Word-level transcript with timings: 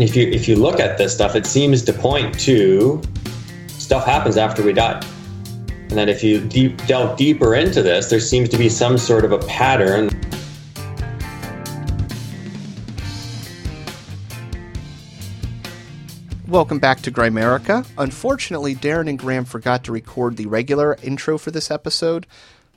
And 0.00 0.08
if 0.08 0.16
you 0.16 0.28
if 0.28 0.48
you 0.48 0.56
look 0.56 0.80
at 0.80 0.96
this 0.96 1.12
stuff, 1.12 1.36
it 1.36 1.44
seems 1.44 1.82
to 1.82 1.92
point 1.92 2.40
to 2.40 3.02
stuff 3.68 4.06
happens 4.06 4.38
after 4.38 4.62
we 4.62 4.72
die. 4.72 4.98
And 5.66 5.90
then 5.90 6.08
if 6.08 6.24
you 6.24 6.40
deep, 6.40 6.86
delve 6.86 7.18
deeper 7.18 7.54
into 7.54 7.82
this, 7.82 8.08
there 8.08 8.18
seems 8.18 8.48
to 8.48 8.56
be 8.56 8.70
some 8.70 8.96
sort 8.96 9.26
of 9.26 9.32
a 9.32 9.38
pattern. 9.40 10.08
Welcome 16.48 16.78
back 16.78 17.02
to 17.02 17.10
Grimerica. 17.10 17.86
Unfortunately, 17.98 18.74
Darren 18.74 19.06
and 19.06 19.18
Graham 19.18 19.44
forgot 19.44 19.84
to 19.84 19.92
record 19.92 20.38
the 20.38 20.46
regular 20.46 20.96
intro 21.02 21.36
for 21.36 21.50
this 21.50 21.70
episode, 21.70 22.26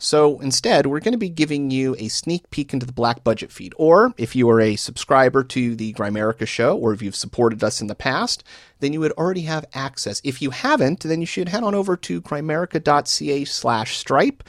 so 0.03 0.37
instead, 0.41 0.85
we're 0.85 0.99
going 0.99 1.13
to 1.13 1.17
be 1.17 1.29
giving 1.29 1.71
you 1.71 1.95
a 1.97 2.09
sneak 2.09 2.49
peek 2.49 2.73
into 2.73 2.85
the 2.85 2.91
Black 2.91 3.23
Budget 3.23 3.53
feed. 3.53 3.73
Or 3.77 4.13
if 4.17 4.35
you 4.35 4.49
are 4.49 4.59
a 4.59 4.75
subscriber 4.75 5.45
to 5.45 5.77
the 5.77 5.93
Grimerica 5.93 6.45
show, 6.45 6.77
or 6.77 6.93
if 6.93 7.01
you've 7.01 7.15
supported 7.15 7.63
us 7.63 7.79
in 7.79 7.87
the 7.87 7.95
past, 7.95 8.43
then 8.81 8.91
you 8.91 8.99
would 8.99 9.13
already 9.13 9.43
have 9.43 9.65
access. 9.73 10.19
If 10.25 10.41
you 10.41 10.49
haven't, 10.49 10.99
then 10.99 11.21
you 11.21 11.25
should 11.25 11.47
head 11.47 11.63
on 11.63 11.73
over 11.73 11.95
to 11.95 12.21
grimerica.ca 12.21 13.45
slash 13.45 13.95
stripe 13.95 14.43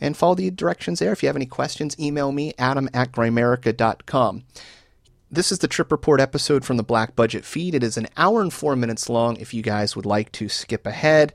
and 0.00 0.16
follow 0.16 0.36
the 0.36 0.52
directions 0.52 1.00
there. 1.00 1.10
If 1.10 1.24
you 1.24 1.28
have 1.28 1.34
any 1.34 1.46
questions, 1.46 1.98
email 1.98 2.30
me, 2.30 2.52
adam 2.56 2.88
at 2.94 3.10
grimerica.com. 3.10 4.44
This 5.32 5.50
is 5.50 5.58
the 5.58 5.66
Trip 5.66 5.90
Report 5.90 6.20
episode 6.20 6.64
from 6.64 6.76
the 6.76 6.84
Black 6.84 7.16
Budget 7.16 7.44
feed. 7.44 7.74
It 7.74 7.82
is 7.82 7.96
an 7.96 8.06
hour 8.16 8.40
and 8.40 8.52
four 8.52 8.76
minutes 8.76 9.08
long 9.08 9.36
if 9.38 9.52
you 9.52 9.62
guys 9.62 9.96
would 9.96 10.06
like 10.06 10.30
to 10.32 10.48
skip 10.48 10.86
ahead. 10.86 11.32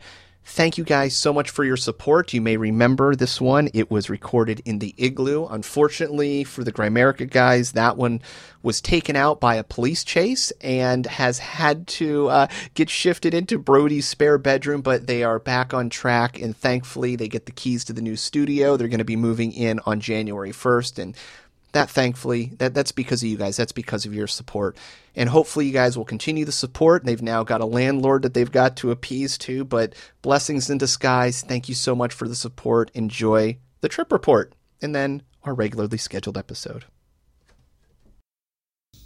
Thank 0.50 0.78
you 0.78 0.86
guys 0.86 1.14
so 1.14 1.34
much 1.34 1.50
for 1.50 1.66
your 1.66 1.76
support. 1.76 2.34
You 2.34 2.42
may 2.42 2.56
remember 2.56 3.16
this 3.16 3.42
one. 3.42 3.70
It 3.74 3.92
was 3.92 4.10
recorded 4.10 4.62
in 4.64 4.80
the 4.80 4.96
igloo. 4.98 5.46
Unfortunately 5.46 6.46
for 6.46 6.64
the 6.64 6.72
Grimerica 6.72 7.30
guys, 7.30 7.74
that 7.74 7.98
one 7.98 8.22
was 8.64 8.80
taken 8.80 9.18
out 9.18 9.42
by 9.42 9.56
a 9.56 9.64
police 9.64 10.06
chase 10.06 10.52
and 10.62 11.06
has 11.06 11.38
had 11.38 11.86
to 11.88 12.30
uh, 12.30 12.48
get 12.76 12.90
shifted 12.90 13.34
into 13.34 13.60
Brody's 13.60 14.08
spare 14.08 14.38
bedroom, 14.38 14.82
but 14.82 15.06
they 15.06 15.22
are 15.22 15.38
back 15.38 15.74
on 15.74 15.90
track 15.90 16.42
and 16.42 16.56
thankfully 16.56 17.18
they 17.18 17.28
get 17.28 17.46
the 17.46 17.52
keys 17.52 17.84
to 17.84 17.94
the 17.94 18.02
new 18.02 18.16
studio. 18.16 18.78
They're 18.78 18.88
going 18.88 19.00
to 19.00 19.04
be 19.04 19.18
moving 19.18 19.52
in 19.52 19.82
on 19.86 20.00
January 20.00 20.54
1st 20.54 20.98
and 20.98 21.16
that 21.74 21.90
thankfully 21.90 22.54
that 22.58 22.74
that's 22.74 22.92
because 22.92 23.22
of 23.22 23.30
you 23.30 23.38
guys. 23.38 23.58
That's 23.58 23.72
because 23.72 24.06
of 24.06 24.14
your 24.14 24.28
support. 24.28 24.78
And 25.16 25.30
hopefully 25.30 25.66
you 25.66 25.74
guys 25.74 25.98
will 25.98 26.06
continue 26.06 26.46
the 26.46 26.52
support. 26.52 27.04
They've 27.04 27.22
now 27.22 27.44
got 27.44 27.62
a 27.62 27.66
landlord 27.66 28.22
that 28.22 28.34
they've 28.34 28.52
got 28.52 28.78
to 28.78 28.92
appease 28.92 29.38
to 29.40 29.66
but 29.66 29.94
blessings 30.22 30.70
in 30.70 30.78
disguise. 30.78 31.42
Thank 31.42 31.70
you 31.70 31.76
so 31.76 31.96
much 31.96 32.14
for 32.14 32.28
the 32.28 32.36
support. 32.36 32.92
Enjoy 32.94 33.58
the 33.82 33.90
trip 33.90 34.12
report. 34.12 34.54
And 34.82 34.94
then 34.96 35.24
our 35.44 35.54
regularly 35.54 35.98
scheduled 35.98 36.38
episode. 36.38 36.86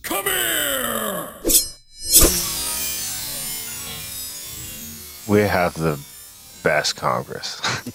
Come 0.04 0.26
here! 0.26 1.30
We 5.28 5.42
have 5.42 5.76
the 5.76 6.00
best 6.64 6.96
congress. 6.96 7.62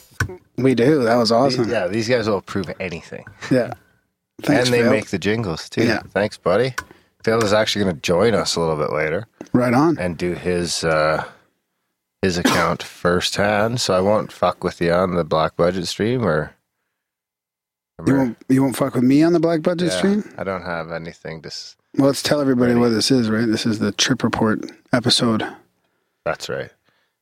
We 0.58 0.74
do. 0.74 1.04
That 1.04 1.16
was 1.16 1.30
awesome. 1.30 1.68
Yeah 1.68 1.86
these 1.86 2.08
guys 2.08 2.26
will 2.26 2.38
approve 2.38 2.72
anything. 2.80 3.26
Yeah 3.50 3.74
Thanks, 4.42 4.66
and 4.66 4.74
they 4.74 4.82
Phil. 4.82 4.90
make 4.90 5.08
the 5.08 5.18
jingles 5.18 5.68
too. 5.68 5.84
Yeah. 5.84 6.00
Thanks, 6.10 6.36
buddy. 6.36 6.74
Phil 7.24 7.42
is 7.42 7.52
actually 7.52 7.84
going 7.84 7.96
to 7.96 8.02
join 8.02 8.34
us 8.34 8.56
a 8.56 8.60
little 8.60 8.76
bit 8.76 8.92
later. 8.92 9.26
Right 9.52 9.74
on. 9.74 9.98
And 9.98 10.16
do 10.16 10.34
his 10.34 10.84
uh, 10.84 11.24
his 12.22 12.38
account 12.38 12.82
firsthand. 12.82 13.80
So 13.80 13.94
I 13.94 14.00
won't 14.00 14.32
fuck 14.32 14.62
with 14.62 14.80
you 14.80 14.92
on 14.92 15.14
the 15.14 15.24
black 15.24 15.56
budget 15.56 15.86
stream 15.88 16.24
or. 16.24 16.52
You 18.06 18.14
won't, 18.14 18.36
you 18.50 18.62
won't 18.62 18.76
fuck 18.76 18.94
with 18.94 19.04
me 19.04 19.22
on 19.22 19.32
the 19.32 19.40
black 19.40 19.62
budget 19.62 19.88
yeah, 19.88 19.96
stream? 19.96 20.34
I 20.36 20.44
don't 20.44 20.64
have 20.64 20.92
anything 20.92 21.40
to. 21.40 21.46
S- 21.46 21.76
well, 21.96 22.08
let's 22.08 22.22
tell 22.22 22.42
everybody 22.42 22.72
ready. 22.72 22.80
what 22.80 22.90
this 22.90 23.10
is, 23.10 23.30
right? 23.30 23.46
This 23.46 23.64
is 23.64 23.78
the 23.78 23.90
trip 23.90 24.22
report 24.22 24.70
episode. 24.92 25.42
That's 26.26 26.50
right. 26.50 26.70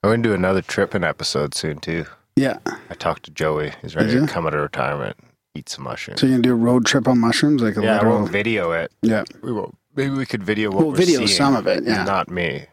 I'm 0.02 0.08
going 0.10 0.24
to 0.24 0.28
do 0.30 0.34
another 0.34 0.62
tripping 0.62 1.04
episode 1.04 1.54
soon, 1.54 1.78
too. 1.78 2.06
Yeah. 2.34 2.58
I 2.66 2.94
talked 2.94 3.22
to 3.26 3.30
Joey. 3.30 3.72
He's 3.82 3.94
ready 3.94 4.18
to 4.18 4.26
come 4.26 4.48
out 4.48 4.54
of 4.54 4.60
retirement 4.60 5.16
eat 5.54 5.68
some 5.68 5.84
mushrooms. 5.84 6.20
So 6.20 6.26
you're 6.26 6.34
gonna 6.34 6.42
do 6.42 6.52
a 6.52 6.56
road 6.56 6.86
trip 6.86 7.08
on 7.08 7.18
mushrooms, 7.18 7.62
like 7.62 7.76
a 7.76 7.82
yeah, 7.82 7.94
literal... 7.94 8.14
we 8.14 8.20
won't 8.20 8.32
video 8.32 8.72
it. 8.72 8.92
Yeah, 9.02 9.24
we 9.42 9.52
will. 9.52 9.74
Maybe 9.96 10.10
we 10.14 10.26
could 10.26 10.42
video 10.42 10.70
what 10.70 10.78
we'll 10.80 10.90
we're 10.90 10.96
video 10.96 11.18
seeing, 11.18 11.28
some 11.28 11.56
of 11.56 11.66
it. 11.66 11.84
Yeah, 11.84 12.04
not 12.04 12.30
me, 12.30 12.66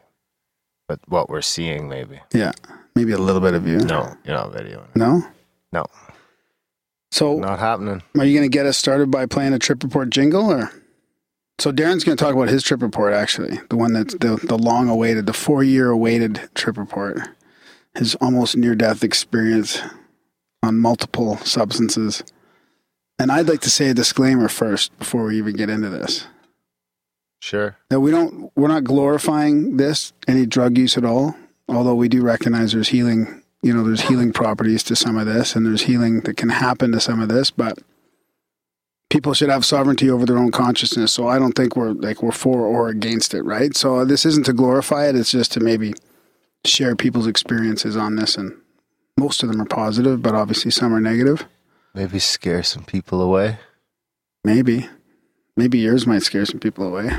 but 0.88 1.00
what 1.06 1.28
we're 1.28 1.42
seeing, 1.42 1.88
maybe. 1.88 2.20
Yeah, 2.32 2.52
maybe 2.94 3.12
a 3.12 3.18
little 3.18 3.40
bit 3.40 3.54
of 3.54 3.66
you. 3.66 3.78
No, 3.78 4.16
you're 4.24 4.36
not 4.36 4.52
videoing. 4.52 4.88
It. 4.88 4.96
No, 4.96 5.22
no. 5.72 5.86
So 7.10 7.38
not 7.38 7.58
happening. 7.58 8.02
Are 8.18 8.24
you 8.24 8.36
gonna 8.36 8.48
get 8.48 8.66
us 8.66 8.76
started 8.76 9.10
by 9.10 9.26
playing 9.26 9.52
a 9.52 9.58
trip 9.58 9.82
report 9.82 10.10
jingle, 10.10 10.50
or? 10.50 10.70
So 11.58 11.70
Darren's 11.70 12.02
going 12.02 12.16
to 12.16 12.24
talk 12.24 12.34
about 12.34 12.48
his 12.48 12.64
trip 12.64 12.82
report, 12.82 13.12
actually, 13.12 13.60
the 13.68 13.76
one 13.76 13.92
that's 13.92 14.14
the, 14.14 14.36
the 14.42 14.58
long 14.58 14.88
awaited, 14.88 15.26
the 15.26 15.32
four 15.32 15.62
year 15.62 15.90
awaited 15.90 16.50
trip 16.56 16.76
report, 16.76 17.20
his 17.94 18.16
almost 18.16 18.56
near 18.56 18.74
death 18.74 19.04
experience 19.04 19.80
on 20.62 20.80
multiple 20.80 21.36
substances. 21.36 22.24
And 23.22 23.30
I'd 23.30 23.48
like 23.48 23.60
to 23.60 23.70
say 23.70 23.88
a 23.88 23.94
disclaimer 23.94 24.48
first 24.48 24.98
before 24.98 25.26
we 25.26 25.38
even 25.38 25.54
get 25.54 25.70
into 25.70 25.88
this. 25.88 26.26
Sure. 27.38 27.76
That 27.88 28.00
we 28.00 28.10
don't 28.10 28.50
we're 28.56 28.66
not 28.66 28.82
glorifying 28.82 29.76
this 29.76 30.12
any 30.26 30.44
drug 30.44 30.76
use 30.76 30.98
at 30.98 31.04
all, 31.04 31.36
although 31.68 31.94
we 31.94 32.08
do 32.08 32.20
recognize 32.20 32.72
there's 32.72 32.88
healing, 32.88 33.44
you 33.62 33.72
know, 33.72 33.84
there's 33.84 34.00
healing 34.00 34.32
properties 34.32 34.82
to 34.84 34.96
some 34.96 35.16
of 35.16 35.26
this 35.26 35.54
and 35.54 35.64
there's 35.64 35.82
healing 35.82 36.22
that 36.22 36.36
can 36.36 36.48
happen 36.48 36.90
to 36.90 36.98
some 36.98 37.20
of 37.20 37.28
this, 37.28 37.52
but 37.52 37.78
people 39.08 39.34
should 39.34 39.50
have 39.50 39.64
sovereignty 39.64 40.10
over 40.10 40.26
their 40.26 40.38
own 40.38 40.50
consciousness. 40.50 41.12
So 41.12 41.28
I 41.28 41.38
don't 41.38 41.52
think 41.52 41.76
we're 41.76 41.92
like 41.92 42.24
we're 42.24 42.32
for 42.32 42.66
or 42.66 42.88
against 42.88 43.34
it, 43.34 43.42
right? 43.44 43.76
So 43.76 44.04
this 44.04 44.26
isn't 44.26 44.46
to 44.46 44.52
glorify 44.52 45.08
it, 45.08 45.14
it's 45.14 45.30
just 45.30 45.52
to 45.52 45.60
maybe 45.60 45.94
share 46.64 46.96
people's 46.96 47.28
experiences 47.28 47.96
on 47.96 48.16
this 48.16 48.36
and 48.36 48.60
most 49.16 49.44
of 49.44 49.48
them 49.48 49.62
are 49.62 49.66
positive, 49.66 50.22
but 50.22 50.34
obviously 50.34 50.72
some 50.72 50.92
are 50.92 51.00
negative. 51.00 51.46
Maybe 51.94 52.18
scare 52.18 52.62
some 52.62 52.84
people 52.84 53.20
away. 53.20 53.58
Maybe. 54.44 54.88
Maybe 55.56 55.78
yours 55.78 56.06
might 56.06 56.22
scare 56.22 56.46
some 56.46 56.58
people 56.58 56.86
away. 56.86 57.10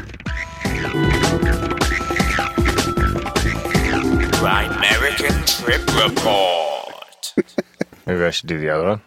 American 4.44 5.46
Trip 5.46 5.82
Report. 6.04 7.34
Maybe 8.08 8.24
I 8.24 8.30
should 8.32 8.48
do 8.48 8.60
the 8.60 8.70
other 8.70 8.88
one. 8.88 9.02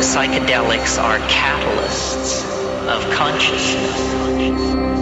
Psychedelics 0.00 1.02
are 1.02 1.18
catalysts 1.28 2.44
of 2.86 3.12
consciousness. 3.14 5.01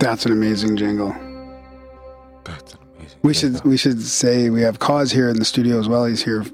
That's 0.00 0.24
an 0.24 0.32
amazing 0.32 0.76
jingle. 0.78 1.14
That's 2.44 2.72
an 2.72 2.80
amazing. 2.96 3.18
We 3.22 3.34
jingle. 3.34 3.60
should 3.60 3.64
we 3.68 3.76
should 3.76 4.02
say 4.02 4.48
we 4.48 4.62
have 4.62 4.78
Cause 4.78 5.12
here 5.12 5.28
in 5.28 5.38
the 5.38 5.44
studio 5.44 5.78
as 5.78 5.88
well. 5.88 6.06
He's 6.06 6.24
here. 6.24 6.44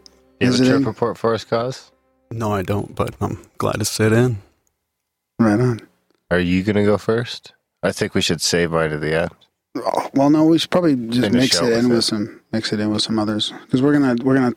You 0.41 0.51
have 0.51 0.61
a 0.61 0.65
trip 0.65 0.85
report 0.85 1.17
for 1.17 1.33
us, 1.33 1.45
Cause? 1.45 1.93
No, 2.31 2.53
I 2.53 2.63
don't, 2.63 2.95
but 2.95 3.15
I'm 3.21 3.39
glad 3.57 3.79
to 3.79 3.85
sit 3.85 4.13
in. 4.13 4.39
Right 5.39 5.61
on. 5.61 5.81
Are 6.31 6.41
you 6.41 6.65
gonna 6.65 6.85
go 6.85 6.99
first? 6.99 7.53
I 7.83 7.93
think 7.93 8.15
we 8.15 8.21
should 8.21 8.41
save 8.41 8.73
mine 8.73 8.91
to 8.91 8.99
the 8.99 9.23
end. 9.23 9.31
Oh, 9.77 10.11
well, 10.15 10.29
no, 10.29 10.45
we 10.45 10.59
should 10.59 10.71
probably 10.71 10.97
just 10.97 11.21
Finish 11.21 11.33
mix 11.35 11.61
it 11.61 11.73
in 11.73 11.89
with, 11.89 11.99
with 11.99 12.05
some 12.05 12.41
mix 12.53 12.73
it 12.73 12.81
in 12.81 12.91
with 12.91 13.03
some 13.03 13.19
others 13.19 13.53
because 13.63 13.81
we're 13.81 13.93
gonna 13.93 14.17
we're 14.25 14.35
gonna 14.35 14.57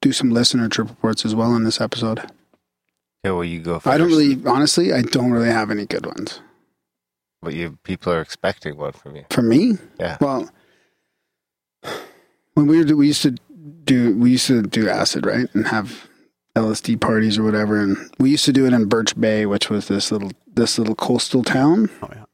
do 0.00 0.12
some 0.12 0.30
listener 0.30 0.68
trip 0.68 0.88
reports 0.88 1.24
as 1.24 1.34
well 1.34 1.56
in 1.56 1.64
this 1.64 1.80
episode. 1.80 2.30
Yeah, 3.24 3.32
well, 3.32 3.44
you 3.44 3.58
go 3.60 3.80
first. 3.80 3.92
I 3.92 3.98
don't 3.98 4.08
really, 4.08 4.40
honestly, 4.46 4.92
I 4.92 5.02
don't 5.02 5.32
really 5.32 5.50
have 5.50 5.72
any 5.72 5.86
good 5.86 6.06
ones. 6.06 6.40
But 7.40 7.54
you 7.54 7.78
people 7.84 8.12
are 8.12 8.20
expecting 8.20 8.76
one 8.76 8.92
from 8.92 9.16
you. 9.16 9.24
From 9.30 9.48
me? 9.48 9.78
Yeah. 10.00 10.16
Well, 10.20 10.50
when 12.54 12.66
we 12.66 12.84
were 12.84 12.96
we 12.96 13.06
used 13.06 13.22
to 13.22 13.36
do 13.84 14.16
we 14.16 14.32
used 14.32 14.48
to 14.48 14.62
do 14.62 14.88
acid 14.88 15.24
right 15.24 15.48
and 15.54 15.68
have 15.68 16.08
LSD 16.56 17.00
parties 17.00 17.38
or 17.38 17.44
whatever, 17.44 17.80
and 17.80 17.96
we 18.18 18.30
used 18.30 18.44
to 18.46 18.52
do 18.52 18.66
it 18.66 18.72
in 18.72 18.86
Birch 18.86 19.18
Bay, 19.18 19.46
which 19.46 19.70
was 19.70 19.88
this 19.88 20.10
little 20.10 20.32
this 20.52 20.78
little 20.78 20.96
coastal 20.96 21.44
town. 21.44 21.88
Oh 22.02 22.08
yeah. 22.12 22.24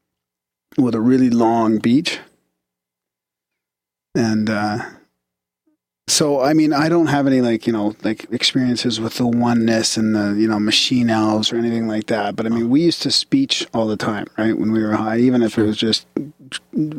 With 0.77 0.95
a 0.95 1.01
really 1.01 1.29
long 1.29 1.77
beach. 1.77 2.19
And 4.15 4.49
uh, 4.49 4.79
so, 6.07 6.41
I 6.41 6.53
mean, 6.53 6.71
I 6.71 6.87
don't 6.87 7.07
have 7.07 7.25
any 7.25 7.41
like, 7.41 7.65
you 7.65 7.73
know, 7.73 7.95
like 8.03 8.31
experiences 8.31 8.99
with 8.99 9.15
the 9.15 9.25
oneness 9.25 9.97
and 9.97 10.15
the, 10.15 10.35
you 10.39 10.47
know, 10.47 10.59
machine 10.59 11.09
elves 11.09 11.51
or 11.51 11.57
anything 11.57 11.87
like 11.87 12.07
that. 12.07 12.35
But 12.35 12.45
I 12.45 12.49
mean, 12.49 12.69
we 12.69 12.81
used 12.81 13.01
to 13.03 13.11
speech 13.11 13.65
all 13.73 13.87
the 13.87 13.97
time, 13.97 14.27
right? 14.37 14.55
When 14.57 14.71
we 14.71 14.83
were 14.83 14.95
high, 14.95 15.17
even 15.17 15.41
if 15.41 15.57
it 15.57 15.63
was 15.63 15.77
just, 15.77 16.05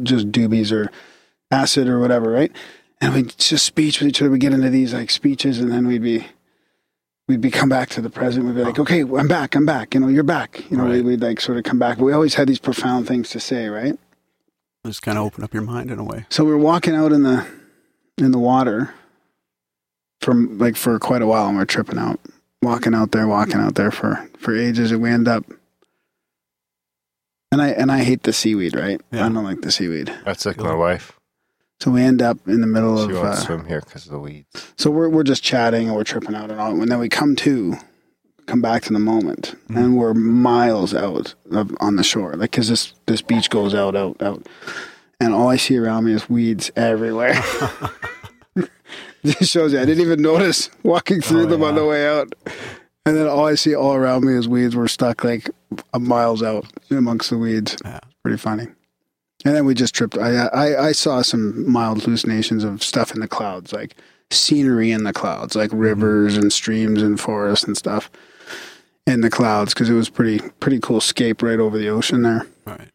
just 0.03 0.33
doobies 0.33 0.73
or 0.73 0.91
acid 1.53 1.87
or 1.87 2.01
whatever, 2.01 2.33
right? 2.33 2.51
And 3.01 3.15
we'd 3.15 3.37
just 3.39 3.65
speech 3.65 4.01
with 4.01 4.09
each 4.09 4.21
other. 4.21 4.31
We'd 4.31 4.41
get 4.41 4.53
into 4.53 4.71
these 4.71 4.93
like 4.93 5.11
speeches 5.11 5.61
and 5.61 5.71
then 5.71 5.87
we'd 5.87 6.03
be, 6.03 6.27
we'd 7.29 7.41
be 7.41 7.51
come 7.53 7.69
back 7.69 7.91
to 7.91 8.01
the 8.01 8.11
present. 8.11 8.45
We'd 8.45 8.57
be 8.57 8.65
like, 8.65 8.81
okay, 8.81 9.03
I'm 9.03 9.29
back. 9.29 9.55
I'm 9.55 9.67
back. 9.67 9.95
You 9.95 10.01
know, 10.01 10.09
you're 10.09 10.25
back. 10.25 10.69
You 10.69 10.79
know, 10.79 10.89
right. 10.89 11.05
we'd 11.05 11.21
like 11.21 11.41
sort 11.41 11.59
of 11.59 11.65
come 11.65 11.79
back. 11.79 11.99
But 11.99 12.05
we 12.07 12.13
always 12.13 12.35
had 12.35 12.49
these 12.49 12.59
profound 12.59 13.07
things 13.07 13.31
to 13.31 13.39
say, 13.39 13.69
right? 13.69 13.97
Just 14.85 15.03
kind 15.03 15.17
of 15.17 15.25
open 15.25 15.45
up 15.45 15.55
your 15.55 15.63
mind 15.63 15.93
in 15.93 16.01
a 16.01 16.05
way. 16.05 16.27
So 16.29 16.45
we're 16.45 16.57
walking 16.57 16.97
out 16.97 17.13
in 17.13 17.23
the 17.23 17.47
in 18.19 18.31
the 18.33 18.39
water 18.39 18.95
from 20.21 20.59
like 20.59 20.77
for 20.77 20.99
quite 20.99 21.23
a 21.23 21.27
while, 21.27 21.47
and 21.47 21.57
we 21.57 21.63
are 21.63 21.67
tripping 21.67 21.99
out, 21.99 22.21
walking 22.63 22.95
out 22.95 23.13
there, 23.13 23.27
walking 23.27 23.61
out 23.61 23.75
there 23.75 23.91
for 23.91 24.29
for 24.39 24.55
ages, 24.57 24.91
and 24.93 25.03
we 25.03 25.11
end 25.11 25.29
up. 25.29 25.45
And 27.53 27.63
I 27.63 27.69
and 27.69 27.93
I 27.93 28.03
hate 28.03 28.25
the 28.25 28.33
seaweed, 28.33 28.75
right? 28.75 29.01
Yeah. 29.13 29.27
I 29.27 29.29
don't 29.29 29.45
like 29.45 29.61
the 29.61 29.71
seaweed. 29.71 30.13
That's 30.25 30.45
like 30.47 30.59
my 30.59 30.75
wife. 30.75 31.13
So 31.81 31.91
we 31.91 32.03
end 32.03 32.23
up 32.23 32.39
in 32.49 32.63
the 32.63 32.67
middle 32.67 32.97
She 33.07 33.13
of. 33.13 33.17
won't 33.23 33.29
Uh, 33.29 33.37
swim 33.37 33.65
here 33.67 33.81
because 33.83 34.07
of 34.07 34.13
the 34.13 34.19
weeds. 34.19 34.73
so 34.77 34.91
we're 34.91 35.09
we're 35.09 35.23
just 35.23 35.43
chatting 35.43 35.89
and 35.89 35.97
we're 35.97 36.05
tripping 36.05 36.35
out 36.35 36.51
and 36.51 36.59
all, 36.61 36.73
and 36.73 36.91
then 36.91 36.99
we 36.99 37.09
come 37.09 37.37
to, 37.37 37.77
come 38.47 38.63
back 38.63 38.83
to 38.85 38.93
the 38.93 38.99
moment, 38.99 39.55
and 39.69 39.97
we're 39.97 40.15
miles 40.15 40.95
out 40.95 41.35
of, 41.53 41.77
on 41.81 41.97
the 41.97 42.03
shore, 42.03 42.33
like 42.33 42.51
because 42.51 42.69
this 42.69 42.95
this 43.07 43.21
beach 43.23 43.51
goes 43.51 43.75
out, 43.75 43.95
out, 43.95 44.21
out, 44.23 44.47
and 45.21 45.35
all 45.35 45.49
I 45.49 45.57
see 45.57 45.77
around 45.77 46.05
me 46.05 46.13
is 46.13 46.29
weeds 46.29 46.71
everywhere. 46.77 47.43
This 49.27 49.51
shows 49.51 49.73
you 49.73 49.81
I 49.81 49.85
didn't 49.85 50.05
even 50.05 50.23
notice 50.23 50.71
walking 50.85 51.21
through 51.21 51.45
Oh, 51.45 51.47
them 51.47 51.65
on 51.65 51.75
the 51.75 51.85
way 51.85 52.07
out, 52.07 52.33
and 53.05 53.17
then 53.17 53.27
all 53.27 53.47
I 53.47 53.57
see 53.57 53.75
all 53.75 53.95
around 53.95 54.25
me 54.25 54.35
is 54.35 54.47
weeds. 54.47 54.77
We're 54.77 54.87
stuck 54.87 55.25
like 55.25 55.51
a 55.93 55.99
miles 55.99 56.45
out 56.45 56.67
amongst 56.93 57.31
the 57.31 57.39
weeds. 57.39 57.77
Yeah. 57.85 57.99
Pretty 58.23 58.39
funny. 58.39 58.69
And 59.45 59.55
then 59.55 59.65
we 59.65 59.75
just 59.75 59.97
tripped. 59.97 60.17
I, 60.17 60.47
I 60.47 60.87
I 60.87 60.93
saw 60.93 61.23
some 61.23 61.69
mild 61.69 62.05
hallucinations 62.05 62.63
of 62.63 62.85
stuff 62.85 63.13
in 63.13 63.21
the 63.21 63.27
clouds, 63.27 63.73
like 63.73 63.97
scenery 64.31 64.93
in 64.93 65.03
the 65.03 65.13
clouds, 65.13 65.57
like 65.57 65.71
mm-hmm. 65.71 65.81
rivers 65.81 66.37
and 66.37 66.53
streams 66.53 67.03
and 67.03 67.19
forests 67.19 67.67
and 67.67 67.77
stuff 67.77 68.09
in 69.09 69.23
the 69.23 69.31
clouds, 69.31 69.75
because 69.75 69.91
it 69.91 69.95
was 69.95 70.09
pretty 70.09 70.39
pretty 70.61 70.79
cool 70.79 71.01
scape 71.01 71.43
right 71.43 71.59
over 71.59 71.77
the 71.77 71.89
ocean 71.89 72.23
there. 72.23 72.47
Right. 72.65 72.91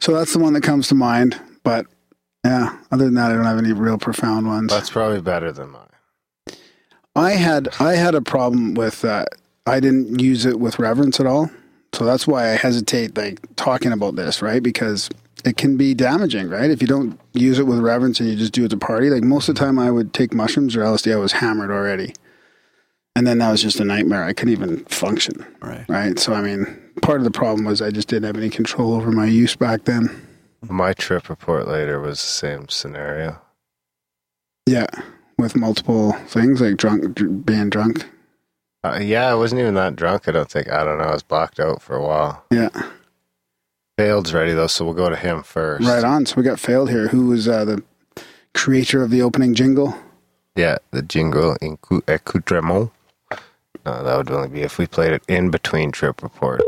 So 0.00 0.14
that's 0.14 0.32
the 0.32 0.38
one 0.38 0.52
that 0.54 0.62
comes 0.62 0.88
to 0.88 0.94
mind. 0.94 1.40
But 1.62 1.86
yeah, 2.44 2.78
other 2.90 3.04
than 3.06 3.14
that, 3.14 3.30
I 3.30 3.34
don't 3.34 3.44
have 3.44 3.58
any 3.58 3.72
real 3.72 3.98
profound 3.98 4.46
ones. 4.46 4.70
That's 4.70 4.90
probably 4.90 5.20
better 5.20 5.52
than 5.52 5.70
mine. 5.70 5.84
I 7.16 7.32
had 7.32 7.68
I 7.80 7.94
had 7.94 8.14
a 8.14 8.22
problem 8.22 8.74
with 8.74 9.04
uh, 9.04 9.24
I 9.66 9.80
didn't 9.80 10.20
use 10.20 10.46
it 10.46 10.60
with 10.60 10.78
reverence 10.78 11.18
at 11.20 11.26
all. 11.26 11.50
So 11.94 12.04
that's 12.04 12.26
why 12.26 12.44
I 12.44 12.56
hesitate 12.56 13.16
like 13.16 13.40
talking 13.56 13.92
about 13.92 14.14
this, 14.16 14.40
right? 14.40 14.62
Because 14.62 15.08
it 15.44 15.56
can 15.56 15.76
be 15.76 15.94
damaging, 15.94 16.48
right? 16.48 16.70
If 16.70 16.80
you 16.82 16.88
don't 16.88 17.18
use 17.32 17.58
it 17.58 17.66
with 17.66 17.78
reverence 17.80 18.20
and 18.20 18.28
you 18.28 18.36
just 18.36 18.52
do 18.52 18.64
it 18.64 18.68
to 18.68 18.76
party, 18.76 19.08
like 19.10 19.22
most 19.24 19.48
of 19.48 19.54
the 19.54 19.58
time 19.60 19.78
I 19.78 19.90
would 19.90 20.12
take 20.12 20.32
mushrooms 20.34 20.76
or 20.76 20.80
LSD, 20.80 21.12
I 21.12 21.16
was 21.16 21.32
hammered 21.32 21.70
already. 21.70 22.14
And 23.16 23.26
then 23.26 23.38
that 23.38 23.50
was 23.50 23.62
just 23.62 23.80
a 23.80 23.84
nightmare. 23.84 24.22
I 24.22 24.32
couldn't 24.32 24.52
even 24.52 24.84
function, 24.84 25.44
Right. 25.60 25.84
right? 25.88 26.18
So 26.18 26.34
I 26.34 26.42
mean, 26.42 26.78
part 27.02 27.18
of 27.20 27.24
the 27.24 27.30
problem 27.30 27.64
was 27.64 27.80
I 27.82 27.90
just 27.90 28.08
didn't 28.08 28.24
have 28.26 28.36
any 28.36 28.50
control 28.50 28.94
over 28.94 29.10
my 29.10 29.26
use 29.26 29.56
back 29.56 29.84
then. 29.84 30.26
My 30.68 30.92
trip 30.92 31.28
report 31.28 31.68
later 31.68 32.00
was 32.00 32.18
the 32.20 32.26
same 32.26 32.68
scenario. 32.68 33.40
Yeah, 34.66 34.86
with 35.38 35.56
multiple 35.56 36.12
things 36.26 36.60
like 36.60 36.76
drunk, 36.76 37.14
dr- 37.14 37.46
being 37.46 37.70
drunk. 37.70 38.06
Uh, 38.84 38.98
yeah, 39.00 39.26
I 39.28 39.34
wasn't 39.34 39.60
even 39.60 39.74
that 39.74 39.96
drunk. 39.96 40.28
I 40.28 40.32
don't 40.32 40.50
think. 40.50 40.70
I 40.70 40.84
don't 40.84 40.98
know. 40.98 41.04
I 41.04 41.12
was 41.12 41.22
blocked 41.22 41.58
out 41.60 41.80
for 41.82 41.96
a 41.96 42.02
while. 42.04 42.44
Yeah. 42.52 42.68
Failed's 43.98 44.32
ready 44.32 44.52
though, 44.52 44.68
so 44.68 44.84
we'll 44.84 44.94
go 44.94 45.08
to 45.10 45.16
him 45.16 45.42
first. 45.42 45.86
Right 45.86 46.04
on. 46.04 46.26
So 46.26 46.36
we 46.36 46.42
got 46.44 46.60
failed 46.60 46.90
here. 46.90 47.08
Who 47.08 47.26
was 47.26 47.48
uh, 47.48 47.64
the 47.64 47.82
creator 48.54 49.02
of 49.02 49.10
the 49.10 49.22
opening 49.22 49.54
jingle? 49.54 49.94
Yeah, 50.54 50.78
the 50.92 51.02
jingle 51.02 51.56
incou- 51.60 52.08
accoutrement. 52.08 52.90
No, 53.86 54.02
that 54.02 54.16
would 54.16 54.30
only 54.30 54.48
be 54.48 54.62
if 54.62 54.78
we 54.78 54.86
played 54.86 55.12
it 55.12 55.22
in 55.28 55.50
between 55.50 55.90
trip 55.92 56.22
reports. 56.22 56.64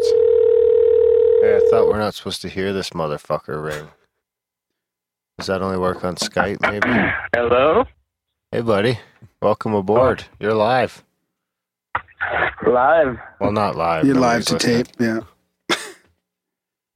Hey, 1.42 1.56
I 1.56 1.68
thought 1.70 1.88
we're 1.88 1.98
not 1.98 2.14
supposed 2.14 2.42
to 2.42 2.48
hear 2.48 2.72
this 2.72 2.90
motherfucker 2.90 3.62
ring. 3.62 3.88
Does 5.38 5.46
that 5.48 5.62
only 5.62 5.78
work 5.78 6.04
on 6.04 6.16
Skype, 6.16 6.60
maybe? 6.60 6.88
Hello? 7.34 7.84
Hey, 8.52 8.60
buddy. 8.60 8.98
Welcome 9.40 9.74
aboard. 9.74 10.24
You're 10.38 10.54
live. 10.54 11.02
Live. 12.66 13.18
Well, 13.40 13.52
not 13.52 13.74
live. 13.76 14.04
You're 14.04 14.16
live 14.16 14.44
to 14.46 14.54
listening. 14.54 14.84
tape. 14.84 14.96
Yeah. 15.00 15.20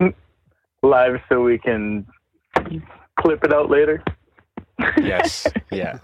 Live 0.82 1.20
so 1.30 1.42
we 1.42 1.58
can 1.58 2.06
clip 3.18 3.42
it 3.44 3.52
out 3.54 3.70
later. 3.70 4.02
Yes. 4.98 5.46
Yeah. 5.70 5.98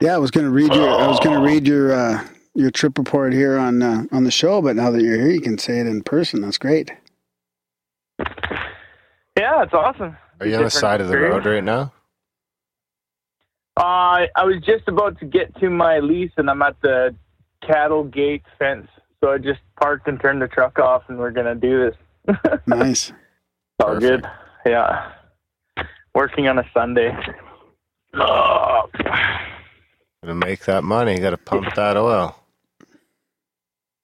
Yeah, 0.00 0.14
I 0.14 0.18
was 0.18 0.30
gonna 0.30 0.48
read 0.50 0.72
your 0.72 0.88
I 0.88 1.06
was 1.06 1.20
gonna 1.20 1.42
read 1.42 1.68
your 1.68 1.92
uh, 1.92 2.26
your 2.54 2.70
trip 2.70 2.98
report 2.98 3.32
here 3.32 3.58
on 3.58 3.82
uh, 3.82 4.04
on 4.12 4.24
the 4.24 4.30
show, 4.30 4.60
but 4.62 4.76
now 4.76 4.90
that 4.90 5.02
you're 5.02 5.16
here, 5.16 5.30
you 5.30 5.40
can 5.40 5.58
say 5.58 5.80
it 5.80 5.86
in 5.86 6.02
person. 6.02 6.40
That's 6.42 6.58
great. 6.58 6.92
Yeah, 8.18 9.62
it's 9.62 9.72
awesome. 9.72 10.16
Are 10.40 10.46
you 10.46 10.54
on 10.56 10.62
the 10.62 10.66
Different 10.68 10.72
side 10.72 11.00
of 11.00 11.08
the 11.08 11.18
road 11.18 11.46
right 11.46 11.64
now? 11.64 11.92
Uh, 13.76 14.26
I 14.36 14.44
was 14.44 14.56
just 14.64 14.88
about 14.88 15.18
to 15.20 15.24
get 15.26 15.54
to 15.60 15.70
my 15.70 16.00
lease, 16.00 16.32
and 16.36 16.50
I'm 16.50 16.60
at 16.62 16.80
the 16.82 17.14
cattle 17.66 18.04
gate 18.04 18.42
fence. 18.58 18.88
So 19.22 19.30
I 19.32 19.38
just 19.38 19.60
parked 19.80 20.08
and 20.08 20.20
turned 20.20 20.42
the 20.42 20.48
truck 20.48 20.78
off, 20.78 21.04
and 21.08 21.18
we're 21.18 21.30
gonna 21.30 21.54
do 21.54 21.90
this. 21.90 22.36
Nice. 22.66 23.12
All 23.82 23.98
good. 23.98 24.26
Yeah. 24.66 25.12
Working 26.14 26.48
on 26.48 26.58
a 26.58 26.64
Sunday. 26.74 27.16
Oh, 28.14 28.90
To 30.24 30.34
make 30.34 30.64
that 30.66 30.84
money, 30.84 31.14
you 31.14 31.20
got 31.20 31.30
to 31.30 31.38
pump 31.38 31.74
that 31.76 31.96
oil. 31.96 32.36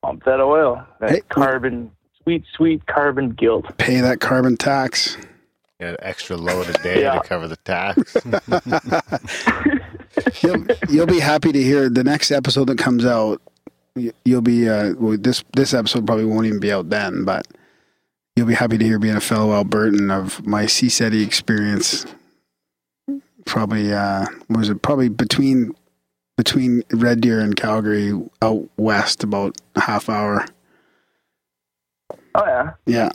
Pump 0.06 0.25
that 0.25 0.41
oil. 0.41 0.85
That 1.00 1.11
Hey, 1.11 1.20
carbon, 1.29 1.91
sweet, 2.23 2.44
sweet 2.55 2.87
carbon 2.87 3.31
guilt. 3.31 3.76
Pay 3.79 4.00
that 4.00 4.20
carbon 4.20 4.56
tax. 4.56 5.17
Get 5.81 5.91
an 5.91 5.97
extra 6.00 6.37
load 6.37 6.69
a 6.69 6.73
day 6.82 7.03
Yeah. 7.03 7.14
to 7.20 7.29
cover 7.29 7.49
the 7.49 7.56
tax. 7.56 8.17
You'll, 10.43 10.67
you'll 10.88 11.06
be 11.06 11.20
happy 11.20 11.53
to 11.53 11.62
hear 11.62 11.91
the 11.91 12.03
next 12.03 12.31
episode 12.31 12.67
that 12.69 12.79
comes 12.79 13.05
out. 13.05 13.43
You'll 14.25 14.41
be 14.43 14.69
uh, 14.69 14.94
well, 14.99 15.17
this 15.19 15.43
this 15.55 15.73
episode 15.75 16.06
probably 16.06 16.25
won't 16.25 16.47
even 16.47 16.61
be 16.61 16.73
out 16.73 16.88
then, 16.91 17.25
but 17.25 17.47
you'll 18.35 18.47
be 18.47 18.55
happy 18.55 18.79
to 18.79 18.85
hear 18.85 18.99
being 18.99 19.17
a 19.17 19.20
fellow 19.20 19.62
Albertan 19.62 20.11
of 20.11 20.47
my 20.47 20.64
CSETI 20.64 21.25
experience. 21.25 22.06
Probably 23.44 23.93
uh, 23.93 24.26
was 24.49 24.69
it 24.70 24.81
probably 24.82 25.08
between 25.11 25.72
between 26.36 26.82
Red 26.93 27.20
Deer 27.20 27.40
and 27.40 27.56
Calgary 27.56 28.12
out 28.43 28.69
west 28.76 29.24
about 29.24 29.56
a 29.74 29.81
half 29.81 30.08
hour. 30.08 30.44
Oh 32.34 32.44
yeah, 32.46 32.72
Yeah. 32.84 33.08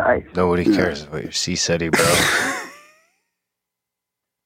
nice. 0.00 0.24
Nobody 0.34 0.64
Yeah. 0.64 0.76
cares 0.76 1.02
about 1.04 1.22
your 1.22 1.32
CSETI, 1.32 1.90
bro. 1.92 2.04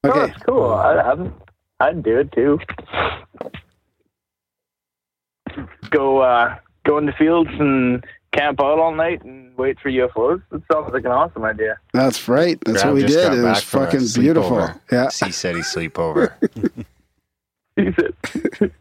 Oh, 0.05 0.09
Okay. 0.11 0.27
that's 0.33 0.43
cool. 0.43 0.73
I, 0.73 1.13
I'd, 1.13 1.33
I'd 1.79 2.03
do 2.03 2.19
it 2.19 2.33
too. 2.33 2.59
Go, 5.91 6.19
uh, 6.19 6.57
go 6.85 6.99
in 6.99 7.07
the 7.07 7.13
fields 7.13 7.51
and 7.53 8.05
camp 8.33 8.61
out 8.61 8.81
all 8.81 8.93
night 8.93 9.23
and 9.23 9.57
wait 9.57 9.79
for 9.79 9.91
UFOs. 9.91 10.43
That 10.51 10.63
sounds 10.73 10.93
like 10.93 11.05
an 11.05 11.13
awesome 11.13 11.45
idea. 11.45 11.79
That's 11.93 12.27
right. 12.27 12.59
That's 12.65 12.83
Graham 12.83 12.95
what 12.97 13.03
we 13.03 13.07
did. 13.09 13.33
It 13.33 13.43
was 13.43 13.43
back 13.45 13.63
from 13.63 13.83
a 13.83 13.85
fucking 13.87 14.07
beautiful. 14.21 14.51
sleepover. 14.57 14.81
Yeah. 14.91 15.07
CSETI 15.07 15.91
sleepover. 15.93 16.85
He 17.83 17.93
said, 18.01 18.73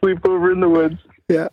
sleep 0.00 0.18
over 0.26 0.50
in 0.52 0.60
the 0.60 0.68
woods. 0.68 0.98
Yeah. 1.28 1.48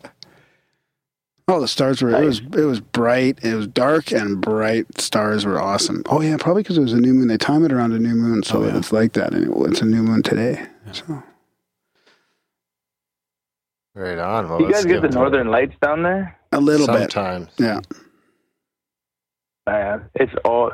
Oh, 1.48 1.60
the 1.60 1.68
stars 1.68 2.02
were. 2.02 2.10
It 2.10 2.24
was. 2.24 2.40
It 2.40 2.64
was 2.64 2.80
bright. 2.80 3.38
It 3.44 3.54
was 3.54 3.68
dark 3.68 4.10
and 4.10 4.40
bright. 4.40 4.98
Stars 5.00 5.44
were 5.46 5.60
awesome. 5.60 6.02
Oh 6.06 6.20
yeah, 6.20 6.36
probably 6.38 6.62
because 6.64 6.76
it 6.76 6.80
was 6.82 6.92
a 6.92 7.00
new 7.00 7.14
moon. 7.14 7.28
They 7.28 7.36
time 7.36 7.64
it 7.64 7.70
around 7.72 7.92
a 7.92 7.98
new 8.00 8.14
moon, 8.16 8.42
so 8.42 8.58
Oh, 8.58 8.62
that 8.62 8.72
yeah. 8.72 8.78
it's 8.78 8.92
like 8.92 9.12
that. 9.12 9.32
And 9.32 9.44
it, 9.44 9.70
it's 9.70 9.80
a 9.80 9.84
new 9.84 10.02
moon 10.02 10.22
today. 10.24 10.66
So 10.90 11.22
right 13.94 14.18
on. 14.18 14.48
Well, 14.48 14.60
you 14.60 14.72
guys 14.72 14.84
get 14.84 15.02
the 15.02 15.08
it- 15.08 15.14
northern 15.14 15.48
lights 15.48 15.74
down 15.80 16.02
there? 16.02 16.36
a 16.52 16.60
little 16.60 16.86
bit. 16.86 17.12
Sometimes. 17.12 17.48
Yeah. 17.58 17.80
Uh, 19.66 19.98
it's 20.14 20.32
all 20.44 20.72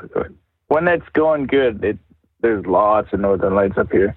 when 0.68 0.86
it's 0.88 1.08
going 1.14 1.46
good. 1.46 1.82
It 1.84 1.98
there's 2.40 2.64
lots 2.66 3.12
of 3.12 3.20
northern 3.20 3.54
lights 3.54 3.78
up 3.78 3.90
here. 3.92 4.16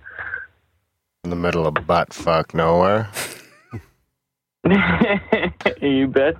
In 1.26 1.32
the 1.32 1.36
middle 1.36 1.66
of 1.66 1.74
butt 1.88 2.14
fuck 2.14 2.54
nowhere. 2.54 3.10
you 5.82 6.08
bet. 6.08 6.36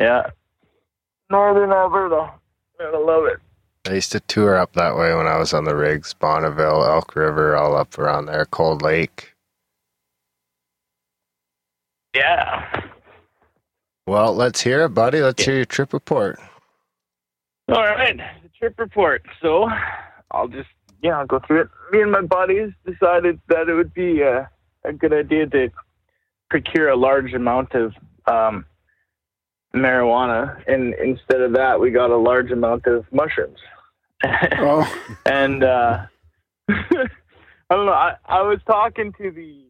Yeah. 0.00 0.30
Northern 1.30 1.70
Alberta. 1.70 2.32
I 2.80 2.96
love 2.96 3.26
it. 3.26 3.38
I 3.88 3.94
used 3.94 4.10
to 4.10 4.18
tour 4.18 4.56
up 4.56 4.72
that 4.72 4.96
way 4.96 5.14
when 5.14 5.28
I 5.28 5.38
was 5.38 5.54
on 5.54 5.66
the 5.66 5.76
rigs, 5.76 6.16
Bonnyville, 6.20 6.84
Elk 6.84 7.14
River, 7.14 7.56
all 7.56 7.76
up 7.76 7.96
around 7.96 8.26
there, 8.26 8.44
Cold 8.44 8.82
Lake. 8.82 9.36
Yeah. 12.12 12.88
Well, 14.08 14.34
let's 14.34 14.60
hear 14.60 14.82
it, 14.82 14.88
buddy. 14.88 15.20
Let's 15.20 15.44
hear 15.44 15.54
your 15.54 15.64
trip 15.64 15.92
report. 15.92 16.40
All 17.68 17.84
right. 17.84 18.16
The 18.16 18.48
trip 18.58 18.80
report. 18.80 19.24
So 19.40 19.68
I'll 20.32 20.48
just 20.48 20.70
yeah, 21.02 21.18
I'll 21.18 21.26
go 21.26 21.40
through 21.46 21.62
it. 21.62 21.68
Me 21.92 22.02
and 22.02 22.12
my 22.12 22.22
buddies 22.22 22.72
decided 22.84 23.40
that 23.48 23.68
it 23.68 23.74
would 23.74 23.94
be 23.94 24.22
a, 24.22 24.50
a 24.84 24.92
good 24.92 25.12
idea 25.12 25.46
to 25.46 25.70
procure 26.50 26.88
a 26.88 26.96
large 26.96 27.32
amount 27.34 27.74
of 27.74 27.92
um, 28.26 28.64
marijuana, 29.74 30.62
and 30.66 30.94
instead 30.94 31.40
of 31.40 31.52
that, 31.52 31.80
we 31.80 31.90
got 31.90 32.10
a 32.10 32.16
large 32.16 32.50
amount 32.50 32.86
of 32.86 33.04
mushrooms. 33.12 33.58
Oh, 34.60 34.92
and 35.26 35.62
uh, 35.62 36.06
I 36.68 36.84
don't 37.70 37.86
know. 37.86 37.92
I, 37.92 38.16
I 38.24 38.42
was 38.42 38.58
talking 38.66 39.12
to 39.12 39.30
the, 39.30 39.66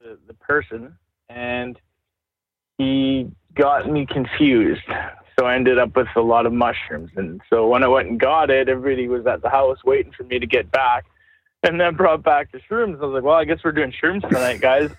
the 0.00 0.18
the 0.26 0.34
person, 0.34 0.94
and 1.30 1.80
he 2.76 3.30
got 3.54 3.90
me 3.90 4.04
confused. 4.04 4.82
So 5.38 5.46
I 5.46 5.54
ended 5.54 5.78
up 5.78 5.96
with 5.96 6.08
a 6.16 6.20
lot 6.20 6.46
of 6.46 6.52
mushrooms, 6.52 7.10
and 7.16 7.40
so 7.48 7.66
when 7.66 7.82
I 7.82 7.88
went 7.88 8.08
and 8.08 8.20
got 8.20 8.50
it, 8.50 8.68
everybody 8.68 9.08
was 9.08 9.26
at 9.26 9.42
the 9.42 9.48
house 9.48 9.78
waiting 9.84 10.12
for 10.12 10.24
me 10.24 10.38
to 10.38 10.46
get 10.46 10.70
back, 10.70 11.04
and 11.62 11.80
then 11.80 11.94
brought 11.94 12.22
back 12.22 12.52
the 12.52 12.58
shrooms. 12.58 13.00
I 13.00 13.06
was 13.06 13.14
like, 13.14 13.22
"Well, 13.22 13.34
I 13.34 13.44
guess 13.44 13.58
we're 13.64 13.72
doing 13.72 13.92
shrooms 13.92 14.28
tonight, 14.28 14.60
guys." 14.60 14.90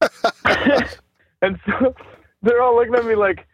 and 1.42 1.58
so 1.66 1.94
they're 2.42 2.62
all 2.62 2.76
looking 2.76 2.94
at 2.94 3.04
me 3.04 3.14
like 3.14 3.46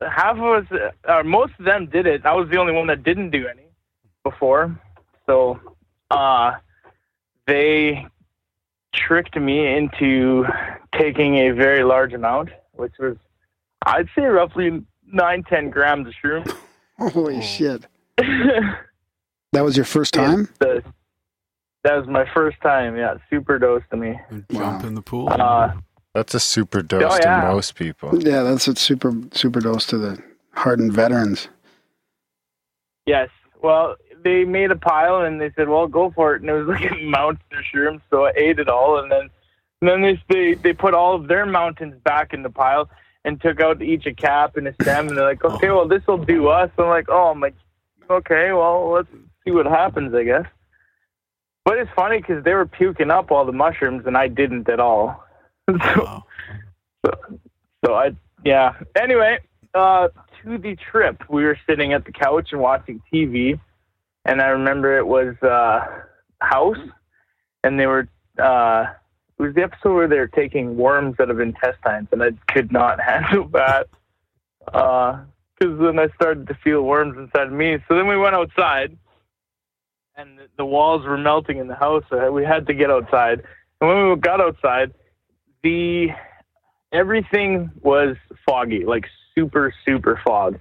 half 0.00 0.36
of 0.38 0.70
us, 0.70 0.92
or 1.06 1.24
most 1.24 1.52
of 1.58 1.64
them 1.64 1.86
did 1.86 2.06
it. 2.06 2.24
I 2.24 2.34
was 2.34 2.48
the 2.48 2.56
only 2.56 2.72
one 2.72 2.86
that 2.88 3.02
didn't 3.02 3.30
do 3.30 3.46
any 3.46 3.66
before. 4.22 4.78
So 5.26 5.60
uh, 6.10 6.52
they 7.46 8.06
tricked 8.94 9.36
me 9.36 9.66
into 9.66 10.44
taking 10.94 11.36
a 11.36 11.50
very 11.50 11.84
large 11.84 12.12
amount, 12.12 12.50
which 12.72 12.92
was, 12.98 13.16
I'd 13.84 14.08
say, 14.14 14.22
roughly 14.22 14.82
nine, 15.12 15.42
ten 15.44 15.70
grams 15.70 16.08
of 16.08 16.14
shroom. 16.22 16.56
holy 16.98 17.40
shit! 17.42 17.86
That 19.54 19.64
was 19.64 19.76
your 19.76 19.84
first 19.84 20.14
time? 20.14 20.48
The- 20.60 20.82
that 21.84 21.94
was 21.98 22.06
my 22.06 22.24
first 22.32 22.58
time. 22.62 22.96
Yeah, 22.96 23.16
super 23.28 23.58
dose 23.58 23.82
to 23.90 23.96
me. 23.98 24.18
And 24.30 24.44
Jump 24.50 24.82
Wow. 24.82 24.88
in 24.88 24.94
the 24.94 25.02
pool. 25.02 25.28
Uh, 25.28 25.72
That's 26.14 26.32
a 26.32 26.40
super 26.40 26.80
dose 26.80 27.02
Oh, 27.04 27.18
yeah. 27.20 27.40
to 27.42 27.52
most 27.52 27.74
people. 27.74 28.22
Yeah, 28.22 28.44
that's 28.44 28.66
a 28.68 28.76
super 28.76 29.12
super 29.32 29.60
dose 29.60 29.84
to 29.88 29.98
the 29.98 30.22
hardened 30.54 30.92
veterans. 30.94 31.48
Yes. 33.04 33.28
Well, 33.62 33.96
they 34.24 34.44
made 34.44 34.70
a 34.70 34.76
pile 34.76 35.22
and 35.22 35.40
they 35.40 35.50
said, 35.56 35.68
"Well, 35.68 35.86
go 35.88 36.10
for 36.12 36.34
it." 36.34 36.42
And 36.42 36.50
it 36.50 36.54
was 36.54 36.68
like 36.68 36.90
a 36.90 36.94
mountain 37.04 37.44
of 37.52 37.64
shrooms, 37.64 38.00
so 38.10 38.26
I 38.26 38.32
ate 38.36 38.58
it 38.58 38.68
all. 38.68 38.98
And 39.00 39.10
then, 39.10 39.28
and 39.80 39.90
then 39.90 40.00
they 40.02 40.22
they 40.28 40.54
they 40.54 40.72
put 40.72 40.94
all 40.94 41.14
of 41.14 41.28
their 41.28 41.44
mountains 41.46 41.94
back 42.04 42.32
in 42.32 42.42
the 42.42 42.50
pile 42.50 42.88
and 43.24 43.40
took 43.40 43.60
out 43.60 43.82
each 43.82 44.06
a 44.06 44.14
cap 44.14 44.56
and 44.56 44.66
a 44.68 44.74
stem. 44.82 45.08
And 45.08 45.16
they're 45.16 45.24
like, 45.24 45.44
"Okay, 45.44 45.70
well, 45.70 45.86
this 45.88 46.06
will 46.06 46.18
do 46.24 46.48
us." 46.48 46.70
I'm 46.78 46.86
like, 46.88 47.08
"Oh, 47.08 47.28
I'm 47.30 47.40
like, 47.40 47.54
okay, 48.10 48.52
well, 48.52 48.90
let's 48.90 49.08
see 49.44 49.50
what 49.52 49.66
happens, 49.66 50.14
I 50.14 50.24
guess." 50.24 50.46
But 51.64 51.78
it's 51.78 51.90
funny 51.94 52.18
because 52.18 52.42
they 52.44 52.54
were 52.54 52.66
puking 52.66 53.10
up 53.10 53.30
all 53.30 53.44
the 53.44 53.52
mushrooms 53.52 54.04
and 54.06 54.16
I 54.16 54.26
didn't 54.28 54.68
at 54.68 54.80
all. 54.80 55.24
so, 55.70 55.76
Wow. 56.04 56.24
so 57.84 57.94
I, 57.94 58.10
yeah. 58.44 58.74
Anyway, 59.00 59.38
uh, 59.74 60.08
to 60.42 60.58
the 60.58 60.76
trip, 60.90 61.22
we 61.30 61.44
were 61.44 61.58
sitting 61.68 61.92
at 61.92 62.04
the 62.04 62.12
couch 62.12 62.48
and 62.52 62.60
watching 62.60 63.00
TV, 63.12 63.58
and 64.24 64.42
I 64.42 64.48
remember 64.48 64.98
it 64.98 65.06
was 65.06 65.36
uh, 65.42 65.86
House, 66.40 66.78
and 67.62 67.78
they 67.78 67.86
were. 67.86 68.08
Uh, 68.38 68.86
it 69.42 69.46
was 69.46 69.54
the 69.54 69.62
episode 69.62 69.94
where 69.94 70.08
they're 70.08 70.28
taking 70.28 70.76
worms 70.76 71.16
out 71.20 71.30
of 71.30 71.40
intestines, 71.40 72.08
and 72.12 72.22
I 72.22 72.30
could 72.52 72.70
not 72.72 73.00
handle 73.08 73.48
that. 73.48 73.88
Because 74.64 75.78
then 75.80 75.98
I 75.98 76.08
started 76.14 76.46
to 76.48 76.54
feel 76.62 76.82
worms 76.82 77.16
inside 77.18 77.48
of 77.48 77.52
me. 77.52 77.78
So 77.88 77.96
then 77.96 78.06
we 78.06 78.16
went 78.16 78.34
outside, 78.34 78.96
and 80.16 80.38
the- 80.38 80.48
the 80.56 80.64
walls 80.64 81.04
were 81.04 81.18
melting 81.18 81.58
in 81.58 81.66
the 81.66 81.74
house. 81.74 82.04
So 82.08 82.30
we 82.30 82.44
had 82.44 82.66
to 82.68 82.74
get 82.74 82.90
outside. 82.90 83.42
And 83.80 83.88
when 83.90 84.10
we 84.10 84.16
got 84.16 84.40
outside, 84.40 84.92
the 85.62 86.10
everything 86.92 87.70
was 87.80 88.16
foggy, 88.46 88.84
like 88.84 89.06
super, 89.34 89.72
super 89.84 90.20
fog. 90.24 90.58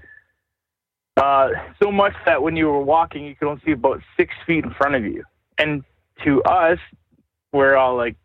Uh, 1.17 1.49
so 1.81 1.91
much 1.91 2.13
that 2.25 2.41
when 2.41 2.55
you 2.55 2.67
were 2.67 2.81
walking, 2.81 3.25
you 3.25 3.35
could 3.35 3.47
only 3.47 3.61
see 3.65 3.73
about 3.73 4.01
six 4.17 4.33
feet 4.47 4.63
in 4.63 4.71
front 4.71 4.95
of 4.95 5.03
you. 5.03 5.23
And 5.57 5.83
to 6.23 6.41
us, 6.43 6.79
we're 7.51 7.75
all 7.75 7.95
like 7.97 8.15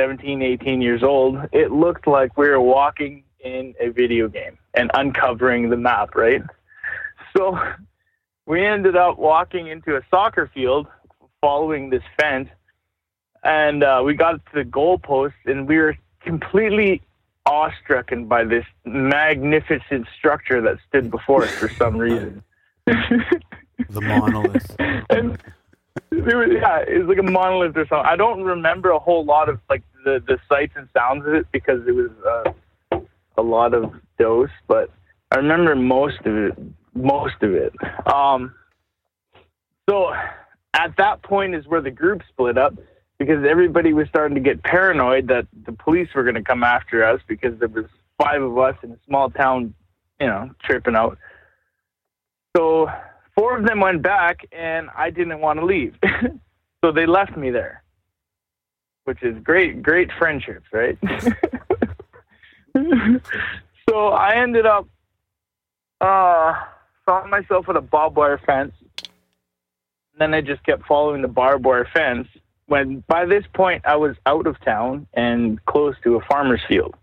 17, 0.00 0.40
18 0.40 0.80
years 0.80 1.02
old. 1.02 1.36
It 1.52 1.70
looked 1.70 2.06
like 2.06 2.34
we 2.38 2.48
were 2.48 2.58
walking 2.58 3.22
in 3.40 3.74
a 3.78 3.90
video 3.90 4.28
game 4.28 4.56
and 4.72 4.90
uncovering 4.94 5.68
the 5.68 5.76
map, 5.76 6.14
right? 6.14 6.40
So 7.36 7.58
we 8.46 8.64
ended 8.64 8.96
up 8.96 9.18
walking 9.18 9.66
into 9.66 9.96
a 9.96 10.00
soccer 10.10 10.50
field 10.54 10.86
following 11.42 11.90
this 11.90 12.02
fence. 12.18 12.48
And 13.44 13.84
uh, 13.84 14.02
we 14.02 14.14
got 14.14 14.42
to 14.46 14.52
the 14.54 14.64
goalpost, 14.64 15.34
and 15.44 15.68
we 15.68 15.76
were 15.76 15.96
completely 16.20 17.02
awestruck 17.44 18.10
by 18.24 18.44
this 18.44 18.64
magnificent 18.86 20.06
structure 20.18 20.62
that 20.62 20.78
stood 20.88 21.10
before 21.10 21.44
us 21.44 21.50
for 21.50 21.68
some 21.68 21.98
reason. 21.98 22.42
The 23.88 24.02
monolith. 24.02 24.76
and 24.78 25.42
it 26.10 26.36
was, 26.36 26.48
yeah, 26.52 26.84
it 26.86 26.98
was 26.98 27.08
like 27.08 27.18
a 27.18 27.30
monolith 27.30 27.74
or 27.76 27.86
something. 27.86 28.06
I 28.06 28.14
don't 28.14 28.42
remember 28.42 28.90
a 28.90 28.98
whole 28.98 29.24
lot 29.24 29.48
of 29.48 29.58
like 29.70 29.82
the 30.04 30.22
the 30.26 30.38
sights 30.48 30.72
and 30.76 30.88
sounds 30.96 31.26
of 31.26 31.34
it 31.34 31.46
because 31.52 31.80
it 31.86 31.92
was 31.92 32.10
uh, 32.92 33.00
a 33.36 33.42
lot 33.42 33.74
of 33.74 33.92
dose, 34.18 34.50
but 34.68 34.90
I 35.30 35.36
remember 35.36 35.74
most 35.76 36.20
of 36.24 36.36
it. 36.36 36.58
Most 36.94 37.42
of 37.42 37.54
it. 37.54 37.72
Um, 38.12 38.52
so 39.88 40.12
at 40.74 40.96
that 40.98 41.22
point 41.22 41.54
is 41.54 41.66
where 41.66 41.80
the 41.80 41.90
group 41.90 42.22
split 42.28 42.58
up 42.58 42.74
because 43.18 43.44
everybody 43.48 43.92
was 43.92 44.08
starting 44.08 44.34
to 44.34 44.40
get 44.40 44.62
paranoid 44.62 45.28
that 45.28 45.46
the 45.66 45.72
police 45.72 46.08
were 46.14 46.22
going 46.22 46.34
to 46.36 46.42
come 46.42 46.64
after 46.64 47.04
us 47.04 47.20
because 47.28 47.58
there 47.58 47.68
was 47.68 47.84
five 48.18 48.42
of 48.42 48.56
us 48.58 48.74
in 48.82 48.92
a 48.92 48.98
small 49.06 49.30
town, 49.30 49.74
you 50.20 50.26
know, 50.26 50.50
tripping 50.64 50.96
out. 50.96 51.18
So 52.56 52.88
four 53.34 53.58
of 53.58 53.66
them 53.66 53.80
went 53.80 54.02
back, 54.02 54.46
and 54.52 54.88
I 54.96 55.10
didn't 55.10 55.40
want 55.40 55.60
to 55.60 55.66
leave, 55.66 55.94
so 56.84 56.92
they 56.92 57.06
left 57.06 57.36
me 57.36 57.50
there, 57.50 57.82
which 59.10 59.24
is 59.24 59.36
great, 59.42 59.82
great 59.82 60.08
friendships, 60.20 60.66
right? 60.72 60.96
so 63.88 64.08
I 64.10 64.36
ended 64.36 64.66
up 64.66 64.86
uh, 66.00 66.54
found 67.04 67.28
myself 67.28 67.68
at 67.68 67.74
a 67.74 67.80
barbed 67.80 68.14
wire 68.16 68.38
fence. 68.46 68.72
And 69.02 70.20
then 70.20 70.32
I 70.32 70.42
just 70.42 70.62
kept 70.62 70.86
following 70.86 71.22
the 71.22 71.28
barbed 71.28 71.64
wire 71.64 71.88
fence. 71.92 72.28
When 72.66 73.02
by 73.08 73.26
this 73.26 73.42
point 73.52 73.84
I 73.84 73.96
was 73.96 74.14
out 74.26 74.46
of 74.46 74.60
town 74.60 75.08
and 75.14 75.62
close 75.64 75.96
to 76.04 76.14
a 76.14 76.20
farmer's 76.20 76.60
field, 76.68 76.94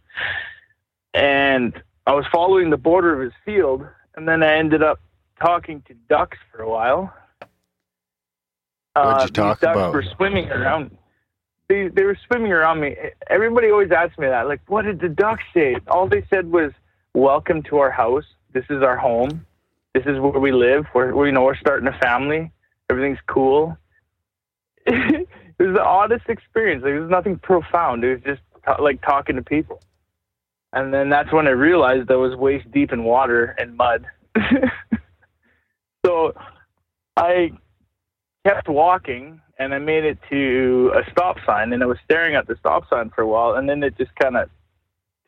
and 1.14 1.74
I 2.06 2.14
was 2.14 2.24
following 2.32 2.70
the 2.70 2.78
border 2.78 3.14
of 3.14 3.20
his 3.20 3.34
field, 3.44 3.86
and 4.16 4.26
then 4.26 4.44
I 4.44 4.56
ended 4.56 4.82
up 4.82 5.02
talking 5.42 5.82
to 5.90 5.94
ducks 6.08 6.38
for 6.54 6.62
a 6.62 6.70
while. 6.70 7.14
What'd 8.94 8.96
you 8.96 9.02
Uh, 9.02 9.20
these 9.24 9.32
talk 9.32 9.60
ducks 9.60 9.76
about? 9.76 9.94
were 9.94 10.04
swimming 10.16 10.50
around. 10.50 10.98
They 11.70 11.90
they 11.90 12.04
were 12.04 12.18
swimming 12.28 12.52
around 12.52 12.80
me. 12.80 12.96
Everybody 13.30 13.70
always 13.72 13.92
asks 13.92 14.18
me 14.18 14.28
that. 14.28 14.48
Like, 14.48 14.62
what 14.68 14.86
did 14.86 15.00
the 15.00 15.10
ducks 15.10 15.44
say? 15.54 15.76
All 15.88 16.08
they 16.08 16.26
said 16.30 16.50
was, 16.50 16.72
"Welcome 17.14 17.62
to 17.64 17.78
our 17.80 17.92
house. 17.92 18.26
This 18.54 18.64
is 18.70 18.82
our 18.82 18.96
home. 18.98 19.46
This 19.94 20.06
is 20.06 20.20
where 20.20 20.40
we 20.40 20.52
live. 20.52 20.86
We're 20.94 21.14
we, 21.14 21.28
you 21.28 21.34
know 21.34 21.44
we're 21.44 21.58
starting 21.58 21.88
a 21.88 21.98
family. 22.00 22.52
Everything's 22.90 23.20
cool." 23.28 23.78
it 24.86 25.28
was 25.60 25.76
the 25.76 25.84
oddest 25.84 26.30
experience. 26.30 26.84
Like, 26.84 26.94
it 26.94 27.00
was 27.02 27.10
nothing 27.10 27.38
profound. 27.40 28.06
It 28.06 28.14
was 28.14 28.24
just 28.24 28.42
ta- 28.66 28.82
like 28.82 29.02
talking 29.02 29.36
to 29.36 29.42
people. 29.42 29.82
And 30.72 30.94
then 30.94 31.10
that's 31.10 31.32
when 31.34 31.48
I 31.48 31.52
realized 31.52 32.10
I 32.12 32.16
was 32.16 32.36
waist 32.36 32.72
deep 32.72 32.94
in 32.94 33.04
water 33.04 33.56
and 33.58 33.76
mud. 33.76 34.06
so 36.06 36.34
I 37.18 37.52
kept 38.46 38.70
walking 38.70 39.42
and 39.60 39.74
I 39.74 39.80
made 39.80 40.06
it 40.06 40.20
to 40.30 40.92
a 40.96 41.10
stop 41.12 41.38
sign 41.46 41.74
and 41.74 41.82
I 41.82 41.86
was 41.86 41.98
staring 42.04 42.36
at 42.36 42.48
the 42.48 42.56
stop 42.60 42.88
sign 42.90 43.10
for 43.10 43.22
a 43.22 43.28
while 43.28 43.56
and 43.56 43.68
then 43.68 43.82
it 43.84 43.98
just 43.98 44.16
kind 44.16 44.38
of 44.38 44.50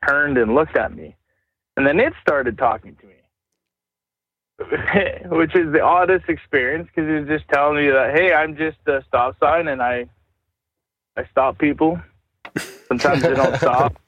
turned 0.08 0.38
and 0.38 0.56
looked 0.56 0.78
at 0.78 0.96
me. 0.96 1.16
And 1.76 1.86
then 1.86 2.00
it 2.00 2.14
started 2.22 2.58
talking 2.58 2.96
to 2.96 3.06
me. 3.08 3.14
Which 5.30 5.56
is 5.56 5.72
the 5.72 5.82
oddest 5.82 6.28
experience 6.28 6.90
because 6.94 7.10
it 7.10 7.20
was 7.22 7.28
just 7.28 7.50
telling 7.50 7.78
me 7.78 7.90
that, 7.90 8.14
hey, 8.14 8.34
I'm 8.34 8.58
just 8.58 8.78
a 8.88 9.04
stop 9.08 9.40
sign 9.40 9.68
and 9.68 9.82
I 9.82 10.06
I 11.16 11.26
stop 11.32 11.58
people. 11.58 12.00
Sometimes 12.88 13.22
they 13.22 13.34
don't 13.34 13.56
stop. 13.58 14.00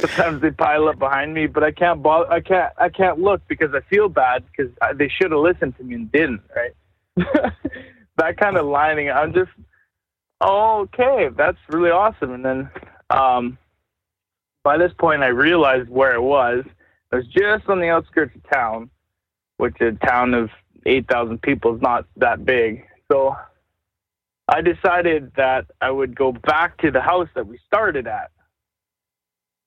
Sometimes 0.00 0.42
they 0.42 0.50
pile 0.50 0.88
up 0.88 0.98
behind 0.98 1.32
me, 1.32 1.46
but 1.46 1.62
I 1.62 1.70
can't 1.70 2.02
bother. 2.02 2.30
I 2.30 2.40
can't. 2.40 2.72
I 2.78 2.88
can't 2.88 3.20
look 3.20 3.40
because 3.46 3.74
I 3.74 3.80
feel 3.88 4.08
bad 4.08 4.44
because 4.50 4.72
they 4.96 5.08
should 5.08 5.30
have 5.30 5.40
listened 5.40 5.76
to 5.78 5.84
me 5.84 5.94
and 5.94 6.12
didn't. 6.12 6.42
Right. 6.54 6.74
that 8.22 8.36
kind 8.36 8.56
of 8.56 8.66
lining. 8.66 9.10
I'm 9.10 9.32
just 9.32 9.50
oh, 10.40 10.80
okay. 10.82 11.28
That's 11.36 11.58
really 11.68 11.90
awesome. 11.90 12.32
And 12.32 12.44
then 12.44 12.70
um, 13.10 13.58
by 14.62 14.78
this 14.78 14.92
point, 14.98 15.22
I 15.22 15.28
realized 15.28 15.88
where 15.88 16.14
it 16.14 16.22
was. 16.22 16.64
I 17.12 17.16
was 17.16 17.26
just 17.26 17.68
on 17.68 17.80
the 17.80 17.88
outskirts 17.88 18.34
of 18.34 18.42
town, 18.50 18.90
which 19.56 19.80
a 19.80 19.92
town 19.92 20.34
of 20.34 20.50
eight 20.86 21.08
thousand 21.08 21.42
people 21.42 21.74
is 21.74 21.82
not 21.82 22.06
that 22.16 22.44
big. 22.44 22.84
So 23.10 23.36
I 24.48 24.60
decided 24.60 25.32
that 25.36 25.66
I 25.80 25.90
would 25.90 26.16
go 26.16 26.32
back 26.32 26.78
to 26.78 26.90
the 26.90 27.00
house 27.00 27.28
that 27.34 27.46
we 27.46 27.58
started 27.66 28.06
at. 28.06 28.30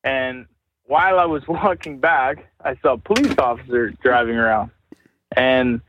And 0.03 0.45
while 0.83 1.19
I 1.19 1.25
was 1.25 1.43
walking 1.47 2.00
back, 2.00 2.51
I 2.63 2.75
saw 2.77 2.93
a 2.93 2.97
police 2.97 3.35
officer 3.38 3.91
driving 4.01 4.35
around. 4.35 4.71
And 5.35 5.81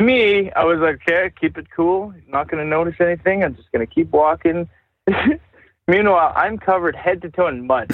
me, 0.00 0.50
I 0.52 0.64
was 0.64 0.78
like, 0.80 1.00
okay, 1.08 1.32
keep 1.40 1.58
it 1.58 1.66
cool. 1.74 2.12
Not 2.26 2.50
going 2.50 2.62
to 2.62 2.68
notice 2.68 2.96
anything. 3.00 3.44
I'm 3.44 3.56
just 3.56 3.70
going 3.72 3.86
to 3.86 3.92
keep 3.92 4.10
walking. 4.10 4.68
Meanwhile, 5.88 6.32
I'm 6.36 6.58
covered 6.58 6.94
head 6.96 7.22
to 7.22 7.30
toe 7.30 7.48
in 7.48 7.66
mud. 7.66 7.90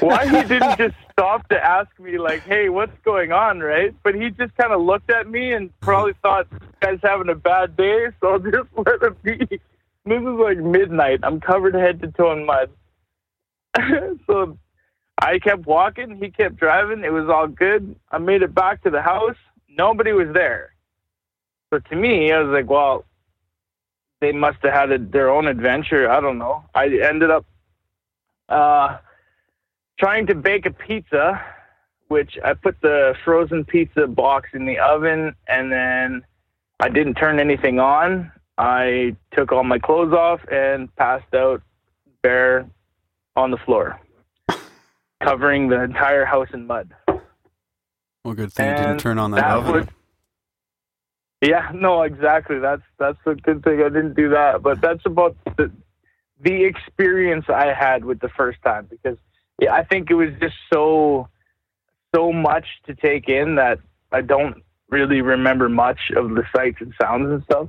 Why 0.00 0.26
he 0.26 0.48
didn't 0.48 0.78
just 0.78 0.94
stop 1.10 1.48
to 1.48 1.62
ask 1.62 1.88
me, 1.98 2.18
like, 2.18 2.42
hey, 2.42 2.68
what's 2.68 2.96
going 3.04 3.32
on, 3.32 3.60
right? 3.60 3.94
But 4.02 4.14
he 4.14 4.30
just 4.30 4.54
kind 4.56 4.72
of 4.72 4.80
looked 4.80 5.10
at 5.10 5.28
me 5.28 5.52
and 5.52 5.70
probably 5.80 6.14
thought, 6.22 6.46
guy's 6.80 7.00
having 7.02 7.28
a 7.28 7.34
bad 7.34 7.76
day, 7.76 8.08
so 8.20 8.32
I'll 8.32 8.38
just 8.38 8.68
let 8.76 9.02
him 9.02 9.16
be. 9.22 9.60
This 10.04 10.18
is 10.18 10.24
like 10.24 10.58
midnight. 10.58 11.20
I'm 11.22 11.40
covered 11.40 11.74
head 11.74 12.00
to 12.02 12.08
toe 12.08 12.32
in 12.32 12.44
mud. 12.44 12.70
so 14.26 14.58
I 15.18 15.38
kept 15.38 15.66
walking. 15.66 16.16
He 16.16 16.30
kept 16.30 16.56
driving. 16.56 17.04
It 17.04 17.12
was 17.12 17.28
all 17.28 17.46
good. 17.46 17.94
I 18.10 18.18
made 18.18 18.42
it 18.42 18.54
back 18.54 18.82
to 18.82 18.90
the 18.90 19.02
house. 19.02 19.36
Nobody 19.68 20.12
was 20.12 20.28
there. 20.32 20.74
So 21.72 21.78
to 21.78 21.96
me, 21.96 22.32
I 22.32 22.40
was 22.40 22.52
like, 22.52 22.68
well, 22.68 23.04
they 24.20 24.32
must 24.32 24.58
have 24.62 24.72
had 24.72 24.92
a, 24.92 24.98
their 24.98 25.30
own 25.30 25.46
adventure. 25.46 26.10
I 26.10 26.20
don't 26.20 26.38
know. 26.38 26.64
I 26.74 26.86
ended 26.86 27.30
up 27.30 27.44
uh, 28.48 28.98
trying 29.98 30.26
to 30.26 30.34
bake 30.34 30.66
a 30.66 30.70
pizza, 30.70 31.40
which 32.08 32.38
I 32.44 32.54
put 32.54 32.80
the 32.82 33.14
frozen 33.24 33.64
pizza 33.64 34.06
box 34.06 34.50
in 34.52 34.66
the 34.66 34.78
oven, 34.78 35.34
and 35.48 35.72
then 35.72 36.24
I 36.80 36.88
didn't 36.88 37.14
turn 37.14 37.40
anything 37.40 37.78
on. 37.78 38.30
I 38.58 39.16
took 39.34 39.50
all 39.50 39.64
my 39.64 39.78
clothes 39.78 40.12
off 40.12 40.40
and 40.50 40.94
passed 40.96 41.32
out 41.34 41.62
bare 42.22 42.68
on 43.34 43.50
the 43.50 43.56
floor, 43.56 43.98
covering 45.22 45.68
the 45.68 45.82
entire 45.82 46.24
house 46.24 46.48
in 46.52 46.66
mud. 46.66 46.92
Well, 48.24 48.34
good 48.34 48.52
thing 48.52 48.70
you 48.70 48.76
didn't 48.76 48.98
turn 48.98 49.18
on 49.18 49.32
that, 49.32 49.40
that 49.42 49.56
oven. 49.56 49.72
would- 49.72 49.88
Yeah, 51.40 51.70
no, 51.74 52.02
exactly. 52.02 52.58
That's 52.60 52.82
that's 52.98 53.18
a 53.26 53.34
good 53.34 53.64
thing 53.64 53.80
I 53.80 53.88
didn't 53.88 54.14
do 54.14 54.28
that. 54.30 54.62
But 54.62 54.80
that's 54.80 55.04
about 55.06 55.36
the 55.56 55.70
the 56.40 56.64
experience 56.64 57.46
I 57.48 57.72
had 57.72 58.04
with 58.04 58.20
the 58.20 58.28
first 58.30 58.60
time 58.62 58.86
because 58.90 59.18
yeah, 59.60 59.72
I 59.74 59.84
think 59.84 60.10
it 60.10 60.14
was 60.14 60.30
just 60.40 60.54
so 60.72 61.28
so 62.14 62.32
much 62.32 62.66
to 62.86 62.94
take 62.94 63.28
in 63.28 63.56
that 63.56 63.78
I 64.12 64.20
don't 64.20 64.62
really 64.90 65.20
remember 65.20 65.68
much 65.68 66.00
of 66.16 66.30
the 66.30 66.44
sights 66.54 66.78
and 66.80 66.92
sounds 67.00 67.30
and 67.30 67.42
stuff. 67.44 67.68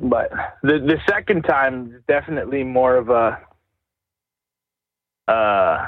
But 0.00 0.30
the 0.62 0.78
the 0.78 0.98
second 1.08 1.42
time 1.42 1.92
is 1.96 2.02
definitely 2.06 2.62
more 2.62 2.96
of 2.96 3.08
a 3.10 3.40
uh 5.28 5.86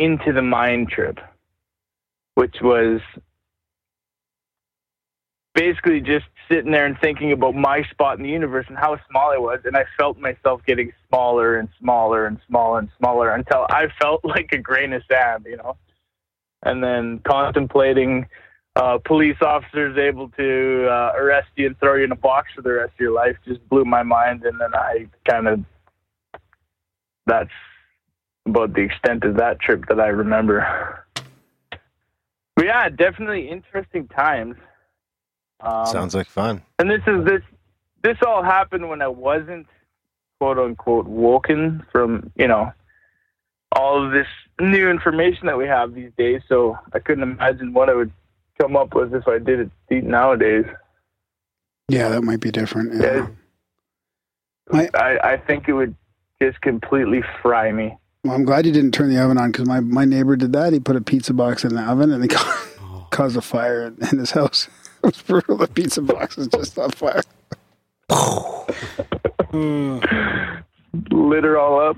into 0.00 0.32
the 0.32 0.42
mind 0.42 0.88
trip, 0.88 1.18
which 2.34 2.56
was 2.62 3.00
basically 5.54 6.00
just 6.00 6.24
sitting 6.50 6.72
there 6.72 6.86
and 6.86 6.96
thinking 7.02 7.32
about 7.32 7.54
my 7.54 7.82
spot 7.90 8.16
in 8.16 8.24
the 8.24 8.30
universe 8.30 8.64
and 8.68 8.78
how 8.78 8.98
small 9.10 9.30
I 9.30 9.36
was, 9.36 9.60
and 9.64 9.76
I 9.76 9.84
felt 9.98 10.18
myself 10.18 10.62
getting 10.66 10.90
smaller 11.08 11.58
and 11.58 11.68
smaller 11.78 12.26
and 12.26 12.38
smaller 12.48 12.78
and 12.78 12.88
smaller 12.98 13.34
until 13.34 13.66
I 13.68 13.88
felt 14.00 14.24
like 14.24 14.50
a 14.52 14.58
grain 14.58 14.94
of 14.94 15.02
sand, 15.10 15.44
you 15.46 15.58
know. 15.58 15.76
And 16.62 16.82
then 16.82 17.20
contemplating 17.26 18.26
uh, 18.76 18.98
police 19.04 19.36
officers 19.42 19.98
able 19.98 20.28
to 20.30 20.88
uh, 20.88 21.12
arrest 21.16 21.48
you 21.56 21.66
and 21.66 21.78
throw 21.78 21.96
you 21.96 22.04
in 22.04 22.12
a 22.12 22.16
box 22.16 22.48
for 22.54 22.62
the 22.62 22.72
rest 22.72 22.94
of 22.94 23.00
your 23.00 23.12
life 23.12 23.36
just 23.46 23.66
blew 23.68 23.84
my 23.84 24.02
mind, 24.02 24.44
and 24.44 24.58
then 24.58 24.74
I 24.74 25.08
kind 25.28 25.46
of 25.46 25.60
that's 27.26 27.50
about 28.46 28.74
the 28.74 28.82
extent 28.82 29.24
of 29.24 29.36
that 29.36 29.60
trip 29.60 29.84
that 29.88 30.00
I 30.00 30.08
remember. 30.08 31.04
But 32.56 32.66
yeah, 32.66 32.88
definitely 32.88 33.48
interesting 33.48 34.08
times. 34.08 34.56
Um, 35.60 35.86
Sounds 35.86 36.14
like 36.14 36.26
fun. 36.26 36.62
and 36.78 36.90
this 36.90 37.02
is 37.06 37.24
this 37.24 37.42
this 38.02 38.16
all 38.26 38.42
happened 38.42 38.88
when 38.88 39.02
I 39.02 39.08
wasn't 39.08 39.66
quote 40.40 40.58
unquote 40.58 41.06
woken 41.06 41.84
from 41.92 42.32
you 42.36 42.48
know 42.48 42.72
all 43.72 44.04
of 44.04 44.12
this 44.12 44.26
new 44.60 44.88
information 44.90 45.46
that 45.46 45.56
we 45.56 45.66
have 45.66 45.94
these 45.94 46.10
days. 46.16 46.42
So 46.48 46.78
I 46.92 46.98
couldn't 46.98 47.22
imagine 47.22 47.72
what 47.72 47.88
I 47.88 47.94
would 47.94 48.12
come 48.60 48.76
up 48.76 48.94
with 48.94 49.14
if 49.14 49.28
I 49.28 49.38
did 49.38 49.70
it 49.90 50.04
nowadays. 50.04 50.64
Yeah, 51.88 52.08
that 52.08 52.22
might 52.22 52.40
be 52.40 52.50
different. 52.50 52.94
Yeah. 52.94 53.28
Yeah. 54.72 54.88
I, 54.94 55.32
I 55.32 55.36
think 55.36 55.68
it 55.68 55.72
would 55.72 55.94
just 56.40 56.60
completely 56.60 57.22
fry 57.42 57.72
me. 57.72 57.96
Well, 58.24 58.34
I'm 58.34 58.44
glad 58.44 58.66
you 58.66 58.72
didn't 58.72 58.92
turn 58.92 59.08
the 59.08 59.22
oven 59.22 59.38
on 59.38 59.50
because 59.50 59.66
my, 59.66 59.80
my 59.80 60.04
neighbor 60.04 60.36
did 60.36 60.52
that. 60.52 60.72
He 60.72 60.80
put 60.80 60.96
a 60.96 61.00
pizza 61.00 61.32
box 61.32 61.64
in 61.64 61.74
the 61.74 61.82
oven 61.82 62.12
and 62.12 62.24
it 62.24 62.30
caused 63.10 63.36
a 63.36 63.40
fire 63.40 63.92
in 64.12 64.18
his 64.18 64.30
house. 64.32 64.68
It 65.02 65.06
was 65.06 65.22
brutal. 65.22 65.56
The 65.56 65.66
pizza 65.66 66.02
box 66.02 66.36
was 66.36 66.46
just 66.48 66.78
on 66.78 66.90
fire. 66.90 67.22
Lit 71.10 71.44
her 71.44 71.58
all 71.58 71.80
up. 71.80 71.96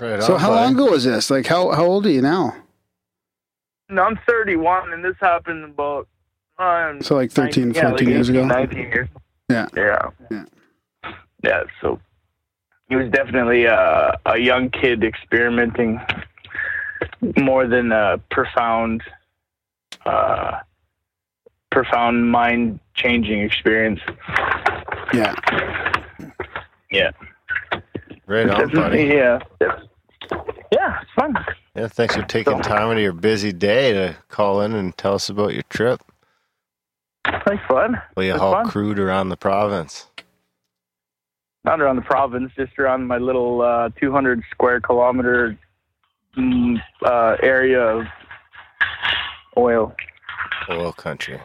Right 0.00 0.20
So 0.20 0.34
on, 0.34 0.40
how 0.40 0.48
buddy. 0.48 0.64
long 0.64 0.74
ago 0.74 0.90
was 0.90 1.04
this? 1.04 1.30
Like 1.30 1.46
how 1.46 1.70
how 1.70 1.84
old 1.84 2.04
are 2.06 2.10
you 2.10 2.20
now? 2.20 2.56
No, 3.88 4.02
I'm 4.02 4.18
31, 4.26 4.92
and 4.92 5.04
this 5.04 5.14
happened 5.20 5.62
about 5.64 6.08
um, 6.58 7.00
So 7.00 7.14
like 7.14 7.30
13, 7.30 7.68
19 7.68 7.74
yeah, 7.74 7.90
14 7.90 8.06
like 8.08 8.12
years 8.14 8.30
18, 8.30 8.44
ago? 8.44 8.54
19 8.54 8.78
years. 8.78 9.08
Yeah. 9.48 9.66
Yeah. 9.76 10.10
Yeah. 10.32 10.44
Yeah. 11.44 11.62
So 11.80 12.00
he 12.92 12.96
was 12.96 13.08
definitely 13.08 13.64
a, 13.64 14.20
a 14.26 14.36
young 14.36 14.68
kid 14.68 15.02
experimenting 15.02 15.98
more 17.38 17.66
than 17.66 17.90
a 17.90 18.18
profound, 18.30 19.02
uh, 20.04 20.58
profound 21.70 22.30
mind 22.30 22.80
changing 22.92 23.40
experience. 23.40 23.98
Yeah. 25.14 25.34
Yeah. 26.90 27.12
Right 28.26 28.50
on, 28.50 28.68
buddy. 28.72 29.04
Yeah. 29.04 29.38
Yeah, 30.70 31.00
it's 31.00 31.10
fun. 31.16 31.34
Yeah, 31.74 31.88
thanks 31.88 32.14
for 32.14 32.24
taking 32.24 32.60
time 32.60 32.88
out 32.90 32.96
of 32.98 33.02
your 33.02 33.14
busy 33.14 33.54
day 33.54 33.94
to 33.94 34.16
call 34.28 34.60
in 34.60 34.74
and 34.74 34.94
tell 34.98 35.14
us 35.14 35.30
about 35.30 35.54
your 35.54 35.62
trip. 35.70 36.02
It's 37.24 37.62
fun. 37.66 38.02
Well, 38.14 38.26
you 38.26 38.32
It's 38.32 38.40
haul 38.40 38.52
fun. 38.52 38.68
crude 38.68 38.98
around 38.98 39.30
the 39.30 39.38
province. 39.38 40.08
Not 41.64 41.80
around 41.80 41.96
the 41.96 42.02
province, 42.02 42.50
just 42.56 42.78
around 42.78 43.06
my 43.06 43.18
little 43.18 43.62
uh, 43.62 43.90
200 44.00 44.42
square 44.50 44.80
kilometer 44.80 45.56
mm, 46.36 46.76
uh, 47.04 47.36
area 47.42 47.80
of 47.80 48.06
oil. 49.56 49.94
Oil 50.68 50.92
country. 50.92 51.40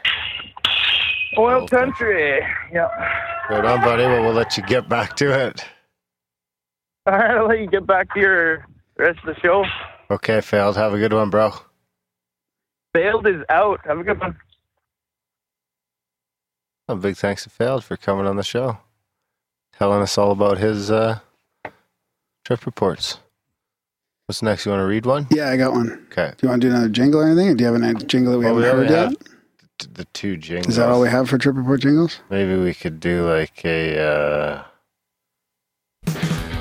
Oil 1.38 1.62
Oil 1.62 1.67
country. 1.67 2.39
Yep. 2.73 2.91
Right 3.49 3.65
on, 3.65 3.82
buddy. 3.82 4.03
Well, 4.03 4.23
we'll 4.23 4.34
let 4.34 4.58
you 4.58 4.63
get 4.63 4.89
back 4.89 5.15
to 5.17 5.47
it. 5.47 5.65
All 7.06 7.13
right, 7.13 7.38
I'll 7.38 7.47
let 7.47 7.60
you 7.60 7.67
get 7.67 7.86
back 7.88 8.13
to 8.13 8.19
your 8.19 8.65
rest 8.97 9.19
of 9.19 9.36
the 9.36 9.39
show. 9.41 9.63
Okay, 10.10 10.41
failed. 10.41 10.75
Have 10.75 10.93
a 10.93 10.97
good 10.97 11.13
one, 11.13 11.30
bro. 11.30 11.53
Failed 12.93 13.27
is 13.27 13.43
out. 13.49 13.80
Have 13.86 13.99
a 13.99 14.03
good 14.03 14.19
one. 14.19 14.36
A 16.89 16.95
big 16.95 17.17
thanks 17.17 17.43
to 17.43 17.49
Failed 17.49 17.84
for 17.84 17.97
coming 17.97 18.25
on 18.25 18.38
the 18.38 18.43
show, 18.43 18.77
telling 19.77 20.01
us 20.01 20.17
all 20.17 20.31
about 20.31 20.57
his 20.57 20.89
uh, 20.91 21.19
trip 22.45 22.65
reports. 22.65 23.19
What's 24.25 24.41
next? 24.41 24.65
You 24.65 24.71
want 24.71 24.81
to 24.81 24.85
read 24.85 25.05
one? 25.05 25.27
Yeah, 25.31 25.49
I 25.49 25.57
got 25.57 25.71
one. 25.73 26.05
Okay. 26.11 26.31
Do 26.37 26.45
you 26.45 26.49
want 26.49 26.61
to 26.61 26.67
do 26.67 26.73
another 26.73 26.89
jingle 26.89 27.21
or 27.21 27.25
anything? 27.27 27.49
Or 27.49 27.55
do 27.55 27.63
you 27.63 27.71
have 27.71 27.81
any 27.81 27.93
jingle 28.05 28.33
that 28.33 28.39
we 28.39 28.45
Well, 28.45 28.55
haven't 28.57 28.87
heard 28.87 28.89
yet? 28.89 28.99
have 29.09 29.15
t- 29.77 29.87
the 29.93 30.05
two 30.13 30.35
jingles. 30.35 30.67
Is 30.71 30.75
that 30.75 30.89
all 30.89 30.99
we 31.01 31.07
have 31.09 31.29
for 31.29 31.37
Trip 31.37 31.55
Report 31.55 31.79
jingles? 31.81 32.19
Maybe 32.29 32.55
we 32.57 32.73
could 32.73 32.99
do 32.99 33.25
like 33.29 33.63
a. 33.63 33.97
Uh, 33.99 34.63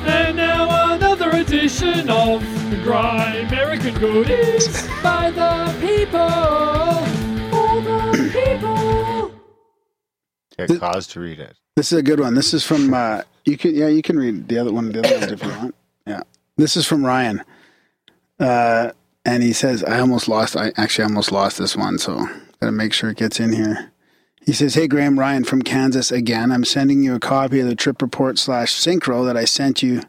And 0.07 0.37
now 0.37 0.95
another 0.95 1.31
edition 1.31 2.09
of 2.09 2.41
the 2.71 2.77
Dry 2.85 3.35
American 3.49 3.95
Goodies 3.99 4.87
by 5.03 5.31
the 5.33 5.75
people, 5.81 6.21
get 10.57 10.81
cause 10.81 11.07
to 11.09 11.21
read 11.21 11.41
it. 11.41 11.57
This 11.77 11.93
is 11.93 11.99
a 11.99 12.03
good 12.03 12.21
one. 12.21 12.35
This 12.35 12.55
is 12.55 12.65
from 12.65 12.95
uh, 12.95 13.23
you 13.45 13.57
can 13.57 13.75
yeah 13.75 13.89
you 13.89 14.03
can 14.03 14.19
read 14.19 14.49
the 14.49 14.59
other 14.59 14.73
one 14.73 14.93
the 14.93 15.01
other 15.01 15.19
ones 15.19 15.33
if 15.33 15.43
you 15.43 15.49
want. 15.51 15.75
Yeah, 16.07 16.23
this 16.57 16.77
is 16.77 16.87
from 16.87 17.05
Ryan, 17.05 17.43
uh, 18.41 18.93
and 19.25 19.43
he 19.43 19.53
says 19.53 19.85
I 19.85 20.01
almost 20.01 20.29
lost. 20.29 20.57
I 20.57 20.73
actually 20.77 21.05
almost 21.05 21.33
lost 21.33 21.59
this 21.59 21.77
one, 21.77 21.99
so 21.99 22.27
gotta 22.61 22.73
make 22.73 22.93
sure 22.93 23.11
it 23.11 23.19
gets 23.19 23.41
in 23.41 23.53
here. 23.53 23.93
He 24.45 24.53
says, 24.53 24.75
"Hey 24.75 24.87
Graham, 24.87 25.19
Ryan 25.19 25.45
from 25.45 25.63
Kansas 25.63 26.11
again. 26.11 26.51
I'm 26.53 26.65
sending 26.65 27.03
you 27.03 27.15
a 27.15 27.21
copy 27.21 27.61
of 27.61 27.67
the 27.67 27.75
trip 27.75 28.01
report 28.01 28.39
slash 28.39 28.73
synchro 28.73 29.25
that 29.27 29.37
I 29.37 29.45
sent 29.45 29.83
you 29.83 30.03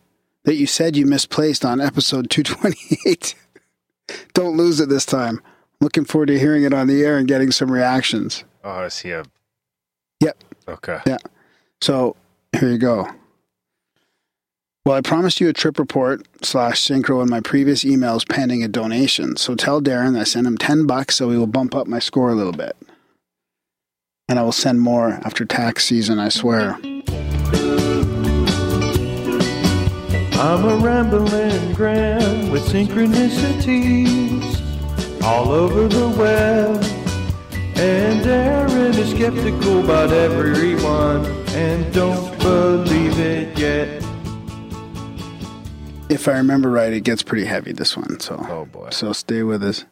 that 0.44 0.56
you 0.56 0.68
said 0.68 0.96
you 0.96 1.06
misplaced 1.06 1.66
on 1.66 1.82
episode 1.82 2.30
228. 2.30 3.36
Don't 4.34 4.56
lose 4.56 4.80
it 4.80 4.88
this 4.88 5.06
time. 5.06 5.42
Looking 5.82 6.06
forward 6.06 6.28
to 6.28 6.40
hearing 6.40 6.64
it 6.64 6.74
on 6.74 6.88
the 6.88 7.04
air 7.04 7.18
and 7.18 7.28
getting 7.28 7.52
some 7.52 7.72
reactions." 7.72 8.46
Oh, 8.64 8.84
is 8.84 9.00
he 9.00 9.12
a. 9.12 9.24
Yep. 10.20 10.44
Okay. 10.68 11.00
Yeah. 11.06 11.18
So 11.82 12.16
here 12.58 12.70
you 12.70 12.78
go. 12.78 13.08
Well, 14.86 14.96
I 14.96 15.02
promised 15.02 15.42
you 15.42 15.50
a 15.50 15.54
trip 15.54 15.80
report 15.80 16.26
slash 16.42 16.80
synchro 16.82 17.22
in 17.22 17.30
my 17.30 17.42
previous 17.42 17.84
emails 17.84 18.28
pending 18.28 18.64
a 18.64 18.70
donation. 18.70 19.36
So 19.36 19.54
tell 19.54 19.82
Darren 19.82 20.18
I 20.18 20.24
sent 20.24 20.48
him 20.48 20.58
10 20.58 20.88
bucks 20.88 21.18
so 21.18 21.30
he 21.30 21.38
will 21.38 21.46
bump 21.46 21.76
up 21.76 21.88
my 21.88 22.00
score 22.00 22.30
a 22.30 22.36
little 22.36 22.54
bit. 22.54 22.78
And 24.30 24.40
I 24.40 24.44
will 24.44 24.54
send 24.54 24.80
more 24.80 25.20
after 25.26 25.44
tax 25.44 25.86
season, 25.86 26.20
I 26.20 26.30
swear. 26.30 26.78
I'm 30.40 30.64
a 30.66 30.78
rambling 30.78 31.74
Graham 31.74 32.50
with 32.52 32.66
synchronicities 32.68 34.44
all 35.22 35.52
over 35.52 35.90
the 35.90 36.08
web. 36.10 36.97
And 37.80 38.22
Darren 38.22 38.98
is 38.98 39.12
skeptical 39.12 39.84
about 39.84 40.12
everyone 40.12 41.26
and 41.50 41.94
don't 41.94 42.38
believe 42.40 43.20
it 43.20 43.58
yet. 43.58 44.04
If 46.10 46.28
I 46.28 46.38
remember 46.38 46.70
right, 46.72 46.92
it 46.94 47.02
gets 47.02 47.22
pretty 47.22 47.46
heavy, 47.46 47.74
this 47.74 47.96
one. 47.96 48.20
So, 48.20 48.44
Oh 48.50 48.66
boy. 48.66 48.90
so 48.92 49.14
stay 49.14 49.44
with 49.44 49.64
us. 49.64 49.86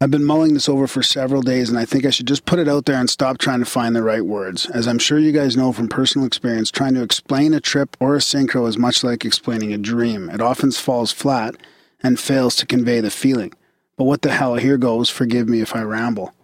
I've 0.00 0.10
been 0.10 0.24
mulling 0.24 0.54
this 0.54 0.68
over 0.68 0.88
for 0.88 1.00
several 1.04 1.42
days, 1.42 1.68
and 1.68 1.78
I 1.78 1.84
think 1.84 2.04
I 2.04 2.10
should 2.10 2.26
just 2.26 2.44
put 2.44 2.58
it 2.58 2.66
out 2.66 2.86
there 2.86 2.96
and 2.96 3.08
stop 3.08 3.38
trying 3.38 3.60
to 3.60 3.64
find 3.64 3.94
the 3.94 4.02
right 4.02 4.24
words. 4.24 4.66
As 4.70 4.88
I'm 4.88 4.98
sure 4.98 5.18
you 5.20 5.30
guys 5.30 5.56
know 5.56 5.72
from 5.72 5.86
personal 5.86 6.26
experience, 6.26 6.72
trying 6.72 6.94
to 6.94 7.02
explain 7.04 7.54
a 7.54 7.60
trip 7.60 7.96
or 8.00 8.16
a 8.16 8.18
synchro 8.18 8.66
is 8.66 8.76
much 8.76 9.04
like 9.04 9.24
explaining 9.24 9.72
a 9.72 9.78
dream. 9.78 10.28
It 10.28 10.40
often 10.40 10.72
falls 10.72 11.12
flat 11.12 11.54
and 12.02 12.18
fails 12.18 12.56
to 12.56 12.66
convey 12.66 12.98
the 13.00 13.10
feeling. 13.12 13.52
But 13.96 14.04
what 14.04 14.22
the 14.22 14.32
hell, 14.32 14.56
here 14.56 14.78
goes. 14.78 15.10
Forgive 15.10 15.48
me 15.48 15.60
if 15.60 15.76
I 15.76 15.82
ramble. 15.82 16.34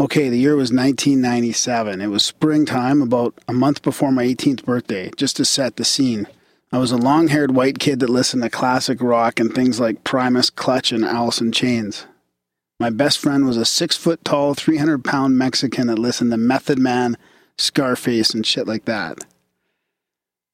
Okay, 0.00 0.28
the 0.28 0.38
year 0.38 0.56
was 0.56 0.72
1997. 0.72 2.00
It 2.00 2.06
was 2.06 2.24
springtime, 2.24 3.02
about 3.02 3.34
a 3.46 3.52
month 3.52 3.82
before 3.82 4.10
my 4.10 4.24
18th 4.24 4.64
birthday, 4.64 5.10
just 5.16 5.36
to 5.36 5.44
set 5.44 5.76
the 5.76 5.84
scene. 5.84 6.26
I 6.72 6.78
was 6.78 6.92
a 6.92 6.96
long 6.96 7.28
haired 7.28 7.50
white 7.50 7.78
kid 7.78 8.00
that 8.00 8.08
listened 8.08 8.42
to 8.42 8.50
classic 8.50 9.02
rock 9.02 9.38
and 9.38 9.54
things 9.54 9.78
like 9.78 10.04
Primus, 10.04 10.50
Clutch, 10.50 10.92
and 10.92 11.04
Alice 11.04 11.40
in 11.40 11.52
Chains. 11.52 12.06
My 12.78 12.88
best 12.88 13.18
friend 13.18 13.44
was 13.44 13.58
a 13.58 13.66
six 13.66 13.96
foot 13.96 14.24
tall, 14.24 14.54
300 14.54 15.04
pound 15.04 15.36
Mexican 15.36 15.88
that 15.88 15.98
listened 15.98 16.30
to 16.30 16.38
Method 16.38 16.78
Man, 16.78 17.18
Scarface, 17.58 18.32
and 18.32 18.46
shit 18.46 18.66
like 18.66 18.86
that. 18.86 19.18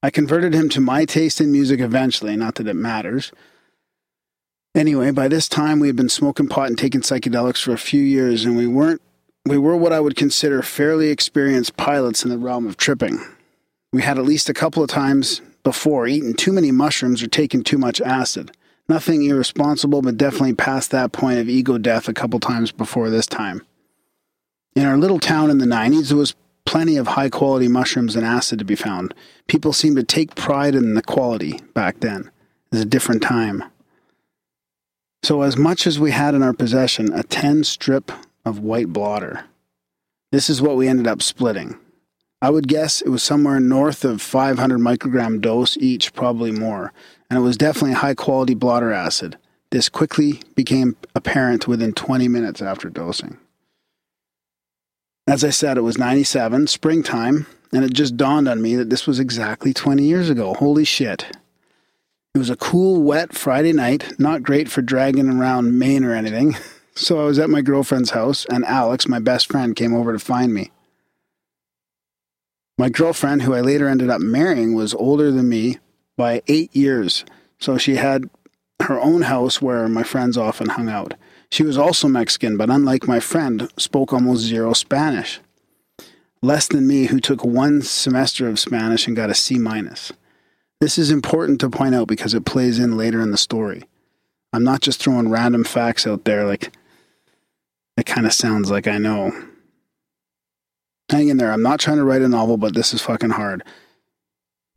I 0.03 0.11
converted 0.11 0.55
him 0.55 0.69
to 0.71 0.81
my 0.81 1.05
taste 1.05 1.41
in 1.41 1.53
music 1.53 1.79
eventually, 1.79 2.35
not 2.35 2.57
that 2.57 2.67
it 2.67 2.75
matters. 2.75 3.31
Anyway, 4.77 5.11
by 5.11 5.27
this 5.27 5.49
time 5.49 5.81
we 5.81 5.87
had 5.87 5.97
been 5.97 6.11
smoking 6.11 6.49
pot 6.49 6.69
and 6.69 6.77
taking 6.77 7.01
psychedelics 7.01 7.62
for 7.62 7.73
a 7.73 7.79
few 7.79 8.03
years, 8.03 8.45
and 8.45 8.59
we 8.59 8.67
weren't 8.67 9.01
we 9.47 9.57
were 9.57 9.75
what 9.75 9.93
I 9.93 10.01
would 10.01 10.17
consider 10.17 10.61
fairly 10.61 11.09
experienced 11.09 11.79
pilots 11.79 12.25
in 12.25 12.31
the 12.31 12.37
realm 12.37 12.67
of 12.67 12.77
tripping. 12.77 13.25
We 13.91 14.03
had 14.03 14.19
at 14.19 14.27
least 14.27 14.51
a 14.51 14.55
couple 14.55 14.83
of 14.83 14.91
times 14.91 15.41
before 15.62 16.07
eaten 16.07 16.35
too 16.35 16.53
many 16.53 16.73
mushrooms 16.73 17.23
or 17.23 17.27
taken 17.27 17.65
too 17.65 17.79
much 17.79 18.03
acid. 18.03 18.51
Nothing 18.87 19.25
irresponsible, 19.25 20.03
but 20.03 20.19
definitely 20.19 20.53
past 20.53 20.91
that 20.91 21.12
point 21.12 21.39
of 21.39 21.49
ego 21.49 21.79
death 21.79 22.07
a 22.07 22.12
couple 22.12 22.39
times 22.39 22.71
before 22.71 23.09
this 23.09 23.27
time. 23.27 23.65
In 24.75 24.85
our 24.85 24.99
little 24.99 25.21
town 25.21 25.49
in 25.51 25.57
the 25.57 25.65
90s, 25.65 26.09
there 26.09 26.19
was 26.19 26.35
plenty 26.67 26.99
of 26.99 27.07
high 27.07 27.31
quality 27.31 27.69
mushrooms 27.69 28.15
and 28.15 28.27
acid 28.27 28.59
to 28.59 28.65
be 28.65 28.77
found. 28.77 29.15
People 29.47 29.73
seemed 29.73 29.97
to 29.97 30.03
take 30.03 30.35
pride 30.35 30.75
in 30.75 30.93
the 30.95 31.03
quality 31.03 31.61
back 31.73 32.01
then. 32.01 32.23
It 32.27 32.73
was 32.73 32.81
a 32.83 32.85
different 32.85 33.23
time. 33.23 33.65
So, 35.22 35.42
as 35.42 35.57
much 35.57 35.87
as 35.87 35.98
we 35.98 36.12
had 36.12 36.35
in 36.35 36.42
our 36.42 36.52
possession, 36.52 37.12
a 37.12 37.22
10 37.22 37.64
strip 37.64 38.12
of 38.44 38.61
white 38.61 38.88
blotter. 38.88 39.44
This 40.33 40.48
is 40.48 40.62
what 40.62 40.76
we 40.76 40.88
ended 40.88 41.07
up 41.07 41.22
splitting. 41.22 41.79
I 42.40 42.50
would 42.50 42.68
guess 42.68 43.00
it 43.00 43.09
was 43.09 43.22
somewhere 43.22 43.59
north 43.59 44.05
of 44.05 44.22
500 44.22 44.79
microgram 44.79 45.40
dose 45.40 45.76
each, 45.79 46.12
probably 46.14 46.52
more, 46.52 46.92
and 47.29 47.38
it 47.38 47.42
was 47.42 47.57
definitely 47.57 47.94
high 47.94 48.14
quality 48.14 48.55
blotter 48.55 48.92
acid. 48.92 49.37
This 49.70 49.88
quickly 49.88 50.42
became 50.55 50.96
apparent 51.14 51.66
within 51.66 51.92
20 51.92 52.29
minutes 52.29 52.62
after 52.62 52.88
dosing. 52.88 53.38
As 55.26 55.42
I 55.42 55.50
said, 55.50 55.76
it 55.76 55.83
was 55.83 55.98
97, 55.98 56.68
springtime, 56.68 57.46
and 57.72 57.85
it 57.85 57.92
just 57.92 58.16
dawned 58.16 58.48
on 58.48 58.62
me 58.62 58.76
that 58.76 58.90
this 58.90 59.07
was 59.07 59.18
exactly 59.18 59.72
20 59.72 60.05
years 60.05 60.31
ago. 60.31 60.55
Holy 60.55 60.85
shit. 60.85 61.37
It 62.37 62.38
was 62.38 62.51
a 62.51 62.57
cool, 62.57 63.03
wet 63.03 63.33
Friday 63.33 63.72
night, 63.72 64.20
not 64.20 64.42
great 64.42 64.68
for 64.68 64.83
dragging 64.83 65.31
around 65.31 65.79
Main 65.79 66.05
or 66.05 66.12
anything. 66.12 66.55
So 66.94 67.20
I 67.20 67.25
was 67.25 67.38
at 67.38 67.51
my 67.51 67.61
girlfriend's 67.61 68.11
house, 68.11 68.46
and 68.46 68.64
Alex, 68.64 69.07
my 69.07 69.18
best 69.18 69.53
friend, 69.53 69.77
came 69.77 69.94
over 69.94 70.14
to 70.14 70.18
find 70.18 70.55
me. 70.55 70.70
My 72.79 72.88
girlfriend, 72.88 73.42
who 73.42 73.53
I 73.53 73.61
later 73.61 73.87
ended 73.87 74.09
up 74.09 74.22
marrying, 74.22 74.75
was 74.75 74.94
older 74.94 75.31
than 75.31 75.46
me 75.46 75.77
by 76.16 76.40
eight 76.46 76.75
years, 76.75 77.27
so 77.59 77.77
she 77.77 77.96
had 77.96 78.31
her 78.81 78.99
own 78.99 79.22
house 79.22 79.61
where 79.61 79.88
my 79.88 80.05
friends 80.05 80.38
often 80.38 80.70
hung 80.70 80.88
out. 80.88 81.12
She 81.51 81.62
was 81.62 81.77
also 81.77 82.09
Mexican, 82.09 82.57
but 82.57 82.70
unlike 82.70 83.07
my 83.07 83.20
friend, 83.20 83.70
spoke 83.77 84.14
almost 84.14 84.44
zero 84.44 84.72
Spanish. 84.72 85.40
Less 86.40 86.66
than 86.66 86.87
me, 86.87 87.07
who 87.07 87.20
took 87.20 87.44
one 87.44 87.83
semester 87.83 88.49
of 88.49 88.59
Spanish 88.59 89.07
and 89.07 89.14
got 89.14 89.29
a 89.29 89.35
C 89.35 89.59
minus. 89.59 90.12
This 90.81 90.99
is 90.99 91.11
important 91.11 91.61
to 91.61 91.71
point 91.71 91.95
out 91.95 92.07
because 92.07 92.35
it 92.35 92.45
plays 92.45 92.79
in 92.79 92.97
later 92.97 93.21
in 93.21 93.31
the 93.31 93.39
story. 93.39 93.85
I'm 94.53 94.65
not 94.65 94.83
just 94.83 95.03
throwing 95.03 95.31
random 95.31 95.65
facts 95.65 96.07
out 96.07 96.25
there 96.25 96.47
like 96.47 96.73
it 97.97 98.05
kind 98.05 98.27
of 98.27 98.33
sounds 98.33 98.71
like 98.71 98.87
I 98.87 98.99
know. 98.99 99.33
Hang 101.11 101.29
in 101.29 101.39
there. 101.39 101.53
I'm 101.53 101.62
not 101.62 101.81
trying 101.81 101.97
to 101.97 102.05
write 102.05 102.23
a 102.23 102.29
novel, 102.29 102.57
but 102.57 102.75
this 102.75 102.93
is 102.93 103.01
fucking 103.01 103.31
hard. 103.31 103.62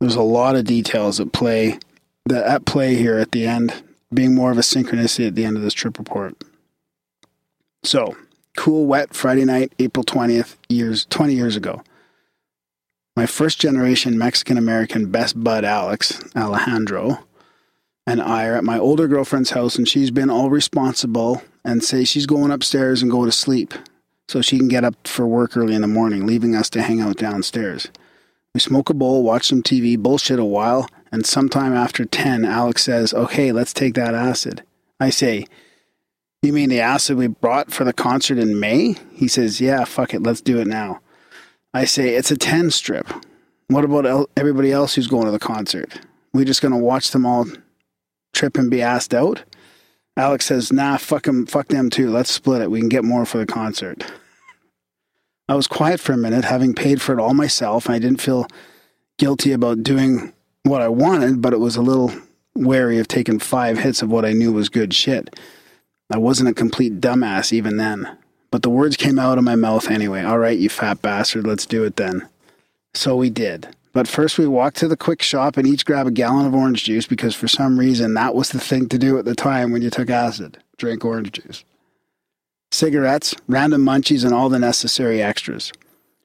There's 0.00 0.14
a 0.14 0.22
lot 0.22 0.56
of 0.56 0.64
details 0.64 1.20
at 1.20 1.32
play 1.32 1.78
that 2.26 2.46
at 2.46 2.64
play 2.64 2.94
here 2.94 3.18
at 3.18 3.32
the 3.32 3.46
end, 3.46 3.82
being 4.12 4.34
more 4.34 4.50
of 4.50 4.58
a 4.58 4.62
synchronicity 4.62 5.26
at 5.26 5.34
the 5.34 5.44
end 5.44 5.56
of 5.56 5.62
this 5.62 5.74
trip 5.74 5.98
report. 5.98 6.34
So, 7.82 8.16
cool, 8.56 8.86
wet 8.86 9.14
Friday 9.14 9.44
night, 9.44 9.72
April 9.78 10.04
20th, 10.04 10.56
years 10.68 11.04
20 11.06 11.34
years 11.34 11.56
ago. 11.56 11.82
My 13.20 13.26
first 13.26 13.60
generation 13.60 14.16
Mexican 14.16 14.56
American 14.56 15.10
best 15.10 15.44
bud 15.44 15.62
Alex, 15.62 16.24
Alejandro, 16.34 17.18
and 18.06 18.18
I 18.18 18.46
are 18.46 18.54
at 18.54 18.64
my 18.64 18.78
older 18.78 19.06
girlfriend's 19.08 19.50
house, 19.50 19.76
and 19.76 19.86
she's 19.86 20.10
been 20.10 20.30
all 20.30 20.48
responsible 20.48 21.42
and 21.62 21.84
say 21.84 22.04
she's 22.04 22.24
going 22.24 22.50
upstairs 22.50 23.02
and 23.02 23.10
go 23.10 23.26
to 23.26 23.30
sleep 23.30 23.74
so 24.26 24.40
she 24.40 24.56
can 24.56 24.68
get 24.68 24.84
up 24.84 25.06
for 25.06 25.26
work 25.26 25.54
early 25.54 25.74
in 25.74 25.82
the 25.82 25.86
morning, 25.86 26.24
leaving 26.24 26.54
us 26.54 26.70
to 26.70 26.80
hang 26.80 27.02
out 27.02 27.18
downstairs. 27.18 27.88
We 28.54 28.60
smoke 28.60 28.88
a 28.88 28.94
bowl, 28.94 29.22
watch 29.22 29.48
some 29.48 29.62
TV, 29.62 29.98
bullshit 29.98 30.38
a 30.38 30.44
while, 30.46 30.88
and 31.12 31.26
sometime 31.26 31.74
after 31.74 32.06
10, 32.06 32.46
Alex 32.46 32.84
says, 32.84 33.12
Okay, 33.12 33.52
let's 33.52 33.74
take 33.74 33.92
that 33.96 34.14
acid. 34.14 34.62
I 34.98 35.10
say, 35.10 35.46
You 36.40 36.54
mean 36.54 36.70
the 36.70 36.80
acid 36.80 37.18
we 37.18 37.26
brought 37.26 37.70
for 37.70 37.84
the 37.84 37.92
concert 37.92 38.38
in 38.38 38.58
May? 38.58 38.94
He 39.12 39.28
says, 39.28 39.60
Yeah, 39.60 39.84
fuck 39.84 40.14
it, 40.14 40.22
let's 40.22 40.40
do 40.40 40.58
it 40.58 40.66
now. 40.66 41.02
I 41.72 41.84
say, 41.84 42.14
It's 42.14 42.30
a 42.30 42.36
10 42.36 42.70
strip. 42.70 43.08
What 43.68 43.84
about 43.84 44.06
el- 44.06 44.30
everybody 44.36 44.72
else 44.72 44.94
who's 44.94 45.06
going 45.06 45.26
to 45.26 45.30
the 45.30 45.38
concert? 45.38 46.00
We 46.32 46.44
just 46.44 46.62
gonna 46.62 46.78
watch 46.78 47.10
them 47.12 47.24
all 47.24 47.46
trip 48.32 48.58
and 48.58 48.70
be 48.70 48.82
asked 48.82 49.14
out? 49.14 49.44
Alex 50.16 50.46
says, 50.46 50.72
"Nah, 50.72 50.96
fuck 50.96 51.22
them, 51.22 51.46
fuck 51.46 51.68
them 51.68 51.88
too. 51.88 52.10
Let's 52.10 52.30
split 52.30 52.62
it. 52.62 52.70
We 52.70 52.80
can 52.80 52.88
get 52.88 53.04
more 53.04 53.24
for 53.24 53.38
the 53.38 53.46
concert." 53.46 54.04
I 55.48 55.54
was 55.54 55.66
quiet 55.66 55.98
for 55.98 56.12
a 56.12 56.16
minute, 56.16 56.44
having 56.44 56.74
paid 56.74 57.00
for 57.00 57.12
it 57.12 57.20
all 57.20 57.34
myself, 57.34 57.86
and 57.86 57.94
I 57.94 57.98
didn't 57.98 58.20
feel 58.20 58.46
guilty 59.18 59.52
about 59.52 59.82
doing 59.82 60.32
what 60.64 60.82
I 60.82 60.88
wanted, 60.88 61.40
but 61.42 61.52
it 61.52 61.60
was 61.60 61.76
a 61.76 61.82
little 61.82 62.12
wary 62.54 62.98
of 62.98 63.08
taking 63.08 63.38
five 63.38 63.78
hits 63.78 64.02
of 64.02 64.10
what 64.10 64.24
I 64.24 64.32
knew 64.32 64.52
was 64.52 64.68
good 64.68 64.94
shit. 64.94 65.34
I 66.12 66.18
wasn't 66.18 66.50
a 66.50 66.54
complete 66.54 67.00
dumbass 67.00 67.52
even 67.52 67.76
then, 67.76 68.08
but 68.50 68.62
the 68.62 68.70
words 68.70 68.96
came 68.96 69.18
out 69.18 69.38
of 69.38 69.44
my 69.44 69.56
mouth 69.56 69.90
anyway. 69.90 70.22
All 70.22 70.38
right, 70.38 70.58
you 70.58 70.68
fat 70.68 71.02
bastard, 71.02 71.46
let's 71.46 71.66
do 71.66 71.84
it 71.84 71.96
then. 71.96 72.28
So 72.94 73.16
we 73.16 73.30
did. 73.30 73.68
But 73.92 74.06
first, 74.06 74.38
we 74.38 74.46
walked 74.46 74.76
to 74.78 74.88
the 74.88 74.96
quick 74.96 75.20
shop 75.20 75.56
and 75.56 75.66
each 75.66 75.84
grab 75.84 76.06
a 76.06 76.12
gallon 76.12 76.46
of 76.46 76.54
orange 76.54 76.84
juice 76.84 77.06
because 77.06 77.34
for 77.34 77.48
some 77.48 77.78
reason 77.78 78.14
that 78.14 78.34
was 78.34 78.50
the 78.50 78.60
thing 78.60 78.88
to 78.88 78.98
do 78.98 79.18
at 79.18 79.24
the 79.24 79.34
time 79.34 79.72
when 79.72 79.82
you 79.82 79.90
took 79.90 80.10
acid 80.10 80.58
drink 80.80 81.04
orange 81.04 81.32
juice. 81.32 81.62
Cigarettes, 82.72 83.34
random 83.46 83.84
munchies, 83.84 84.24
and 84.24 84.32
all 84.32 84.48
the 84.48 84.58
necessary 84.58 85.22
extras. 85.22 85.72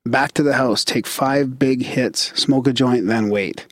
Back 0.06 0.32
to 0.34 0.44
the 0.44 0.54
house, 0.54 0.86
take 0.86 1.08
five 1.08 1.60
big 1.60 1.84
hits, 1.84 2.32
smoke 2.40 2.68
a 2.68 2.74
joint, 2.74 3.08
then 3.08 3.30
wait. 3.30 3.66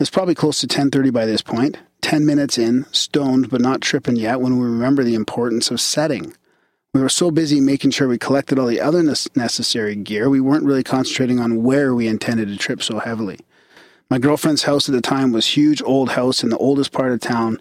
It's 0.00 0.10
probably 0.10 0.34
close 0.34 0.60
to 0.60 0.66
10:30 0.66 1.10
by 1.10 1.26
this 1.26 1.42
point. 1.42 1.78
10 2.00 2.24
minutes 2.24 2.58
in, 2.58 2.86
stoned 2.92 3.50
but 3.50 3.60
not 3.60 3.80
tripping 3.80 4.16
yet 4.16 4.40
when 4.40 4.58
we 4.58 4.66
remember 4.66 5.02
the 5.02 5.14
importance 5.14 5.70
of 5.70 5.80
setting. 5.80 6.34
We 6.94 7.00
were 7.00 7.08
so 7.08 7.32
busy 7.32 7.60
making 7.60 7.90
sure 7.90 8.06
we 8.06 8.18
collected 8.18 8.56
all 8.56 8.68
the 8.68 8.80
other 8.80 9.02
necessary 9.02 9.96
gear, 9.96 10.30
we 10.30 10.40
weren't 10.40 10.64
really 10.64 10.84
concentrating 10.84 11.40
on 11.40 11.64
where 11.64 11.92
we 11.92 12.06
intended 12.06 12.46
to 12.46 12.56
trip 12.56 12.84
so 12.84 13.00
heavily. 13.00 13.40
My 14.08 14.20
girlfriend's 14.20 14.62
house 14.62 14.88
at 14.88 14.94
the 14.94 15.00
time 15.00 15.32
was 15.32 15.56
huge 15.56 15.82
old 15.82 16.10
house 16.10 16.44
in 16.44 16.50
the 16.50 16.58
oldest 16.58 16.92
part 16.92 17.10
of 17.10 17.18
town. 17.18 17.58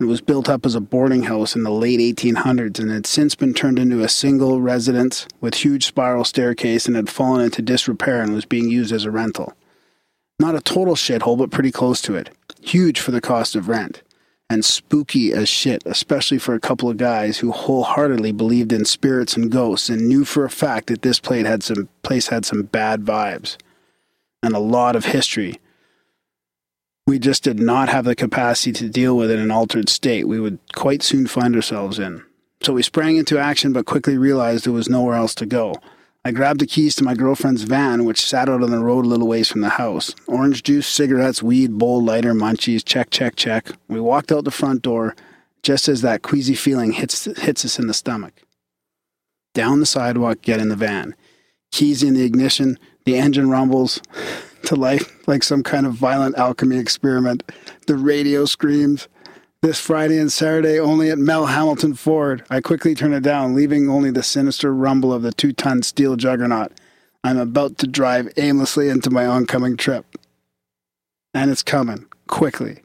It 0.00 0.06
was 0.06 0.20
built 0.20 0.48
up 0.48 0.66
as 0.66 0.74
a 0.74 0.80
boarding 0.80 1.24
house 1.24 1.54
in 1.54 1.62
the 1.62 1.70
late 1.70 2.00
1800s 2.00 2.80
and 2.80 2.90
had 2.90 3.06
since 3.06 3.36
been 3.36 3.54
turned 3.54 3.78
into 3.78 4.02
a 4.02 4.08
single 4.08 4.60
residence 4.60 5.28
with 5.40 5.54
huge 5.54 5.86
spiral 5.86 6.24
staircase 6.24 6.86
and 6.86 6.96
had 6.96 7.08
fallen 7.08 7.42
into 7.44 7.62
disrepair 7.62 8.22
and 8.22 8.34
was 8.34 8.44
being 8.44 8.68
used 8.68 8.92
as 8.92 9.04
a 9.04 9.10
rental. 9.12 9.52
Not 10.40 10.56
a 10.56 10.60
total 10.60 10.96
shithole, 10.96 11.38
but 11.38 11.52
pretty 11.52 11.70
close 11.70 12.00
to 12.02 12.16
it. 12.16 12.30
Huge 12.60 12.98
for 12.98 13.12
the 13.12 13.20
cost 13.20 13.54
of 13.54 13.68
rent. 13.68 14.02
And 14.50 14.64
spooky 14.64 15.32
as 15.32 15.48
shit, 15.48 15.82
especially 15.84 16.38
for 16.38 16.54
a 16.54 16.60
couple 16.60 16.88
of 16.88 16.96
guys 16.96 17.38
who 17.38 17.52
wholeheartedly 17.52 18.32
believed 18.32 18.72
in 18.72 18.84
spirits 18.84 19.36
and 19.36 19.50
ghosts 19.50 19.88
and 19.88 20.08
knew 20.08 20.24
for 20.24 20.44
a 20.44 20.50
fact 20.50 20.86
that 20.86 21.02
this 21.02 21.20
place 21.20 21.46
had 21.46 21.62
some 21.62 21.88
place 22.02 22.28
had 22.28 22.46
some 22.46 22.62
bad 22.62 23.02
vibes 23.02 23.56
and 24.42 24.54
a 24.54 24.58
lot 24.58 24.96
of 24.96 25.06
history. 25.06 25.60
We 27.06 27.18
just 27.18 27.44
did 27.44 27.58
not 27.58 27.88
have 27.88 28.04
the 28.04 28.14
capacity 28.14 28.72
to 28.72 28.88
deal 28.88 29.16
with 29.16 29.30
it 29.30 29.38
in 29.38 29.40
an 29.40 29.50
altered 29.50 29.88
state 29.88 30.28
we 30.28 30.40
would 30.40 30.58
quite 30.74 31.02
soon 31.02 31.26
find 31.26 31.54
ourselves 31.54 31.98
in. 31.98 32.24
So 32.62 32.72
we 32.72 32.82
sprang 32.82 33.16
into 33.16 33.38
action 33.38 33.72
but 33.72 33.86
quickly 33.86 34.18
realized 34.18 34.64
there 34.64 34.72
was 34.72 34.88
nowhere 34.88 35.14
else 35.14 35.34
to 35.36 35.46
go. 35.46 35.74
I 36.28 36.30
grabbed 36.30 36.60
the 36.60 36.66
keys 36.66 36.94
to 36.96 37.04
my 37.04 37.14
girlfriend's 37.14 37.62
van, 37.62 38.04
which 38.04 38.20
sat 38.20 38.50
out 38.50 38.62
on 38.62 38.70
the 38.70 38.80
road 38.80 39.06
a 39.06 39.08
little 39.08 39.26
ways 39.26 39.48
from 39.48 39.62
the 39.62 39.70
house. 39.70 40.14
Orange 40.26 40.62
juice, 40.62 40.86
cigarettes, 40.86 41.42
weed, 41.42 41.78
bowl, 41.78 42.04
lighter, 42.04 42.34
munchies, 42.34 42.84
check, 42.84 43.08
check, 43.08 43.34
check. 43.34 43.70
We 43.88 43.98
walked 43.98 44.30
out 44.30 44.44
the 44.44 44.50
front 44.50 44.82
door 44.82 45.16
just 45.62 45.88
as 45.88 46.02
that 46.02 46.20
queasy 46.20 46.54
feeling 46.54 46.92
hits, 46.92 47.24
hits 47.24 47.64
us 47.64 47.78
in 47.78 47.86
the 47.86 47.94
stomach. 47.94 48.42
Down 49.54 49.80
the 49.80 49.86
sidewalk, 49.86 50.42
get 50.42 50.60
in 50.60 50.68
the 50.68 50.76
van. 50.76 51.14
Keys 51.72 52.02
in 52.02 52.12
the 52.12 52.24
ignition, 52.24 52.78
the 53.06 53.16
engine 53.16 53.48
rumbles 53.48 54.02
to 54.64 54.76
life 54.76 55.26
like 55.26 55.42
some 55.42 55.62
kind 55.62 55.86
of 55.86 55.94
violent 55.94 56.36
alchemy 56.36 56.76
experiment. 56.76 57.42
The 57.86 57.96
radio 57.96 58.44
screams. 58.44 59.08
This 59.60 59.80
Friday 59.80 60.18
and 60.18 60.32
Saturday 60.32 60.78
only 60.78 61.10
at 61.10 61.18
Mel 61.18 61.46
Hamilton 61.46 61.94
Ford. 61.94 62.44
I 62.48 62.60
quickly 62.60 62.94
turn 62.94 63.12
it 63.12 63.24
down, 63.24 63.56
leaving 63.56 63.90
only 63.90 64.12
the 64.12 64.22
sinister 64.22 64.72
rumble 64.72 65.12
of 65.12 65.22
the 65.22 65.32
two 65.32 65.52
ton 65.52 65.82
steel 65.82 66.14
juggernaut. 66.14 66.70
I'm 67.24 67.38
about 67.38 67.76
to 67.78 67.88
drive 67.88 68.32
aimlessly 68.36 68.88
into 68.88 69.10
my 69.10 69.26
oncoming 69.26 69.76
trip. 69.76 70.16
And 71.34 71.50
it's 71.50 71.64
coming, 71.64 72.06
quickly. 72.28 72.82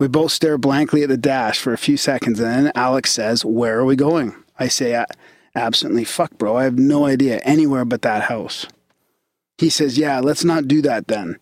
We 0.00 0.08
both 0.08 0.32
stare 0.32 0.58
blankly 0.58 1.04
at 1.04 1.08
the 1.08 1.16
dash 1.16 1.60
for 1.60 1.72
a 1.72 1.78
few 1.78 1.96
seconds, 1.96 2.40
and 2.40 2.66
then 2.66 2.72
Alex 2.74 3.12
says, 3.12 3.44
Where 3.44 3.78
are 3.78 3.84
we 3.84 3.94
going? 3.94 4.34
I 4.58 4.66
say 4.66 5.04
absently, 5.54 6.02
Fuck, 6.02 6.36
bro, 6.36 6.56
I 6.56 6.64
have 6.64 6.80
no 6.80 7.06
idea. 7.06 7.38
Anywhere 7.44 7.84
but 7.84 8.02
that 8.02 8.24
house. 8.24 8.66
He 9.56 9.70
says, 9.70 9.96
Yeah, 9.96 10.18
let's 10.18 10.42
not 10.42 10.66
do 10.66 10.82
that 10.82 11.06
then. 11.06 11.38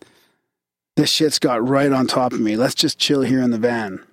This 0.97 1.09
shit's 1.09 1.39
got 1.39 1.67
right 1.67 1.91
on 1.91 2.05
top 2.05 2.31
of 2.31 2.39
me. 2.39 2.55
Let's 2.55 2.75
just 2.75 2.99
chill 2.99 3.23
here 3.23 3.41
in 3.41 3.49
the 3.49 3.57
van. 3.57 4.05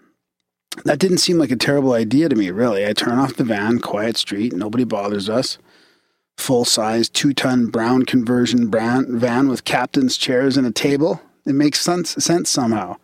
That 0.85 0.99
didn't 0.99 1.19
seem 1.19 1.39
like 1.39 1.51
a 1.51 1.57
terrible 1.57 1.93
idea 1.93 2.29
to 2.29 2.37
me, 2.37 2.51
really. 2.51 2.87
I 2.87 2.93
turn 2.93 3.19
off 3.19 3.37
the 3.37 3.45
van, 3.45 3.81
quiet 3.81 4.17
street, 4.17 4.53
nobody 4.53 4.85
bothers 4.85 5.29
us. 5.29 5.59
Full 6.37 6.65
size, 6.65 7.09
two 7.09 7.33
ton 7.33 7.67
brown 7.67 8.05
conversion 8.05 8.69
brand, 8.69 9.09
van 9.09 9.49
with 9.49 9.65
captain's 9.65 10.17
chairs 10.17 10.57
and 10.57 10.67
a 10.67 10.71
table. 10.71 11.21
It 11.45 11.55
makes 11.55 11.81
sense, 11.81 12.11
sense 12.23 12.51
somehow. 12.51 12.97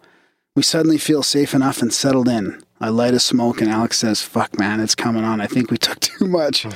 We 0.54 0.62
suddenly 0.62 0.98
feel 0.98 1.24
safe 1.24 1.52
enough 1.52 1.82
and 1.82 1.92
settled 1.92 2.28
in. 2.28 2.62
I 2.80 2.90
light 2.90 3.14
a 3.14 3.18
smoke 3.18 3.60
and 3.60 3.70
Alex 3.70 3.98
says, 3.98 4.22
Fuck, 4.22 4.58
man, 4.58 4.78
it's 4.78 4.94
coming 4.94 5.24
on. 5.24 5.40
I 5.40 5.46
think 5.46 5.70
we 5.70 5.78
took 5.78 5.98
too 6.00 6.26
much. 6.28 6.66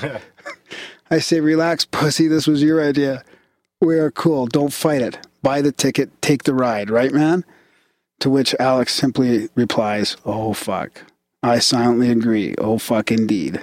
I 1.10 1.18
say, 1.20 1.40
Relax, 1.40 1.84
pussy, 1.84 2.26
this 2.26 2.46
was 2.46 2.62
your 2.62 2.82
idea. 2.84 3.24
We 3.80 3.98
are 3.98 4.10
cool. 4.10 4.46
Don't 4.46 4.72
fight 4.72 5.02
it. 5.02 5.18
Buy 5.42 5.62
the 5.62 5.70
ticket, 5.70 6.10
take 6.20 6.42
the 6.42 6.54
ride, 6.54 6.90
right, 6.90 7.12
man? 7.12 7.44
To 8.20 8.30
which 8.30 8.54
Alex 8.58 8.94
simply 8.94 9.48
replies, 9.54 10.16
Oh, 10.24 10.52
fuck. 10.52 11.04
I 11.42 11.60
silently 11.60 12.10
agree. 12.10 12.54
Oh, 12.58 12.78
fuck, 12.78 13.12
indeed. 13.12 13.62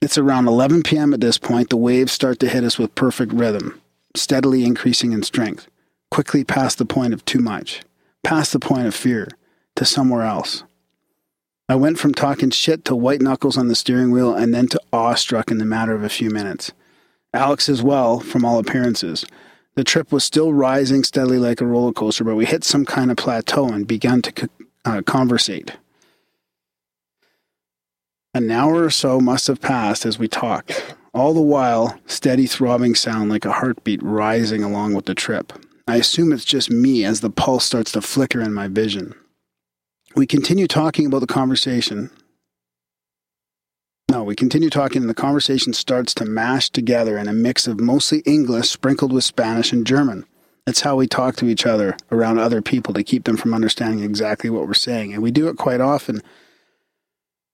It's 0.00 0.18
around 0.18 0.46
11 0.46 0.82
p.m. 0.82 1.14
at 1.14 1.20
this 1.20 1.38
point. 1.38 1.70
The 1.70 1.76
waves 1.76 2.12
start 2.12 2.38
to 2.40 2.48
hit 2.48 2.62
us 2.62 2.78
with 2.78 2.94
perfect 2.94 3.32
rhythm, 3.32 3.80
steadily 4.14 4.64
increasing 4.64 5.12
in 5.12 5.22
strength, 5.22 5.66
quickly 6.10 6.44
past 6.44 6.78
the 6.78 6.84
point 6.84 7.14
of 7.14 7.24
too 7.24 7.40
much, 7.40 7.80
past 8.22 8.52
the 8.52 8.60
point 8.60 8.86
of 8.86 8.94
fear, 8.94 9.28
to 9.76 9.84
somewhere 9.84 10.22
else. 10.22 10.62
I 11.68 11.76
went 11.76 11.98
from 11.98 12.12
talking 12.12 12.50
shit 12.50 12.84
to 12.84 12.94
white 12.94 13.22
knuckles 13.22 13.56
on 13.56 13.68
the 13.68 13.74
steering 13.74 14.10
wheel 14.10 14.34
and 14.34 14.54
then 14.54 14.68
to 14.68 14.80
awestruck 14.92 15.50
in 15.50 15.58
the 15.58 15.64
matter 15.64 15.94
of 15.94 16.04
a 16.04 16.10
few 16.10 16.28
minutes. 16.28 16.72
Alex 17.32 17.68
as 17.68 17.82
well, 17.82 18.20
from 18.20 18.44
all 18.44 18.58
appearances. 18.58 19.24
The 19.76 19.84
trip 19.84 20.12
was 20.12 20.22
still 20.22 20.52
rising 20.52 21.02
steadily 21.02 21.38
like 21.38 21.60
a 21.60 21.66
roller 21.66 21.92
coaster, 21.92 22.24
but 22.24 22.36
we 22.36 22.46
hit 22.46 22.64
some 22.64 22.84
kind 22.84 23.10
of 23.10 23.16
plateau 23.16 23.68
and 23.68 23.86
began 23.86 24.22
to 24.22 24.48
uh, 24.84 25.02
conversate. 25.02 25.72
An 28.34 28.50
hour 28.50 28.84
or 28.84 28.90
so 28.90 29.20
must 29.20 29.46
have 29.46 29.60
passed 29.60 30.06
as 30.06 30.18
we 30.18 30.28
talked, 30.28 30.94
all 31.12 31.34
the 31.34 31.40
while, 31.40 31.98
steady 32.06 32.46
throbbing 32.46 32.94
sound 32.94 33.30
like 33.30 33.44
a 33.44 33.52
heartbeat 33.52 34.02
rising 34.02 34.62
along 34.62 34.94
with 34.94 35.06
the 35.06 35.14
trip. 35.14 35.52
I 35.86 35.96
assume 35.96 36.32
it's 36.32 36.44
just 36.44 36.70
me 36.70 37.04
as 37.04 37.20
the 37.20 37.30
pulse 37.30 37.64
starts 37.64 37.92
to 37.92 38.00
flicker 38.00 38.40
in 38.40 38.54
my 38.54 38.68
vision. 38.68 39.14
We 40.16 40.26
continue 40.26 40.66
talking 40.66 41.06
about 41.06 41.20
the 41.20 41.26
conversation. 41.26 42.10
No, 44.14 44.22
we 44.22 44.36
continue 44.36 44.70
talking, 44.70 45.02
and 45.02 45.10
the 45.10 45.12
conversation 45.12 45.72
starts 45.72 46.14
to 46.14 46.24
mash 46.24 46.70
together 46.70 47.18
in 47.18 47.26
a 47.26 47.32
mix 47.32 47.66
of 47.66 47.80
mostly 47.80 48.20
English 48.20 48.70
sprinkled 48.70 49.12
with 49.12 49.24
Spanish 49.24 49.72
and 49.72 49.84
German. 49.84 50.24
It's 50.68 50.82
how 50.82 50.94
we 50.94 51.08
talk 51.08 51.34
to 51.34 51.48
each 51.48 51.66
other 51.66 51.96
around 52.12 52.38
other 52.38 52.62
people 52.62 52.94
to 52.94 53.02
keep 53.02 53.24
them 53.24 53.36
from 53.36 53.52
understanding 53.52 54.04
exactly 54.04 54.50
what 54.50 54.68
we're 54.68 54.74
saying, 54.74 55.12
and 55.12 55.20
we 55.20 55.32
do 55.32 55.48
it 55.48 55.56
quite 55.56 55.80
often. 55.80 56.22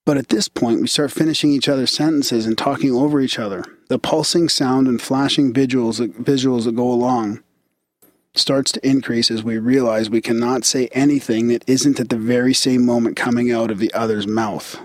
But 0.04 0.18
at 0.18 0.28
this 0.28 0.48
point, 0.48 0.82
we 0.82 0.86
start 0.86 1.12
finishing 1.12 1.50
each 1.50 1.66
other's 1.66 1.94
sentences 1.96 2.44
and 2.44 2.58
talking 2.58 2.92
over 2.92 3.22
each 3.22 3.38
other. 3.38 3.64
The 3.88 3.98
pulsing 3.98 4.50
sound 4.50 4.86
and 4.86 5.00
flashing 5.00 5.54
visuals 5.54 6.06
visuals 6.18 6.64
that 6.64 6.76
go 6.76 6.92
along 6.92 7.42
starts 8.34 8.70
to 8.72 8.86
increase 8.86 9.30
as 9.30 9.42
we 9.42 9.56
realize 9.56 10.10
we 10.10 10.20
cannot 10.20 10.66
say 10.66 10.88
anything 10.88 11.48
that 11.48 11.66
isn't 11.66 11.98
at 11.98 12.10
the 12.10 12.18
very 12.18 12.52
same 12.52 12.84
moment 12.84 13.16
coming 13.16 13.50
out 13.50 13.70
of 13.70 13.78
the 13.78 13.94
other's 13.94 14.26
mouth. 14.26 14.78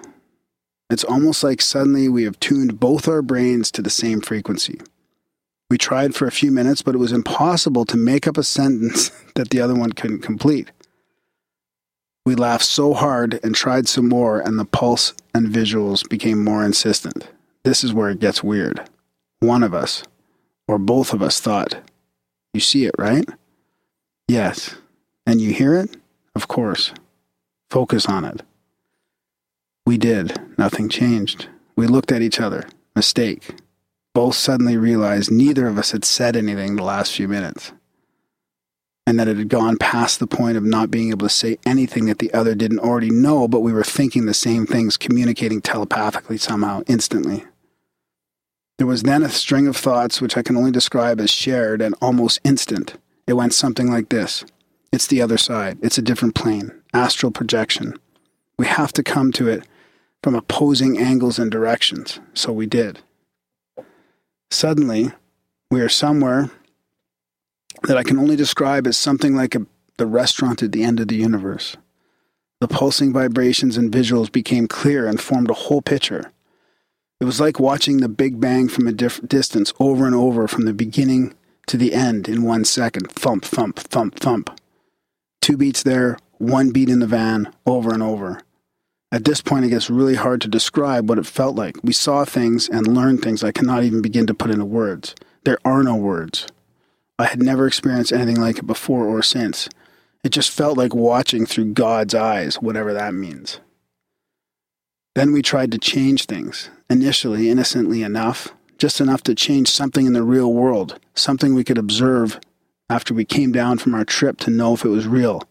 It's 0.90 1.04
almost 1.04 1.44
like 1.44 1.62
suddenly 1.62 2.08
we 2.08 2.24
have 2.24 2.40
tuned 2.40 2.80
both 2.80 3.08
our 3.08 3.22
brains 3.22 3.72
to 3.72 3.82
the 3.82 3.90
same 3.90 4.22
frequency. 4.22 4.80
We 5.70 5.78
tried 5.80 6.14
for 6.14 6.28
a 6.28 6.32
few 6.32 6.52
minutes, 6.52 6.84
but 6.84 6.94
it 6.94 7.00
was 7.00 7.12
impossible 7.12 7.86
to 7.86 7.98
make 7.98 8.28
up 8.28 8.38
a 8.38 8.44
sentence 8.44 9.10
that 9.36 9.50
the 9.50 9.62
other 9.62 9.76
one 9.76 9.94
couldn't 9.94 10.22
complete. 10.22 10.72
We 12.26 12.36
laughed 12.36 12.66
so 12.66 12.94
hard 12.94 13.40
and 13.44 13.54
tried 13.54 13.88
some 13.88 14.10
more, 14.10 14.40
and 14.40 14.60
the 14.60 14.66
pulse 14.66 15.14
and 15.34 15.48
visuals 15.48 16.08
became 16.08 16.44
more 16.44 16.64
insistent. 16.64 17.30
This 17.64 17.84
is 17.84 17.94
where 17.94 18.10
it 18.10 18.20
gets 18.20 18.44
weird. 18.44 18.88
One 19.40 19.64
of 19.64 19.74
us, 19.74 20.04
or 20.68 20.78
both 20.78 21.14
of 21.14 21.22
us, 21.22 21.40
thought, 21.40 21.78
You 22.54 22.60
see 22.60 22.86
it, 22.86 22.96
right? 22.98 23.28
Yes. 24.28 24.76
And 25.26 25.42
you 25.42 25.52
hear 25.52 25.76
it? 25.76 25.98
Of 26.36 26.48
course. 26.48 26.94
Focus 27.70 28.08
on 28.08 28.26
it. 28.26 28.42
We 29.86 29.98
did. 30.00 30.40
Nothing 30.58 30.90
changed. 30.90 31.48
We 31.76 31.86
looked 31.86 32.12
at 32.12 32.24
each 32.24 32.40
other. 32.40 32.68
Mistake. 32.96 33.56
Both 34.16 34.36
suddenly 34.36 34.78
realized 34.78 35.32
neither 35.32 35.68
of 35.68 35.78
us 35.78 35.92
had 35.92 36.04
said 36.04 36.36
anything 36.36 36.76
the 36.76 36.84
last 36.84 37.14
few 37.14 37.28
minutes. 37.28 37.72
And 39.06 39.20
that 39.20 39.28
it 39.28 39.38
had 39.38 39.50
gone 39.50 39.78
past 39.78 40.20
the 40.20 40.26
point 40.26 40.58
of 40.58 40.64
not 40.64 40.90
being 40.90 41.10
able 41.10 41.28
to 41.28 41.34
say 41.34 41.60
anything 41.66 42.06
that 42.06 42.18
the 42.18 42.34
other 42.34 42.56
didn't 42.56 42.80
already 42.80 43.12
know, 43.12 43.48
but 43.48 43.60
we 43.60 43.72
were 43.72 43.84
thinking 43.84 44.26
the 44.26 44.34
same 44.34 44.66
things, 44.66 44.98
communicating 44.98 45.62
telepathically 45.62 46.38
somehow, 46.38 46.82
instantly. 46.88 47.46
There 48.80 48.88
was 48.88 49.04
then 49.04 49.22
a 49.22 49.30
string 49.30 49.68
of 49.68 49.78
thoughts 49.78 50.20
which 50.20 50.36
I 50.36 50.42
can 50.42 50.58
only 50.58 50.72
describe 50.72 51.20
as 51.20 51.30
shared 51.30 51.82
and 51.82 51.94
almost 52.02 52.42
instant. 52.44 52.96
It 53.28 53.34
went 53.34 53.54
something 53.54 53.92
like 53.92 54.10
this 54.10 54.44
It's 54.92 55.06
the 55.06 55.22
other 55.22 55.38
side. 55.38 55.78
It's 55.84 56.00
a 56.00 56.02
different 56.02 56.34
plane. 56.34 56.72
Astral 56.92 57.32
projection. 57.32 57.94
We 58.58 58.66
have 58.66 58.92
to 58.94 59.04
come 59.04 59.32
to 59.34 59.48
it 59.48 59.68
from 60.26 60.34
opposing 60.34 60.98
angles 60.98 61.38
and 61.38 61.52
directions. 61.52 62.20
So 62.34 62.52
we 62.52 62.66
did. 62.66 63.02
Suddenly, 64.50 65.12
we 65.70 65.82
are 65.82 65.88
somewhere 65.88 66.50
that 67.84 67.96
I 67.96 68.02
can 68.02 68.18
only 68.18 68.36
describe 68.36 68.88
as 68.88 68.98
something 68.98 69.36
like 69.36 69.54
a, 69.54 69.68
the 70.00 70.08
restaurant 70.08 70.64
at 70.64 70.72
the 70.72 70.84
end 70.84 71.00
of 71.00 71.10
the 71.10 71.16
universe. 71.16 71.78
The 72.60 72.68
pulsing 72.68 73.14
vibrations 73.14 73.78
and 73.78 73.92
visuals 73.92 74.32
became 74.32 74.68
clear 74.68 75.06
and 75.06 75.22
formed 75.22 75.52
a 75.52 75.54
whole 75.54 75.84
picture. 75.84 76.32
It 77.22 77.26
was 77.26 77.40
like 77.40 77.60
watching 77.60 77.98
the 77.98 78.10
Big 78.10 78.40
Bang 78.40 78.68
from 78.68 78.88
a 78.88 78.94
distance 78.94 79.74
over 79.80 80.08
and 80.08 80.16
over 80.16 80.48
from 80.48 80.66
the 80.66 80.74
beginning 80.74 81.36
to 81.68 81.78
the 81.78 81.94
end 81.94 82.28
in 82.28 82.42
one 82.42 82.66
second. 82.66 83.12
Thump, 83.12 83.46
thump, 83.46 83.78
thump, 83.78 84.16
thump. 84.16 84.60
Two 85.44 85.56
beats 85.56 85.84
there, 85.84 86.18
one 86.40 86.72
beat 86.72 86.90
in 86.90 86.98
the 86.98 87.06
van, 87.06 87.54
over 87.68 87.94
and 87.94 88.02
over. 88.02 88.42
At 89.12 89.24
this 89.24 89.42
point, 89.42 89.66
it 89.66 89.70
gets 89.70 89.90
really 89.90 90.16
hard 90.16 90.42
to 90.42 90.48
describe 90.48 91.08
what 91.08 91.20
it 91.20 91.26
felt 91.26 91.56
like. 91.56 91.78
We 91.84 91.94
saw 91.94 92.26
things 92.26 92.68
and 92.68 92.88
learned 92.88 93.22
things 93.22 93.44
I 93.44 93.52
cannot 93.52 93.84
even 93.84 94.02
begin 94.02 94.28
to 94.28 94.34
put 94.34 94.52
into 94.52 94.66
words. 94.66 95.16
There 95.44 95.60
are 95.64 95.84
no 95.84 95.96
words. 95.96 96.48
I 97.18 97.26
had 97.26 97.42
never 97.42 97.66
experienced 97.66 98.12
anything 98.12 98.40
like 98.40 98.58
it 98.58 98.68
before 98.68 99.06
or 99.06 99.24
since. 99.24 99.70
It 100.24 100.30
just 100.30 100.52
felt 100.52 100.78
like 100.78 100.94
watching 100.94 101.46
through 101.46 101.74
God's 101.74 102.16
eyes, 102.16 102.56
whatever 102.56 102.94
that 102.94 103.14
means. 103.14 103.60
Then 105.14 105.32
we 105.32 105.42
tried 105.42 105.72
to 105.72 105.78
change 105.78 106.26
things, 106.26 106.70
initially 106.90 107.50
innocently 107.50 108.04
enough, 108.04 108.54
just 108.78 109.00
enough 109.00 109.24
to 109.24 109.36
change 109.36 109.70
something 109.70 110.06
in 110.06 110.14
the 110.14 110.24
real 110.24 110.52
world, 110.52 111.00
something 111.14 111.54
we 111.54 111.64
could 111.64 111.78
observe 111.78 112.40
after 112.90 113.14
we 113.14 113.24
came 113.24 113.54
down 113.54 113.78
from 113.78 113.96
our 113.96 114.04
trip 114.04 114.38
to 114.40 114.52
know 114.52 114.74
if 114.74 114.84
it 114.84 114.90
was 114.90 115.08
real. 115.08 115.44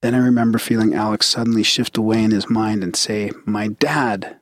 Then 0.00 0.14
I 0.14 0.18
remember 0.18 0.58
feeling 0.58 0.94
Alex 0.94 1.26
suddenly 1.26 1.62
shift 1.62 1.96
away 1.96 2.22
in 2.22 2.30
his 2.30 2.48
mind 2.48 2.84
and 2.84 2.94
say, 2.94 3.32
My 3.44 3.68
dad. 3.68 4.36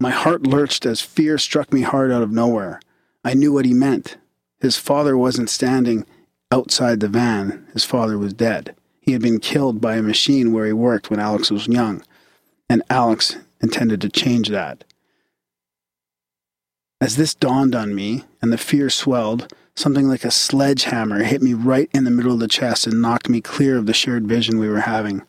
My 0.00 0.10
heart 0.10 0.46
lurched 0.46 0.86
as 0.86 1.02
fear 1.02 1.36
struck 1.36 1.72
me 1.72 1.82
hard 1.82 2.10
out 2.10 2.22
of 2.22 2.32
nowhere. 2.32 2.80
I 3.22 3.34
knew 3.34 3.52
what 3.52 3.66
he 3.66 3.74
meant. 3.74 4.16
His 4.58 4.78
father 4.78 5.16
wasn't 5.16 5.50
standing 5.50 6.06
outside 6.50 7.00
the 7.00 7.08
van, 7.08 7.66
his 7.74 7.84
father 7.84 8.18
was 8.18 8.32
dead. 8.32 8.74
He 9.00 9.12
had 9.12 9.22
been 9.22 9.40
killed 9.40 9.80
by 9.80 9.96
a 9.96 10.02
machine 10.02 10.52
where 10.52 10.66
he 10.66 10.72
worked 10.72 11.10
when 11.10 11.20
Alex 11.20 11.50
was 11.50 11.68
young, 11.68 12.02
and 12.68 12.82
Alex 12.88 13.36
intended 13.60 14.00
to 14.00 14.08
change 14.08 14.48
that. 14.48 14.84
As 17.00 17.16
this 17.16 17.34
dawned 17.34 17.74
on 17.74 17.94
me 17.94 18.24
and 18.42 18.52
the 18.52 18.58
fear 18.58 18.90
swelled, 18.90 19.52
something 19.80 20.08
like 20.08 20.24
a 20.24 20.30
sledgehammer 20.30 21.24
hit 21.24 21.42
me 21.42 21.54
right 21.54 21.90
in 21.94 22.04
the 22.04 22.10
middle 22.10 22.34
of 22.34 22.40
the 22.40 22.48
chest 22.48 22.86
and 22.86 23.00
knocked 23.00 23.28
me 23.28 23.40
clear 23.40 23.78
of 23.78 23.86
the 23.86 23.94
shared 23.94 24.26
vision 24.26 24.58
we 24.58 24.68
were 24.68 24.80
having 24.80 25.22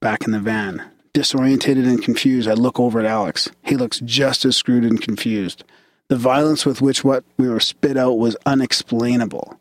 back 0.00 0.24
in 0.24 0.32
the 0.32 0.38
van. 0.38 0.82
Disorientated 1.14 1.88
and 1.88 2.02
confused, 2.02 2.46
I 2.46 2.52
look 2.52 2.78
over 2.78 3.00
at 3.00 3.06
Alex. 3.06 3.48
He 3.64 3.76
looks 3.76 4.00
just 4.00 4.44
as 4.44 4.56
screwed 4.56 4.84
and 4.84 5.00
confused. 5.00 5.64
The 6.08 6.16
violence 6.16 6.66
with 6.66 6.82
which 6.82 7.02
what 7.02 7.24
we 7.38 7.48
were 7.48 7.58
spit 7.58 7.96
out 7.96 8.18
was 8.18 8.36
unexplainable. 8.44 9.58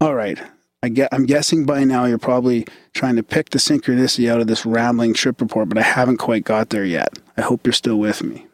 All 0.00 0.14
right, 0.14 0.40
I 0.82 0.88
get, 0.88 1.08
I'm 1.12 1.26
guessing 1.26 1.66
by 1.66 1.82
now 1.82 2.04
you're 2.04 2.18
probably 2.18 2.66
trying 2.94 3.16
to 3.16 3.24
pick 3.24 3.50
the 3.50 3.58
synchronicity 3.58 4.30
out 4.30 4.40
of 4.40 4.46
this 4.46 4.64
rambling 4.64 5.12
trip 5.12 5.40
report, 5.40 5.68
but 5.68 5.76
I 5.76 5.82
haven't 5.82 6.18
quite 6.18 6.44
got 6.44 6.70
there 6.70 6.84
yet. 6.84 7.18
I 7.36 7.42
hope 7.42 7.66
you're 7.66 7.72
still 7.72 7.98
with 7.98 8.22
me. 8.22 8.46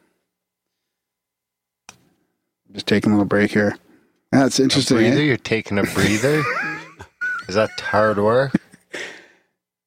Just 2.73 2.87
taking 2.87 3.13
a 3.13 3.15
little 3.17 3.27
break 3.27 3.53
here. 3.53 3.77
That's 4.35 4.59
interesting. 4.61 4.97
breather? 4.97 5.21
eh? 5.21 5.23
You're 5.25 5.37
taking 5.37 5.79
a 5.79 5.85
breather? 5.85 6.43
Is 7.49 7.55
that 7.55 7.71
hard 7.81 8.19
work? 8.19 8.53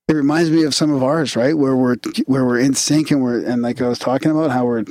It 0.07 0.13
reminds 0.13 0.51
me 0.51 0.63
of 0.63 0.73
some 0.73 0.93
of 0.93 1.03
ours, 1.03 1.35
right? 1.35 1.57
Where 1.57 1.75
we're 1.75 1.97
where 2.27 2.45
we're 2.45 2.59
in 2.59 2.73
sync 2.73 3.11
and 3.11 3.21
we're 3.21 3.43
and 3.43 3.61
like 3.61 3.81
I 3.81 3.89
was 3.89 3.99
talking 3.99 4.31
about 4.31 4.51
how 4.51 4.65
we're 4.65 4.85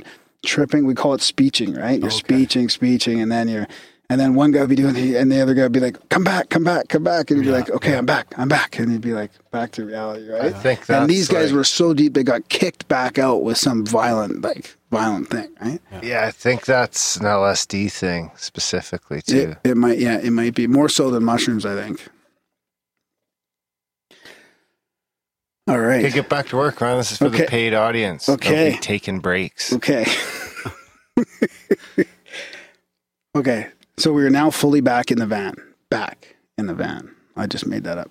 tripping. 0.45 0.85
We 0.85 0.95
call 0.95 1.15
it 1.15 1.23
speeching, 1.23 1.73
right? 1.75 1.99
You're 1.99 2.11
speeching, 2.11 2.69
speeching, 2.69 3.21
and 3.21 3.33
then 3.33 3.49
you're 3.49 3.67
and 4.09 4.21
then 4.21 4.35
one 4.35 4.53
guy 4.53 4.61
would 4.61 4.69
be 4.71 4.77
doing 4.77 4.95
the 4.95 5.17
and 5.17 5.31
the 5.33 5.41
other 5.41 5.55
guy 5.55 5.63
would 5.63 5.73
be 5.73 5.81
like, 5.81 6.09
"Come 6.09 6.23
back, 6.25 6.49
come 6.49 6.65
back, 6.65 6.89
come 6.89 7.03
back," 7.05 7.31
and 7.31 7.41
he'd 7.41 7.47
be 7.47 7.53
like, 7.53 7.71
"Okay, 7.71 7.97
I'm 7.97 8.07
back, 8.07 8.33
I'm 8.39 8.49
back," 8.49 8.79
and 8.79 8.91
he'd 8.91 9.01
be 9.01 9.13
like, 9.13 9.31
"Back 9.51 9.73
to 9.73 9.85
reality," 9.85 10.29
right? 10.29 10.43
I 10.45 10.53
think 10.53 10.89
and 10.89 11.09
these 11.11 11.29
guys 11.29 11.51
like- 11.51 11.57
were 11.59 11.65
so 11.65 11.93
deep 11.95 12.15
they 12.15 12.23
got 12.23 12.49
kicked 12.49 12.87
back 12.89 13.19
out 13.19 13.43
with 13.43 13.59
some 13.59 13.85
violent, 13.85 14.43
like 14.43 14.77
violent 14.91 15.29
thing, 15.31 15.49
right? 15.61 15.81
Yeah, 16.03 16.25
I 16.27 16.31
think 16.31 16.65
that's 16.65 17.17
an 17.17 17.25
LSD 17.27 17.91
thing 17.91 18.31
specifically 18.37 19.23
too. 19.23 19.57
It, 19.65 19.71
it 19.71 19.77
might, 19.77 19.99
yeah, 19.99 20.19
it 20.19 20.31
might 20.31 20.55
be 20.55 20.67
more 20.67 20.89
so 20.89 21.11
than 21.11 21.25
mushrooms. 21.25 21.67
I 21.67 21.75
think. 21.75 22.07
All 25.69 25.81
right. 25.81 26.05
Okay, 26.05 26.15
get 26.15 26.29
back 26.29 26.47
to 26.51 26.57
work, 26.57 26.81
Ron. 26.81 26.97
This 26.99 27.11
is 27.11 27.19
for 27.19 27.25
Okay. 27.27 27.39
the 27.39 27.47
paid 27.47 27.75
audience. 27.75 28.29
Okay. 28.29 28.71
be 28.71 28.79
taking 28.79 29.19
breaks. 29.19 29.73
Okay. 29.73 30.07
okay. 33.35 33.67
So 33.99 34.13
we 34.13 34.25
are 34.25 34.31
now 34.31 34.51
fully 34.51 34.81
back 34.81 35.11
in 35.11 35.19
the 35.19 35.27
van. 35.27 35.57
Back 35.91 36.37
in 36.59 36.67
the 36.67 36.75
van. 36.75 37.15
I 37.37 37.47
just 37.47 37.67
made 37.67 37.85
that 37.85 37.99
up. 37.99 38.11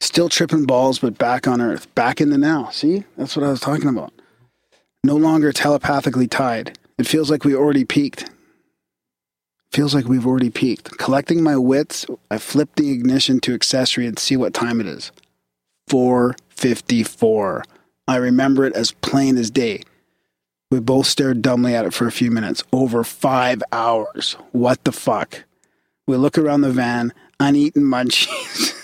Still 0.00 0.28
tripping 0.28 0.64
balls, 0.64 0.98
but 0.98 1.18
back 1.18 1.46
on 1.46 1.60
Earth. 1.60 1.92
Back 1.94 2.20
in 2.20 2.30
the 2.30 2.38
now. 2.38 2.70
See? 2.70 3.04
That's 3.16 3.36
what 3.36 3.44
I 3.44 3.50
was 3.50 3.60
talking 3.60 3.88
about. 3.88 4.12
No 5.04 5.16
longer 5.16 5.52
telepathically 5.52 6.26
tied. 6.26 6.78
It 6.98 7.06
feels 7.06 7.30
like 7.30 7.44
we 7.44 7.54
already 7.54 7.84
peaked. 7.84 8.30
Feels 9.72 9.94
like 9.94 10.06
we've 10.06 10.26
already 10.26 10.50
peaked. 10.50 10.98
Collecting 10.98 11.42
my 11.42 11.56
wits, 11.56 12.06
I 12.30 12.38
flip 12.38 12.70
the 12.76 12.90
ignition 12.90 13.38
to 13.40 13.54
accessory 13.54 14.06
and 14.06 14.18
see 14.18 14.36
what 14.36 14.54
time 14.54 14.80
it 14.80 14.86
is. 14.86 15.12
454. 15.88 17.64
I 18.08 18.16
remember 18.16 18.64
it 18.64 18.74
as 18.74 18.92
plain 18.92 19.36
as 19.36 19.50
day. 19.50 19.82
We 20.70 20.80
both 20.80 21.06
stared 21.06 21.40
dumbly 21.40 21.74
at 21.74 21.86
it 21.86 21.94
for 21.94 22.06
a 22.06 22.12
few 22.12 22.30
minutes. 22.30 22.62
Over 22.72 23.02
five 23.02 23.62
hours. 23.72 24.36
What 24.52 24.84
the 24.84 24.92
fuck? 24.92 25.44
We 26.06 26.16
look 26.16 26.36
around 26.36 26.60
the 26.60 26.70
van, 26.70 27.12
uneaten 27.40 27.82
munchies, 27.82 28.74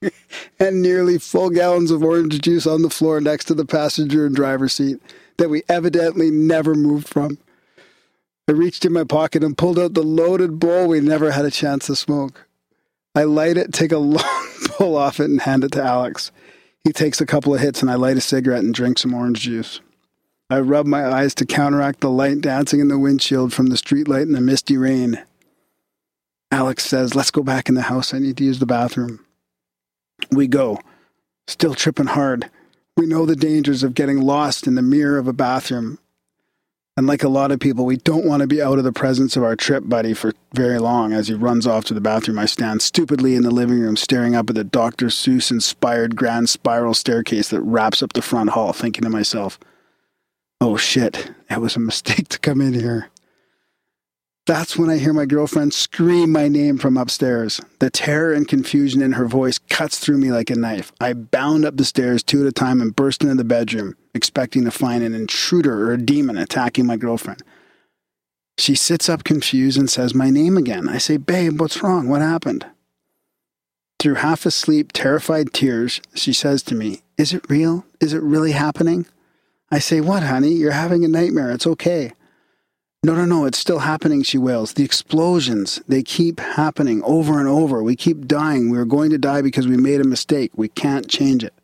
and 0.60 0.82
nearly 0.82 1.18
full 1.18 1.50
gallons 1.50 1.90
of 1.90 2.02
orange 2.02 2.40
juice 2.40 2.66
on 2.66 2.82
the 2.82 2.90
floor 2.90 3.20
next 3.20 3.46
to 3.46 3.54
the 3.54 3.64
passenger 3.64 4.26
and 4.26 4.34
driver 4.34 4.68
seat 4.68 5.00
that 5.38 5.50
we 5.50 5.62
evidently 5.68 6.30
never 6.30 6.74
moved 6.74 7.08
from. 7.08 7.38
I 8.48 8.52
reached 8.52 8.84
in 8.84 8.92
my 8.92 9.04
pocket 9.04 9.42
and 9.42 9.56
pulled 9.56 9.78
out 9.78 9.94
the 9.94 10.02
loaded 10.02 10.58
bowl 10.58 10.88
we 10.88 11.00
never 11.00 11.30
had 11.30 11.46
a 11.46 11.50
chance 11.50 11.86
to 11.86 11.96
smoke. 11.96 12.46
I 13.14 13.24
light 13.24 13.56
it, 13.56 13.72
take 13.72 13.92
a 13.92 13.98
long 13.98 14.44
pull 14.66 14.96
off 14.96 15.20
it, 15.20 15.30
and 15.30 15.40
hand 15.40 15.64
it 15.64 15.72
to 15.72 15.82
Alex. 15.82 16.32
He 16.84 16.92
takes 16.92 17.20
a 17.20 17.26
couple 17.26 17.54
of 17.54 17.60
hits, 17.60 17.80
and 17.80 17.90
I 17.90 17.94
light 17.94 18.16
a 18.16 18.20
cigarette 18.20 18.64
and 18.64 18.74
drink 18.74 18.98
some 18.98 19.14
orange 19.14 19.40
juice. 19.40 19.80
I 20.54 20.60
rub 20.60 20.86
my 20.86 21.04
eyes 21.04 21.34
to 21.34 21.46
counteract 21.46 21.98
the 21.98 22.08
light 22.08 22.40
dancing 22.40 22.78
in 22.78 22.86
the 22.86 22.96
windshield 22.96 23.52
from 23.52 23.66
the 23.66 23.74
streetlight 23.74 24.22
and 24.22 24.36
the 24.36 24.40
misty 24.40 24.76
rain. 24.76 25.20
Alex 26.52 26.86
says, 26.86 27.16
Let's 27.16 27.32
go 27.32 27.42
back 27.42 27.68
in 27.68 27.74
the 27.74 27.82
house. 27.82 28.14
I 28.14 28.20
need 28.20 28.36
to 28.36 28.44
use 28.44 28.60
the 28.60 28.64
bathroom. 28.64 29.26
We 30.30 30.46
go, 30.46 30.78
still 31.48 31.74
tripping 31.74 32.06
hard. 32.06 32.50
We 32.96 33.04
know 33.04 33.26
the 33.26 33.34
dangers 33.34 33.82
of 33.82 33.94
getting 33.94 34.20
lost 34.20 34.68
in 34.68 34.76
the 34.76 34.82
mirror 34.82 35.18
of 35.18 35.26
a 35.26 35.32
bathroom. 35.32 35.98
And 36.96 37.08
like 37.08 37.24
a 37.24 37.28
lot 37.28 37.50
of 37.50 37.58
people, 37.58 37.84
we 37.84 37.96
don't 37.96 38.24
want 38.24 38.42
to 38.42 38.46
be 38.46 38.62
out 38.62 38.78
of 38.78 38.84
the 38.84 38.92
presence 38.92 39.36
of 39.36 39.42
our 39.42 39.56
trip 39.56 39.82
buddy 39.88 40.14
for 40.14 40.34
very 40.54 40.78
long. 40.78 41.12
As 41.12 41.26
he 41.26 41.34
runs 41.34 41.66
off 41.66 41.84
to 41.86 41.94
the 41.94 42.00
bathroom, 42.00 42.38
I 42.38 42.46
stand 42.46 42.80
stupidly 42.80 43.34
in 43.34 43.42
the 43.42 43.50
living 43.50 43.80
room, 43.80 43.96
staring 43.96 44.36
up 44.36 44.50
at 44.50 44.54
the 44.54 44.62
Dr. 44.62 45.06
Seuss 45.06 45.50
inspired 45.50 46.14
grand 46.14 46.48
spiral 46.48 46.94
staircase 46.94 47.48
that 47.48 47.62
wraps 47.62 48.04
up 48.04 48.12
the 48.12 48.22
front 48.22 48.50
hall, 48.50 48.72
thinking 48.72 49.02
to 49.02 49.10
myself, 49.10 49.58
oh 50.64 50.78
shit, 50.78 51.30
it 51.50 51.60
was 51.60 51.76
a 51.76 51.80
mistake 51.80 52.28
to 52.28 52.38
come 52.38 52.62
in 52.62 52.72
here. 52.72 53.10
That's 54.46 54.78
when 54.78 54.88
I 54.90 54.96
hear 54.96 55.12
my 55.12 55.26
girlfriend 55.26 55.74
scream 55.74 56.32
my 56.32 56.48
name 56.48 56.78
from 56.78 56.96
upstairs. 56.96 57.60
The 57.80 57.90
terror 57.90 58.32
and 58.32 58.48
confusion 58.48 59.02
in 59.02 59.12
her 59.12 59.26
voice 59.26 59.58
cuts 59.58 59.98
through 59.98 60.18
me 60.18 60.32
like 60.32 60.50
a 60.50 60.54
knife. 60.54 60.92
I 61.00 61.12
bound 61.12 61.64
up 61.64 61.76
the 61.76 61.84
stairs 61.84 62.22
two 62.22 62.40
at 62.42 62.46
a 62.46 62.52
time 62.52 62.80
and 62.80 62.96
burst 62.96 63.22
into 63.22 63.34
the 63.34 63.44
bedroom, 63.44 63.94
expecting 64.14 64.64
to 64.64 64.70
find 64.70 65.02
an 65.02 65.14
intruder 65.14 65.86
or 65.86 65.92
a 65.92 65.98
demon 65.98 66.38
attacking 66.38 66.86
my 66.86 66.96
girlfriend. 66.96 67.42
She 68.56 68.74
sits 68.74 69.08
up 69.08 69.24
confused 69.24 69.78
and 69.78 69.90
says 69.90 70.14
my 70.14 70.30
name 70.30 70.56
again. 70.56 70.88
I 70.88 70.98
say, 70.98 71.18
Babe, 71.18 71.60
what's 71.60 71.82
wrong? 71.82 72.08
What 72.08 72.22
happened? 72.22 72.66
Through 73.98 74.14
half 74.14 74.46
asleep, 74.46 74.92
terrified 74.92 75.52
tears, 75.52 76.00
she 76.14 76.32
says 76.32 76.62
to 76.64 76.74
me, 76.74 77.02
Is 77.18 77.34
it 77.34 77.48
real? 77.50 77.86
Is 78.00 78.12
it 78.12 78.22
really 78.22 78.52
happening? 78.52 79.06
I 79.74 79.80
say, 79.80 80.00
What, 80.00 80.22
honey? 80.22 80.52
You're 80.52 80.70
having 80.70 81.04
a 81.04 81.08
nightmare. 81.08 81.50
It's 81.50 81.66
okay. 81.66 82.12
No, 83.02 83.12
no, 83.12 83.24
no, 83.24 83.44
it's 83.44 83.58
still 83.58 83.80
happening, 83.80 84.22
she 84.22 84.38
wails. 84.38 84.74
The 84.74 84.84
explosions, 84.84 85.82
they 85.88 86.04
keep 86.04 86.38
happening 86.38 87.02
over 87.02 87.40
and 87.40 87.48
over. 87.48 87.82
We 87.82 87.96
keep 87.96 88.28
dying. 88.28 88.70
We 88.70 88.78
are 88.78 88.84
going 88.84 89.10
to 89.10 89.18
die 89.18 89.42
because 89.42 89.66
we 89.66 89.76
made 89.76 90.00
a 90.00 90.04
mistake. 90.04 90.52
We 90.54 90.68
can't 90.68 91.08
change 91.08 91.42
it. 91.42 91.54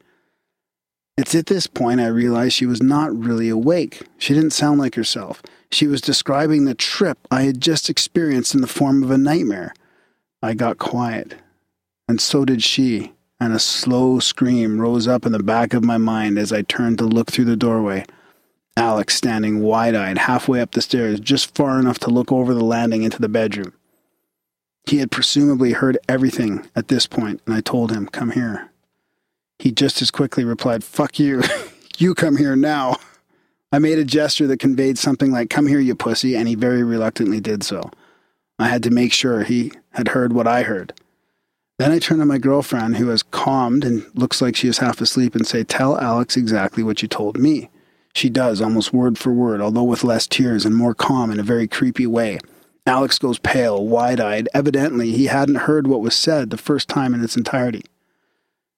It's 1.16 1.36
at 1.36 1.46
this 1.46 1.68
point 1.68 2.00
I 2.00 2.08
realized 2.08 2.54
she 2.54 2.66
was 2.66 2.82
not 2.82 3.16
really 3.16 3.48
awake. 3.48 4.02
She 4.18 4.34
didn't 4.34 4.50
sound 4.50 4.80
like 4.80 4.96
herself. 4.96 5.40
She 5.70 5.86
was 5.86 6.00
describing 6.00 6.64
the 6.64 6.74
trip 6.74 7.16
I 7.30 7.42
had 7.42 7.60
just 7.60 7.88
experienced 7.88 8.56
in 8.56 8.60
the 8.60 8.66
form 8.66 9.04
of 9.04 9.12
a 9.12 9.18
nightmare. 9.18 9.72
I 10.42 10.54
got 10.54 10.78
quiet, 10.78 11.36
and 12.08 12.20
so 12.20 12.44
did 12.44 12.64
she, 12.64 13.12
and 13.40 13.54
a 13.54 13.58
slow 13.58 14.18
scream 14.18 14.80
rose 14.80 15.08
up 15.08 15.24
in 15.24 15.32
the 15.32 15.42
back 15.42 15.72
of 15.72 15.82
my 15.82 15.96
mind 15.96 16.38
as 16.38 16.52
I 16.52 16.62
turned 16.62 16.98
to 16.98 17.04
look 17.04 17.30
through 17.30 17.46
the 17.46 17.56
doorway. 17.56 18.04
Alex 18.76 19.16
standing 19.16 19.60
wide 19.62 19.94
eyed 19.94 20.18
halfway 20.18 20.60
up 20.60 20.72
the 20.72 20.82
stairs, 20.82 21.18
just 21.18 21.54
far 21.54 21.80
enough 21.80 21.98
to 22.00 22.10
look 22.10 22.30
over 22.30 22.54
the 22.54 22.64
landing 22.64 23.02
into 23.02 23.20
the 23.20 23.28
bedroom. 23.28 23.72
He 24.84 24.98
had 24.98 25.10
presumably 25.10 25.72
heard 25.72 25.98
everything 26.08 26.68
at 26.76 26.88
this 26.88 27.06
point, 27.06 27.40
and 27.46 27.54
I 27.54 27.60
told 27.60 27.92
him, 27.92 28.06
Come 28.06 28.32
here. 28.32 28.70
He 29.58 29.72
just 29.72 30.00
as 30.00 30.10
quickly 30.10 30.44
replied, 30.44 30.84
Fuck 30.84 31.18
you. 31.18 31.42
you 31.98 32.14
come 32.14 32.36
here 32.36 32.56
now. 32.56 32.96
I 33.72 33.78
made 33.78 33.98
a 33.98 34.04
gesture 34.04 34.46
that 34.48 34.58
conveyed 34.58 34.98
something 34.98 35.30
like, 35.30 35.50
Come 35.50 35.66
here, 35.66 35.80
you 35.80 35.94
pussy, 35.94 36.34
and 36.36 36.48
he 36.48 36.54
very 36.54 36.82
reluctantly 36.82 37.40
did 37.40 37.62
so. 37.62 37.90
I 38.58 38.68
had 38.68 38.82
to 38.84 38.90
make 38.90 39.12
sure 39.12 39.42
he 39.42 39.72
had 39.92 40.08
heard 40.08 40.32
what 40.32 40.46
I 40.46 40.62
heard. 40.62 40.92
Then 41.80 41.92
I 41.92 41.98
turn 41.98 42.18
to 42.18 42.26
my 42.26 42.36
girlfriend, 42.36 42.98
who 42.98 43.08
has 43.08 43.22
calmed 43.22 43.86
and 43.86 44.04
looks 44.14 44.42
like 44.42 44.54
she 44.54 44.68
is 44.68 44.76
half 44.76 45.00
asleep, 45.00 45.34
and 45.34 45.46
say, 45.46 45.64
Tell 45.64 45.98
Alex 45.98 46.36
exactly 46.36 46.82
what 46.82 47.00
you 47.00 47.08
told 47.08 47.38
me. 47.38 47.70
She 48.12 48.28
does, 48.28 48.60
almost 48.60 48.92
word 48.92 49.16
for 49.16 49.32
word, 49.32 49.62
although 49.62 49.84
with 49.84 50.04
less 50.04 50.26
tears 50.26 50.66
and 50.66 50.76
more 50.76 50.92
calm 50.92 51.30
in 51.30 51.40
a 51.40 51.42
very 51.42 51.66
creepy 51.66 52.06
way. 52.06 52.38
Alex 52.84 53.18
goes 53.18 53.38
pale, 53.38 53.86
wide 53.86 54.20
eyed. 54.20 54.46
Evidently, 54.52 55.12
he 55.12 55.28
hadn't 55.28 55.54
heard 55.54 55.86
what 55.86 56.02
was 56.02 56.14
said 56.14 56.50
the 56.50 56.58
first 56.58 56.86
time 56.86 57.14
in 57.14 57.24
its 57.24 57.34
entirety. 57.34 57.86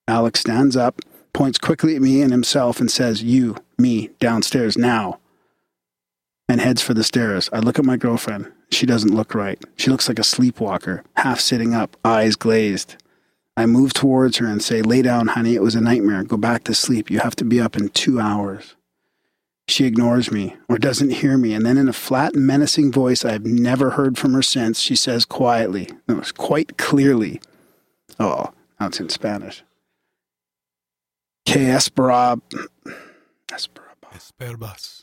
Alex 0.06 0.38
stands 0.38 0.76
up, 0.76 1.00
points 1.32 1.58
quickly 1.58 1.96
at 1.96 2.02
me 2.02 2.22
and 2.22 2.30
himself, 2.30 2.78
and 2.78 2.88
says, 2.88 3.20
You, 3.20 3.56
me, 3.78 4.10
downstairs 4.20 4.78
now, 4.78 5.18
and 6.48 6.60
heads 6.60 6.82
for 6.82 6.94
the 6.94 7.02
stairs. 7.02 7.50
I 7.52 7.58
look 7.58 7.80
at 7.80 7.84
my 7.84 7.96
girlfriend. 7.96 8.52
She 8.72 8.86
doesn't 8.86 9.14
look 9.14 9.34
right. 9.34 9.62
She 9.76 9.90
looks 9.90 10.08
like 10.08 10.18
a 10.18 10.24
sleepwalker, 10.24 11.04
half 11.16 11.40
sitting 11.40 11.74
up, 11.74 11.96
eyes 12.04 12.36
glazed. 12.36 12.96
I 13.56 13.66
move 13.66 13.92
towards 13.92 14.38
her 14.38 14.46
and 14.46 14.62
say, 14.62 14.80
Lay 14.80 15.02
down, 15.02 15.28
honey. 15.28 15.54
It 15.54 15.62
was 15.62 15.74
a 15.74 15.80
nightmare. 15.80 16.24
Go 16.24 16.38
back 16.38 16.64
to 16.64 16.74
sleep. 16.74 17.10
You 17.10 17.18
have 17.20 17.36
to 17.36 17.44
be 17.44 17.60
up 17.60 17.76
in 17.76 17.90
two 17.90 18.18
hours. 18.18 18.74
She 19.68 19.84
ignores 19.84 20.32
me 20.32 20.56
or 20.68 20.78
doesn't 20.78 21.10
hear 21.10 21.36
me. 21.36 21.52
And 21.54 21.64
then, 21.64 21.76
in 21.76 21.88
a 21.88 21.92
flat, 21.92 22.34
menacing 22.34 22.90
voice 22.90 23.24
I've 23.24 23.44
never 23.44 23.90
heard 23.90 24.18
from 24.18 24.32
her 24.32 24.42
since, 24.42 24.80
she 24.80 24.96
says 24.96 25.24
quietly, 25.24 25.88
no, 26.08 26.20
quite 26.36 26.78
clearly, 26.78 27.40
Oh, 28.18 28.52
now 28.78 28.86
it's 28.86 29.00
in 29.00 29.08
Spanish. 29.08 29.62
Que 31.44 31.60
espera. 31.60 32.40
Esperbas. 34.14 35.01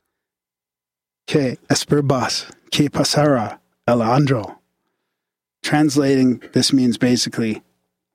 Que 1.30 1.60
esperbas. 1.70 2.52
Que 2.72 2.90
pasará, 2.90 3.60
Alejandro. 3.88 4.58
Translating, 5.62 6.42
this 6.54 6.74
means 6.74 6.98
basically, 6.98 7.62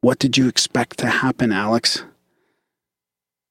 what 0.00 0.18
did 0.18 0.36
you 0.36 0.48
expect 0.48 0.98
to 0.98 1.06
happen, 1.06 1.52
Alex? 1.52 2.02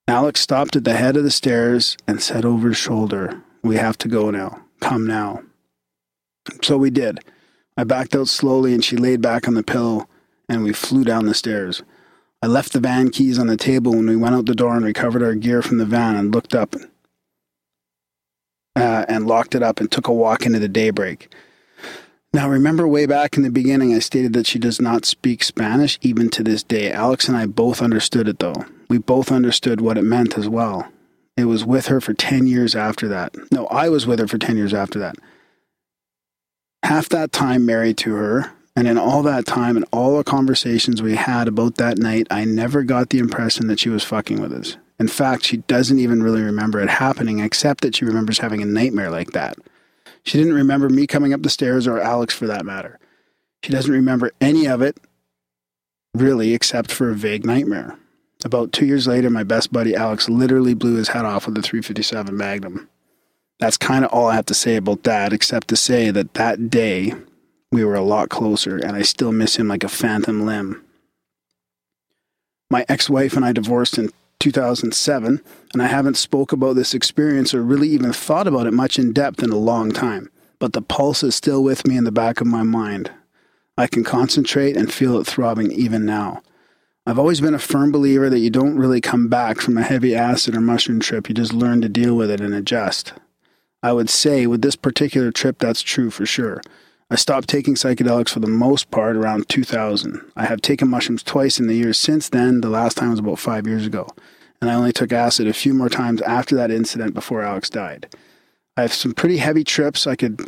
Alex 0.06 0.42
stopped 0.42 0.76
at 0.76 0.84
the 0.84 0.92
head 0.92 1.16
of 1.16 1.24
the 1.24 1.30
stairs 1.30 1.96
and 2.06 2.20
said 2.20 2.44
over 2.44 2.68
his 2.68 2.76
shoulder, 2.76 3.42
We 3.62 3.76
have 3.76 3.96
to 3.98 4.08
go 4.08 4.30
now. 4.30 4.66
Come 4.80 5.06
now. 5.06 5.40
So 6.62 6.76
we 6.76 6.90
did. 6.90 7.20
I 7.74 7.84
backed 7.84 8.14
out 8.14 8.28
slowly 8.28 8.74
and 8.74 8.84
she 8.84 8.98
laid 8.98 9.22
back 9.22 9.48
on 9.48 9.54
the 9.54 9.62
pillow 9.62 10.06
and 10.46 10.62
we 10.62 10.74
flew 10.74 11.04
down 11.04 11.24
the 11.24 11.32
stairs. 11.32 11.82
I 12.42 12.48
left 12.48 12.74
the 12.74 12.80
van 12.80 13.08
keys 13.08 13.38
on 13.38 13.46
the 13.46 13.56
table 13.56 13.92
when 13.92 14.10
we 14.10 14.16
went 14.16 14.34
out 14.34 14.44
the 14.44 14.54
door 14.54 14.76
and 14.76 14.84
recovered 14.84 15.22
our 15.22 15.34
gear 15.34 15.62
from 15.62 15.78
the 15.78 15.86
van 15.86 16.16
and 16.16 16.34
looked 16.34 16.54
up 16.54 16.76
uh, 18.76 19.04
and 19.08 19.26
locked 19.26 19.54
it 19.54 19.62
up 19.62 19.80
and 19.80 19.90
took 19.90 20.08
a 20.08 20.12
walk 20.12 20.46
into 20.46 20.58
the 20.58 20.68
daybreak. 20.68 21.32
Now, 22.32 22.48
remember 22.48 22.88
way 22.88 23.06
back 23.06 23.36
in 23.36 23.44
the 23.44 23.50
beginning, 23.50 23.94
I 23.94 24.00
stated 24.00 24.32
that 24.32 24.46
she 24.46 24.58
does 24.58 24.80
not 24.80 25.04
speak 25.04 25.44
Spanish 25.44 26.00
even 26.02 26.30
to 26.30 26.42
this 26.42 26.64
day. 26.64 26.90
Alex 26.90 27.28
and 27.28 27.36
I 27.36 27.46
both 27.46 27.80
understood 27.80 28.26
it, 28.26 28.40
though. 28.40 28.64
We 28.88 28.98
both 28.98 29.30
understood 29.30 29.80
what 29.80 29.96
it 29.96 30.02
meant 30.02 30.36
as 30.36 30.48
well. 30.48 30.88
It 31.36 31.44
was 31.44 31.64
with 31.64 31.86
her 31.86 32.00
for 32.00 32.12
10 32.12 32.48
years 32.48 32.74
after 32.74 33.06
that. 33.08 33.36
No, 33.52 33.66
I 33.68 33.88
was 33.88 34.06
with 34.06 34.18
her 34.18 34.26
for 34.26 34.38
10 34.38 34.56
years 34.56 34.74
after 34.74 34.98
that. 34.98 35.16
Half 36.82 37.08
that 37.10 37.30
time 37.30 37.64
married 37.64 37.96
to 37.98 38.14
her, 38.14 38.52
and 38.76 38.88
in 38.88 38.98
all 38.98 39.22
that 39.22 39.46
time 39.46 39.76
and 39.76 39.86
all 39.92 40.16
the 40.16 40.24
conversations 40.24 41.00
we 41.00 41.14
had 41.14 41.46
about 41.46 41.76
that 41.76 41.98
night, 41.98 42.26
I 42.30 42.44
never 42.44 42.82
got 42.82 43.10
the 43.10 43.18
impression 43.18 43.68
that 43.68 43.78
she 43.78 43.88
was 43.88 44.02
fucking 44.02 44.40
with 44.40 44.52
us. 44.52 44.76
In 45.04 45.08
fact, 45.08 45.44
she 45.44 45.58
doesn't 45.58 45.98
even 45.98 46.22
really 46.22 46.40
remember 46.40 46.80
it 46.80 46.88
happening, 46.88 47.40
except 47.40 47.82
that 47.82 47.94
she 47.94 48.06
remembers 48.06 48.38
having 48.38 48.62
a 48.62 48.64
nightmare 48.64 49.10
like 49.10 49.32
that. 49.32 49.58
She 50.22 50.38
didn't 50.38 50.54
remember 50.54 50.88
me 50.88 51.06
coming 51.06 51.34
up 51.34 51.42
the 51.42 51.50
stairs 51.50 51.86
or 51.86 52.00
Alex 52.00 52.32
for 52.32 52.46
that 52.46 52.64
matter. 52.64 52.98
She 53.62 53.70
doesn't 53.70 53.92
remember 53.92 54.32
any 54.40 54.66
of 54.66 54.80
it, 54.80 54.96
really, 56.14 56.54
except 56.54 56.90
for 56.90 57.10
a 57.10 57.14
vague 57.14 57.44
nightmare. 57.44 57.98
About 58.46 58.72
two 58.72 58.86
years 58.86 59.06
later, 59.06 59.28
my 59.28 59.42
best 59.42 59.70
buddy 59.70 59.94
Alex 59.94 60.30
literally 60.30 60.72
blew 60.72 60.94
his 60.94 61.08
head 61.08 61.26
off 61.26 61.46
with 61.46 61.58
a 61.58 61.60
357 61.60 62.34
Magnum. 62.34 62.88
That's 63.60 63.76
kind 63.76 64.06
of 64.06 64.10
all 64.10 64.28
I 64.28 64.36
have 64.36 64.46
to 64.46 64.54
say 64.54 64.76
about 64.76 65.02
that, 65.02 65.34
except 65.34 65.68
to 65.68 65.76
say 65.76 66.10
that 66.12 66.32
that 66.32 66.70
day 66.70 67.12
we 67.70 67.84
were 67.84 67.94
a 67.94 68.00
lot 68.00 68.30
closer, 68.30 68.78
and 68.78 68.96
I 68.96 69.02
still 69.02 69.32
miss 69.32 69.56
him 69.56 69.68
like 69.68 69.84
a 69.84 69.88
phantom 69.90 70.46
limb. 70.46 70.82
My 72.70 72.86
ex 72.88 73.10
wife 73.10 73.36
and 73.36 73.44
I 73.44 73.52
divorced 73.52 73.98
in 73.98 74.08
2007, 74.44 75.40
and 75.72 75.82
I 75.82 75.86
haven't 75.86 76.18
spoke 76.18 76.52
about 76.52 76.76
this 76.76 76.92
experience 76.92 77.54
or 77.54 77.62
really 77.62 77.88
even 77.88 78.12
thought 78.12 78.46
about 78.46 78.66
it 78.66 78.74
much 78.74 78.98
in 78.98 79.14
depth 79.14 79.42
in 79.42 79.48
a 79.48 79.56
long 79.56 79.90
time. 79.90 80.30
But 80.58 80.74
the 80.74 80.82
pulse 80.82 81.22
is 81.22 81.34
still 81.34 81.62
with 81.62 81.86
me 81.86 81.96
in 81.96 82.04
the 82.04 82.12
back 82.12 82.42
of 82.42 82.46
my 82.46 82.62
mind. 82.62 83.10
I 83.78 83.86
can 83.86 84.04
concentrate 84.04 84.76
and 84.76 84.92
feel 84.92 85.18
it 85.18 85.26
throbbing 85.26 85.72
even 85.72 86.04
now. 86.04 86.42
I've 87.06 87.18
always 87.18 87.40
been 87.40 87.54
a 87.54 87.58
firm 87.58 87.90
believer 87.90 88.28
that 88.28 88.40
you 88.40 88.50
don't 88.50 88.76
really 88.76 89.00
come 89.00 89.28
back 89.28 89.62
from 89.62 89.78
a 89.78 89.82
heavy 89.82 90.14
acid 90.14 90.54
or 90.54 90.60
mushroom 90.60 91.00
trip, 91.00 91.30
you 91.30 91.34
just 91.34 91.54
learn 91.54 91.80
to 91.80 91.88
deal 91.88 92.14
with 92.14 92.30
it 92.30 92.42
and 92.42 92.52
adjust. 92.52 93.14
I 93.82 93.92
would 93.92 94.10
say 94.10 94.46
with 94.46 94.60
this 94.60 94.76
particular 94.76 95.32
trip, 95.32 95.58
that's 95.58 95.80
true 95.80 96.10
for 96.10 96.26
sure. 96.26 96.60
I 97.10 97.16
stopped 97.16 97.48
taking 97.48 97.76
psychedelics 97.76 98.30
for 98.30 98.40
the 98.40 98.46
most 98.46 98.90
part 98.90 99.16
around 99.16 99.48
2000. 99.48 100.20
I 100.36 100.46
have 100.46 100.60
taken 100.60 100.88
mushrooms 100.88 101.22
twice 101.22 101.58
in 101.58 101.66
the 101.66 101.74
years 101.74 101.98
since 101.98 102.28
then. 102.28 102.60
The 102.60 102.68
last 102.68 102.96
time 102.96 103.10
was 103.10 103.18
about 103.20 103.38
five 103.38 103.66
years 103.66 103.86
ago. 103.86 104.08
And 104.64 104.70
I 104.70 104.76
only 104.76 104.94
took 104.94 105.12
acid 105.12 105.46
a 105.46 105.52
few 105.52 105.74
more 105.74 105.90
times 105.90 106.22
after 106.22 106.56
that 106.56 106.70
incident 106.70 107.12
before 107.12 107.42
Alex 107.42 107.68
died. 107.68 108.08
I 108.78 108.80
have 108.80 108.94
some 108.94 109.12
pretty 109.12 109.36
heavy 109.36 109.62
trips 109.62 110.06
I 110.06 110.16
could 110.16 110.40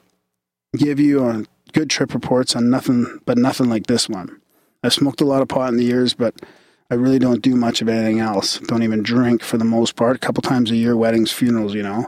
give 0.74 0.98
you 0.98 1.22
on 1.22 1.46
good 1.74 1.90
trip 1.90 2.14
reports 2.14 2.56
on 2.56 2.70
nothing, 2.70 3.20
but 3.26 3.36
nothing 3.36 3.68
like 3.68 3.88
this 3.88 4.08
one. 4.08 4.40
I've 4.82 4.94
smoked 4.94 5.20
a 5.20 5.26
lot 5.26 5.42
of 5.42 5.48
pot 5.48 5.68
in 5.68 5.76
the 5.76 5.84
years, 5.84 6.14
but 6.14 6.34
I 6.90 6.94
really 6.94 7.18
don't 7.18 7.42
do 7.42 7.56
much 7.56 7.82
of 7.82 7.90
anything 7.90 8.18
else. 8.20 8.58
Don't 8.60 8.82
even 8.82 9.02
drink 9.02 9.42
for 9.42 9.58
the 9.58 9.66
most 9.66 9.96
part. 9.96 10.16
A 10.16 10.18
couple 10.18 10.40
times 10.40 10.70
a 10.70 10.76
year, 10.76 10.96
weddings, 10.96 11.30
funerals, 11.30 11.74
you 11.74 11.82
know. 11.82 12.06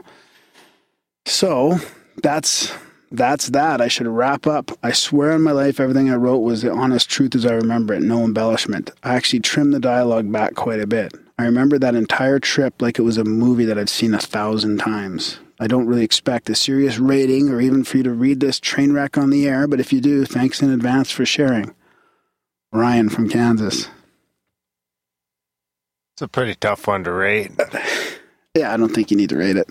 So 1.27 1.77
that's 2.23 2.73
that's 3.11 3.49
that. 3.49 3.81
I 3.81 3.87
should 3.87 4.07
wrap 4.07 4.47
up. 4.47 4.71
I 4.81 4.93
swear 4.93 5.33
on 5.33 5.43
my 5.43 5.51
life, 5.51 5.79
everything 5.79 6.09
I 6.09 6.15
wrote 6.15 6.39
was 6.39 6.63
the 6.63 6.71
honest 6.71 7.07
truth 7.07 7.35
as 7.35 7.45
I 7.45 7.53
remember 7.53 7.93
it, 7.93 8.01
no 8.01 8.23
embellishment. 8.23 8.89
I 9.03 9.13
actually 9.13 9.41
trimmed 9.41 9.75
the 9.75 9.79
dialogue 9.79 10.31
back 10.31 10.55
quite 10.55 10.79
a 10.79 10.87
bit. 10.87 11.13
I 11.39 11.45
remember 11.45 11.79
that 11.79 11.95
entire 11.95 12.37
trip 12.37 12.81
like 12.81 12.99
it 12.99 13.03
was 13.03 13.17
a 13.17 13.23
movie 13.23 13.63
that 13.63 13.77
I've 13.77 13.89
seen 13.89 14.13
a 14.13 14.19
thousand 14.19 14.77
times. 14.77 15.39
I 15.57 15.67
don't 15.67 15.87
really 15.87 16.03
expect 16.03 16.49
a 16.49 16.55
serious 16.55 16.99
rating 16.99 17.47
or 17.47 17.61
even 17.61 17.85
for 17.85 17.95
you 17.95 18.03
to 18.03 18.11
read 18.11 18.41
this 18.41 18.59
train 18.59 18.91
wreck 18.91 19.17
on 19.17 19.29
the 19.29 19.47
air, 19.47 19.65
but 19.65 19.79
if 19.79 19.93
you 19.93 20.01
do, 20.01 20.25
thanks 20.25 20.61
in 20.61 20.69
advance 20.69 21.11
for 21.11 21.25
sharing. 21.25 21.73
Ryan 22.73 23.07
from 23.07 23.29
Kansas. 23.29 23.87
It's 26.15 26.21
a 26.23 26.27
pretty 26.27 26.55
tough 26.55 26.85
one 26.87 27.05
to 27.05 27.11
rate. 27.11 27.51
Yeah, 28.55 28.73
I 28.73 28.77
don't 28.77 28.89
think 28.89 29.11
you 29.11 29.15
need 29.15 29.29
to 29.29 29.37
rate 29.37 29.57
it. 29.57 29.69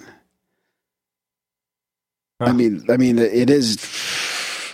I 2.38 2.52
mean, 2.52 2.86
I 2.88 2.96
mean, 2.96 3.18
it 3.18 3.50
is. 3.50 3.76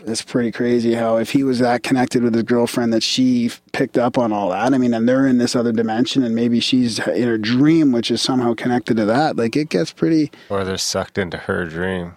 It's 0.07 0.23
pretty 0.23 0.53
crazy 0.53 0.95
how 0.95 1.17
if 1.17 1.31
he 1.31 1.43
was 1.45 1.61
that 1.61 1.83
connected 1.83 2.23
with 2.23 2.35
his 2.35 2.43
girlfriend 2.43 2.93
that 2.93 3.03
she 3.03 3.51
picked 3.73 3.97
up 3.97 4.19
on 4.19 4.33
all 4.33 4.51
that. 4.51 4.75
I 4.75 4.79
mean, 4.79 4.93
and 4.93 5.09
they're 5.09 5.27
in 5.27 5.39
this 5.39 5.57
other 5.57 5.73
dimension, 5.73 6.23
and 6.23 6.35
maybe 6.35 6.61
she's 6.61 6.99
in 6.99 7.27
her 7.27 7.39
dream, 7.39 7.91
which 7.93 8.11
is 8.11 8.21
somehow 8.21 8.55
connected 8.55 8.97
to 8.99 9.05
that. 9.07 9.37
Like 9.37 9.57
it 9.57 9.71
gets 9.71 9.93
pretty. 9.93 10.31
Or 10.51 10.65
they're 10.65 10.77
sucked 10.77 11.17
into 11.17 11.39
her 11.39 11.65
dream. 11.65 12.17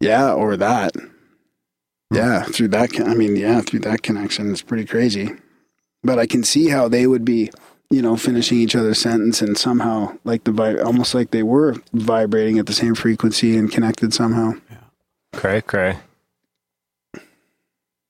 Yeah, 0.00 0.32
or 0.32 0.56
that. 0.56 0.94
Hmm. 0.96 2.16
Yeah, 2.16 2.42
through 2.44 2.68
that. 2.68 3.00
I 3.00 3.14
mean, 3.14 3.36
yeah, 3.36 3.60
through 3.60 3.80
that 3.80 4.02
connection, 4.02 4.50
it's 4.50 4.62
pretty 4.62 4.86
crazy. 4.86 5.30
But 6.02 6.18
I 6.18 6.26
can 6.26 6.42
see 6.42 6.68
how 6.68 6.88
they 6.88 7.06
would 7.06 7.24
be, 7.24 7.50
you 7.90 8.02
know, 8.02 8.16
finishing 8.16 8.58
each 8.58 8.74
other's 8.74 8.98
sentence 8.98 9.42
and 9.42 9.56
somehow 9.56 10.16
like 10.24 10.44
the 10.44 10.52
vi- 10.52 10.80
almost 10.80 11.14
like 11.14 11.30
they 11.30 11.42
were 11.42 11.76
vibrating 11.92 12.58
at 12.58 12.66
the 12.66 12.72
same 12.72 12.94
frequency 12.94 13.56
and 13.56 13.70
connected 13.70 14.12
somehow. 14.14 14.54
Yeah. 14.70 14.76
Cray, 15.32 15.60
cray. 15.60 15.98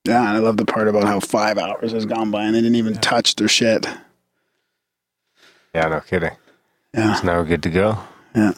Yeah, 0.05 0.27
and 0.27 0.37
I 0.37 0.39
love 0.39 0.57
the 0.57 0.65
part 0.65 0.87
about 0.87 1.03
how 1.03 1.19
five 1.19 1.57
hours 1.57 1.91
has 1.91 2.05
gone 2.05 2.31
by 2.31 2.43
and 2.45 2.55
they 2.55 2.61
didn't 2.61 2.75
even 2.75 2.95
touch 2.95 3.35
their 3.35 3.47
shit. 3.47 3.85
Yeah, 5.75 5.87
no 5.87 5.99
kidding. 6.01 6.35
Yeah. 6.93 7.13
It's 7.13 7.23
now 7.23 7.43
good 7.43 7.63
to 7.63 7.69
go. 7.69 7.97
Yeah. 8.35 8.53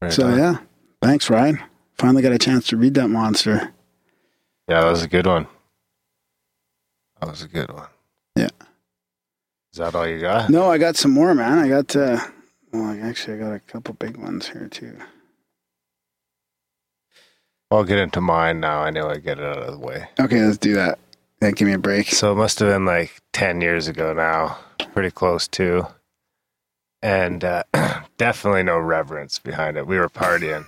Right 0.00 0.12
so 0.12 0.26
on. 0.28 0.38
yeah, 0.38 0.58
thanks, 1.00 1.30
Ryan. 1.30 1.60
Finally 1.94 2.22
got 2.22 2.32
a 2.32 2.38
chance 2.38 2.66
to 2.68 2.76
read 2.76 2.94
that 2.94 3.08
monster. 3.08 3.72
Yeah, 4.68 4.80
that 4.80 4.90
was 4.90 5.02
a 5.02 5.08
good 5.08 5.26
one. 5.26 5.46
That 7.20 7.28
was 7.30 7.42
a 7.42 7.48
good 7.48 7.70
one. 7.70 7.86
Yeah. 8.34 8.48
Is 9.72 9.78
that 9.78 9.94
all 9.94 10.06
you 10.08 10.20
got? 10.20 10.50
No, 10.50 10.68
I 10.70 10.78
got 10.78 10.96
some 10.96 11.12
more, 11.12 11.34
man. 11.34 11.58
I 11.58 11.68
got 11.68 11.94
uh 11.94 12.18
well, 12.72 12.98
actually 13.02 13.36
I 13.36 13.40
got 13.40 13.52
a 13.52 13.60
couple 13.60 13.94
big 13.94 14.16
ones 14.16 14.48
here 14.48 14.68
too. 14.68 14.96
I'll 17.72 17.84
get 17.84 17.98
into 17.98 18.20
mine 18.20 18.60
now. 18.60 18.80
I 18.80 18.90
know 18.90 19.08
I 19.08 19.16
get 19.16 19.38
it 19.38 19.44
out 19.44 19.58
of 19.58 19.72
the 19.72 19.78
way. 19.78 20.06
Okay, 20.20 20.42
let's 20.42 20.58
do 20.58 20.74
that. 20.74 20.98
Yeah, 21.40 21.50
give 21.52 21.66
me 21.66 21.74
a 21.74 21.78
break. 21.78 22.08
So 22.08 22.32
it 22.32 22.36
must 22.36 22.58
have 22.60 22.68
been 22.68 22.84
like 22.84 23.20
10 23.32 23.60
years 23.60 23.88
ago 23.88 24.12
now. 24.12 24.58
Pretty 24.92 25.10
close 25.10 25.48
to. 25.48 25.86
And 27.02 27.42
uh, 27.44 27.64
definitely 28.18 28.62
no 28.62 28.78
reverence 28.78 29.38
behind 29.38 29.76
it. 29.76 29.86
We 29.86 29.98
were 29.98 30.08
partying. 30.08 30.66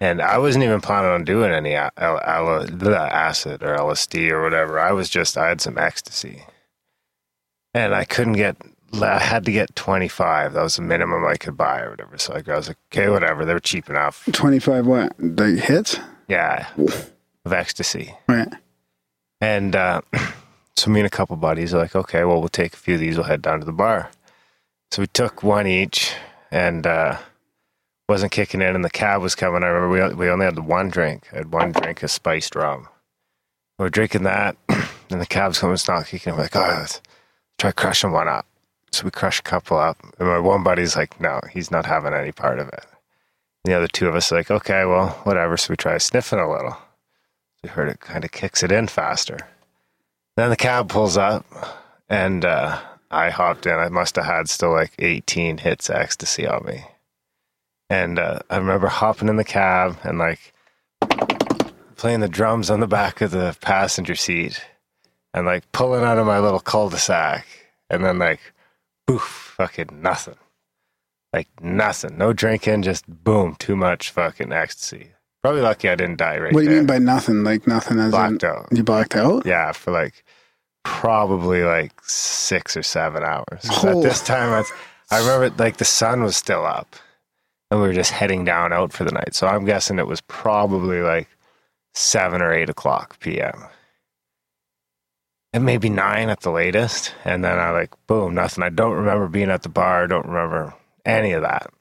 And 0.00 0.20
I 0.20 0.38
wasn't 0.38 0.64
even 0.64 0.80
planning 0.80 1.10
on 1.10 1.24
doing 1.24 1.50
any 1.50 1.74
al- 1.74 1.90
al- 1.96 2.94
acid 2.94 3.62
or 3.62 3.76
LSD 3.76 4.30
or 4.30 4.42
whatever. 4.42 4.78
I 4.78 4.92
was 4.92 5.08
just, 5.08 5.38
I 5.38 5.48
had 5.48 5.60
some 5.60 5.78
ecstasy. 5.78 6.44
And 7.72 7.94
I 7.94 8.04
couldn't 8.04 8.34
get, 8.34 8.56
I 8.92 9.18
had 9.18 9.44
to 9.46 9.52
get 9.52 9.74
25. 9.74 10.52
That 10.52 10.62
was 10.62 10.76
the 10.76 10.82
minimum 10.82 11.24
I 11.24 11.36
could 11.36 11.56
buy 11.56 11.80
or 11.80 11.90
whatever. 11.90 12.18
So 12.18 12.34
I 12.34 12.56
was 12.56 12.68
like, 12.68 12.76
okay, 12.92 13.08
whatever. 13.08 13.44
They 13.44 13.54
were 13.54 13.60
cheap 13.60 13.88
enough. 13.88 14.28
Twenty 14.30 14.58
five 14.58 14.86
what? 14.86 15.14
The 15.18 15.52
hits? 15.52 15.98
Yeah. 16.28 16.68
Of 17.46 17.52
ecstasy. 17.52 18.14
Right. 18.26 18.48
And 19.42 19.76
uh, 19.76 20.00
so 20.76 20.90
me 20.90 21.00
and 21.00 21.06
a 21.06 21.10
couple 21.10 21.36
buddies 21.36 21.74
are 21.74 21.78
like, 21.78 21.94
okay, 21.94 22.24
well, 22.24 22.40
we'll 22.40 22.48
take 22.48 22.72
a 22.72 22.78
few 22.78 22.94
of 22.94 23.00
these. 23.00 23.18
We'll 23.18 23.26
head 23.26 23.42
down 23.42 23.58
to 23.60 23.66
the 23.66 23.72
bar. 23.72 24.10
So 24.90 25.02
we 25.02 25.08
took 25.08 25.42
one 25.42 25.66
each 25.66 26.14
and 26.50 26.86
uh, 26.86 27.18
wasn't 28.08 28.32
kicking 28.32 28.62
in, 28.62 28.74
and 28.74 28.82
the 28.82 28.88
cab 28.88 29.20
was 29.20 29.34
coming. 29.34 29.62
I 29.62 29.66
remember 29.66 30.08
we, 30.08 30.14
we 30.14 30.30
only 30.30 30.46
had 30.46 30.54
the 30.54 30.62
one 30.62 30.88
drink. 30.88 31.28
I 31.32 31.36
had 31.36 31.52
one 31.52 31.72
drink 31.72 32.02
of 32.02 32.10
spiced 32.10 32.54
rum. 32.54 32.88
We 33.78 33.84
We're 33.84 33.90
drinking 33.90 34.22
that. 34.22 34.56
and 35.10 35.20
the 35.20 35.26
cab's 35.26 35.58
coming, 35.58 35.74
it's 35.74 35.86
not 35.86 36.06
kicking. 36.06 36.34
We're 36.34 36.42
like, 36.42 36.56
oh, 36.56 36.60
let's 36.60 37.02
try 37.58 37.72
crushing 37.72 38.12
one 38.12 38.28
up. 38.28 38.46
So 38.92 39.04
we 39.04 39.10
crush 39.10 39.40
a 39.40 39.42
couple 39.42 39.76
up. 39.76 39.98
And 40.18 40.28
my 40.28 40.38
one 40.38 40.62
buddy's 40.62 40.96
like, 40.96 41.20
no, 41.20 41.40
he's 41.52 41.70
not 41.70 41.84
having 41.84 42.14
any 42.14 42.32
part 42.32 42.58
of 42.58 42.68
it. 42.68 42.86
The 43.64 43.74
other 43.74 43.88
two 43.88 44.08
of 44.08 44.14
us 44.14 44.30
are 44.30 44.36
like, 44.36 44.50
okay, 44.50 44.84
well, 44.84 45.08
whatever. 45.24 45.56
So 45.56 45.70
we 45.70 45.76
try 45.76 45.96
sniffing 45.98 46.38
a 46.38 46.50
little. 46.50 46.76
We 47.62 47.70
heard 47.70 47.88
it 47.88 48.00
kind 48.00 48.24
of 48.24 48.30
kicks 48.30 48.62
it 48.62 48.70
in 48.70 48.88
faster. 48.88 49.38
Then 50.36 50.50
the 50.50 50.56
cab 50.56 50.90
pulls 50.90 51.16
up, 51.16 51.46
and 52.08 52.44
uh, 52.44 52.80
I 53.10 53.30
hopped 53.30 53.64
in. 53.66 53.72
I 53.72 53.88
must 53.88 54.16
have 54.16 54.26
had 54.26 54.48
still 54.50 54.72
like 54.72 54.92
18 54.98 55.58
hits 55.58 55.88
ecstasy 55.88 56.46
on 56.46 56.66
me. 56.66 56.84
And 57.88 58.18
uh, 58.18 58.40
I 58.50 58.58
remember 58.58 58.88
hopping 58.88 59.28
in 59.28 59.36
the 59.36 59.44
cab 59.44 59.98
and 60.02 60.18
like 60.18 60.52
playing 61.96 62.20
the 62.20 62.28
drums 62.28 62.70
on 62.70 62.80
the 62.80 62.86
back 62.86 63.20
of 63.20 63.30
the 63.30 63.56
passenger 63.60 64.14
seat 64.14 64.62
and 65.32 65.46
like 65.46 65.70
pulling 65.72 66.04
out 66.04 66.18
of 66.18 66.26
my 66.26 66.38
little 66.38 66.60
cul-de-sac 66.60 67.46
and 67.88 68.04
then 68.04 68.18
like 68.18 68.40
poof 69.06 69.54
fucking 69.56 69.88
nothing 70.02 70.36
like 71.34 71.48
nothing 71.60 72.16
no 72.16 72.32
drinking 72.32 72.82
just 72.82 73.04
boom 73.08 73.56
too 73.58 73.74
much 73.74 74.10
fucking 74.10 74.52
ecstasy 74.52 75.08
probably 75.42 75.60
lucky 75.60 75.88
i 75.88 75.96
didn't 75.96 76.16
die 76.16 76.38
right 76.38 76.52
what 76.54 76.60
do 76.60 76.64
you 76.64 76.70
there. 76.70 76.78
mean 76.78 76.86
by 76.86 76.98
nothing? 76.98 77.42
Like 77.42 77.66
nothing 77.66 77.98
as 77.98 78.12
blacked 78.12 78.44
in, 78.44 78.50
out 78.50 78.68
you 78.70 78.84
blacked 78.84 79.16
out? 79.16 79.44
yeah 79.44 79.72
for 79.72 79.90
like 79.90 80.24
probably 80.84 81.64
like 81.64 81.92
six 82.04 82.76
or 82.76 82.82
seven 82.82 83.24
hours. 83.24 83.62
Oh. 83.82 83.88
at 83.88 84.02
this 84.02 84.22
time 84.22 84.50
I, 85.10 85.16
I 85.16 85.18
remember 85.18 85.62
like 85.62 85.78
the 85.78 85.84
sun 85.84 86.22
was 86.22 86.36
still 86.36 86.64
up 86.64 86.94
and 87.70 87.80
we 87.80 87.88
were 87.88 87.94
just 87.94 88.12
heading 88.12 88.44
down 88.44 88.72
out 88.72 88.92
for 88.92 89.02
the 89.02 89.12
night 89.12 89.34
so 89.34 89.48
i'm 89.48 89.64
guessing 89.64 89.98
it 89.98 90.06
was 90.06 90.20
probably 90.20 91.00
like 91.00 91.28
seven 91.94 92.42
or 92.42 92.52
eight 92.52 92.70
o'clock 92.70 93.18
p.m 93.18 93.64
and 95.52 95.64
maybe 95.64 95.88
nine 95.88 96.28
at 96.28 96.40
the 96.40 96.50
latest 96.50 97.12
and 97.24 97.44
then 97.44 97.58
i 97.58 97.70
like 97.70 97.90
boom 98.06 98.34
nothing 98.34 98.62
i 98.62 98.68
don't 98.68 98.92
remember 98.92 99.26
being 99.26 99.50
at 99.50 99.62
the 99.62 99.68
bar 99.68 100.04
i 100.04 100.06
don't 100.06 100.26
remember 100.26 100.74
any 101.04 101.32
of 101.32 101.42
that. 101.42 101.72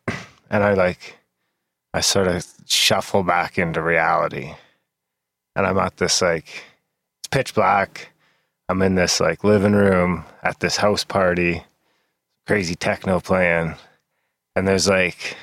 And 0.49 0.63
i 0.63 0.73
like 0.73 1.17
i 1.93 2.01
sort 2.01 2.27
of 2.27 2.45
shuffle 2.65 3.23
back 3.23 3.57
into 3.57 3.81
reality. 3.81 4.53
And 5.55 5.65
i'm 5.65 5.77
at 5.77 5.97
this 5.97 6.21
like 6.21 6.47
it's 7.19 7.27
pitch 7.29 7.53
black. 7.53 8.09
I'm 8.69 8.81
in 8.81 8.95
this 8.95 9.19
like 9.19 9.43
living 9.43 9.73
room 9.73 10.25
at 10.41 10.59
this 10.59 10.77
house 10.77 11.03
party 11.03 11.63
crazy 12.45 12.75
techno 12.75 13.19
playing. 13.19 13.75
And 14.55 14.67
there's 14.67 14.87
like 14.87 15.35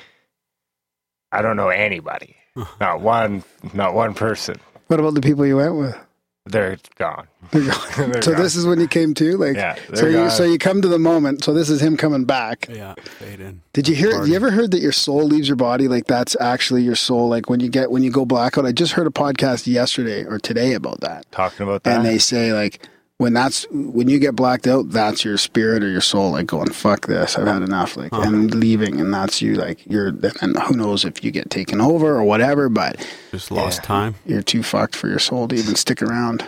i 1.31 1.41
don't 1.41 1.57
know 1.57 1.69
anybody. 1.69 2.35
Not 2.79 3.01
one 3.01 3.43
not 3.73 3.93
one 3.93 4.13
person. 4.13 4.59
What 4.87 4.99
about 4.99 5.13
the 5.13 5.21
people 5.21 5.45
you 5.45 5.57
went 5.57 5.75
with? 5.75 5.97
They're 6.45 6.77
gone 6.97 7.27
They're 7.51 7.61
gone. 7.95 8.11
They're 8.11 8.21
so 8.21 8.31
gone. 8.31 8.41
this 8.41 8.55
is 8.55 8.65
when 8.65 8.79
he 8.79 8.87
came 8.87 9.13
to, 9.15 9.37
like, 9.37 9.55
Yeah, 9.55 9.75
so 9.93 10.01
they're 10.01 10.23
you 10.23 10.29
so 10.29 10.43
you 10.43 10.57
come 10.57 10.81
to 10.81 10.87
the 10.87 10.99
moment. 10.99 11.43
So 11.43 11.53
this 11.53 11.69
is 11.69 11.81
him 11.81 11.97
coming 11.97 12.25
back. 12.25 12.67
Yeah, 12.69 12.93
fade 12.95 13.39
in. 13.39 13.61
Did 13.73 13.87
you 13.87 13.95
hear? 13.95 14.23
You 14.25 14.35
ever 14.35 14.51
heard 14.51 14.71
that 14.71 14.79
your 14.79 14.91
soul 14.91 15.23
leaves 15.23 15.47
your 15.47 15.55
body? 15.55 15.87
Like 15.87 16.05
that's 16.05 16.35
actually 16.39 16.83
your 16.83 16.95
soul. 16.95 17.29
Like 17.29 17.49
when 17.49 17.59
you 17.59 17.69
get 17.69 17.91
when 17.91 18.03
you 18.03 18.11
go 18.11 18.25
blackout. 18.25 18.65
I 18.65 18.71
just 18.71 18.93
heard 18.93 19.07
a 19.07 19.11
podcast 19.11 19.67
yesterday 19.67 20.23
or 20.23 20.39
today 20.39 20.73
about 20.73 21.01
that, 21.01 21.25
talking 21.31 21.65
about 21.65 21.83
that 21.83 21.97
and 21.97 22.05
they 22.05 22.17
say 22.17 22.53
like 22.53 22.87
when 23.21 23.33
that's 23.33 23.67
when 23.69 24.09
you 24.09 24.17
get 24.17 24.35
blacked 24.35 24.65
out, 24.65 24.89
that's 24.89 25.23
your 25.23 25.37
spirit 25.37 25.83
or 25.83 25.89
your 25.89 26.01
soul 26.01 26.31
like 26.31 26.47
going 26.47 26.71
fuck 26.71 27.05
this, 27.05 27.37
I've 27.37 27.45
had 27.45 27.61
enough, 27.61 27.95
like 27.95 28.11
uh-huh. 28.11 28.23
and 28.27 28.55
leaving, 28.55 28.99
and 28.99 29.13
that's 29.13 29.43
you 29.43 29.53
like 29.53 29.85
you're. 29.85 30.07
And 30.41 30.57
who 30.57 30.75
knows 30.75 31.05
if 31.05 31.23
you 31.23 31.29
get 31.29 31.51
taken 31.51 31.79
over 31.81 32.15
or 32.15 32.23
whatever, 32.23 32.67
but 32.67 33.07
Just 33.29 33.51
lost 33.51 33.83
time. 33.83 34.15
you're 34.25 34.41
too 34.41 34.63
fucked 34.63 34.95
for 34.95 35.07
your 35.07 35.19
soul 35.19 35.47
to 35.49 35.55
even 35.55 35.75
stick 35.75 36.01
around. 36.01 36.43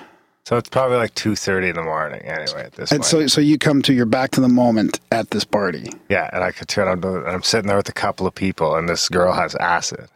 So 0.45 0.57
it's 0.57 0.67
probably 0.67 0.97
like 0.97 1.13
two 1.13 1.35
thirty 1.35 1.69
in 1.69 1.75
the 1.75 1.83
morning 1.83 2.21
anyway 2.23 2.63
at 2.63 2.71
this 2.71 2.91
And 2.91 3.01
point. 3.01 3.05
so 3.05 3.27
so 3.27 3.39
you 3.39 3.59
come 3.59 3.83
to 3.83 3.93
you're 3.93 4.07
back 4.07 4.31
to 4.31 4.41
the 4.41 4.49
moment 4.49 4.99
at 5.11 5.29
this 5.29 5.43
party. 5.43 5.91
yeah, 6.09 6.27
and 6.33 6.43
I 6.43 6.51
could 6.51 6.67
turn 6.69 6.87
on 6.87 7.01
the, 7.01 7.17
and 7.19 7.27
I'm 7.35 7.43
sitting 7.43 7.67
there 7.67 7.77
with 7.77 7.89
a 7.89 7.93
couple 7.93 8.25
of 8.25 8.33
people, 8.33 8.75
and 8.75 8.89
this 8.89 9.09
girl 9.09 9.31
has 9.31 9.53
acid, 9.55 10.07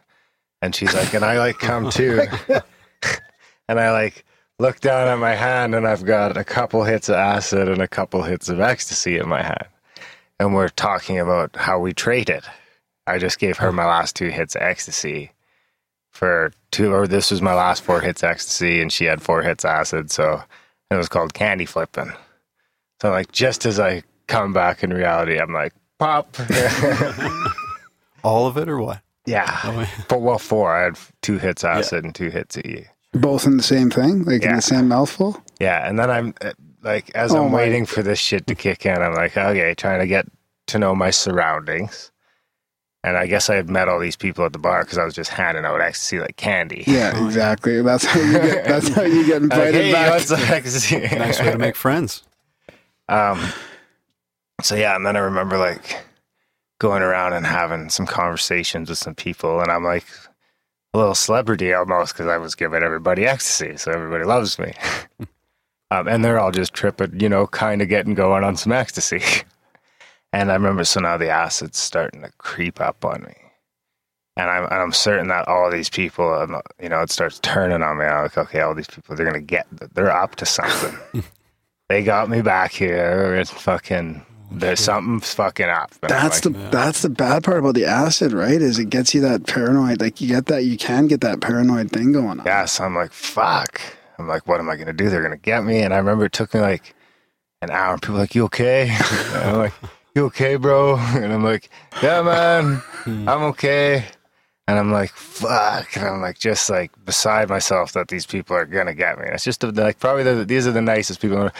and 0.60 0.74
she's 0.74 0.92
like, 0.92 1.14
and 1.14 1.24
I 1.24 1.38
like 1.38 1.60
come 1.60 1.88
too, 1.88 2.20
and 3.68 3.78
I 3.78 3.92
like 3.92 4.24
look 4.58 4.80
down 4.80 5.08
at 5.08 5.18
my 5.18 5.34
hand, 5.34 5.74
and 5.74 5.86
I've 5.86 6.04
got 6.04 6.36
a 6.36 6.44
couple 6.44 6.84
hits 6.84 7.08
of 7.08 7.16
acid 7.16 7.68
and 7.68 7.80
a 7.80 7.88
couple 7.88 8.22
hits 8.22 8.48
of 8.48 8.60
ecstasy 8.60 9.18
in 9.18 9.28
my 9.28 9.42
hand, 9.42 9.66
and 10.40 10.54
we're 10.54 10.68
talking 10.68 11.18
about 11.18 11.54
how 11.56 11.78
we 11.78 11.92
traded. 11.92 12.44
I 13.06 13.18
just 13.18 13.38
gave 13.38 13.58
her 13.58 13.72
my 13.72 13.86
last 13.86 14.16
two 14.16 14.28
hits 14.28 14.54
of 14.54 14.62
ecstasy 14.62 15.32
for 16.10 16.52
two, 16.70 16.92
or 16.92 17.06
this 17.06 17.30
was 17.30 17.40
my 17.40 17.54
last 17.54 17.82
four 17.82 18.00
hits 18.00 18.22
ecstasy, 18.22 18.80
and 18.80 18.92
she 18.92 19.04
had 19.04 19.22
four 19.22 19.42
hits 19.42 19.64
acid, 19.64 20.10
so 20.10 20.42
it 20.90 20.96
was 20.96 21.08
called 21.08 21.34
candy 21.34 21.64
flipping. 21.64 22.12
So 23.00 23.10
like 23.10 23.30
just 23.32 23.64
as 23.64 23.78
I 23.78 24.02
come 24.26 24.52
back 24.52 24.82
in 24.82 24.92
reality, 24.92 25.38
I'm 25.38 25.52
like 25.52 25.72
pop. 25.98 26.36
All 28.24 28.46
of 28.46 28.56
it 28.56 28.68
or 28.68 28.78
what? 28.80 29.00
yeah, 29.26 29.58
Oh, 29.64 29.80
yeah. 29.80 29.88
but 30.08 30.20
well, 30.20 30.38
four. 30.38 30.74
I 30.74 30.84
had 30.84 30.98
two 31.22 31.38
hits 31.38 31.62
acid 31.64 32.04
and 32.04 32.14
two 32.14 32.30
hits 32.30 32.58
E. 32.58 32.86
Both 33.20 33.46
in 33.46 33.56
the 33.56 33.62
same 33.62 33.90
thing, 33.90 34.24
like 34.24 34.42
in 34.42 34.56
the 34.56 34.62
same 34.62 34.88
mouthful. 34.88 35.42
Yeah, 35.60 35.88
and 35.88 35.98
then 35.98 36.10
I'm 36.10 36.34
uh, 36.40 36.52
like, 36.82 37.10
as 37.14 37.34
Oh 37.34 37.44
I'm 37.44 37.50
my- 37.52 37.58
waiting 37.58 37.86
for 37.86 38.02
this 38.02 38.18
shit 38.18 38.46
to 38.46 38.54
kick 38.54 38.86
in, 38.86 39.00
I'm 39.02 39.14
like, 39.14 39.36
okay, 39.36 39.74
trying 39.74 40.00
to 40.00 40.06
get 40.06 40.26
to 40.68 40.78
know 40.78 40.94
my 40.94 41.10
surroundings. 41.10 42.10
And 43.04 43.16
I 43.16 43.26
guess 43.26 43.48
I 43.48 43.54
had 43.54 43.70
met 43.70 43.88
all 43.88 44.00
these 44.00 44.16
people 44.16 44.44
at 44.44 44.52
the 44.52 44.58
bar 44.58 44.82
because 44.82 44.98
I 44.98 45.04
was 45.04 45.14
just 45.14 45.30
handing 45.30 45.64
out 45.64 45.80
ecstasy 45.80 46.18
like 46.18 46.36
candy. 46.36 46.82
Yeah, 46.86 47.24
exactly. 47.24 47.80
That's 47.80 48.04
how 48.04 48.20
you 48.20 48.32
get. 48.32 48.64
That's 48.66 48.88
how 48.88 49.02
you 49.02 49.24
get 49.24 49.40
Like, 49.42 49.52
invited 49.52 49.84
hey, 49.84 49.92
back. 49.92 50.10
what's 50.10 50.28
the 50.28 50.36
ecstasy? 50.54 50.98
Nice 51.16 51.38
way 51.40 51.52
to 51.52 51.58
make 51.58 51.76
friends. 51.76 52.24
Um, 53.08 53.40
so 54.62 54.74
yeah, 54.74 54.96
and 54.96 55.06
then 55.06 55.16
I 55.16 55.20
remember 55.20 55.56
like 55.58 56.04
going 56.80 57.02
around 57.02 57.32
and 57.34 57.46
having 57.46 57.88
some 57.88 58.04
conversations 58.06 58.88
with 58.90 58.98
some 58.98 59.14
people, 59.14 59.60
and 59.60 59.70
I'm 59.70 59.84
like 59.84 60.04
a 60.98 61.00
little 61.00 61.14
celebrity 61.14 61.72
almost 61.72 62.14
because 62.14 62.26
I 62.26 62.38
was 62.38 62.54
giving 62.54 62.82
everybody 62.82 63.24
ecstasy, 63.26 63.76
so 63.76 63.92
everybody 63.92 64.24
loves 64.24 64.58
me. 64.58 64.72
um, 65.90 66.08
and 66.08 66.24
they're 66.24 66.40
all 66.40 66.50
just 66.50 66.74
tripping, 66.74 67.20
you 67.20 67.28
know, 67.28 67.46
kind 67.46 67.80
of 67.80 67.88
getting 67.88 68.14
going 68.14 68.44
on 68.44 68.56
some 68.56 68.72
ecstasy. 68.72 69.22
and 70.32 70.50
I 70.50 70.54
remember 70.54 70.84
so 70.84 71.00
now 71.00 71.16
the 71.16 71.30
acid's 71.30 71.78
starting 71.78 72.22
to 72.22 72.32
creep 72.38 72.80
up 72.80 73.04
on 73.04 73.22
me. 73.22 73.34
And 74.36 74.50
I'm, 74.50 74.64
and 74.64 74.74
I'm 74.74 74.92
certain 74.92 75.28
that 75.28 75.48
all 75.48 75.70
these 75.70 75.90
people, 75.90 76.32
um, 76.32 76.60
you 76.80 76.88
know, 76.88 77.00
it 77.00 77.10
starts 77.10 77.40
turning 77.40 77.82
on 77.82 77.98
me. 77.98 78.04
I'm 78.04 78.24
like, 78.24 78.38
okay, 78.38 78.60
all 78.60 78.74
these 78.74 78.86
people, 78.86 79.16
they're 79.16 79.28
going 79.28 79.40
to 79.40 79.46
get, 79.46 79.66
they're 79.94 80.10
up 80.10 80.36
to 80.36 80.46
something 80.46 80.96
they 81.88 82.02
got 82.04 82.28
me 82.28 82.42
back 82.42 82.72
here. 82.72 83.34
It's 83.34 83.50
fucking 83.50 84.24
there's 84.50 84.80
something 84.80 85.20
fucking 85.20 85.68
up. 85.68 85.92
That's 86.00 86.44
like, 86.44 86.54
the 86.54 86.70
that's 86.70 87.02
the 87.02 87.10
bad 87.10 87.44
part 87.44 87.58
about 87.58 87.74
the 87.74 87.84
acid, 87.84 88.32
right? 88.32 88.60
Is 88.60 88.78
it 88.78 88.90
gets 88.90 89.14
you 89.14 89.20
that 89.22 89.46
paranoid. 89.46 90.00
Like 90.00 90.20
you 90.20 90.28
get 90.28 90.46
that, 90.46 90.64
you 90.64 90.76
can 90.78 91.06
get 91.06 91.20
that 91.20 91.40
paranoid 91.40 91.90
thing 91.90 92.12
going 92.12 92.40
on. 92.40 92.46
yeah. 92.46 92.64
So 92.64 92.84
I'm 92.84 92.94
like, 92.94 93.12
fuck. 93.12 93.80
I'm 94.18 94.26
like, 94.26 94.46
what 94.46 94.58
am 94.60 94.68
I 94.68 94.76
gonna 94.76 94.92
do? 94.92 95.08
They're 95.10 95.22
gonna 95.22 95.36
get 95.36 95.64
me. 95.64 95.80
And 95.80 95.92
I 95.94 95.98
remember 95.98 96.24
it 96.24 96.32
took 96.32 96.54
me 96.54 96.60
like 96.60 96.94
an 97.62 97.70
hour. 97.70 97.92
And 97.92 98.02
people 98.02 98.14
were 98.16 98.20
like, 98.22 98.34
you 98.34 98.44
okay? 98.44 98.90
And 99.34 99.50
I'm 99.50 99.56
like, 99.58 99.72
you 100.14 100.24
okay, 100.26 100.56
bro? 100.56 100.96
And 101.14 101.32
I'm 101.32 101.44
like, 101.44 101.70
yeah, 102.02 102.22
man, 102.22 102.76
hmm. 103.04 103.28
I'm 103.28 103.42
okay. 103.52 104.04
And 104.66 104.78
I'm 104.78 104.90
like, 104.92 105.10
fuck. 105.10 105.96
And 105.96 106.04
I'm 106.06 106.20
like, 106.20 106.38
just 106.38 106.68
like 106.68 106.90
beside 107.04 107.48
myself 107.48 107.92
that 107.92 108.08
these 108.08 108.26
people 108.26 108.56
are 108.56 108.66
gonna 108.66 108.94
get 108.94 109.18
me. 109.18 109.24
And 109.26 109.34
it's 109.34 109.44
just 109.44 109.60
the- 109.60 109.72
like 109.72 109.98
probably 110.00 110.24
the, 110.24 110.44
these 110.44 110.66
are 110.66 110.72
the 110.72 110.82
nicest 110.82 111.20
people. 111.20 111.50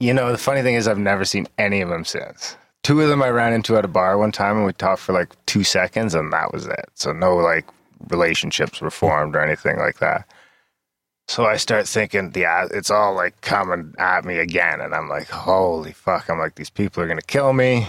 You 0.00 0.14
know, 0.14 0.30
the 0.30 0.38
funny 0.38 0.62
thing 0.62 0.76
is, 0.76 0.86
I've 0.86 0.98
never 0.98 1.24
seen 1.24 1.48
any 1.58 1.80
of 1.80 1.88
them 1.88 2.04
since. 2.04 2.56
Two 2.84 3.00
of 3.00 3.08
them 3.08 3.22
I 3.22 3.30
ran 3.30 3.52
into 3.52 3.76
at 3.76 3.84
a 3.84 3.88
bar 3.88 4.16
one 4.16 4.30
time, 4.30 4.56
and 4.56 4.64
we 4.64 4.72
talked 4.72 5.00
for 5.00 5.12
like 5.12 5.34
two 5.46 5.64
seconds, 5.64 6.14
and 6.14 6.32
that 6.32 6.52
was 6.52 6.66
it. 6.66 6.88
So 6.94 7.12
no 7.12 7.36
like 7.36 7.66
relationships 8.08 8.80
were 8.80 8.90
formed 8.90 9.34
or 9.34 9.40
anything 9.40 9.76
like 9.78 9.98
that. 9.98 10.24
So 11.26 11.44
I 11.44 11.56
start 11.56 11.86
thinking, 11.86 12.32
yeah, 12.34 12.68
it's 12.70 12.90
all 12.90 13.14
like 13.14 13.40
coming 13.40 13.94
at 13.98 14.24
me 14.24 14.38
again, 14.38 14.80
and 14.80 14.94
I'm 14.94 15.08
like, 15.08 15.28
holy 15.28 15.92
fuck! 15.92 16.30
I'm 16.30 16.38
like, 16.38 16.54
these 16.54 16.70
people 16.70 17.02
are 17.02 17.08
gonna 17.08 17.20
kill 17.20 17.52
me. 17.52 17.88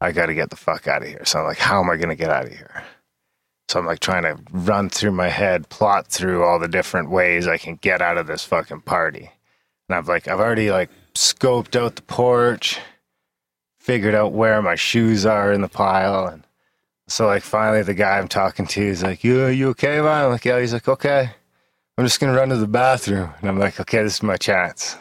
I 0.00 0.10
got 0.10 0.26
to 0.26 0.34
get 0.34 0.50
the 0.50 0.56
fuck 0.56 0.88
out 0.88 1.02
of 1.02 1.08
here. 1.08 1.24
So 1.24 1.38
I'm 1.38 1.46
like, 1.46 1.58
how 1.58 1.80
am 1.80 1.88
I 1.88 1.96
gonna 1.96 2.16
get 2.16 2.30
out 2.30 2.46
of 2.46 2.50
here? 2.50 2.82
So 3.68 3.78
I'm 3.78 3.86
like 3.86 4.00
trying 4.00 4.24
to 4.24 4.36
run 4.50 4.90
through 4.90 5.12
my 5.12 5.28
head, 5.28 5.68
plot 5.68 6.08
through 6.08 6.42
all 6.42 6.58
the 6.58 6.66
different 6.66 7.08
ways 7.08 7.46
I 7.46 7.56
can 7.56 7.76
get 7.76 8.02
out 8.02 8.18
of 8.18 8.26
this 8.26 8.44
fucking 8.44 8.80
party. 8.80 9.30
And 9.88 9.96
I've 9.96 10.08
like 10.08 10.26
I've 10.26 10.40
already 10.40 10.72
like 10.72 10.90
scoped 11.14 11.80
out 11.80 11.96
the 11.96 12.02
porch, 12.02 12.78
figured 13.78 14.14
out 14.14 14.32
where 14.32 14.62
my 14.62 14.74
shoes 14.74 15.26
are 15.26 15.52
in 15.52 15.60
the 15.60 15.68
pile, 15.68 16.26
and 16.26 16.44
so 17.08 17.26
like 17.26 17.42
finally 17.42 17.82
the 17.82 17.94
guy 17.94 18.18
I'm 18.18 18.28
talking 18.28 18.66
to 18.68 18.82
is 18.82 19.02
like, 19.02 19.24
"You 19.24 19.46
you 19.46 19.68
okay, 19.70 20.00
man?" 20.00 20.24
I'm 20.24 20.30
like, 20.30 20.44
"Yeah." 20.44 20.60
He's 20.60 20.72
like, 20.72 20.88
"Okay." 20.88 21.30
I'm 21.98 22.04
just 22.04 22.20
gonna 22.20 22.34
run 22.34 22.48
to 22.48 22.56
the 22.56 22.66
bathroom, 22.66 23.30
and 23.40 23.48
I'm 23.48 23.58
like, 23.58 23.78
"Okay, 23.78 24.02
this 24.02 24.14
is 24.14 24.22
my 24.22 24.36
chance." 24.36 24.96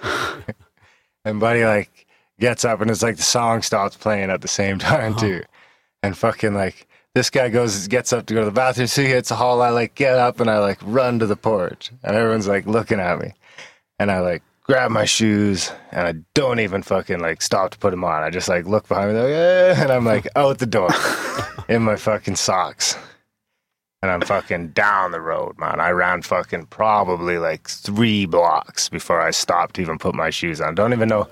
and 1.26 1.40
buddy 1.40 1.64
like 1.66 2.06
gets 2.40 2.66
up, 2.66 2.82
and 2.82 2.92
it's 2.92 3.04
like 3.04 3.18
the 3.18 3.24
song 3.24 3.62
stops 3.62 3.96
playing 3.96 4.30
at 4.30 4.42
the 4.42 4.48
same 4.48 4.80
time 4.80 5.14
uh-huh. 5.14 5.22
too, 5.22 5.44
and 6.04 6.18
fucking 6.18 6.54
like 6.54 6.88
this 7.16 7.30
guy 7.30 7.50
goes 7.50 7.88
gets 7.88 8.14
up 8.14 8.26
to 8.26 8.34
go 8.34 8.42
to 8.42 8.46
the 8.46 8.52
bathroom, 8.52 8.88
so 8.88 9.02
he 9.02 9.10
hits 9.10 9.32
a 9.32 9.36
hall. 9.36 9.62
I 9.62 9.70
like 9.70 9.96
get 9.96 10.18
up 10.18 10.40
and 10.40 10.50
I 10.50 10.60
like 10.60 10.80
run 10.82 11.20
to 11.20 11.26
the 11.26 11.36
porch, 11.36 11.92
and 12.04 12.16
everyone's 12.16 12.48
like 12.48 12.66
looking 12.66 13.00
at 13.00 13.20
me, 13.20 13.34
and 14.00 14.12
I 14.12 14.20
like 14.20 14.44
grab 14.64 14.92
my 14.92 15.06
shoes 15.06 15.72
and 15.92 16.08
I 16.08 16.14
don't 16.34 16.60
even 16.60 16.84
fucking 16.84 17.20
like 17.20 17.42
stop 17.42 17.72
to 17.72 17.78
put 17.78 17.92
them 17.92 18.04
on. 18.04 18.24
I 18.24 18.30
just 18.30 18.48
like 18.48 18.66
look 18.66 18.88
behind 18.88 19.14
me 19.14 19.20
like, 19.20 19.32
eh, 19.32 19.76
and 19.78 19.92
I'm 19.92 20.06
like 20.06 20.28
out 20.36 20.60
the 20.60 20.66
door 20.66 20.90
in 21.70 21.84
my 21.84 21.96
fucking 21.96 22.36
socks. 22.36 22.98
And 24.04 24.10
I'm 24.10 24.22
fucking 24.22 24.70
down 24.70 25.12
the 25.12 25.22
road, 25.22 25.60
man. 25.60 25.80
I 25.80 25.92
ran 25.92 26.24
fucking 26.24 26.68
probably 26.68 27.38
like 27.38 27.70
three 27.70 28.26
blocks 28.26 28.90
before 28.90 29.22
I 29.22 29.30
stopped 29.30 29.76
to 29.76 29.82
even 29.84 30.00
put 30.00 30.16
my 30.16 30.32
shoes 30.32 30.60
on. 30.60 30.74
Don't 30.74 30.92
even 30.92 31.08
know. 31.08 31.28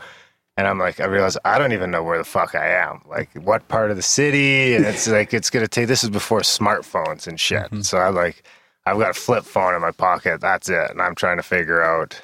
And 0.55 0.67
I'm 0.67 0.77
like, 0.77 0.99
I 0.99 1.05
realize 1.05 1.35
I 1.45 1.57
don't 1.57 1.71
even 1.71 1.89
know 1.89 2.03
where 2.03 2.19
the 2.19 2.23
fuck 2.23 2.53
I 2.53 2.67
am. 2.67 3.01
Like, 3.09 3.29
what 3.41 3.67
part 3.69 3.89
of 3.89 3.97
the 3.97 4.03
city? 4.03 4.75
And 4.75 4.85
it's 4.85 5.07
like, 5.07 5.33
it's 5.33 5.49
gonna 5.49 5.67
take. 5.67 5.87
This 5.87 6.03
is 6.03 6.11
before 6.11 6.41
smartphones 6.41 7.25
and 7.27 7.39
shit. 7.39 7.67
So 7.83 7.97
I 7.97 8.09
like, 8.09 8.43
I've 8.85 8.99
got 8.99 9.11
a 9.11 9.13
flip 9.13 9.45
phone 9.45 9.73
in 9.73 9.81
my 9.81 9.91
pocket. 9.91 10.39
That's 10.41 10.69
it. 10.69 10.91
And 10.91 11.01
I'm 11.01 11.15
trying 11.15 11.37
to 11.37 11.43
figure 11.43 11.81
out. 11.81 12.21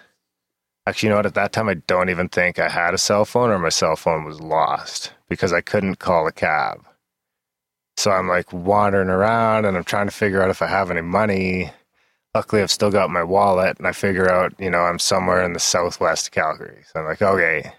Actually, 0.87 1.07
you 1.07 1.11
know 1.11 1.17
what? 1.17 1.25
At 1.25 1.33
that 1.33 1.51
time, 1.51 1.67
I 1.67 1.75
don't 1.75 2.09
even 2.09 2.29
think 2.29 2.59
I 2.59 2.69
had 2.69 2.93
a 2.93 2.99
cell 2.99 3.25
phone 3.25 3.49
or 3.49 3.57
my 3.57 3.69
cell 3.69 3.95
phone 3.95 4.23
was 4.23 4.39
lost 4.39 5.11
because 5.27 5.51
I 5.51 5.61
couldn't 5.61 5.97
call 5.97 6.27
a 6.27 6.31
cab. 6.31 6.85
So 7.97 8.11
I'm 8.11 8.27
like 8.27 8.51
wandering 8.53 9.09
around 9.09 9.65
and 9.65 9.75
I'm 9.75 9.83
trying 9.83 10.07
to 10.07 10.13
figure 10.13 10.41
out 10.41 10.49
if 10.49 10.61
I 10.61 10.67
have 10.67 10.91
any 10.91 11.01
money. 11.01 11.71
Luckily, 12.35 12.61
I've 12.61 12.71
still 12.71 12.91
got 12.91 13.09
my 13.09 13.23
wallet 13.23 13.77
and 13.77 13.87
I 13.87 13.93
figure 13.93 14.29
out, 14.29 14.53
you 14.59 14.69
know, 14.69 14.81
I'm 14.81 14.99
somewhere 14.99 15.43
in 15.43 15.53
the 15.53 15.59
southwest 15.59 16.31
Calgary. 16.31 16.83
So 16.91 16.99
I'm 16.99 17.05
like, 17.05 17.21
okay. 17.21 17.71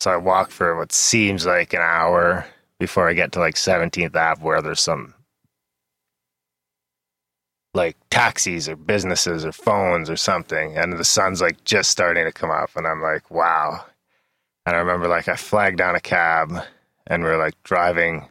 So 0.00 0.10
I 0.10 0.16
walk 0.16 0.50
for 0.50 0.76
what 0.76 0.92
seems 0.92 1.46
like 1.46 1.72
an 1.72 1.80
hour 1.80 2.44
before 2.78 3.08
I 3.08 3.14
get 3.14 3.32
to 3.32 3.38
like 3.38 3.54
17th 3.54 4.14
Ave 4.14 4.42
where 4.42 4.60
there's 4.60 4.80
some 4.80 5.14
like 7.74 7.96
taxis 8.10 8.68
or 8.68 8.76
businesses 8.76 9.44
or 9.44 9.52
phones 9.52 10.08
or 10.08 10.16
something. 10.16 10.76
And 10.76 10.92
the 10.92 11.04
sun's 11.04 11.42
like 11.42 11.62
just 11.64 11.90
starting 11.90 12.24
to 12.24 12.32
come 12.32 12.50
up. 12.50 12.70
And 12.76 12.86
I'm 12.86 13.02
like, 13.02 13.30
wow. 13.30 13.84
And 14.64 14.76
I 14.76 14.78
remember 14.78 15.08
like 15.08 15.28
I 15.28 15.36
flagged 15.36 15.78
down 15.78 15.96
a 15.96 16.00
cab 16.00 16.64
and 17.06 17.22
we 17.22 17.28
are 17.28 17.38
like 17.38 17.60
driving 17.64 18.28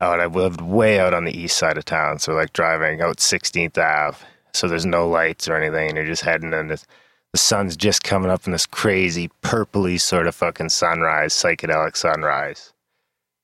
out. 0.00 0.20
I 0.20 0.26
lived 0.26 0.60
way 0.60 1.00
out 1.00 1.14
on 1.14 1.24
the 1.24 1.36
east 1.36 1.56
side 1.56 1.78
of 1.78 1.84
town. 1.84 2.18
So 2.18 2.34
like 2.34 2.52
driving 2.52 3.00
out 3.00 3.16
16th 3.16 3.78
Ave. 3.78 4.18
So 4.52 4.68
there's 4.68 4.86
no 4.86 5.08
lights 5.08 5.48
or 5.48 5.56
anything. 5.56 5.88
And 5.88 5.96
you're 5.96 6.06
just 6.06 6.22
heading 6.22 6.52
in 6.52 6.68
this. 6.68 6.86
The 7.32 7.38
sun's 7.38 7.76
just 7.76 8.04
coming 8.04 8.30
up 8.30 8.46
in 8.46 8.52
this 8.52 8.66
crazy 8.66 9.28
purpley 9.42 10.00
sort 10.00 10.28
of 10.28 10.36
fucking 10.36 10.68
sunrise, 10.68 11.34
psychedelic 11.34 11.96
sunrise. 11.96 12.72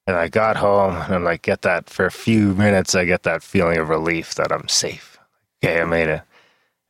And 0.06 0.16
I 0.16 0.28
got 0.28 0.56
home 0.56 0.94
and 0.94 1.14
I'm 1.14 1.24
like, 1.24 1.42
get 1.42 1.62
that 1.62 1.90
for 1.90 2.06
a 2.06 2.10
few 2.10 2.54
minutes. 2.54 2.94
I 2.94 3.04
get 3.04 3.24
that 3.24 3.42
feeling 3.42 3.78
of 3.78 3.88
relief 3.88 4.34
that 4.36 4.52
I'm 4.52 4.68
safe. 4.68 5.09
Okay, 5.62 5.80
I 5.80 5.84
made 5.84 6.08
it. 6.08 6.22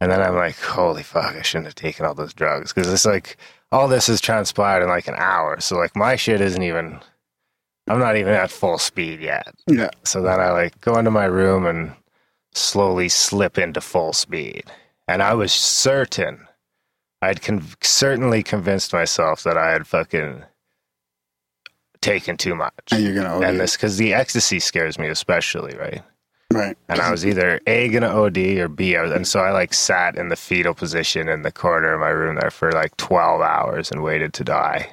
And 0.01 0.11
then 0.11 0.23
I'm 0.23 0.35
like, 0.35 0.57
holy 0.59 1.03
fuck, 1.03 1.37
I 1.37 1.43
shouldn't 1.43 1.67
have 1.67 1.75
taken 1.75 2.07
all 2.07 2.15
those 2.15 2.33
drugs. 2.33 2.73
Cause 2.73 2.91
it's 2.91 3.05
like, 3.05 3.37
all 3.73 3.87
this 3.87 4.07
has 4.07 4.21
transpired 4.21 4.83
in 4.83 4.89
like 4.89 5.09
an 5.09 5.15
hour. 5.17 5.61
So 5.61 5.77
like 5.77 5.95
my 5.95 6.17
shit 6.17 6.41
isn't 6.41 6.63
even, 6.63 7.01
I'm 7.89 7.99
not 7.99 8.17
even 8.17 8.33
at 8.33 8.51
full 8.51 8.79
speed 8.79 9.21
yet. 9.21 9.53
Yeah. 9.67 9.91
So 10.05 10.23
then 10.23 10.41
I 10.41 10.51
like 10.53 10.81
go 10.81 10.99
into 10.99 11.11
my 11.11 11.27
room 11.27 11.67
and 11.67 11.93
slowly 12.53 13.09
slip 13.09 13.59
into 13.59 13.81
full 13.81 14.13
speed. 14.13 14.65
And 15.07 15.23
I 15.23 15.35
was 15.35 15.53
certain, 15.53 16.47
I'd 17.21 17.43
con- 17.43 17.67
certainly 17.83 18.43
convinced 18.43 18.93
myself 18.93 19.43
that 19.43 19.59
I 19.59 19.71
had 19.71 19.87
fucking 19.87 20.45
taken 22.01 22.37
too 22.37 22.55
much. 22.55 22.73
And 22.93 23.05
you're 23.05 23.15
gonna 23.15 23.47
And 23.47 23.61
this, 23.61 23.77
because 23.77 23.99
the 23.99 24.15
ecstasy 24.15 24.61
scares 24.61 24.99
me 24.99 25.09
especially, 25.09 25.77
right? 25.77 26.03
Right. 26.53 26.77
And 26.89 27.01
I 27.01 27.11
was 27.11 27.25
either 27.25 27.61
A, 27.67 27.89
gonna 27.89 28.09
OD 28.09 28.59
or 28.59 28.69
B. 28.69 28.95
and 28.95 29.27
so 29.27 29.41
I 29.41 29.51
like 29.53 29.73
sat 29.73 30.17
in 30.17 30.29
the 30.29 30.37
fetal 30.37 30.75
position 30.75 31.29
in 31.29 31.43
the 31.43 31.53
corner 31.53 31.93
of 31.95 32.01
my 32.01 32.09
room 32.09 32.37
there 32.41 32.51
for 32.51 32.73
like 32.73 32.97
12 32.97 33.41
hours 33.41 33.91
and 33.91 34.03
waited 34.03 34.33
to 34.35 34.45
die. 34.45 34.91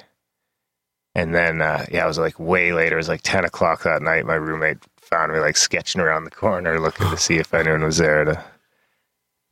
And 1.16 1.34
then, 1.34 1.60
uh, 1.60 1.84
yeah, 1.90 2.04
it 2.04 2.08
was 2.08 2.18
like 2.18 2.38
way 2.38 2.72
later. 2.72 2.94
It 2.94 2.98
was 2.98 3.08
like 3.08 3.22
10 3.22 3.44
o'clock 3.44 3.82
that 3.82 4.02
night. 4.02 4.24
My 4.24 4.36
roommate 4.36 4.78
found 5.00 5.32
me 5.32 5.40
like 5.40 5.56
sketching 5.56 6.00
around 6.00 6.24
the 6.24 6.30
corner 6.30 6.78
looking 6.78 7.10
to 7.10 7.16
see 7.16 7.38
if 7.38 7.52
anyone 7.52 7.82
was 7.82 7.96
there 7.98 8.24
to 8.24 8.44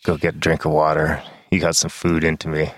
go 0.05 0.17
get 0.17 0.37
a 0.37 0.39
drink 0.39 0.65
of 0.65 0.71
water. 0.73 1.21
He 1.51 1.59
got 1.59 1.75
some 1.75 1.91
food 1.91 2.23
into 2.23 2.47
me. 2.47 2.71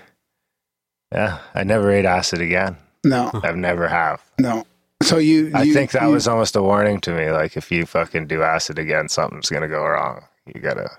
Yeah, 1.11 1.39
I 1.53 1.63
never 1.63 1.91
ate 1.91 2.05
acid 2.05 2.41
again. 2.41 2.77
No, 3.03 3.29
I've 3.43 3.55
never 3.57 3.87
have. 3.87 4.23
no. 4.39 4.65
So 5.01 5.17
you, 5.17 5.51
I 5.53 5.71
think 5.71 5.91
that 5.91 6.03
you- 6.03 6.09
was 6.09 6.27
almost 6.27 6.55
a 6.55 6.61
warning 6.61 6.99
to 7.01 7.11
me. 7.11 7.31
Like, 7.31 7.55
if 7.57 7.71
you 7.71 7.85
fucking 7.85 8.27
do 8.27 8.43
acid 8.43 8.77
again, 8.77 9.07
something's 9.09 9.49
gonna 9.49 9.67
go 9.67 9.83
wrong. 9.85 10.23
You 10.53 10.59
gotta, 10.61 10.89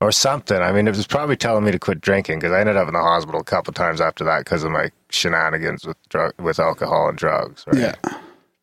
or 0.00 0.12
something. 0.12 0.58
I 0.62 0.70
mean, 0.72 0.86
it 0.86 0.96
was 0.96 1.06
probably 1.06 1.36
telling 1.36 1.64
me 1.64 1.72
to 1.72 1.78
quit 1.78 2.00
drinking 2.00 2.38
because 2.38 2.52
I 2.52 2.60
ended 2.60 2.76
up 2.76 2.86
in 2.86 2.94
the 2.94 3.00
hospital 3.00 3.40
a 3.40 3.44
couple 3.44 3.72
times 3.72 4.00
after 4.00 4.22
that 4.24 4.44
because 4.44 4.62
of 4.62 4.70
my 4.70 4.90
shenanigans 5.10 5.84
with 5.84 5.96
drug, 6.08 6.32
with 6.40 6.58
alcohol 6.60 7.08
and 7.08 7.18
drugs. 7.18 7.64
Right? 7.66 7.78
Yeah. 7.78 7.94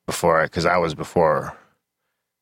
Before, 0.06 0.44
because 0.44 0.64
that 0.64 0.78
was 0.78 0.94
before. 0.96 1.58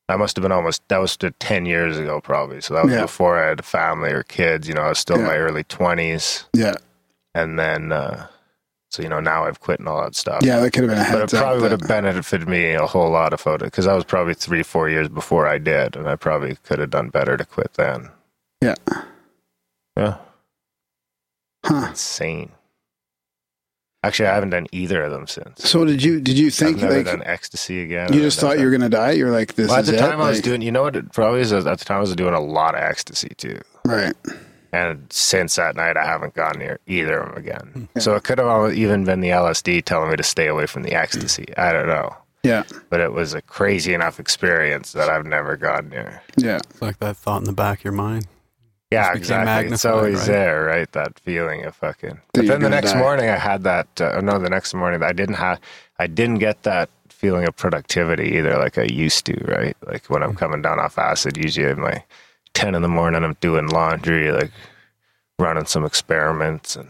That 0.10 0.20
must 0.20 0.36
have 0.36 0.44
been 0.44 0.52
almost. 0.52 0.88
That 0.90 1.00
was 1.00 1.18
ten 1.40 1.66
years 1.66 1.98
ago, 1.98 2.20
probably. 2.22 2.60
So 2.62 2.74
that 2.76 2.84
was 2.84 2.94
Yeah. 2.94 3.02
before 3.02 3.42
I 3.42 3.48
had 3.48 3.60
a 3.62 3.64
family 3.64 4.12
or 4.12 4.24
kids. 4.24 4.68
You 4.68 4.74
know, 4.76 4.82
I 4.82 4.90
was 4.90 5.00
still 5.00 5.16
in 5.18 5.24
my 5.24 5.38
early 5.38 5.64
twenties, 5.64 6.46
Yeah. 6.54 6.76
and 7.34 7.58
then. 7.58 7.92
uh 7.92 8.28
so 8.94 9.02
you 9.02 9.10
know 9.10 9.20
now 9.20 9.46
I've 9.46 9.60
quit 9.60 9.80
and 9.80 9.90
all 9.90 10.02
that 10.04 10.16
stuff. 10.16 10.42
Yeah, 10.44 10.60
that 10.60 10.72
could 10.72 10.84
have 10.84 10.90
been 10.92 11.00
a 11.00 11.04
heads 11.04 11.32
But 11.32 11.34
it 11.34 11.42
probably 11.42 11.62
would 11.64 11.72
have 11.72 11.88
benefited 11.88 12.48
me 12.48 12.74
a 12.74 12.86
whole 12.86 13.10
lot 13.10 13.34
of 13.34 13.42
photo 13.42 13.66
because 13.66 13.88
I 13.88 13.94
was 13.96 14.04
probably 14.06 14.34
three, 14.36 14.62
four 14.64 14.88
years 14.90 15.10
before 15.10 15.48
I 15.48 15.58
did, 15.58 15.96
and 15.96 16.08
I 16.08 16.16
probably 16.16 16.58
could 16.64 16.80
have 16.80 16.92
done 16.92 17.10
better 17.10 17.36
to 17.38 17.46
quit 17.46 17.74
then. 17.74 18.10
Yeah. 18.62 18.76
Yeah. 19.98 20.18
Huh. 21.66 21.88
Insane. 21.90 22.52
Actually, 24.06 24.28
I 24.28 24.36
haven't 24.36 24.50
done 24.50 24.68
either 24.74 25.02
of 25.04 25.12
them 25.12 25.28
since. 25.28 25.64
So 25.70 25.86
did 25.86 26.04
you? 26.04 26.20
Did 26.20 26.38
you 26.38 26.48
I've 26.48 26.54
think 26.54 26.78
never 26.82 26.98
like 26.98 27.06
done 27.06 27.24
ecstasy 27.26 27.82
again. 27.84 28.12
you 28.12 28.22
just 28.22 28.38
thought 28.38 28.60
you 28.60 28.66
were 28.66 28.72
gonna 28.72 28.90
die? 28.90 29.12
You're 29.12 29.32
like, 29.32 29.56
this 29.56 29.70
Well, 29.70 29.78
at 29.78 29.86
is 29.86 29.92
the 29.92 29.96
it. 29.96 30.00
time 30.00 30.20
I 30.20 30.28
was 30.28 30.38
Like, 30.40 30.44
doing, 30.44 30.62
you 30.62 30.74
know 30.74 30.84
what? 30.84 30.96
It 30.98 31.14
probably 31.14 31.40
is. 31.40 31.54
At 31.54 31.64
the 31.64 31.86
time 31.86 31.98
I 31.98 32.02
was 32.02 32.14
doing 32.16 32.34
a 32.34 32.40
lot 32.42 32.76
of 32.76 32.82
ecstasy 32.82 33.32
too. 33.38 33.60
right. 33.86 34.14
And 34.74 35.06
since 35.12 35.56
that 35.56 35.76
night, 35.76 35.96
I 35.96 36.04
haven't 36.06 36.34
gone 36.34 36.58
near 36.58 36.80
either 36.88 37.20
of 37.20 37.26
them 37.28 37.34
Hmm. 37.34 37.40
again. 37.48 37.90
So 38.00 38.16
it 38.16 38.24
could 38.24 38.40
have 38.40 38.74
even 38.74 39.06
been 39.06 39.22
the 39.22 39.30
LSD 39.30 39.82
telling 39.86 40.10
me 40.10 40.16
to 40.18 40.24
stay 40.24 40.48
away 40.48 40.66
from 40.66 40.84
the 40.84 40.94
ecstasy. 40.94 41.46
I 41.56 41.72
don't 41.72 41.88
know. 41.88 42.16
Yeah. 42.44 42.64
But 42.90 43.00
it 43.00 43.14
was 43.14 43.34
a 43.34 43.42
crazy 43.42 43.94
enough 43.94 44.20
experience 44.20 44.92
that 44.94 45.10
I've 45.10 45.26
never 45.26 45.56
gone 45.56 45.88
near. 45.90 46.22
Yeah. 46.36 46.58
It's 46.58 46.82
like 46.82 46.98
that 47.00 47.16
thought 47.16 47.38
in 47.38 47.46
the 47.46 47.54
back 47.54 47.80
of 47.80 47.84
your 47.86 47.94
mind. 47.94 48.28
Yeah, 48.92 49.14
Just 49.14 49.22
became 49.30 49.42
exactly. 49.42 49.74
It's 49.74 49.86
always 49.86 50.18
right? 50.20 50.28
there, 50.28 50.66
right? 50.66 50.92
That 50.92 51.20
feeling 51.20 51.64
of 51.66 51.76
fucking. 51.76 52.10
That 52.10 52.20
But 52.34 52.46
you're 52.46 52.54
then 52.56 52.62
the 52.64 52.70
next 52.70 52.92
die. 52.94 53.00
morning, 53.00 53.30
I 53.30 53.38
had 53.38 53.64
that. 53.64 53.88
Uh, 54.02 54.22
no, 54.22 54.38
the 54.38 54.50
next 54.50 54.74
morning, 54.74 55.02
I 55.02 55.14
didn't 55.14 55.36
have. 55.36 55.60
I 56.00 56.06
didn't 56.08 56.40
get 56.40 56.62
that 56.64 56.90
feeling 57.10 57.48
of 57.48 57.56
productivity 57.56 58.36
either, 58.38 58.58
like 58.58 58.78
I 58.78 58.84
used 58.84 59.26
to. 59.28 59.34
Right, 59.46 59.76
like 59.88 60.06
when. 60.12 60.22
I'm 60.22 60.36
coming 60.36 60.62
down 60.62 60.80
off 60.80 60.98
acid, 61.00 61.38
usually 61.38 61.66
at 61.68 61.78
my 61.78 62.04
ten 62.54 62.76
in 62.76 62.82
the 62.82 62.88
morning, 62.88 63.24
I'm 63.24 63.36
doing 63.40 63.68
laundry, 63.68 64.32
like 64.32 64.52
running 65.40 65.66
some 65.66 65.86
experiments, 65.86 66.76
and 66.76 66.90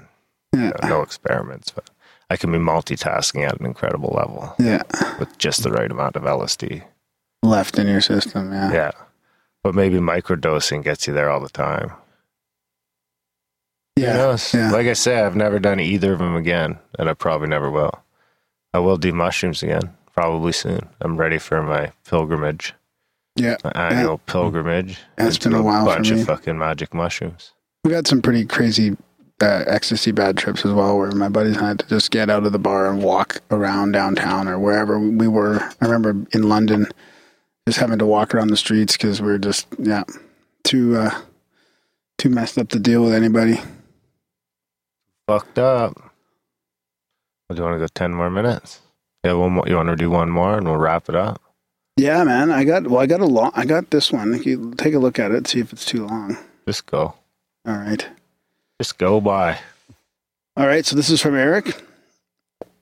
Yeah. 0.53 0.59
you 0.65 0.67
know, 0.83 0.87
no 0.97 1.01
experiments, 1.01 1.71
but 1.71 1.89
I 2.29 2.37
can 2.37 2.51
be 2.51 2.57
multitasking 2.57 3.47
at 3.47 3.59
an 3.59 3.65
incredible 3.65 4.09
level 4.15 4.55
Yeah. 4.59 4.83
with 5.19 5.37
just 5.37 5.63
the 5.63 5.71
right 5.71 5.89
amount 5.91 6.15
of 6.15 6.23
LSD. 6.25 6.83
Left 7.41 7.77
in 7.79 7.87
your 7.87 8.01
system. 8.01 8.51
Yeah. 8.53 8.71
Yeah. 8.71 8.91
But 9.63 9.75
maybe 9.75 9.97
microdosing 9.97 10.83
gets 10.83 11.07
you 11.07 11.13
there 11.13 11.29
all 11.29 11.39
the 11.39 11.49
time. 11.49 11.91
Yeah. 13.95 14.37
Yeah. 14.53 14.71
Like 14.71 14.87
I 14.87 14.93
said, 14.93 15.23
I've 15.25 15.35
never 15.35 15.59
done 15.59 15.79
either 15.79 16.13
of 16.13 16.19
them 16.19 16.35
again, 16.35 16.79
and 16.97 17.09
I 17.09 17.13
probably 17.13 17.47
never 17.47 17.69
will. 17.69 18.03
I 18.73 18.79
will 18.79 18.97
do 18.97 19.13
mushrooms 19.13 19.61
again, 19.61 19.95
probably 20.13 20.51
soon. 20.51 20.89
I'm 21.01 21.17
ready 21.17 21.37
for 21.37 21.61
my 21.61 21.91
pilgrimage, 22.09 22.73
Yeah. 23.35 23.57
annual 23.75 24.19
pilgrimage. 24.19 24.99
Yeah, 25.17 25.27
it's 25.27 25.37
been 25.37 25.53
a 25.53 25.61
while 25.63 25.85
for 25.85 25.95
bunch 25.95 26.11
me. 26.11 26.21
of 26.21 26.27
fucking 26.27 26.57
magic 26.57 26.93
mushrooms. 26.93 27.51
We've 27.83 27.93
had 27.95 28.07
some 28.07 28.21
pretty 28.21 28.45
crazy 28.45 28.95
uh, 29.41 29.63
ecstasy 29.67 30.11
bad 30.11 30.37
trips 30.37 30.63
as 30.65 30.71
well, 30.71 30.97
where 30.97 31.11
my 31.11 31.29
buddies 31.29 31.59
had 31.59 31.79
to 31.79 31.87
just 31.87 32.11
get 32.11 32.29
out 32.29 32.45
of 32.45 32.51
the 32.51 32.59
bar 32.59 32.89
and 32.89 33.01
walk 33.03 33.41
around 33.51 33.91
downtown 33.93 34.47
or 34.47 34.59
wherever 34.59 34.99
we 34.99 35.27
were. 35.27 35.59
I 35.81 35.85
remember 35.85 36.27
in 36.33 36.47
London, 36.47 36.87
just 37.67 37.79
having 37.79 37.99
to 37.99 38.05
walk 38.05 38.33
around 38.35 38.49
the 38.49 38.57
streets 38.57 38.95
because 38.95 39.21
we 39.21 39.27
were 39.27 39.39
just 39.39 39.67
yeah 39.79 40.03
too 40.63 40.95
uh, 40.97 41.21
too 42.17 42.29
messed 42.29 42.57
up 42.57 42.69
to 42.69 42.79
deal 42.79 43.03
with 43.03 43.13
anybody. 43.13 43.59
Fucked 45.27 45.57
up. 45.59 45.97
Well, 47.49 47.55
do 47.55 47.57
you 47.57 47.63
want 47.63 47.75
to 47.75 47.79
go 47.79 47.87
ten 47.87 48.13
more 48.13 48.29
minutes? 48.29 48.79
Yeah, 49.25 49.33
one 49.33 49.53
more. 49.53 49.67
You 49.67 49.75
want 49.75 49.89
to 49.89 49.95
do 49.95 50.09
one 50.09 50.29
more, 50.29 50.57
and 50.57 50.67
we'll 50.67 50.77
wrap 50.77 51.09
it 51.09 51.15
up. 51.15 51.41
Yeah, 51.97 52.23
man. 52.23 52.51
I 52.51 52.63
got 52.63 52.87
well. 52.87 53.01
I 53.01 53.05
got 53.05 53.21
a 53.21 53.25
long. 53.25 53.51
I 53.55 53.65
got 53.65 53.91
this 53.91 54.11
one. 54.11 54.41
You 54.43 54.73
take 54.77 54.93
a 54.93 54.99
look 54.99 55.19
at 55.19 55.31
it. 55.31 55.47
See 55.47 55.59
if 55.59 55.71
it's 55.71 55.85
too 55.85 56.05
long. 56.07 56.37
Just 56.67 56.85
go. 56.85 57.13
All 57.65 57.77
right. 57.77 58.07
Just 58.81 58.97
go 58.97 59.21
by. 59.21 59.59
All 60.55 60.67
right, 60.67 60.85
so 60.85 60.95
this 60.95 61.09
is 61.09 61.19
from 61.19 61.35
Eric, 61.35 61.81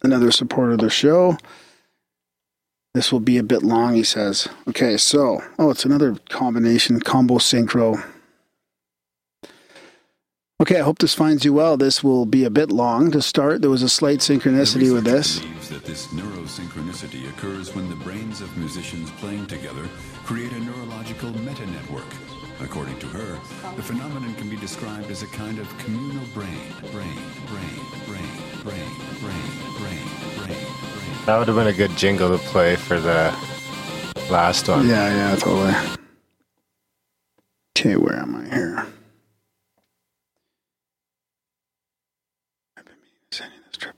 another 0.04 0.30
supporter 0.32 0.74
of 0.74 0.80
the 0.80 0.90
show. 0.90 1.38
This 2.94 3.14
will 3.14 3.22
be 3.22 3.38
a 3.38 3.44
bit 3.44 3.64
long, 3.64 3.96
he 3.96 4.04
says. 4.04 4.50
Okay, 4.68 4.98
so, 4.98 5.42
oh, 5.58 5.70
it's 5.70 5.86
another 5.86 6.18
combination, 6.28 7.00
combo 7.00 7.36
synchro. 7.36 8.04
Okay, 10.62 10.80
I 10.80 10.84
hope 10.84 11.00
this 11.00 11.16
finds 11.16 11.44
you 11.44 11.54
well. 11.54 11.76
This 11.76 12.04
will 12.04 12.28
be 12.28 12.44
a 12.44 12.52
bit 12.52 12.72
long 12.72 13.10
to 13.12 13.22
start. 13.24 13.62
There 13.62 13.72
was 13.72 13.82
a 13.82 13.90
slight 13.90 14.20
synchronicity 14.20 14.94
with 14.94 15.06
this. 15.06 15.40
believes 15.40 15.70
that 15.70 15.84
this 15.84 16.06
neurosynchronicity 16.10 17.28
occurs 17.30 17.74
when 17.74 17.90
the 17.90 17.96
brains 17.96 18.42
of 18.42 18.56
musicians 18.58 19.10
playing 19.12 19.48
together 19.48 19.90
create 20.24 20.52
a 20.52 20.60
neurological 20.60 21.32
meta-network. 21.40 22.06
According 22.60 23.00
to 23.00 23.08
her, 23.08 23.40
the 23.76 23.82
phenomenon 23.82 24.36
can 24.36 24.52
be 24.52 24.56
described 24.58 25.10
as 25.10 25.24
a 25.24 25.28
kind 25.28 25.58
of 25.58 25.68
communal 25.80 26.24
brain, 26.36 26.48
brain, 26.92 27.18
brain, 27.48 27.80
brain, 28.06 28.22
brain, 28.62 28.92
brain, 29.20 29.42
brain, 29.80 30.06
brain, 30.38 30.46
brain. 30.46 31.26
That 31.26 31.40
would 31.40 31.48
have 31.48 31.58
been 31.58 31.68
a 31.68 31.74
good 31.74 31.98
jingle 31.98 32.30
to 32.30 32.44
play 32.50 32.76
for 32.76 33.00
the 33.00 33.34
last 34.30 34.68
one. 34.68 34.88
Yeah, 34.88 35.10
yeah, 35.10 35.36
totally. 35.38 35.74
Okay, 37.76 37.96
where 37.96 38.18
am 38.18 38.36
I 38.36 38.56
here? 38.56 38.86
I've 42.78 42.86
been 42.86 42.94
meaning 43.02 43.26
to 43.32 43.38
send 43.38 43.54
you 43.54 43.60
this 43.66 43.78
trip. 43.78 43.96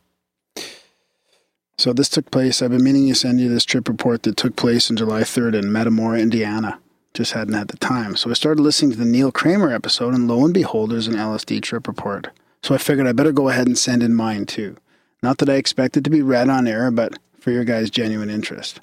So 1.84 1.92
this 1.92 2.08
took 2.08 2.32
place. 2.32 2.62
I've 2.62 2.70
been 2.70 2.82
meaning 2.82 3.10
to 3.10 3.14
send 3.14 3.42
you 3.42 3.50
this 3.50 3.66
trip 3.66 3.90
report 3.90 4.24
that 4.24 4.38
took 4.38 4.56
place 4.56 4.90
on 4.90 4.96
July 4.96 5.24
3rd 5.24 5.56
in 5.56 5.70
Metamora, 5.74 6.18
Indiana. 6.18 6.80
Just 7.14 7.34
hadn't 7.34 7.56
had 7.56 7.68
the 7.68 7.76
time. 7.76 8.16
So 8.16 8.30
I 8.30 8.36
started 8.36 8.64
listening 8.64 8.92
to 8.92 8.98
the 8.98 9.04
Neil 9.04 9.34
Kramer 9.34 9.70
episode, 9.70 10.14
and 10.14 10.26
lo 10.26 10.46
and 10.46 10.54
behold, 10.54 10.92
there's 10.92 11.10
an 11.10 11.16
LSD 11.16 11.62
trip 11.62 11.86
report. 11.86 12.30
So 12.62 12.74
I 12.74 12.78
figured 12.78 13.06
I 13.06 13.12
better 13.12 13.34
go 13.34 13.50
ahead 13.50 13.68
and 13.68 13.78
send 13.78 14.02
in 14.02 14.14
mine 14.14 14.46
too. 14.46 14.78
Not 15.22 15.40
that 15.40 15.50
I 15.50 15.56
expect 15.56 15.98
it 15.98 16.06
to 16.06 16.10
be 16.10 16.22
read 16.22 16.48
on 16.48 16.68
air, 16.68 16.90
but 16.90 17.20
for 17.38 17.52
your 17.52 17.66
guys' 17.66 17.90
genuine 17.90 18.30
interest. 18.30 18.80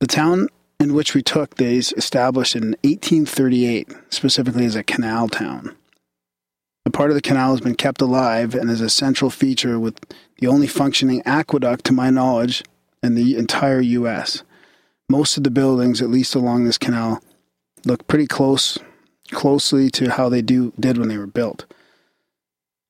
The 0.00 0.08
town 0.08 0.48
in 0.80 0.94
which 0.94 1.14
we 1.14 1.22
took 1.22 1.58
these 1.58 1.92
established 1.92 2.56
in 2.56 2.70
1838, 2.82 3.88
specifically 4.10 4.66
as 4.66 4.74
a 4.74 4.82
canal 4.82 5.28
town. 5.28 5.76
The 6.84 6.90
part 6.90 7.10
of 7.10 7.14
the 7.14 7.22
canal 7.22 7.52
has 7.52 7.60
been 7.60 7.76
kept 7.76 8.02
alive 8.02 8.54
and 8.54 8.70
is 8.70 8.82
a 8.82 8.90
central 8.90 9.30
feature 9.30 9.78
with 9.78 9.98
the 10.38 10.46
only 10.46 10.66
functioning 10.66 11.22
aqueduct, 11.24 11.84
to 11.86 11.92
my 11.92 12.10
knowledge, 12.10 12.62
in 13.02 13.14
the 13.14 13.36
entire 13.36 13.80
U.S. 13.80 14.42
Most 15.08 15.36
of 15.36 15.44
the 15.44 15.50
buildings, 15.50 16.02
at 16.02 16.10
least 16.10 16.34
along 16.34 16.64
this 16.64 16.78
canal, 16.78 17.22
look 17.86 18.06
pretty 18.06 18.26
close, 18.26 18.78
closely 19.30 19.90
to 19.90 20.10
how 20.10 20.28
they 20.28 20.42
do 20.42 20.72
did 20.78 20.98
when 20.98 21.08
they 21.08 21.18
were 21.18 21.26
built. 21.26 21.64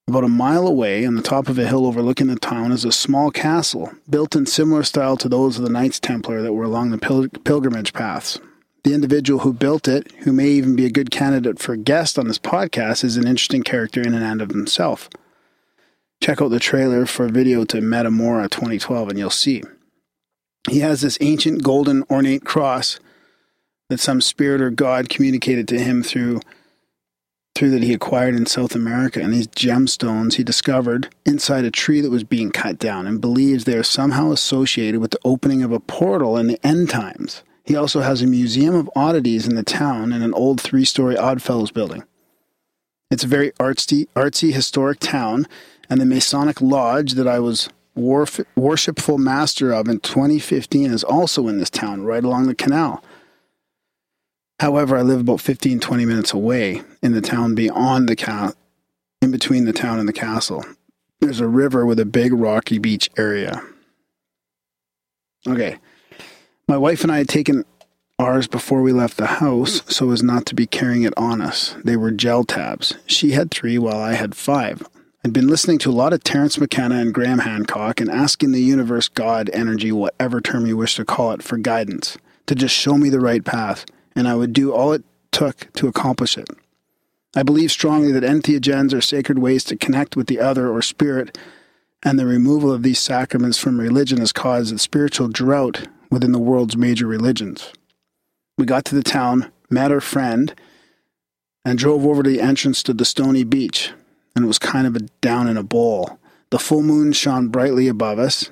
About 0.07 0.25
a 0.25 0.29
mile 0.29 0.67
away, 0.67 1.07
on 1.07 1.15
the 1.15 1.23
top 1.23 1.49
of 1.49 1.59
a 1.59 1.67
hill 1.67 1.87
overlooking 1.87 2.27
the 2.27 2.37
town, 2.37 2.73
is 2.73 2.85
a 2.85 2.93
small 2.93 3.31
castle, 3.31 3.93
built 4.11 4.37
in 4.37 4.45
similar 4.45 4.83
style 4.83 5.17
to 5.17 5.29
those 5.29 5.57
of 5.57 5.65
the 5.65 5.71
Knights 5.71 5.99
Templar 5.99 6.43
that 6.43 6.53
were 6.53 6.65
along 6.65 6.91
the 6.91 6.99
pil- 6.99 7.29
pilgrimage 7.29 7.93
paths. 7.93 8.39
The 8.85 8.93
individual 8.93 9.41
who 9.41 9.55
built 9.55 9.89
it, 9.89 10.13
who 10.21 10.33
may 10.33 10.49
even 10.49 10.77
be 10.77 10.85
a 10.85 10.91
good 10.91 11.11
candidate 11.11 11.59
for 11.59 11.73
a 11.73 11.79
guest 11.79 12.19
on 12.19 12.29
this 12.29 12.39
podcast, 12.39 13.03
is 13.03 13.17
an 13.17 13.27
interesting 13.27 13.63
character 13.63 14.03
in 14.03 14.13
and 14.13 14.43
of 14.43 14.51
himself. 14.51 15.09
Check 16.23 16.43
out 16.43 16.49
the 16.49 16.61
trailer 16.61 17.07
for 17.07 17.25
a 17.25 17.31
video 17.31 17.65
to 17.65 17.81
Metamora 17.81 18.51
2012 18.51 19.09
and 19.09 19.19
you'll 19.19 19.31
see. 19.31 19.63
He 20.71 20.81
has 20.81 21.01
this 21.01 21.17
ancient 21.23 21.63
golden 21.63 22.05
ornate 22.11 22.45
cross 22.45 23.01
that 23.89 24.01
some 24.01 24.21
spirit 24.21 24.61
or 24.61 24.71
god 24.71 25.09
communicated 25.09 25.67
to 25.69 25.79
him 25.79 26.03
through 26.03 26.41
through 27.55 27.71
that 27.71 27.85
he 27.85 27.95
acquired 27.95 28.35
in 28.35 28.47
South 28.47 28.75
America, 28.75 29.21
and 29.21 29.33
these 29.33 29.47
gemstones 29.47 30.35
he 30.35 30.43
discovered 30.43 31.09
inside 31.25 31.65
a 31.65 31.71
tree 31.71 32.01
that 32.01 32.11
was 32.11 32.25
being 32.25 32.51
cut 32.51 32.79
down 32.81 33.07
and 33.07 33.21
believes 33.21 33.65
they 33.65 33.77
are 33.77 33.85
somehow 33.85 34.33
associated 34.33 35.01
with 35.01 35.13
the 35.13 35.21
opening 35.25 35.63
of 35.63 35.71
a 35.71 35.79
portal 35.79 36.37
in 36.37 36.49
the 36.49 36.59
end 36.67 36.91
times. 36.91 37.45
He 37.65 37.77
also 37.77 38.01
has 38.01 38.21
a 38.21 38.27
museum 38.27 38.75
of 38.75 38.91
oddities 38.95 39.49
in 39.49 39.55
the 39.55 39.63
town 39.63 40.13
and 40.13 40.23
an 40.23 40.35
old 40.35 40.61
three 40.61 40.85
story 40.85 41.17
Oddfellows 41.17 41.71
building. 41.71 42.05
It's 43.11 43.25
a 43.25 43.29
very 43.29 43.53
artsy, 43.53 44.09
artsy 44.15 44.53
historic 44.53 45.01
town, 45.01 45.47
and 45.89 46.01
the 46.01 46.07
Masonic 46.07 46.61
Lodge 46.61 47.13
that 47.13 47.29
I 47.29 47.39
was 47.39 47.69
warf- 47.95 48.41
worshipful 48.57 49.19
master 49.19 49.73
of 49.73 49.89
in 49.89 50.01
2015 50.01 50.91
is 50.91 51.05
also 51.05 51.49
in 51.49 51.59
this 51.59 51.71
town, 51.71 52.03
right 52.03 52.25
along 52.25 52.47
the 52.47 52.55
canal. 52.55 53.03
However, 54.61 54.97
I 54.97 55.03
live 55.03 55.21
about 55.21 55.41
15, 55.41 55.81
20 55.81 56.05
minutes 56.05 56.33
away 56.33 56.83
in 57.03 57.13
the 57.13 57.21
town 57.21 57.55
beyond 57.55 58.09
the 58.09 58.17
ca- 58.17 58.53
in 59.23 59.31
between 59.31 59.65
the 59.65 59.73
town 59.73 59.99
and 59.99 60.09
the 60.09 60.13
castle. 60.13 60.65
There's 61.21 61.41
a 61.41 61.49
river 61.49 61.87
with 61.87 61.99
a 61.99 62.05
big 62.05 62.33
rocky 62.33 62.79
beach 62.79 63.11
area. 63.17 63.63
Okay. 65.47 65.79
My 66.67 66.79
wife 66.79 67.03
and 67.03 67.13
I 67.13 67.19
had 67.19 67.29
taken 67.29 67.65
ours 68.19 68.47
before 68.47 68.81
we 68.81 68.93
left 68.93 69.17
the 69.17 69.27
house 69.27 69.81
hmm. 69.81 69.91
so 69.91 70.11
as 70.11 70.23
not 70.23 70.47
to 70.47 70.55
be 70.55 70.67
carrying 70.67 71.03
it 71.03 71.15
on 71.17 71.41
us. 71.41 71.77
They 71.85 71.97
were 71.97 72.11
gel 72.11 72.45
tabs. 72.45 72.95
She 73.07 73.33
had 73.33 73.51
three 73.51 73.77
while 73.79 73.99
I 74.01 74.15
had 74.15 74.35
five. 74.35 74.83
I'd 75.25 75.33
been 75.33 75.49
listening 75.49 75.79
to 75.79 75.91
a 75.91 75.93
lot 75.93 76.13
of 76.13 76.23
Terence 76.23 76.59
McKenna 76.59 76.97
and 76.97 77.15
Graham 77.15 77.41
Hancock 77.41 78.01
and 78.01 78.11
asking 78.11 78.53
the 78.53 78.61
universe, 78.61 79.09
God, 79.09 79.51
energy, 79.53 79.91
whatever 79.91 80.41
term 80.41 80.67
you 80.67 80.77
wish 80.77 80.97
to 80.97 81.05
call 81.05 81.33
it, 81.33 81.43
for 81.43 81.57
guidance, 81.57 82.19
to 82.47 82.55
just 82.55 82.75
show 82.75 82.99
me 82.99 83.09
the 83.09 83.21
right 83.21 83.43
path, 83.43 83.87
and 84.15 84.29
I 84.29 84.35
would 84.35 84.53
do 84.53 84.73
all 84.73 84.93
it 84.93 85.03
took 85.33 85.73
to 85.75 85.89
accomplish 85.89 86.37
it. 86.37 86.49
I 87.35 87.43
believe 87.43 87.73
strongly 87.73 88.13
that 88.13 88.23
entheogens 88.23 88.93
are 88.93 89.01
sacred 89.01 89.39
ways 89.39 89.65
to 89.65 89.77
connect 89.77 90.15
with 90.15 90.27
the 90.27 90.41
other 90.41 90.71
or 90.71 90.83
spirit, 90.83 91.39
and 92.03 92.19
the 92.19 92.27
removal 92.27 92.71
of 92.71 92.83
these 92.83 93.01
sacraments 93.01 93.59
from 93.59 93.81
religion 93.81 94.19
has 94.19 94.31
caused 94.31 94.75
a 94.75 94.79
spiritual 94.79 95.29
drought 95.29 95.89
within 96.15 96.33
the 96.33 96.39
world's 96.39 96.77
major 96.77 97.09
religions. 97.09 97.73
We 98.57 98.65
got 98.65 98.85
to 98.87 98.95
the 98.95 99.03
town, 99.03 99.51
met 99.69 99.91
our 99.91 100.01
friend, 100.01 100.55
and 101.65 101.77
drove 101.77 102.07
over 102.07 102.23
to 102.23 102.31
the 102.31 102.41
entrance 102.41 102.85
to 102.85 102.95
the 102.95 103.05
stony 103.05 103.43
beach, 103.43 103.91
and 104.37 104.45
it 104.45 104.49
was 104.49 104.61
kind 104.61 104.87
of 104.87 104.95
a 104.95 105.01
down 105.21 105.49
in 105.49 105.57
a 105.57 105.65
bowl. 105.65 106.21
The 106.51 106.61
full 106.61 106.83
moon 106.83 107.13
shone 107.13 107.49
brightly 107.49 107.89
above 107.89 108.21
us, 108.21 108.51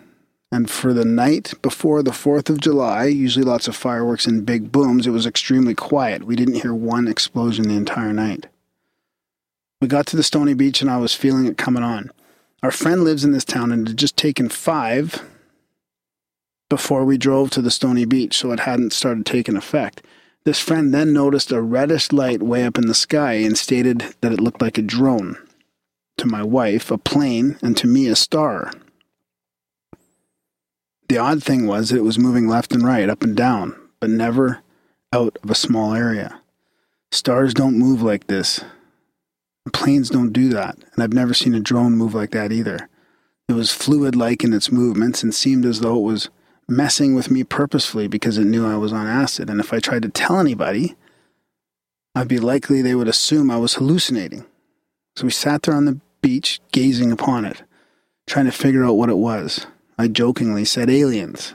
and 0.50 0.68
for 0.68 0.92
the 0.92 1.04
night 1.04 1.54
before 1.62 2.02
the 2.02 2.10
4th 2.10 2.50
of 2.50 2.60
July, 2.60 3.04
usually 3.04 3.44
lots 3.44 3.68
of 3.68 3.76
fireworks 3.76 4.26
and 4.26 4.44
big 4.44 4.72
booms, 4.72 5.06
it 5.06 5.10
was 5.10 5.24
extremely 5.24 5.74
quiet. 5.74 6.24
We 6.24 6.34
didn't 6.34 6.60
hear 6.60 6.74
one 6.74 7.06
explosion 7.06 7.68
the 7.68 7.76
entire 7.76 8.12
night. 8.12 8.48
We 9.80 9.86
got 9.86 10.06
to 10.06 10.16
the 10.16 10.24
stony 10.24 10.54
beach, 10.54 10.82
and 10.82 10.90
I 10.90 10.96
was 10.96 11.14
feeling 11.14 11.46
it 11.46 11.56
coming 11.56 11.84
on. 11.84 12.10
Our 12.60 12.72
friend 12.72 13.04
lives 13.04 13.24
in 13.24 13.30
this 13.30 13.44
town 13.44 13.70
and 13.70 13.86
had 13.86 13.96
just 13.96 14.16
taken 14.16 14.48
five 14.48 15.22
before 16.72 17.04
we 17.04 17.18
drove 17.18 17.50
to 17.50 17.60
the 17.60 17.70
stony 17.70 18.06
beach, 18.06 18.34
so 18.34 18.50
it 18.50 18.60
hadn't 18.60 18.94
started 18.94 19.26
taking 19.26 19.58
effect. 19.58 20.00
This 20.44 20.58
friend 20.58 20.94
then 20.94 21.12
noticed 21.12 21.52
a 21.52 21.60
reddish 21.60 22.12
light 22.12 22.42
way 22.42 22.64
up 22.64 22.78
in 22.78 22.86
the 22.86 22.94
sky 22.94 23.34
and 23.34 23.58
stated 23.58 24.14
that 24.22 24.32
it 24.32 24.40
looked 24.40 24.62
like 24.62 24.78
a 24.78 24.82
drone. 24.82 25.36
To 26.16 26.26
my 26.26 26.42
wife, 26.42 26.90
a 26.90 26.96
plane, 26.96 27.58
and 27.60 27.76
to 27.76 27.86
me, 27.86 28.06
a 28.06 28.16
star. 28.16 28.72
The 31.10 31.18
odd 31.18 31.42
thing 31.42 31.66
was 31.66 31.92
it 31.92 32.04
was 32.04 32.18
moving 32.18 32.48
left 32.48 32.72
and 32.72 32.82
right, 32.82 33.10
up 33.10 33.22
and 33.22 33.36
down, 33.36 33.76
but 34.00 34.08
never 34.08 34.62
out 35.12 35.36
of 35.42 35.50
a 35.50 35.54
small 35.54 35.92
area. 35.92 36.40
Stars 37.10 37.52
don't 37.52 37.78
move 37.78 38.00
like 38.00 38.28
this. 38.28 38.64
Planes 39.74 40.08
don't 40.08 40.32
do 40.32 40.48
that, 40.48 40.78
and 40.94 41.04
I've 41.04 41.12
never 41.12 41.34
seen 41.34 41.52
a 41.52 41.60
drone 41.60 41.98
move 41.98 42.14
like 42.14 42.30
that 42.30 42.50
either. 42.50 42.88
It 43.46 43.52
was 43.52 43.74
fluid 43.74 44.16
like 44.16 44.42
in 44.42 44.54
its 44.54 44.72
movements 44.72 45.22
and 45.22 45.34
seemed 45.34 45.66
as 45.66 45.80
though 45.80 45.98
it 45.98 46.10
was 46.10 46.30
messing 46.68 47.14
with 47.14 47.30
me 47.30 47.44
purposefully 47.44 48.08
because 48.08 48.38
it 48.38 48.44
knew 48.44 48.66
I 48.66 48.76
was 48.76 48.92
on 48.92 49.06
acid. 49.06 49.50
And 49.50 49.60
if 49.60 49.72
I 49.72 49.80
tried 49.80 50.02
to 50.02 50.08
tell 50.08 50.38
anybody, 50.38 50.94
I'd 52.14 52.28
be 52.28 52.38
likely 52.38 52.82
they 52.82 52.94
would 52.94 53.08
assume 53.08 53.50
I 53.50 53.56
was 53.58 53.74
hallucinating. 53.74 54.44
So 55.16 55.24
we 55.24 55.30
sat 55.30 55.62
there 55.62 55.74
on 55.74 55.84
the 55.84 56.00
beach, 56.20 56.60
gazing 56.72 57.12
upon 57.12 57.44
it, 57.44 57.62
trying 58.26 58.46
to 58.46 58.52
figure 58.52 58.84
out 58.84 58.96
what 58.96 59.10
it 59.10 59.18
was. 59.18 59.66
I 59.98 60.08
jokingly 60.08 60.64
said 60.64 60.88
aliens. 60.88 61.54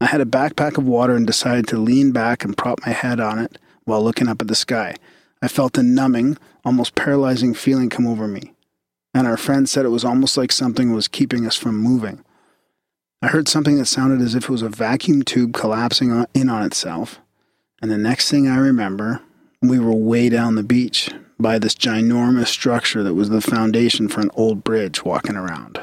I 0.00 0.06
had 0.06 0.20
a 0.20 0.26
backpack 0.26 0.76
of 0.76 0.86
water 0.86 1.14
and 1.14 1.26
decided 1.26 1.66
to 1.68 1.78
lean 1.78 2.12
back 2.12 2.44
and 2.44 2.56
prop 2.56 2.80
my 2.84 2.92
head 2.92 3.20
on 3.20 3.38
it 3.38 3.58
while 3.84 4.02
looking 4.02 4.28
up 4.28 4.42
at 4.42 4.48
the 4.48 4.54
sky. 4.54 4.96
I 5.40 5.48
felt 5.48 5.78
a 5.78 5.82
numbing, 5.82 6.36
almost 6.64 6.94
paralyzing 6.94 7.54
feeling 7.54 7.90
come 7.90 8.06
over 8.06 8.26
me, 8.26 8.52
and 9.12 9.26
our 9.26 9.36
friend 9.36 9.68
said 9.68 9.84
it 9.84 9.90
was 9.90 10.04
almost 10.04 10.36
like 10.36 10.52
something 10.52 10.92
was 10.92 11.08
keeping 11.08 11.46
us 11.46 11.56
from 11.56 11.76
moving. 11.76 12.24
I 13.24 13.28
heard 13.28 13.48
something 13.48 13.78
that 13.78 13.86
sounded 13.86 14.20
as 14.20 14.34
if 14.34 14.44
it 14.44 14.50
was 14.50 14.60
a 14.60 14.68
vacuum 14.68 15.22
tube 15.22 15.54
collapsing 15.54 16.12
on, 16.12 16.26
in 16.34 16.50
on 16.50 16.62
itself, 16.62 17.20
and 17.80 17.90
the 17.90 17.96
next 17.96 18.30
thing 18.30 18.46
I 18.46 18.58
remember, 18.58 19.22
we 19.62 19.78
were 19.78 19.94
way 19.94 20.28
down 20.28 20.56
the 20.56 20.62
beach 20.62 21.08
by 21.40 21.58
this 21.58 21.74
ginormous 21.74 22.48
structure 22.48 23.02
that 23.02 23.14
was 23.14 23.30
the 23.30 23.40
foundation 23.40 24.08
for 24.08 24.20
an 24.20 24.30
old 24.34 24.62
bridge 24.62 25.06
walking 25.06 25.36
around. 25.36 25.80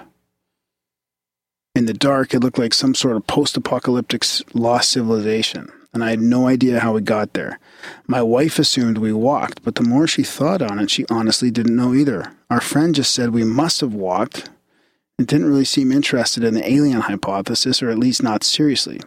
In 1.74 1.88
the 1.88 1.96
dark, 1.96 2.36
it 2.36 2.42
looked 2.42 2.60
like 2.60 2.76
some 2.76 2.94
sort 2.94 3.18
of 3.18 3.26
post 3.26 3.58
apocalyptic 3.58 4.24
lost 4.54 4.92
civilization, 4.92 5.72
and 5.96 6.04
I 6.04 6.12
had 6.12 6.22
no 6.22 6.46
idea 6.46 6.80
how 6.80 6.94
we 6.94 7.02
got 7.02 7.34
there. 7.34 7.58
My 8.06 8.22
wife 8.22 8.60
assumed 8.60 9.00
we 9.00 9.14
walked, 9.14 9.64
but 9.64 9.74
the 9.74 9.84
more 9.84 10.06
she 10.06 10.22
thought 10.22 10.62
on 10.62 10.78
it, 10.78 10.92
she 10.92 11.08
honestly 11.10 11.50
didn't 11.50 11.76
know 11.76 11.96
either. 11.96 12.34
Our 12.52 12.62
friend 12.62 12.94
just 12.94 13.16
said 13.16 13.32
we 13.32 13.44
must 13.44 13.82
have 13.82 13.96
walked 13.96 14.52
didn't 15.28 15.48
really 15.48 15.66
seem 15.66 15.92
interested 15.92 16.44
in 16.44 16.54
the 16.54 16.72
alien 16.72 17.02
hypothesis, 17.02 17.82
or 17.82 17.90
at 17.90 17.98
least 18.00 18.24
not 18.24 18.44
seriously. 18.44 19.00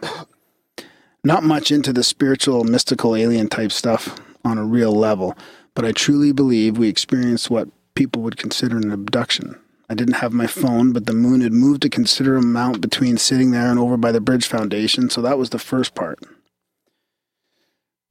Not 1.23 1.43
much 1.43 1.71
into 1.71 1.91
the 1.91 2.03
spiritual, 2.03 2.63
mystical 2.63 3.15
alien 3.15 3.49
type 3.49 3.71
stuff 3.71 4.19
on 4.43 4.57
a 4.57 4.65
real 4.65 4.93
level, 4.93 5.35
but 5.73 5.83
I 5.83 5.91
truly 5.91 6.31
believe 6.31 6.77
we 6.77 6.87
experienced 6.87 7.49
what 7.49 7.67
people 7.95 8.21
would 8.21 8.37
consider 8.37 8.77
an 8.77 8.91
abduction. 8.91 9.59
I 9.89 9.93
didn't 9.93 10.15
have 10.15 10.33
my 10.33 10.47
phone, 10.47 10.93
but 10.93 11.05
the 11.05 11.13
moon 11.13 11.41
had 11.41 11.53
moved 11.53 11.85
a 11.85 11.89
considerable 11.89 12.45
amount 12.45 12.81
between 12.81 13.17
sitting 13.17 13.51
there 13.51 13.69
and 13.69 13.79
over 13.79 13.97
by 13.97 14.11
the 14.11 14.21
bridge 14.21 14.47
foundation, 14.47 15.09
so 15.09 15.21
that 15.21 15.37
was 15.37 15.49
the 15.51 15.59
first 15.59 15.95
part. 15.95 16.19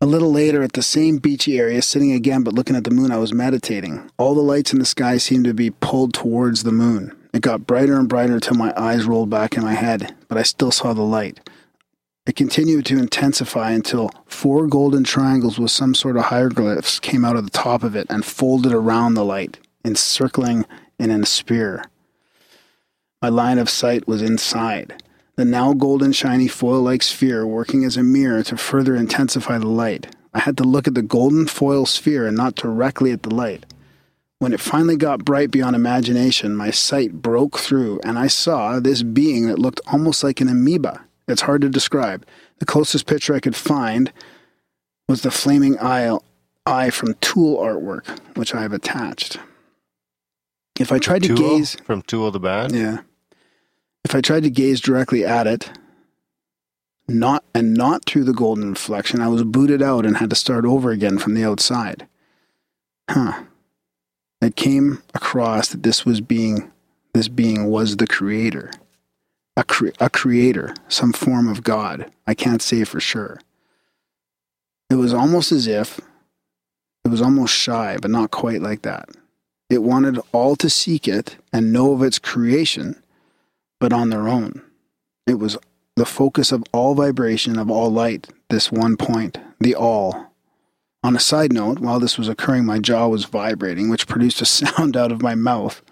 A 0.01 0.07
little 0.07 0.31
later, 0.31 0.63
at 0.63 0.75
the 0.75 0.83
same 0.83 1.19
beachy 1.19 1.59
area, 1.59 1.81
sitting 1.83 2.13
again 2.13 2.43
but 2.43 2.55
looking 2.55 2.77
at 2.77 2.85
the 2.85 2.91
moon, 2.91 3.11
I 3.11 3.17
was 3.17 3.33
meditating. 3.33 4.11
All 4.19 4.35
the 4.35 4.43
lights 4.43 4.73
in 4.73 4.79
the 4.79 4.85
sky 4.85 5.17
seemed 5.17 5.45
to 5.47 5.55
be 5.55 5.71
pulled 5.71 6.13
towards 6.13 6.63
the 6.63 6.73
moon. 6.73 7.17
It 7.35 7.43
got 7.43 7.67
brighter 7.67 7.99
and 7.99 8.09
brighter 8.09 8.39
till 8.39 8.57
my 8.57 8.73
eyes 8.77 9.07
rolled 9.07 9.29
back 9.29 9.57
in 9.57 9.65
my 9.65 9.75
head, 9.75 10.15
but 10.29 10.39
I 10.39 10.45
still 10.45 10.71
saw 10.71 10.93
the 10.93 11.03
light. 11.03 11.51
It 12.27 12.37
continued 12.37 12.87
to 12.87 12.97
intensify 12.97 13.73
until 13.73 14.13
four 14.27 14.69
golden 14.69 15.03
triangles 15.03 15.59
with 15.59 15.73
some 15.73 15.97
sort 15.97 16.17
of 16.17 16.27
hieroglyphs 16.27 17.01
came 17.01 17.25
out 17.25 17.35
of 17.35 17.43
the 17.43 17.51
top 17.51 17.83
of 17.83 17.97
it 17.97 18.07
and 18.09 18.25
folded 18.25 18.73
around 18.73 19.15
the 19.15 19.25
light, 19.25 19.59
encircling 19.85 20.65
it 21.01 21.11
in 21.11 21.25
a 21.25 21.27
spear. 21.27 21.85
My 23.21 23.31
line 23.31 23.59
of 23.59 23.69
sight 23.69 24.07
was 24.07 24.23
inside 24.23 25.03
the 25.35 25.45
now 25.45 25.73
golden 25.73 26.13
shiny 26.13 26.47
foil 26.47 26.83
like 26.83 27.03
sphere 27.03 27.45
working 27.45 27.85
as 27.85 27.97
a 27.97 28.05
mirror 28.05 28.45
to 28.45 28.57
further 28.57 28.95
intensify 28.95 29.59
the 29.59 29.67
light. 29.67 30.15
I 30.33 30.39
had 30.39 30.57
to 30.59 30.63
look 30.63 30.87
at 30.87 30.95
the 30.95 31.03
golden 31.03 31.49
foil 31.49 31.85
sphere 31.85 32.29
and 32.29 32.37
not 32.37 32.55
directly 32.55 33.11
at 33.11 33.25
the 33.25 33.35
light. 33.35 33.67
When 34.45 34.53
it 34.53 34.61
finally 34.61 34.99
got 34.99 35.25
bright 35.25 35.51
beyond 35.51 35.75
imagination, 35.75 36.55
my 36.55 36.71
sight 36.71 37.23
broke 37.23 37.59
through 37.59 37.99
and 38.05 38.19
I 38.19 38.27
saw 38.27 38.79
this 38.79 39.03
being 39.03 39.49
that 39.49 39.59
looked 39.59 39.81
almost 39.87 40.23
like 40.23 40.39
an 40.43 40.51
amoeba. 40.51 41.03
It's 41.27 41.41
hard 41.41 41.63
to 41.63 41.71
describe. 41.71 42.27
The 42.59 42.67
closest 42.67 43.07
picture 43.07 43.35
I 43.35 43.41
could 43.41 43.57
find 43.57 44.13
was 45.09 45.23
the 45.23 45.31
flaming 45.31 45.79
eye, 45.79 46.15
eye 46.67 46.91
from 46.91 47.15
Tool 47.23 47.57
artwork, 47.57 48.19
which 48.37 48.55
I 48.55 48.61
have 48.61 48.75
attached. 48.75 49.39
If 50.79 50.93
I 50.93 50.99
tried 50.99 51.23
to 51.23 51.29
Tool 51.29 51.57
gaze 51.57 51.77
from 51.77 52.03
Tool 52.03 52.31
the 52.31 52.39
Band. 52.39 52.75
yeah. 52.75 52.99
If 54.05 54.15
I 54.15 54.21
tried 54.21 54.43
to 54.43 54.51
gaze 54.51 54.83
directly 54.83 55.25
at 55.25 55.47
it, 55.47 55.71
not 57.09 57.45
and 57.55 57.73
not 57.73 58.05
through 58.05 58.25
the 58.25 58.35
golden 58.35 58.69
reflection, 58.69 59.23
I 59.23 59.29
was 59.29 59.43
booted 59.43 59.81
out 59.81 60.05
and 60.05 60.19
had 60.19 60.29
to 60.29 60.37
start 60.37 60.67
over 60.67 60.91
again 60.91 61.17
from 61.17 61.33
the 61.33 61.45
outside. 61.45 62.07
Huh. 63.09 63.45
It 64.45 64.57
came 64.57 65.03
across 65.15 65.69
that 65.69 65.83
this 65.83 66.05
was 66.05 66.21
being 66.21 66.71
this 67.15 67.29
being 67.29 67.67
was 67.67 67.97
the 67.97 68.07
creator. 68.07 68.71
A, 69.57 69.65
cre- 69.65 69.97
a 70.01 70.11
creator, 70.11 70.75
some 70.89 71.13
form 71.13 71.49
of 71.49 71.63
God. 71.63 72.11
I 72.27 72.35
can't 72.35 72.61
say 72.61 72.83
for 72.85 72.99
sure. 72.99 73.41
It 74.91 74.97
was 74.97 75.15
almost 75.15 75.53
as 75.53 75.67
if 75.67 76.01
it 77.05 77.09
was 77.09 77.23
almost 77.23 77.55
shy, 77.55 77.97
but 78.03 78.11
not 78.11 78.33
quite 78.33 78.61
like 78.61 78.83
that. 78.83 79.09
It 79.71 79.83
wanted 79.83 80.19
all 80.33 80.57
to 80.57 80.69
seek 80.69 81.09
it 81.09 81.37
and 81.53 81.73
know 81.73 81.93
of 81.93 82.03
its 82.03 82.19
creation, 82.19 83.01
but 83.81 83.93
on 83.93 84.11
their 84.11 84.29
own. 84.29 84.61
It 85.27 85.39
was 85.39 85.57
the 85.97 86.05
focus 86.05 86.53
of 86.53 86.65
all 86.73 86.95
vibration, 86.95 87.59
of 87.59 87.71
all 87.71 87.91
light, 87.91 88.29
this 88.51 88.71
one 88.71 88.97
point, 88.97 89.39
the 89.61 89.75
all. 89.75 90.34
On 91.05 91.15
a 91.15 91.21
side 91.21 91.53
note, 91.53 91.81
while 91.81 92.01
this 92.01 92.17
was 92.17 92.29
occurring, 92.29 92.65
my 92.65 92.79
jaw 92.79 93.09
was 93.09 93.27
vibrating, 93.27 93.91
which 93.91 94.07
produced 94.07 94.41
a 94.41 94.45
sound 94.47 94.97
out 94.97 95.13
of 95.13 95.21
my 95.21 95.35
mouth 95.35 95.83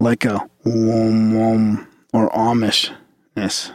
like 0.00 0.24
a 0.24 0.48
wom 0.64 1.34
wom 1.34 1.88
or 2.12 2.28
Amishness. 2.30 3.72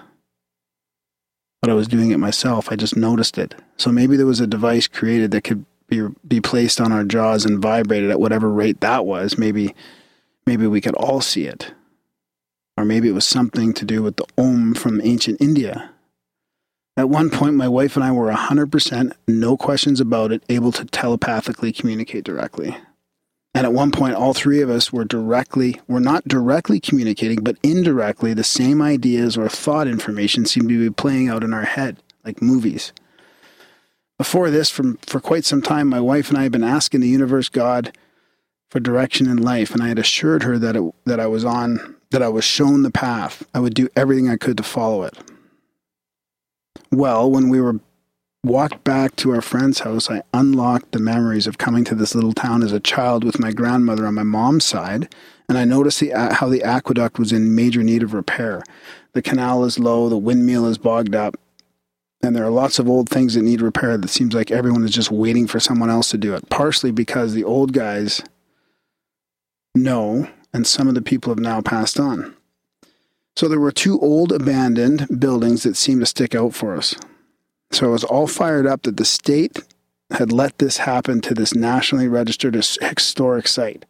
But 1.61 1.69
I 1.69 1.73
was 1.73 1.87
doing 1.87 2.11
it 2.11 2.17
myself. 2.17 2.69
I 2.69 2.75
just 2.75 2.97
noticed 2.97 3.37
it. 3.37 3.55
So 3.77 3.89
maybe 3.89 4.17
there 4.17 4.25
was 4.25 4.41
a 4.41 4.47
device 4.47 4.85
created 4.85 5.31
that 5.31 5.45
could 5.45 5.65
be 5.87 6.09
be 6.27 6.41
placed 6.41 6.81
on 6.81 6.91
our 6.91 7.05
jaws 7.05 7.45
and 7.45 7.61
vibrated 7.61 8.11
at 8.11 8.19
whatever 8.19 8.49
rate 8.49 8.81
that 8.81 9.05
was. 9.05 9.37
Maybe 9.37 9.73
maybe 10.45 10.67
we 10.67 10.81
could 10.81 10.95
all 10.95 11.21
see 11.21 11.45
it. 11.45 11.73
Or 12.75 12.83
maybe 12.83 13.07
it 13.07 13.13
was 13.13 13.25
something 13.25 13.71
to 13.73 13.85
do 13.85 14.03
with 14.03 14.17
the 14.17 14.25
Om 14.37 14.73
from 14.73 14.99
ancient 15.01 15.39
India. 15.39 15.92
At 16.95 17.09
one 17.09 17.31
point, 17.31 17.55
my 17.55 17.67
wife 17.67 17.95
and 17.95 18.03
I 18.03 18.11
were 18.11 18.31
100%, 18.31 19.13
no 19.27 19.57
questions 19.57 19.99
about 19.99 20.31
it, 20.31 20.43
able 20.47 20.71
to 20.73 20.85
telepathically 20.85 21.71
communicate 21.71 22.23
directly. 22.23 22.77
And 23.55 23.65
at 23.65 23.73
one 23.73 23.91
point, 23.91 24.15
all 24.15 24.33
three 24.33 24.61
of 24.61 24.69
us 24.69 24.93
were 24.93 25.05
directly, 25.05 25.79
were 25.87 25.99
not 25.99 26.27
directly 26.27 26.79
communicating, 26.79 27.43
but 27.43 27.57
indirectly, 27.63 28.33
the 28.33 28.43
same 28.43 28.81
ideas 28.81 29.37
or 29.37 29.49
thought 29.49 29.87
information 29.87 30.45
seemed 30.45 30.69
to 30.69 30.79
be 30.79 30.93
playing 30.93 31.29
out 31.29 31.43
in 31.43 31.53
our 31.53 31.65
head, 31.65 31.97
like 32.23 32.41
movies. 32.41 32.93
Before 34.19 34.51
this, 34.51 34.69
from, 34.69 34.97
for 34.97 35.19
quite 35.19 35.45
some 35.45 35.61
time, 35.61 35.87
my 35.89 35.99
wife 35.99 36.29
and 36.29 36.37
I 36.37 36.43
had 36.43 36.51
been 36.51 36.63
asking 36.63 37.01
the 37.01 37.09
universe 37.09 37.49
God 37.49 37.95
for 38.69 38.79
direction 38.79 39.27
in 39.27 39.37
life, 39.37 39.71
and 39.71 39.81
I 39.81 39.87
had 39.87 39.99
assured 39.99 40.43
her 40.43 40.59
that, 40.59 40.75
it, 40.75 40.93
that 41.05 41.19
I 41.19 41.27
was 41.27 41.43
on, 41.43 41.95
that 42.11 42.21
I 42.21 42.29
was 42.29 42.45
shown 42.45 42.83
the 42.83 42.91
path. 42.91 43.43
I 43.53 43.59
would 43.59 43.73
do 43.73 43.89
everything 43.95 44.29
I 44.29 44.37
could 44.37 44.57
to 44.57 44.63
follow 44.63 45.03
it. 45.03 45.15
Well, 46.93 47.31
when 47.31 47.49
we 47.49 47.59
were 47.59 47.79
walked 48.43 48.83
back 48.83 49.15
to 49.15 49.31
our 49.31 49.41
friend's 49.41 49.79
house, 49.79 50.11
I 50.11 50.21
unlocked 50.31 50.91
the 50.91 50.99
memories 50.99 51.47
of 51.47 51.57
coming 51.57 51.83
to 51.85 51.95
this 51.95 52.13
little 52.13 52.33
town 52.33 52.61
as 52.61 52.71
a 52.71 52.79
child 52.79 53.23
with 53.23 53.39
my 53.39 53.51
grandmother 53.51 54.05
on 54.05 54.13
my 54.13 54.21
mom's 54.21 54.65
side, 54.65 55.11
and 55.49 55.57
I 55.57 55.65
noticed 55.65 56.01
the, 56.01 56.13
uh, 56.13 56.35
how 56.35 56.49
the 56.49 56.61
aqueduct 56.61 57.17
was 57.17 57.31
in 57.31 57.55
major 57.55 57.81
need 57.81 58.03
of 58.03 58.13
repair. 58.13 58.61
The 59.13 59.23
canal 59.23 59.63
is 59.63 59.79
low, 59.79 60.07
the 60.07 60.19
windmill 60.19 60.67
is 60.67 60.77
bogged 60.77 61.15
up, 61.15 61.35
and 62.21 62.35
there 62.35 62.45
are 62.45 62.51
lots 62.51 62.77
of 62.77 62.87
old 62.87 63.09
things 63.09 63.33
that 63.33 63.41
need 63.41 63.59
repair 63.59 63.97
that 63.97 64.09
seems 64.09 64.35
like 64.35 64.51
everyone 64.51 64.83
is 64.83 64.91
just 64.91 65.09
waiting 65.09 65.47
for 65.47 65.59
someone 65.59 65.89
else 65.89 66.11
to 66.11 66.17
do 66.19 66.35
it, 66.35 66.47
partially 66.51 66.91
because 66.91 67.33
the 67.33 67.43
old 67.43 67.73
guys 67.73 68.21
know, 69.73 70.29
and 70.53 70.67
some 70.67 70.87
of 70.87 70.93
the 70.93 71.01
people 71.01 71.31
have 71.31 71.39
now 71.39 71.59
passed 71.59 71.99
on. 71.99 72.35
So 73.35 73.47
there 73.47 73.59
were 73.59 73.71
two 73.71 73.99
old 73.99 74.31
abandoned 74.31 75.19
buildings 75.19 75.63
that 75.63 75.75
seemed 75.75 76.01
to 76.01 76.05
stick 76.05 76.35
out 76.35 76.53
for 76.53 76.75
us. 76.75 76.95
So 77.71 77.87
I 77.87 77.89
was 77.89 78.03
all 78.03 78.27
fired 78.27 78.67
up 78.67 78.83
that 78.83 78.97
the 78.97 79.05
state 79.05 79.59
had 80.11 80.31
let 80.31 80.59
this 80.59 80.77
happen 80.77 81.21
to 81.21 81.33
this 81.33 81.55
nationally 81.55 82.07
registered 82.07 82.53
historic 82.53 83.47
site. 83.47 83.85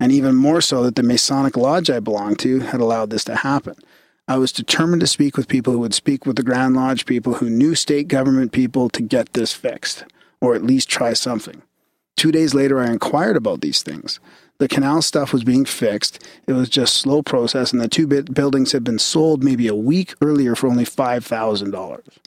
And 0.00 0.10
even 0.10 0.34
more 0.34 0.60
so 0.60 0.82
that 0.82 0.96
the 0.96 1.02
Masonic 1.02 1.56
Lodge 1.56 1.90
I 1.90 2.00
belonged 2.00 2.40
to 2.40 2.60
had 2.60 2.80
allowed 2.80 3.10
this 3.10 3.24
to 3.24 3.36
happen. 3.36 3.76
I 4.26 4.36
was 4.36 4.52
determined 4.52 5.00
to 5.00 5.06
speak 5.06 5.36
with 5.36 5.48
people 5.48 5.72
who 5.72 5.78
would 5.78 5.94
speak 5.94 6.26
with 6.26 6.36
the 6.36 6.42
Grand 6.42 6.74
Lodge 6.74 7.06
people 7.06 7.34
who 7.34 7.48
knew 7.48 7.74
state 7.74 8.08
government 8.08 8.52
people 8.52 8.88
to 8.90 9.02
get 9.02 9.32
this 9.32 9.52
fixed, 9.52 10.04
or 10.40 10.54
at 10.54 10.64
least 10.64 10.88
try 10.88 11.14
something. 11.14 11.62
Two 12.16 12.30
days 12.32 12.52
later, 12.52 12.80
I 12.80 12.90
inquired 12.90 13.36
about 13.36 13.60
these 13.60 13.82
things. 13.82 14.20
The 14.58 14.68
canal 14.68 15.02
stuff 15.02 15.32
was 15.32 15.44
being 15.44 15.64
fixed. 15.64 16.22
It 16.46 16.52
was 16.52 16.68
just 16.68 16.96
slow 16.96 17.22
process, 17.22 17.72
and 17.72 17.80
the 17.80 17.88
two 17.88 18.06
bit 18.06 18.34
buildings 18.34 18.72
had 18.72 18.82
been 18.82 18.98
sold 18.98 19.44
maybe 19.44 19.68
a 19.68 19.74
week 19.74 20.14
earlier 20.20 20.56
for 20.56 20.66
only 20.66 20.84
five 20.84 21.24
thousand 21.24 21.70
dollars. 21.70 22.18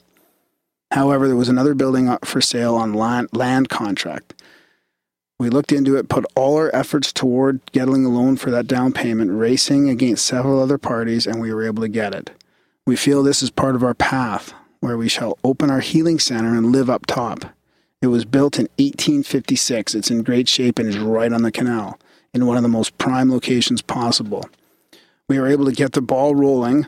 However, 0.92 1.26
there 1.26 1.36
was 1.36 1.48
another 1.48 1.74
building 1.74 2.14
for 2.24 2.40
sale 2.40 2.74
on 2.74 2.92
land, 2.92 3.28
land 3.32 3.68
contract. 3.68 4.34
We 5.38 5.50
looked 5.50 5.72
into 5.72 5.96
it, 5.96 6.08
put 6.08 6.24
all 6.36 6.56
our 6.56 6.74
efforts 6.74 7.12
toward 7.12 7.60
getting 7.72 8.04
a 8.04 8.08
loan 8.08 8.36
for 8.36 8.50
that 8.50 8.66
down 8.66 8.92
payment, 8.92 9.32
racing 9.32 9.88
against 9.88 10.26
several 10.26 10.62
other 10.62 10.78
parties, 10.78 11.26
and 11.26 11.40
we 11.40 11.52
were 11.52 11.64
able 11.64 11.82
to 11.82 11.88
get 11.88 12.14
it. 12.14 12.30
We 12.86 12.94
feel 12.96 13.22
this 13.22 13.42
is 13.42 13.50
part 13.50 13.74
of 13.74 13.82
our 13.82 13.94
path, 13.94 14.54
where 14.80 14.96
we 14.96 15.08
shall 15.08 15.38
open 15.42 15.70
our 15.70 15.80
healing 15.80 16.18
center 16.18 16.56
and 16.56 16.72
live 16.72 16.88
up 16.88 17.06
top. 17.06 17.46
It 18.00 18.08
was 18.08 18.24
built 18.24 18.58
in 18.58 18.68
1856. 18.78 19.94
It's 19.94 20.10
in 20.10 20.22
great 20.22 20.48
shape 20.48 20.78
and 20.78 20.88
is 20.88 20.98
right 20.98 21.32
on 21.32 21.42
the 21.42 21.52
canal, 21.52 21.98
in 22.34 22.46
one 22.46 22.56
of 22.56 22.62
the 22.62 22.68
most 22.68 22.96
prime 22.98 23.30
locations 23.30 23.82
possible. 23.82 24.48
We 25.28 25.38
were 25.38 25.48
able 25.48 25.66
to 25.66 25.72
get 25.72 25.92
the 25.92 26.02
ball 26.02 26.34
rolling, 26.34 26.86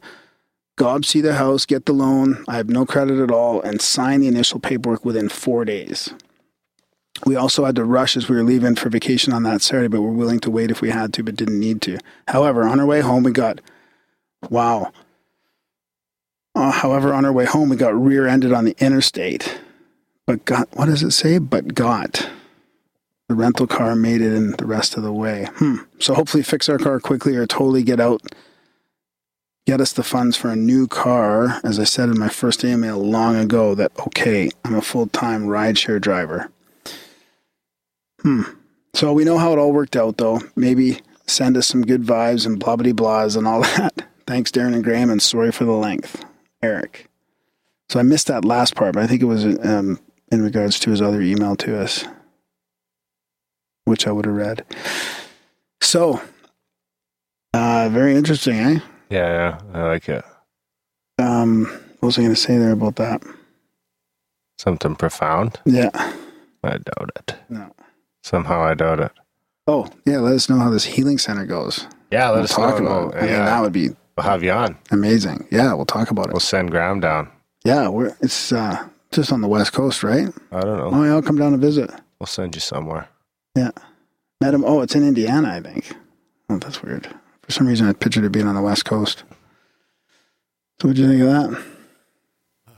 gob 0.77 1.05
see 1.05 1.21
the 1.21 1.35
house, 1.35 1.67
get 1.67 1.87
the 1.87 1.93
loan, 1.93 2.45
I 2.49 2.57
have 2.57 2.69
no 2.69 2.85
credit 2.87 3.21
at 3.21 3.31
all, 3.31 3.61
and 3.63 3.81
sign 3.81 4.21
the 4.21 4.29
initial 4.29 4.61
paperwork 4.61 5.05
within 5.05 5.29
four 5.29 5.65
days. 5.65 6.13
We 7.25 7.37
also 7.37 7.65
had 7.65 7.77
to 7.77 7.85
rush 7.85 8.17
as 8.17 8.29
we 8.29 8.37
were 8.37 8.43
leaving 8.43 8.75
for 8.75 8.89
vacation 8.89 9.33
on 9.33 9.45
that 9.45 9.63
Saturday, 9.63 9.89
but 9.89 10.01
we 10.01 10.09
were 10.09 10.13
willing 10.13 10.41
to 10.41 10.51
wait 10.51 10.71
if 10.71 10.81
we 10.81 10.91
had 10.91 11.13
to, 11.15 11.23
but 11.23 11.37
didn't 11.37 11.61
need 11.61 11.81
to. 11.83 11.99
However, 12.29 12.65
on 12.65 12.81
our 12.81 12.87
way 12.87 13.01
home, 13.01 13.23
we 13.23 13.31
got, 13.31 13.61
wow. 14.51 14.93
Uh, 16.57 16.71
however, 16.71 17.15
on 17.15 17.25
our 17.25 17.33
way 17.33 17.45
home, 17.45 17.69
we 17.69 17.77
got 17.77 17.95
rear 17.95 18.27
ended 18.27 18.53
on 18.53 18.65
the 18.65 18.77
interstate. 18.79 19.61
But 20.27 20.45
got, 20.45 20.69
what 20.73 20.87
does 20.87 21.03
it 21.03 21.13
say? 21.13 21.39
But 21.39 21.75
got. 21.75 22.29
The 23.29 23.35
rental 23.35 23.67
car 23.67 23.97
made 23.97 24.21
it 24.21 24.33
in 24.33 24.53
the 24.53 24.67
rest 24.67 24.97
of 24.97 25.03
the 25.03 25.13
way. 25.13 25.49
Hmm. 25.55 25.77
So 25.99 26.15
hopefully 26.15 26.43
fix 26.43 26.69
our 26.69 26.79
car 26.79 27.01
quickly 27.01 27.37
or 27.37 27.47
totally 27.47 27.83
get 27.83 27.99
out, 27.99 28.23
get 29.67 29.81
us 29.81 29.93
the 29.93 30.03
funds 30.03 30.37
for 30.37 30.51
a 30.51 30.57
new 30.57 30.87
car. 30.87 31.61
As 31.65 31.79
I 31.79 31.85
said 31.85 32.11
in 32.11 32.19
my 32.19 32.29
first 32.29 32.65
email 32.65 32.99
long 32.99 33.37
ago, 33.37 33.75
that 33.75 33.93
okay, 34.07 34.51
I'm 34.65 34.75
a 34.75 34.83
full 34.83 35.07
time 35.07 35.45
rideshare 35.47 36.01
driver. 36.01 36.51
Hmm. 38.21 38.43
So 38.95 39.13
we 39.13 39.25
know 39.25 39.39
how 39.39 39.53
it 39.53 39.59
all 39.59 39.73
worked 39.73 39.97
out, 39.97 40.19
though. 40.19 40.41
Maybe 40.55 41.01
send 41.27 41.57
us 41.57 41.67
some 41.67 41.83
good 41.83 42.03
vibes 42.03 42.47
and 42.47 42.61
blah 42.61 42.77
blah 42.77 42.93
blahs 42.93 43.37
and 43.37 43.47
all 43.47 43.63
that. 43.77 44.07
Thanks, 44.27 44.51
Darren 44.51 44.75
and 44.75 44.85
Graham, 44.85 45.11
and 45.11 45.21
sorry 45.21 45.53
for 45.53 45.65
the 45.65 45.73
length, 45.73 46.25
Eric. 46.63 47.09
So 47.89 48.01
I 48.01 48.03
missed 48.03 48.29
that 48.29 48.45
last 48.45 48.75
part, 48.75 48.95
but 48.95 49.03
I 49.03 49.07
think 49.07 49.23
it 49.23 49.27
was 49.27 49.45
um, 49.45 49.99
in 50.33 50.43
regards 50.43 50.79
to 50.81 50.91
his 50.91 51.03
other 51.03 51.21
email 51.21 51.57
to 51.57 51.79
us. 51.79 52.05
Which 53.85 54.07
I 54.07 54.13
would 54.13 54.27
have 54.27 54.35
read. 54.35 54.65
So, 55.81 56.21
uh, 57.53 57.89
very 57.91 58.15
interesting, 58.17 58.57
eh? 58.57 58.79
Yeah, 59.11 59.29
yeah, 59.33 59.61
I 59.81 59.83
like 59.87 60.09
it. 60.09 60.25
Um, 61.19 61.67
what 62.01 62.07
was 62.09 62.19
I 62.19 62.23
going 62.23 62.35
to 62.35 62.41
say 62.41 62.57
there 62.59 62.73
about 62.73 62.97
that? 62.97 63.23
Something 64.59 64.97
profound. 64.97 65.61
Yeah. 65.65 65.91
I 66.63 66.71
doubt 66.79 67.11
it. 67.17 67.35
No. 67.49 67.71
Somehow 68.23 68.63
I 68.63 68.75
doubt 68.75 69.01
it. 69.01 69.13
Oh, 69.67 69.89
yeah. 70.07 70.19
Let 70.19 70.35
us 70.35 70.49
know 70.49 70.59
how 70.59 70.71
this 70.71 70.85
healing 70.85 71.19
center 71.19 71.45
goes. 71.45 71.87
Yeah, 72.11 72.29
let 72.29 72.35
We'll 72.37 72.45
us 72.45 72.55
talk 72.55 72.81
know. 72.81 72.87
about 72.87 73.15
it. 73.15 73.19
I 73.19 73.21
mean, 73.23 73.31
Yeah. 73.31 73.45
that 73.45 73.61
would 73.61 73.73
be 73.73 73.91
We'll 74.17 74.25
have 74.25 74.43
you 74.43 74.53
on. 74.53 74.79
amazing. 74.91 75.47
Yeah, 75.51 75.75
we'll 75.75 75.87
talk 75.87 76.11
about 76.11 76.27
it. 76.27 76.33
We'll 76.33 76.41
send 76.41 76.71
Graham 76.71 77.01
down. 77.01 77.29
Yeah, 77.65 77.89
we're 77.89 78.17
it's 78.21 78.53
uh, 78.53 78.87
just 79.11 79.33
on 79.33 79.41
the 79.41 79.49
west 79.49 79.73
coast, 79.73 80.03
right? 80.03 80.29
I 80.53 80.61
don't 80.61 80.79
know. 80.79 80.91
Oh, 80.93 81.05
yeah, 81.05 81.13
I'll 81.15 81.23
come 81.23 81.37
down 81.37 81.53
to 81.53 81.59
visit. 81.59 81.91
We'll 82.21 82.27
send 82.27 82.55
you 82.55 82.61
somewhere. 82.61 83.09
Yeah. 83.55 83.71
Met 84.41 84.55
him. 84.55 84.65
Oh, 84.65 84.81
it's 84.83 84.95
in 84.95 85.07
Indiana, 85.07 85.49
I 85.53 85.61
think. 85.61 85.93
Oh, 86.51 86.59
that's 86.59 86.83
weird. 86.83 87.09
For 87.43 87.53
some 87.53 87.67
reason, 87.67 87.87
I 87.89 87.93
pictured 87.93 88.25
it 88.25 88.33
being 88.33 88.47
on 88.47 88.55
the 88.55 88.63
west 88.63 88.85
coast. 88.85 89.23
So, 90.81 90.89
what'd 90.89 90.99
you 90.99 91.09
think 91.09 91.23
of 91.23 91.29
that? 91.29 91.63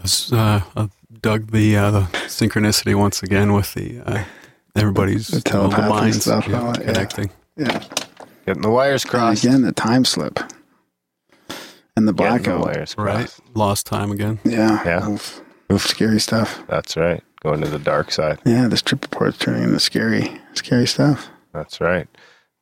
S- 0.05 0.33
Uh, 0.33 0.61
I 0.77 0.89
dug 1.23 1.51
the, 1.51 1.77
uh, 1.77 1.91
the 1.91 2.01
synchronicity 2.27 2.95
once 2.95 3.23
again 3.23 3.53
with 3.55 3.73
the 3.75 4.01
uh, 4.01 4.25
everybody's 4.75 5.29
The 5.29 5.37
little 5.37 5.71
telepathy 5.71 5.89
minds 5.89 6.21
stuff, 6.23 6.47
yeah, 6.47 6.61
all 6.61 6.73
that, 6.73 6.81
yeah. 6.81 6.93
connecting. 6.93 7.31
Yeah. 7.57 7.83
Getting 8.45 8.63
the 8.63 8.71
wires 8.71 9.05
And 9.05 9.11
crossed. 9.11 9.45
again, 9.45 9.63
the 9.63 9.73
time 9.73 10.05
slip 10.05 10.39
and 11.97 12.07
the 12.07 12.13
Getting 12.13 12.43
the 12.43 12.43
blackout. 12.43 12.61
wires 12.61 12.95
crossed. 12.95 13.41
Right, 13.41 13.57
lost 13.57 13.87
time 13.87 14.11
again. 14.13 14.39
Yeah. 14.45 14.83
Yeah. 14.85 15.09
Oof. 15.09 15.41
Oof. 15.73 15.87
Scary 15.87 16.21
stuff. 16.21 16.63
That's 16.69 16.97
right. 16.97 17.25
Going 17.47 17.61
to 17.61 17.69
the 17.69 17.79
dark 17.79 18.11
side. 18.11 18.41
Yeah, 18.45 18.67
this 18.67 18.83
trip 18.83 19.03
report's 19.03 19.39
turning 19.39 19.63
into 19.63 19.79
scary, 19.79 20.41
scary 20.55 20.85
stuff. 20.85 21.29
That's 21.53 21.81
right. 21.81 22.09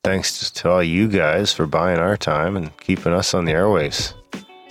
Thanks 0.05 0.51
to 0.51 0.68
all 0.68 0.82
you 0.82 1.09
guys 1.09 1.55
for 1.55 1.66
buying 1.66 1.99
our 1.99 2.18
time 2.18 2.55
and 2.55 2.76
keeping 2.76 3.14
us 3.14 3.32
on 3.32 3.47
the 3.47 3.53
airwaves. 3.53 4.12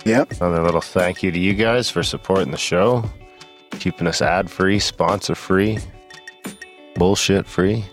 Yep. 0.04 0.34
Another 0.34 0.62
little 0.62 0.80
thank 0.80 1.24
you 1.24 1.32
to 1.32 1.38
you 1.38 1.52
guys 1.52 1.90
for 1.90 2.04
supporting 2.04 2.52
the 2.52 2.56
show, 2.56 3.04
keeping 3.80 4.06
us 4.06 4.22
ad 4.22 4.48
free, 4.48 4.78
sponsor 4.78 5.34
free, 5.34 5.80
bullshit 6.94 7.44
free. 7.44 7.84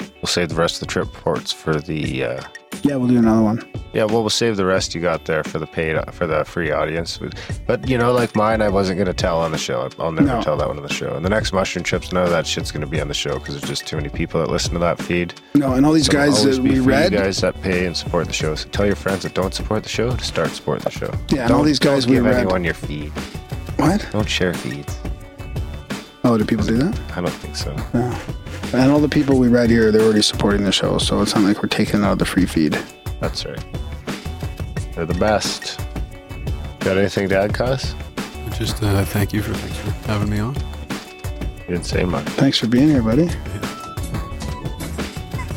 We'll 0.00 0.28
save 0.28 0.48
the 0.48 0.54
rest 0.54 0.76
of 0.76 0.80
the 0.80 0.86
trip 0.86 1.14
reports 1.14 1.52
for 1.52 1.78
the. 1.78 2.24
Uh, 2.24 2.42
Yeah, 2.82 2.96
we'll 2.96 3.08
do 3.08 3.18
another 3.18 3.42
one. 3.42 3.62
yeah, 3.92 4.04
well, 4.04 4.20
we'll 4.20 4.30
save 4.30 4.56
the 4.56 4.64
rest 4.66 4.94
you 4.94 5.00
got 5.00 5.24
there 5.24 5.42
for 5.42 5.58
the 5.58 5.66
paid 5.66 5.96
uh, 5.96 6.04
for 6.12 6.26
the 6.26 6.44
free 6.44 6.70
audience. 6.70 7.18
But 7.66 7.88
you 7.88 7.96
know, 7.98 8.12
like 8.12 8.36
mine, 8.36 8.60
I 8.62 8.68
wasn't 8.68 8.98
gonna 8.98 9.12
tell 9.14 9.38
on 9.38 9.52
the 9.52 9.58
show. 9.58 9.88
I'll 9.98 10.12
never 10.12 10.26
No. 10.28 10.42
tell 10.42 10.56
that 10.56 10.68
one 10.68 10.76
on 10.76 10.82
the 10.82 10.92
show. 10.92 11.14
And 11.14 11.24
the 11.24 11.28
next 11.30 11.52
mushroom 11.52 11.82
trips, 11.84 12.12
none 12.12 12.24
of 12.24 12.30
that 12.30 12.46
shit's 12.46 12.70
gonna 12.70 12.86
be 12.86 13.00
on 13.00 13.08
the 13.08 13.14
show 13.14 13.38
because 13.38 13.54
there's 13.54 13.68
just 13.68 13.86
too 13.86 13.96
many 13.96 14.08
people 14.08 14.40
that 14.40 14.50
listen 14.50 14.72
to 14.74 14.78
that 14.80 14.98
feed. 15.02 15.34
No, 15.54 15.72
and 15.74 15.84
all 15.86 15.92
these 15.92 16.08
It'll 16.08 16.20
guys 16.20 16.44
that 16.44 16.62
we 16.62 16.78
read. 16.80 17.12
you 17.12 17.18
guys 17.18 17.40
that 17.40 17.60
pay 17.62 17.86
and 17.86 17.96
support 17.96 18.26
the 18.26 18.32
show. 18.32 18.54
So 18.54 18.68
tell 18.68 18.86
your 18.86 18.96
friends 18.96 19.22
that 19.24 19.34
don't 19.34 19.54
support 19.54 19.82
the 19.82 19.88
show 19.88 20.10
to 20.14 20.24
start 20.24 20.50
supporting 20.50 20.84
the 20.84 20.90
show. 20.90 21.12
Yeah, 21.30 21.44
and 21.44 21.52
all 21.52 21.62
these 21.62 21.78
guys 21.78 22.04
don't 22.04 22.10
we 22.12 22.16
give 22.18 22.24
read- 22.26 22.36
anyone 22.36 22.62
your 22.64 22.74
feed. 22.74 23.10
What? 23.76 24.06
Don't 24.12 24.28
share 24.28 24.54
feeds. 24.54 24.96
Oh, 26.24 26.36
do 26.36 26.44
people 26.44 26.64
do 26.66 26.76
that? 26.78 26.98
I 27.16 27.20
don't 27.20 27.30
think 27.30 27.54
so. 27.56 27.74
No. 27.94 28.16
And 28.74 28.90
all 28.90 29.00
the 29.00 29.08
people 29.08 29.38
we 29.38 29.48
read 29.48 29.70
here, 29.70 29.90
they're 29.90 30.02
already 30.02 30.22
supporting 30.22 30.64
the 30.64 30.72
show, 30.72 30.98
so 30.98 31.22
it's 31.22 31.34
not 31.34 31.44
like 31.44 31.62
we're 31.62 31.68
taking 31.68 32.04
out 32.04 32.12
of 32.12 32.18
the 32.18 32.24
free 32.24 32.46
feed. 32.46 32.78
That's 33.20 33.46
right. 33.46 33.64
They're 34.94 35.06
the 35.06 35.14
best. 35.14 35.80
Got 36.80 36.98
anything 36.98 37.28
to 37.30 37.38
add, 37.38 37.54
Cos? 37.54 37.94
Just 38.56 38.82
uh, 38.82 39.04
thank 39.04 39.32
you 39.32 39.42
for 39.42 39.54
thanks 39.54 39.76
for 39.78 39.90
having 40.10 40.30
me 40.30 40.38
on. 40.38 40.54
You 40.54 41.74
didn't 41.74 41.84
say 41.86 42.04
much. 42.04 42.24
Thanks 42.30 42.58
for 42.58 42.68
being 42.68 42.88
here, 42.88 43.02
buddy. 43.02 43.28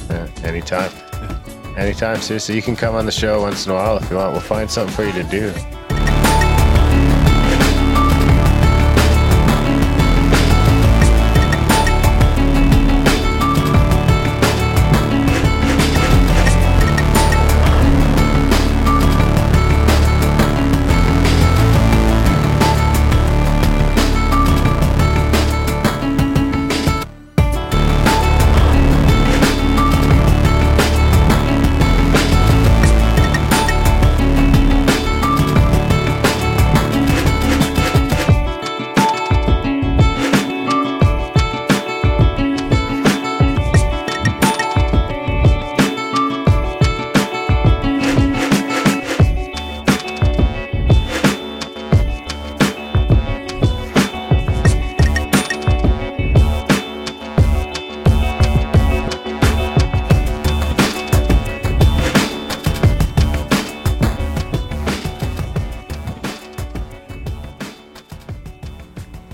Yeah, 0.10 0.28
anytime. 0.44 0.92
Anytime, 1.78 2.20
seriously. 2.20 2.56
You 2.56 2.62
can 2.62 2.76
come 2.76 2.96
on 2.96 3.06
the 3.06 3.12
show 3.12 3.42
once 3.42 3.66
in 3.66 3.72
a 3.72 3.76
while 3.76 3.98
if 3.98 4.10
you 4.10 4.18
want. 4.18 4.34
We'll 4.34 4.42
find 4.42 4.70
something 4.70 4.94
for 4.96 5.04
you 5.04 5.14
to 5.14 5.24
do. 5.30 5.54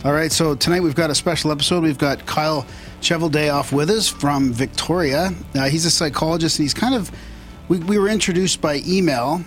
All 0.05 0.13
right, 0.13 0.31
so 0.31 0.53
tonight 0.53 0.81
we've 0.81 0.93
got 0.93 1.09
a 1.09 1.15
special 1.15 1.51
episode. 1.51 1.81
We've 1.81 1.97
got 1.97 2.27
Kyle 2.27 2.67
Cheveldayoff 3.01 3.71
with 3.71 3.89
us 3.89 4.07
from 4.07 4.53
Victoria. 4.53 5.33
Uh, 5.55 5.67
he's 5.67 5.83
a 5.85 5.89
psychologist, 5.89 6.59
and 6.59 6.63
he's 6.63 6.75
kind 6.75 6.93
of 6.93 7.09
we, 7.69 7.79
we 7.79 7.97
were 7.97 8.07
introduced 8.07 8.61
by 8.61 8.83
email 8.85 9.43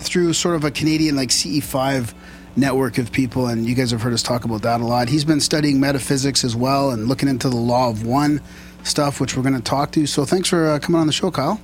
through 0.00 0.34
sort 0.34 0.54
of 0.54 0.64
a 0.64 0.70
Canadian 0.70 1.16
like 1.16 1.30
CE5 1.30 2.12
network 2.56 2.98
of 2.98 3.10
people, 3.10 3.46
and 3.46 3.64
you 3.64 3.74
guys 3.74 3.90
have 3.90 4.02
heard 4.02 4.12
us 4.12 4.22
talk 4.22 4.44
about 4.44 4.60
that 4.60 4.82
a 4.82 4.84
lot. 4.84 5.08
He's 5.08 5.24
been 5.24 5.40
studying 5.40 5.80
metaphysics 5.80 6.44
as 6.44 6.54
well 6.54 6.90
and 6.90 7.08
looking 7.08 7.30
into 7.30 7.48
the 7.48 7.56
law 7.56 7.88
of 7.88 8.04
one 8.04 8.42
stuff, 8.84 9.18
which 9.18 9.34
we're 9.34 9.42
going 9.42 9.54
to 9.54 9.62
talk 9.62 9.92
to. 9.92 10.06
So 10.06 10.26
thanks 10.26 10.46
for 10.46 10.72
uh, 10.72 10.78
coming 10.78 11.00
on 11.00 11.06
the 11.06 11.14
show, 11.14 11.30
Kyle. 11.30 11.58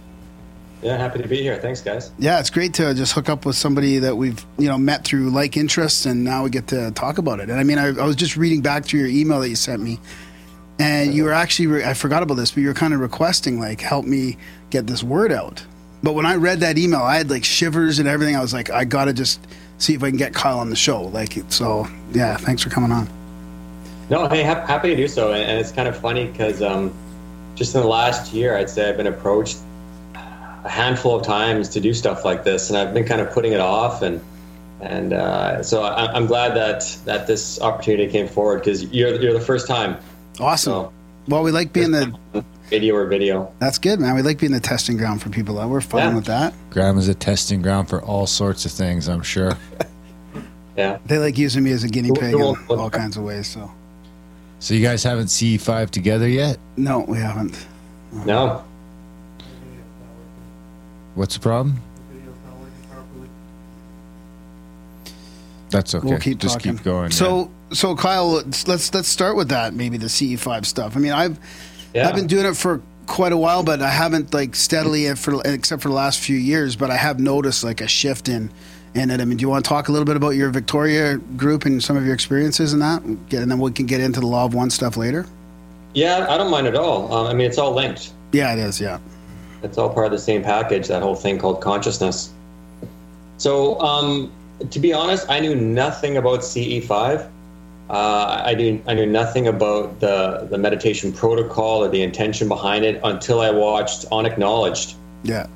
Yeah, 0.83 0.97
happy 0.97 1.21
to 1.21 1.29
be 1.29 1.43
here. 1.43 1.57
Thanks, 1.57 1.81
guys. 1.81 2.13
Yeah, 2.19 2.39
it's 2.39 2.51
great 2.51 2.75
to 2.75 2.95
just 2.95 3.13
hook 3.13 3.29
up 3.29 3.45
with 3.45 3.57
somebody 3.57 3.99
that 3.99 4.17
we've 4.17 4.45
you 4.59 4.69
know 4.69 4.79
met 4.79 5.05
through 5.05 5.31
like 5.31 5.57
interests, 5.57 6.07
and 6.07 6.23
now 6.23 6.45
we 6.45 6.51
get 6.51 6.69
to 6.69 6.93
talk 6.93 7.19
about 7.19 7.41
it. 7.41 7.51
And 7.51 7.59
I 7.59 7.65
mean, 7.65 7.79
I, 7.79 7.89
I 7.89 8.05
was 8.05 8.15
just 8.15 8.37
reading 8.37 8.61
back 8.61 8.85
through 8.85 9.01
your 9.01 9.09
email 9.09 9.41
that 9.41 9.49
you 9.49 9.57
sent 9.57 9.83
me, 9.83 9.99
and 10.79 11.13
you 11.13 11.25
were 11.25 11.33
actually 11.33 11.67
re- 11.67 11.85
I 11.85 11.95
forgot 11.95 12.23
about 12.23 12.35
this, 12.35 12.53
but 12.53 12.61
you 12.61 12.69
were 12.69 12.75
kind 12.75 12.95
of 12.95 13.01
requesting 13.01 13.59
like 13.59 13.81
help 13.81 14.05
me 14.05 14.37
get 14.71 14.87
this 14.87 15.03
word 15.03 15.33
out. 15.33 15.65
But 16.03 16.13
when 16.13 16.27
I 16.27 16.37
read 16.37 16.61
that 16.61 16.79
email, 16.79 17.01
I 17.01 17.17
had 17.17 17.29
like 17.29 17.45
shivers 17.45 17.99
and 17.99 18.09
everything. 18.09 18.37
I 18.37 18.41
was 18.41 18.55
like, 18.55 18.71
I 18.71 18.85
gotta 18.85 19.13
just 19.13 19.45
see 19.79 19.95
if 19.95 20.03
I 20.05 20.11
can 20.11 20.17
get 20.17 20.33
Kyle 20.33 20.61
on 20.61 20.71
the 20.71 20.77
show. 20.77 21.03
Like, 21.03 21.37
so 21.49 21.89
yeah, 22.13 22.37
thanks 22.37 22.63
for 22.63 22.71
coming 22.71 22.93
on. 22.93 23.09
No, 24.11 24.29
hey, 24.29 24.45
ha- 24.45 24.65
happy 24.65 24.91
to 24.91 24.97
do 24.97 25.09
so. 25.09 25.33
And, 25.33 25.43
and 25.43 25.59
it's 25.59 25.73
kind 25.73 25.89
of 25.89 25.97
funny 25.99 26.27
because 26.27 26.63
um, 26.63 26.95
just 27.57 27.75
in 27.75 27.81
the 27.81 27.87
last 27.87 28.33
year, 28.33 28.57
I'd 28.57 28.71
say 28.71 28.89
I've 28.89 28.97
been 28.97 29.09
approached 29.09 29.59
a 30.69 30.71
handful 30.71 31.17
of 31.17 31.23
times 31.25 31.69
to 31.71 31.81
do 31.81 31.95
stuff 31.95 32.25
like 32.25 32.45
this, 32.45 32.69
and 32.69 32.79
I've 32.79 32.93
been 32.95 33.05
kind 33.07 33.21
of 33.21 33.31
putting 33.33 33.53
it 33.53 33.61
off. 33.61 34.03
And 34.03 34.21
and 34.81 35.13
uh, 35.13 35.63
so 35.63 35.83
I, 35.83 36.13
I'm 36.13 36.27
glad 36.27 36.55
that 36.57 36.97
that 37.05 37.27
this 37.27 37.61
opportunity 37.61 38.07
came 38.11 38.29
forward 38.29 38.59
because 38.61 38.85
you're 38.85 39.21
you're 39.21 39.33
the 39.33 39.41
first 39.41 39.67
time. 39.67 39.97
Awesome. 40.41 40.89
well, 41.27 41.43
we 41.43 41.51
like 41.51 41.73
being 41.73 41.91
the 41.91 42.15
video 42.71 42.95
or 42.95 43.07
video. 43.07 43.53
That's 43.59 43.79
good, 43.79 43.99
man. 43.99 44.15
We 44.15 44.23
like 44.23 44.39
being 44.39 44.53
the 44.53 44.61
testing 44.61 44.97
ground 44.97 45.21
for 45.23 45.31
people. 45.31 45.55
We're 45.69 45.81
fine 45.81 46.11
Yeah. 46.11 46.15
with 46.15 46.27
that. 46.27 46.55
Graham 46.71 46.97
is 46.99 47.09
a 47.09 47.15
testing 47.15 47.61
ground 47.63 47.89
for 47.89 48.01
all 48.03 48.27
sorts 48.27 48.65
of 48.67 48.71
things, 48.73 49.09
I'm 49.09 49.23
sure. 49.23 49.57
Yeah. 50.77 50.99
They 51.07 51.19
like 51.19 51.37
using 51.37 51.65
me 51.65 51.73
as 51.73 51.83
a 51.83 51.89
guinea 51.89 52.13
pig 52.13 52.35
Cool. 52.37 52.57
in 52.71 52.79
all 52.79 52.89
kinds 52.89 53.17
of 53.17 53.25
ways. 53.25 53.49
So 53.49 53.69
So 54.61 54.75
you 54.75 54.81
guys 54.87 55.03
haven't 55.03 55.27
C5 55.27 55.91
together 55.91 56.29
yet? 56.29 56.57
no, 56.77 57.01
we 57.01 57.19
haven't. 57.19 57.67
No. 58.25 58.63
What's 61.19 61.35
the 61.35 61.41
problem? 61.41 61.83
That's 65.71 65.93
okay. 65.93 66.07
We'll 66.07 66.21
keep 66.21 66.39
Just 66.39 66.55
talking. 66.55 66.77
keep 66.77 66.85
going. 66.85 67.11
So, 67.11 67.51
so 67.73 67.97
Kyle, 67.97 68.29
let's 68.29 68.69
let's 68.69 68.95
let's 68.95 69.09
start 69.09 69.37
with 69.37 69.49
that. 69.49 69.75
Maybe 69.75 69.99
the 69.99 70.07
CE5 70.07 70.65
stuff. 70.65 70.97
I 70.97 71.01
mean, 71.01 71.11
I've 71.11 71.41
Yeah. 71.93 72.09
I've 72.09 72.15
been 72.15 72.29
doing 72.29 72.47
it 72.47 72.57
for 72.57 72.81
quite 73.07 73.33
a 73.33 73.37
while, 73.37 73.65
but 73.65 73.83
I 73.83 73.91
haven't 73.91 74.33
like 74.33 74.55
steadily 74.55 75.13
for 75.17 75.43
except 75.45 75.83
for 75.83 75.89
the 75.89 75.95
last 75.95 76.21
few 76.21 76.37
years. 76.37 76.77
But 76.77 76.93
I 76.93 76.97
have 76.97 77.19
noticed 77.19 77.65
like 77.65 77.81
a 77.81 77.89
shift 77.89 78.29
in 78.29 78.49
in 78.95 79.11
it. 79.11 79.21
I 79.21 79.25
mean, 79.25 79.39
do 79.39 79.43
you 79.43 79.49
want 79.49 79.65
to 79.65 79.69
talk 79.69 79.89
a 79.89 79.93
little 79.93 80.07
bit 80.07 80.17
about 80.17 80.37
your 80.37 80.51
Victoria 80.51 81.17
group 81.17 81.65
and 81.65 81.83
some 81.83 81.97
of 81.97 82.05
your 82.05 82.15
experiences 82.15 82.73
in 82.73 82.79
that? 82.79 83.03
And 83.03 83.29
then 83.29 83.59
we 83.59 83.73
can 83.73 83.87
get 83.87 84.01
into 84.01 84.21
the 84.21 84.27
law 84.29 84.45
of 84.45 84.55
one 84.55 84.71
stuff 84.71 84.97
later. 84.97 85.27
Yeah, 85.95 86.27
I 86.31 86.39
don't 86.39 86.51
mind 86.51 86.69
at 86.69 86.77
all. 86.77 87.13
Um, 87.13 87.27
I 87.27 87.35
mean, 87.35 87.49
it's 87.49 87.59
all 87.59 87.75
linked. 87.75 88.13
Yeah, 88.31 88.53
it 88.53 88.61
is. 88.61 88.81
Yeah. 88.81 89.01
It's 89.63 89.77
all 89.79 89.91
part 89.91 90.07
of 90.07 90.13
the 90.13 90.19
same 90.19 90.43
package. 90.43 90.89
That 90.89 91.03
whole 91.03 91.15
thing 91.17 91.39
called 91.39 91.61
consciousness. 91.61 92.31
So, 93.39 93.79
um, 93.81 94.31
to 94.71 94.79
be 94.79 94.93
honest, 94.93 95.27
I 95.29 95.41
knew 95.41 95.55
nothing 95.55 96.17
about 96.17 96.41
CE5. 96.41 97.29
Uh, 97.91 98.43
I 98.45 98.55
knew 98.55 98.83
I 98.87 98.95
knew 98.95 99.07
nothing 99.07 99.49
about 99.49 100.01
the 100.01 100.47
the 100.51 100.59
meditation 100.59 101.13
protocol 101.13 101.83
or 101.83 101.89
the 101.89 102.03
intention 102.03 102.47
behind 102.49 102.85
it 102.85 103.01
until 103.03 103.41
I 103.41 103.51
watched 103.51 104.05
Unacknowledged 104.13 104.95
Yeah. 105.23 105.47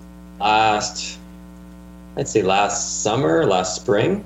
last, 0.40 1.18
I'd 2.16 2.26
say 2.28 2.42
last 2.42 3.02
summer, 3.02 3.44
last 3.44 3.76
spring. 3.76 4.24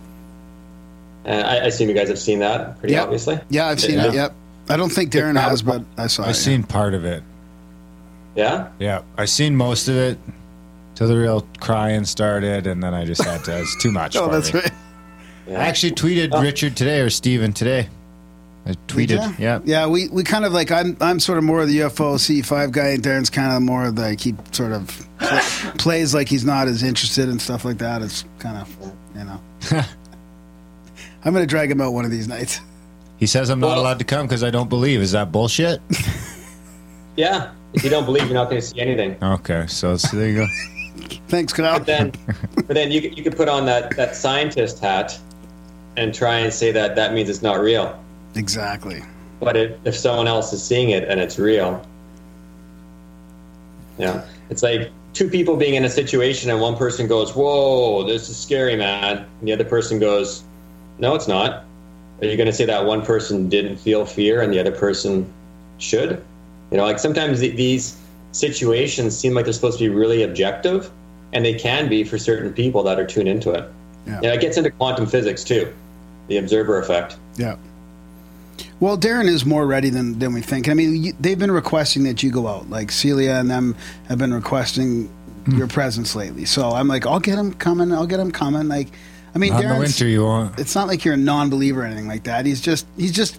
And 1.25 1.45
I, 1.45 1.57
I 1.57 1.65
assume 1.67 1.89
you 1.89 1.95
guys 1.97 2.09
have 2.09 2.19
seen 2.21 2.39
that 2.39 2.79
pretty 2.79 2.95
Yep. 2.95 3.03
obviously. 3.03 3.41
Yeah, 3.49 3.67
I've 3.67 3.81
seen 3.81 3.99
it. 3.99 4.15
Yep. 4.15 4.33
I 4.69 4.77
don't 4.77 4.91
think 4.93 5.11
Darren 5.11 5.39
has, 5.41 5.63
but 5.63 5.83
I 5.99 6.07
saw 6.07 6.25
I 6.25 6.31
it. 6.31 6.35
seen 6.35 6.63
part 6.63 6.95
of 6.95 7.05
it. 7.05 7.23
Yeah. 8.37 8.69
Yeah, 8.79 9.03
I 9.17 9.25
seen 9.25 9.57
most 9.57 9.89
of 9.89 9.97
it 9.97 10.19
till 10.95 11.09
the 11.09 11.17
real 11.17 11.47
crying 11.59 12.05
started, 12.05 12.67
and 12.67 12.83
then 12.83 12.95
I 12.95 13.05
just 13.05 13.23
had 13.23 13.43
to. 13.45 13.61
It's 13.61 13.83
too 13.83 13.91
much. 13.91 14.15
Oh, 14.17 14.27
for 14.27 14.33
that's 14.33 14.55
me. 14.55 14.61
right. 14.61 14.73
I 15.49 15.67
actually 15.69 15.93
tweeted 15.93 16.31
oh. 16.33 16.43
Richard 16.43 16.77
today 16.77 17.01
or 17.01 17.11
Steven 17.11 17.53
today. 17.53 17.89
I 18.67 18.73
tweeted. 18.89 19.19
Yeah. 19.19 19.35
Yeah. 19.39 19.61
Yeah, 19.65 19.87
we, 19.87 20.09
we 20.09 20.25
kind 20.25 20.45
of 20.45 20.53
like 20.53 20.71
I'm 20.71 20.97
I'm 21.01 21.21
sort 21.21 21.39
of 21.39 21.45
more 21.45 21.63
of 21.63 21.69
the 21.69 21.79
UFO 21.81 22.17
C5 22.17 22.73
guy, 22.73 22.89
and 22.89 23.03
Darren's 23.03 23.31
kind 23.31 23.57
of 23.57 23.63
more 23.63 23.87
of 23.87 23.99
like 23.99 24.21
he 24.21 24.35
sort 24.53 24.73
of 24.73 25.07
pl- 25.19 25.39
plays 25.79 26.15
like 26.15 26.29
he's 26.29 26.45
not 26.45 26.69
as 26.69 26.83
interested 26.83 27.29
and 27.29 27.41
stuff 27.41 27.65
like 27.65 27.79
that. 27.79 28.03
It's 28.03 28.25
kind 28.39 28.59
of 28.59 28.93
you 29.17 29.25
know. 29.25 29.41
I'm 31.25 31.33
gonna 31.33 31.47
drag 31.47 31.71
him 31.71 31.81
out 31.81 31.93
one 31.93 32.05
of 32.05 32.11
these 32.11 32.29
nights. 32.29 32.61
He 33.19 33.27
says 33.27 33.49
I'm 33.49 33.61
not 33.61 33.79
allowed 33.79 33.99
to 34.01 34.05
come 34.05 34.27
because 34.27 34.45
I 34.45 34.51
don't 34.51 34.69
believe. 34.69 35.01
Is 35.01 35.13
that 35.13 35.33
bullshit? 35.33 35.81
Yeah. 37.17 37.53
If 37.77 37.85
you 37.85 37.91
don't 37.91 38.05
believe, 38.07 38.25
you're 38.25 38.35
not 38.35 38.49
going 38.51 38.61
to 38.61 38.67
see 38.67 38.81
anything. 38.81 39.17
okay, 39.23 39.67
so, 39.69 39.97
so 39.97 40.17
there 40.17 40.29
you 40.29 40.37
go. 40.37 40.47
Thanks, 41.29 41.53
Kyle. 41.53 41.79
But 41.79 41.87
then, 41.87 42.13
but 42.57 42.69
then 42.69 42.91
you 42.91 43.01
could- 43.03 43.17
you 43.17 43.23
could 43.23 43.37
put 43.37 43.49
on 43.49 43.67
that 43.67 43.95
that 43.97 44.17
scientist 44.17 44.81
hat 44.81 45.19
and 45.97 46.15
try 46.15 46.39
and 46.39 46.53
say 46.53 46.73
that 46.73 46.97
that 46.97 47.13
means 47.15 47.29
it's 47.29 47.43
not 47.43 47.61
real. 47.61 47.99
Exactly. 48.35 49.03
But 49.41 49.57
if, 49.57 49.73
if 49.85 49.97
someone 49.97 50.27
else 50.29 50.53
is 50.53 50.63
seeing 50.63 50.91
it 50.91 51.05
and 51.09 51.21
it's 51.21 51.39
real, 51.39 51.85
yeah, 53.99 54.25
it's 54.51 54.63
like 54.63 54.91
two 55.15 55.29
people 55.29 55.57
being 55.57 55.75
in 55.75 55.85
a 55.85 55.91
situation 55.91 56.51
and 56.51 56.61
one 56.61 56.77
person 56.77 57.07
goes, 57.07 57.35
"Whoa, 57.35 58.05
this 58.07 58.29
is 58.29 58.37
scary, 58.37 58.77
man," 58.77 59.19
and 59.41 59.49
the 59.49 59.53
other 59.53 59.65
person 59.65 59.99
goes, 59.99 60.45
"No, 60.99 61.15
it's 61.15 61.29
not." 61.29 61.65
Are 62.23 62.27
you 62.27 62.37
going 62.37 62.47
to 62.47 62.53
say 62.53 62.65
that 62.65 62.85
one 62.87 63.03
person 63.05 63.49
didn't 63.51 63.77
feel 63.77 64.07
fear 64.07 64.41
and 64.41 64.51
the 64.53 64.59
other 64.61 64.73
person 64.73 65.31
should? 65.79 66.23
You 66.71 66.77
know, 66.79 66.85
like 66.85 66.99
sometimes 66.99 67.41
th- 67.41 67.57
these 67.57 67.97
situations 68.33 69.17
seem 69.17 69.35
like 69.35 69.45
they're 69.45 69.53
supposed 69.55 69.79
to 69.79 69.85
be 69.85 69.95
really 69.95 70.23
objective, 70.23 70.91
and 71.33 71.45
they 71.45 71.55
can 71.55 71.89
be 71.89 72.05
for 72.05 72.19
certain 72.19 72.53
people 72.53 72.83
that 72.85 72.99
are 72.99 73.07
tuned 73.07 73.29
into 73.29 73.51
it. 73.53 73.69
Yeah. 74.07 74.21
Yeah, 74.23 74.33
it 74.35 74.41
gets 74.41 74.57
into 74.57 74.71
quantum 74.71 75.07
physics 75.07 75.43
too, 75.45 75.73
the 76.29 76.37
observer 76.39 76.79
effect. 76.79 77.17
Yeah. 77.37 77.57
Well, 78.81 78.97
Darren 78.99 79.27
is 79.29 79.45
more 79.45 79.67
ready 79.67 79.91
than, 79.91 80.19
than 80.19 80.33
we 80.35 80.41
think. 80.43 80.69
I 80.69 80.75
mean, 80.75 81.03
you, 81.03 81.13
they've 81.21 81.39
been 81.39 81.51
requesting 81.51 82.05
that 82.05 82.23
you 82.23 82.31
go 82.31 82.47
out. 82.47 82.69
Like 82.71 82.91
Celia 82.93 83.35
and 83.35 83.51
them 83.51 83.75
have 84.09 84.19
been 84.19 84.33
requesting 84.35 85.09
Hmm. 85.47 85.57
your 85.59 85.69
presence 85.69 86.17
lately. 86.17 86.45
So 86.45 86.71
I'm 86.71 86.89
like, 86.89 87.07
I'll 87.07 87.21
get 87.21 87.39
him 87.39 87.55
coming. 87.55 87.93
I'll 87.93 88.07
get 88.07 88.19
him 88.19 88.33
coming. 88.33 88.67
Like, 88.67 88.89
I 89.33 89.39
mean, 89.39 89.53
Not 89.53 89.63
in 89.63 89.69
the 89.69 89.79
winter, 89.79 90.09
you 90.09 90.25
won't. 90.25 90.59
It's 90.59 90.75
not 90.75 90.89
like 90.89 91.05
you're 91.05 91.15
a 91.15 91.19
non-believer 91.19 91.83
or 91.83 91.85
anything 91.85 92.09
like 92.09 92.25
that. 92.25 92.47
He's 92.47 92.61
just, 92.61 92.85
he's 92.97 93.13
just. 93.13 93.39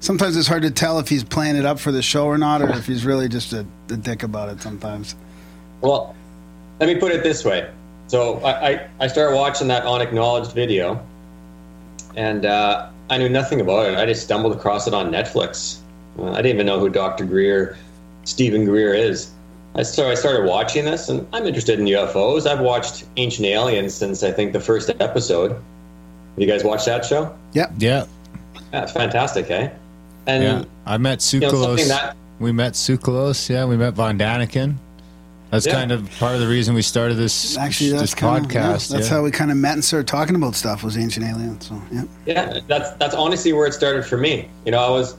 Sometimes 0.00 0.36
it's 0.36 0.48
hard 0.48 0.62
to 0.62 0.70
tell 0.70 0.98
if 0.98 1.08
he's 1.08 1.24
playing 1.24 1.56
it 1.56 1.64
up 1.64 1.78
for 1.78 1.90
the 1.92 2.02
show 2.02 2.26
or 2.26 2.38
not, 2.38 2.60
or 2.60 2.70
if 2.70 2.86
he's 2.86 3.04
really 3.04 3.28
just 3.28 3.52
a, 3.52 3.66
a 3.90 3.96
dick 3.96 4.22
about 4.22 4.48
it. 4.50 4.60
Sometimes. 4.60 5.16
Well, 5.80 6.14
let 6.80 6.86
me 6.86 6.96
put 6.96 7.12
it 7.12 7.22
this 7.22 7.44
way. 7.44 7.70
So 8.06 8.38
I, 8.40 8.68
I, 8.68 8.88
I 9.00 9.06
started 9.06 9.34
watching 9.34 9.68
that 9.68 9.84
unacknowledged 9.84 10.52
video, 10.52 11.04
and 12.16 12.44
uh, 12.44 12.90
I 13.10 13.18
knew 13.18 13.28
nothing 13.28 13.60
about 13.60 13.86
it. 13.90 13.98
I 13.98 14.06
just 14.06 14.22
stumbled 14.22 14.54
across 14.54 14.86
it 14.86 14.94
on 14.94 15.10
Netflix. 15.10 15.78
Uh, 16.18 16.30
I 16.30 16.36
didn't 16.36 16.56
even 16.56 16.66
know 16.66 16.78
who 16.78 16.88
Dr. 16.88 17.24
Greer, 17.24 17.76
Steven 18.24 18.64
Greer 18.64 18.94
is. 18.94 19.30
I, 19.74 19.82
so 19.82 20.08
I 20.08 20.14
started 20.14 20.46
watching 20.46 20.84
this, 20.84 21.08
and 21.08 21.26
I'm 21.32 21.46
interested 21.46 21.80
in 21.80 21.86
UFOs. 21.86 22.46
I've 22.46 22.60
watched 22.60 23.04
Ancient 23.16 23.46
Aliens 23.46 23.94
since 23.94 24.22
I 24.22 24.30
think 24.30 24.52
the 24.52 24.60
first 24.60 24.90
episode. 25.00 25.52
Have 25.52 25.62
you 26.36 26.46
guys 26.46 26.62
watched 26.62 26.86
that 26.86 27.04
show? 27.04 27.34
Yep. 27.54 27.72
Yeah. 27.78 28.06
Yeah, 28.72 28.86
fantastic, 28.86 29.50
eh? 29.50 29.70
And 30.26 30.42
yeah. 30.42 30.64
I 30.86 30.96
met 30.98 31.32
you 31.32 31.40
know, 31.40 31.50
Tsoukalos. 31.52 31.88
that- 31.88 32.16
we 32.40 32.52
met 32.52 32.72
Tsoukalos. 32.72 33.48
Yeah, 33.48 33.64
we 33.64 33.76
met 33.76 33.94
Von 33.94 34.18
Daniken. 34.18 34.74
That's 35.50 35.66
Yeah. 35.66 35.72
kind 35.74 35.92
of 35.92 36.10
part 36.18 36.34
of 36.34 36.40
the 36.40 36.48
reason 36.48 36.74
we 36.74 36.82
started 36.82 37.14
this 37.14 37.56
Actually, 37.56 37.90
that's 37.90 38.02
this 38.02 38.14
kind 38.14 38.44
of 38.44 38.50
podcast. 38.50 38.88
that's 38.88 39.08
yeah. 39.08 39.16
how 39.16 39.22
we 39.22 39.30
kind 39.30 39.52
of 39.52 39.56
met 39.56 39.74
and 39.74 39.84
started 39.84 40.08
talking 40.08 40.34
about 40.34 40.56
stuff. 40.56 40.82
Was 40.82 40.96
Ancient 40.98 41.24
Aliens. 41.24 41.68
So 41.68 41.80
yeah. 41.92 42.02
Yeah, 42.26 42.60
that's 42.66 42.90
that's 42.98 43.14
honestly 43.14 43.52
where 43.52 43.66
it 43.66 43.74
started 43.74 44.04
for 44.04 44.16
me. 44.16 44.48
You 44.64 44.72
know, 44.72 44.80
I 44.80 44.90
was 44.90 45.14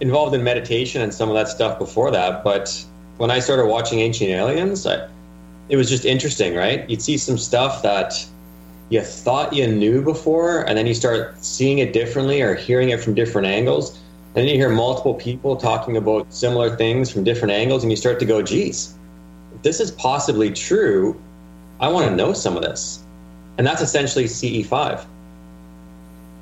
involved 0.00 0.34
in 0.34 0.42
meditation 0.42 1.02
and 1.02 1.14
some 1.14 1.28
of 1.28 1.34
that 1.36 1.48
stuff 1.48 1.78
before 1.78 2.10
that, 2.10 2.42
but 2.42 2.84
when 3.18 3.30
I 3.30 3.38
started 3.38 3.66
watching 3.66 4.00
Ancient 4.00 4.30
Aliens, 4.30 4.86
I, 4.86 5.06
it 5.68 5.76
was 5.76 5.88
just 5.88 6.04
interesting, 6.04 6.54
right? 6.56 6.88
You'd 6.88 7.02
see 7.02 7.16
some 7.18 7.38
stuff 7.38 7.82
that 7.82 8.24
you 8.88 9.02
thought 9.02 9.52
you 9.52 9.68
knew 9.68 10.02
before, 10.02 10.62
and 10.62 10.76
then 10.76 10.86
you 10.86 10.94
start 10.94 11.34
seeing 11.44 11.78
it 11.78 11.92
differently 11.92 12.40
or 12.42 12.54
hearing 12.54 12.88
it 12.88 13.00
from 13.00 13.14
different 13.14 13.46
angles. 13.46 13.96
And 14.36 14.48
you 14.48 14.54
hear 14.54 14.68
multiple 14.68 15.14
people 15.14 15.56
talking 15.56 15.96
about 15.96 16.32
similar 16.32 16.76
things 16.76 17.10
from 17.10 17.24
different 17.24 17.52
angles, 17.52 17.82
and 17.82 17.90
you 17.90 17.96
start 17.96 18.20
to 18.20 18.26
go, 18.26 18.42
geez, 18.42 18.94
this 19.62 19.80
is 19.80 19.90
possibly 19.90 20.52
true, 20.52 21.20
I 21.80 21.88
want 21.88 22.08
to 22.08 22.14
know 22.14 22.32
some 22.32 22.56
of 22.56 22.62
this. 22.62 23.02
And 23.58 23.66
that's 23.66 23.82
essentially 23.82 24.24
CE5 24.24 25.04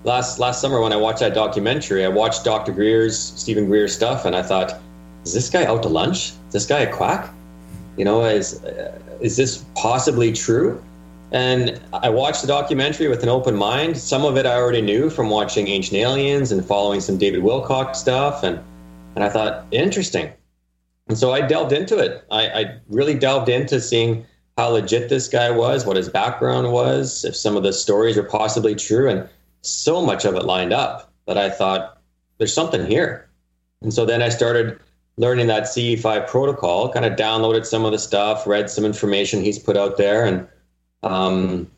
last 0.04 0.38
last 0.38 0.60
summer 0.60 0.80
when 0.80 0.92
I 0.92 0.96
watched 0.96 1.20
that 1.20 1.34
documentary, 1.34 2.04
I 2.04 2.08
watched 2.08 2.44
Dr. 2.44 2.72
Greer's 2.72 3.18
Steven 3.18 3.66
Greer 3.66 3.88
stuff, 3.88 4.24
and 4.24 4.34
I 4.34 4.42
thought, 4.42 4.80
is 5.24 5.34
this 5.34 5.50
guy 5.50 5.64
out 5.64 5.82
to 5.82 5.88
lunch? 5.88 6.30
Is 6.48 6.52
this 6.52 6.66
guy 6.66 6.80
a 6.80 6.92
quack? 6.92 7.30
You 7.96 8.04
know, 8.04 8.24
is 8.24 8.60
is 9.20 9.36
this 9.36 9.64
possibly 9.74 10.32
true? 10.32 10.82
And 11.30 11.80
I 11.92 12.08
watched 12.08 12.40
the 12.40 12.48
documentary 12.48 13.08
with 13.08 13.22
an 13.22 13.28
open 13.28 13.54
mind. 13.54 13.98
Some 13.98 14.24
of 14.24 14.36
it 14.36 14.46
I 14.46 14.54
already 14.54 14.80
knew 14.80 15.10
from 15.10 15.28
watching 15.28 15.68
Ancient 15.68 15.98
Aliens 15.98 16.52
and 16.52 16.64
following 16.64 17.00
some 17.00 17.18
David 17.18 17.42
Wilcock 17.42 17.94
stuff, 17.94 18.42
and 18.42 18.58
and 19.14 19.24
I 19.24 19.28
thought 19.28 19.66
interesting. 19.70 20.32
And 21.08 21.18
so 21.18 21.32
I 21.32 21.40
delved 21.40 21.72
into 21.72 21.98
it. 21.98 22.24
I, 22.30 22.48
I 22.48 22.78
really 22.88 23.14
delved 23.14 23.48
into 23.48 23.80
seeing 23.80 24.26
how 24.56 24.68
legit 24.68 25.08
this 25.08 25.28
guy 25.28 25.50
was, 25.50 25.86
what 25.86 25.96
his 25.96 26.08
background 26.08 26.72
was, 26.72 27.24
if 27.24 27.34
some 27.36 27.56
of 27.56 27.62
the 27.62 27.72
stories 27.72 28.16
were 28.16 28.22
possibly 28.22 28.74
true, 28.74 29.08
and 29.08 29.28
so 29.62 30.04
much 30.04 30.24
of 30.24 30.34
it 30.34 30.44
lined 30.44 30.72
up 30.72 31.12
that 31.26 31.38
I 31.38 31.50
thought 31.50 31.98
there's 32.38 32.52
something 32.52 32.86
here. 32.86 33.28
And 33.82 33.92
so 33.92 34.04
then 34.04 34.22
I 34.22 34.28
started 34.28 34.78
learning 35.16 35.48
that 35.48 35.64
CE5 35.64 36.26
protocol, 36.26 36.92
kind 36.92 37.04
of 37.04 37.14
downloaded 37.14 37.66
some 37.66 37.84
of 37.84 37.92
the 37.92 37.98
stuff, 37.98 38.46
read 38.46 38.70
some 38.70 38.84
information 38.84 39.42
he's 39.42 39.58
put 39.58 39.76
out 39.76 39.96
there, 39.96 40.24
and 40.24 40.46
um, 41.02 41.70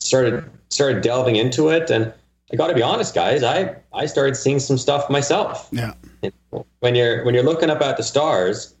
started 0.00 0.44
started 0.70 1.02
delving 1.02 1.36
into 1.36 1.68
it. 1.68 1.90
And 1.90 2.12
I 2.52 2.56
got 2.56 2.68
to 2.68 2.74
be 2.74 2.82
honest, 2.82 3.14
guys, 3.14 3.42
I 3.42 3.76
I 3.92 4.06
started 4.06 4.36
seeing 4.36 4.58
some 4.58 4.78
stuff 4.78 5.08
myself. 5.08 5.68
Yeah. 5.72 5.94
When 6.80 6.94
you're 6.94 7.24
when 7.24 7.34
you're 7.34 7.44
looking 7.44 7.70
up 7.70 7.80
at 7.80 7.96
the 7.96 8.02
stars 8.02 8.74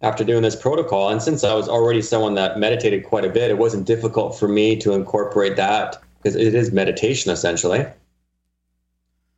after 0.00 0.24
doing 0.24 0.42
this 0.42 0.56
protocol, 0.56 1.10
and 1.10 1.22
since 1.22 1.44
I 1.44 1.54
was 1.54 1.68
already 1.68 2.02
someone 2.02 2.34
that 2.34 2.58
meditated 2.58 3.04
quite 3.04 3.24
a 3.24 3.30
bit, 3.30 3.50
it 3.50 3.58
wasn't 3.58 3.86
difficult 3.86 4.38
for 4.38 4.48
me 4.48 4.76
to 4.76 4.92
incorporate 4.92 5.56
that 5.56 6.02
because 6.16 6.36
it 6.36 6.54
is 6.54 6.72
meditation 6.72 7.30
essentially. 7.30 7.86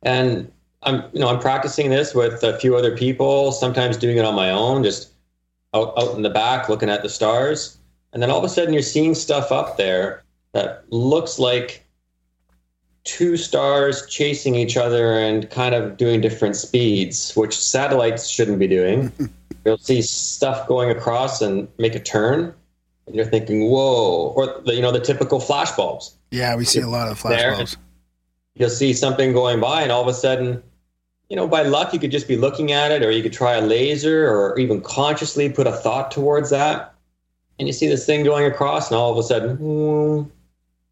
And 0.01 0.51
I'm 0.83 1.03
you 1.13 1.19
know 1.19 1.27
I'm 1.27 1.39
practicing 1.39 1.89
this 1.89 2.13
with 2.13 2.43
a 2.43 2.57
few 2.59 2.75
other 2.75 2.95
people, 2.95 3.51
sometimes 3.51 3.97
doing 3.97 4.17
it 4.17 4.25
on 4.25 4.35
my 4.35 4.49
own, 4.49 4.83
just 4.83 5.11
out 5.73 5.93
out 5.97 6.15
in 6.15 6.21
the 6.21 6.29
back 6.29 6.69
looking 6.69 6.89
at 6.89 7.03
the 7.03 7.09
stars. 7.09 7.77
And 8.15 8.23
then 8.23 8.31
all 8.31 8.37
of 8.37 8.45
a 8.45 8.49
sudden 8.49 8.71
you're 8.71 8.81
seeing 8.81 9.13
stuff 9.13 9.51
up 9.51 9.75
there 9.75 10.23
that 10.53 10.85
looks 10.89 11.37
like 11.37 11.85
two 13.03 13.35
stars 13.35 14.07
chasing 14.07 14.55
each 14.55 14.77
other 14.77 15.19
and 15.19 15.49
kind 15.49 15.75
of 15.75 15.97
doing 15.97 16.21
different 16.21 16.55
speeds, 16.55 17.35
which 17.35 17.59
satellites 17.59 18.29
shouldn't 18.29 18.57
be 18.57 18.67
doing. 18.67 19.11
You'll 19.65 19.77
see 19.77 20.01
stuff 20.01 20.65
going 20.65 20.89
across 20.89 21.41
and 21.41 21.67
make 21.77 21.93
a 21.93 21.99
turn, 21.99 22.53
and 23.05 23.15
you're 23.15 23.25
thinking, 23.25 23.67
"Whoa!" 23.67 24.31
Or 24.35 24.61
the, 24.63 24.75
you 24.75 24.81
know 24.81 24.91
the 24.91 24.99
typical 24.99 25.39
flash 25.39 25.71
bulbs. 25.71 26.15
Yeah, 26.29 26.55
we 26.55 26.65
see 26.65 26.81
a 26.81 26.87
lot 26.87 27.11
of 27.11 27.17
flash 27.17 27.39
There. 27.39 27.65
You'll 28.55 28.69
see 28.69 28.93
something 28.93 29.33
going 29.33 29.59
by, 29.59 29.81
and 29.81 29.91
all 29.91 30.03
of 30.03 30.07
a 30.07 30.13
sudden, 30.13 30.61
you 31.29 31.35
know, 31.35 31.47
by 31.47 31.63
luck, 31.63 31.93
you 31.93 31.99
could 31.99 32.11
just 32.11 32.27
be 32.27 32.37
looking 32.37 32.71
at 32.71 32.91
it, 32.91 33.01
or 33.01 33.09
you 33.09 33.23
could 33.23 33.33
try 33.33 33.55
a 33.55 33.61
laser, 33.61 34.29
or 34.29 34.57
even 34.59 34.81
consciously 34.81 35.49
put 35.49 35.65
a 35.65 35.71
thought 35.71 36.11
towards 36.11 36.51
that, 36.51 36.94
and 37.59 37.67
you 37.67 37.73
see 37.73 37.87
this 37.87 38.05
thing 38.05 38.23
going 38.23 38.45
across, 38.45 38.89
and 38.89 38.97
all 38.97 39.11
of 39.11 39.17
a 39.17 39.23
sudden, 39.23 39.57
hmm. 39.57 40.29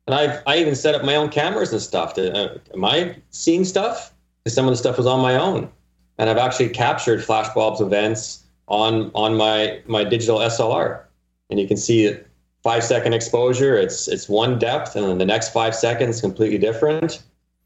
and 0.07 0.15
I 0.15 0.41
I 0.47 0.57
even 0.57 0.75
set 0.75 0.95
up 0.95 1.03
my 1.03 1.15
own 1.15 1.29
cameras 1.29 1.71
and 1.71 1.81
stuff. 1.81 2.13
To, 2.15 2.33
uh, 2.33 2.57
am 2.73 2.85
I 2.85 3.15
seeing 3.31 3.65
stuff? 3.65 4.13
Because 4.43 4.55
some 4.55 4.65
of 4.65 4.71
the 4.71 4.77
stuff 4.77 4.97
was 4.97 5.07
on 5.07 5.21
my 5.21 5.35
own. 5.35 5.69
and 6.17 6.29
I've 6.29 6.37
actually 6.37 6.69
captured 6.69 7.21
flashbulbs 7.21 7.81
events 7.81 8.43
on 8.67 9.11
on 9.13 9.35
my 9.35 9.81
my 9.87 10.03
digital 10.03 10.39
SLR, 10.39 11.01
and 11.49 11.59
you 11.59 11.67
can 11.67 11.77
see 11.77 12.05
it 12.05 12.27
five 12.63 12.83
second 12.83 13.13
exposure. 13.13 13.75
It's 13.75 14.07
it's 14.07 14.29
one 14.29 14.57
depth, 14.59 14.95
and 14.95 15.05
then 15.05 15.17
the 15.17 15.25
next 15.25 15.53
five 15.53 15.75
seconds 15.75 16.21
completely 16.21 16.57
different. 16.57 17.23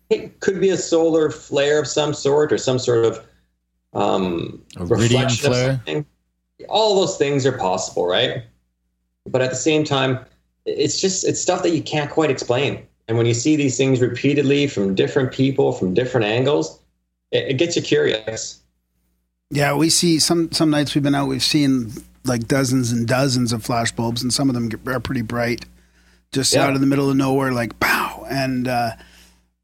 It 0.09 0.39
could 0.39 0.61
be 0.61 0.69
a 0.69 0.77
solar 0.77 1.29
flare 1.29 1.79
of 1.79 1.87
some 1.87 2.13
sort, 2.13 2.53
or 2.53 2.57
some 2.57 2.79
sort 2.79 3.03
of 3.03 3.25
um, 3.93 4.63
Iridium 4.77 5.23
reflection 5.23 5.51
flare? 5.51 6.05
All 6.69 6.95
those 6.95 7.17
things 7.17 7.45
are 7.45 7.57
possible, 7.57 8.07
right? 8.07 8.43
But 9.27 9.41
at 9.41 9.49
the 9.49 9.55
same 9.55 9.83
time, 9.83 10.19
it's 10.65 10.99
just 10.99 11.27
it's 11.27 11.39
stuff 11.41 11.63
that 11.63 11.69
you 11.71 11.81
can't 11.81 12.09
quite 12.09 12.29
explain. 12.29 12.85
And 13.07 13.17
when 13.17 13.25
you 13.25 13.33
see 13.33 13.55
these 13.55 13.77
things 13.77 14.01
repeatedly 14.01 14.67
from 14.67 14.95
different 14.95 15.31
people, 15.31 15.71
from 15.71 15.93
different 15.93 16.25
angles, 16.25 16.79
it, 17.31 17.51
it 17.51 17.53
gets 17.57 17.75
you 17.75 17.81
curious. 17.81 18.61
Yeah, 19.49 19.75
we 19.75 19.89
see 19.89 20.19
some 20.19 20.51
some 20.51 20.69
nights 20.69 20.93
we've 20.93 21.03
been 21.03 21.15
out. 21.15 21.27
We've 21.27 21.43
seen 21.43 21.91
like 22.25 22.47
dozens 22.47 22.91
and 22.91 23.07
dozens 23.07 23.53
of 23.53 23.63
flash 23.63 23.91
bulbs, 23.93 24.21
and 24.21 24.33
some 24.33 24.49
of 24.49 24.55
them 24.55 24.69
are 24.87 24.99
pretty 24.99 25.21
bright, 25.21 25.65
just 26.33 26.53
Yeah. 26.53 26.65
out 26.65 26.73
of 26.73 26.81
the 26.81 26.87
middle 26.87 27.09
of 27.09 27.15
nowhere, 27.15 27.53
like 27.53 27.79
pow, 27.79 28.25
and 28.29 28.67
uh, 28.67 28.91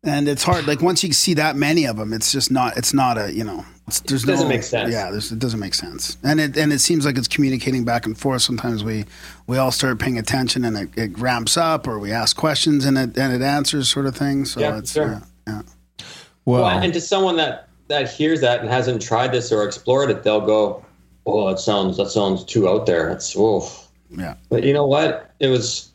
and 0.04 0.28
it's 0.28 0.44
hard. 0.44 0.68
Like 0.68 0.82
once 0.82 1.04
you 1.04 1.14
see 1.14 1.34
that 1.36 1.56
many 1.56 1.86
of 1.86 1.98
them, 1.98 2.14
it's 2.14 2.32
just 2.32 2.52
not. 2.52 2.78
It's 2.78 2.94
not 2.94 3.18
a 3.18 3.34
you 3.34 3.44
know. 3.44 3.66
It's, 3.88 4.00
there's 4.02 4.24
It 4.24 4.28
doesn't 4.28 4.48
no, 4.48 4.54
make 4.54 4.64
sense. 4.64 4.92
Yeah, 4.92 5.12
there's, 5.12 5.32
it 5.32 5.40
doesn't 5.40 5.60
make 5.60 5.74
sense, 5.74 6.18
and 6.24 6.40
it 6.40 6.58
and 6.58 6.72
it 6.72 6.80
seems 6.80 7.06
like 7.06 7.18
it's 7.18 7.28
communicating 7.28 7.84
back 7.84 8.06
and 8.06 8.18
forth. 8.18 8.42
Sometimes 8.42 8.84
we 8.84 9.06
we 9.48 9.58
all 9.58 9.72
start 9.72 10.00
paying 10.00 10.18
attention, 10.18 10.66
and 10.66 10.78
it, 10.78 10.90
it 10.98 11.18
ramps 11.18 11.58
up, 11.58 11.88
or 11.88 12.00
we 12.00 12.12
ask 12.12 12.36
questions, 12.36 12.86
and 12.86 12.98
it 12.98 13.18
and 13.18 13.34
it 13.34 13.42
answers, 13.42 13.90
sort 13.90 14.06
of 14.06 14.16
thing. 14.16 14.46
So 14.46 14.60
Yeah, 14.60 14.78
it's 14.78 14.94
sure. 14.94 15.22
yeah, 15.48 15.62
yeah. 16.00 16.06
Well, 16.46 16.66
and 16.66 16.94
to 16.94 17.02
someone 17.02 17.38
that 17.38 17.70
that 17.88 18.12
hears 18.12 18.42
that 18.42 18.60
and 18.60 18.70
hasn't 18.70 19.02
tried 19.02 19.32
this 19.32 19.52
or 19.52 19.66
explored 19.66 20.10
it, 20.10 20.24
they'll 20.24 20.46
go, 20.46 20.86
"Oh, 21.26 21.50
that 21.50 21.60
sounds 21.60 21.98
that 21.98 22.10
sounds 22.10 22.44
too 22.44 22.68
out 22.68 22.86
there." 22.86 23.10
It's 23.10 23.36
oof. 23.36 23.88
Yeah. 24.10 24.36
But 24.50 24.64
you 24.64 24.74
know 24.74 24.86
what? 24.86 25.32
It 25.40 25.48
was 25.48 25.93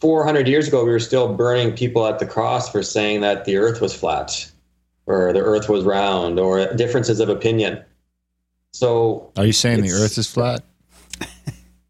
400 0.00 0.48
years 0.48 0.68
ago. 0.68 0.84
We 0.84 0.90
were 0.90 0.98
still 1.00 1.34
burning 1.34 1.74
people 1.76 2.06
at 2.06 2.18
the 2.18 2.26
cross 2.26 2.70
for 2.70 2.82
saying 2.82 3.20
that 3.22 3.44
the 3.44 3.56
Earth 3.56 3.80
was 3.80 3.94
flat, 3.94 4.50
or 5.06 5.32
the 5.32 5.40
Earth 5.40 5.68
was 5.68 5.84
round, 5.84 6.38
or 6.40 6.72
differences 6.74 7.20
of 7.20 7.28
opinion. 7.28 7.82
So, 8.72 9.30
Are 9.36 9.44
you 9.46 9.52
saying 9.52 9.82
the 9.82 9.92
Earth 9.92 10.16
is 10.18 10.30
flat? 10.30 10.62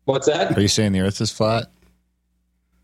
what's 0.04 0.26
that? 0.26 0.56
Are 0.56 0.60
you 0.60 0.68
saying 0.68 0.92
the 0.92 1.00
Earth 1.00 1.20
is 1.20 1.30
flat? 1.30 1.70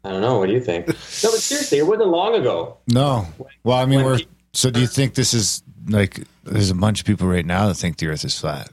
I 0.04 0.10
don't 0.10 0.20
know. 0.20 0.38
What 0.38 0.46
do 0.46 0.52
you 0.52 0.60
think? 0.60 0.86
No, 0.86 0.92
but 0.94 1.00
seriously, 1.40 1.78
it 1.78 1.86
wasn't 1.86 2.08
long 2.10 2.34
ago. 2.34 2.76
No. 2.86 3.26
Well, 3.64 3.76
I 3.76 3.86
mean, 3.86 3.96
when 3.98 4.04
we're. 4.06 4.18
pe- 4.18 4.24
So, 4.52 4.70
do 4.70 4.80
you 4.80 4.86
think 4.86 5.14
this 5.14 5.34
is 5.34 5.62
like? 5.88 6.22
There's 6.44 6.70
a 6.70 6.74
bunch 6.76 7.00
of 7.00 7.06
people 7.06 7.26
right 7.26 7.44
now 7.44 7.66
that 7.66 7.74
think 7.74 7.96
the 7.96 8.06
Earth 8.06 8.24
is 8.24 8.38
flat. 8.38 8.70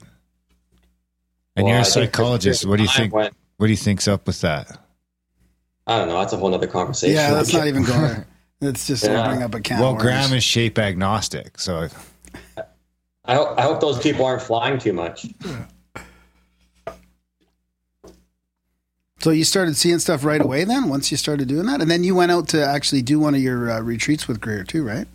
And 1.56 1.66
Well, 1.66 1.74
you're 1.74 1.82
a 1.82 1.86
psychologist. 1.86 2.66
What 2.68 2.78
do 2.78 2.84
you 2.84 2.90
think? 2.90 3.14
went- 3.14 3.34
What 3.58 3.66
do 3.68 3.72
you 3.72 3.78
think's 3.78 4.08
up 4.08 4.28
with 4.28 4.42
that? 4.42 4.80
I 5.88 5.98
don't 5.98 6.08
know. 6.08 6.18
That's 6.20 6.34
a 6.34 6.38
whole 6.38 6.54
other 6.54 6.68
conversation. 6.68 7.16
Yeah, 7.16 7.32
let's 7.32 7.54
not 7.54 7.68
even 7.68 7.84
go 7.84 7.94
there. 7.94 8.28
It's 8.62 8.88
just 8.88 9.04
Yeah. 9.04 9.22
opening 9.22 9.44
up 9.44 9.54
a 9.54 9.60
can. 9.60 9.80
well, 9.80 9.90
of 9.90 9.94
worms. 9.96 10.04
Graham 10.04 10.34
is 10.34 10.44
shape 10.44 10.80
agnostic, 10.80 11.60
so 11.60 11.90
I 13.26 13.36
hope, 13.36 13.58
I 13.60 13.62
hope 13.64 13.82
those 13.82 14.00
people 14.00 14.26
aren't 14.26 14.42
flying 14.42 14.80
too 14.80 14.94
much. 14.94 15.26
So 19.20 19.30
you 19.32 19.46
started 19.46 19.78
seeing 19.78 20.00
stuff 20.00 20.26
right 20.26 20.42
away 20.42 20.66
then, 20.66 20.90
once 20.90 21.10
you 21.10 21.16
started 21.18 21.48
doing 21.48 21.66
that, 21.68 21.82
and 21.82 21.90
then 21.90 22.04
you 22.04 22.14
went 22.14 22.32
out 22.32 22.50
to 22.50 22.66
actually 22.66 23.02
do 23.02 23.20
one 23.20 23.34
of 23.36 23.42
your 23.42 23.72
uh, 23.72 23.80
retreats 23.82 24.28
with 24.28 24.42
Greer 24.42 24.64
too, 24.66 24.84
right? 24.84 25.08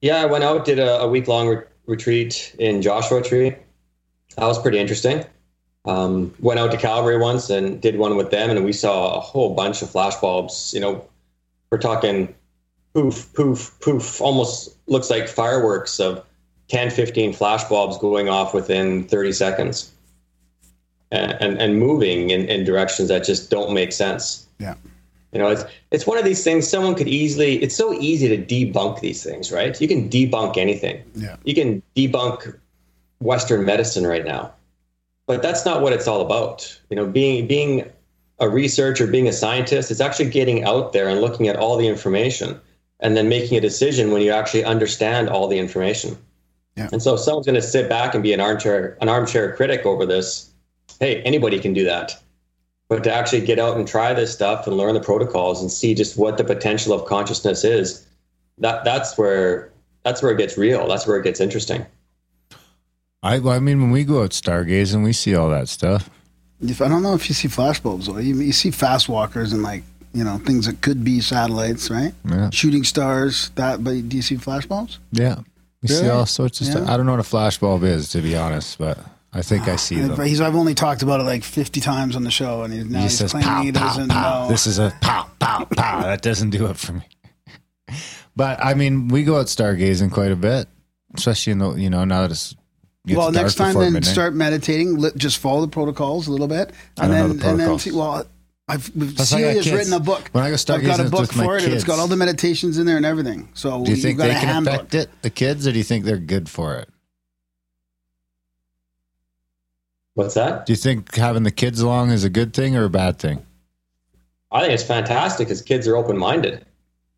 Yeah, 0.00 0.16
I 0.16 0.26
went 0.26 0.42
out, 0.42 0.64
did 0.64 0.80
a, 0.80 1.00
a 1.00 1.08
week 1.08 1.28
long 1.28 1.48
re- 1.48 1.62
retreat 1.86 2.54
in 2.58 2.82
Joshua 2.82 3.22
Tree. 3.22 3.50
That 4.36 4.46
was 4.46 4.60
pretty 4.60 4.78
interesting. 4.78 5.24
Um, 5.86 6.34
went 6.40 6.58
out 6.58 6.70
to 6.70 6.78
Calgary 6.78 7.18
once 7.18 7.50
and 7.50 7.80
did 7.80 7.98
one 7.98 8.16
with 8.16 8.30
them, 8.30 8.50
and 8.50 8.64
we 8.64 8.72
saw 8.72 9.16
a 9.16 9.20
whole 9.20 9.54
bunch 9.54 9.82
of 9.82 9.90
flash 9.90 10.16
bulbs. 10.16 10.72
You 10.72 10.80
know, 10.80 11.06
we're 11.70 11.78
talking 11.78 12.34
poof, 12.94 13.30
poof, 13.34 13.76
poof, 13.80 14.20
almost 14.20 14.76
looks 14.86 15.10
like 15.10 15.28
fireworks 15.28 16.00
of 16.00 16.24
10, 16.68 16.90
15 16.90 17.32
flash 17.32 17.64
bulbs 17.64 17.98
going 17.98 18.28
off 18.28 18.54
within 18.54 19.04
30 19.04 19.32
seconds 19.32 19.92
and, 21.10 21.32
and, 21.40 21.60
and 21.60 21.78
moving 21.78 22.30
in, 22.30 22.48
in 22.48 22.64
directions 22.64 23.08
that 23.08 23.24
just 23.24 23.50
don't 23.50 23.74
make 23.74 23.92
sense. 23.92 24.46
Yeah. 24.58 24.74
You 25.32 25.40
know, 25.40 25.48
it's 25.48 25.64
it's 25.90 26.06
one 26.06 26.16
of 26.16 26.24
these 26.24 26.44
things. 26.44 26.68
Someone 26.68 26.94
could 26.94 27.08
easily. 27.08 27.60
It's 27.60 27.74
so 27.74 27.92
easy 27.92 28.28
to 28.28 28.38
debunk 28.38 29.00
these 29.00 29.24
things, 29.24 29.50
right? 29.50 29.78
You 29.80 29.88
can 29.88 30.08
debunk 30.08 30.56
anything. 30.56 31.02
Yeah. 31.16 31.36
You 31.44 31.54
can 31.54 31.82
debunk 31.96 32.56
Western 33.18 33.64
medicine 33.64 34.06
right 34.06 34.24
now, 34.24 34.52
but 35.26 35.42
that's 35.42 35.64
not 35.64 35.82
what 35.82 35.92
it's 35.92 36.06
all 36.06 36.20
about. 36.20 36.80
You 36.90 36.96
know, 36.96 37.06
being 37.06 37.46
being 37.46 37.90
a 38.40 38.48
researcher, 38.48 39.06
being 39.06 39.28
a 39.28 39.32
scientist, 39.32 39.90
it's 39.90 40.00
actually 40.00 40.30
getting 40.30 40.64
out 40.64 40.92
there 40.92 41.08
and 41.08 41.20
looking 41.20 41.48
at 41.48 41.56
all 41.56 41.76
the 41.76 41.86
information, 41.86 42.60
and 43.00 43.16
then 43.16 43.28
making 43.28 43.56
a 43.56 43.60
decision 43.60 44.10
when 44.10 44.22
you 44.22 44.30
actually 44.30 44.64
understand 44.64 45.28
all 45.28 45.48
the 45.48 45.58
information. 45.58 46.16
Yeah. 46.76 46.88
And 46.92 47.02
so, 47.02 47.14
if 47.14 47.20
someone's 47.20 47.46
going 47.46 47.54
to 47.54 47.62
sit 47.62 47.88
back 47.88 48.14
and 48.14 48.22
be 48.22 48.32
an 48.32 48.40
armchair 48.40 48.98
an 49.00 49.08
armchair 49.08 49.54
critic 49.54 49.86
over 49.86 50.04
this, 50.04 50.50
hey, 51.00 51.22
anybody 51.22 51.58
can 51.58 51.72
do 51.72 51.84
that 51.84 52.20
but 52.88 53.02
to 53.04 53.12
actually 53.12 53.44
get 53.44 53.58
out 53.58 53.76
and 53.76 53.88
try 53.88 54.12
this 54.12 54.32
stuff 54.32 54.66
and 54.66 54.76
learn 54.76 54.94
the 54.94 55.00
protocols 55.00 55.60
and 55.60 55.70
see 55.70 55.94
just 55.94 56.16
what 56.16 56.36
the 56.36 56.44
potential 56.44 56.92
of 56.92 57.06
consciousness 57.06 57.64
is 57.64 58.06
that 58.58 58.84
that's 58.84 59.16
where 59.18 59.72
that's 60.04 60.22
where 60.22 60.32
it 60.32 60.38
gets 60.38 60.56
real 60.56 60.86
that's 60.86 61.06
where 61.06 61.16
it 61.16 61.24
gets 61.24 61.40
interesting 61.40 61.84
I. 63.24 63.36
I 63.36 63.58
mean, 63.58 63.80
when 63.80 63.90
we 63.90 64.04
go 64.04 64.22
out 64.22 64.30
stargazing, 64.30 65.02
we 65.02 65.12
see 65.12 65.34
all 65.34 65.50
that 65.50 65.68
stuff. 65.68 66.08
If, 66.60 66.80
I 66.80 66.88
don't 66.88 67.02
know 67.02 67.14
if 67.14 67.28
you 67.28 67.34
see 67.34 67.48
flash 67.48 67.80
bulbs, 67.80 68.06
though. 68.06 68.18
You, 68.18 68.36
you 68.36 68.52
see 68.52 68.70
fast 68.70 69.08
walkers 69.08 69.52
and 69.52 69.62
like 69.62 69.82
you 70.12 70.22
know 70.22 70.38
things 70.38 70.66
that 70.66 70.80
could 70.80 71.02
be 71.02 71.20
satellites, 71.20 71.90
right? 71.90 72.12
Yeah. 72.24 72.50
Shooting 72.50 72.84
stars. 72.84 73.50
That, 73.56 73.82
but 73.82 74.08
do 74.08 74.16
you 74.16 74.22
see 74.22 74.36
flashbulbs? 74.36 74.98
Yeah. 75.12 75.40
We 75.82 75.88
see 75.88 76.08
all 76.08 76.24
sorts 76.24 76.62
of 76.62 76.68
stuff. 76.68 76.88
I 76.88 76.96
don't 76.96 77.04
know 77.04 77.12
what 77.12 77.20
a 77.20 77.24
flashbulb 77.24 77.82
is, 77.82 78.08
to 78.12 78.22
be 78.22 78.34
honest, 78.34 78.78
but 78.78 78.98
I 79.34 79.42
think 79.42 79.68
I 79.68 79.76
see 79.76 79.96
them. 79.96 80.18
He's, 80.24 80.40
I've 80.40 80.54
only 80.54 80.72
talked 80.74 81.02
about 81.02 81.20
it 81.20 81.24
like 81.24 81.44
50 81.44 81.80
times 81.82 82.16
on 82.16 82.22
the 82.22 82.30
show, 82.30 82.62
and 82.62 82.72
he's, 82.72 82.86
now 82.86 82.98
he 82.98 83.02
he's 83.04 83.18
says 83.18 83.32
claiming 83.32 83.48
pow, 83.48 83.62
he 83.62 83.70
doesn't 83.70 84.08
pow. 84.08 84.44
know. 84.44 84.48
This 84.48 84.66
is 84.66 84.78
a 84.78 84.96
pow, 85.02 85.28
pow, 85.38 85.66
pow. 85.66 86.02
That 86.02 86.22
doesn't 86.22 86.50
do 86.50 86.66
it 86.66 86.76
for 86.76 86.94
me. 86.94 87.02
But 88.36 88.58
I 88.64 88.74
mean, 88.74 89.06
we 89.06 89.22
go 89.22 89.38
out 89.38 89.46
stargazing 89.46 90.10
quite 90.10 90.32
a 90.32 90.36
bit, 90.36 90.66
especially 91.14 91.52
in 91.52 91.58
the, 91.58 91.74
you 91.74 91.88
know, 91.88 92.04
now 92.04 92.22
that 92.22 92.32
it's. 92.32 92.56
Gets 93.06 93.18
well, 93.18 93.32
next 93.32 93.54
time 93.56 93.74
then 93.74 93.92
midnight. 93.92 94.10
start 94.12 94.34
meditating. 94.34 94.98
Li- 94.98 95.10
just 95.16 95.38
follow 95.38 95.60
the 95.60 95.68
protocols 95.68 96.26
a 96.26 96.32
little 96.32 96.48
bit, 96.48 96.72
I 96.98 97.04
and 97.04 97.10
don't 97.10 97.10
then 97.10 97.28
know 97.28 97.34
the 97.34 97.50
and 97.50 97.60
then 97.60 97.78
see. 97.78 97.90
Well, 97.92 98.26
I've 98.66 98.90
Plus, 98.94 99.32
I 99.32 99.40
got 99.42 99.48
Celia's 99.56 99.72
written 99.72 99.92
a 99.92 100.00
book. 100.00 100.28
When 100.32 100.42
I 100.42 100.48
go 100.48 100.54
I've 100.54 100.82
got 100.86 100.98
a 101.00 101.04
book 101.10 101.20
with 101.20 101.32
for 101.32 101.56
it. 101.58 101.64
and 101.64 101.72
It's 101.74 101.82
kids. 101.82 101.84
got 101.84 101.98
all 101.98 102.08
the 102.08 102.16
meditations 102.16 102.78
in 102.78 102.86
there 102.86 102.96
and 102.96 103.04
everything. 103.04 103.48
So 103.52 103.84
Do 103.84 103.90
you 103.90 103.96
you've 103.96 104.02
think 104.02 104.18
got 104.18 104.28
they 104.28 104.34
can 104.34 104.48
handbook. 104.48 104.74
affect 104.74 104.94
it, 104.94 105.10
the 105.22 105.28
kids, 105.30 105.66
or 105.66 105.72
do 105.72 105.78
you 105.78 105.84
think 105.84 106.06
they're 106.06 106.16
good 106.16 106.48
for 106.48 106.76
it? 106.76 106.88
what's 110.14 110.34
that 110.34 110.64
Do 110.64 110.72
you 110.72 110.76
think 110.76 111.14
having 111.16 111.42
the 111.42 111.50
kids 111.50 111.80
along 111.80 112.10
is 112.10 112.24
a 112.24 112.30
good 112.30 112.54
thing 112.54 112.76
or 112.76 112.84
a 112.84 112.90
bad 112.90 113.18
thing? 113.18 113.44
i 114.52 114.60
think 114.60 114.72
it's 114.72 114.84
fantastic 114.84 115.48
because 115.48 115.60
kids 115.60 115.88
are 115.88 115.96
open-minded 115.96 116.64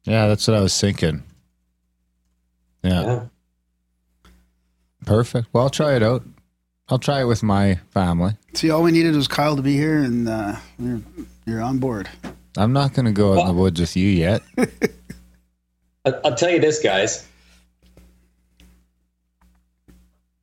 Yeah, 0.05 0.27
that's 0.29 0.49
what 0.49 0.57
I 0.57 0.61
was 0.61 0.81
thinking. 0.81 1.23
Yeah, 2.83 3.03
yeah 3.03 3.21
perfect. 5.07 5.49
Well, 5.55 5.63
I'll 5.65 5.71
try 5.71 5.97
it 5.97 6.03
out. 6.03 6.23
I'll 6.89 6.99
try 6.99 7.23
it 7.23 7.25
with 7.25 7.43
my 7.43 7.77
family. 7.91 8.33
See, 8.55 8.71
all 8.71 8.83
we 8.83 8.93
needed 8.93 9.17
was 9.17 9.27
Kyle 9.27 9.57
to 9.57 9.63
be 9.63 9.75
here, 9.77 10.03
and 10.03 10.29
uh, 10.29 10.57
you're, 10.79 11.01
you're 11.47 11.63
on 11.63 11.79
board. 11.79 12.09
I'm 12.59 12.73
not 12.73 12.93
going 12.95 13.07
to 13.07 13.13
go 13.13 13.33
out 13.33 13.41
in 13.41 13.47
the 13.49 13.61
woods 13.61 13.81
with 13.81 13.97
you 13.97 14.09
yet. 14.09 14.43
I- 16.05 16.15
I'll 16.25 16.35
tell 16.37 16.51
you 16.51 16.61
this, 16.61 16.81
guys. 16.81 17.27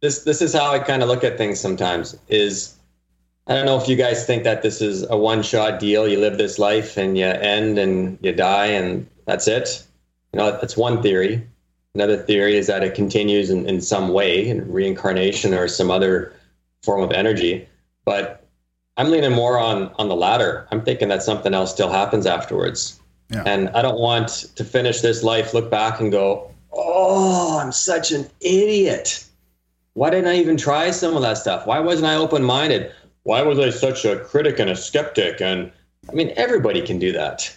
This 0.01 0.23
this 0.25 0.41
is 0.41 0.53
how 0.53 0.71
I 0.71 0.79
kind 0.79 1.01
of 1.01 1.07
look 1.07 1.23
at 1.23 1.37
things 1.37 1.59
sometimes. 1.61 2.17
Is 2.27 2.75
I 3.47 3.53
don't 3.55 3.65
know 3.65 3.79
if 3.79 3.87
you 3.87 3.95
guys 3.95 4.25
think 4.25 4.43
that 4.43 4.61
this 4.61 4.81
is 4.81 5.03
a 5.09 5.15
one 5.15 5.43
shot 5.43 5.79
deal. 5.79 6.07
You 6.07 6.19
live 6.19 6.37
this 6.37 6.59
life 6.59 6.97
and 6.97 7.17
you 7.17 7.25
end 7.25 7.77
and 7.77 8.17
you 8.21 8.33
die 8.33 8.65
and 8.67 9.07
that's 9.25 9.47
it. 9.47 9.81
You 10.33 10.39
know, 10.39 10.51
that's 10.51 10.75
one 10.75 11.01
theory. 11.01 11.47
Another 11.95 12.17
theory 12.17 12.57
is 12.57 12.67
that 12.67 12.83
it 12.83 12.95
continues 12.95 13.49
in, 13.49 13.67
in 13.69 13.79
some 13.79 14.09
way, 14.09 14.47
in 14.47 14.71
reincarnation 14.71 15.53
or 15.53 15.67
some 15.67 15.91
other 15.91 16.33
form 16.81 17.01
of 17.01 17.11
energy. 17.11 17.67
But 18.03 18.47
I'm 18.97 19.11
leaning 19.11 19.31
more 19.31 19.59
on 19.59 19.91
on 19.99 20.09
the 20.09 20.15
latter. 20.15 20.67
I'm 20.71 20.81
thinking 20.81 21.07
that 21.09 21.23
something 21.23 21.53
else 21.53 21.71
still 21.71 21.89
happens 21.89 22.25
afterwards. 22.25 22.99
Yeah. 23.29 23.43
And 23.45 23.69
I 23.69 23.81
don't 23.81 23.99
want 23.99 24.27
to 24.55 24.63
finish 24.63 25.01
this 25.01 25.23
life, 25.23 25.53
look 25.53 25.69
back 25.71 25.99
and 25.99 26.11
go, 26.11 26.51
oh, 26.71 27.59
I'm 27.59 27.71
such 27.71 28.11
an 28.11 28.29
idiot. 28.41 29.23
Why 29.93 30.09
didn't 30.09 30.27
I 30.27 30.35
even 30.37 30.57
try 30.57 30.91
some 30.91 31.15
of 31.15 31.21
that 31.21 31.37
stuff? 31.37 31.67
Why 31.67 31.79
wasn't 31.79 32.07
I 32.07 32.15
open 32.15 32.43
minded? 32.43 32.91
Why 33.23 33.41
was 33.41 33.59
I 33.59 33.69
such 33.69 34.05
a 34.05 34.19
critic 34.19 34.59
and 34.59 34.69
a 34.69 34.75
skeptic? 34.75 35.41
And 35.41 35.71
I 36.09 36.13
mean, 36.13 36.33
everybody 36.35 36.81
can 36.81 36.99
do 36.99 37.11
that. 37.13 37.55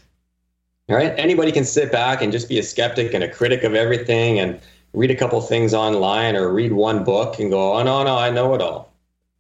All 0.89 0.97
right. 0.97 1.13
Anybody 1.19 1.51
can 1.51 1.65
sit 1.65 1.91
back 1.91 2.23
and 2.23 2.31
just 2.31 2.49
be 2.49 2.59
a 2.59 2.63
skeptic 2.63 3.13
and 3.13 3.25
a 3.25 3.29
critic 3.29 3.65
of 3.65 3.75
everything 3.75 4.39
and 4.39 4.61
read 4.93 5.11
a 5.11 5.17
couple 5.17 5.41
things 5.41 5.75
online 5.75 6.37
or 6.37 6.53
read 6.53 6.73
one 6.73 7.03
book 7.03 7.41
and 7.41 7.51
go, 7.51 7.75
oh, 7.75 7.83
no, 7.83 8.05
no, 8.05 8.17
I 8.17 8.31
know 8.31 8.55
it 8.55 8.63
all. 8.63 8.93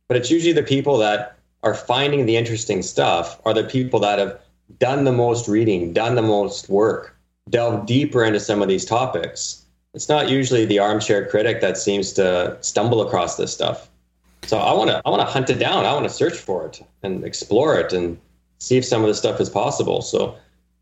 But 0.09 0.17
it's 0.17 0.31
usually 0.31 0.53
the 0.53 0.63
people 0.63 0.99
that 0.99 1.39
are 1.63 1.75
finding 1.75 2.27
the 2.27 2.37
interesting 2.37 2.83
stuff 2.83 3.41
are 3.45 3.55
the 3.55 3.65
people 3.65 4.01
that 4.01 4.19
have 4.19 4.39
done 4.79 5.05
the 5.05 5.13
most 5.13 5.49
reading, 5.49 5.93
done 5.93 6.17
the 6.17 6.23
most 6.23 6.69
work, 6.69 7.17
delved 7.49 7.87
deeper 7.87 8.25
into 8.25 8.41
some 8.41 8.61
of 8.61 8.69
these 8.69 8.85
topics. 8.85 9.65
It's 9.95 10.09
not 10.09 10.29
usually 10.29 10.67
the 10.67 10.81
armchair 10.81 11.27
critic 11.27 11.61
that 11.61 11.79
seems 11.79 12.13
to 12.15 12.59
stumble 12.61 13.01
across 13.01 13.37
this 13.37 13.53
stuff. 13.53 13.89
So 14.43 14.59
I 14.59 14.73
want 14.73 14.91
to 14.91 15.01
I 15.05 15.11
want 15.11 15.21
to 15.21 15.33
hunt 15.33 15.49
it 15.51 15.59
down. 15.59 15.87
I 15.87 15.93
want 15.93 16.05
to 16.05 16.13
search 16.13 16.35
for 16.35 16.67
it 16.67 16.81
and 17.03 17.25
explore 17.25 17.79
it 17.79 17.93
and 17.93 18.19
see 18.59 18.77
if 18.77 18.85
some 18.85 19.03
of 19.03 19.09
this 19.09 19.19
stuff 19.19 19.41
is 19.41 19.49
possible. 19.49 20.03
So 20.03 20.37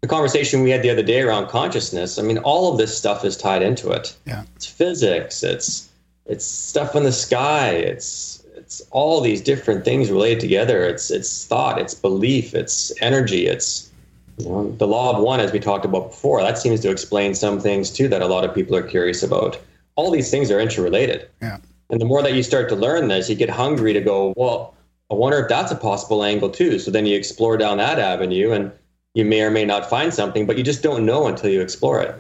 the 0.05 0.09
conversation 0.09 0.63
we 0.63 0.69
had 0.69 0.83
the 0.83 0.91
other 0.91 1.03
day 1.03 1.23
around 1.23 1.49
consciousness, 1.49 2.19
I 2.19 2.23
mean, 2.23 2.37
all 2.37 2.71
of 2.71 2.77
this 2.77 2.95
stuff 2.95 3.25
is 3.25 3.39
tied 3.39 3.63
into 3.63 3.91
it. 3.91 4.15
Yeah. 4.27 4.43
It's 4.55 4.67
physics, 4.67 5.43
it's 5.43 5.89
it's 6.27 6.45
stuff 6.45 6.95
in 6.95 7.05
the 7.05 7.13
sky, 7.13 7.71
it's 7.71 8.45
it's 8.55 8.83
all 8.91 9.23
these 9.23 9.41
different 9.41 9.83
things 9.83 10.11
related 10.11 10.41
together. 10.41 10.85
It's 10.85 11.11
it's 11.11 11.47
thought, 11.47 11.81
it's 11.81 11.95
belief, 11.95 12.55
it's 12.55 12.93
energy, 13.01 13.47
it's 13.47 13.91
you 14.37 14.51
know, 14.51 14.73
the 14.73 14.87
law 14.87 15.17
of 15.17 15.23
one, 15.23 15.41
as 15.41 15.53
we 15.53 15.59
talked 15.59 15.87
about 15.87 16.11
before, 16.11 16.43
that 16.43 16.59
seems 16.59 16.81
to 16.81 16.91
explain 16.91 17.35
some 17.35 17.59
things 17.59 17.89
too 17.89 18.07
that 18.09 18.21
a 18.21 18.27
lot 18.27 18.45
of 18.45 18.55
people 18.55 18.77
are 18.77 18.83
curious 18.83 19.23
about. 19.23 19.59
All 19.97 20.11
these 20.11 20.31
things 20.31 20.51
are 20.51 20.61
interrelated. 20.61 21.31
Yeah. 21.41 21.57
And 21.89 21.99
the 21.99 22.05
more 22.05 22.23
that 22.23 22.35
you 22.35 22.43
start 22.43 22.69
to 22.69 22.77
learn 22.77 23.09
this, 23.09 23.31
you 23.31 23.37
get 23.37 23.49
hungry 23.49 23.95
to 23.95 24.03
go, 24.03 24.35
well, 24.37 24.75
I 25.11 25.15
wonder 25.15 25.39
if 25.39 25.49
that's 25.49 25.73
a 25.73 25.77
possible 25.77 26.23
angle 26.25 26.51
too. 26.51 26.79
So 26.79 26.91
then 26.91 27.07
you 27.07 27.17
explore 27.17 27.57
down 27.57 27.79
that 27.79 27.99
avenue 27.99 28.53
and 28.53 28.71
you 29.15 29.25
may 29.25 29.43
or 29.43 29.51
may 29.51 29.65
not 29.65 29.89
find 29.89 30.13
something, 30.13 30.45
but 30.47 30.59
you 30.59 30.65
just 30.65 30.83
don't 30.83 31.07
know 31.07 31.27
until 31.27 31.51
you 31.51 31.61
explore 31.61 32.03
it. 32.03 32.15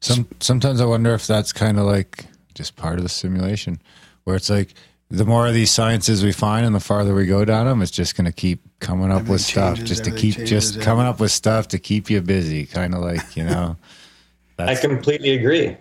Some 0.00 0.26
sometimes 0.40 0.80
I 0.80 0.84
wonder 0.86 1.14
if 1.14 1.26
that's 1.26 1.52
kind 1.52 1.78
of 1.78 1.86
like 1.86 2.26
just 2.54 2.76
part 2.76 2.96
of 2.96 3.02
the 3.02 3.08
simulation, 3.08 3.80
where 4.24 4.36
it's 4.36 4.50
like 4.50 4.74
the 5.10 5.24
more 5.24 5.46
of 5.46 5.54
these 5.54 5.70
sciences 5.70 6.24
we 6.24 6.32
find 6.32 6.66
and 6.66 6.74
the 6.74 6.80
farther 6.80 7.14
we 7.14 7.26
go 7.26 7.44
down 7.44 7.66
them, 7.66 7.80
it's 7.80 7.90
just 7.90 8.16
going 8.16 8.24
to 8.24 8.32
keep 8.32 8.60
coming 8.80 9.12
up 9.12 9.26
with 9.26 9.40
stuff, 9.40 9.76
changes, 9.76 9.88
just 9.88 10.04
to 10.04 10.10
everything 10.10 10.32
keep 10.32 10.46
just 10.46 10.72
changes, 10.72 10.84
coming 10.84 11.06
up 11.06 11.20
with 11.20 11.30
stuff 11.30 11.68
to 11.68 11.78
keep 11.78 12.10
you 12.10 12.20
busy, 12.20 12.66
kind 12.66 12.94
of 12.94 13.00
like 13.00 13.36
you 13.36 13.44
know. 13.44 13.76
I 14.58 14.74
completely 14.74 15.30
agree. 15.30 15.76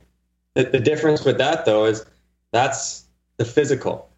The, 0.53 0.63
the 0.63 0.79
difference 0.79 1.23
with 1.23 1.37
that, 1.37 1.65
though, 1.65 1.85
is 1.85 2.05
that's 2.51 3.05
the 3.37 3.45
physical. 3.45 4.09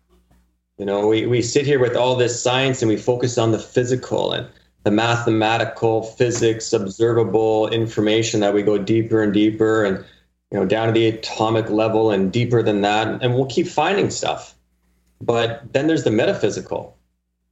You 0.78 0.86
know, 0.86 1.08
we, 1.08 1.26
we 1.26 1.42
sit 1.42 1.66
here 1.66 1.80
with 1.80 1.96
all 1.96 2.16
this 2.16 2.42
science 2.42 2.82
and 2.82 2.90
we 2.90 2.98
focus 2.98 3.38
on 3.38 3.52
the 3.52 3.60
physical 3.60 4.32
and 4.32 4.48
the 4.88 4.92
mathematical, 4.92 6.02
physics, 6.02 6.72
observable 6.72 7.68
information 7.68 8.40
that 8.40 8.54
we 8.54 8.64
go 8.64 8.78
deeper 8.78 9.22
and 9.22 9.34
deeper 9.34 9.84
and, 9.84 9.98
you 10.50 10.58
know, 10.58 10.66
down 10.66 10.88
to 10.88 10.94
the 10.94 11.08
atomic 11.08 11.70
level 11.70 12.10
and 12.10 12.32
deeper 12.32 12.64
than 12.64 12.80
that. 12.84 13.22
And 13.22 13.36
we'll 13.36 13.48
keep 13.48 13.68
finding 13.68 14.10
stuff. 14.10 14.56
But 15.20 15.74
then 15.74 15.88
there's 15.88 16.06
the 16.06 16.12
metaphysical. 16.12 16.98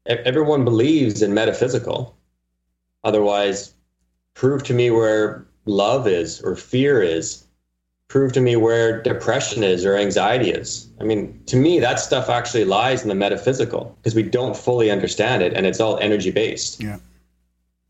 Everyone 0.05 0.63
believes 0.63 1.21
in 1.21 1.33
metaphysical. 1.33 2.15
Otherwise, 3.03 3.73
prove 4.33 4.63
to 4.63 4.73
me 4.73 4.89
where 4.89 5.45
love 5.65 6.07
is 6.07 6.41
or 6.41 6.55
fear 6.55 7.01
is 7.01 7.45
prove 8.07 8.31
to 8.33 8.41
me 8.41 8.55
where 8.55 9.01
depression 9.01 9.63
is 9.63 9.83
or 9.83 9.95
anxiety 9.95 10.51
is 10.51 10.87
i 11.01 11.03
mean 11.03 11.41
to 11.47 11.55
me 11.55 11.79
that 11.79 11.99
stuff 11.99 12.29
actually 12.29 12.63
lies 12.63 13.01
in 13.01 13.09
the 13.09 13.15
metaphysical 13.15 13.95
because 13.97 14.13
we 14.13 14.21
don't 14.21 14.55
fully 14.55 14.91
understand 14.91 15.41
it 15.41 15.53
and 15.53 15.65
it's 15.65 15.79
all 15.79 15.97
energy 15.97 16.31
based 16.31 16.81
Yeah. 16.81 16.99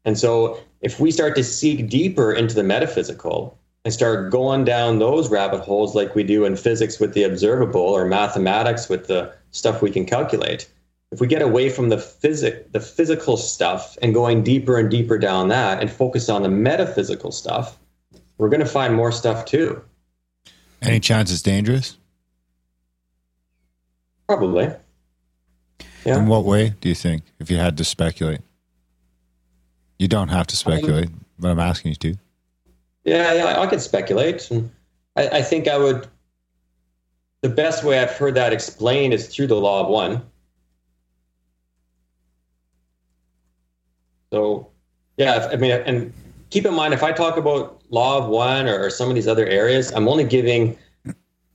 And 0.05 0.17
so 0.17 0.57
if 0.81 0.99
we 0.99 1.11
start 1.11 1.35
to 1.35 1.43
seek 1.43 1.89
deeper 1.89 2.31
into 2.31 2.55
the 2.55 2.63
metaphysical 2.63 3.57
and 3.83 3.93
start 3.93 4.31
going 4.31 4.63
down 4.63 4.99
those 4.99 5.29
rabbit 5.29 5.61
holes 5.61 5.95
like 5.95 6.15
we 6.15 6.23
do 6.23 6.45
in 6.45 6.55
physics 6.55 6.99
with 6.99 7.13
the 7.13 7.23
observable 7.23 7.81
or 7.81 8.05
mathematics 8.05 8.87
with 8.87 9.07
the 9.07 9.33
stuff 9.51 9.81
we 9.81 9.91
can 9.91 10.05
calculate 10.05 10.69
if 11.11 11.19
we 11.19 11.27
get 11.27 11.41
away 11.41 11.69
from 11.69 11.89
the 11.89 11.97
physic 11.97 12.71
the 12.71 12.79
physical 12.79 13.37
stuff 13.37 13.97
and 14.01 14.13
going 14.13 14.43
deeper 14.43 14.77
and 14.77 14.89
deeper 14.89 15.17
down 15.17 15.49
that 15.49 15.81
and 15.81 15.91
focus 15.91 16.29
on 16.29 16.43
the 16.43 16.49
metaphysical 16.49 17.31
stuff 17.31 17.77
we're 18.37 18.49
going 18.49 18.59
to 18.59 18.65
find 18.65 18.93
more 18.93 19.11
stuff 19.11 19.45
too 19.45 19.81
Any 20.81 20.99
chance 20.99 21.31
it's 21.31 21.41
dangerous? 21.41 21.97
probably 24.27 24.69
Yeah. 26.05 26.19
In 26.19 26.27
what 26.27 26.45
way 26.45 26.75
do 26.81 26.89
you 26.89 26.95
think? 26.95 27.23
If 27.39 27.49
you 27.49 27.57
had 27.57 27.77
to 27.77 27.83
speculate, 27.83 28.41
you 29.99 30.07
don't 30.07 30.29
have 30.29 30.47
to 30.47 30.53
um, 30.53 30.57
speculate, 30.57 31.09
but 31.39 31.49
I'm 31.51 31.59
asking 31.59 31.91
you 31.91 31.95
to. 31.95 32.15
Yeah, 33.03 33.33
yeah, 33.33 33.59
I 33.61 33.67
could 33.67 33.81
speculate. 33.81 34.49
And 34.51 34.71
I, 35.15 35.27
I 35.27 35.41
think 35.41 35.67
I 35.67 35.77
would. 35.77 36.07
The 37.41 37.49
best 37.49 37.83
way 37.83 37.99
I've 37.99 38.11
heard 38.11 38.33
that 38.35 38.51
explained 38.53 39.13
is 39.13 39.27
through 39.27 39.47
the 39.47 39.55
law 39.55 39.81
of 39.83 39.87
one. 39.89 40.23
So, 44.33 44.69
yeah, 45.17 45.45
if- 45.45 45.53
I 45.53 45.55
mean, 45.55 45.71
and 45.71 46.13
keep 46.49 46.65
in 46.65 46.73
mind, 46.73 46.93
if 46.93 47.03
I 47.03 47.11
talk 47.11 47.37
about 47.37 47.81
law 47.89 48.17
of 48.17 48.27
one 48.27 48.67
or, 48.67 48.85
or 48.85 48.89
some 48.89 49.09
of 49.09 49.15
these 49.15 49.27
other 49.27 49.45
areas, 49.45 49.91
I'm 49.93 50.07
only 50.07 50.23
giving 50.23 50.77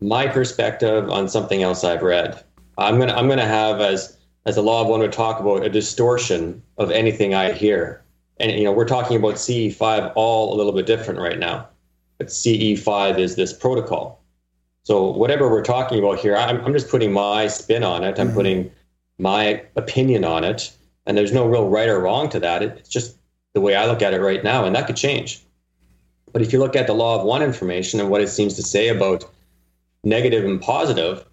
my 0.00 0.26
perspective 0.26 1.10
on 1.10 1.28
something 1.28 1.62
else 1.62 1.84
I've 1.84 2.02
read. 2.02 2.42
I'm 2.78 2.98
gonna 2.98 3.12
I'm 3.12 3.28
gonna 3.28 3.46
have 3.46 3.80
as 3.80 4.16
as 4.46 4.54
the 4.54 4.62
law 4.62 4.80
of 4.80 4.88
one 4.88 5.00
would 5.00 5.12
talk 5.12 5.40
about 5.40 5.64
a 5.64 5.68
distortion 5.68 6.62
of 6.78 6.90
anything 6.90 7.34
I 7.34 7.52
hear. 7.52 8.02
And 8.40 8.50
you 8.52 8.64
know, 8.64 8.72
we're 8.72 8.88
talking 8.88 9.16
about 9.16 9.34
CE5 9.34 10.12
all 10.16 10.54
a 10.54 10.56
little 10.56 10.72
bit 10.72 10.86
different 10.86 11.20
right 11.20 11.38
now. 11.38 11.68
But 12.18 12.28
CE5 12.28 13.18
is 13.18 13.36
this 13.36 13.52
protocol. 13.52 14.20
So 14.82 15.10
whatever 15.10 15.48
we're 15.48 15.62
talking 15.62 15.98
about 15.98 16.18
here, 16.18 16.36
I'm, 16.36 16.60
I'm 16.64 16.72
just 16.72 16.88
putting 16.88 17.12
my 17.12 17.46
spin 17.46 17.84
on 17.84 18.02
it. 18.02 18.18
I'm 18.18 18.28
mm-hmm. 18.28 18.36
putting 18.36 18.70
my 19.18 19.62
opinion 19.76 20.24
on 20.24 20.42
it, 20.42 20.72
and 21.06 21.16
there's 21.16 21.32
no 21.32 21.46
real 21.46 21.68
right 21.68 21.88
or 21.88 22.00
wrong 22.00 22.30
to 22.30 22.40
that. 22.40 22.62
It, 22.62 22.78
it's 22.78 22.88
just 22.88 23.18
the 23.52 23.60
way 23.60 23.74
I 23.76 23.86
look 23.86 24.00
at 24.00 24.14
it 24.14 24.20
right 24.20 24.42
now, 24.42 24.64
and 24.64 24.74
that 24.74 24.86
could 24.86 24.96
change. 24.96 25.42
But 26.32 26.42
if 26.42 26.52
you 26.52 26.58
look 26.58 26.76
at 26.76 26.86
the 26.86 26.94
law 26.94 27.18
of 27.18 27.26
one 27.26 27.42
information 27.42 28.00
and 28.00 28.08
what 28.08 28.22
it 28.22 28.28
seems 28.28 28.54
to 28.54 28.62
say 28.62 28.88
about 28.88 29.24
negative 30.02 30.44
and 30.44 30.60
positive, 30.60 31.24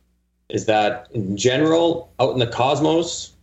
is 0.49 0.65
that 0.65 1.07
in 1.13 1.37
general, 1.37 2.11
out 2.19 2.33
in 2.33 2.39
the 2.39 2.47
cosmos, 2.47 3.33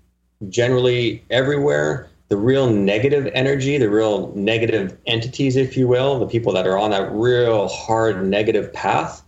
generally 0.48 1.24
everywhere, 1.30 2.08
the 2.28 2.36
real 2.36 2.70
negative 2.70 3.30
energy, 3.34 3.78
the 3.78 3.90
real 3.90 4.32
negative 4.34 4.96
entities, 5.06 5.56
if 5.56 5.76
you 5.76 5.86
will, 5.86 6.18
the 6.18 6.26
people 6.26 6.52
that 6.52 6.66
are 6.66 6.78
on 6.78 6.90
that 6.90 7.12
real 7.12 7.68
hard 7.68 8.26
negative 8.26 8.72
path, 8.72 9.22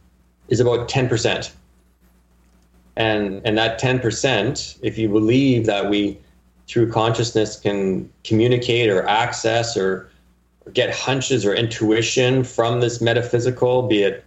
is 0.48 0.60
about 0.60 0.88
10%. 0.88 1.50
And, 2.96 3.42
and 3.44 3.58
that 3.58 3.80
10%, 3.80 4.78
if 4.82 4.96
you 4.96 5.08
believe 5.08 5.66
that 5.66 5.90
we, 5.90 6.18
through 6.66 6.90
consciousness, 6.90 7.60
can 7.60 8.10
communicate 8.24 8.88
or 8.88 9.06
access 9.06 9.76
or, 9.76 10.10
get 10.72 10.90
hunches 10.90 11.46
or 11.46 11.54
intuition 11.54 12.44
from 12.44 12.80
this 12.80 13.00
metaphysical, 13.00 13.82
be 13.82 14.02
it 14.02 14.24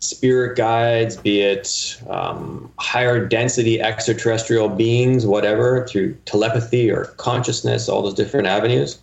spirit 0.00 0.56
guides, 0.56 1.16
be 1.16 1.40
it 1.40 2.00
um, 2.08 2.72
higher 2.78 3.26
density 3.26 3.80
extraterrestrial 3.80 4.68
beings, 4.68 5.26
whatever, 5.26 5.86
through 5.86 6.14
telepathy 6.24 6.90
or 6.90 7.06
consciousness, 7.16 7.88
all 7.88 8.02
those 8.02 8.14
different 8.14 8.46
avenues. 8.46 8.98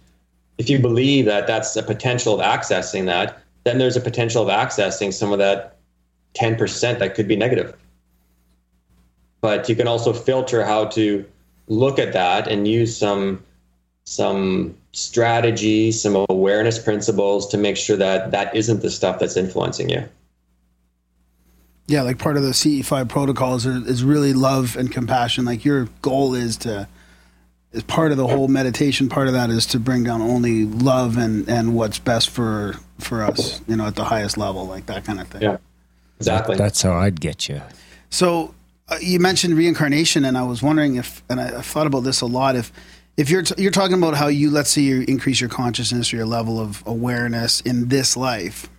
If 0.57 0.69
you 0.69 0.80
believe 0.80 1.26
that 1.26 1.47
that's 1.47 1.76
a 1.76 1.84
potential 1.84 2.39
of 2.39 2.45
accessing 2.45 3.05
that, 3.07 3.41
then 3.65 3.77
there's 3.77 3.97
a 3.97 4.01
potential 4.01 4.43
of 4.43 4.49
accessing 4.49 5.13
some 5.13 5.34
of 5.34 5.39
that 5.39 5.76
10% 6.35 6.99
that 6.99 7.15
could 7.15 7.27
be 7.27 7.35
negative. 7.35 7.76
But 9.41 9.67
you 9.67 9.76
can 9.76 9.88
also 9.88 10.13
filter 10.13 10.63
how 10.63 10.85
to 10.85 11.26
look 11.67 11.99
at 11.99 12.13
that 12.13 12.47
and 12.47 12.67
use 12.67 12.95
some 12.95 13.43
some 14.07 14.77
strategy, 14.91 15.91
some 15.91 16.26
awareness 16.30 16.77
principles 16.77 17.47
to 17.47 17.57
make 17.57 17.76
sure 17.76 17.97
that 17.97 18.30
that 18.30 18.55
isn't 18.55 18.81
the 18.81 18.91
stuff 18.91 19.17
that's 19.17 19.35
influencing 19.35 19.89
you. 19.89 20.07
Yeah, 21.88 22.02
like 22.02 22.18
part 22.18 22.36
of 22.38 22.44
the 22.44 22.49
CE5 22.49 23.07
protocols 23.10 23.66
is, 23.66 23.86
is 23.88 24.03
really 24.03 24.34
love 24.34 24.76
and 24.76 24.91
compassion. 24.91 25.45
Like 25.45 25.64
your 25.64 25.88
goal 26.02 26.34
is 26.34 26.57
to, 26.57 26.88
is 27.74 27.84
part 27.84 28.12
of 28.12 28.18
the 28.18 28.26
whole 28.26 28.48
meditation. 28.48 29.07
Part 29.07 29.28
of 29.28 29.34
that 29.34 29.49
is 29.52 29.68
to 29.68 29.80
bring 29.80 30.03
down 30.03 30.22
only 30.22 30.66
love 30.66 31.18
and 31.18 31.48
and 31.48 31.76
what's 31.76 31.99
best 31.99 32.30
for 32.30 32.76
for 32.99 33.22
us. 33.22 33.62
You 33.68 33.76
know, 33.76 33.86
at 33.86 33.95
the 33.95 34.06
highest 34.06 34.38
level, 34.38 34.66
like 34.66 34.88
that 34.88 35.06
kind 35.06 35.20
of 35.20 35.28
thing. 35.28 35.44
Yeah, 35.44 35.57
exactly. 36.18 36.56
That's 36.56 36.82
how 36.82 36.94
I'd 36.94 37.22
get 37.22 37.48
you. 37.48 37.62
So 38.10 38.56
uh, 38.88 38.98
you 39.02 39.20
mentioned 39.20 39.56
reincarnation, 39.56 40.26
and 40.26 40.38
I 40.38 40.44
was 40.44 40.62
wondering 40.62 40.95
if, 40.95 41.24
and 41.30 41.40
I, 41.40 41.57
I've 41.57 41.66
thought 41.66 41.88
about 41.88 42.02
this 42.02 42.22
a 42.22 42.26
lot. 42.26 42.56
If 42.56 42.72
if 43.18 43.30
you're 43.30 43.41
t- 43.41 43.62
you're 43.62 43.72
talking 43.72 43.98
about 43.98 44.16
how 44.16 44.28
you 44.28 44.52
let's 44.52 44.70
say 44.70 44.82
you 44.82 45.06
increase 45.07 45.40
your 45.40 45.49
consciousness 45.49 46.14
or 46.14 46.18
your 46.18 46.26
level 46.26 46.60
of 46.60 46.84
awareness 46.86 47.62
in 47.62 47.88
this 47.90 48.16
life, 48.16 48.70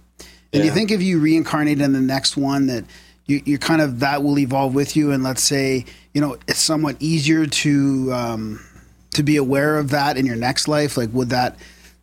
and 0.57 0.65
you 0.65 0.71
think 0.71 0.91
if 0.91 1.03
you 1.03 1.21
reincarnate 1.21 1.81
in 1.81 1.93
the 1.93 2.01
next 2.01 2.37
one 2.37 2.67
that 2.67 2.85
you 3.27 3.43
you 3.45 3.59
kind 3.59 3.81
of 3.81 4.01
that 4.01 4.23
will 4.23 4.39
evolve 4.39 4.75
with 4.75 4.97
you, 4.97 5.13
and 5.13 5.23
let's 5.23 5.43
say 5.43 5.85
you 6.15 6.21
know 6.21 6.37
it's 6.49 6.61
somewhat 6.61 6.97
easier 7.01 7.47
to 7.47 8.13
um, 8.13 8.67
to 9.15 9.23
be 9.23 9.37
aware 9.37 9.79
of 9.79 9.91
that 9.91 10.17
in 10.17 10.27
your 10.27 10.37
next 10.37 10.69
life. 10.69 10.97
Like, 10.97 11.11
would 11.13 11.31
that 11.31 11.57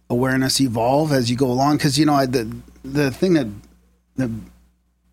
awareness 0.10 0.60
evolve 0.62 1.12
as 1.12 1.30
you 1.30 1.38
go 1.38 1.48
along? 1.48 1.78
Because 1.78 1.98
you 1.98 2.06
know 2.06 2.14
I, 2.14 2.26
the 2.26 2.56
the 2.84 3.12
thing 3.12 3.34
that 3.34 3.48
that 4.18 4.30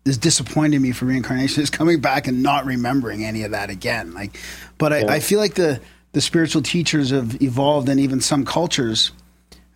is 0.05 0.17
disappointing 0.17 0.81
me 0.81 0.91
for 0.91 1.05
reincarnation 1.05 1.61
is 1.61 1.69
coming 1.69 2.01
back 2.01 2.27
and 2.27 2.41
not 2.41 2.65
remembering 2.65 3.23
any 3.23 3.43
of 3.43 3.51
that 3.51 3.69
again. 3.69 4.13
Like, 4.13 4.37
but 4.77 4.91
I, 4.91 4.99
Yeah. 4.99 5.11
I 5.11 5.19
feel 5.19 5.39
like 5.39 5.53
the 5.55 5.79
the 6.13 6.21
spiritual 6.21 6.61
teachers 6.61 7.11
have 7.11 7.41
evolved, 7.41 7.87
and 7.87 7.99
even 7.99 8.19
some 8.19 8.43
cultures 8.45 9.11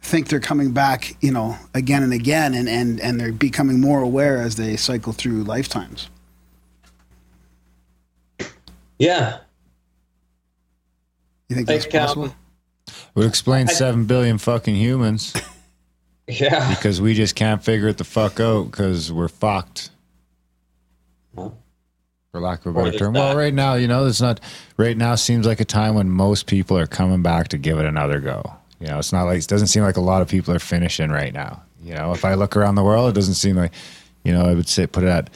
think 0.05 0.29
they're 0.29 0.39
coming 0.39 0.71
back, 0.71 1.15
you 1.21 1.31
know, 1.31 1.57
again 1.73 2.03
and 2.03 2.13
again, 2.13 2.53
and 2.53 2.69
and 2.69 2.99
and 3.01 3.19
they're 3.19 3.31
becoming 3.31 3.81
more 3.81 4.01
aware 4.01 4.37
as 4.41 4.55
they 4.55 4.75
cycle 4.77 5.11
through 5.13 5.43
lifetimes. 5.43 6.09
Yeah. 8.99 9.39
You 11.49 11.55
think 11.57 11.67
Like, 11.67 11.81
that's 11.81 11.91
possible? 11.93 12.25
um, 12.25 12.33
Would 13.15 13.25
explain 13.27 13.67
seven 13.67 14.05
billion 14.05 14.37
fucking 14.37 14.75
humans. 14.75 15.33
Yeah. 16.27 16.69
Because 16.73 16.99
we 16.99 17.13
just 17.13 17.35
can't 17.35 17.63
figure 17.63 17.87
it 17.87 17.99
the 17.99 18.03
fuck 18.03 18.39
out 18.39 18.71
because 18.71 19.11
we're 19.13 19.27
fucked. 19.27 19.91
For 21.35 21.51
lack 22.33 22.65
of 22.65 22.75
a 22.75 22.79
better 22.79 22.89
there's 22.89 22.99
term. 22.99 23.13
Well, 23.13 23.35
right 23.37 23.53
now, 23.53 23.75
you 23.75 23.87
know, 23.87 24.07
it's 24.07 24.21
not. 24.21 24.39
Right 24.75 24.97
now 24.97 25.13
seems 25.13 25.45
like 25.45 25.59
a 25.59 25.65
time 25.65 25.93
when 25.93 26.09
most 26.09 26.47
people 26.47 26.79
are 26.79 26.87
coming 26.87 27.21
back 27.21 27.49
to 27.49 27.59
give 27.59 27.77
it 27.77 27.85
another 27.85 28.19
go. 28.19 28.55
You 28.85 28.91
know, 28.91 28.99
it's 28.99 29.11
not 29.11 29.23
like 29.23 29.39
it 29.39 29.47
doesn't 29.47 29.65
seem 29.65 29.81
like 29.81 29.97
a 29.97 30.01
lot 30.01 30.21
of 30.21 30.27
people 30.27 30.53
are 30.53 30.59
finishing 30.59 31.09
right 31.09 31.33
now. 31.33 31.63
You 31.83 31.95
know, 31.95 32.13
if 32.13 32.23
I 32.23 32.35
look 32.35 32.55
around 32.55 32.75
the 32.75 32.83
world, 32.83 33.09
it 33.09 33.13
doesn't 33.13 33.33
seem 33.33 33.55
like, 33.55 33.73
you 34.23 34.31
know, 34.31 34.45
I 34.45 34.53
would 34.53 34.69
say 34.69 34.85
put 34.85 35.03
it 35.03 35.07
at, 35.09 35.31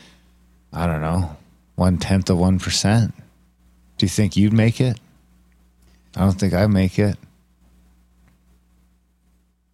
I 0.72 0.86
don't 0.86 1.02
know, 1.02 1.36
one 1.74 1.98
tenth 1.98 2.30
of 2.30 2.38
one 2.38 2.60
percent. 2.60 3.12
Do 3.98 4.06
you 4.06 4.08
think 4.08 4.38
you'd 4.38 4.54
make 4.54 4.80
it? 4.80 5.00
I 6.16 6.20
don't 6.20 6.40
think 6.40 6.54
I'd 6.54 6.68
make 6.68 7.00
it. 7.00 7.18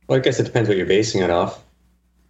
Well, 0.07 0.19
I 0.19 0.21
guess 0.21 0.39
it 0.39 0.45
depends 0.45 0.69
what 0.69 0.77
you're 0.77 0.87
basing 0.87 1.21
it 1.21 1.29
off. 1.29 1.61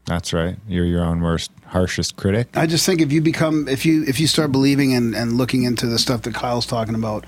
That's 0.06 0.34
right. 0.34 0.58
You're 0.68 0.86
your 0.86 1.04
own 1.04 1.22
worst, 1.22 1.52
harshest 1.68 2.16
critic. 2.16 2.48
I 2.56 2.66
just 2.66 2.88
think 2.88 3.02
if 3.02 3.12
you 3.12 3.22
become 3.22 3.68
if 3.68 3.86
you 3.86 4.04
if 4.06 4.20
you 4.20 4.26
start 4.26 4.52
believing 4.52 4.96
and, 4.96 5.16
and 5.16 5.34
looking 5.34 5.62
into 5.62 5.86
the 5.86 6.00
stuff 6.00 6.24
that 6.24 6.34
Kyle's 6.34 6.66
talking 6.66 6.96
about, 6.96 7.24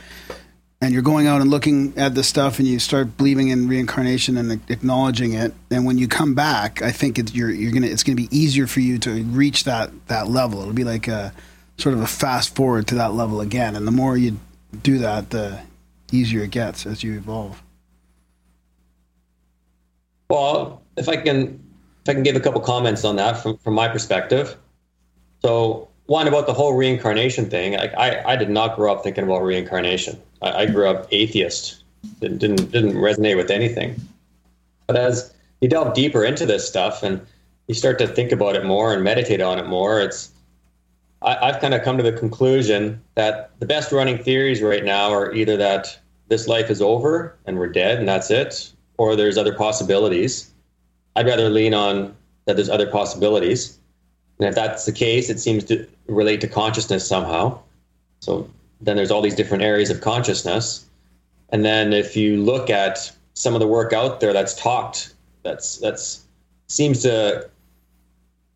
and 0.81 0.93
you're 0.93 1.01
going 1.01 1.27
out 1.27 1.41
and 1.41 1.49
looking 1.49 1.97
at 1.97 2.13
the 2.13 2.23
stuff 2.23 2.59
and 2.59 2.67
you 2.67 2.79
start 2.79 3.17
believing 3.17 3.49
in 3.49 3.67
reincarnation 3.67 4.37
and 4.37 4.61
acknowledging 4.69 5.33
it, 5.33 5.53
and 5.71 5.85
when 5.85 5.97
you 5.97 6.07
come 6.07 6.35
back, 6.35 6.81
I 6.81 6.91
think 6.91 7.17
it's 7.17 7.33
you're 7.33 7.49
you're 7.49 7.71
gonna 7.71 7.87
it's 7.87 8.03
gonna 8.03 8.15
be 8.15 8.29
easier 8.31 8.67
for 8.67 8.79
you 8.79 8.97
to 8.99 9.23
reach 9.23 9.63
that 9.63 9.91
that 10.07 10.27
level. 10.27 10.61
It'll 10.61 10.73
be 10.73 10.83
like 10.83 11.07
a 11.07 11.33
sort 11.77 11.93
of 11.93 12.01
a 12.01 12.07
fast 12.07 12.55
forward 12.55 12.87
to 12.87 12.95
that 12.95 13.13
level 13.13 13.41
again, 13.41 13.75
and 13.75 13.87
the 13.87 13.91
more 13.91 14.17
you 14.17 14.39
do 14.83 14.99
that, 14.99 15.29
the 15.31 15.59
easier 16.11 16.43
it 16.43 16.51
gets 16.51 16.85
as 16.85 17.03
you 17.03 17.17
evolve. 17.17 17.61
Well, 20.29 20.81
if 20.97 21.07
I 21.07 21.17
can, 21.17 21.63
if 22.03 22.09
I 22.09 22.13
can 22.13 22.23
give 22.23 22.35
a 22.35 22.39
couple 22.39 22.59
comments 22.61 23.05
on 23.05 23.15
that 23.15 23.41
from, 23.41 23.57
from 23.57 23.73
my 23.73 23.87
perspective. 23.87 24.57
So, 25.41 25.87
one 26.07 26.27
about 26.27 26.47
the 26.47 26.53
whole 26.53 26.73
reincarnation 26.73 27.49
thing. 27.49 27.73
Like, 27.73 27.93
I, 27.97 28.23
I 28.33 28.35
did 28.35 28.49
not 28.49 28.75
grow 28.75 28.91
up 28.91 29.03
thinking 29.03 29.23
about 29.23 29.43
reincarnation. 29.43 30.19
I, 30.41 30.51
I 30.51 30.65
grew 30.65 30.87
up 30.87 31.07
atheist. 31.11 31.83
Didn't, 32.19 32.37
didn't 32.39 32.71
didn't 32.71 32.95
resonate 32.95 33.37
with 33.37 33.51
anything. 33.51 33.95
But 34.85 34.95
as 34.95 35.33
you 35.61 35.67
delve 35.67 35.93
deeper 35.93 36.23
into 36.23 36.45
this 36.45 36.67
stuff 36.67 37.03
and 37.03 37.19
you 37.67 37.73
start 37.73 37.99
to 37.99 38.07
think 38.07 38.31
about 38.31 38.55
it 38.55 38.63
more 38.63 38.93
and 38.93 39.03
meditate 39.03 39.41
on 39.41 39.59
it 39.59 39.67
more, 39.67 39.99
it's 39.99 40.31
I, 41.21 41.49
I've 41.49 41.59
kind 41.59 41.73
of 41.73 41.83
come 41.83 41.97
to 41.97 42.03
the 42.03 42.13
conclusion 42.13 43.01
that 43.15 43.51
the 43.59 43.65
best 43.65 43.91
running 43.91 44.17
theories 44.17 44.61
right 44.61 44.85
now 44.85 45.11
are 45.11 45.33
either 45.33 45.57
that 45.57 45.99
this 46.29 46.47
life 46.47 46.69
is 46.69 46.81
over 46.81 47.35
and 47.45 47.57
we're 47.57 47.67
dead 47.67 47.99
and 47.99 48.07
that's 48.07 48.31
it, 48.31 48.71
or 48.97 49.15
there's 49.15 49.37
other 49.37 49.53
possibilities. 49.53 50.51
I'd 51.15 51.25
rather 51.25 51.49
lean 51.49 51.73
on 51.73 52.15
that 52.45 52.55
there's 52.55 52.69
other 52.69 52.89
possibilities. 52.89 53.79
And 54.39 54.47
if 54.47 54.55
that's 54.55 54.85
the 54.85 54.91
case, 54.91 55.29
it 55.29 55.39
seems 55.39 55.63
to 55.65 55.87
relate 56.07 56.41
to 56.41 56.47
consciousness 56.47 57.07
somehow. 57.07 57.59
So 58.19 58.49
then 58.81 58.95
there's 58.95 59.11
all 59.11 59.21
these 59.21 59.35
different 59.35 59.63
areas 59.63 59.89
of 59.89 60.01
consciousness. 60.01 60.85
And 61.49 61.65
then 61.65 61.93
if 61.93 62.15
you 62.15 62.43
look 62.43 62.69
at 62.69 63.11
some 63.33 63.53
of 63.53 63.59
the 63.59 63.67
work 63.67 63.93
out 63.93 64.19
there 64.19 64.33
that's 64.33 64.53
talked, 64.55 65.13
that's 65.43 65.77
that's 65.77 66.23
seems 66.67 67.01
to 67.03 67.49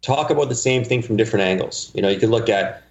talk 0.01 0.29
about 0.29 0.49
the 0.49 0.55
same 0.55 0.83
thing 0.83 1.01
from 1.01 1.15
different 1.15 1.45
angles. 1.45 1.91
You 1.93 2.01
know, 2.01 2.09
you 2.09 2.19
could 2.19 2.29
look 2.29 2.49
at 2.49 2.83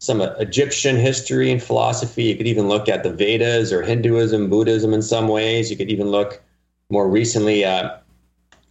some 0.00 0.20
uh, 0.20 0.26
Egyptian 0.38 0.96
history 0.96 1.50
and 1.50 1.62
philosophy. 1.62 2.24
You 2.24 2.36
could 2.36 2.46
even 2.46 2.68
look 2.68 2.88
at 2.88 3.02
the 3.02 3.12
Vedas 3.12 3.72
or 3.72 3.82
Hinduism, 3.82 4.50
Buddhism 4.50 4.92
in 4.92 5.02
some 5.02 5.28
ways. 5.28 5.70
You 5.70 5.76
could 5.76 5.90
even 5.90 6.10
look 6.10 6.40
more 6.90 7.08
recently 7.08 7.64
at 7.64 8.04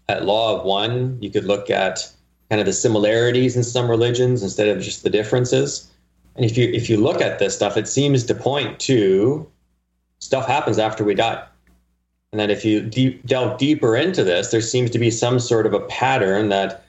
at 0.10 0.26
Law 0.26 0.58
of 0.58 0.66
One. 0.66 1.18
You 1.22 1.30
could 1.30 1.46
look 1.46 1.70
at 1.70 2.10
kind 2.50 2.60
of 2.60 2.66
the 2.66 2.74
similarities 2.74 3.56
in 3.56 3.64
some 3.64 3.90
religions 3.90 4.44
instead 4.44 4.68
of 4.68 4.82
just 4.82 5.04
the 5.04 5.10
differences. 5.10 5.92
And 6.36 6.46
if 6.46 6.58
you 6.58 6.70
if 6.70 6.90
you 6.90 6.98
look 6.98 7.22
at 7.22 7.40
this 7.40 7.56
stuff, 7.56 7.78
it 7.78 7.88
seems 7.88 8.24
to 8.26 8.36
point 8.36 8.80
to 8.82 9.48
stuff 10.20 10.48
happens 10.48 10.80
after 10.80 11.04
we 11.04 11.16
die. 11.16 11.44
And 12.32 12.40
then 12.40 12.50
if 12.50 12.66
you 12.66 12.82
deep, 12.82 13.26
delve 13.26 13.58
deeper 13.58 13.96
into 13.96 14.24
this, 14.24 14.52
there 14.52 14.62
seems 14.62 14.92
to 14.92 15.00
be 15.00 15.10
some 15.10 15.40
sort 15.40 15.66
of 15.66 15.74
a 15.74 15.80
pattern 15.82 16.50
that 16.50 16.84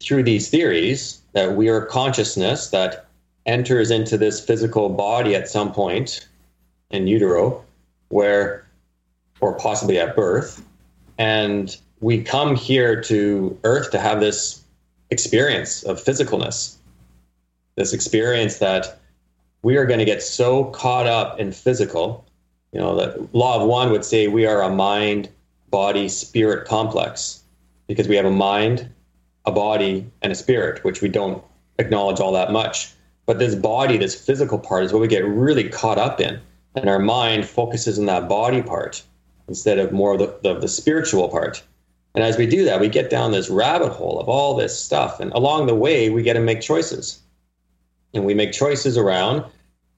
through 0.00 0.22
these 0.22 0.48
theories 0.48 1.20
that 1.32 1.56
we 1.56 1.68
are 1.68 1.84
consciousness 1.86 2.70
that 2.70 3.06
enters 3.46 3.90
into 3.90 4.16
this 4.16 4.44
physical 4.44 4.88
body 4.88 5.34
at 5.34 5.48
some 5.48 5.72
point 5.72 6.26
in 6.90 7.06
utero 7.06 7.62
where 8.08 8.66
or 9.40 9.54
possibly 9.54 9.98
at 9.98 10.16
birth 10.16 10.62
and 11.18 11.76
we 12.04 12.22
come 12.22 12.54
here 12.54 13.00
to 13.00 13.58
earth 13.64 13.90
to 13.90 13.98
have 13.98 14.20
this 14.20 14.62
experience 15.10 15.82
of 15.84 16.02
physicalness 16.02 16.76
this 17.76 17.92
experience 17.92 18.58
that 18.58 18.98
we 19.62 19.76
are 19.76 19.86
going 19.86 19.98
to 19.98 20.04
get 20.04 20.22
so 20.22 20.66
caught 20.66 21.06
up 21.06 21.40
in 21.40 21.50
physical 21.50 22.24
you 22.72 22.80
know 22.80 22.94
that 22.96 23.34
law 23.34 23.60
of 23.60 23.68
one 23.68 23.90
would 23.90 24.04
say 24.04 24.28
we 24.28 24.46
are 24.46 24.62
a 24.62 24.68
mind 24.68 25.28
body 25.70 26.08
spirit 26.08 26.66
complex 26.66 27.42
because 27.86 28.08
we 28.08 28.16
have 28.16 28.26
a 28.26 28.30
mind 28.30 28.88
a 29.46 29.52
body 29.52 30.06
and 30.22 30.32
a 30.32 30.34
spirit 30.34 30.82
which 30.84 31.02
we 31.02 31.08
don't 31.08 31.42
acknowledge 31.78 32.20
all 32.20 32.32
that 32.32 32.52
much. 32.52 32.92
But 33.26 33.38
this 33.38 33.54
body 33.54 33.96
this 33.96 34.14
physical 34.14 34.58
part 34.58 34.84
is 34.84 34.92
what 34.92 35.00
we 35.00 35.08
get 35.08 35.24
really 35.24 35.68
caught 35.68 35.98
up 35.98 36.20
in. 36.20 36.40
And 36.74 36.88
our 36.88 36.98
mind 36.98 37.46
focuses 37.46 37.98
on 37.98 38.06
that 38.06 38.28
body 38.28 38.62
part 38.62 39.02
instead 39.48 39.78
of 39.78 39.92
more 39.92 40.14
of 40.14 40.18
the, 40.18 40.38
the, 40.42 40.60
the 40.60 40.68
spiritual 40.68 41.28
part 41.28 41.62
and 42.14 42.22
as 42.22 42.38
we 42.38 42.46
do 42.46 42.64
that 42.64 42.80
we 42.80 42.88
get 42.88 43.10
down 43.10 43.32
this 43.32 43.50
rabbit 43.50 43.90
hole 43.90 44.20
of 44.20 44.28
all 44.28 44.54
this 44.54 44.78
stuff. 44.78 45.20
And 45.20 45.32
along 45.32 45.66
the 45.66 45.74
way 45.74 46.10
we 46.10 46.22
get 46.22 46.34
to 46.34 46.40
make 46.40 46.60
choices. 46.60 47.20
And 48.12 48.24
we 48.24 48.34
make 48.34 48.52
choices 48.52 48.96
around 48.96 49.44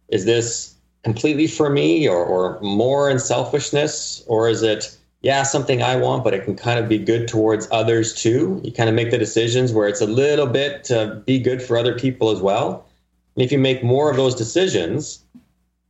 is 0.09 0.24
this 0.24 0.74
completely 1.02 1.47
for 1.47 1.68
me 1.68 2.09
or, 2.09 2.24
or 2.24 2.60
more 2.60 3.10
in 3.10 3.18
selfishness? 3.18 4.24
Or 4.26 4.48
is 4.48 4.62
it 4.62 4.97
yeah 5.22 5.43
something 5.43 5.82
i 5.82 5.97
want 5.97 6.22
but 6.22 6.34
it 6.34 6.44
can 6.44 6.55
kind 6.55 6.78
of 6.78 6.88
be 6.88 6.98
good 6.98 7.28
towards 7.28 7.68
others 7.70 8.14
too? 8.14 8.60
You 8.64 8.72
kind 8.72 8.88
of 8.88 8.94
make 8.94 9.10
the 9.10 9.18
decisions 9.18 9.72
where 9.72 9.88
it's 9.88 10.01
a 10.01 10.06
little 10.06 10.47
bit 10.47 10.84
to 10.84 11.22
be 11.26 11.38
good 11.38 11.62
for 11.62 11.76
other 11.76 11.98
people 11.98 12.30
as 12.30 12.40
well. 12.40 12.86
And 13.34 13.44
if 13.44 13.52
you 13.52 13.59
make 13.59 13.84
more 13.84 14.10
of 14.10 14.16
those 14.16 14.34
decisions 14.34 15.22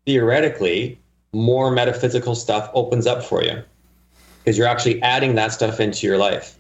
theoretically 0.07 0.99
more 1.33 1.71
metaphysical 1.71 2.35
stuff 2.35 2.71
opens 2.75 3.07
up 3.07 3.23
for 3.23 3.45
you 3.45 3.63
because 4.47 4.57
you're 4.57 4.69
actually 4.69 5.03
adding 5.03 5.35
that 5.35 5.53
stuff 5.53 5.81
into 5.81 6.07
your 6.07 6.17
life 6.17 6.57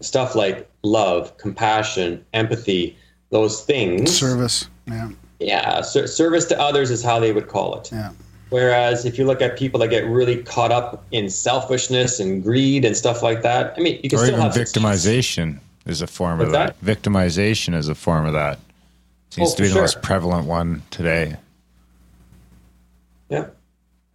stuff 0.00 0.34
like 0.34 0.68
love 0.82 1.36
compassion 1.38 2.22
empathy 2.34 2.96
those 3.30 3.62
things 3.64 4.14
Service. 4.16 4.68
Yeah. 4.86 5.10
yeah 5.40 5.80
ser- 5.80 6.06
service 6.06 6.44
to 6.46 6.60
others 6.60 6.90
is 6.90 7.02
how 7.02 7.18
they 7.18 7.32
would 7.32 7.48
call 7.48 7.78
it 7.78 7.90
Yeah. 7.90 8.10
whereas 8.50 9.06
if 9.06 9.16
you 9.18 9.24
look 9.24 9.40
at 9.40 9.56
people 9.58 9.80
that 9.80 9.88
get 9.88 10.04
really 10.06 10.42
caught 10.42 10.70
up 10.72 11.04
in 11.12 11.30
selfishness 11.30 12.20
and 12.20 12.42
greed 12.42 12.84
and 12.84 12.94
stuff 12.96 13.22
like 13.22 13.42
that 13.42 13.72
i 13.78 13.80
mean 13.80 13.98
you 14.02 14.10
can 14.10 14.18
or 14.18 14.24
still 14.26 14.34
even 14.38 14.40
have 14.42 14.52
victimization 14.54 15.58
is 15.86 16.02
a 16.02 16.06
form 16.06 16.40
of 16.40 16.52
What's 16.52 16.52
that. 16.52 16.80
Victimization 16.80 17.74
is 17.74 17.88
a 17.88 17.94
form 17.96 18.24
of 18.24 18.34
that. 18.34 18.60
Seems 19.30 19.50
Oh, 19.50 19.56
to 19.56 19.62
be 19.62 19.68
for 19.68 19.74
the 19.74 19.80
most 19.80 20.00
prevalent 20.00 20.46
one 20.46 20.80
today. 20.90 21.34
Yeah. 23.28 23.46
I 23.46 23.48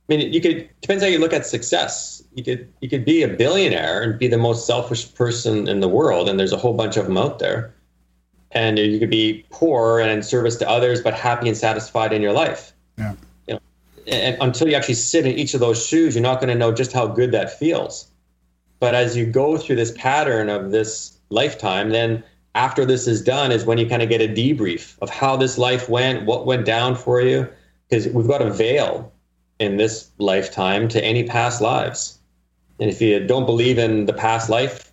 mean, 0.08 0.32
you 0.32 0.40
could 0.40 0.70
depends 0.80 1.04
how 1.04 1.10
you 1.10 1.20
look 1.20 1.34
at 1.34 1.46
success. 1.46 2.17
You 2.38 2.44
could 2.44 2.72
you 2.82 2.88
could 2.88 3.04
be 3.04 3.24
a 3.24 3.28
billionaire 3.28 4.04
and 4.04 4.20
be 4.20 4.28
the 4.28 4.38
most 4.38 4.68
selfish 4.68 5.12
person 5.16 5.68
in 5.68 5.80
the 5.80 5.88
world, 5.88 6.30
and 6.30 6.40
there's 6.40 6.54
a 6.54 6.58
whole 6.58 6.76
bunch 6.76 6.96
of 6.96 7.06
them 7.06 7.18
out 7.18 7.40
there. 7.40 7.74
And 8.52 8.78
you 8.78 9.00
could 9.00 9.10
be 9.10 9.44
poor 9.50 10.00
and 10.00 10.12
in 10.12 10.22
service 10.22 10.56
to 10.58 10.70
others, 10.70 11.02
but 11.02 11.16
happy 11.16 11.48
and 11.48 11.58
satisfied 11.58 12.14
in 12.14 12.22
your 12.22 12.34
life. 12.34 12.74
Yeah. 13.00 13.16
You 13.48 13.54
know, 13.56 13.60
and 14.06 14.38
until 14.40 14.70
you 14.70 14.76
actually 14.76 14.94
sit 14.94 15.26
in 15.26 15.34
each 15.34 15.56
of 15.56 15.60
those 15.60 15.84
shoes, 15.84 16.14
you're 16.14 16.22
not 16.22 16.40
going 16.40 16.50
to 16.50 16.56
know 16.56 16.72
just 16.72 16.94
how 16.94 17.08
good 17.08 17.32
that 17.32 17.58
feels. 17.58 18.08
But 18.80 18.94
as 18.94 19.18
you 19.18 19.26
go 19.26 19.58
through 19.58 19.78
this 19.78 19.92
pattern 19.98 20.48
of 20.48 20.70
this 20.70 21.18
lifetime, 21.30 21.90
then 21.90 22.24
after 22.54 22.86
this 22.86 23.08
is 23.08 23.20
done 23.20 23.52
is 23.52 23.66
when 23.66 23.80
you 23.80 23.90
kind 23.90 24.04
of 24.04 24.10
get 24.10 24.22
a 24.22 24.28
debrief 24.28 24.96
of 25.02 25.10
how 25.10 25.36
this 25.38 25.58
life 25.58 25.90
went, 25.90 26.26
what 26.26 26.46
went 26.46 26.66
down 26.66 26.96
for 26.96 27.20
you, 27.20 27.50
because 27.90 28.08
we've 28.10 28.28
got 28.28 28.44
a 28.44 28.52
veil 28.52 29.12
in 29.58 29.78
this 29.78 30.12
lifetime 30.20 30.88
to 30.90 31.04
any 31.04 31.24
past 31.24 31.62
lives. 31.62 32.17
And 32.80 32.90
if 32.90 33.02
you 33.02 33.26
don't 33.26 33.46
believe 33.46 33.78
in 33.78 34.06
the 34.06 34.14
past 34.14 34.50
life 34.50 34.92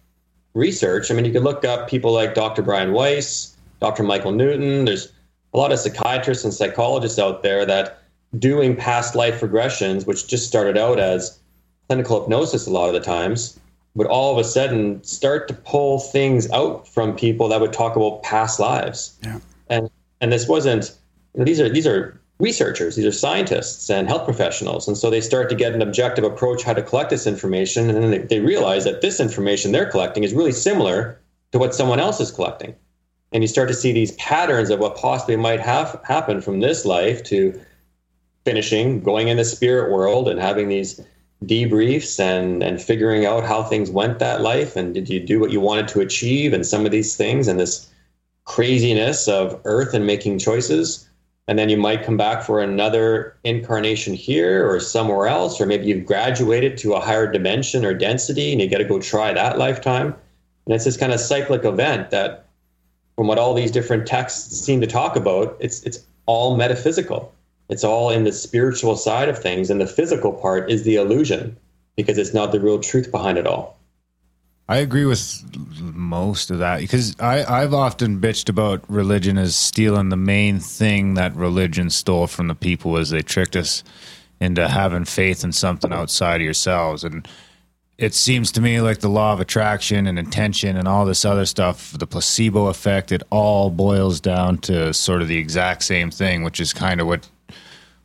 research, 0.54 1.10
I 1.10 1.14
mean, 1.14 1.24
you 1.24 1.32
could 1.32 1.44
look 1.44 1.64
up 1.64 1.88
people 1.88 2.12
like 2.12 2.34
Dr. 2.34 2.62
Brian 2.62 2.92
Weiss, 2.92 3.56
Dr. 3.80 4.02
Michael 4.02 4.32
Newton. 4.32 4.84
There's 4.84 5.12
a 5.52 5.58
lot 5.58 5.72
of 5.72 5.78
psychiatrists 5.78 6.44
and 6.44 6.54
psychologists 6.54 7.18
out 7.18 7.42
there 7.42 7.66
that 7.66 7.98
doing 8.38 8.74
past 8.74 9.14
life 9.14 9.40
regressions, 9.40 10.06
which 10.06 10.26
just 10.26 10.46
started 10.46 10.76
out 10.76 10.98
as 10.98 11.38
clinical 11.88 12.20
hypnosis 12.20 12.66
a 12.66 12.70
lot 12.70 12.88
of 12.88 12.94
the 12.94 13.00
times, 13.00 13.58
would 13.94 14.06
all 14.06 14.32
of 14.32 14.38
a 14.38 14.44
sudden 14.44 15.02
start 15.04 15.46
to 15.48 15.54
pull 15.54 16.00
things 16.00 16.50
out 16.50 16.88
from 16.88 17.14
people 17.14 17.48
that 17.48 17.60
would 17.60 17.72
talk 17.72 17.94
about 17.96 18.22
past 18.22 18.58
lives. 18.58 19.16
Yeah. 19.22 19.38
And 19.68 19.90
and 20.20 20.32
this 20.32 20.48
wasn't 20.48 20.96
you 21.34 21.40
know, 21.40 21.44
these 21.44 21.60
are 21.60 21.68
these 21.68 21.86
are 21.86 22.20
researchers, 22.38 22.96
these 22.96 23.06
are 23.06 23.12
scientists 23.12 23.88
and 23.90 24.08
health 24.08 24.24
professionals. 24.24 24.88
And 24.88 24.96
so 24.96 25.10
they 25.10 25.20
start 25.20 25.48
to 25.50 25.54
get 25.54 25.74
an 25.74 25.82
objective 25.82 26.24
approach 26.24 26.62
how 26.62 26.74
to 26.74 26.82
collect 26.82 27.10
this 27.10 27.26
information. 27.26 27.88
And 27.88 28.02
then 28.02 28.10
they, 28.10 28.18
they 28.18 28.40
realize 28.40 28.84
that 28.84 29.00
this 29.02 29.20
information 29.20 29.72
they're 29.72 29.90
collecting 29.90 30.24
is 30.24 30.34
really 30.34 30.52
similar 30.52 31.20
to 31.52 31.58
what 31.58 31.74
someone 31.74 32.00
else 32.00 32.20
is 32.20 32.30
collecting. 32.30 32.74
And 33.32 33.42
you 33.42 33.48
start 33.48 33.68
to 33.68 33.74
see 33.74 33.92
these 33.92 34.12
patterns 34.12 34.70
of 34.70 34.80
what 34.80 34.96
possibly 34.96 35.36
might 35.36 35.60
have 35.60 36.00
happened 36.04 36.44
from 36.44 36.60
this 36.60 36.84
life 36.84 37.22
to 37.24 37.60
finishing, 38.44 39.00
going 39.00 39.28
in 39.28 39.36
the 39.36 39.44
spirit 39.44 39.90
world 39.90 40.28
and 40.28 40.38
having 40.38 40.68
these 40.68 41.00
debriefs 41.44 42.20
and 42.20 42.62
and 42.62 42.80
figuring 42.80 43.26
out 43.26 43.44
how 43.44 43.62
things 43.62 43.90
went 43.90 44.18
that 44.18 44.40
life 44.40 44.76
and 44.76 44.94
did 44.94 45.08
you 45.08 45.20
do 45.20 45.38
what 45.38 45.50
you 45.50 45.60
wanted 45.60 45.86
to 45.88 46.00
achieve 46.00 46.52
and 46.52 46.64
some 46.64 46.86
of 46.86 46.92
these 46.92 47.16
things 47.16 47.48
and 47.48 47.60
this 47.60 47.90
craziness 48.44 49.28
of 49.28 49.60
earth 49.64 49.94
and 49.94 50.06
making 50.06 50.38
choices 50.38 51.08
and 51.46 51.58
then 51.58 51.68
you 51.68 51.76
might 51.76 52.04
come 52.04 52.16
back 52.16 52.42
for 52.42 52.60
another 52.60 53.36
incarnation 53.44 54.14
here 54.14 54.68
or 54.68 54.80
somewhere 54.80 55.26
else 55.26 55.60
or 55.60 55.66
maybe 55.66 55.86
you've 55.86 56.06
graduated 56.06 56.78
to 56.78 56.94
a 56.94 57.00
higher 57.00 57.30
dimension 57.30 57.84
or 57.84 57.92
density 57.92 58.52
and 58.52 58.60
you 58.60 58.68
got 58.68 58.78
to 58.78 58.84
go 58.84 58.98
try 58.98 59.32
that 59.32 59.58
lifetime. 59.58 60.14
And 60.66 60.74
it's 60.74 60.84
this 60.84 60.96
kind 60.96 61.12
of 61.12 61.20
cyclic 61.20 61.64
event 61.64 62.10
that 62.10 62.46
from 63.16 63.26
what 63.26 63.38
all 63.38 63.54
these 63.54 63.70
different 63.70 64.06
texts 64.06 64.58
seem 64.58 64.80
to 64.80 64.86
talk 64.86 65.16
about 65.16 65.56
it's 65.60 65.82
it's 65.82 66.04
all 66.26 66.56
metaphysical. 66.56 67.32
It's 67.68 67.84
all 67.84 68.10
in 68.10 68.24
the 68.24 68.32
spiritual 68.32 68.96
side 68.96 69.28
of 69.28 69.38
things 69.38 69.70
and 69.70 69.80
the 69.80 69.86
physical 69.86 70.32
part 70.32 70.70
is 70.70 70.84
the 70.84 70.96
illusion 70.96 71.56
because 71.96 72.18
it's 72.18 72.34
not 72.34 72.52
the 72.52 72.60
real 72.60 72.80
truth 72.80 73.10
behind 73.10 73.38
it 73.38 73.46
all 73.46 73.78
I 74.66 74.78
agree 74.78 75.04
with 75.04 75.44
most 75.78 76.50
of 76.50 76.58
that 76.58 76.80
because 76.80 77.18
I, 77.20 77.44
I've 77.44 77.74
often 77.74 78.18
bitched 78.20 78.48
about 78.48 78.88
religion 78.88 79.36
as 79.36 79.54
stealing 79.54 80.08
the 80.08 80.16
main 80.16 80.58
thing 80.58 81.14
that 81.14 81.36
religion 81.36 81.90
stole 81.90 82.26
from 82.26 82.48
the 82.48 82.54
people 82.54 82.92
was 82.92 83.10
they 83.10 83.20
tricked 83.20 83.56
us 83.56 83.84
into 84.40 84.66
having 84.66 85.04
faith 85.04 85.44
in 85.44 85.52
something 85.52 85.92
outside 85.92 86.36
of 86.36 86.44
yourselves. 86.44 87.04
And 87.04 87.28
it 87.98 88.14
seems 88.14 88.50
to 88.52 88.62
me 88.62 88.80
like 88.80 89.00
the 89.00 89.08
law 89.08 89.34
of 89.34 89.40
attraction 89.40 90.06
and 90.06 90.18
intention 90.18 90.78
and 90.78 90.88
all 90.88 91.04
this 91.04 91.26
other 91.26 91.44
stuff, 91.44 91.92
the 91.92 92.06
placebo 92.06 92.68
effect, 92.68 93.12
it 93.12 93.22
all 93.30 93.68
boils 93.68 94.18
down 94.18 94.58
to 94.58 94.94
sort 94.94 95.20
of 95.20 95.28
the 95.28 95.38
exact 95.38 95.84
same 95.84 96.10
thing, 96.10 96.42
which 96.42 96.58
is 96.58 96.72
kind 96.72 97.02
of 97.02 97.06
what 97.06 97.28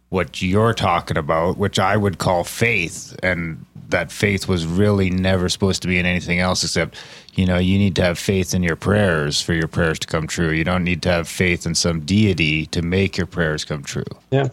what 0.10 0.41
you're 0.41 0.73
talking 0.73 1.18
about, 1.18 1.57
which 1.57 1.77
I 1.77 1.95
would 1.95 2.18
call 2.18 2.44
faith, 2.44 3.15
and 3.22 3.64
that 3.89 4.11
faith 4.11 4.47
was 4.47 4.65
really 4.65 5.09
never 5.09 5.49
supposed 5.49 5.81
to 5.81 5.87
be 5.87 5.99
in 5.99 6.05
anything 6.05 6.39
else 6.39 6.63
except, 6.63 6.97
you 7.33 7.45
know, 7.45 7.57
you 7.57 7.77
need 7.77 7.95
to 7.95 8.03
have 8.03 8.17
faith 8.17 8.53
in 8.53 8.63
your 8.63 8.75
prayers 8.75 9.41
for 9.41 9.53
your 9.53 9.67
prayers 9.67 9.99
to 9.99 10.07
come 10.07 10.27
true. 10.27 10.51
You 10.51 10.63
don't 10.63 10.83
need 10.83 11.01
to 11.03 11.09
have 11.09 11.27
faith 11.27 11.65
in 11.65 11.75
some 11.75 12.01
deity 12.01 12.65
to 12.67 12.81
make 12.81 13.17
your 13.17 13.27
prayers 13.27 13.65
come 13.65 13.83
true. 13.83 14.03
Yeah. 14.31 14.49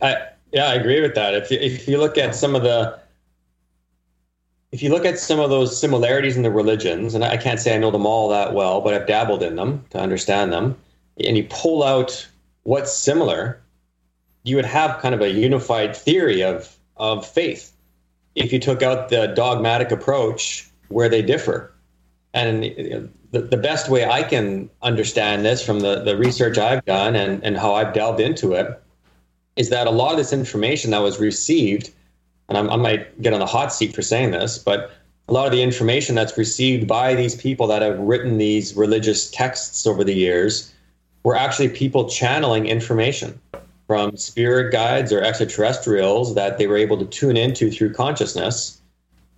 I 0.00 0.16
yeah, 0.52 0.66
I 0.66 0.74
agree 0.74 1.00
with 1.00 1.14
that. 1.14 1.34
If 1.34 1.50
you, 1.50 1.58
if 1.58 1.86
you 1.86 1.98
look 1.98 2.18
at 2.18 2.34
some 2.34 2.56
of 2.56 2.62
the 2.62 2.98
if 4.72 4.82
you 4.82 4.90
look 4.90 5.04
at 5.04 5.18
some 5.18 5.40
of 5.40 5.50
those 5.50 5.78
similarities 5.78 6.36
in 6.36 6.42
the 6.42 6.50
religions, 6.50 7.14
and 7.14 7.24
I 7.24 7.36
can't 7.36 7.58
say 7.58 7.74
I 7.74 7.78
know 7.78 7.90
them 7.90 8.06
all 8.06 8.28
that 8.28 8.54
well, 8.54 8.80
but 8.80 8.94
I've 8.94 9.06
dabbled 9.06 9.42
in 9.42 9.56
them 9.56 9.84
to 9.90 9.98
understand 9.98 10.52
them, 10.52 10.76
and 11.24 11.36
you 11.36 11.44
pull 11.50 11.82
out 11.82 12.26
what's 12.62 12.92
similar, 12.92 13.60
you 14.44 14.56
would 14.56 14.64
have 14.64 15.00
kind 15.00 15.14
of 15.14 15.20
a 15.20 15.30
unified 15.30 15.96
theory 15.96 16.42
of 16.42 16.76
of 17.00 17.26
faith 17.26 17.72
if 18.36 18.52
you 18.52 18.60
took 18.60 18.82
out 18.82 19.08
the 19.08 19.26
dogmatic 19.28 19.90
approach 19.90 20.68
where 20.88 21.08
they 21.08 21.22
differ. 21.22 21.72
And 22.32 22.62
the, 23.32 23.40
the 23.40 23.56
best 23.56 23.88
way 23.88 24.04
I 24.04 24.22
can 24.22 24.70
understand 24.82 25.44
this 25.44 25.64
from 25.64 25.80
the, 25.80 26.02
the 26.02 26.16
research 26.16 26.58
I've 26.58 26.84
done 26.84 27.16
and, 27.16 27.42
and 27.42 27.56
how 27.56 27.74
I've 27.74 27.92
delved 27.92 28.20
into 28.20 28.52
it 28.52 28.80
is 29.56 29.70
that 29.70 29.88
a 29.88 29.90
lot 29.90 30.12
of 30.12 30.18
this 30.18 30.32
information 30.32 30.92
that 30.92 30.98
was 30.98 31.18
received, 31.18 31.90
and 32.48 32.56
I'm, 32.56 32.70
I 32.70 32.76
might 32.76 33.20
get 33.20 33.32
on 33.32 33.40
the 33.40 33.46
hot 33.46 33.72
seat 33.72 33.94
for 33.94 34.02
saying 34.02 34.30
this, 34.30 34.58
but 34.58 34.92
a 35.28 35.32
lot 35.32 35.46
of 35.46 35.52
the 35.52 35.62
information 35.62 36.14
that's 36.14 36.36
received 36.38 36.86
by 36.86 37.14
these 37.14 37.34
people 37.34 37.66
that 37.68 37.82
have 37.82 37.98
written 37.98 38.38
these 38.38 38.76
religious 38.76 39.30
texts 39.30 39.86
over 39.86 40.04
the 40.04 40.14
years 40.14 40.72
were 41.22 41.36
actually 41.36 41.68
people 41.68 42.08
channeling 42.08 42.66
information 42.66 43.38
from 43.90 44.16
spirit 44.16 44.70
guides 44.70 45.12
or 45.12 45.20
extraterrestrials 45.20 46.36
that 46.36 46.58
they 46.58 46.68
were 46.68 46.76
able 46.76 46.96
to 46.96 47.04
tune 47.06 47.36
into 47.36 47.72
through 47.72 47.92
consciousness. 47.92 48.80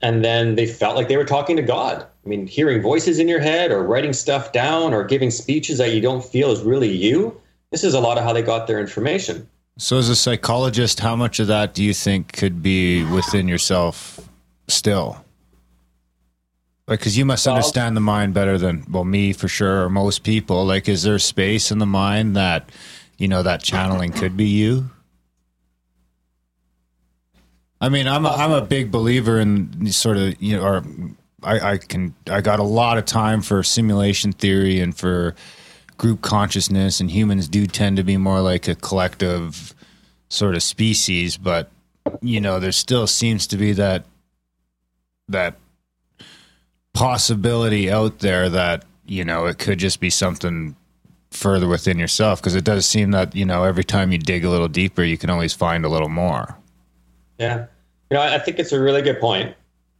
And 0.03 0.23
then 0.23 0.57
they 0.57 0.67
felt 0.67 0.95
like 0.95 1.09
they 1.09 1.17
were 1.17 1.25
talking 1.25 1.57
to 1.57 1.63
God. 1.63 2.03
I 2.03 2.29
mean, 2.29 2.47
hearing 2.47 2.83
voices 2.83 3.19
in 3.19 3.29
your 3.29 3.41
head 3.41 3.71
or 3.71 3.83
writing 3.83 4.13
stuff 4.13 4.53
down 4.53 4.93
or 4.93 5.05
giving 5.05 5.31
speeches 5.31 5.79
that 5.79 5.95
you 5.95 6.03
don't 6.03 6.23
feel 6.23 6.51
is 6.51 6.61
really 6.61 6.91
you. 6.91 7.35
This 7.71 7.83
is 7.83 7.95
a 7.95 8.01
lot 8.01 8.19
of 8.19 8.25
how 8.25 8.35
they 8.35 8.43
got 8.43 8.67
their 8.67 8.79
information. 8.79 9.49
So, 9.79 9.97
as 9.97 10.11
a 10.11 10.17
psychologist, 10.17 11.01
how 11.01 11.17
much 11.17 11.41
of 11.41 11.47
that 11.47 11.73
do 11.73 11.83
you 11.83 11.95
think 11.95 12.35
could 12.35 12.63
be 12.63 13.05
within 13.05 13.49
yourself 13.49 14.21
still? 14.69 15.25
Like, 16.87 16.99
because 16.99 17.17
you 17.17 17.25
must 17.25 17.47
understand 17.47 17.97
the 17.97 18.03
mind 18.03 18.35
better 18.35 18.59
than, 18.59 18.85
well, 18.91 19.05
me 19.05 19.33
for 19.33 19.49
sure, 19.49 19.85
or 19.85 19.89
most 19.89 20.25
people. 20.25 20.67
Like, 20.67 20.91
is 20.91 21.05
there 21.05 21.19
space 21.19 21.71
in 21.71 21.79
the 21.79 21.87
mind 21.87 22.37
that 22.37 22.69
you 23.23 23.29
know 23.29 23.45
that 23.45 23.63
channeling 23.63 24.11
could 24.11 24.37
be 24.37 24.47
you. 24.47 24.91
I 27.81 27.89
mean 27.89 28.07
i'm 28.07 28.25
a, 28.27 28.31
i'm 28.31 28.53
a 28.53 28.61
big 28.61 28.91
believer 28.93 29.39
in 29.41 29.91
sort 29.91 30.17
of 30.17 30.41
you 30.43 30.57
know 30.57 30.63
or 30.63 30.85
I, 31.43 31.73
I 31.73 31.79
can 31.79 32.15
i 32.31 32.41
got 32.41 32.61
a 32.61 32.65
lot 32.65 32.99
of 32.99 33.05
time 33.07 33.43
for 33.43 33.63
simulation 33.65 34.33
theory 34.33 34.79
and 34.79 34.97
for 34.97 35.35
group 35.99 36.21
consciousness 36.21 37.01
and 37.01 37.11
humans 37.11 37.49
do 37.49 37.67
tend 37.67 37.97
to 37.97 38.05
be 38.05 38.17
more 38.17 38.41
like 38.41 38.69
a 38.69 38.77
collective 38.77 39.75
sort 40.29 40.55
of 40.55 40.63
species 40.63 41.37
but 41.37 41.71
you 42.21 42.41
know 42.41 42.61
there 42.61 42.71
still 42.71 43.09
seems 43.09 43.49
to 43.49 43.57
be 43.57 43.73
that 43.73 44.05
that 45.29 45.57
possibility 46.93 47.91
out 47.91 48.21
there 48.21 48.49
that 48.49 48.85
you 49.07 49.25
know 49.25 49.47
it 49.47 49.59
could 49.59 49.79
just 49.81 49.99
be 49.99 50.11
something 50.11 50.77
further 51.35 51.69
within 51.69 51.99
yourself 51.99 52.41
because 52.41 52.55
it 52.55 52.65
does 52.65 52.87
seem 52.87 53.11
that 53.11 53.35
you 53.35 53.45
know 53.45 53.65
every 53.65 53.85
time 53.85 54.13
you 54.13 54.19
dig 54.19 54.45
a 54.45 54.51
little 54.51 54.69
deeper 54.69 55.03
you 55.03 55.19
can 55.19 55.31
always 55.31 55.53
find 55.53 55.85
a 55.85 55.89
little 55.89 56.09
more. 56.09 56.57
Yeah. 57.39 57.67
You 58.11 58.19
know 58.19 58.23
i 58.23 58.39
think 58.39 58.59
it's 58.59 58.73
a 58.73 58.81
really 58.81 59.01
good 59.01 59.19
point 59.21 59.55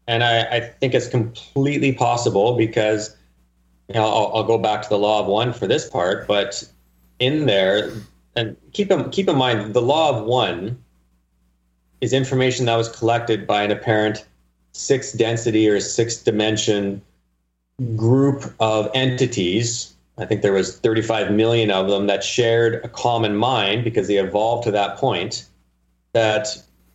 and 0.07 0.23
i, 0.23 0.43
I 0.43 0.61
think 0.61 0.93
it's 0.93 1.09
completely 1.09 1.95
possible 1.95 2.57
because 2.59 3.17
you 3.89 3.95
know 3.95 4.05
I'll, 4.05 4.33
I'll, 4.35 4.45
go 4.45 4.59
back 4.59 4.83
to 4.83 4.89
the 4.91 4.99
law 4.99 5.21
of 5.21 5.27
one 5.27 5.55
for 5.55 5.67
this 5.67 5.89
part 5.89 6.29
but 6.29 6.63
in 7.21 7.47
there 7.47 7.91
and 8.37 8.55
keep 8.75 8.91
in, 8.91 9.09
keep 9.11 9.29
in 9.31 9.37
mind 9.37 9.73
the 9.73 9.81
law 9.81 10.11
of 10.15 10.27
one 10.27 10.77
is 12.03 12.13
information 12.13 12.67
that 12.67 12.77
was 12.77 12.91
collected 12.91 13.47
by 13.47 13.63
an 13.63 13.71
apparent 13.71 14.27
six 14.73 15.13
density 15.13 15.67
or 15.67 15.81
six 15.81 16.17
dimension 16.17 17.01
group 17.97 18.55
of 18.61 18.91
entities 18.95 19.92
I 20.19 20.27
think 20.27 20.43
there 20.43 20.53
was 20.53 20.79
35 20.79 21.33
million 21.33 21.71
of 21.71 21.89
them 21.89 22.07
that 22.07 22.23
shared 22.23 22.85
a 22.85 22.89
common 22.89 23.37
mind 23.37 23.85
because 23.85 24.09
they 24.09 24.19
evolved 24.19 24.65
to 24.65 24.71
that 24.71 24.97
point 24.99 25.47
that 26.13 26.49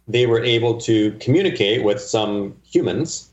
they 0.08 0.26
were 0.26 0.44
able 0.44 0.80
to 0.82 1.12
communicate 1.20 1.84
with 1.84 2.00
some 2.00 2.56
humans 2.64 3.30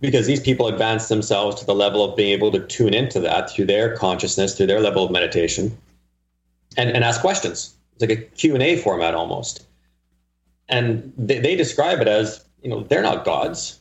because 0.00 0.26
these 0.26 0.40
people 0.40 0.68
advanced 0.68 1.08
themselves 1.08 1.58
to 1.58 1.66
the 1.66 1.74
level 1.74 2.04
of 2.04 2.16
being 2.16 2.32
able 2.32 2.52
to 2.52 2.60
tune 2.66 2.92
into 2.92 3.18
that 3.20 3.50
through 3.50 3.64
their 3.64 3.96
consciousness 3.96 4.56
through 4.56 4.66
their 4.66 4.80
level 4.80 5.04
of 5.04 5.10
meditation 5.10 5.76
and, 6.76 6.90
and 6.90 7.02
ask 7.02 7.20
questions. 7.20 7.74
It's 7.94 8.02
like 8.02 8.10
a 8.10 8.22
q&a 8.22 8.76
format 8.76 9.14
almost. 9.14 9.66
And 10.68 11.12
they, 11.16 11.38
they 11.38 11.56
describe 11.56 12.00
it 12.00 12.08
as 12.08 12.44
you 12.62 12.68
know 12.68 12.82
they're 12.82 13.02
not 13.02 13.24
gods 13.24 13.80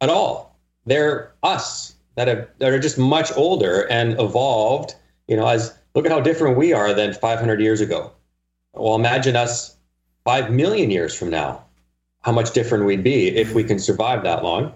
at 0.00 0.10
all. 0.10 0.56
They're 0.84 1.32
us 1.42 1.93
that 2.16 2.28
have 2.28 2.48
that 2.58 2.72
are 2.72 2.78
just 2.78 2.98
much 2.98 3.32
older 3.36 3.90
and 3.90 4.18
evolved. 4.20 4.94
You 5.28 5.36
know, 5.36 5.46
as 5.46 5.76
look 5.94 6.06
at 6.06 6.12
how 6.12 6.20
different 6.20 6.56
we 6.56 6.72
are 6.72 6.92
than 6.92 7.14
500 7.14 7.60
years 7.60 7.80
ago. 7.80 8.12
Well, 8.74 8.94
imagine 8.94 9.36
us 9.36 9.76
five 10.24 10.50
million 10.50 10.90
years 10.90 11.14
from 11.14 11.30
now. 11.30 11.64
How 12.22 12.32
much 12.32 12.52
different 12.52 12.86
we'd 12.86 13.04
be 13.04 13.28
if 13.28 13.54
we 13.54 13.64
can 13.64 13.78
survive 13.78 14.22
that 14.24 14.42
long. 14.42 14.72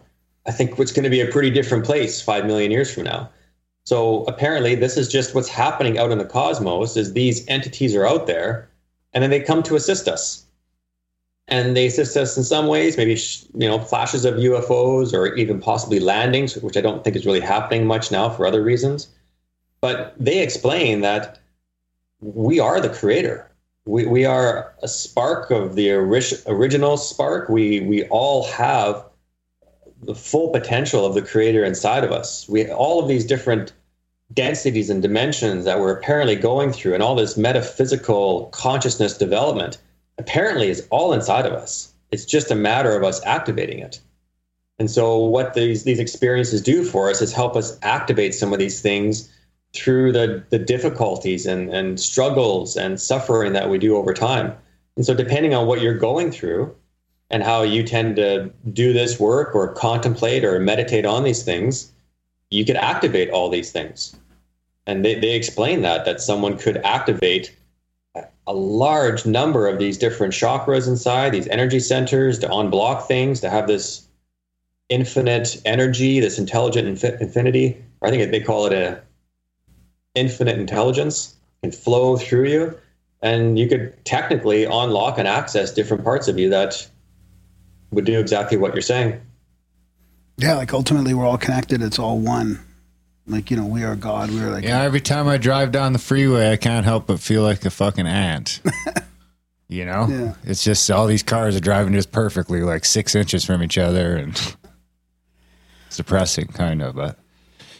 I 0.47 0.52
think 0.52 0.78
it's 0.78 0.93
going 0.93 1.05
to 1.05 1.10
be 1.10 1.20
a 1.20 1.31
pretty 1.31 1.51
different 1.51 1.85
place 1.85 2.20
five 2.20 2.47
million 2.47 2.70
years 2.70 2.93
from 2.93 3.05
now. 3.05 3.31
So 3.85 4.24
apparently, 4.24 4.74
this 4.74 4.97
is 4.97 5.09
just 5.09 5.35
what's 5.35 5.48
happening 5.48 5.98
out 5.98 6.10
in 6.10 6.19
the 6.19 6.24
cosmos. 6.24 6.97
Is 6.97 7.12
these 7.12 7.47
entities 7.48 7.94
are 7.94 8.06
out 8.06 8.27
there, 8.27 8.69
and 9.12 9.23
then 9.23 9.31
they 9.31 9.40
come 9.40 9.62
to 9.62 9.77
assist 9.77 10.09
us. 10.09 10.44
And 11.49 11.77
they 11.77 11.87
assist 11.87 12.16
us 12.16 12.37
in 12.37 12.45
some 12.45 12.66
ways, 12.66 12.97
maybe 12.97 13.19
you 13.55 13.69
know 13.69 13.79
flashes 13.79 14.25
of 14.25 14.35
UFOs 14.35 15.12
or 15.12 15.35
even 15.35 15.61
possibly 15.61 15.99
landings, 15.99 16.57
which 16.57 16.77
I 16.77 16.81
don't 16.81 17.03
think 17.03 17.16
is 17.16 17.27
really 17.27 17.41
happening 17.41 17.87
much 17.87 18.11
now 18.11 18.29
for 18.29 18.47
other 18.47 18.62
reasons. 18.62 19.09
But 19.81 20.15
they 20.19 20.41
explain 20.41 21.01
that 21.01 21.39
we 22.20 22.61
are 22.61 22.81
the 22.81 22.91
creator. 22.91 23.51
We, 23.87 24.05
we 24.05 24.25
are 24.27 24.75
a 24.83 24.89
spark 24.89 25.51
of 25.51 25.75
the 25.75 25.93
ori- 25.93 26.23
original 26.47 26.99
spark. 26.99 27.49
We 27.49 27.81
we 27.81 28.05
all 28.05 28.47
have 28.49 29.05
the 30.03 30.15
full 30.15 30.51
potential 30.51 31.07
of 31.07 31.15
the 31.15 31.23
creator 31.23 31.65
inside 31.65 32.05
of 32.05 32.12
us. 32.12 32.47
We 32.49 32.70
all 32.70 33.01
of 33.01 33.09
these 33.09 33.25
different 33.25 33.73
densities 34.35 34.91
and 34.91 35.01
dimensions 35.01 35.65
that 35.65 35.81
we're 35.81 35.97
apparently 35.97 36.37
going 36.37 36.73
through, 36.73 36.93
and 36.93 37.03
all 37.03 37.15
this 37.15 37.39
metaphysical 37.39 38.47
consciousness 38.53 39.16
development 39.16 39.79
apparently 40.19 40.69
is 40.69 40.86
all 40.90 41.12
inside 41.12 41.47
of 41.47 41.53
us. 41.53 41.93
It's 42.11 42.24
just 42.24 42.51
a 42.51 42.55
matter 42.55 42.97
of 42.97 43.05
us 43.05 43.24
activating 43.24 43.78
it. 43.78 44.01
And 44.78 44.90
so, 44.90 45.19
what 45.19 45.55
these 45.55 45.85
these 45.85 45.99
experiences 45.99 46.62
do 46.62 46.85
for 46.85 47.11
us 47.11 47.20
is 47.20 47.32
help 47.32 47.57
us 47.57 47.78
activate 47.82 48.35
some 48.35 48.53
of 48.53 48.59
these 48.59 48.81
things 48.81 49.28
through 49.74 50.12
the 50.12 50.45
the 50.51 50.59
difficulties 50.59 51.47
and 51.47 51.69
and 51.70 51.99
struggles 51.99 52.77
and 52.77 53.01
suffering 53.01 53.53
that 53.55 53.70
we 53.70 53.78
do 53.78 53.97
over 53.97 54.15
time. 54.15 54.55
And 54.97 55.05
so, 55.05 55.15
depending 55.15 55.55
on 55.55 55.66
what 55.66 55.81
you're 55.81 55.99
going 55.99 56.31
through 56.31 56.74
and 57.31 57.43
how 57.43 57.62
you 57.62 57.82
tend 57.82 58.16
to 58.16 58.51
do 58.73 58.93
this 58.93 59.19
work 59.19 59.55
or 59.55 59.73
contemplate 59.74 60.45
or 60.45 60.59
meditate 60.61 61.05
on 61.05 61.24
these 61.24 61.43
things, 61.43 61.93
you 62.51 62.65
could 62.65 62.77
activate 62.77 63.31
all 63.31 63.51
these 63.51 63.70
things. 63.73 64.16
And 64.86 65.05
they, 65.05 65.16
they 65.16 65.35
explain 65.35 65.82
that 65.82 66.05
that 66.07 66.20
someone 66.20 66.57
could 66.57 66.78
activate 66.78 67.55
a 68.49 68.55
large 68.55 69.27
number 69.27 69.69
of 69.69 69.79
these 69.79 69.99
different 69.99 70.33
chakras 70.33 70.89
inside, 70.89 71.33
these 71.33 71.47
energy 71.49 71.79
centers, 71.79 72.39
to 72.39 72.49
unblock 72.49 73.07
things, 73.07 73.41
to 73.41 73.51
have 73.51 73.66
this 73.66 74.09
infinite 74.89 75.61
energy, 75.66 76.19
this 76.19 76.39
intelligent 76.39 76.89
infi- 76.89 77.20
infinity. 77.20 77.85
I 78.01 78.09
think 78.09 78.31
they 78.31 78.41
call 78.41 78.65
it 78.65 78.73
a 78.73 79.03
infinite 80.15 80.59
intelligence 80.59 81.37
can 81.62 81.73
flow 81.73 82.16
through 82.16 82.49
you, 82.49 82.79
and 83.20 83.59
you 83.59 83.69
could 83.69 83.95
technically 84.07 84.65
unlock 84.65 85.19
and 85.19 85.29
access 85.29 85.70
different 85.70 86.03
parts 86.03 86.27
of 86.27 86.39
you 86.39 86.49
that 86.49 86.89
would 87.91 88.07
do 88.07 88.19
exactly 88.19 88.57
what 88.57 88.73
you're 88.73 88.81
saying. 88.81 89.20
Yeah, 90.39 90.55
like 90.55 90.73
ultimately 90.73 91.12
we're 91.12 91.27
all 91.27 91.37
connected. 91.37 91.83
It's 91.83 91.99
all 91.99 92.19
one. 92.19 92.65
Like 93.28 93.50
you 93.50 93.56
know, 93.56 93.66
we 93.66 93.84
are 93.84 93.94
God. 93.94 94.30
We 94.30 94.40
are 94.40 94.50
like 94.50 94.64
Yeah, 94.64 94.82
every 94.82 95.00
time 95.00 95.28
I 95.28 95.36
drive 95.36 95.70
down 95.70 95.92
the 95.92 95.98
freeway, 95.98 96.50
I 96.50 96.56
can't 96.56 96.84
help 96.84 97.06
but 97.06 97.20
feel 97.20 97.42
like 97.42 97.64
a 97.64 97.70
fucking 97.70 98.06
ant. 98.06 98.60
you 99.68 99.84
know, 99.84 100.06
Yeah. 100.09 100.34
it's 100.44 100.64
just 100.64 100.90
all 100.90 101.06
these 101.06 101.22
cars 101.22 101.55
are 101.55 101.60
driving 101.60 101.92
just 101.92 102.10
perfectly, 102.10 102.62
like 102.62 102.84
six 102.84 103.14
inches 103.14 103.44
from 103.44 103.62
each 103.62 103.76
other, 103.78 104.16
and 104.16 104.30
it's 105.86 105.96
depressing, 105.96 106.46
kind 106.48 106.80
of. 106.82 106.94
But 106.96 107.18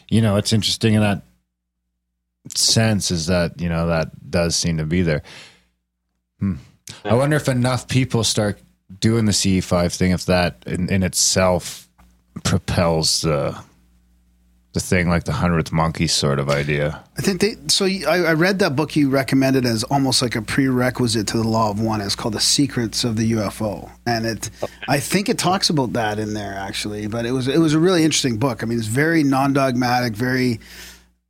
you 0.09 0.21
know, 0.21 0.35
it's 0.35 0.53
interesting 0.53 0.93
in 0.93 1.01
that 1.01 1.23
sense 2.55 3.11
is 3.11 3.25
that 3.27 3.59
you 3.59 3.69
know 3.69 3.87
that 3.87 4.29
does 4.29 4.55
seem 4.55 4.77
to 4.77 4.85
be 4.85 5.01
there. 5.01 5.23
Hmm. 6.39 6.55
I 7.03 7.13
wonder 7.15 7.35
if 7.37 7.47
enough 7.49 7.87
people 7.87 8.23
start 8.23 8.59
doing 8.99 9.25
the 9.25 9.33
CE 9.33 9.63
five 9.65 9.93
thing, 9.93 10.11
if 10.11 10.25
that 10.25 10.63
in, 10.65 10.89
in 10.89 11.03
itself 11.03 11.87
propels 12.43 13.21
the 13.21 13.59
the 14.73 14.79
thing 14.79 15.09
like 15.09 15.23
the 15.23 15.31
hundredth 15.31 15.71
monkey 15.71 16.05
sort 16.05 16.37
of 16.37 16.49
idea. 16.49 17.03
I 17.17 17.21
think 17.21 17.41
they. 17.41 17.55
So 17.67 17.85
I, 17.85 18.19
I 18.27 18.33
read 18.33 18.59
that 18.59 18.75
book 18.75 18.95
you 18.95 19.09
recommended 19.09 19.65
as 19.65 19.83
almost 19.85 20.21
like 20.21 20.35
a 20.35 20.41
prerequisite 20.41 21.27
to 21.27 21.37
the 21.37 21.47
law 21.47 21.71
of 21.71 21.81
one. 21.81 22.01
It's 22.01 22.15
called 22.15 22.35
"The 22.35 22.39
Secrets 22.39 23.03
of 23.03 23.15
the 23.15 23.31
UFO," 23.31 23.89
and 24.05 24.25
it. 24.25 24.49
I 24.87 24.99
think 24.99 25.27
it 25.27 25.39
talks 25.39 25.69
about 25.71 25.93
that 25.93 26.19
in 26.19 26.33
there 26.35 26.53
actually. 26.53 27.07
But 27.07 27.25
it 27.25 27.31
was 27.31 27.47
it 27.47 27.57
was 27.57 27.73
a 27.73 27.79
really 27.79 28.03
interesting 28.03 28.37
book. 28.37 28.61
I 28.61 28.67
mean, 28.67 28.77
it's 28.77 28.87
very 28.87 29.23
non-dogmatic, 29.23 30.13
very, 30.13 30.59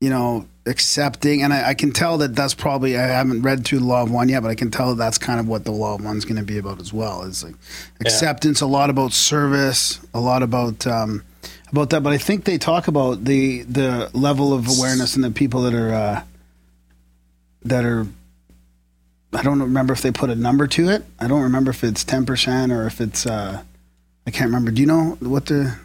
you 0.02 0.10
know, 0.10 0.46
accepting, 0.66 1.42
and 1.42 1.54
I, 1.54 1.70
I 1.70 1.74
can 1.76 1.92
tell 1.92 2.18
that 2.18 2.36
that's 2.36 2.54
probably. 2.54 2.98
I 2.98 3.04
haven't 3.04 3.44
read 3.44 3.64
through 3.64 3.80
the 3.80 3.86
law 3.86 4.02
of 4.02 4.12
one 4.12 4.28
yet, 4.28 4.44
but 4.44 4.50
I 4.50 4.56
can 4.56 4.70
tell 4.70 4.90
that 4.90 4.98
that's 4.98 5.18
kind 5.18 5.40
of 5.40 5.48
what 5.48 5.64
the 5.64 5.72
law 5.72 5.96
of 5.96 6.04
one's 6.04 6.26
going 6.26 6.36
to 6.36 6.44
be 6.44 6.58
about 6.58 6.82
as 6.82 6.92
well. 6.92 7.22
Is 7.22 7.46
like 7.46 7.56
acceptance, 8.02 8.60
a 8.60 8.68
lot 8.68 8.90
about 8.90 9.14
service, 9.14 10.02
a 10.14 10.20
lot 10.20 10.44
about. 10.44 10.86
Um, 10.86 11.24
about 11.72 11.90
that, 11.92 12.04
but 12.04 12.14
I 12.14 12.18
think 12.18 12.46
they 12.46 12.58
talk 12.58 12.88
about 12.88 13.26
the 13.26 13.64
the 13.64 14.10
level 14.14 14.54
of 14.54 14.68
awareness 14.68 15.16
and 15.16 15.24
the 15.24 15.32
people 15.32 15.62
that 15.64 15.74
are 15.74 15.94
uh, 15.94 16.24
that 17.64 17.86
are. 17.86 18.08
I 19.32 19.44
don't 19.44 19.62
remember 19.62 19.94
if 19.94 20.02
they 20.02 20.12
put 20.12 20.32
a 20.32 20.36
number 20.36 20.66
to 20.66 20.90
it. 20.90 21.06
I 21.20 21.28
don't 21.28 21.44
remember 21.44 21.70
if 21.72 21.84
it's 21.84 22.04
ten 22.04 22.26
percent 22.26 22.72
or 22.72 22.88
if 22.88 23.00
it's. 23.00 23.26
Uh, 23.26 23.62
I 24.26 24.32
can't 24.32 24.46
remember. 24.46 24.72
Do 24.72 24.82
you 24.82 24.88
know 24.88 25.18
what 25.20 25.46
the 25.48 25.76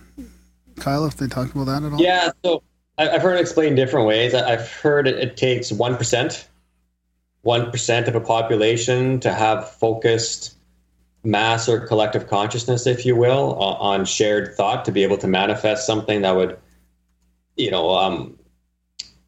Kyle? 0.76 1.06
If 1.06 1.16
they 1.16 1.26
talked 1.26 1.54
about 1.54 1.64
that 1.64 1.82
at 1.82 1.92
all? 1.92 2.00
Yeah, 2.00 2.30
so 2.44 2.62
I've 2.96 3.22
heard 3.22 3.36
it 3.36 3.40
explained 3.40 3.76
different 3.76 4.06
ways. 4.06 4.34
I've 4.34 4.70
heard 4.70 5.08
it, 5.08 5.18
it 5.18 5.36
takes 5.36 5.72
1%, 5.72 6.44
1% 7.44 8.08
of 8.08 8.14
a 8.14 8.20
population 8.20 9.18
to 9.20 9.32
have 9.32 9.68
focused 9.68 10.53
mass 11.24 11.68
or 11.68 11.80
collective 11.80 12.28
consciousness, 12.28 12.86
if 12.86 13.04
you 13.04 13.16
will, 13.16 13.54
on 13.54 14.04
shared 14.04 14.54
thought 14.54 14.84
to 14.84 14.92
be 14.92 15.02
able 15.02 15.16
to 15.18 15.26
manifest 15.26 15.86
something 15.86 16.22
that 16.22 16.36
would, 16.36 16.58
you 17.56 17.70
know, 17.70 17.90
um, 17.90 18.38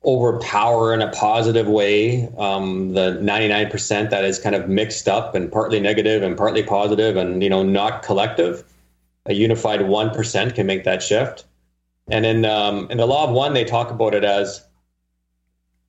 overpower 0.05 0.95
in 0.95 1.03
a 1.03 1.11
positive 1.11 1.67
way 1.67 2.29
um, 2.39 2.93
the 2.93 3.19
99% 3.21 4.11
that 4.11 4.25
is 4.25 4.39
kind 4.39 4.55
of 4.55 4.69
mixed 4.69 5.09
up 5.09 5.35
and 5.35 5.51
partly 5.51 5.81
negative 5.81 6.23
and 6.23 6.37
partly 6.37 6.63
positive 6.63 7.17
and, 7.17 7.43
you 7.43 7.51
know, 7.51 7.63
not 7.63 8.03
collective. 8.03 8.63
A 9.27 9.35
unified 9.35 9.81
1% 9.81 10.55
can 10.55 10.67
make 10.67 10.85
that 10.85 11.03
shift. 11.03 11.45
And 12.09 12.25
in 12.25 12.45
um, 12.45 12.89
in 12.89 12.99
the 12.99 13.07
law 13.07 13.25
of 13.25 13.31
one, 13.31 13.53
they 13.53 13.65
talk 13.65 13.91
about 13.91 14.15
it 14.15 14.23
as 14.23 14.65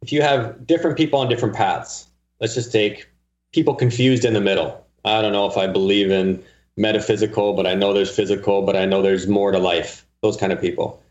if 0.01 0.11
you 0.11 0.23
have 0.23 0.65
different 0.65 0.97
people 0.97 1.19
on 1.19 1.29
different 1.29 1.55
paths. 1.55 2.07
Let's 2.39 2.55
just 2.55 2.71
take 2.71 3.07
people 3.53 3.75
confused 3.75 4.25
in 4.25 4.33
the 4.33 4.41
middle. 4.41 4.86
I 5.07 5.21
don't 5.21 5.33
know 5.33 5.47
if 5.47 5.57
I 5.57 5.67
believe 5.67 6.11
in 6.11 6.43
metaphysical, 6.75 7.53
but 7.53 7.65
I 7.65 7.73
know 7.73 7.93
there's 7.93 8.15
physical, 8.15 8.61
but 8.61 8.75
I 8.75 8.85
know 8.85 9.01
there's 9.01 9.27
more 9.27 9.51
to 9.51 9.59
life. 9.59 10.05
Those 10.21 10.37
kind 10.37 10.51
of 10.51 10.59
people, 10.59 11.01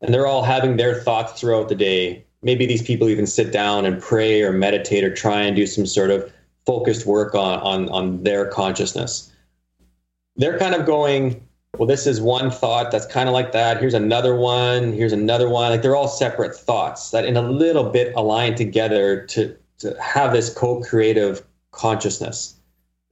and 0.00 0.12
they're 0.12 0.26
all 0.26 0.42
having 0.42 0.76
their 0.76 1.00
thoughts 1.00 1.40
throughout 1.40 1.68
the 1.68 1.74
day. 1.74 2.24
Maybe 2.42 2.66
these 2.66 2.82
people 2.82 3.08
even 3.08 3.26
sit 3.26 3.52
down 3.52 3.86
and 3.86 4.00
pray 4.00 4.42
or 4.42 4.52
meditate 4.52 5.04
or 5.04 5.14
try 5.14 5.42
and 5.42 5.56
do 5.56 5.66
some 5.66 5.86
sort 5.86 6.10
of 6.10 6.30
focused 6.66 7.06
work 7.06 7.34
on 7.34 7.58
on, 7.60 7.88
on 7.88 8.22
their 8.22 8.46
consciousness. 8.46 9.32
They're 10.36 10.58
kind 10.58 10.74
of 10.74 10.86
going 10.86 11.42
well, 11.78 11.86
this 11.86 12.06
is 12.06 12.20
one 12.20 12.50
thought 12.50 12.90
that's 12.90 13.06
kind 13.06 13.28
of 13.28 13.32
like 13.32 13.52
that. 13.52 13.78
Here's 13.78 13.94
another 13.94 14.34
one. 14.34 14.92
Here's 14.92 15.12
another 15.12 15.48
one. 15.48 15.70
Like 15.70 15.82
they're 15.82 15.96
all 15.96 16.08
separate 16.08 16.54
thoughts 16.54 17.10
that 17.12 17.24
in 17.24 17.36
a 17.36 17.42
little 17.42 17.84
bit 17.84 18.12
align 18.16 18.54
together 18.54 19.24
to, 19.26 19.56
to 19.78 19.96
have 20.00 20.32
this 20.32 20.52
co 20.52 20.80
creative 20.82 21.42
consciousness. 21.70 22.56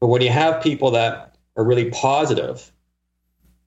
But 0.00 0.08
when 0.08 0.22
you 0.22 0.30
have 0.30 0.62
people 0.62 0.90
that 0.92 1.36
are 1.56 1.64
really 1.64 1.90
positive, 1.90 2.70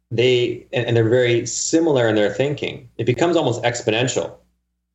they 0.10 0.68
and, 0.74 0.86
and 0.86 0.98
they're 0.98 1.10
very 1.10 1.46
similar 1.46 2.08
in 2.08 2.16
their 2.16 2.34
thinking, 2.34 2.90
it 2.98 3.06
becomes 3.06 3.36
almost 3.36 3.64
exponential. 3.64 4.36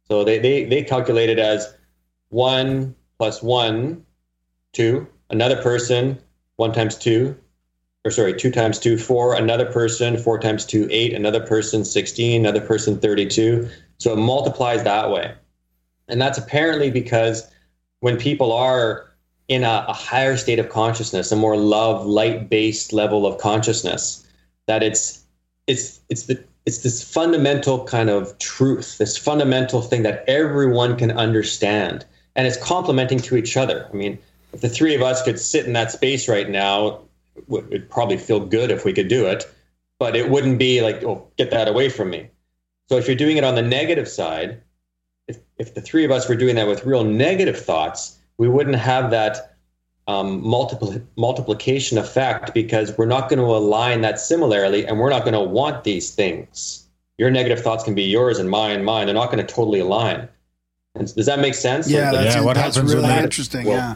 So 0.09 0.25
they, 0.25 0.39
they, 0.39 0.65
they 0.65 0.83
calculate 0.83 1.31
it 1.31 1.39
as 1.39 1.75
one 2.29 2.95
plus 3.19 3.43
one, 3.43 4.05
two, 4.73 5.07
another 5.31 5.61
person, 5.63 6.19
one 6.57 6.73
times 6.73 6.97
two, 6.97 7.37
or 8.05 8.11
sorry, 8.11 8.35
two 8.35 8.51
times 8.51 8.79
two, 8.79 8.99
four, 8.99 9.35
another 9.35 9.67
person, 9.67 10.17
four 10.17 10.39
times 10.39 10.65
two, 10.65 10.87
eight, 10.91 11.13
another 11.13 11.45
person, 11.45 11.85
16, 11.85 12.47
another 12.47 12.65
person, 12.65 12.99
32. 12.99 13.69
So 13.99 14.13
it 14.13 14.17
multiplies 14.17 14.85
that 14.85 15.11
way. 15.11 15.35
And 16.09 16.21
that's 16.21 16.39
apparently 16.39 16.91
because 16.91 17.51
when 18.01 18.17
people 18.17 18.53
are 18.53 19.13
in 19.49 19.63
a, 19.63 19.85
a 19.89 19.93
higher 19.93 20.37
state 20.37 20.59
of 20.59 20.69
consciousness, 20.69 21.31
a 21.31 21.37
more 21.37 21.57
love, 21.57 22.05
light 22.07 22.51
based 22.51 22.93
level 22.93 23.27
of 23.27 23.39
consciousness, 23.39 24.27
that 24.67 24.83
it's, 24.83 25.25
it's, 25.67 26.01
it's 26.09 26.25
the, 26.25 26.43
it's 26.65 26.79
this 26.79 27.03
fundamental 27.03 27.85
kind 27.85 28.11
of 28.11 28.37
truth, 28.39 28.99
this 28.99 29.17
fundamental 29.17 29.83
thing 29.83 30.03
that 30.03 30.25
everyone 30.27 30.97
can 30.97 31.13
understand. 31.13 32.05
And 32.35 32.47
it's 32.47 32.57
complementing 32.57 33.19
to 33.21 33.37
each 33.37 33.57
other. 33.57 33.89
I 33.91 33.97
mean, 33.97 34.19
if 34.53 34.61
the 34.61 34.69
three 34.69 34.95
of 34.95 35.03
us 35.03 35.23
could 35.23 35.39
sit 35.39 35.65
in 35.65 35.73
that 35.75 35.93
space 35.93 36.29
right 36.29 36.51
now, 36.51 37.01
it'd 37.49 37.89
probably 37.89 38.17
feel 38.17 38.41
good 38.41 38.71
if 38.71 38.85
we 38.85 38.93
could 38.93 39.09
do 39.09 39.27
it, 39.27 39.45
but 39.99 40.17
it 40.17 40.31
wouldn't 40.31 40.59
be 40.59 40.83
like, 40.83 41.03
oh, 41.05 41.27
get 41.37 41.51
that 41.51 41.69
away 41.69 41.89
from 41.89 42.11
me. 42.11 42.29
So 42.89 42.97
if 42.97 43.07
you're 43.07 43.17
doing 43.17 43.37
it 43.37 43.45
on 43.45 43.55
the 43.55 43.63
negative 43.63 44.09
side, 44.09 44.61
if, 45.29 45.39
if 45.59 45.75
the 45.75 45.81
three 45.81 46.05
of 46.05 46.11
us 46.11 46.29
were 46.29 46.37
doing 46.37 46.57
that 46.57 46.69
with 46.69 46.85
real 46.85 47.05
negative 47.05 47.59
thoughts, 47.59 48.16
we 48.39 48.49
wouldn't 48.49 48.77
have 48.77 49.11
that 49.11 49.57
um, 50.09 50.47
multiple, 50.47 50.95
multiplication 51.17 51.99
effect 51.99 52.55
because 52.55 52.97
we're 52.97 53.07
not 53.07 53.29
going 53.29 53.39
to 53.39 53.45
align 53.45 54.03
that 54.03 54.21
similarly 54.21 54.87
and 54.87 54.99
we're 55.01 55.11
not 55.11 55.23
going 55.23 55.35
to 55.35 55.41
want 55.41 55.85
these 55.85 56.15
things. 56.15 56.87
Your 57.19 57.31
negative 57.31 57.61
thoughts 57.63 57.83
can 57.83 57.95
be 57.95 58.05
yours 58.05 58.39
and 58.39 58.49
mine, 58.51 58.85
mine. 58.85 59.07
They're 59.07 59.15
not 59.15 59.33
going 59.33 59.45
to 59.45 59.55
totally 59.55 59.81
align. 59.81 60.29
And 60.95 61.13
does 61.15 61.27
that 61.27 61.41
make 61.41 61.55
sense? 61.55 61.89
Yeah, 61.91 62.11
Like, 62.11 62.21
that's, 62.25 62.35
Yeah, 62.37 62.43
what 62.43 62.55
that's 62.55 62.77
happens 62.77 62.95
really 62.95 63.09
they- 63.09 63.23
interesting. 63.23 63.67
Well, 63.67 63.77
yeah. 63.77 63.95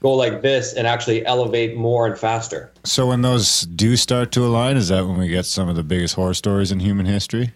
go 0.00 0.12
like 0.14 0.42
this 0.42 0.74
and 0.74 0.86
actually 0.86 1.24
elevate 1.24 1.76
more 1.76 2.06
and 2.06 2.18
faster. 2.18 2.70
So 2.84 3.06
when 3.06 3.22
those 3.22 3.62
do 3.62 3.96
start 3.96 4.32
to 4.32 4.44
align, 4.44 4.76
is 4.76 4.88
that 4.88 5.06
when 5.06 5.16
we 5.16 5.28
get 5.28 5.46
some 5.46 5.68
of 5.68 5.76
the 5.76 5.82
biggest 5.84 6.14
horror 6.16 6.34
stories 6.34 6.70
in 6.72 6.80
human 6.80 7.06
history? 7.06 7.52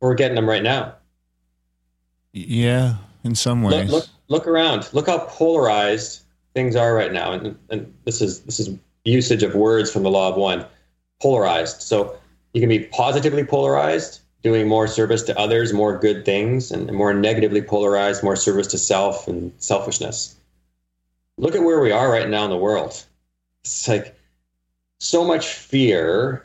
We're 0.00 0.14
getting 0.14 0.36
them 0.36 0.48
right 0.48 0.62
now. 0.62 0.94
Yeah, 2.32 2.96
in 3.24 3.34
some 3.34 3.62
ways. 3.62 3.90
look, 3.90 4.04
look 4.04 4.08
around. 4.46 4.88
Look 4.92 5.06
how 5.06 5.18
polarized 5.18 6.22
things 6.54 6.76
are 6.76 6.94
right 6.94 7.12
now. 7.12 7.32
And, 7.32 7.58
and 7.70 7.94
this 8.04 8.20
is 8.20 8.40
this 8.40 8.60
is 8.60 8.70
usage 9.04 9.42
of 9.42 9.54
words 9.54 9.90
from 9.90 10.02
the 10.02 10.10
law 10.10 10.28
of 10.28 10.36
one. 10.36 10.66
Polarized. 11.20 11.82
So 11.82 12.16
you 12.52 12.60
can 12.60 12.68
be 12.68 12.80
positively 12.86 13.44
polarized, 13.44 14.20
doing 14.42 14.68
more 14.68 14.86
service 14.86 15.22
to 15.24 15.38
others, 15.38 15.72
more 15.72 15.98
good 15.98 16.24
things, 16.24 16.70
and 16.70 16.92
more 16.92 17.12
negatively 17.12 17.62
polarized, 17.62 18.22
more 18.22 18.36
service 18.36 18.66
to 18.68 18.78
self 18.78 19.26
and 19.26 19.52
selfishness. 19.58 20.36
Look 21.36 21.54
at 21.54 21.62
where 21.62 21.80
we 21.80 21.92
are 21.92 22.10
right 22.10 22.28
now 22.28 22.44
in 22.44 22.50
the 22.50 22.56
world. 22.56 23.04
It's 23.62 23.88
like 23.88 24.16
so 24.98 25.24
much 25.24 25.54
fear, 25.54 26.44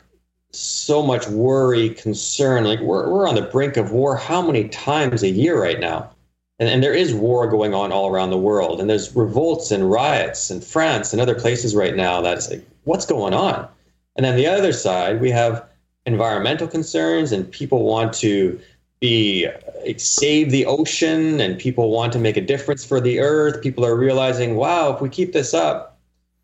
so 0.52 1.02
much 1.02 1.26
worry, 1.28 1.90
concern. 1.90 2.64
Like 2.64 2.80
we're 2.80 3.08
we're 3.10 3.28
on 3.28 3.34
the 3.34 3.42
brink 3.42 3.76
of 3.76 3.92
war. 3.92 4.16
How 4.16 4.42
many 4.42 4.68
times 4.68 5.22
a 5.22 5.30
year 5.30 5.60
right 5.60 5.80
now? 5.80 6.13
And, 6.58 6.68
and 6.68 6.82
there 6.82 6.94
is 6.94 7.14
war 7.14 7.48
going 7.48 7.74
on 7.74 7.92
all 7.92 8.08
around 8.08 8.30
the 8.30 8.38
world, 8.38 8.80
and 8.80 8.88
there's 8.88 9.14
revolts 9.14 9.70
and 9.70 9.90
riots 9.90 10.50
in 10.50 10.60
France 10.60 11.12
and 11.12 11.20
other 11.20 11.34
places 11.34 11.74
right 11.74 11.96
now. 11.96 12.20
That's 12.20 12.50
like, 12.50 12.64
what's 12.84 13.06
going 13.06 13.34
on? 13.34 13.68
And 14.16 14.24
then 14.24 14.36
the 14.36 14.46
other 14.46 14.72
side, 14.72 15.20
we 15.20 15.30
have 15.30 15.66
environmental 16.06 16.68
concerns, 16.68 17.32
and 17.32 17.50
people 17.50 17.84
want 17.84 18.12
to 18.14 18.60
be 19.00 19.48
save 19.96 20.50
the 20.50 20.64
ocean, 20.66 21.40
and 21.40 21.58
people 21.58 21.90
want 21.90 22.12
to 22.12 22.18
make 22.18 22.36
a 22.36 22.40
difference 22.40 22.84
for 22.84 23.00
the 23.00 23.18
earth. 23.20 23.62
People 23.62 23.84
are 23.84 23.96
realizing, 23.96 24.54
wow, 24.54 24.94
if 24.94 25.00
we 25.00 25.08
keep 25.08 25.32
this 25.32 25.52
up, 25.54 25.98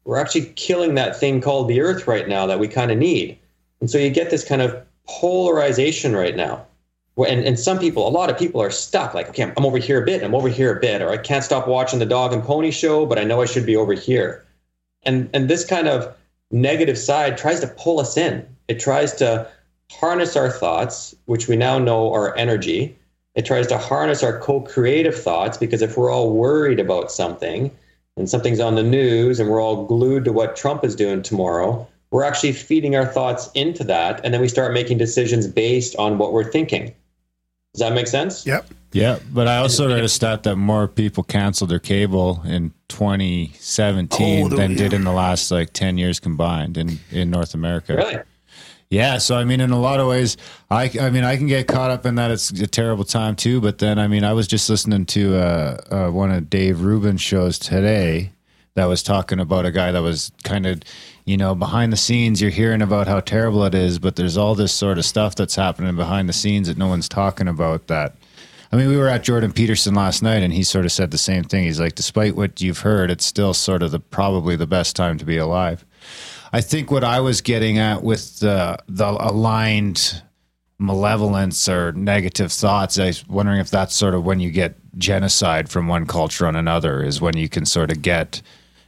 we're 0.04 0.18
actually 0.18 0.46
killing 0.56 0.94
that 0.96 1.16
thing 1.16 1.40
called 1.40 1.68
the 1.68 1.80
earth 1.80 2.06
right 2.08 2.28
now 2.28 2.46
that 2.46 2.58
we 2.58 2.66
kind 2.66 2.90
of 2.90 2.98
need. 2.98 3.38
And 3.80 3.88
so 3.88 3.98
you 3.98 4.10
get 4.10 4.30
this 4.30 4.44
kind 4.44 4.60
of 4.60 4.76
polarization 5.06 6.16
right 6.16 6.36
now. 6.36 6.66
And, 7.24 7.44
and 7.44 7.58
some 7.58 7.78
people, 7.78 8.06
a 8.06 8.10
lot 8.10 8.30
of 8.30 8.38
people 8.38 8.60
are 8.60 8.70
stuck. 8.70 9.14
Like, 9.14 9.28
okay, 9.30 9.44
I'm, 9.44 9.52
I'm 9.56 9.66
over 9.66 9.78
here 9.78 10.02
a 10.02 10.04
bit, 10.04 10.22
I'm 10.22 10.34
over 10.34 10.48
here 10.48 10.76
a 10.76 10.80
bit, 10.80 11.02
or 11.02 11.10
I 11.10 11.16
can't 11.16 11.44
stop 11.44 11.66
watching 11.66 11.98
the 11.98 12.06
dog 12.06 12.32
and 12.32 12.42
pony 12.42 12.70
show, 12.70 13.06
but 13.06 13.18
I 13.18 13.24
know 13.24 13.40
I 13.40 13.46
should 13.46 13.66
be 13.66 13.76
over 13.76 13.92
here. 13.92 14.44
And 15.02 15.30
and 15.32 15.48
this 15.48 15.64
kind 15.64 15.88
of 15.88 16.14
negative 16.50 16.98
side 16.98 17.38
tries 17.38 17.60
to 17.60 17.66
pull 17.66 18.00
us 18.00 18.16
in. 18.16 18.46
It 18.68 18.80
tries 18.80 19.14
to 19.14 19.48
harness 19.90 20.36
our 20.36 20.50
thoughts, 20.50 21.14
which 21.26 21.48
we 21.48 21.56
now 21.56 21.78
know 21.78 22.12
are 22.12 22.36
energy. 22.36 22.96
It 23.34 23.44
tries 23.44 23.66
to 23.68 23.78
harness 23.78 24.22
our 24.22 24.38
co-creative 24.38 25.14
thoughts 25.20 25.56
because 25.56 25.82
if 25.82 25.96
we're 25.96 26.10
all 26.10 26.32
worried 26.32 26.80
about 26.80 27.12
something 27.12 27.70
and 28.16 28.28
something's 28.28 28.60
on 28.60 28.74
the 28.74 28.82
news 28.82 29.38
and 29.38 29.48
we're 29.48 29.62
all 29.62 29.86
glued 29.86 30.24
to 30.24 30.32
what 30.32 30.56
Trump 30.56 30.84
is 30.84 30.96
doing 30.96 31.22
tomorrow, 31.22 31.86
we're 32.10 32.24
actually 32.24 32.52
feeding 32.52 32.96
our 32.96 33.06
thoughts 33.06 33.50
into 33.54 33.84
that 33.84 34.20
and 34.24 34.34
then 34.34 34.40
we 34.40 34.48
start 34.48 34.72
making 34.72 34.98
decisions 34.98 35.46
based 35.46 35.94
on 35.96 36.18
what 36.18 36.32
we're 36.32 36.50
thinking. 36.50 36.94
Does 37.74 37.80
that 37.80 37.92
make 37.94 38.06
sense? 38.08 38.46
Yep. 38.46 38.66
Yeah, 38.92 39.20
but 39.32 39.46
I 39.46 39.58
also 39.58 39.88
read 39.88 40.02
a 40.02 40.08
stat 40.08 40.42
that 40.42 40.56
more 40.56 40.88
people 40.88 41.22
canceled 41.22 41.70
their 41.70 41.78
cable 41.78 42.42
in 42.44 42.72
2017 42.88 44.44
Oh, 44.52 44.56
than 44.56 44.74
did 44.74 44.92
in 44.92 45.04
the 45.04 45.12
last 45.12 45.50
like 45.52 45.72
10 45.72 45.96
years 45.96 46.18
combined 46.18 46.76
in, 46.76 46.98
in 47.12 47.30
North 47.30 47.54
America. 47.54 47.94
Really? 47.94 48.18
Yeah, 48.90 49.18
so 49.18 49.36
I 49.36 49.44
mean, 49.44 49.60
in 49.60 49.70
a 49.70 49.78
lot 49.78 50.00
of 50.00 50.08
ways, 50.08 50.36
I, 50.68 50.90
I 51.00 51.10
mean, 51.10 51.22
I 51.22 51.36
can 51.36 51.46
get 51.46 51.68
caught 51.68 51.92
up 51.92 52.04
in 52.04 52.16
that 52.16 52.32
it's 52.32 52.50
a 52.50 52.66
terrible 52.66 53.04
time 53.04 53.36
too. 53.36 53.60
But 53.60 53.78
then, 53.78 54.00
I 54.00 54.08
mean, 54.08 54.24
I 54.24 54.32
was 54.32 54.48
just 54.48 54.68
listening 54.68 55.06
to 55.06 55.36
uh, 55.36 55.76
uh, 55.90 56.10
one 56.10 56.32
of 56.32 56.50
Dave 56.50 56.80
Rubin's 56.80 57.20
shows 57.20 57.56
today 57.60 58.32
that 58.74 58.86
was 58.86 59.04
talking 59.04 59.38
about 59.38 59.64
a 59.64 59.70
guy 59.70 59.92
that 59.92 60.02
was 60.02 60.32
kind 60.42 60.66
of, 60.66 60.82
you 61.30 61.36
know, 61.36 61.54
behind 61.54 61.92
the 61.92 61.96
scenes. 61.96 62.40
You're 62.42 62.50
hearing 62.50 62.82
about 62.82 63.06
how 63.06 63.20
terrible 63.20 63.64
it 63.64 63.72
is, 63.72 64.00
but 64.00 64.16
there's 64.16 64.36
all 64.36 64.56
this 64.56 64.72
sort 64.72 64.98
of 64.98 65.04
stuff 65.04 65.36
that's 65.36 65.54
happening 65.54 65.94
behind 65.94 66.28
the 66.28 66.32
scenes 66.32 66.66
that 66.66 66.76
no 66.76 66.88
one's 66.88 67.08
talking 67.08 67.46
about. 67.46 67.86
That, 67.86 68.16
I 68.72 68.76
mean, 68.76 68.88
we 68.88 68.96
were 68.96 69.06
at 69.06 69.22
Jordan 69.22 69.52
Peterson 69.52 69.94
last 69.94 70.24
night, 70.24 70.42
and 70.42 70.52
he 70.52 70.64
sort 70.64 70.84
of 70.84 70.90
said 70.90 71.12
the 71.12 71.18
same 71.18 71.44
thing. 71.44 71.62
He's 71.62 71.78
like, 71.78 71.94
despite 71.94 72.34
what 72.34 72.60
you've 72.60 72.80
heard, 72.80 73.12
it's 73.12 73.24
still 73.24 73.54
sort 73.54 73.84
of 73.84 73.92
the 73.92 74.00
probably 74.00 74.56
the 74.56 74.66
best 74.66 74.96
time 74.96 75.18
to 75.18 75.24
be 75.24 75.36
alive. 75.36 75.84
I 76.52 76.60
think 76.62 76.90
what 76.90 77.04
I 77.04 77.20
was 77.20 77.40
getting 77.40 77.78
at 77.78 78.02
with 78.02 78.40
the 78.40 78.76
the 78.88 79.06
aligned 79.06 80.20
malevolence 80.80 81.68
or 81.68 81.92
negative 81.92 82.50
thoughts, 82.50 82.98
I 82.98 83.06
was 83.06 83.28
wondering 83.28 83.60
if 83.60 83.70
that's 83.70 83.94
sort 83.94 84.16
of 84.16 84.24
when 84.24 84.40
you 84.40 84.50
get 84.50 84.74
genocide 84.98 85.68
from 85.68 85.86
one 85.86 86.06
culture 86.06 86.48
on 86.48 86.56
another, 86.56 87.04
is 87.04 87.20
when 87.20 87.36
you 87.36 87.48
can 87.48 87.66
sort 87.66 87.92
of 87.92 88.02
get 88.02 88.42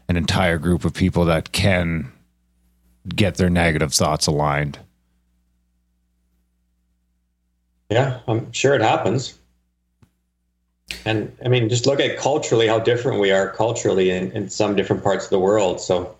an 0.09 0.17
entire 0.17 0.59
group 0.59 0.85
of 0.85 0.93
people 0.93 1.25
that 1.27 1.53
can 1.53 2.11
get 3.09 3.37
their 3.37 3.51
negative 3.51 3.93
thoughts 3.93 4.27
aligned. 4.27 4.79
Yeah, 7.91 8.21
I'm 8.27 8.51
sure 8.53 8.75
it 8.75 8.81
happens. 8.81 9.39
And 11.05 11.35
I 11.45 11.49
mean, 11.49 11.69
just 11.69 11.87
look 11.87 12.01
at 12.01 12.19
culturally 12.19 12.67
how 12.67 12.79
different 12.79 13.21
we 13.21 13.31
are 13.31 13.51
culturally 13.51 14.11
in, 14.11 14.33
in 14.33 14.49
some 14.51 14.77
different 14.77 15.03
parts 15.03 15.25
of 15.25 15.31
the 15.31 15.39
world. 15.39 15.81
So 15.81 16.17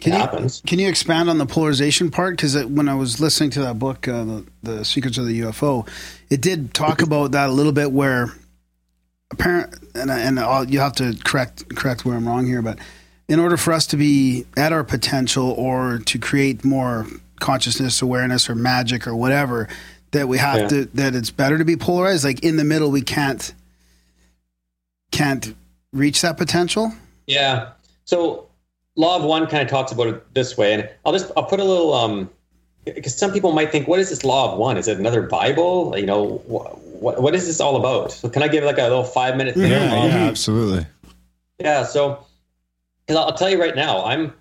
Can 0.00 0.12
it 0.12 0.16
you, 0.16 0.20
happens. 0.22 0.62
Can 0.66 0.78
you 0.78 0.88
expand 0.88 1.28
on 1.30 1.38
the 1.38 1.46
polarization 1.46 2.10
part? 2.10 2.36
Because 2.36 2.64
when 2.66 2.88
I 2.88 2.94
was 2.94 3.20
listening 3.20 3.50
to 3.50 3.60
that 3.62 3.78
book, 3.78 4.08
uh, 4.08 4.24
the, 4.24 4.46
the 4.62 4.84
Secrets 4.84 5.18
of 5.18 5.26
the 5.26 5.40
UFO, 5.40 5.88
it 6.30 6.40
did 6.40 6.74
talk 6.74 7.02
about 7.02 7.32
that 7.32 7.48
a 7.50 7.52
little 7.52 7.72
bit. 7.72 7.92
Where 7.92 8.32
apparent, 9.30 9.74
and 9.94 10.10
I- 10.10 10.20
and 10.20 10.38
I'll, 10.40 10.64
you 10.68 10.78
have 10.80 10.94
to 10.96 11.16
correct 11.24 11.74
correct 11.74 12.04
where 12.04 12.16
I'm 12.16 12.26
wrong 12.26 12.46
here, 12.46 12.62
but 12.62 12.78
in 13.32 13.40
order 13.40 13.56
for 13.56 13.72
us 13.72 13.86
to 13.86 13.96
be 13.96 14.44
at 14.58 14.74
our 14.74 14.84
potential 14.84 15.52
or 15.52 16.00
to 16.00 16.18
create 16.18 16.66
more 16.66 17.06
consciousness, 17.40 18.02
awareness, 18.02 18.50
or 18.50 18.54
magic 18.54 19.06
or 19.06 19.16
whatever, 19.16 19.68
that 20.10 20.28
we 20.28 20.36
have 20.36 20.58
Yeah. 20.60 20.68
to 20.68 20.84
that 20.96 21.14
it's 21.14 21.30
better 21.30 21.56
to 21.56 21.64
be 21.64 21.74
polarized. 21.74 22.24
Like 22.24 22.44
in 22.44 22.58
the 22.58 22.64
middle, 22.64 22.90
we 22.90 23.00
can't 23.00 23.54
can't 25.12 25.54
reach 25.94 26.20
that 26.20 26.36
potential. 26.36 26.92
Yeah. 27.26 27.68
So 28.04 28.48
law 28.96 29.16
of 29.16 29.24
one 29.24 29.46
kind 29.46 29.62
of 29.62 29.68
talks 29.68 29.92
about 29.92 30.08
it 30.08 30.34
this 30.34 30.58
way, 30.58 30.74
and 30.74 30.86
I'll 31.06 31.12
just 31.12 31.32
I'll 31.34 31.44
put 31.44 31.58
a 31.58 31.64
little 31.64 31.94
um 31.94 32.28
because 32.84 33.16
some 33.16 33.32
people 33.32 33.52
might 33.52 33.72
think, 33.72 33.88
what 33.88 33.98
is 33.98 34.10
this 34.10 34.24
law 34.24 34.52
of 34.52 34.58
one? 34.58 34.76
Is 34.76 34.88
it 34.88 34.98
another 34.98 35.22
Bible? 35.22 35.94
You 35.96 36.04
know, 36.04 36.42
what 36.48 37.22
what 37.22 37.34
is 37.34 37.46
this 37.46 37.60
all 37.62 37.76
about? 37.76 38.12
So 38.12 38.28
can 38.28 38.42
I 38.42 38.48
give 38.48 38.62
like 38.62 38.76
a 38.76 38.82
little 38.82 39.04
five 39.04 39.38
minute 39.38 39.54
thing? 39.54 39.72
on 39.72 39.90
law 39.90 40.04
of 40.04 40.10
yeah, 40.12 40.26
absolutely. 40.28 40.86
Yeah, 41.58 41.84
so 41.86 42.26
because 43.06 43.24
I'll, 43.24 43.32
tell 43.32 43.50
you 43.50 43.60
right 43.60 43.74
now, 43.74 44.04
I'm 44.04 44.32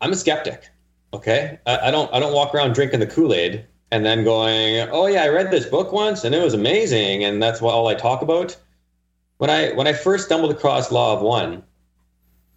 I'm 0.00 0.12
a 0.12 0.16
skeptic. 0.16 0.68
Okay, 1.14 1.58
I, 1.66 1.88
I 1.88 1.90
don't 1.90 2.12
I 2.12 2.20
don't 2.20 2.32
walk 2.32 2.54
around 2.54 2.74
drinking 2.74 3.00
the 3.00 3.06
Kool 3.06 3.34
Aid 3.34 3.66
and 3.90 4.06
then 4.06 4.24
going, 4.24 4.88
oh 4.90 5.06
yeah, 5.06 5.24
I 5.24 5.28
read 5.28 5.50
this 5.50 5.66
book 5.66 5.92
once 5.92 6.24
and 6.24 6.34
it 6.34 6.42
was 6.42 6.54
amazing, 6.54 7.24
and 7.24 7.42
that's 7.42 7.60
what 7.60 7.74
all 7.74 7.88
I 7.88 7.94
talk 7.94 8.22
about. 8.22 8.56
When 9.38 9.50
I 9.50 9.72
when 9.72 9.86
I 9.86 9.92
first 9.92 10.26
stumbled 10.26 10.50
across 10.50 10.90
Law 10.90 11.14
of 11.14 11.22
One, 11.22 11.62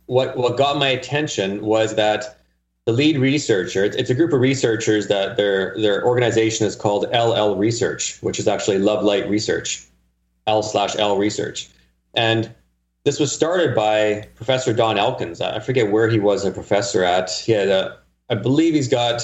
what 0.06 0.38
what 0.38 0.57
got 0.57 0.77
my 0.77 0.88
attention 0.88 1.61
was 1.61 1.95
that 1.95 2.38
the 2.85 2.93
lead 2.93 3.18
researcher, 3.18 3.84
it's, 3.84 3.95
it's 3.95 4.11
a 4.11 4.15
group 4.15 4.31
of 4.31 4.39
researchers 4.39 5.07
that 5.07 5.38
their 5.38 5.76
their 5.77 6.06
organization 6.06 6.68
is 6.68 6.76
called 6.76 7.07
LL 7.11 7.56
Research, 7.56 8.19
which 8.22 8.39
is 8.39 8.47
actually 8.47 8.77
Love 8.77 9.03
Light 9.03 9.27
Research, 9.27 9.85
L 10.47 10.61
slash 10.61 10.95
L 10.97 11.18
Research, 11.18 11.68
and 12.14 12.53
this 13.06 13.19
was 13.19 13.32
started 13.32 13.76
by 13.76 14.27
Professor 14.34 14.73
Don 14.73 14.98
Elkins. 14.98 15.40
I 15.40 15.60
forget 15.60 15.91
where 15.91 16.10
he 16.10 16.19
was 16.19 16.44
a 16.44 16.52
professor 16.52 17.03
at. 17.03 17.30
He 17.30 17.52
had 17.52 17.69
a, 17.69 17.98
I 18.32 18.36
believe 18.36 18.73
he's 18.73 18.88
got 18.88 19.22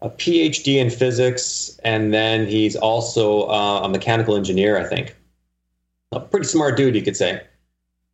a 0.00 0.08
PhD 0.08 0.76
in 0.76 0.88
physics, 0.88 1.78
and 1.82 2.14
then 2.14 2.46
he's 2.46 2.76
also 2.76 3.48
uh, 3.48 3.80
a 3.82 3.88
mechanical 3.88 4.36
engineer, 4.36 4.78
I 4.78 4.84
think. 4.84 5.16
A 6.12 6.20
pretty 6.20 6.46
smart 6.46 6.76
dude, 6.76 6.94
you 6.94 7.02
could 7.02 7.16
say. 7.16 7.42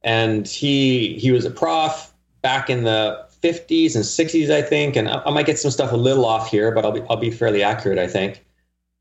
And 0.03 0.49
he 0.49 1.19
he 1.19 1.31
was 1.31 1.45
a 1.45 1.51
prof 1.51 2.13
back 2.41 2.71
in 2.71 2.85
the 2.85 3.27
50s 3.43 3.95
and 3.95 4.05
60s, 4.05 4.51
I 4.51 4.63
think. 4.63 4.97
And 4.97 5.09
I, 5.09 5.23
I 5.27 5.31
might 5.31 5.47
get 5.47 5.59
some 5.59 5.71
stuff 5.71 5.93
a 5.93 5.97
little 5.97 6.25
off 6.25 6.51
here, 6.51 6.73
but 6.73 6.85
I'll 6.85 6.93
be 6.93 7.03
I'll 7.11 7.19
be 7.19 7.31
fairly 7.31 7.63
accurate, 7.63 7.99
I 7.99 8.07
think. 8.07 8.43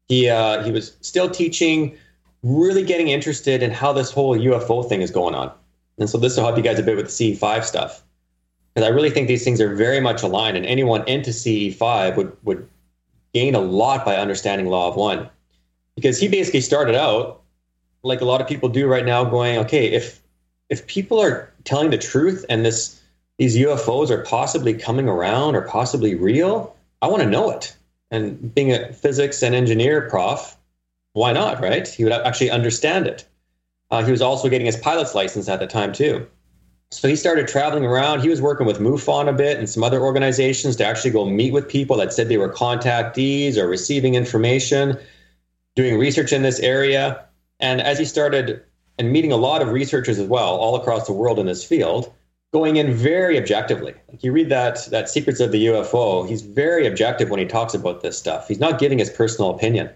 He 0.10 0.30
uh, 0.30 0.64
he 0.64 0.72
was 0.72 0.98
still 1.00 1.30
teaching, 1.30 1.98
really 2.44 2.84
getting 2.84 3.08
interested 3.08 3.64
in 3.64 3.72
how 3.72 3.94
this 3.94 4.12
whole 4.12 4.38
UFO 4.38 4.88
thing 4.88 5.02
is 5.02 5.10
going 5.10 5.34
on. 5.34 5.50
And 5.98 6.10
so 6.10 6.18
this 6.18 6.36
will 6.36 6.44
help 6.44 6.58
you 6.58 6.64
guys 6.64 6.80
a 6.80 6.84
bit 6.84 6.96
with 6.96 7.06
the 7.06 7.36
CE5 7.36 7.64
stuff. 7.64 8.04
Because 8.74 8.88
I 8.88 8.92
really 8.92 9.12
think 9.12 9.28
these 9.28 9.44
things 9.44 9.62
are 9.62 9.76
very 9.76 10.00
much 10.00 10.24
aligned, 10.24 10.58
and 10.58 10.66
anyone 10.66 11.08
into 11.08 11.30
CE5 11.30 12.18
would, 12.18 12.36
would 12.44 12.68
gain 13.34 13.56
a 13.56 13.60
lot 13.60 14.04
by 14.04 14.16
understanding 14.16 14.68
Law 14.68 14.90
of 14.90 14.96
One. 14.96 15.30
Because 15.96 16.20
he 16.20 16.28
basically 16.28 16.62
started 16.62 16.96
out, 16.96 17.42
like 18.02 18.22
a 18.22 18.26
lot 18.26 18.42
of 18.42 18.48
people 18.48 18.70
do 18.70 18.88
right 18.88 19.06
now, 19.06 19.24
going, 19.24 19.58
okay, 19.60 19.92
if 19.92 20.22
if 20.70 20.88
people 20.88 21.22
are 21.22 21.52
telling 21.66 21.92
the 21.92 21.98
truth 21.98 22.46
and 22.50 22.66
this 22.66 23.00
these 23.38 23.56
UFOs 23.58 24.10
are 24.10 24.24
possibly 24.24 24.74
coming 24.74 25.08
around 25.08 25.56
or 25.56 25.62
possibly 25.62 26.16
real, 26.16 26.76
I 27.02 27.08
want 27.08 27.22
to 27.22 27.30
know 27.30 27.52
it. 27.52 27.76
And 28.12 28.54
being 28.54 28.72
a 28.72 28.94
physics 28.94 29.42
and 29.42 29.56
engineer 29.56 30.08
prof, 30.10 30.56
why 31.14 31.34
not, 31.34 31.62
right? 31.62 31.88
He 31.88 32.04
would 32.04 32.14
actually 32.14 32.52
understand 32.52 33.08
it. 33.08 33.26
Uh, 33.94 34.04
he 34.04 34.10
was 34.10 34.24
also 34.24 34.50
getting 34.50 34.66
his 34.66 34.76
pilot's 34.76 35.14
license 35.14 35.48
at 35.48 35.60
the 35.60 35.68
time 35.68 35.94
too. 35.94 36.26
So 36.90 37.08
he 37.08 37.16
started 37.16 37.48
traveling 37.48 37.86
around. 37.86 38.22
He 38.22 38.30
was 38.30 38.42
working 38.42 38.66
with 38.66 38.80
MUFON 38.80 39.30
a 39.30 39.34
bit 39.34 39.60
and 39.60 39.70
some 39.70 39.84
other 39.84 40.02
organizations 40.02 40.76
to 40.78 40.84
actually 40.86 41.12
go 41.12 41.26
meet 41.26 41.54
with 41.54 41.70
people 41.70 41.98
that 41.98 42.12
said 42.12 42.28
they 42.28 42.38
were 42.38 42.52
contactees 42.52 43.56
or 43.56 43.68
receiving 43.68 44.16
information, 44.16 44.98
doing 45.76 46.00
research 46.00 46.34
in 46.34 46.42
this 46.42 46.60
area. 46.62 47.24
And 47.60 47.82
as 47.82 48.00
he 48.00 48.06
started 48.06 48.64
and 48.98 49.12
meeting 49.12 49.32
a 49.32 49.38
lot 49.38 49.62
of 49.62 49.70
researchers 49.70 50.18
as 50.18 50.28
well, 50.28 50.56
all 50.56 50.76
across 50.76 51.06
the 51.06 51.14
world 51.14 51.38
in 51.38 51.46
this 51.46 51.64
field, 51.64 52.12
going 52.52 52.78
in 52.78 52.96
very 52.96 53.38
objectively. 53.38 53.94
Like 54.10 54.24
you 54.24 54.32
read 54.32 54.50
that 54.50 54.88
that 54.90 55.08
Secrets 55.08 55.40
of 55.40 55.52
the 55.52 55.68
UFO, 55.68 56.28
he's 56.28 56.42
very 56.42 56.88
objective 56.88 57.30
when 57.30 57.40
he 57.40 57.46
talks 57.46 57.76
about 57.76 58.02
this 58.02 58.18
stuff. 58.18 58.48
He's 58.48 58.60
not 58.60 58.80
giving 58.80 58.98
his 58.98 59.12
personal 59.12 59.52
opinion. 59.52 59.92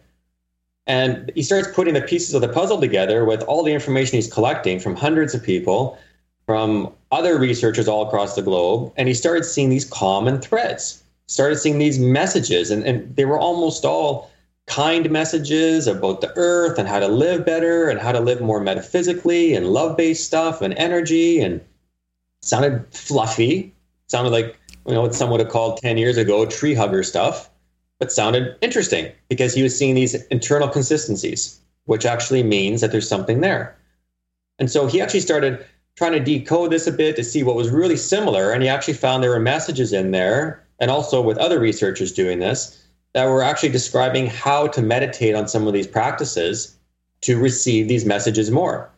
And 0.88 1.32
he 1.36 1.44
starts 1.44 1.68
putting 1.74 1.94
the 1.94 2.02
pieces 2.02 2.34
of 2.34 2.42
the 2.42 2.48
puzzle 2.48 2.80
together 2.80 3.26
with 3.26 3.44
all 3.44 3.64
the 3.64 3.74
information 3.74 4.16
he's 4.16 4.32
collecting 4.32 4.80
from 4.80 4.96
hundreds 4.96 5.34
of 5.34 5.44
people, 5.44 5.98
from 6.46 6.94
other 7.12 7.38
researchers 7.38 7.88
all 7.88 8.08
across 8.08 8.36
the 8.36 8.42
globe, 8.42 8.94
and 8.96 9.08
he 9.08 9.14
started 9.14 9.44
seeing 9.44 9.70
these 9.70 9.86
common 9.86 10.40
threads. 10.40 11.04
Started 11.28 11.58
seeing 11.58 11.78
these 11.78 12.00
messages, 12.00 12.72
and, 12.72 12.84
and 12.86 13.14
they 13.18 13.26
were 13.26 13.38
almost 13.38 13.84
all 13.84 14.32
kind 14.66 15.10
messages 15.12 15.88
about 15.88 16.22
the 16.22 16.32
earth 16.38 16.80
and 16.80 16.88
how 16.88 17.00
to 17.00 17.08
live 17.08 17.46
better 17.46 17.90
and 17.90 18.00
how 18.00 18.14
to 18.14 18.20
live 18.20 18.42
more 18.42 18.62
metaphysically 18.62 19.54
and 19.54 19.68
love-based 19.68 20.26
stuff 20.26 20.62
and 20.62 20.74
energy. 20.76 21.42
And 21.42 21.60
sounded 22.42 22.86
fluffy. 22.92 23.74
Sounded 24.08 24.30
like 24.30 24.58
you 24.88 24.94
know 24.94 25.02
what 25.02 25.16
some 25.16 25.30
would 25.30 25.42
have 25.42 25.50
called 25.50 25.78
10 25.78 25.98
years 25.98 26.18
ago 26.18 26.46
tree 26.46 26.74
hugger 26.74 27.04
stuff 27.04 27.50
but 28.00 28.12
sounded 28.12 28.56
interesting 28.62 29.12
because 29.30 29.54
he 29.54 29.64
was 29.64 29.78
seeing 29.78 29.96
these 29.96 30.16
internal 30.28 30.68
consistencies 30.68 31.60
which 31.86 32.06
actually 32.06 32.44
means 32.44 32.82
that 32.82 32.92
there's 32.92 33.08
something 33.08 33.42
there 33.42 33.76
and 34.60 34.72
so 34.72 34.88
he 34.88 35.02
actually 35.02 35.20
started 35.20 35.66
trying 35.96 36.12
to 36.12 36.20
decode 36.20 36.72
this 36.72 36.88
a 36.88 36.92
bit 36.92 37.16
to 37.16 37.24
see 37.24 37.44
what 37.44 37.56
was 37.56 37.70
really 37.70 37.98
similar 37.98 38.52
and 38.52 38.64
he 38.64 38.70
actually 38.70 38.94
found 38.94 39.24
there 39.24 39.32
were 39.32 39.40
messages 39.40 39.94
in 39.94 40.12
there 40.12 40.64
and 40.80 40.92
also 40.92 41.22
with 41.22 41.38
other 41.38 41.60
researchers 41.60 42.12
doing 42.12 42.40
this 42.40 42.84
that 43.14 43.26
were 43.26 43.42
actually 43.42 43.70
describing 43.70 44.28
how 44.28 44.68
to 44.68 44.82
meditate 44.82 45.34
on 45.34 45.48
some 45.48 45.66
of 45.66 45.74
these 45.74 45.88
practices 45.88 46.78
to 47.22 47.38
receive 47.38 47.88
these 47.88 48.06
messages 48.06 48.52
more. 48.52 48.92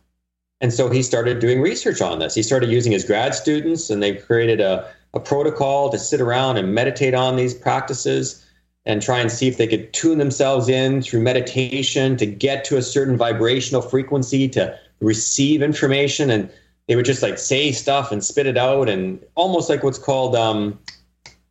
And 0.60 0.72
so 0.72 0.90
he 0.90 1.02
started 1.02 1.38
doing 1.38 1.62
research 1.62 2.02
on 2.02 2.18
this. 2.18 2.34
He 2.34 2.42
started 2.42 2.70
using 2.70 2.92
his 2.92 3.04
grad 3.04 3.34
students, 3.34 3.88
and 3.88 4.02
they 4.02 4.16
created 4.16 4.60
a, 4.60 4.86
a 5.14 5.20
protocol 5.20 5.88
to 5.88 5.98
sit 5.98 6.20
around 6.20 6.58
and 6.58 6.74
meditate 6.74 7.14
on 7.14 7.36
these 7.36 7.54
practices 7.54 8.44
and 8.86 9.02
try 9.02 9.20
and 9.20 9.30
see 9.30 9.46
if 9.46 9.56
they 9.56 9.66
could 9.66 9.92
tune 9.92 10.18
themselves 10.18 10.68
in 10.68 11.02
through 11.02 11.20
meditation 11.20 12.16
to 12.16 12.26
get 12.26 12.64
to 12.64 12.76
a 12.76 12.82
certain 12.82 13.16
vibrational 13.16 13.82
frequency 13.82 14.48
to 14.48 14.76
receive 15.00 15.62
information. 15.62 16.30
And 16.30 16.50
they 16.88 16.96
would 16.96 17.04
just 17.04 17.22
like 17.22 17.38
say 17.38 17.72
stuff 17.72 18.10
and 18.10 18.24
spit 18.24 18.46
it 18.46 18.56
out, 18.56 18.88
and 18.88 19.22
almost 19.34 19.68
like 19.68 19.82
what's 19.82 19.98
called 19.98 20.34
um, 20.34 20.78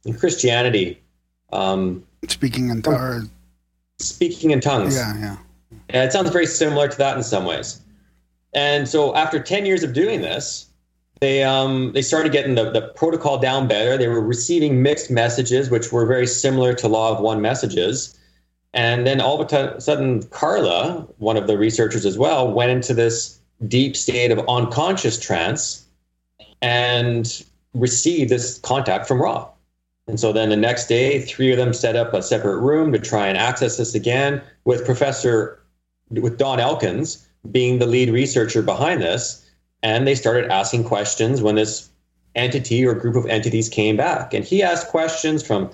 in 0.06 0.14
Christianity. 0.18 1.02
Um, 1.54 2.04
Speaking 2.28 2.70
in 2.70 2.82
tongues. 2.82 3.30
speaking 4.00 4.52
in 4.52 4.60
tongues. 4.60 4.96
Yeah, 4.96 5.18
yeah. 5.18 5.38
And 5.90 6.08
it 6.08 6.12
sounds 6.12 6.30
very 6.30 6.46
similar 6.46 6.88
to 6.88 6.98
that 6.98 7.16
in 7.16 7.24
some 7.24 7.46
ways. 7.46 7.82
And 8.54 8.88
so 8.88 9.16
after 9.16 9.40
10 9.40 9.66
years 9.66 9.84
of 9.84 9.94
doing 9.94 10.22
this, 10.22 10.69
they 11.20 11.44
um, 11.44 11.92
they 11.94 12.02
started 12.02 12.32
getting 12.32 12.56
the, 12.56 12.72
the 12.72 12.82
protocol 12.96 13.38
down 13.38 13.68
better. 13.68 13.98
They 13.98 14.08
were 14.08 14.22
receiving 14.22 14.82
mixed 14.82 15.12
messages, 15.12 15.70
which 15.70 15.92
were 15.92 16.06
very 16.06 16.28
similar 16.28 16.74
to 16.76 16.88
Law 16.88 17.16
of 17.16 17.22
One 17.22 17.42
messages. 17.42 18.18
And 18.74 19.06
then 19.06 19.20
all 19.20 19.42
of 19.42 19.52
a 19.52 19.82
sudden, 19.82 20.24
Carla, 20.28 21.08
one 21.18 21.38
of 21.38 21.48
the 21.48 21.58
researchers 21.58 22.06
as 22.06 22.18
well, 22.18 22.52
went 22.52 22.72
into 22.72 22.94
this 22.94 23.40
deep 23.68 23.98
state 23.98 24.32
of 24.32 24.40
unconscious 24.48 25.20
trance 25.20 25.86
and 26.62 27.44
received 27.74 28.30
this 28.30 28.60
contact 28.60 29.08
from 29.08 29.22
Ra. 29.22 29.50
And 30.08 30.20
so 30.20 30.32
then 30.32 30.50
the 30.50 30.56
next 30.56 30.88
day, 30.88 31.22
three 31.22 31.52
of 31.52 31.58
them 31.58 31.74
set 31.74 31.96
up 31.96 32.14
a 32.14 32.22
separate 32.22 32.60
room 32.60 32.92
to 32.94 33.00
try 33.00 33.28
and 33.28 33.38
access 33.38 33.78
this 33.78 33.94
again 33.94 34.42
with 34.66 34.86
Professor, 34.86 35.60
with 36.10 36.38
Don 36.38 36.60
Elkins 36.60 37.28
being 37.52 37.80
the 37.80 37.86
lead 37.86 38.10
researcher 38.10 38.62
behind 38.62 39.02
this. 39.02 39.46
And 39.82 40.08
they 40.08 40.16
started 40.16 40.52
asking 40.52 40.84
questions 40.84 41.42
when 41.42 41.56
this 41.56 41.90
entity 42.36 42.86
or 42.86 42.94
group 42.94 43.16
of 43.16 43.26
entities 43.26 43.70
came 43.70 43.98
back. 43.98 44.34
And 44.34 44.46
he 44.46 44.62
asked 44.62 44.88
questions 44.88 45.42
from 45.46 45.70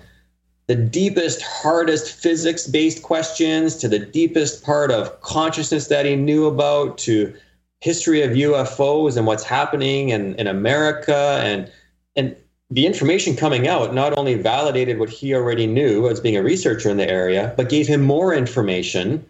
the 0.68 0.76
deepest, 0.76 1.42
hardest 1.42 2.12
physics 2.12 2.68
based 2.68 3.04
questions 3.04 3.76
to 3.78 3.88
the 3.88 4.00
deepest 4.00 4.64
part 4.64 4.92
of 4.92 5.22
consciousness 5.22 5.88
that 5.88 6.06
he 6.06 6.16
knew 6.16 6.46
about 6.46 6.98
to 7.00 7.34
history 7.82 8.24
of 8.24 8.32
UFOs 8.32 9.16
and 9.16 9.28
what's 9.28 9.44
happening 9.44 10.10
in, 10.10 10.36
in 10.36 10.48
America 10.48 11.40
and 11.44 11.72
and 12.16 12.36
the 12.72 12.88
information 12.88 13.36
coming 13.36 13.68
out 13.68 13.94
not 13.94 14.18
only 14.18 14.36
validated 14.36 14.98
what 14.98 15.10
he 15.10 15.36
already 15.36 15.68
knew 15.68 16.10
as 16.10 16.20
being 16.20 16.36
a 16.36 16.42
researcher 16.42 16.90
in 16.90 16.98
the 16.98 17.08
area, 17.08 17.54
but 17.56 17.70
gave 17.70 17.88
him 17.88 18.02
more 18.02 18.34
information 18.34 19.24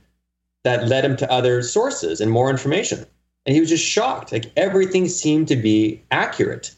that 0.63 0.87
led 0.87 1.03
him 1.03 1.17
to 1.17 1.29
other 1.29 1.61
sources 1.61 2.21
and 2.21 2.31
more 2.31 2.49
information. 2.49 3.05
And 3.45 3.53
he 3.53 3.59
was 3.59 3.69
just 3.69 3.85
shocked. 3.85 4.31
Like 4.31 4.51
everything 4.57 5.07
seemed 5.07 5.47
to 5.49 5.55
be 5.55 6.01
accurate. 6.11 6.73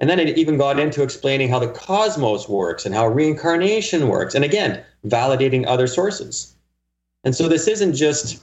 And 0.00 0.10
then 0.10 0.20
it 0.20 0.36
even 0.36 0.58
got 0.58 0.78
into 0.78 1.02
explaining 1.02 1.48
how 1.48 1.58
the 1.58 1.68
cosmos 1.68 2.48
works 2.48 2.84
and 2.84 2.94
how 2.94 3.06
reincarnation 3.06 4.08
works. 4.08 4.34
And 4.34 4.44
again, 4.44 4.82
validating 5.06 5.64
other 5.66 5.86
sources. 5.86 6.54
And 7.24 7.34
so 7.34 7.48
this 7.48 7.66
isn't 7.68 7.94
just 7.94 8.42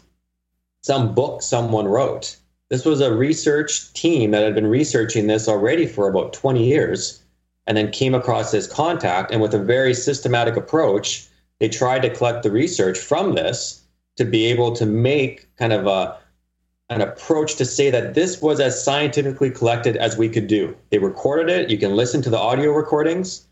some 0.82 1.14
book 1.14 1.42
someone 1.42 1.88
wrote. 1.88 2.36
This 2.70 2.86
was 2.86 3.02
a 3.02 3.14
research 3.14 3.92
team 3.94 4.32
that 4.32 4.44
had 4.44 4.56
been 4.56 4.68
researching 4.68 5.28
this 5.28 5.48
already 5.48 5.86
for 5.86 6.08
about 6.08 6.34
20 6.34 6.66
years 6.66 7.22
and 7.68 7.78
then 7.78 7.92
came 7.92 8.16
across 8.16 8.52
this 8.52 8.66
contact. 8.66 9.32
And 9.32 9.42
with 9.42 9.54
a 9.54 9.60
very 9.60 9.94
systematic 9.94 10.56
approach, 10.56 11.28
they 11.60 11.70
tried 11.70 12.02
to 12.02 12.10
collect 12.10 12.44
the 12.44 12.52
research 12.52 12.98
from 12.98 13.36
this 13.36 13.84
to 14.18 14.26
be 14.26 14.46
able 14.46 14.74
to 14.76 14.86
make 14.86 15.48
kind 15.58 15.74
of 15.74 15.86
a 15.86 16.18
an 16.92 17.00
approach 17.00 17.56
to 17.56 17.64
say 17.64 17.90
that 17.90 18.16
this 18.16 18.42
was 18.42 18.60
as 18.60 18.84
scientifically 18.84 19.50
collected 19.50 19.96
as 19.96 20.18
we 20.18 20.28
could 20.28 20.48
do. 20.48 20.76
They 20.90 21.00
recorded 21.00 21.50
it. 21.50 21.70
You 21.70 21.78
can 21.78 21.96
listen 21.96 22.22
to 22.24 22.30
the 22.30 22.38
audio 22.38 22.72
recordings. 22.74 23.48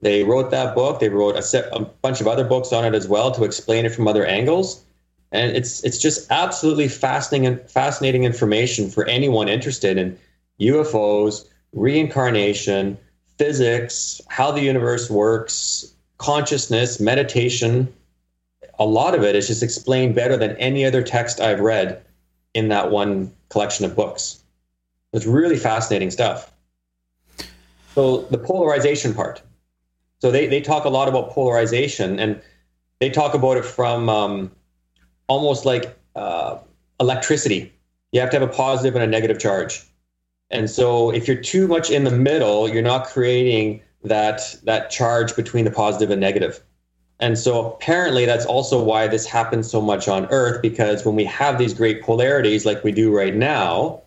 They 0.00 0.22
wrote 0.22 0.52
that 0.52 0.76
book. 0.76 1.00
They 1.00 1.08
wrote 1.08 1.34
a, 1.34 1.42
set, 1.42 1.68
a 1.72 1.80
bunch 1.80 2.20
of 2.20 2.28
other 2.28 2.44
books 2.44 2.72
on 2.72 2.84
it 2.84 2.94
as 2.94 3.08
well 3.08 3.32
to 3.32 3.42
explain 3.42 3.84
it 3.84 3.92
from 3.92 4.06
other 4.06 4.24
angles. 4.24 4.84
And 5.32 5.56
it's 5.56 5.82
it's 5.82 5.98
just 5.98 6.30
absolutely 6.30 6.86
fascinating 6.86 7.58
fascinating 7.66 8.22
information 8.22 8.88
for 8.88 9.04
anyone 9.06 9.48
interested 9.48 9.98
in 9.98 10.16
UFOs, 10.60 11.48
reincarnation, 11.72 12.96
physics, 13.38 14.20
how 14.28 14.52
the 14.52 14.62
universe 14.62 15.10
works, 15.10 15.92
consciousness, 16.18 17.00
meditation. 17.00 17.92
A 18.78 18.86
lot 18.86 19.16
of 19.16 19.24
it 19.24 19.34
is 19.34 19.48
just 19.48 19.64
explained 19.64 20.14
better 20.14 20.36
than 20.36 20.52
any 20.58 20.84
other 20.84 21.02
text 21.02 21.40
I've 21.40 21.58
read 21.58 22.00
in 22.54 22.68
that 22.68 22.90
one 22.90 23.32
collection 23.50 23.84
of 23.84 23.94
books. 23.94 24.42
It's 25.12 25.26
really 25.26 25.56
fascinating 25.56 26.10
stuff. 26.10 26.52
So, 27.94 28.22
the 28.30 28.38
polarization 28.38 29.14
part. 29.14 29.42
So, 30.20 30.30
they, 30.30 30.46
they 30.46 30.60
talk 30.60 30.84
a 30.84 30.88
lot 30.88 31.08
about 31.08 31.30
polarization 31.30 32.18
and 32.18 32.40
they 33.00 33.10
talk 33.10 33.34
about 33.34 33.56
it 33.56 33.64
from 33.64 34.08
um, 34.08 34.50
almost 35.28 35.64
like 35.64 35.96
uh, 36.16 36.58
electricity. 37.00 37.72
You 38.12 38.20
have 38.20 38.30
to 38.30 38.38
have 38.38 38.48
a 38.48 38.52
positive 38.52 38.94
and 38.94 39.04
a 39.04 39.06
negative 39.06 39.38
charge. 39.38 39.84
And 40.50 40.70
so 40.70 41.10
if 41.10 41.26
you're 41.26 41.40
too 41.40 41.66
much 41.66 41.90
in 41.90 42.04
the 42.04 42.10
middle, 42.10 42.68
you're 42.68 42.82
not 42.82 43.06
creating 43.06 43.82
that 44.04 44.56
that 44.64 44.90
charge 44.90 45.34
between 45.34 45.64
the 45.64 45.70
positive 45.70 46.10
and 46.10 46.20
negative. 46.20 46.62
And 47.20 47.38
so 47.38 47.72
apparently 47.72 48.26
that's 48.26 48.44
also 48.44 48.82
why 48.82 49.06
this 49.06 49.24
happens 49.24 49.70
so 49.70 49.80
much 49.80 50.08
on 50.08 50.26
Earth, 50.30 50.60
because 50.60 51.04
when 51.06 51.14
we 51.14 51.24
have 51.24 51.58
these 51.58 51.72
great 51.72 52.02
polarities 52.02 52.66
like 52.66 52.82
we 52.82 52.92
do 52.92 53.14
right 53.14 53.34
now, 53.34 54.02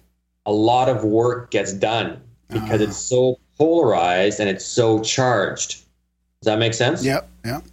a 0.46 0.52
lot 0.52 0.90
of 0.90 1.04
work 1.04 1.52
gets 1.52 1.74
done 1.74 2.22
because 2.50 2.82
it's 2.82 2.98
so 2.98 3.40
polarized 3.58 4.40
and 4.40 4.50
it's 4.50 4.66
so 4.66 5.02
charged. 5.02 5.72
Does 6.42 6.46
that 6.46 6.60
make 6.60 6.74
sense? 6.74 7.04
Yep. 7.04 7.30
Yep. 7.46 7.64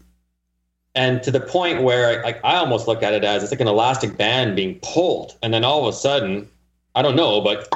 And 0.94 1.23
to 1.24 1.31
the 1.31 1.40
point 1.40 1.82
where 1.82 2.23
like 2.23 2.40
I 2.44 2.56
almost 2.56 2.86
look 2.86 3.02
at 3.02 3.12
it 3.12 3.24
as 3.24 3.43
it's 3.43 3.52
like 3.52 3.61
an 3.61 3.69
elastic 3.69 4.16
band 4.16 4.55
being 4.55 4.78
pulled, 4.82 5.36
and 5.43 5.52
then 5.52 5.65
all 5.65 5.86
of 5.86 5.93
a 5.93 5.97
sudden, 5.97 6.48
I 6.94 7.02
don't 7.02 7.16
know, 7.16 7.40
but 7.40 7.69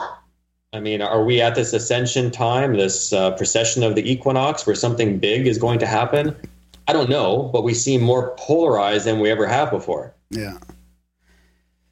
I 0.72 0.80
mean, 0.80 1.02
are 1.02 1.24
we 1.24 1.40
at 1.40 1.54
this 1.54 1.72
ascension 1.72 2.30
time, 2.30 2.74
this 2.74 3.12
uh, 3.12 3.32
precession 3.32 3.82
of 3.82 3.96
the 3.96 4.10
equinox, 4.10 4.66
where 4.66 4.76
something 4.76 5.18
big 5.18 5.46
is 5.46 5.58
going 5.58 5.80
to 5.80 5.86
happen? 5.86 6.36
I 6.88 6.92
don't 6.92 7.08
know, 7.08 7.50
but 7.52 7.62
we 7.62 7.74
seem 7.74 8.00
more 8.00 8.34
polarized 8.38 9.04
than 9.06 9.20
we 9.20 9.30
ever 9.30 9.46
have 9.46 9.70
before. 9.70 10.14
Yeah. 10.30 10.58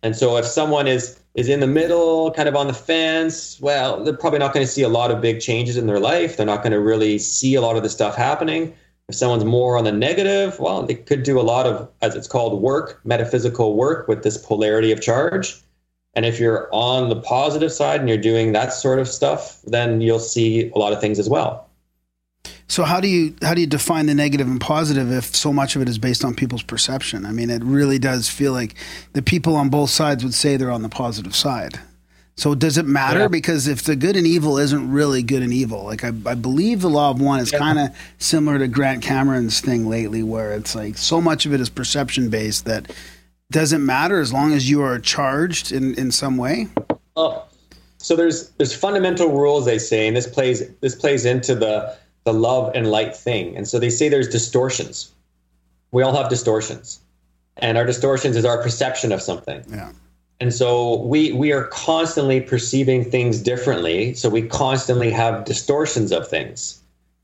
And 0.03 0.17
so, 0.17 0.37
if 0.37 0.47
someone 0.47 0.89
is 0.89 1.21
is 1.35 1.49
in 1.51 1.61
the 1.61 1.67
middle, 1.67 2.33
kind 2.33 2.49
of 2.49 2.57
on 2.57 2.67
the 2.67 2.73
fence, 2.73 3.59
well, 3.61 4.03
they're 4.03 4.17
probably 4.17 4.39
not 4.39 4.55
going 4.55 4.65
to 4.65 4.73
see 4.73 4.83
a 4.83 4.89
lot 4.89 5.11
of 5.11 5.21
big 5.21 5.39
changes 5.41 5.77
in 5.77 5.87
their 5.87 6.01
life. 6.01 6.37
They're 6.37 6.47
not 6.47 6.63
going 6.63 6.73
to 6.73 6.81
really 6.81 7.19
see 7.19 7.55
a 7.55 7.61
lot 7.61 7.77
of 7.77 7.83
the 7.83 7.91
stuff 7.91 8.17
happening. 8.17 8.75
If 9.09 9.15
someone's 9.15 9.45
more 9.45 9.77
on 9.77 9.85
the 9.85 9.93
negative, 9.93 10.59
well, 10.59 10.83
they 10.83 10.95
could 10.95 11.23
do 11.23 11.39
a 11.39 11.43
lot 11.43 11.67
of, 11.67 11.89
as 12.01 12.17
it's 12.17 12.27
called, 12.27 12.61
work, 12.61 13.01
metaphysical 13.05 13.77
work 13.77 14.09
with 14.09 14.23
this 14.25 14.39
polarity 14.39 14.91
of 14.93 15.01
charge 15.01 15.63
And 16.15 16.25
if 16.25 16.41
you're 16.41 16.69
on 16.73 17.11
the 17.11 17.21
positive 17.21 17.71
side 17.71 18.01
and 18.01 18.09
you're 18.09 18.19
doing 18.19 18.53
that 18.53 18.73
sort 18.73 18.99
of 18.99 19.07
stuff, 19.07 19.61
then 19.67 20.01
you'll 20.01 20.19
see 20.19 20.71
a 20.71 20.79
lot 20.79 20.95
of 20.95 21.01
things 21.01 21.19
as 21.19 21.29
well. 21.29 21.66
So 22.69 22.83
how 22.83 23.01
do 23.01 23.09
you 23.09 23.35
how 23.43 23.55
do 23.55 23.61
you 23.61 23.67
define 23.67 24.07
the 24.07 24.15
negative 24.15 24.49
and 24.49 24.61
positive 24.61 25.13
if 25.13 25.37
so 25.37 25.53
much 25.53 25.77
of 25.77 25.83
it 25.83 25.89
is 25.89 25.99
based 25.99 26.25
on 26.25 26.35
people's 26.35 26.63
perception? 26.63 27.25
I 27.25 27.33
mean, 27.33 27.51
it 27.51 27.63
really 27.63 27.99
does 27.99 28.29
feel 28.29 28.53
like 28.53 28.75
the 29.13 29.23
people 29.23 29.55
on 29.57 29.69
both 29.69 29.91
sides 29.91 30.25
would 30.25 30.35
say 30.35 30.57
they're 30.57 30.71
on 30.71 30.83
the 30.83 30.89
positive 30.89 31.35
side. 31.35 31.79
So 32.37 32.55
does 32.55 32.77
it 32.77 32.85
matter? 32.85 33.21
Yeah. 33.21 33.29
Because 33.29 33.67
if 33.67 33.83
the 33.83 33.97
good 33.97 34.15
and 34.15 34.27
evil 34.27 34.59
isn't 34.59 34.91
really 34.91 35.23
good 35.23 35.43
and 35.43 35.53
evil, 35.53 35.85
like 35.85 36.05
I, 36.05 36.09
I 36.09 36.35
believe 36.35 36.83
the 36.83 36.91
law 36.91 37.11
of 37.11 37.21
one 37.21 37.41
is 37.41 37.51
kind 37.51 37.79
of 37.79 37.97
similar 38.19 38.59
to 38.59 38.69
Grant 38.69 39.03
Cameron's 39.03 39.61
thing 39.61 39.89
lately, 39.89 40.23
where 40.23 40.53
it's 40.53 40.75
like 40.75 40.99
so 40.99 41.21
much 41.21 41.47
of 41.47 41.55
it 41.55 41.61
is 41.61 41.71
perception 41.71 42.29
based 42.29 42.67
that 42.67 42.93
doesn't 43.51 43.85
matter 43.85 44.21
as 44.21 44.33
long 44.33 44.53
as 44.53 44.69
you 44.69 44.83
are 44.83 44.99
charged 44.99 45.73
in, 45.73 45.95
in 45.95 46.11
some 46.11 46.37
way. 46.37 46.67
Oh, 47.17 47.45
so 47.97 48.15
there's 48.17 48.51
there's 48.51 48.75
fundamental 48.75 49.33
rules 49.33 49.65
they 49.65 49.79
say, 49.79 50.07
and 50.07 50.17
this 50.17 50.27
plays 50.27 50.69
this 50.81 50.95
plays 50.95 51.25
into 51.25 51.55
the 51.55 51.97
the 52.27 52.35
love 52.35 52.73
and 52.75 52.91
light 52.91 53.17
thing. 53.17 53.57
And 53.57 53.67
so 53.67 53.79
they 53.79 53.89
say 53.89 54.11
there's 54.11 54.29
distortions. 54.29 55.13
We 55.93 56.03
all 56.03 56.15
have 56.15 56.29
distortions, 56.29 57.01
and 57.57 57.79
our 57.79 57.87
distortions 57.87 58.37
is 58.37 58.45
our 58.45 58.61
perception 58.63 59.13
of 59.13 59.23
something. 59.23 59.65
Yeah. 59.71 59.93
And 60.41 60.53
so 60.53 61.01
we 61.03 61.33
we 61.33 61.53
are 61.53 61.65
constantly 61.69 62.41
perceiving 62.43 63.05
things 63.05 63.41
differently. 63.41 64.13
So 64.15 64.29
we 64.29 64.43
constantly 64.43 65.11
have 65.13 65.45
distortions 65.45 66.13
of 66.13 66.29
things, 66.29 66.83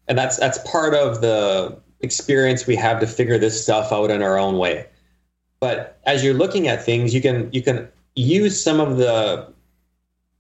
and 0.09 0.17
that's 0.17 0.39
that's 0.39 0.59
part 0.71 0.95
of 0.95 1.21
the 1.21 1.77
experience 2.01 2.67
we 2.67 2.77
have 2.77 3.01
to 3.01 3.07
figure 3.07 3.39
this 3.39 3.63
stuff 3.63 3.93
out 3.93 4.11
in 4.11 4.23
our 4.23 4.39
own 4.39 4.57
way. 4.57 4.87
But 5.61 5.99
as 6.05 6.25
you're 6.25 6.35
looking 6.35 6.69
at 6.69 6.85
things, 6.85 7.13
you 7.13 7.21
can 7.21 7.53
you 7.53 7.61
can 7.61 7.89
use 8.15 8.63
some 8.63 8.81
of 8.81 8.99
the 8.99 9.52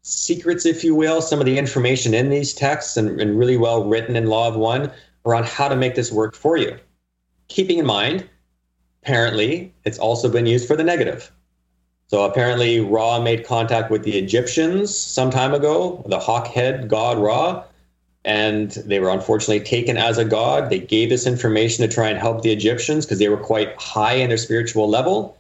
secrets, 0.02 0.66
if 0.66 0.84
you 0.84 0.94
will, 0.94 1.22
some 1.22 1.40
of 1.40 1.46
the 1.46 1.58
information 1.58 2.12
in 2.12 2.30
these 2.30 2.52
texts 2.52 2.96
and, 2.96 3.20
and 3.20 3.38
really 3.38 3.56
well 3.56 3.88
written 3.88 4.16
in 4.16 4.26
Law 4.26 4.48
of 4.48 4.56
One 4.56 4.90
around 5.24 5.46
how 5.46 5.68
to 5.68 5.76
make 5.76 5.94
this 5.94 6.12
work 6.12 6.34
for 6.34 6.56
you. 6.56 6.76
Keeping 7.48 7.78
in 7.78 7.86
mind, 7.86 8.28
apparently, 9.02 9.72
it's 9.84 9.98
also 9.98 10.28
been 10.28 10.46
used 10.46 10.66
for 10.66 10.76
the 10.76 10.84
negative. 10.84 11.30
So 12.08 12.24
apparently, 12.24 12.80
Ra 12.80 13.20
made 13.20 13.46
contact 13.46 13.90
with 13.90 14.02
the 14.02 14.18
Egyptians 14.18 14.94
some 14.94 15.30
time 15.30 15.54
ago, 15.54 16.04
the 16.06 16.18
hawk 16.18 16.46
head 16.46 16.88
god 16.88 17.18
Ra, 17.18 17.64
and 18.24 18.70
they 18.70 19.00
were 19.00 19.08
unfortunately 19.08 19.64
taken 19.64 19.96
as 19.96 20.18
a 20.18 20.24
god. 20.24 20.68
They 20.68 20.78
gave 20.78 21.08
this 21.08 21.26
information 21.26 21.88
to 21.88 21.92
try 21.92 22.08
and 22.08 22.18
help 22.18 22.42
the 22.42 22.52
Egyptians 22.52 23.06
because 23.06 23.18
they 23.18 23.28
were 23.28 23.38
quite 23.38 23.74
high 23.80 24.14
in 24.14 24.28
their 24.28 24.36
spiritual 24.36 24.88
level. 24.88 25.38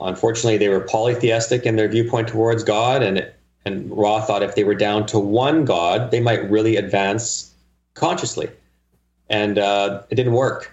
Unfortunately, 0.00 0.56
they 0.56 0.68
were 0.68 0.80
polytheistic 0.80 1.64
in 1.64 1.76
their 1.76 1.88
viewpoint 1.88 2.28
towards 2.28 2.64
God, 2.64 3.02
and 3.02 3.30
and 3.66 3.90
Ra 3.90 4.20
thought 4.20 4.44
if 4.44 4.54
they 4.54 4.64
were 4.64 4.76
down 4.76 5.06
to 5.06 5.18
one 5.18 5.64
god, 5.64 6.12
they 6.12 6.20
might 6.20 6.48
really 6.48 6.76
advance 6.76 7.52
consciously, 7.94 8.48
and 9.28 9.58
uh, 9.58 10.02
it 10.08 10.14
didn't 10.14 10.34
work. 10.34 10.72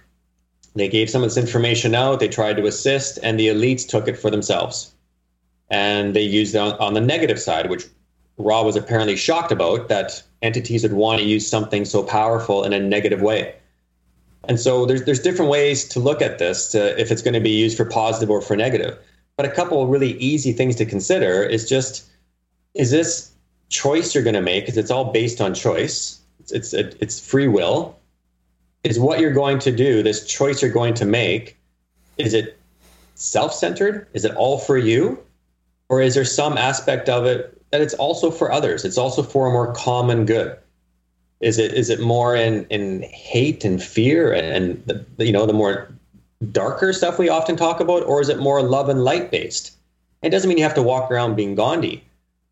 They 0.76 0.88
gave 0.88 1.10
some 1.10 1.24
of 1.24 1.30
this 1.30 1.38
information 1.38 1.96
out. 1.96 2.20
They 2.20 2.28
tried 2.28 2.58
to 2.58 2.68
assist, 2.68 3.18
and 3.24 3.40
the 3.40 3.48
elites 3.48 3.88
took 3.88 4.08
it 4.08 4.18
for 4.18 4.30
themselves, 4.30 4.94
and 5.70 6.16
they 6.16 6.22
used 6.22 6.54
it 6.54 6.60
on, 6.60 6.74
on 6.74 6.94
the 6.94 7.02
negative 7.02 7.40
side, 7.40 7.70
which 7.70 7.86
Ra 8.38 8.62
was 8.62 8.76
apparently 8.76 9.16
shocked 9.16 9.52
about 9.52 9.90
that 9.90 10.22
entities 10.44 10.84
would 10.84 10.94
want 10.94 11.20
to 11.20 11.26
use 11.26 11.48
something 11.48 11.86
so 11.86 12.04
powerful 12.04 12.64
in 12.64 12.74
a 12.74 12.80
negative 12.80 13.22
way. 13.22 13.56
And 14.48 14.60
so 14.60 14.86
there's 14.86 15.04
there's 15.06 15.20
different 15.20 15.50
ways 15.50 15.88
to 15.90 16.00
look 16.00 16.22
at 16.22 16.38
this 16.38 16.70
to 16.72 17.00
if 17.00 17.12
it's 17.12 17.22
going 17.22 17.34
to 17.34 17.40
be 17.40 17.50
used 17.50 17.78
for 17.78 17.86
positive 17.86 18.30
or 18.30 18.42
for 18.42 18.56
negative. 18.56 18.98
But 19.36 19.48
a 19.48 19.50
couple 19.50 19.88
really 19.88 20.12
easy 20.14 20.52
things 20.52 20.76
to 20.76 20.86
consider 20.86 21.42
is 21.42 21.68
just 21.68 22.08
is 22.74 22.92
this 22.92 23.32
choice 23.70 24.14
you're 24.14 24.24
going 24.24 24.36
to 24.36 24.42
make 24.42 24.64
because 24.64 24.78
it's 24.78 24.92
all 24.92 25.12
based 25.12 25.42
on 25.42 25.54
choice. 25.54 26.20
It's 26.40 26.52
it's 26.52 26.74
it's 26.74 27.20
free 27.20 27.48
will. 27.48 27.98
Is 28.84 29.00
what 29.00 29.20
you're 29.20 29.34
going 29.34 29.60
to 29.60 29.72
do, 29.72 30.04
this 30.04 30.28
choice 30.28 30.62
you're 30.62 30.72
going 30.72 30.94
to 30.96 31.06
make, 31.06 31.58
is 32.18 32.34
it 32.34 32.60
self-centered? 33.16 34.08
Is 34.14 34.26
it 34.26 34.36
all 34.36 34.58
for 34.58 34.78
you? 34.78 35.18
Or 35.88 36.02
is 36.02 36.16
there 36.16 36.26
some 36.26 36.58
aspect 36.58 37.08
of 37.08 37.26
it 37.26 37.62
that 37.72 37.80
it's 37.80 37.94
also 37.94 38.30
for 38.30 38.52
others? 38.52 38.84
It's 38.84 38.98
also 38.98 39.24
for 39.24 39.48
a 39.48 39.52
more 39.52 39.74
common 39.74 40.26
good. 40.26 40.58
Is 41.40 41.58
it 41.60 41.74
is 41.74 41.90
it 41.90 42.00
more 42.00 42.36
in 42.36 42.66
in 42.70 43.04
hate 43.04 43.64
and 43.66 43.82
fear 43.82 44.34
and, 44.34 44.48
and 44.48 45.06
the, 45.18 45.26
you 45.26 45.32
know 45.32 45.46
the 45.46 45.54
more 45.54 45.90
darker 46.52 46.92
stuff 46.94 47.18
we 47.18 47.30
often 47.30 47.56
talk 47.56 47.80
about, 47.80 48.04
or 48.04 48.22
is 48.22 48.30
it 48.30 48.40
more 48.40 48.62
love 48.62 48.90
and 48.90 49.04
light 49.04 49.32
based? 49.32 49.72
It 50.22 50.30
doesn't 50.30 50.48
mean 50.48 50.58
you 50.58 50.64
have 50.64 50.76
to 50.76 50.84
walk 50.84 51.12
around 51.12 51.36
being 51.36 51.56
Gandhi, 51.56 52.04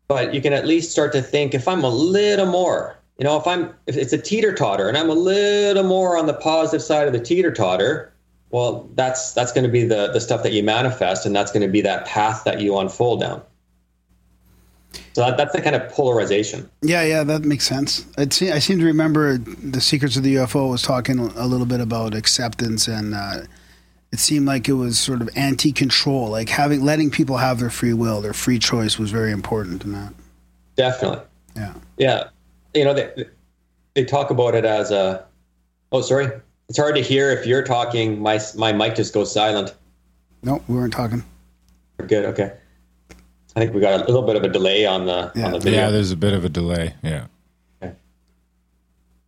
but 0.08 0.34
you 0.34 0.40
can 0.40 0.52
at 0.52 0.66
least 0.66 0.90
start 0.90 1.12
to 1.12 1.22
think 1.22 1.54
if 1.54 1.66
I'm 1.68 1.84
a 1.84 1.88
little 1.88 2.46
more, 2.46 2.96
you 3.18 3.24
know, 3.24 3.38
if 3.38 3.46
I'm 3.46 3.74
if 3.86 3.96
it's 3.96 4.12
a 4.12 4.18
teeter 4.18 4.54
totter 4.54 4.88
and 4.88 4.96
I'm 4.96 5.10
a 5.10 5.14
little 5.14 5.84
more 5.84 6.18
on 6.18 6.26
the 6.26 6.34
positive 6.34 6.82
side 6.82 7.06
of 7.06 7.12
the 7.12 7.20
teeter 7.20 7.52
totter, 7.52 8.12
well, 8.50 8.88
that's 8.94 9.32
that's 9.32 9.52
going 9.52 9.64
to 9.64 9.70
be 9.70 9.84
the 9.84 10.12
the 10.12 10.20
stuff 10.20 10.42
that 10.42 10.52
you 10.52 10.62
manifest, 10.62 11.26
and 11.26 11.34
that's 11.34 11.52
going 11.52 11.62
to 11.62 11.72
be 11.72 11.80
that 11.82 12.06
path 12.06 12.44
that 12.44 12.60
you 12.60 12.76
unfold 12.78 13.20
down. 13.20 13.42
So 15.14 15.22
that, 15.22 15.36
that's 15.36 15.52
the 15.52 15.60
kind 15.60 15.76
of 15.76 15.90
polarization. 15.90 16.70
Yeah, 16.82 17.02
yeah, 17.02 17.24
that 17.24 17.42
makes 17.42 17.66
sense. 17.66 18.06
See, 18.30 18.50
I 18.50 18.58
seem 18.58 18.78
to 18.78 18.84
remember 18.84 19.38
the 19.38 19.80
Secrets 19.80 20.16
of 20.16 20.22
the 20.22 20.36
UFO 20.36 20.70
was 20.70 20.82
talking 20.82 21.18
a 21.18 21.46
little 21.46 21.66
bit 21.66 21.80
about 21.80 22.14
acceptance, 22.14 22.88
and 22.88 23.14
uh, 23.14 23.42
it 24.12 24.18
seemed 24.18 24.46
like 24.46 24.68
it 24.68 24.74
was 24.74 24.98
sort 24.98 25.22
of 25.22 25.30
anti-control, 25.34 26.28
like 26.28 26.50
having 26.50 26.84
letting 26.84 27.10
people 27.10 27.38
have 27.38 27.58
their 27.58 27.70
free 27.70 27.94
will, 27.94 28.20
their 28.20 28.34
free 28.34 28.58
choice 28.58 28.98
was 28.98 29.10
very 29.10 29.32
important 29.32 29.82
in 29.84 29.92
that. 29.92 30.12
Definitely. 30.76 31.24
Yeah. 31.56 31.74
Yeah. 31.96 32.24
You 32.74 32.84
know, 32.84 32.94
they, 32.94 33.26
they 33.94 34.04
talk 34.04 34.30
about 34.30 34.54
it 34.54 34.64
as 34.64 34.90
a. 34.90 35.24
Oh, 35.90 36.02
sorry. 36.02 36.30
It's 36.68 36.78
hard 36.78 36.94
to 36.94 37.02
hear 37.02 37.30
if 37.30 37.46
you're 37.46 37.64
talking. 37.64 38.20
My 38.20 38.40
my 38.56 38.72
mic 38.72 38.94
just 38.94 39.12
goes 39.12 39.32
silent. 39.32 39.74
No, 40.42 40.62
we 40.68 40.76
weren't 40.76 40.92
talking. 40.92 41.22
We're 41.98 42.06
good. 42.06 42.24
Okay. 42.26 42.52
I 43.54 43.60
think 43.60 43.74
we 43.74 43.80
got 43.80 44.00
a 44.00 44.04
little 44.04 44.22
bit 44.22 44.36
of 44.36 44.42
a 44.44 44.48
delay 44.48 44.86
on 44.86 45.06
the 45.06 45.44
on 45.44 45.52
the 45.52 45.58
video. 45.58 45.80
Yeah, 45.80 45.90
there's 45.90 46.10
a 46.10 46.16
bit 46.16 46.32
of 46.32 46.44
a 46.44 46.48
delay. 46.48 46.94
Yeah. 47.02 47.26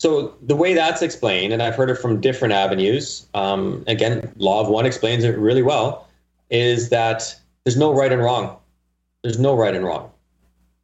So 0.05 0.36
the 0.43 0.55
way 0.55 0.74
that's 0.74 1.01
explained, 1.01 1.55
and 1.55 1.62
I've 1.62 1.74
heard 1.74 1.89
it 1.89 1.94
from 1.94 2.20
different 2.20 2.52
avenues. 2.52 3.24
Um, 3.32 3.82
again, 3.86 4.31
Law 4.36 4.60
of 4.60 4.68
One 4.68 4.85
explains 4.85 5.24
it 5.24 5.39
really 5.39 5.62
well. 5.62 6.06
Is 6.51 6.90
that 6.90 7.35
there's 7.64 7.78
no 7.78 7.90
right 7.90 8.12
and 8.12 8.20
wrong. 8.20 8.55
There's 9.22 9.39
no 9.39 9.56
right 9.56 9.74
and 9.74 9.82
wrong. 9.82 10.10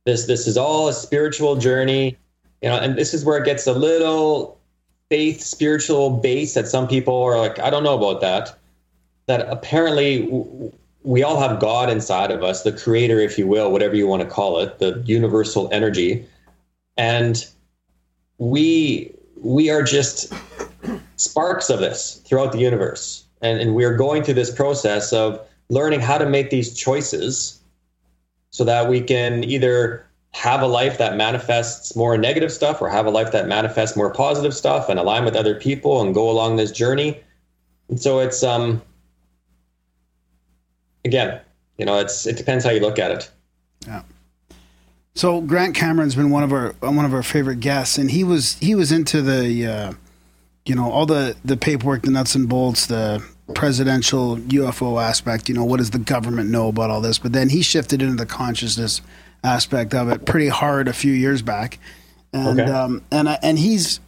This 0.07 0.25
this 0.25 0.47
is 0.47 0.57
all 0.57 0.89
a 0.89 0.95
spiritual 0.95 1.57
journey, 1.57 2.17
you 2.63 2.71
know, 2.71 2.79
and 2.79 2.97
this 2.97 3.13
is 3.13 3.23
where 3.23 3.37
it 3.37 3.45
gets 3.45 3.67
a 3.67 3.75
little 3.75 4.59
faith 5.11 5.43
spiritual 5.43 6.09
base 6.17 6.55
that 6.55 6.67
some 6.67 6.89
people 6.89 7.23
are 7.23 7.37
like, 7.39 7.59
I 7.59 7.69
don't 7.69 7.85
know 7.85 7.99
about 7.99 8.23
that. 8.23 8.57
That 9.27 9.47
apparently 9.51 10.23
w- 10.23 10.73
we 11.03 11.23
all 11.23 11.39
have 11.39 11.61
God 11.61 11.91
inside 11.91 12.31
of 12.31 12.43
us, 12.43 12.63
the 12.63 12.73
creator, 12.73 13.21
if 13.21 13.37
you 13.37 13.47
will, 13.47 13.71
whatever 13.71 13.95
you 13.95 14.07
want 14.07 14.23
to 14.23 14.29
call 14.29 14.61
it, 14.61 14.79
the 14.79 15.03
universal 15.05 15.69
energy. 15.73 16.25
And 16.97 17.47
we 18.41 19.15
we 19.37 19.71
are 19.71 19.83
just 19.83 20.33
sparks 21.17 21.71
of 21.71 21.79
this 21.79 22.21
throughout 22.27 22.53
the 22.53 22.59
universe. 22.59 23.25
And, 23.43 23.61
and 23.61 23.75
we're 23.75 23.97
going 23.97 24.23
through 24.23 24.35
this 24.35 24.51
process 24.51 25.13
of 25.13 25.41
learning 25.69 26.01
how 26.01 26.19
to 26.19 26.29
make 26.29 26.51
these 26.51 26.77
choices 26.77 27.61
so 28.51 28.65
that 28.65 28.89
we 28.89 29.01
can 29.01 29.45
either 29.45 30.05
have 30.33 30.63
a 30.63 30.67
life 30.67 30.99
that 30.99 31.17
manifests 31.17 31.95
more 31.97 32.17
negative 32.19 32.53
stuff 32.53 32.83
or 32.83 32.89
have 32.89 33.07
a 33.07 33.11
life 33.11 33.33
that 33.33 33.47
manifests 33.47 33.97
more 33.97 34.13
positive 34.13 34.55
stuff 34.55 34.89
and 34.89 34.99
align 34.99 35.25
with 35.25 35.37
other 35.37 35.55
people 35.55 36.01
and 36.01 36.15
go 36.15 36.31
along 36.31 36.57
this 36.57 36.73
journey. 36.73 37.21
And 37.89 38.01
so 38.01 38.21
it's 38.21 38.43
um 38.43 38.83
again, 41.05 41.41
you 41.79 41.85
know, 41.85 41.99
it's 41.99 42.27
it 42.27 42.37
depends 42.37 42.65
how 42.65 42.71
you 42.71 42.81
look 42.81 42.99
at 42.99 43.11
it. 43.11 43.31
Yeah. 43.87 44.03
So 45.15 45.41
Grant 45.41 45.75
Cameron's 45.75 46.15
been 46.15 46.31
one 46.31 46.43
of 46.43 46.53
our 46.53 46.75
one 46.81 47.05
of 47.05 47.13
our 47.13 47.23
favorite 47.23 47.61
guests, 47.61 47.99
and 47.99 48.11
he 48.11 48.25
was 48.25 48.55
he 48.55 48.75
was 48.75 48.93
into 48.93 49.21
the, 49.23 49.67
uh, 49.67 49.93
you 50.65 50.75
know, 50.75 50.91
all 50.91 51.07
the 51.07 51.37
the 51.45 51.57
paperwork, 51.57 52.03
the 52.03 52.11
nuts 52.11 52.35
and 52.35 52.49
bolts, 52.49 52.87
the 52.87 53.23
presidential 53.55 54.37
UFO 54.37 55.03
aspect. 55.03 55.49
You 55.49 55.55
know, 55.57 55.65
what 55.65 55.79
does 55.79 55.91
the 55.91 55.99
government 55.99 56.51
know 56.51 56.69
about 56.69 56.91
all 56.91 57.01
this? 57.01 57.19
But 57.19 57.33
then 57.33 57.49
he 57.49 57.61
shifted 57.63 58.01
into 58.03 58.17
the 58.17 58.27
consciousness 58.27 59.01
aspect 59.43 59.95
of 59.95 60.09
it 60.11 60.25
pretty 60.27 60.49
hard 60.49 60.87
a 60.87 60.93
few 60.93 61.13
years 61.13 61.43
back, 61.43 61.79
and 62.33 62.61
Okay. 62.61 62.71
um, 62.71 63.03
and 63.11 63.29
and 63.43 63.59
he's 63.59 63.99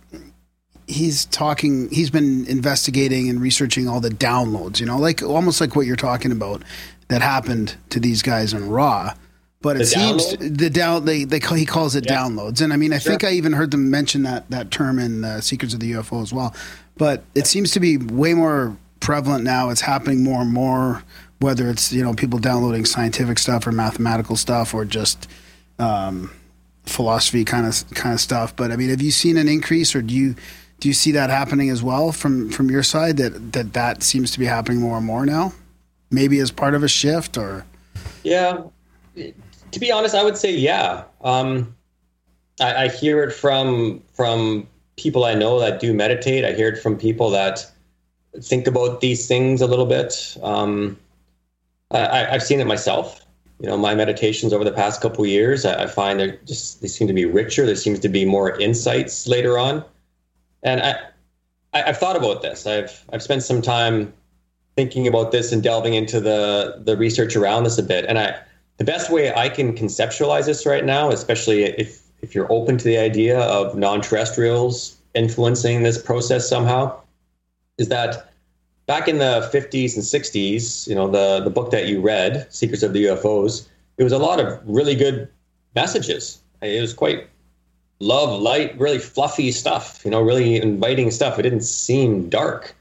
he's 0.86 1.24
talking 1.26 1.88
he's 1.90 2.10
been 2.10 2.46
investigating 2.46 3.28
and 3.28 3.40
researching 3.40 3.88
all 3.88 4.00
the 4.00 4.08
downloads 4.10 4.80
you 4.80 4.84
know 4.84 4.98
like 4.98 5.22
almost 5.22 5.60
like 5.60 5.76
what 5.76 5.86
you're 5.86 5.94
talking 5.94 6.32
about 6.32 6.60
that 7.06 7.22
happened 7.22 7.76
to 7.88 8.00
these 8.00 8.20
guys 8.20 8.52
in 8.52 8.68
Ra 8.68 9.14
but 9.62 9.76
it 9.76 9.80
The 9.80 9.86
seems 9.86 10.22
download? 10.34 10.58
the 10.58 10.70
down 10.70 11.04
they, 11.04 11.24
they 11.24 11.40
call, 11.40 11.56
he 11.56 11.64
calls 11.66 11.94
it 11.96 12.04
downloads 12.04 12.60
and 12.60 12.72
i 12.72 12.76
mean 12.76 12.92
i 12.92 12.98
think 12.98 13.24
i 13.24 13.30
even 13.30 13.52
heard 13.52 13.70
them 13.70 13.90
mention 13.90 14.22
that 14.24 14.50
that 14.50 14.70
term 14.70 14.98
in 14.98 15.24
uh, 15.24 15.40
secrets 15.40 15.72
of 15.74 15.80
the 15.80 15.92
ufo 15.92 16.20
as 16.22 16.32
well 16.32 16.54
but 16.96 17.22
it 17.34 17.46
seems 17.46 17.70
to 17.72 17.80
be 17.80 17.96
way 17.96 18.34
more 18.34 18.76
prevalent 19.00 19.44
now 19.44 19.70
it's 19.70 19.80
happening 19.80 20.22
more 20.22 20.42
and 20.42 20.52
more 20.52 21.02
whether 21.38 21.68
it's 21.70 21.92
you 21.92 22.02
know 22.02 22.12
people 22.14 22.38
downloading 22.38 22.84
scientific 22.84 23.38
stuff 23.38 23.66
or 23.66 23.72
mathematical 23.72 24.36
stuff 24.36 24.74
or 24.74 24.84
just 24.84 25.28
um, 25.78 26.30
philosophy 26.86 27.44
kind 27.44 27.66
of 27.66 27.88
kind 27.94 28.12
of 28.14 28.20
stuff. 28.20 28.54
But 28.54 28.70
I 28.70 28.76
mean, 28.76 28.90
have 28.90 29.02
you 29.02 29.10
seen 29.10 29.36
an 29.36 29.48
increase, 29.48 29.94
or 29.96 30.02
do 30.02 30.14
you 30.14 30.36
do 30.78 30.86
you 30.88 30.94
see 30.94 31.10
that 31.12 31.30
happening 31.30 31.68
as 31.70 31.82
well 31.82 32.12
from 32.12 32.50
from 32.50 32.70
your 32.70 32.84
side? 32.84 33.16
That 33.16 33.52
that 33.52 33.72
that 33.72 34.02
seems 34.04 34.30
to 34.32 34.38
be 34.38 34.46
happening 34.46 34.80
more 34.80 34.96
and 34.98 35.06
more 35.06 35.26
now. 35.26 35.52
Maybe 36.12 36.38
as 36.38 36.52
part 36.52 36.74
of 36.74 36.84
a 36.84 36.88
shift, 36.88 37.36
or 37.36 37.64
Yeah, 38.22 38.62
to 39.72 39.80
be 39.80 39.90
honest, 39.90 40.14
I 40.14 40.22
would 40.22 40.36
say 40.36 40.52
yeah. 40.54 41.04
Um, 41.22 41.74
I, 42.60 42.84
I 42.84 42.88
hear 42.88 43.22
it 43.24 43.32
from 43.32 44.02
from 44.12 44.68
people 44.96 45.24
I 45.24 45.34
know 45.34 45.58
that 45.58 45.80
do 45.80 45.92
meditate. 45.92 46.44
I 46.44 46.52
hear 46.52 46.68
it 46.68 46.80
from 46.80 46.96
people 46.96 47.30
that 47.30 47.66
think 48.40 48.66
about 48.66 49.00
these 49.00 49.26
things 49.26 49.60
a 49.60 49.66
little 49.66 49.86
bit. 49.86 50.36
Um, 50.42 50.98
I, 51.90 52.26
I've 52.30 52.42
seen 52.42 52.60
it 52.60 52.66
myself. 52.66 53.20
You 53.60 53.68
know, 53.68 53.76
my 53.76 53.94
meditations 53.94 54.52
over 54.52 54.64
the 54.64 54.72
past 54.72 55.00
couple 55.00 55.24
years, 55.24 55.64
I, 55.64 55.84
I 55.84 55.86
find 55.86 56.20
they 56.20 56.38
just 56.44 56.80
they 56.82 56.88
seem 56.88 57.06
to 57.08 57.14
be 57.14 57.24
richer. 57.24 57.64
There 57.64 57.76
seems 57.76 57.98
to 58.00 58.08
be 58.08 58.24
more 58.24 58.58
insights 58.58 59.26
later 59.26 59.58
on, 59.58 59.84
and 60.62 60.80
I, 60.80 60.96
I 61.72 61.82
I've 61.84 61.98
thought 61.98 62.16
about 62.16 62.42
this. 62.42 62.66
I've 62.66 63.04
I've 63.12 63.22
spent 63.22 63.42
some 63.42 63.62
time 63.62 64.12
thinking 64.74 65.06
about 65.06 65.32
this 65.32 65.52
and 65.52 65.62
delving 65.62 65.94
into 65.94 66.20
the 66.20 66.82
the 66.84 66.96
research 66.96 67.36
around 67.36 67.64
this 67.64 67.78
a 67.78 67.82
bit. 67.82 68.04
And 68.06 68.18
I 68.18 68.40
the 68.78 68.84
best 68.84 69.10
way 69.10 69.32
I 69.34 69.48
can 69.48 69.74
conceptualize 69.76 70.46
this 70.46 70.66
right 70.66 70.84
now, 70.84 71.10
especially 71.10 71.64
if 71.64 72.02
if 72.20 72.34
you're 72.34 72.50
open 72.52 72.78
to 72.78 72.84
the 72.84 72.98
idea 72.98 73.40
of 73.40 73.76
non-terrestrials 73.76 74.96
influencing 75.14 75.82
this 75.82 76.00
process 76.00 76.48
somehow, 76.48 77.00
is 77.78 77.88
that 77.88 78.32
back 78.86 79.08
in 79.08 79.18
the 79.18 79.50
50s 79.52 79.94
and 79.94 80.04
60s, 80.04 80.86
you 80.86 80.94
know, 80.94 81.08
the 81.10 81.40
the 81.40 81.50
book 81.50 81.70
that 81.70 81.86
you 81.86 82.00
read, 82.00 82.46
Secrets 82.50 82.82
of 82.82 82.92
the 82.92 83.04
UFOs, 83.06 83.68
it 83.98 84.04
was 84.04 84.12
a 84.12 84.18
lot 84.18 84.40
of 84.40 84.60
really 84.64 84.94
good 84.94 85.28
messages. 85.74 86.40
It 86.62 86.80
was 86.80 86.94
quite 86.94 87.28
love, 87.98 88.40
light, 88.40 88.78
really 88.78 88.98
fluffy 88.98 89.52
stuff, 89.52 90.00
you 90.04 90.10
know, 90.10 90.20
really 90.20 90.60
inviting 90.60 91.10
stuff. 91.10 91.38
It 91.38 91.42
didn't 91.42 91.62
seem 91.62 92.28
dark 92.28 92.74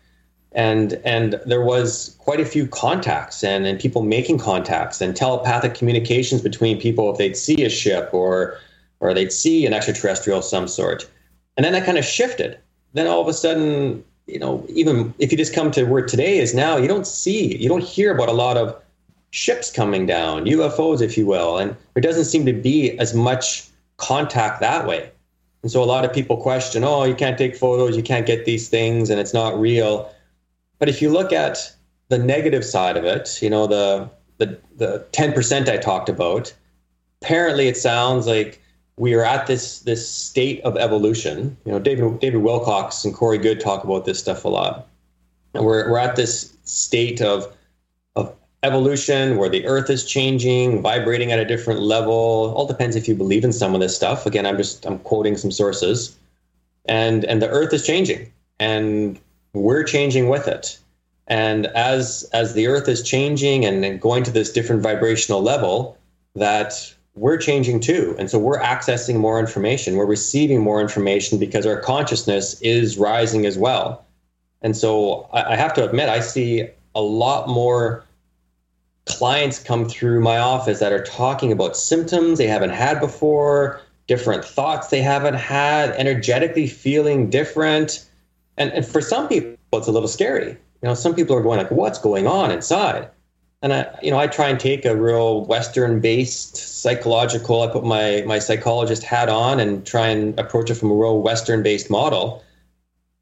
and 0.53 0.93
and 1.05 1.39
there 1.45 1.61
was 1.61 2.15
quite 2.19 2.39
a 2.39 2.45
few 2.45 2.67
contacts 2.67 3.43
and, 3.43 3.65
and 3.65 3.79
people 3.79 4.01
making 4.01 4.37
contacts 4.37 4.99
and 4.99 5.15
telepathic 5.15 5.75
communications 5.75 6.41
between 6.41 6.79
people 6.79 7.09
if 7.11 7.17
they'd 7.17 7.37
see 7.37 7.63
a 7.63 7.69
ship 7.69 8.09
or 8.13 8.57
or 8.99 9.13
they'd 9.13 9.31
see 9.31 9.65
an 9.65 9.73
extraterrestrial 9.73 10.39
of 10.39 10.45
some 10.45 10.67
sort. 10.67 11.09
And 11.57 11.65
then 11.65 11.73
that 11.73 11.85
kind 11.85 11.97
of 11.97 12.05
shifted. 12.05 12.57
Then 12.93 13.07
all 13.07 13.21
of 13.21 13.27
a 13.27 13.33
sudden 13.33 14.03
you 14.27 14.39
know 14.39 14.65
even 14.69 15.13
if 15.19 15.31
you 15.31 15.37
just 15.37 15.55
come 15.55 15.71
to 15.71 15.85
where 15.85 16.05
today 16.05 16.37
is 16.37 16.53
now 16.53 16.77
you 16.77 16.87
don't 16.87 17.07
see 17.07 17.57
you 17.57 17.69
don't 17.69 17.83
hear 17.83 18.13
about 18.13 18.29
a 18.29 18.33
lot 18.33 18.57
of 18.57 18.75
ships 19.31 19.71
coming 19.71 20.05
down 20.05 20.45
ufos 20.45 21.01
if 21.01 21.17
you 21.17 21.25
will. 21.25 21.57
And 21.57 21.75
there 21.93 22.01
doesn't 22.01 22.25
seem 22.25 22.45
to 22.45 22.53
be 22.53 22.97
as 22.99 23.13
much 23.13 23.67
contact 23.95 24.59
that 24.59 24.85
way. 24.85 25.11
And 25.61 25.71
so 25.71 25.81
a 25.81 25.85
lot 25.85 26.03
of 26.03 26.11
people 26.11 26.35
question 26.35 26.83
oh 26.83 27.05
you 27.05 27.15
can't 27.15 27.37
take 27.37 27.55
photos 27.55 27.95
you 27.95 28.03
can't 28.03 28.25
get 28.25 28.43
these 28.43 28.67
things 28.67 29.09
and 29.09 29.17
it's 29.17 29.33
not 29.33 29.57
real 29.57 30.13
but 30.81 30.89
if 30.89 30.99
you 30.99 31.11
look 31.11 31.31
at 31.31 31.71
the 32.09 32.17
negative 32.17 32.65
side 32.65 32.97
of 32.97 33.05
it, 33.05 33.39
you 33.39 33.51
know, 33.51 33.67
the 33.67 34.09
the 34.39 34.57
the 34.77 35.05
ten 35.11 35.31
percent 35.31 35.69
I 35.69 35.77
talked 35.77 36.09
about, 36.09 36.51
apparently 37.21 37.67
it 37.67 37.77
sounds 37.77 38.25
like 38.25 38.59
we 38.97 39.13
are 39.13 39.23
at 39.23 39.45
this 39.45 39.81
this 39.81 40.09
state 40.09 40.59
of 40.61 40.77
evolution. 40.77 41.55
You 41.65 41.73
know, 41.73 41.77
David 41.77 42.19
David 42.19 42.41
Wilcock 42.41 43.05
and 43.05 43.13
Corey 43.13 43.37
Goode 43.37 43.59
talk 43.59 43.83
about 43.83 44.05
this 44.05 44.17
stuff 44.17 44.43
a 44.43 44.47
lot. 44.47 44.87
And 45.53 45.63
we're 45.63 45.87
we're 45.87 45.99
at 45.99 46.15
this 46.15 46.57
state 46.63 47.21
of 47.21 47.55
of 48.15 48.33
evolution 48.63 49.37
where 49.37 49.49
the 49.49 49.63
earth 49.67 49.91
is 49.91 50.03
changing, 50.03 50.81
vibrating 50.81 51.31
at 51.31 51.37
a 51.37 51.45
different 51.45 51.81
level. 51.81 52.55
All 52.55 52.65
depends 52.65 52.95
if 52.95 53.07
you 53.07 53.13
believe 53.13 53.43
in 53.43 53.53
some 53.53 53.75
of 53.75 53.81
this 53.81 53.95
stuff. 53.95 54.25
Again, 54.25 54.47
I'm 54.47 54.57
just 54.57 54.83
I'm 54.87 54.97
quoting 54.97 55.37
some 55.37 55.51
sources. 55.51 56.17
And 56.85 57.23
and 57.25 57.39
the 57.39 57.49
earth 57.49 57.71
is 57.71 57.85
changing. 57.85 58.33
And 58.59 59.19
we're 59.53 59.83
changing 59.83 60.29
with 60.29 60.47
it. 60.47 60.77
And 61.27 61.67
as 61.67 62.29
as 62.33 62.53
the 62.53 62.67
earth 62.67 62.87
is 62.87 63.01
changing 63.01 63.65
and, 63.65 64.01
going 64.01 64.23
to 64.23 64.31
this 64.31 64.51
different 64.51 64.81
vibrational 64.81 65.41
level 65.41 65.97
that 66.35 66.93
we're 67.15 67.37
changing 67.37 67.79
too. 67.79 68.15
And 68.17 68.29
so 68.29 68.39
we're 68.39 68.59
accessing 68.59 69.15
more 69.15 69.39
information. 69.39 69.95
We're 69.95 70.05
receiving 70.05 70.61
more 70.61 70.81
information 70.81 71.39
because 71.39 71.65
our 71.65 71.79
consciousness 71.79 72.59
is 72.61 72.97
rising 72.97 73.45
as 73.45 73.57
well. 73.57 74.05
And 74.61 74.75
so 74.75 75.29
I, 75.33 75.53
I 75.53 75.55
have 75.55 75.73
to 75.75 75.87
admit 75.87 76.09
i 76.09 76.19
see 76.19 76.67
a 76.95 77.01
lot 77.01 77.47
more 77.47 78.03
clients 79.05 79.59
come 79.59 79.87
through 79.87 80.21
my 80.21 80.37
office 80.37 80.79
that 80.79 80.93
are 80.93 81.03
talking 81.03 81.51
about 81.51 81.75
symptoms 81.75 82.37
they 82.37 82.47
haven't 82.47 82.69
had 82.69 82.99
before 82.99 83.81
different 84.07 84.45
thoughts 84.45 84.87
they 84.87 85.01
haven't 85.01 85.33
had 85.33 85.89
energetically 85.91 86.67
feeling 86.67 87.29
different 87.29 88.05
and, 88.61 88.71
and 88.73 88.85
for 88.85 89.01
some 89.01 89.27
people 89.27 89.57
it's 89.73 89.87
a 89.87 89.91
little 89.91 90.07
scary. 90.07 90.49
You 90.51 90.87
know 90.89 90.93
some 90.93 91.15
people 91.15 91.35
are 91.35 91.41
going 91.41 91.57
like 91.57 91.71
what's 91.71 91.99
going 91.99 92.27
on 92.27 92.51
inside? 92.51 93.09
And 93.63 93.73
i 93.73 93.85
you 94.01 94.11
know 94.11 94.17
i 94.17 94.27
try 94.27 94.49
and 94.49 94.59
take 94.59 94.85
a 94.85 94.95
real 94.95 95.45
western 95.45 95.99
based 95.99 96.55
psychological 96.81 97.61
i 97.61 97.67
put 97.67 97.83
my 97.83 98.23
my 98.25 98.39
psychologist 98.39 99.03
hat 99.03 99.29
on 99.29 99.59
and 99.59 99.85
try 99.85 100.07
and 100.07 100.39
approach 100.39 100.71
it 100.71 100.75
from 100.75 100.91
a 100.91 100.95
real 100.95 101.21
western 101.21 101.63
based 101.63 101.89
model. 101.89 102.43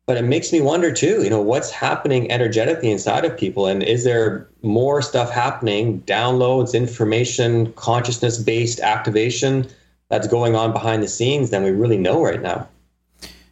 But 0.05 0.17
it 0.17 0.23
makes 0.23 0.51
me 0.51 0.61
wonder 0.61 0.91
too 0.91 1.23
you 1.23 1.29
know 1.29 1.41
what's 1.41 1.69
happening 1.69 2.31
energetically 2.31 2.91
inside 2.91 3.25
of 3.25 3.37
people? 3.37 3.67
And 3.67 3.83
is 3.83 4.03
there 4.03 4.47
more 4.61 5.01
stuff 5.01 5.29
happening 5.29 6.01
downloads 6.01 6.73
information 6.73 7.73
consciousness 7.73 8.37
based 8.37 8.79
activation 8.79 9.67
that's 10.09 10.27
going 10.27 10.55
on 10.55 10.73
behind 10.73 11.03
the 11.03 11.07
scenes 11.07 11.49
than 11.49 11.63
we 11.63 11.71
really 11.71 11.97
know 11.97 12.23
right 12.23 12.41
now 12.41 12.67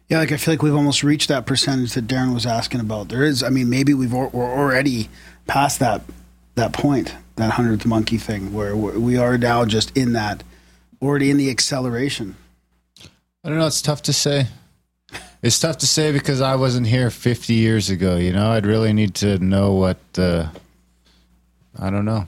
Yeah, 0.08 0.18
like 0.18 0.32
I 0.32 0.38
feel 0.38 0.52
like 0.52 0.62
we've 0.62 0.74
almost 0.74 1.04
reached 1.04 1.28
that 1.28 1.44
percentage 1.44 1.92
that 1.92 2.06
Darren 2.06 2.32
was 2.32 2.46
asking 2.46 2.80
about. 2.80 3.08
There 3.08 3.24
is, 3.24 3.42
I 3.42 3.50
mean, 3.50 3.68
maybe 3.68 3.92
we've 3.92 4.14
al- 4.14 4.30
we're 4.30 4.50
already 4.50 5.10
past 5.46 5.78
that 5.80 6.02
that 6.54 6.72
point, 6.72 7.14
that 7.36 7.52
hundredth 7.52 7.84
monkey 7.86 8.16
thing, 8.16 8.52
where 8.52 8.74
we 8.74 9.16
are 9.16 9.36
now 9.36 9.64
just 9.64 9.96
in 9.96 10.14
that, 10.14 10.42
already 11.02 11.30
in 11.30 11.36
the 11.36 11.50
acceleration. 11.50 12.36
I 13.44 13.48
don't 13.50 13.58
know. 13.58 13.66
It's 13.66 13.82
tough 13.82 14.02
to 14.02 14.12
say. 14.12 14.46
It's 15.42 15.58
tough 15.60 15.78
to 15.78 15.86
say 15.86 16.10
because 16.10 16.40
I 16.40 16.56
wasn't 16.56 16.86
here 16.88 17.10
50 17.10 17.54
years 17.54 17.90
ago. 17.90 18.16
You 18.16 18.32
know, 18.32 18.50
I'd 18.50 18.66
really 18.66 18.92
need 18.92 19.14
to 19.16 19.38
know 19.38 19.72
what. 19.74 19.98
Uh, 20.16 20.48
I 21.78 21.90
don't 21.90 22.04
know. 22.04 22.26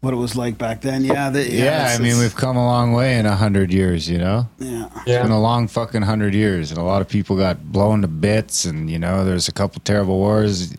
What 0.00 0.12
it 0.14 0.16
was 0.16 0.36
like 0.36 0.58
back 0.58 0.80
then. 0.80 1.04
Yeah, 1.04 1.28
the, 1.30 1.42
Yeah, 1.42 1.64
yeah. 1.64 1.70
I 1.78 1.94
it's- 1.94 2.00
mean, 2.00 2.18
we've 2.18 2.34
come 2.36 2.56
a 2.56 2.64
long 2.64 2.92
way 2.92 3.18
in 3.18 3.26
a 3.26 3.34
hundred 3.34 3.72
years. 3.72 4.08
You 4.08 4.18
know. 4.18 4.48
Yeah. 4.58 4.86
It's 5.06 5.22
been 5.22 5.32
a 5.32 5.40
long 5.40 5.66
fucking 5.66 6.02
hundred 6.02 6.34
years, 6.34 6.70
and 6.70 6.78
a 6.78 6.84
lot 6.84 7.02
of 7.02 7.08
people 7.08 7.36
got 7.36 7.72
blown 7.72 8.02
to 8.02 8.08
bits, 8.08 8.64
and 8.64 8.88
you 8.88 8.98
know, 8.98 9.24
there's 9.24 9.48
a 9.48 9.52
couple 9.52 9.80
terrible 9.84 10.18
wars. 10.18 10.72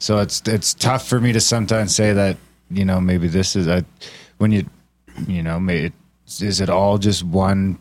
So 0.00 0.18
it's 0.18 0.42
it's 0.46 0.74
tough 0.74 1.06
for 1.06 1.20
me 1.20 1.32
to 1.32 1.40
sometimes 1.40 1.94
say 1.94 2.12
that 2.12 2.36
you 2.70 2.84
know 2.84 3.00
maybe 3.00 3.28
this 3.28 3.54
is 3.54 3.68
a 3.68 3.84
when 4.38 4.50
you 4.50 4.66
you 5.28 5.42
know 5.44 5.60
maybe 5.60 5.92
is 6.40 6.60
it 6.60 6.68
all 6.68 6.98
just 6.98 7.22
one 7.22 7.78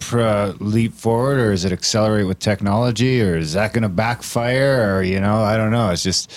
pr- 0.00 0.50
leap 0.58 0.92
forward, 0.92 1.38
or 1.38 1.52
is 1.52 1.64
it 1.64 1.70
accelerate 1.72 2.26
with 2.26 2.40
technology, 2.40 3.22
or 3.22 3.36
is 3.36 3.52
that 3.52 3.72
going 3.72 3.82
to 3.84 3.88
backfire, 3.88 4.96
or 4.96 5.02
you 5.04 5.20
know, 5.20 5.36
I 5.36 5.56
don't 5.56 5.70
know. 5.70 5.90
It's 5.90 6.02
just 6.02 6.32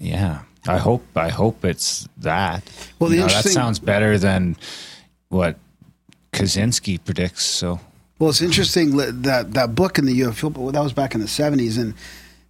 yeah. 0.00 0.40
I 0.66 0.78
hope 0.78 1.04
I 1.16 1.28
hope 1.30 1.64
it's 1.64 2.08
that. 2.18 2.62
Well, 2.98 3.10
the 3.10 3.16
You 3.16 3.22
know, 3.22 3.28
that 3.28 3.44
sounds 3.44 3.78
better 3.78 4.18
than 4.18 4.56
what 5.28 5.56
Kaczynski 6.32 7.02
predicts. 7.04 7.44
So 7.44 7.80
Well, 8.18 8.30
it's 8.30 8.42
interesting 8.42 8.96
that 8.96 9.52
that 9.54 9.74
book 9.74 9.98
in 9.98 10.04
the 10.06 10.20
UFO 10.20 10.72
that 10.72 10.82
was 10.82 10.92
back 10.92 11.14
in 11.14 11.20
the 11.20 11.28
seventies, 11.28 11.78
and 11.78 11.94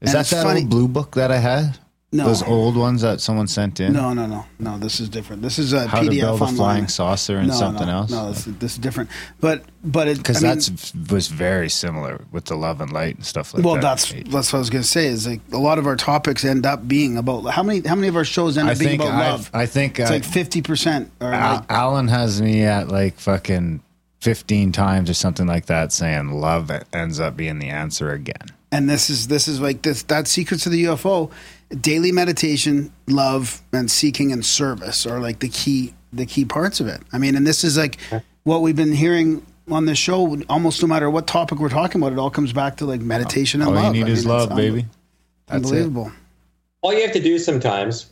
Is 0.01 0.13
and 0.15 0.25
that 0.25 0.27
that 0.27 0.43
funny. 0.45 0.61
old 0.63 0.71
blue 0.71 0.89
book 0.89 1.15
that 1.15 1.31
I 1.31 1.39
had? 1.39 1.79
No. 2.13 2.25
Those 2.27 2.43
old 2.43 2.77
ones 2.77 3.03
that 3.03 3.21
someone 3.21 3.47
sent 3.47 3.79
in? 3.79 3.93
No, 3.93 4.13
no, 4.13 4.27
no, 4.27 4.45
no. 4.59 4.79
This 4.79 4.99
is 4.99 5.09
different. 5.09 5.43
This 5.43 5.61
is 5.61 5.73
a 5.73 5.87
How 5.87 6.01
PDF 6.03 6.11
to 6.11 6.21
build 6.21 6.43
a 6.43 6.47
flying 6.49 6.89
saucer 6.89 7.37
and 7.37 7.47
no, 7.47 7.55
something 7.55 7.87
no, 7.87 7.93
else? 7.93 8.11
No, 8.11 8.29
this, 8.33 8.47
is- 8.49 8.57
this 8.57 8.73
is 8.73 8.79
different. 8.79 9.11
But 9.41 9.63
but 9.85 10.09
it 10.09 10.17
Because 10.19 10.43
I 10.43 10.55
mean, 10.55 11.07
was 11.09 11.29
very 11.29 11.69
similar 11.69 12.25
with 12.33 12.47
the 12.47 12.57
love 12.57 12.81
and 12.81 12.93
light 12.93 13.15
and 13.15 13.25
stuff 13.25 13.55
like 13.55 13.65
well, 13.65 13.75
that. 13.77 13.83
Well, 13.85 13.95
that's 13.95 14.13
that's 14.13 14.53
what 14.53 14.57
I 14.57 14.59
was 14.59 14.71
going 14.71 14.83
to 14.83 14.89
say. 14.89 15.07
Is 15.07 15.25
like 15.29 15.41
a 15.53 15.59
lot 15.59 15.79
of 15.79 15.87
our 15.87 15.95
topics 15.95 16.45
end 16.45 16.67
up 16.67 16.89
being 16.89 17.17
about 17.17 17.43
how 17.43 17.63
many 17.63 17.87
how 17.87 17.95
many 17.95 18.09
of 18.09 18.17
our 18.17 18.25
shows 18.25 18.59
end 18.59 18.69
I 18.69 18.73
up 18.73 18.79
being 18.81 19.01
about 19.01 19.15
I've- 19.15 19.31
love. 19.31 19.51
I 19.55 19.67
think 19.67 20.01
it's 20.01 20.11
I- 20.11 20.15
like 20.15 20.25
fifty 20.25 20.63
percent 20.63 21.13
or 21.21 21.33
Al- 21.33 21.55
like 21.59 21.65
Alan 21.71 22.09
has 22.09 22.43
me 22.43 22.63
at 22.65 22.89
like 22.89 23.21
fucking 23.21 23.83
15 24.21 24.73
times 24.73 25.09
or 25.09 25.15
something 25.15 25.47
like 25.47 25.67
that 25.67 25.93
saying 25.93 26.33
love 26.33 26.71
ends 26.93 27.21
up 27.21 27.37
being 27.37 27.59
the 27.61 27.69
answer 27.69 28.11
again. 28.11 28.49
and 28.73 28.91
this 28.91 29.09
is 29.09 29.29
this 29.29 29.47
is 29.49 29.61
like 29.61 29.81
this 29.83 30.03
that 30.05 30.27
secrets 30.29 30.67
of 30.67 30.73
the 30.73 30.85
UFO 30.85 31.31
daily 31.81 32.13
meditation 32.13 32.93
love 33.07 33.63
and 33.73 33.91
seeking 33.91 34.33
and 34.33 34.45
service 34.45 35.07
are 35.07 35.21
like 35.21 35.41
the 35.41 35.49
key 35.49 35.95
the 36.13 36.27
key 36.27 36.45
parts 36.45 36.81
of 36.81 36.89
it 36.89 37.01
I 37.13 37.19
mean 37.19 37.37
and 37.37 37.47
this 37.47 37.63
is 37.63 37.79
like 37.79 37.99
what 38.43 38.63
we've 38.63 38.77
been 38.77 38.93
hearing 38.93 39.47
on 39.71 39.87
this 39.87 39.99
show 39.99 40.43
almost 40.49 40.83
no 40.83 40.89
matter 40.89 41.09
what 41.09 41.27
topic 41.27 41.59
we're 41.59 41.69
talking 41.69 42.01
about 42.01 42.13
it 42.13 42.19
all 42.19 42.31
comes 42.31 42.53
back 42.53 42.77
to 42.79 42.87
like 42.87 43.01
meditation 43.01 43.61
and 43.61 43.69
All 43.69 43.75
love 43.77 43.95
you 43.95 44.05
need 44.05 44.11
I 44.11 44.13
is 44.13 44.27
mean, 44.27 44.35
it's 44.35 44.49
love, 44.49 44.57
baby. 44.57 44.87
That's 45.47 45.71
it. 45.71 45.75
unbelievable 45.75 46.13
all 46.83 46.93
you 46.93 47.03
have 47.03 47.13
to 47.13 47.21
do 47.21 47.39
sometimes 47.39 48.11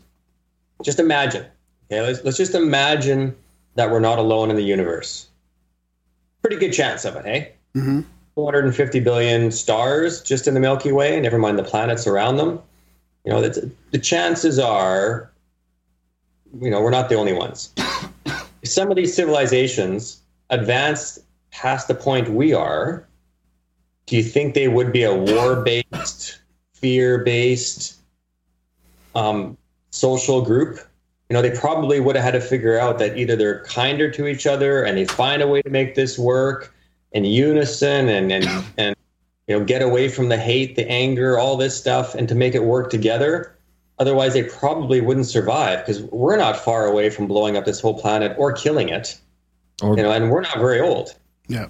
just 0.83 1.01
imagine. 1.01 1.47
Okay, 1.91 2.01
let's, 2.01 2.23
let's 2.25 2.37
just 2.37 2.55
imagine 2.55 3.35
that 3.75 3.91
we're 3.91 4.01
not 4.01 4.19
alone 4.19 4.51
in 4.51 4.57
the 4.57 4.63
universe. 4.63 5.29
Pretty 6.43 6.57
good 6.57 6.73
chance 6.73 7.05
of 7.05 7.17
it, 7.17 7.25
hey? 7.25 7.53
Mm-hmm. 7.75 8.01
450 8.35 9.01
billion 9.01 9.51
stars 9.51 10.21
just 10.23 10.47
in 10.47 10.55
the 10.55 10.61
Milky 10.61 10.93
Way, 10.93 11.19
never 11.21 11.39
mind 11.39 11.59
the 11.59 11.65
planets 11.65 12.07
around 12.07 12.37
them. 12.37 12.61
You 13.29 13.35
know, 13.35 13.43
the 13.43 13.99
chances 13.99 14.59
are, 14.59 15.31
you 16.63 16.71
know, 16.71 16.81
we're 16.81 16.89
not 16.89 17.11
the 17.11 17.15
only 17.15 17.35
ones. 17.35 17.75
Some 18.65 18.91
of 18.91 18.97
these 18.97 19.15
civilizations 19.15 20.23
advanced 20.49 21.19
past 21.51 21.89
the 21.89 21.95
point 21.95 22.31
we 22.31 22.55
are, 22.55 23.07
do 24.07 24.17
you 24.17 24.23
think 24.23 24.55
they 24.55 24.69
would 24.69 24.95
be 24.95 25.03
a 25.03 25.15
war 25.15 25.57
based, 25.57 26.41
fear 26.73 27.19
based 27.19 27.99
um, 29.15 29.59
social 29.91 30.41
group? 30.41 30.79
You 31.29 31.35
know, 31.35 31.43
they 31.43 31.55
probably 31.55 32.01
would 32.01 32.17
have 32.17 32.25
had 32.25 32.33
to 32.33 32.41
figure 32.41 32.79
out 32.79 32.99
that 32.99 33.19
either 33.19 33.37
they're 33.37 33.63
kinder 33.65 34.11
to 34.11 34.27
each 34.27 34.47
other 34.47 34.83
and 34.85 34.97
they 34.97 35.05
find 35.05 35.43
a 35.43 35.47
way 35.47 35.61
to 35.61 35.69
make 35.69 35.97
this 35.97 36.19
work 36.19 36.75
in 37.13 37.27
unison 37.27 38.09
and 38.09 38.33
and 38.33 38.65
and 38.79 38.97
you 39.49 39.59
know 39.59 39.65
get 39.65 39.83
away 39.83 40.09
from 40.09 40.29
the 40.29 40.37
hate, 40.37 40.77
the 40.77 40.89
anger, 40.89 41.39
all 41.39 41.57
this 41.57 41.77
stuff, 41.77 42.15
and 42.15 42.29
to 42.29 42.35
make 42.35 42.55
it 42.55 42.65
work 42.65 42.91
together. 42.91 43.55
Otherwise, 43.99 44.33
they 44.33 44.45
probably 44.45 45.01
wouldn't 45.01 45.27
survive 45.27 45.85
because 45.85 46.03
we're 46.05 46.37
not 46.37 46.57
far 46.57 46.87
away 46.87 47.11
from 47.11 47.27
blowing 47.27 47.57
up 47.57 47.65
this 47.65 47.81
whole 47.81 47.99
planet 47.99 48.33
or 48.39 48.53
killing 48.53 48.89
it. 48.91 49.19
Or- 49.83 49.97
you 49.97 50.03
know, 50.05 50.13
and 50.13 50.31
we're 50.31 50.43
not 50.43 50.59
very 50.59 50.81
old. 50.81 51.15
Yeah. 51.49 51.67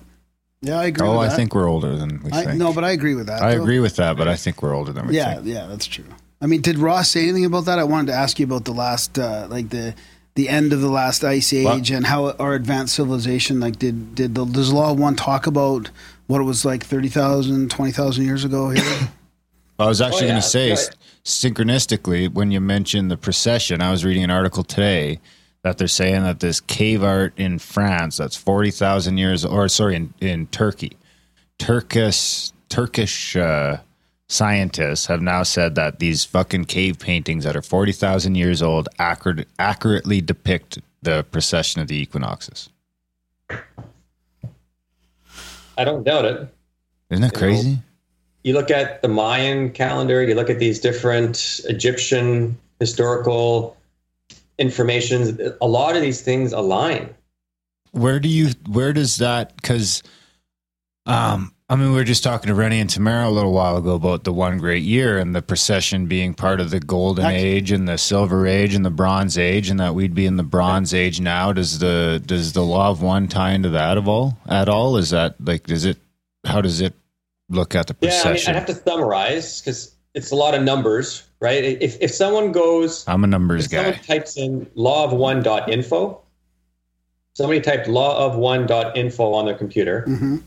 Yeah, 0.60 0.80
I 0.80 0.86
agree. 0.86 1.06
Oh, 1.06 1.20
with 1.20 1.30
I 1.30 1.36
think 1.36 1.54
we're 1.54 1.68
older 1.70 1.96
than 1.96 2.20
we 2.24 2.32
I, 2.32 2.44
think. 2.44 2.58
no, 2.58 2.72
but 2.72 2.82
I 2.84 2.90
agree 2.90 3.14
with 3.14 3.28
that. 3.28 3.40
I 3.40 3.54
though. 3.54 3.62
agree 3.62 3.78
with 3.78 3.94
that, 3.96 4.16
but 4.16 4.26
I 4.26 4.34
think 4.34 4.60
we're 4.60 4.74
older 4.74 4.92
than 4.92 5.06
we 5.06 5.14
Yeah, 5.16 5.34
think. 5.36 5.46
yeah, 5.46 5.54
yeah, 5.54 5.66
that's 5.68 5.86
true. 5.86 6.04
I 6.42 6.46
mean, 6.46 6.60
did 6.62 6.78
Ross 6.78 7.10
say 7.10 7.22
anything 7.22 7.44
about 7.44 7.64
that? 7.66 7.78
I 7.78 7.84
wanted 7.84 8.08
to 8.08 8.14
ask 8.14 8.38
you 8.40 8.44
about 8.44 8.64
the 8.64 8.72
last, 8.72 9.18
uh, 9.18 9.46
like 9.48 9.70
the 9.70 9.94
the 10.34 10.48
end 10.48 10.72
of 10.72 10.80
the 10.80 10.88
last 10.90 11.24
ice 11.24 11.52
age 11.52 11.90
and 11.90 12.06
how 12.06 12.30
our 12.32 12.54
advanced 12.54 12.94
civilization, 12.96 13.58
like, 13.60 13.78
did 13.78 14.14
did 14.14 14.34
the 14.34 14.44
does 14.44 14.72
Law 14.72 14.92
One 14.92 15.14
talk 15.16 15.46
about 15.46 15.90
what 16.28 16.40
it 16.40 16.44
was 16.44 16.64
like 16.64 16.84
30,000, 16.84 17.70
20,000 17.70 18.24
years 18.24 18.44
ago 18.44 18.70
here? 18.70 18.84
I 19.80 19.86
was 19.86 20.00
actually 20.00 20.26
Oh, 20.26 20.30
going 20.30 20.42
to 20.42 20.48
say, 20.48 20.70
right. 20.70 20.90
synchronistically, 21.24 22.32
when 22.32 22.50
you 22.50 22.60
mentioned 22.60 23.10
the 23.10 23.16
precession, 23.16 23.80
I 23.80 23.90
was 23.90 24.04
reading 24.04 24.24
an 24.24 24.30
article 24.30 24.62
today 24.64 25.18
that 25.62 25.78
they're 25.78 25.88
saying 25.88 26.22
that 26.22 26.40
this 26.40 26.60
cave 26.60 27.02
art 27.02 27.32
in 27.36 27.58
France, 27.58 28.16
that's 28.16 28.36
40,000 28.36 29.18
years, 29.18 29.44
or 29.44 29.68
sorry, 29.68 29.96
in, 29.96 30.14
in 30.20 30.46
Turkey, 30.48 30.96
Turkish, 31.58 32.50
Turkish 32.68 33.36
uh, 33.36 33.78
scientists 34.28 35.06
have 35.06 35.22
now 35.22 35.42
said 35.42 35.74
that 35.76 35.98
these 35.98 36.24
fucking 36.24 36.64
cave 36.66 36.98
paintings 36.98 37.44
that 37.44 37.56
are 37.56 37.62
40,000 37.62 38.34
years 38.34 38.62
old 38.62 38.88
accurate, 38.98 39.48
accurately 39.58 40.20
depict 40.20 40.78
the 41.02 41.24
precession 41.30 41.80
of 41.80 41.88
the 41.88 41.96
equinoxes. 41.96 42.68
I 45.78 45.84
don't 45.84 46.04
doubt 46.04 46.24
it. 46.26 46.48
Isn't 47.10 47.22
that 47.22 47.32
You 47.40 47.46
know, 47.48 47.54
crazy? 47.54 47.78
you 48.44 48.52
look 48.54 48.70
at 48.70 49.00
the 49.02 49.08
Mayan 49.08 49.70
calendar, 49.70 50.22
you 50.22 50.34
look 50.34 50.50
at 50.50 50.58
these 50.58 50.80
different 50.80 51.60
Egyptian 51.64 52.58
historical 52.80 53.76
informations, 54.58 55.38
a 55.60 55.66
lot 55.66 55.96
of 55.96 56.02
these 56.02 56.20
things 56.20 56.52
align. 56.52 57.14
where 57.92 58.20
do 58.20 58.28
you 58.28 58.50
where 58.68 58.92
does 58.92 59.16
that 59.16 59.56
because 59.56 60.02
um 61.06 61.52
i 61.68 61.76
mean 61.76 61.90
we 61.90 61.94
were 61.94 62.04
just 62.04 62.22
talking 62.22 62.48
to 62.48 62.54
rennie 62.54 62.80
and 62.80 62.90
tamara 62.90 63.28
a 63.28 63.30
little 63.30 63.52
while 63.52 63.76
ago 63.76 63.94
about 63.94 64.24
the 64.24 64.32
one 64.32 64.58
great 64.58 64.82
year 64.82 65.18
and 65.18 65.34
the 65.34 65.42
precession 65.42 66.06
being 66.06 66.34
part 66.34 66.60
of 66.60 66.70
the 66.70 66.80
golden 66.80 67.26
Ac- 67.26 67.36
age 67.36 67.70
and 67.70 67.88
the 67.88 67.98
silver 67.98 68.46
age 68.46 68.74
and 68.74 68.84
the 68.84 68.90
bronze 68.90 69.36
age 69.38 69.70
and 69.70 69.80
that 69.80 69.94
we'd 69.94 70.14
be 70.14 70.26
in 70.26 70.36
the 70.36 70.42
bronze 70.42 70.94
age 70.94 71.20
now 71.20 71.52
does 71.52 71.78
the 71.78 72.22
does 72.24 72.52
the 72.52 72.62
law 72.62 72.90
of 72.90 73.02
one 73.02 73.28
tie 73.28 73.52
into 73.52 73.70
that 73.70 73.98
at 73.98 74.06
all 74.06 74.38
at 74.48 74.68
all 74.68 74.96
is 74.96 75.10
that 75.10 75.34
like 75.40 75.64
does 75.64 75.84
it 75.84 75.98
how 76.44 76.60
does 76.60 76.80
it 76.80 76.94
look 77.50 77.74
at 77.74 77.86
the 77.86 77.94
precession? 77.94 78.16
Yeah, 78.16 78.22
I 78.22 78.24
mean, 78.24 78.32
precession 78.34 78.54
I'd 78.54 78.58
have 78.58 78.66
to 78.66 78.90
summarize 78.90 79.60
because 79.60 79.94
it's 80.14 80.30
a 80.30 80.36
lot 80.36 80.54
of 80.54 80.62
numbers, 80.62 81.24
right? 81.40 81.62
If, 81.64 82.00
if 82.00 82.10
someone 82.12 82.52
goes, 82.52 83.04
i'm 83.08 83.24
a 83.24 83.26
numbers 83.26 83.66
if 83.66 83.70
someone 83.70 83.92
guy 83.92 83.98
types 83.98 84.36
in 84.36 84.68
law 84.74 85.04
of 85.04 85.12
one 85.12 85.42
dot 85.42 85.70
info. 85.70 86.20
somebody 87.34 87.60
typed 87.60 87.88
law 87.88 88.26
of 88.26 88.36
one 88.36 88.66
dot 88.66 88.96
info 88.96 89.32
on 89.32 89.46
their 89.46 89.54
computer, 89.54 90.04
mm-hmm. 90.08 90.38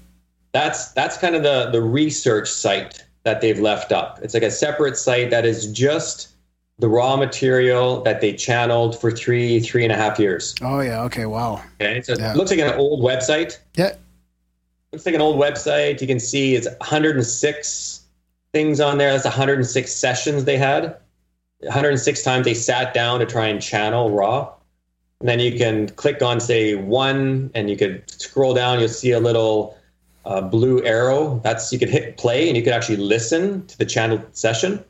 That's 0.54 0.92
that's 0.92 1.18
kind 1.18 1.36
of 1.36 1.44
the 1.44 1.70
the 1.72 1.82
research 1.82 2.50
site 2.50 3.04
that 3.24 3.42
they've 3.42 3.60
left 3.60 3.92
up. 3.92 4.20
It's 4.22 4.34
like 4.34 4.44
a 4.44 4.52
separate 4.52 4.98
site 4.98 5.30
that 5.30 5.46
is 5.46 5.72
just 5.72 6.30
the 6.80 6.90
raw 6.90 7.16
material 7.16 8.02
that 8.04 8.22
they 8.22 8.34
channeled 8.34 9.00
for 9.00 9.12
three 9.12 9.60
three 9.60 9.84
and 9.84 9.94
a 9.94 9.96
half 9.96 10.20
years. 10.20 10.56
Oh 10.62 10.80
yeah. 10.82 11.04
Okay. 11.04 11.26
Wow. 11.26 11.62
Okay, 11.80 12.02
so 12.02 12.16
Yeah. 12.18 12.32
it 12.32 12.38
looks 12.38 12.52
like 12.52 12.60
an 12.60 12.74
old 12.74 13.02
website. 13.02 13.58
Yeah. 13.76 13.96
Looks 14.92 15.06
like 15.06 15.16
an 15.16 15.22
old 15.22 15.40
website. 15.40 16.02
You 16.02 16.08
can 16.08 16.20
see 16.20 16.56
it's 16.56 16.68
106 16.82 18.02
things 18.52 18.82
on 18.82 18.98
there. 18.98 19.12
That's 19.14 19.24
106 19.24 19.94
sessions 19.94 20.44
they 20.44 20.58
had. 20.58 20.98
106 21.62 22.24
times 22.24 22.44
they 22.44 22.54
sat 22.54 22.94
down 22.94 23.20
to 23.20 23.26
try 23.26 23.48
and 23.48 23.62
channel 23.62 24.12
Ra. 24.12 24.52
And 25.22 25.30
then 25.30 25.40
you 25.40 25.58
can 25.58 25.88
click 25.90 26.22
on 26.24 26.40
say 26.42 26.74
one, 26.76 27.52
and 27.54 27.70
you 27.70 27.78
could 27.78 28.04
scroll 28.10 28.54
down. 28.56 28.80
You'll 28.80 28.90
see 28.90 29.12
a 29.12 29.20
little 29.20 29.78
uh, 30.26 30.42
blue 30.42 30.84
arrow. 30.86 31.40
That's 31.44 31.72
you 31.72 31.80
could 31.80 31.90
hit 31.90 32.18
play, 32.18 32.48
and 32.48 32.56
you 32.58 32.64
could 32.64 32.74
actually 32.74 32.98
listen 32.98 33.66
to 33.68 33.78
the 33.78 33.86
channeled 33.86 34.26
session. 34.36 34.84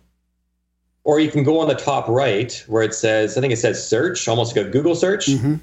Or 1.03 1.19
you 1.19 1.31
can 1.31 1.43
go 1.43 1.59
on 1.59 1.67
the 1.67 1.73
top 1.75 2.07
right 2.07 2.63
where 2.67 2.83
it 2.83 2.93
says, 2.93 3.37
I 3.37 3.41
think 3.41 3.51
it 3.51 3.57
says 3.57 3.85
search, 3.87 4.27
almost 4.27 4.55
like 4.55 4.67
a 4.67 4.69
Google 4.69 4.93
search 4.95 5.25
Mm-hmm. 5.25 5.55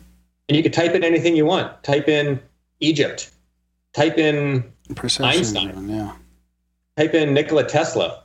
and 0.49 0.57
you 0.57 0.63
can 0.65 0.73
type 0.73 0.93
in 0.97 1.05
anything 1.05 1.37
you 1.37 1.47
want. 1.47 1.81
Type 1.85 2.09
in 2.09 2.41
Egypt. 2.81 3.31
Type 3.93 4.19
in 4.19 4.65
Precession. 4.97 5.25
Einstein. 5.25 5.89
Yeah. 5.89 6.13
type 6.97 7.15
in 7.15 7.35
Nikola 7.35 7.65
Tesla. 7.65 8.25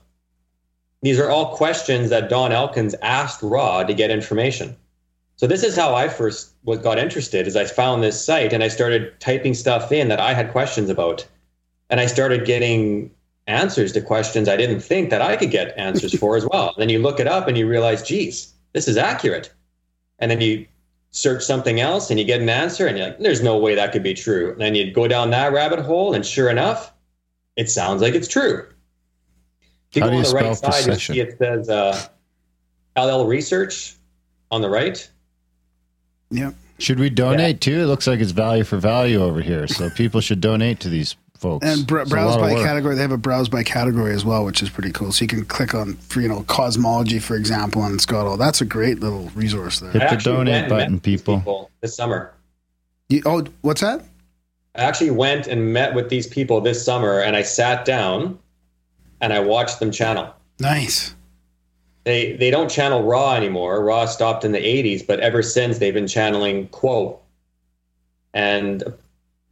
These 1.03 1.19
are 1.19 1.29
all 1.29 1.55
questions 1.55 2.09
that 2.09 2.29
Don 2.29 2.51
Elkins 2.51 2.95
asked 3.03 3.43
Ra 3.43 3.83
to 3.83 3.93
get 3.93 4.09
information. 4.09 4.75
So 5.35 5.45
this 5.45 5.63
is 5.63 5.75
how 5.75 5.93
I 5.93 6.07
first 6.09 6.53
was, 6.63 6.79
got 6.79 6.97
interested. 6.97 7.45
Is 7.45 7.55
I 7.55 7.65
found 7.65 8.01
this 8.01 8.23
site 8.23 8.53
and 8.53 8.63
I 8.63 8.69
started 8.69 9.19
typing 9.19 9.53
stuff 9.53 9.91
in 9.91 10.07
that 10.07 10.19
I 10.19 10.33
had 10.33 10.51
questions 10.51 10.89
about, 10.89 11.27
and 11.93 11.99
I 11.99 12.07
started 12.07 12.43
getting 12.43 13.11
answers 13.45 13.91
to 13.91 14.01
questions 14.01 14.49
I 14.49 14.57
didn't 14.57 14.79
think 14.79 15.11
that 15.11 15.21
I 15.21 15.37
could 15.37 15.51
get 15.51 15.77
answers 15.77 16.17
for 16.17 16.35
as 16.35 16.43
well. 16.43 16.73
then 16.75 16.89
you 16.89 16.97
look 16.97 17.19
it 17.19 17.27
up 17.27 17.47
and 17.47 17.55
you 17.55 17.67
realize, 17.67 18.01
geez, 18.01 18.51
this 18.71 18.87
is 18.87 18.97
accurate. 18.97 19.53
And 20.17 20.31
then 20.31 20.41
you 20.41 20.65
search 21.11 21.43
something 21.43 21.79
else 21.79 22.09
and 22.09 22.19
you 22.19 22.25
get 22.25 22.41
an 22.41 22.49
answer 22.49 22.87
and 22.87 22.97
you're 22.97 23.09
like, 23.09 23.19
there's 23.19 23.43
no 23.43 23.59
way 23.59 23.75
that 23.75 23.91
could 23.91 24.01
be 24.01 24.15
true. 24.15 24.53
And 24.53 24.59
then 24.59 24.73
you 24.73 24.91
go 24.91 25.07
down 25.07 25.29
that 25.29 25.53
rabbit 25.53 25.81
hole 25.81 26.15
and 26.15 26.25
sure 26.25 26.49
enough, 26.49 26.91
it 27.57 27.69
sounds 27.69 28.01
like 28.01 28.15
it's 28.15 28.27
true. 28.27 28.67
If 29.91 29.97
you 29.97 30.01
How 30.01 30.07
go 30.07 30.13
do 30.13 30.17
on 30.17 30.23
the 30.23 30.31
right 30.31 30.57
side, 30.57 30.87
you'll 30.87 30.95
see 30.95 31.19
it 31.19 31.37
says 31.37 31.69
uh, 31.69 32.07
LL 32.97 33.27
Research 33.27 33.97
on 34.49 34.63
the 34.63 34.69
right. 34.69 35.07
Yep. 36.31 36.55
should 36.79 36.99
we 36.99 37.11
donate 37.11 37.61
too 37.61 37.81
it 37.81 37.85
looks 37.85 38.07
like 38.07 38.19
it's 38.19 38.31
value 38.31 38.63
for 38.63 38.77
value 38.77 39.21
over 39.21 39.39
here 39.39 39.67
so 39.67 39.91
people 39.91 40.19
should 40.19 40.41
donate 40.41 40.79
to 40.79 40.89
these 40.89 41.15
folks 41.43 41.67
And 41.67 41.85
br- 41.85 42.05
browse 42.05 42.37
by 42.37 42.53
category. 42.63 42.95
They 42.95 43.01
have 43.01 43.11
a 43.11 43.17
browse 43.17 43.49
by 43.49 43.63
category 43.63 44.13
as 44.13 44.23
well, 44.25 44.45
which 44.45 44.63
is 44.63 44.69
pretty 44.69 44.91
cool. 44.91 45.11
So 45.11 45.23
you 45.23 45.27
can 45.27 45.45
click 45.45 45.75
on, 45.75 45.95
for 45.95 46.21
you 46.21 46.27
know, 46.29 46.43
cosmology, 46.47 47.19
for 47.19 47.35
example, 47.35 47.83
and 47.83 47.93
it's 47.93 48.05
got 48.05 48.25
all. 48.25 48.37
That's 48.37 48.61
a 48.61 48.65
great 48.65 48.99
little 49.01 49.29
resource 49.35 49.79
there. 49.79 49.91
Hit 49.91 50.09
the 50.09 50.15
donate 50.17 50.37
went 50.37 50.49
and 50.49 50.49
met 50.49 50.69
button, 50.69 50.99
these 51.03 51.21
people. 51.21 51.69
this 51.81 51.95
summer. 51.95 52.33
You, 53.09 53.21
oh, 53.25 53.43
what's 53.61 53.81
that? 53.81 54.03
I 54.75 54.83
actually 54.83 55.11
went 55.11 55.45
and 55.47 55.71
met 55.73 55.93
with 55.93 56.09
these 56.09 56.25
people 56.25 56.61
this 56.61 56.83
summer 56.83 57.19
and 57.19 57.35
I 57.35 57.43
sat 57.43 57.85
down 57.85 58.39
and 59.21 59.31
I 59.33 59.39
watched 59.39 59.79
them 59.79 59.91
channel. 59.91 60.33
Nice. 60.59 61.13
They 62.05 62.33
they 62.37 62.49
don't 62.51 62.69
channel 62.69 63.03
Ra 63.03 63.35
anymore. 63.35 63.83
Ra 63.83 64.05
stopped 64.05 64.43
in 64.43 64.51
the 64.51 64.59
80s, 64.59 65.05
but 65.05 65.19
ever 65.19 65.43
since 65.43 65.77
they've 65.77 65.93
been 65.93 66.07
channeling 66.07 66.67
Q'uo. 66.69 67.19
And 68.33 68.83
i- 68.87 68.91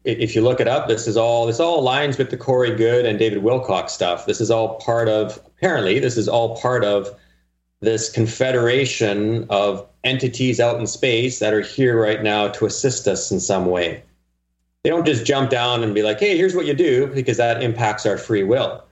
if 0.03 0.35
you 0.35 0.41
look 0.41 0.59
it 0.59 0.67
up, 0.67 0.87
this 0.87 1.07
is 1.07 1.15
all 1.15 1.45
this 1.45 1.59
all 1.59 1.83
aligns 1.83 2.17
with 2.17 2.29
the 2.29 2.37
Corey 2.37 2.75
Goode 2.75 3.05
and 3.05 3.19
David 3.19 3.43
Wilcock 3.43 3.89
stuff. 3.89 4.25
This 4.25 4.41
is 4.41 4.49
all 4.49 4.75
part 4.79 5.07
of 5.07 5.39
apparently 5.57 5.99
this 5.99 6.17
is 6.17 6.27
all 6.27 6.57
part 6.57 6.83
of 6.83 7.07
this 7.81 8.11
confederation 8.11 9.45
of 9.49 9.87
entities 10.03 10.59
out 10.59 10.79
in 10.79 10.87
space 10.87 11.39
that 11.39 11.53
are 11.53 11.61
here 11.61 12.01
right 12.01 12.23
now 12.23 12.47
to 12.47 12.65
assist 12.65 13.07
us 13.07 13.31
in 13.31 13.39
some 13.39 13.65
way. 13.67 14.03
They 14.83 14.89
don't 14.89 15.05
just 15.05 15.25
jump 15.25 15.51
down 15.51 15.83
and 15.83 15.93
be 15.93 16.01
like, 16.01 16.19
"Hey, 16.19 16.35
here's 16.35 16.55
what 16.55 16.65
you 16.65 16.73
do," 16.73 17.07
because 17.07 17.37
that 17.37 17.61
impacts 17.61 18.05
our 18.05 18.17
free 18.17 18.43
will. 18.43 18.83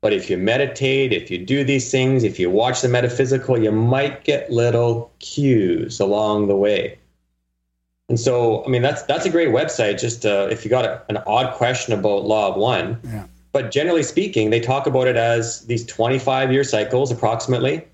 But 0.00 0.12
if 0.12 0.28
you 0.30 0.36
meditate, 0.36 1.12
if 1.12 1.30
you 1.30 1.38
do 1.38 1.64
these 1.64 1.90
things, 1.90 2.24
if 2.24 2.38
you 2.38 2.50
watch 2.50 2.82
the 2.82 2.88
metaphysical, 2.88 3.58
you 3.60 3.72
might 3.72 4.24
get 4.24 4.50
little 4.52 5.12
cues 5.20 6.00
along 6.00 6.48
the 6.48 6.56
way. 6.56 6.98
And 8.12 8.20
so, 8.20 8.62
I 8.66 8.68
mean, 8.68 8.82
that's 8.82 9.04
that's 9.04 9.24
a 9.24 9.30
great 9.30 9.48
website. 9.48 9.98
Just 9.98 10.26
uh, 10.26 10.46
if 10.50 10.66
you 10.66 10.70
got 10.70 10.84
a, 10.84 11.00
an 11.08 11.16
odd 11.26 11.54
question 11.54 11.94
about 11.94 12.24
Law 12.26 12.50
of 12.50 12.56
One, 12.58 13.00
Yeah. 13.10 13.24
but 13.52 13.70
generally 13.70 14.02
speaking, 14.02 14.50
they 14.50 14.60
talk 14.60 14.86
about 14.86 15.08
it 15.08 15.16
as 15.16 15.64
these 15.64 15.86
25 15.86 16.52
year 16.52 16.62
cycles 16.62 17.10
approximately. 17.10 17.86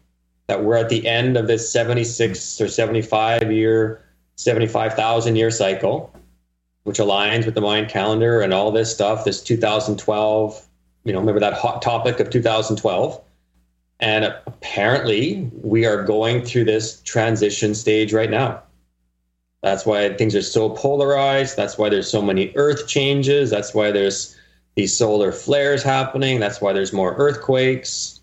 that 0.49 0.65
we're 0.65 0.75
at 0.75 0.89
the 0.89 1.07
end 1.07 1.37
of 1.37 1.47
this 1.47 1.71
76 1.71 2.61
or 2.61 2.67
75 2.67 3.53
year, 3.53 4.03
75,000 4.35 5.37
year 5.37 5.53
cycle, 5.53 6.13
which 6.83 6.99
aligns 6.99 7.45
with 7.45 7.55
the 7.55 7.61
Mayan 7.61 7.87
calendar 7.87 8.41
and 8.41 8.53
all 8.53 8.73
this 8.73 8.93
stuff, 8.93 9.25
this 9.25 9.41
2012, 9.41 10.67
you 11.05 11.13
know, 11.13 11.21
remember 11.21 11.39
that 11.39 11.53
hot 11.53 11.81
topic 11.81 12.19
of 12.19 12.29
2012? 12.29 13.21
And 14.01 14.25
apparently, 14.25 15.49
we 15.63 15.87
are 15.87 16.03
going 16.03 16.45
through 16.45 16.65
this 16.65 17.01
transition 17.03 17.73
stage 17.73 18.13
right 18.13 18.31
now. 18.31 18.63
That's 19.63 19.85
why 19.85 20.15
things 20.15 20.37
are 20.37 20.43
so 20.43 20.71
polarized. 20.71 21.57
That's 21.57 21.77
why 21.77 21.89
there's 21.89 22.11
so 22.11 22.23
many 22.23 22.53
earth 22.55 22.87
changes. 22.87 23.51
That's 23.51 23.75
why 23.75 23.91
there's 23.91 24.37
these 24.77 24.97
solar 24.97 25.33
flares 25.33 25.83
happening. 25.83 26.39
That's 26.39 26.61
why 26.61 26.73
there's 26.73 26.93
more 26.93 27.15
earthquakes. 27.17 28.21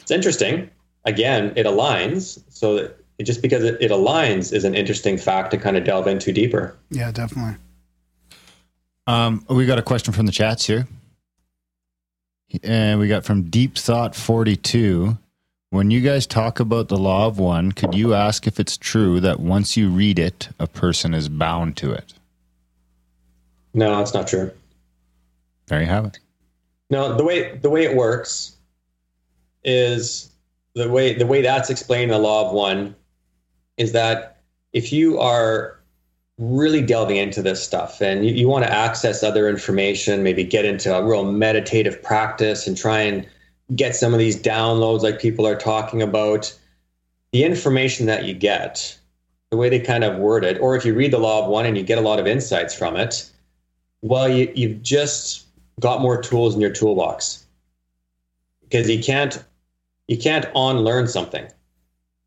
It's 0.00 0.10
interesting. 0.10 0.70
Again, 1.06 1.54
it 1.56 1.64
aligns. 1.64 2.42
So 2.50 2.90
it, 3.18 3.24
just 3.24 3.40
because 3.40 3.64
it, 3.64 3.80
it 3.80 3.90
aligns 3.90 4.52
is 4.52 4.64
an 4.64 4.74
interesting 4.74 5.16
fact 5.16 5.50
to 5.52 5.56
kind 5.56 5.78
of 5.78 5.84
delve 5.84 6.06
into 6.06 6.32
deeper. 6.32 6.76
Yeah, 6.90 7.10
definitely. 7.10 7.56
Um, 9.06 9.44
we 9.48 9.64
got 9.64 9.78
a 9.78 9.82
question 9.82 10.12
from 10.12 10.26
the 10.26 10.32
chats 10.32 10.66
here. 10.66 10.86
And 12.62 13.00
we 13.00 13.08
got 13.08 13.24
from 13.24 13.44
Deep 13.44 13.76
Thought 13.76 14.14
42. 14.14 15.16
When 15.74 15.90
you 15.90 16.02
guys 16.02 16.24
talk 16.24 16.60
about 16.60 16.86
the 16.86 16.96
law 16.96 17.26
of 17.26 17.40
one, 17.40 17.72
could 17.72 17.96
you 17.96 18.14
ask 18.14 18.46
if 18.46 18.60
it's 18.60 18.76
true 18.76 19.18
that 19.18 19.40
once 19.40 19.76
you 19.76 19.90
read 19.90 20.20
it, 20.20 20.48
a 20.60 20.68
person 20.68 21.12
is 21.12 21.28
bound 21.28 21.76
to 21.78 21.90
it? 21.90 22.14
No, 23.74 24.00
it's 24.00 24.14
not 24.14 24.28
true. 24.28 24.52
There 25.66 25.80
you 25.80 25.88
have 25.88 26.04
it. 26.04 26.20
No, 26.90 27.16
the 27.16 27.24
way 27.24 27.56
the 27.56 27.70
way 27.70 27.82
it 27.82 27.96
works 27.96 28.54
is 29.64 30.30
the 30.76 30.88
way 30.88 31.12
the 31.12 31.26
way 31.26 31.42
that's 31.42 31.70
explained 31.70 32.04
in 32.04 32.10
the 32.10 32.18
law 32.18 32.46
of 32.46 32.54
one 32.54 32.94
is 33.76 33.90
that 33.90 34.42
if 34.72 34.92
you 34.92 35.18
are 35.18 35.80
really 36.38 36.82
delving 36.82 37.16
into 37.16 37.42
this 37.42 37.60
stuff 37.60 38.00
and 38.00 38.24
you, 38.24 38.32
you 38.32 38.48
want 38.48 38.64
to 38.64 38.72
access 38.72 39.24
other 39.24 39.48
information, 39.48 40.22
maybe 40.22 40.44
get 40.44 40.64
into 40.64 40.96
a 40.96 41.04
real 41.04 41.24
meditative 41.24 42.00
practice 42.00 42.68
and 42.68 42.76
try 42.76 43.00
and 43.00 43.26
get 43.74 43.96
some 43.96 44.12
of 44.12 44.18
these 44.18 44.40
downloads 44.40 45.02
like 45.02 45.20
people 45.20 45.46
are 45.46 45.56
talking 45.56 46.02
about, 46.02 46.52
the 47.32 47.44
information 47.44 48.06
that 48.06 48.24
you 48.24 48.34
get, 48.34 48.96
the 49.50 49.56
way 49.56 49.68
they 49.68 49.80
kind 49.80 50.04
of 50.04 50.18
word 50.18 50.44
it, 50.44 50.60
or 50.60 50.76
if 50.76 50.84
you 50.84 50.94
read 50.94 51.12
the 51.12 51.18
law 51.18 51.42
of 51.42 51.50
one 51.50 51.66
and 51.66 51.76
you 51.76 51.82
get 51.82 51.98
a 51.98 52.02
lot 52.02 52.20
of 52.20 52.26
insights 52.26 52.74
from 52.74 52.96
it, 52.96 53.30
well, 54.02 54.28
you, 54.28 54.52
you've 54.54 54.82
just 54.82 55.46
got 55.80 56.00
more 56.00 56.20
tools 56.20 56.54
in 56.54 56.60
your 56.60 56.70
toolbox 56.70 57.44
because 58.62 58.88
you 58.88 59.02
can't 59.02 59.42
you 60.06 60.18
can't 60.18 60.46
unlearn 60.54 61.08
something. 61.08 61.46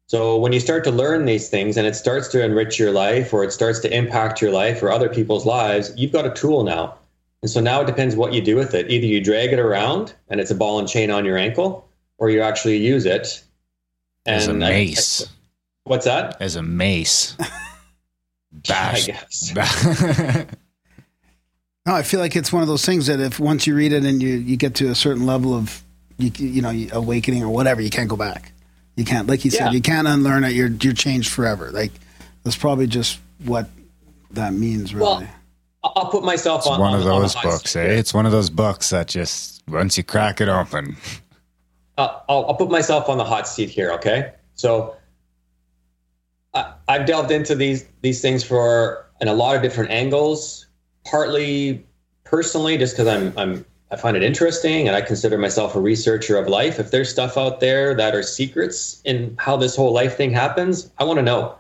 So 0.08 0.38
when 0.38 0.54
you 0.54 0.60
start 0.60 0.84
to 0.86 0.92
learn 0.92 1.26
these 1.26 1.50
things 1.50 1.78
and 1.78 1.86
it 1.86 1.96
starts 1.96 2.28
to 2.30 2.44
enrich 2.44 2.80
your 2.80 2.92
life 2.92 3.34
or 3.34 3.44
it 3.44 3.52
starts 3.52 3.80
to 3.80 3.96
impact 3.96 4.42
your 4.42 4.52
life 4.52 4.82
or 4.82 4.90
other 4.90 5.10
people's 5.10 5.46
lives, 5.46 5.94
you've 5.98 6.14
got 6.14 6.26
a 6.26 6.32
tool 6.32 6.64
now. 6.64 6.96
And 7.42 7.52
so 7.52 7.60
now 7.62 7.82
it 7.82 7.86
depends 7.86 8.16
what 8.16 8.34
you 8.34 8.42
do 8.42 8.56
with 8.56 8.74
it. 8.74 8.90
Either 8.90 9.06
you 9.06 9.24
drag 9.24 9.54
it 9.54 9.60
around 9.60 10.14
and 10.30 10.40
it's 10.40 10.52
a 10.52 10.56
ball 10.56 10.80
and 10.80 10.88
chain 10.88 11.12
on 11.12 11.24
your 11.24 11.38
ankle, 11.38 11.88
or 12.18 12.30
you 12.30 12.42
actually 12.42 12.78
use 12.78 13.06
it. 13.06 13.44
As 14.26 14.48
a 14.48 14.54
mace. 14.54 15.26
what's 15.84 16.06
that? 16.06 16.36
As 16.42 16.56
a 16.56 16.64
mace. 16.64 17.36
I 18.70 19.14
Bash. 19.54 20.46
No, 21.86 21.96
I 21.96 22.04
feel 22.04 22.20
like 22.20 22.36
it's 22.36 22.52
one 22.52 22.62
of 22.62 22.68
those 22.68 22.86
things 22.86 23.08
that 23.08 23.22
if 23.22 23.40
once 23.40 23.66
you 23.66 23.74
read 23.74 23.94
it 23.94 24.04
and 24.04 24.22
you, 24.22 24.36
you 24.36 24.58
get 24.58 24.76
to 24.76 24.90
a 24.90 24.96
certain 24.96 25.26
level 25.26 25.54
of 25.54 25.82
you, 26.18 26.32
you 26.36 26.62
know 26.62 26.88
awakening 26.92 27.42
or 27.44 27.50
whatever, 27.50 27.80
you 27.80 27.90
can't 27.90 28.10
go 28.10 28.18
back. 28.18 28.52
You 28.98 29.06
can't, 29.06 29.26
like 29.26 29.46
you 29.46 29.52
Yeah. 29.52 29.66
said, 29.66 29.74
you 29.74 29.82
can't 29.82 30.06
unlearn 30.06 30.44
it. 30.44 30.52
You're 30.52 30.68
you're 30.68 30.92
changed 30.92 31.32
forever. 31.32 31.72
Like 31.72 31.94
that's 32.44 32.58
probably 32.58 32.88
just 32.88 33.20
what 33.46 33.70
that 34.32 34.52
means, 34.52 34.94
really. 34.94 35.06
Well, 35.06 35.28
I'll 35.96 36.10
put 36.10 36.24
myself 36.24 36.62
It's 36.62 36.68
on 36.68 36.80
one 36.80 36.94
on- 36.94 37.00
of 37.00 37.06
those 37.06 37.36
books, 37.36 37.76
eh? 37.76 37.84
It's 37.84 38.14
one 38.14 38.26
of 38.26 38.32
those 38.32 38.50
books 38.50 38.90
that 38.90 39.08
just, 39.08 39.64
once 39.68 39.98
you 39.98 40.04
crack 40.04 40.42
it 40.42 40.50
open, 40.50 40.98
uh, 41.98 42.20
I'll, 42.30 42.46
I'll 42.48 42.56
put 42.56 42.70
myself 42.70 43.10
on 43.10 43.18
the 43.18 43.24
hot 43.26 43.48
seat 43.48 43.70
here. 43.70 43.92
Okay, 43.94 44.32
so 44.56 44.96
I, 46.54 46.74
I've 46.88 47.06
delved 47.06 47.32
into 47.32 47.56
these 47.56 47.86
these 48.02 48.22
things 48.22 48.44
for 48.44 49.06
in 49.22 49.28
a 49.28 49.34
lot 49.34 49.56
of 49.56 49.62
different 49.62 49.92
angles. 49.92 50.66
Partly 51.06 51.86
personally, 52.24 52.78
just 52.78 52.96
because 52.96 53.08
I'm 53.08 53.34
I'm 53.38 53.66
I 53.90 53.96
find 53.96 54.18
it 54.18 54.24
interesting, 54.24 54.88
and 54.88 54.96
I 54.96 55.02
consider 55.02 55.38
myself 55.38 55.76
a 55.76 55.80
researcher 55.80 56.38
of 56.38 56.48
life. 56.48 56.80
If 56.80 56.92
there's 56.92 57.10
stuff 57.10 57.38
out 57.38 57.62
there 57.62 57.96
that 57.96 58.14
are 58.14 58.22
secrets 58.24 59.02
in 59.06 59.36
how 59.40 59.56
this 59.58 59.76
whole 59.76 59.94
life 59.94 60.18
thing 60.18 60.32
happens, 60.32 60.92
I 60.98 61.04
want 61.06 61.18
to 61.18 61.24
know. 61.24 61.56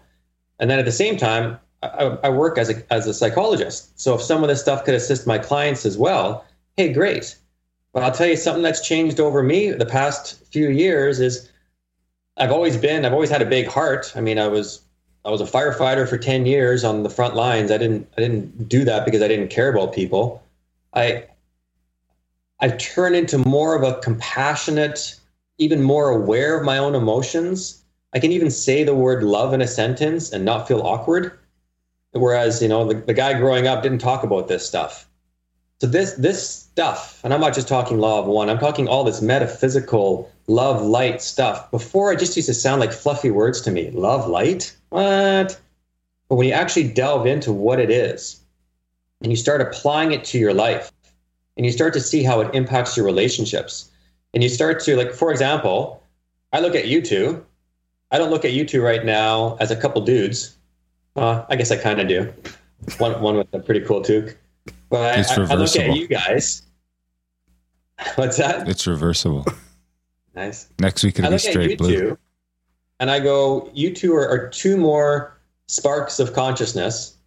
And 0.59 0.69
then 0.69 0.77
at 0.79 0.85
the 0.85 0.91
same 0.91 1.17
time, 1.17 1.57
I, 1.83 2.17
I 2.23 2.29
work 2.29 2.57
as 2.57 2.69
a 2.69 2.93
as 2.93 3.07
a 3.07 3.13
psychologist. 3.13 3.99
So 3.99 4.15
if 4.15 4.21
some 4.21 4.43
of 4.43 4.49
this 4.49 4.61
stuff 4.61 4.83
could 4.83 4.95
assist 4.95 5.27
my 5.27 5.37
clients 5.37 5.85
as 5.85 5.97
well, 5.97 6.45
hey, 6.75 6.91
great. 6.91 7.35
But 7.93 8.03
I'll 8.03 8.11
tell 8.11 8.27
you 8.27 8.35
something 8.35 8.63
that's 8.63 8.85
changed 8.85 9.19
over 9.19 9.43
me 9.43 9.71
the 9.71 9.85
past 9.85 10.43
few 10.45 10.69
years 10.69 11.19
is 11.19 11.49
I've 12.37 12.51
always 12.51 12.77
been 12.77 13.05
I've 13.05 13.13
always 13.13 13.29
had 13.29 13.41
a 13.41 13.45
big 13.45 13.67
heart. 13.67 14.11
I 14.15 14.21
mean, 14.21 14.39
I 14.39 14.47
was 14.47 14.81
I 15.25 15.29
was 15.29 15.41
a 15.41 15.45
firefighter 15.45 16.07
for 16.07 16.17
10 16.17 16.45
years 16.45 16.83
on 16.83 17.03
the 17.03 17.09
front 17.09 17.35
lines. 17.35 17.71
I 17.71 17.77
didn't 17.77 18.07
I 18.17 18.21
didn't 18.21 18.69
do 18.69 18.83
that 18.85 19.05
because 19.05 19.21
I 19.21 19.27
didn't 19.27 19.49
care 19.49 19.69
about 19.69 19.93
people. 19.93 20.43
I 20.93 21.25
I've 22.59 22.77
turned 22.77 23.15
into 23.15 23.37
more 23.37 23.75
of 23.75 23.83
a 23.83 23.99
compassionate, 24.01 25.15
even 25.59 25.83
more 25.83 26.09
aware 26.09 26.57
of 26.57 26.65
my 26.65 26.77
own 26.79 26.95
emotions. 26.95 27.83
I 28.13 28.19
can 28.19 28.31
even 28.31 28.49
say 28.49 28.83
the 28.83 28.95
word 28.95 29.23
love 29.23 29.53
in 29.53 29.61
a 29.61 29.67
sentence 29.67 30.31
and 30.31 30.43
not 30.43 30.67
feel 30.67 30.81
awkward. 30.81 31.37
Whereas, 32.11 32.61
you 32.61 32.67
know, 32.67 32.87
the, 32.87 32.95
the 32.95 33.13
guy 33.13 33.33
growing 33.33 33.67
up 33.67 33.83
didn't 33.83 33.99
talk 33.99 34.23
about 34.23 34.47
this 34.47 34.65
stuff. 34.65 35.07
So 35.79 35.85
this 35.85 36.13
this 36.13 36.49
stuff, 36.49 37.21
and 37.23 37.33
I'm 37.33 37.41
not 37.41 37.53
just 37.53 37.67
talking 37.67 37.99
law 37.99 38.19
of 38.19 38.25
one, 38.25 38.49
I'm 38.49 38.57
talking 38.57 38.87
all 38.87 39.03
this 39.03 39.21
metaphysical 39.21 40.31
love 40.47 40.81
light 40.81 41.21
stuff. 41.21 41.69
Before 41.69 42.11
it 42.11 42.19
just 42.19 42.35
used 42.35 42.47
to 42.47 42.53
sound 42.53 42.81
like 42.81 42.91
fluffy 42.91 43.29
words 43.29 43.61
to 43.61 43.71
me. 43.71 43.91
Love 43.91 44.27
light? 44.27 44.75
What? 44.89 45.59
But 46.29 46.35
when 46.35 46.47
you 46.47 46.53
actually 46.53 46.91
delve 46.91 47.27
into 47.27 47.53
what 47.53 47.79
it 47.79 47.91
is 47.91 48.41
and 49.21 49.31
you 49.31 49.35
start 49.35 49.61
applying 49.61 50.11
it 50.11 50.23
to 50.25 50.39
your 50.39 50.53
life 50.53 50.91
and 51.55 51.65
you 51.65 51.71
start 51.71 51.93
to 51.93 52.01
see 52.01 52.23
how 52.23 52.41
it 52.41 52.55
impacts 52.55 52.97
your 52.97 53.05
relationships 53.05 53.91
and 54.33 54.41
you 54.41 54.49
start 54.49 54.79
to 54.81 54.95
like 54.95 55.13
for 55.13 55.31
example, 55.31 56.01
I 56.53 56.59
look 56.59 56.73
at 56.73 56.87
you 56.87 57.03
two. 57.03 57.45
I 58.09 58.17
don't 58.17 58.31
look 58.31 58.45
at 58.45 58.53
you 58.53 58.65
two 58.65 58.81
right 58.81 59.05
now 59.05 59.57
as 59.59 59.69
a 59.69 59.75
couple 59.75 60.01
dudes. 60.01 60.56
Uh, 61.17 61.43
I 61.49 61.55
guess 61.55 61.71
I 61.71 61.77
kind 61.77 61.99
of 61.99 62.07
do. 62.07 62.31
One 62.99 63.19
one 63.21 63.37
with 63.37 63.53
a 63.53 63.59
pretty 63.59 63.81
cool 63.81 64.01
toque. 64.01 64.37
But 64.89 65.19
It's 65.19 65.31
I, 65.31 65.41
I 65.43 65.55
look 65.55 65.75
at 65.75 65.95
you 65.95 66.07
guys. 66.07 66.61
What's 68.15 68.37
that? 68.37 68.69
it's 68.69 68.85
reversible. 68.85 69.45
Nice. 70.35 70.69
Next 70.79 71.03
week 71.03 71.17
it'll 71.17 71.31
be 71.31 71.35
at 71.35 71.43
you 71.43 71.51
straight 71.51 71.77
blue. 71.79 71.97
two, 71.97 72.17
and 72.99 73.09
I 73.09 73.19
go, 73.19 73.71
you 73.73 73.93
two 73.93 74.13
are, 74.13 74.29
are 74.29 74.47
two 74.49 74.77
more 74.77 75.35
sparks 75.67 76.19
of 76.19 76.33
consciousness 76.33 77.17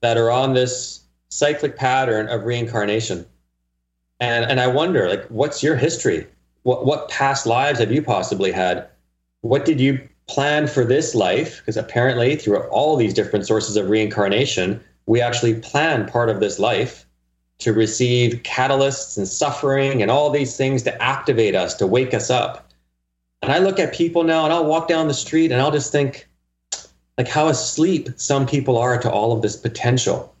that 0.00 0.16
are 0.16 0.30
on 0.30 0.54
this 0.54 1.02
cyclic 1.28 1.76
pattern 1.76 2.28
of 2.28 2.44
reincarnation. 2.44 3.26
And 4.20 4.46
and 4.50 4.60
I 4.60 4.66
wonder, 4.66 5.08
like, 5.08 5.26
what's 5.26 5.62
your 5.62 5.76
history? 5.76 6.26
What 6.62 6.86
what 6.86 7.08
past 7.10 7.46
lives 7.46 7.78
have 7.78 7.92
you 7.92 8.02
possibly 8.02 8.50
had? 8.50 8.88
What 9.42 9.64
did 9.66 9.78
you 9.78 10.08
plan 10.28 10.66
for 10.68 10.84
this 10.84 11.14
life? 11.14 11.58
Because 11.58 11.76
apparently, 11.76 12.36
through 12.36 12.58
all 12.68 12.96
these 12.96 13.14
different 13.14 13.46
sources 13.46 13.76
of 13.76 13.88
reincarnation, 13.88 14.80
we 15.06 15.20
actually 15.20 15.54
plan 15.54 16.06
part 16.06 16.28
of 16.28 16.40
this 16.40 16.58
life 16.58 17.06
to 17.58 17.72
receive 17.72 18.42
catalysts 18.44 19.16
and 19.18 19.26
suffering 19.26 20.00
and 20.00 20.10
all 20.10 20.30
these 20.30 20.56
things 20.56 20.82
to 20.84 21.02
activate 21.02 21.56
us, 21.56 21.74
to 21.74 21.86
wake 21.86 22.14
us 22.14 22.30
up. 22.30 22.70
And 23.42 23.50
I 23.50 23.58
look 23.58 23.80
at 23.80 23.92
people 23.92 24.22
now 24.22 24.44
and 24.44 24.52
I'll 24.52 24.66
walk 24.66 24.86
down 24.86 25.08
the 25.08 25.14
street 25.14 25.50
and 25.50 25.60
I'll 25.60 25.72
just 25.72 25.90
think, 25.90 26.28
like, 27.16 27.26
how 27.26 27.48
asleep 27.48 28.10
some 28.16 28.46
people 28.46 28.78
are 28.78 28.98
to 29.00 29.10
all 29.10 29.32
of 29.32 29.42
this 29.42 29.56
potential. 29.56 30.32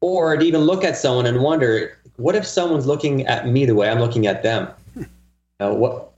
Or 0.00 0.36
to 0.36 0.44
even 0.44 0.62
look 0.62 0.84
at 0.84 0.96
someone 0.96 1.26
and 1.26 1.42
wonder, 1.42 1.98
what 2.16 2.34
if 2.34 2.46
someone's 2.46 2.86
looking 2.86 3.26
at 3.26 3.48
me 3.48 3.66
the 3.66 3.74
way 3.74 3.90
I'm 3.90 4.00
looking 4.00 4.26
at 4.26 4.42
them? 4.42 4.68
Uh, 5.60 5.74
what, 5.74 6.13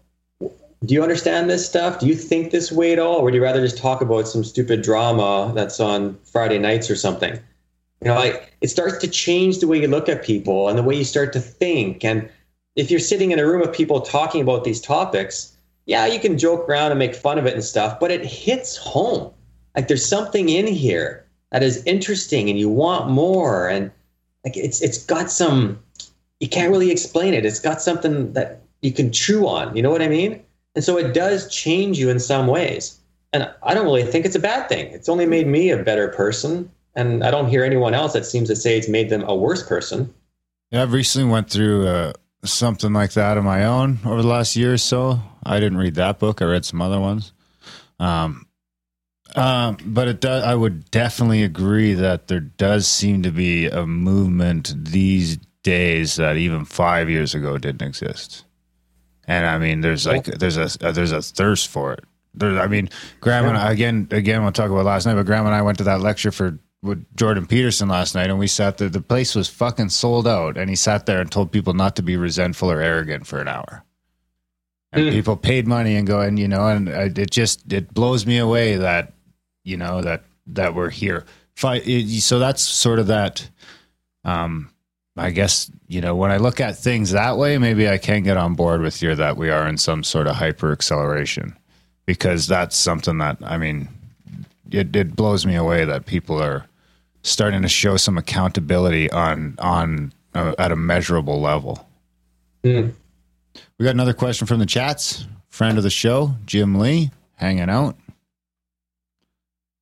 do 0.85 0.95
you 0.95 1.03
understand 1.03 1.49
this 1.49 1.67
stuff? 1.67 1.99
Do 2.01 2.07
you 2.07 2.15
think 2.15 2.51
this 2.51 2.71
way 2.71 2.93
at 2.93 2.99
all? 2.99 3.17
Or 3.17 3.25
would 3.25 3.35
you 3.35 3.43
rather 3.43 3.61
just 3.61 3.79
talk 3.79 4.01
about 4.01 4.29
some 4.29 4.45
stupid 4.45 4.83
drama 4.83 5.53
that's 5.55 5.81
on 5.81 6.19
Friday 6.25 6.59
nights 6.59 6.91
or 6.91 6.97
something? 6.97 7.35
You 8.03 8.09
know, 8.09 8.15
like 8.15 8.53
it 8.61 8.69
starts 8.69 8.99
to 8.99 9.09
change 9.09 9.59
the 9.59 9.67
way 9.67 9.81
you 9.81 9.89
look 9.89 10.09
at 10.09 10.23
people 10.23 10.69
and 10.69 10.79
the 10.79 10.83
way 10.83 10.95
you 10.95 11.05
start 11.05 11.33
to 11.33 11.41
think. 11.41 12.05
And 12.05 12.29
if 12.77 12.91
you're 12.91 13.01
sitting 13.01 13.31
in 13.31 13.39
a 13.39 13.47
room 13.47 13.63
of 13.63 13.73
people 13.73 14.01
talking 14.01 14.43
about 14.43 14.65
these 14.65 14.81
topics, 14.81 15.57
yeah, 15.87 16.07
you 16.07 16.21
can 16.21 16.37
joke 16.37 16.69
around 16.69 16.91
and 16.91 16.99
make 16.99 17.15
fun 17.15 17.39
of 17.39 17.47
it 17.47 17.55
and 17.55 17.65
stuff, 17.65 17.99
but 17.99 18.11
it 18.11 18.25
hits 18.25 18.77
home. 18.77 19.33
Like 19.75 19.89
there's 19.89 20.05
something 20.05 20.51
in 20.51 20.67
here 20.67 21.27
that 21.53 21.63
is 21.63 21.83
interesting 21.87 22.51
and 22.51 22.59
you 22.59 22.69
want 22.69 23.09
more. 23.09 23.69
And 23.69 23.91
like 24.45 24.57
it's 24.57 24.83
it's 24.83 25.03
got 25.05 25.31
some 25.31 25.81
you 26.41 26.49
can't 26.49 26.71
really 26.71 26.91
explain 26.91 27.33
it. 27.33 27.47
It's 27.47 27.61
got 27.61 27.81
something 27.81 28.35
that 28.35 28.61
you 28.83 28.93
can 28.93 29.11
chew 29.11 29.47
on. 29.49 29.75
You 29.75 29.83
know 29.83 29.91
what 29.91 30.03
I 30.03 30.09
mean? 30.09 30.43
And 30.77 30.85
so 30.85 30.99
it 30.99 31.15
does 31.15 31.53
change 31.53 31.99
you 31.99 32.11
in 32.11 32.21
some 32.21 32.47
ways. 32.47 33.01
And 33.33 33.51
I 33.63 33.75
don't 33.75 33.87
really 33.87 34.05
think 34.05 34.25
it's 34.25 34.37
a 34.37 34.41
bad 34.41 34.69
thing. 34.69 34.87
It's 34.93 35.09
only 35.09 35.27
made 35.27 35.47
me 35.47 35.71
a 35.71 35.83
better 35.83 36.09
person. 36.09 36.71
And 36.95 37.25
I 37.25 37.31
don't 37.31 37.49
hear 37.49 37.65
anyone 37.65 37.95
else 37.95 38.13
that 38.13 38.25
seems 38.25 38.49
to 38.49 38.57
say 38.57 38.79
it's 38.79 38.89
made 38.89 39.09
them 39.09 39.25
a 39.25 39.35
worse 39.35 39.67
person. 39.67 40.15
Yeah, 40.71 40.83
I've 40.83 40.93
recently 40.93 41.31
went 41.31 41.51
through 41.51 41.89
uh, 41.89 42.13
something 42.45 42.93
like 42.93 43.13
that 43.13 43.39
on 43.39 43.45
my 43.45 43.65
own 43.65 43.99
over 44.05 44.23
the 44.23 44.29
last 44.29 44.55
year 44.55 44.75
or 44.75 44.79
so. 44.79 45.21
I 45.45 45.61
didn't 45.61 45.79
read 45.79 45.97
that 45.97 46.19
book. 46.19 46.41
I 46.41 46.45
read 46.45 46.65
some 46.65 46.83
other 46.83 47.01
ones. 47.01 47.33
Um, 47.99 48.47
um, 49.35 49.77
but 49.85 50.09
it 50.09 50.21
does, 50.21 50.45
I 50.45 50.55
would 50.55 50.91
definitely 50.91 51.43
agree 51.43 51.95
that 51.95 52.29
there 52.29 52.41
does 52.41 52.87
seem 52.87 53.23
to 53.23 53.31
be 53.31 53.67
a 53.67 53.87
movement 53.87 54.75
these 54.77 55.39
days 55.63 56.17
that 56.17 56.37
even 56.37 56.65
five 56.65 57.11
years 57.11 57.35
ago 57.35 57.59
didn't 57.59 57.87
exist. 57.87 58.46
And 59.27 59.45
I 59.47 59.59
mean, 59.59 59.81
there's 59.81 60.07
like 60.07 60.25
there's 60.25 60.57
a 60.57 60.69
uh, 60.87 60.93
there's 60.93 61.13
a 61.13 61.23
thirst 61.23 61.69
for 61.69 61.93
it. 61.95 62.05
There, 62.35 62.61
I 62.61 62.69
mean, 62.69 62.91
Graham 63.21 63.47
and 63.47 63.57
I, 63.57 63.73
again 63.73 64.09
again 64.11 64.43
we'll 64.43 64.53
talk 64.53 64.71
about 64.71 64.85
last 64.85 65.07
night, 65.07 65.15
but 65.15 65.27
Graham 65.27 65.47
and 65.47 65.55
I 65.55 65.63
went 65.63 65.79
to 65.79 65.85
that 65.85 66.01
lecture 66.01 66.31
for 66.31 66.59
with 66.83 67.05
Jordan 67.17 67.47
Peterson 67.47 67.89
last 67.89 68.15
night, 68.15 68.31
and 68.31 68.39
we 68.39 68.47
sat 68.47 68.79
there. 68.79 68.89
The 68.89 69.01
place 69.01 69.35
was 69.35 69.49
fucking 69.49 69.89
sold 69.89 70.29
out, 70.29 70.57
and 70.57 70.71
he 70.71 70.77
sat 70.77 71.07
there 71.07 71.21
and 71.21 71.31
told 71.31 71.51
people 71.51 71.75
not 71.75 71.97
to 71.97 72.03
be 72.03 72.17
resentful 72.17 72.71
or 72.71 72.81
arrogant 72.81 73.27
for 73.27 73.41
an 73.41 73.49
hour. 73.49 73.85
And 74.93 75.07
hmm. 75.07 75.11
people 75.11 75.37
paid 75.37 75.67
money 75.67 75.97
and 75.97 76.07
going, 76.07 76.37
you 76.37 76.49
know, 76.49 76.69
and 76.69 76.89
I- 76.89 77.11
it 77.15 77.31
just 77.31 77.73
it 77.73 77.93
blows 77.93 78.25
me 78.27 78.39
away 78.39 78.77
that 78.77 79.13
you 79.65 79.77
know 79.77 80.01
that 80.03 80.23
that 80.49 80.75
we're 80.75 80.91
here. 80.91 81.25
So 81.57 82.39
that's 82.39 82.63
sort 82.63 82.99
of 82.99 83.09
that. 83.09 83.51
Um, 84.25 84.71
I 85.17 85.31
guess 85.31 85.71
you 85.89 86.01
know 86.01 86.15
when 86.15 86.31
I 86.31 86.37
look 86.37 86.61
at 86.61 86.77
things 86.77 87.13
that 87.13 87.39
way, 87.39 87.59
maybe 87.59 87.89
I 87.89 87.99
can 87.99 88.23
get 88.23 88.37
on 88.37 88.55
board 88.55 88.81
with 88.81 89.03
you 89.03 89.15
that 89.15 89.37
we 89.37 89.51
are 89.51 89.67
in 89.67 89.79
some 89.79 90.05
sort 90.05 90.27
of 90.27 90.37
hyper 90.37 90.73
acceleration 90.73 91.57
because 92.05 92.47
that's 92.47 92.77
something 92.77 93.19
that 93.19 93.39
I 93.43 93.59
mean, 93.59 93.89
it 94.71 94.95
it 94.95 95.17
blows 95.17 95.47
me 95.47 95.55
away 95.55 95.85
that 95.85 96.07
people 96.07 96.41
are 96.43 96.67
starting 97.23 97.63
to 97.63 97.69
show 97.69 97.97
some 97.97 98.19
accountability 98.19 99.11
on 99.11 99.57
on 99.59 100.13
uh, 100.35 100.55
at 100.59 100.73
a 100.73 100.77
measurable 100.77 101.41
level. 101.41 101.89
Hmm. 102.63 102.89
We 103.79 103.85
got 103.85 103.95
another 103.95 104.15
question 104.15 104.47
from 104.47 104.59
the 104.59 104.67
chats. 104.67 105.27
Friend 105.49 105.79
of 105.79 105.85
the 105.85 105.91
show, 105.91 106.35
Jim 106.45 106.75
Lee, 106.75 107.11
hanging 107.37 107.71
out. 107.71 107.97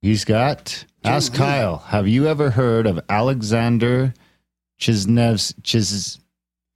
He's 0.01 0.25
got 0.25 0.85
Ask 1.03 1.35
Kyle, 1.35 1.79
have 1.79 2.09
you 2.09 2.29
ever 2.29 2.51
heard 2.51 2.87
of 2.87 3.01
Alexander 3.09 4.15
Chisnev 4.79 5.55
Chis, 5.63 6.19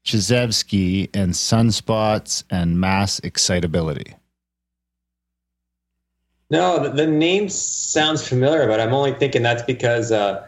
Chizevsky 0.05 1.11
and 1.15 1.33
sunspots 1.33 2.45
and 2.51 2.81
mass 2.81 3.19
excitability? 3.21 4.15
No, 6.51 6.83
the, 6.83 6.91
the 6.91 7.07
name 7.07 7.49
sounds 7.49 8.27
familiar, 8.27 8.67
but 8.67 8.81
I'm 8.81 8.95
only 8.95 9.13
thinking 9.13 9.43
that's 9.43 9.63
because 9.63 10.11
uh, 10.11 10.47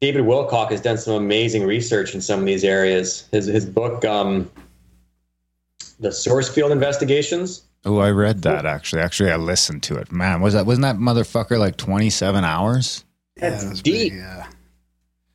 David 0.00 0.24
Wilcock 0.24 0.70
has 0.72 0.80
done 0.80 0.98
some 0.98 1.14
amazing 1.14 1.64
research 1.64 2.14
in 2.14 2.20
some 2.20 2.40
of 2.40 2.46
these 2.46 2.64
areas. 2.64 3.28
His 3.30 3.46
his 3.46 3.64
book, 3.64 4.04
um, 4.04 4.50
the 6.00 6.10
Source 6.10 6.48
Field 6.48 6.72
Investigations. 6.72 7.62
Oh, 7.84 7.98
I 7.98 8.10
read 8.10 8.42
that 8.42 8.66
actually. 8.66 9.00
Actually, 9.00 9.30
I 9.30 9.36
listened 9.36 9.84
to 9.84 9.96
it. 9.96 10.10
Man, 10.10 10.40
was 10.40 10.54
that 10.54 10.66
wasn't 10.66 10.82
that 10.82 10.96
motherfucker 10.96 11.56
like 11.56 11.76
twenty 11.76 12.10
seven 12.10 12.44
hours? 12.44 13.04
That's 13.36 13.80
deep. 13.80 14.12
yeah. 14.12 14.48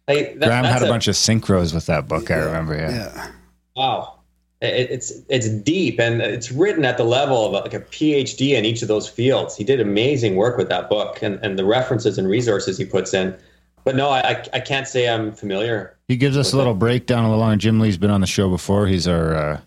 Like, 0.07 0.39
that- 0.39 0.47
Graham 0.47 0.65
had 0.65 0.81
a, 0.83 0.87
bunch 0.87 1.07
of 1.07 1.15
synchros 1.15 1.73
with 1.73 1.85
that 1.85 2.07
book. 2.07 2.29
I 2.31 2.35
remember. 2.37 2.75
Yeah. 2.75 2.89
Yeah. 2.91 3.31
Wow. 3.75 4.15
It, 4.61 4.91
it's 4.91 5.11
it's 5.27 5.49
deep 5.49 5.99
and 5.99 6.21
it's 6.21 6.51
written 6.51 6.85
at 6.85 6.97
the 6.97 7.03
level 7.03 7.45
of 7.47 7.51
like 7.63 7.73
a 7.73 7.79
PhD 7.79 8.51
in 8.51 8.63
each 8.65 8.81
of 8.83 8.87
those 8.87 9.07
fields. 9.09 9.55
He 9.57 9.63
did 9.63 9.79
amazing 9.79 10.35
work 10.35 10.55
with 10.57 10.69
that 10.69 10.87
book 10.89 11.21
and, 11.23 11.39
and 11.43 11.57
the 11.57 11.65
references 11.65 12.17
and 12.19 12.27
resources 12.27 12.77
he 12.77 12.85
puts 12.85 13.13
in. 13.13 13.35
But 13.83 13.95
no, 13.95 14.09
I, 14.09 14.19
I, 14.19 14.45
I 14.53 14.59
can't 14.59 14.87
say 14.87 15.09
I'm 15.09 15.31
familiar. 15.31 15.97
He 16.07 16.15
gives 16.15 16.37
us 16.37 16.53
a 16.53 16.57
little 16.57 16.75
breakdown 16.75 17.25
of 17.25 17.31
the 17.31 17.37
line. 17.37 17.57
Jim 17.57 17.79
Lee's 17.79 17.97
been 17.97 18.11
on 18.11 18.21
the 18.21 18.27
show 18.27 18.49
before. 18.49 18.85
He's 18.85 19.07
our 19.07 19.33
uh, 19.35 19.61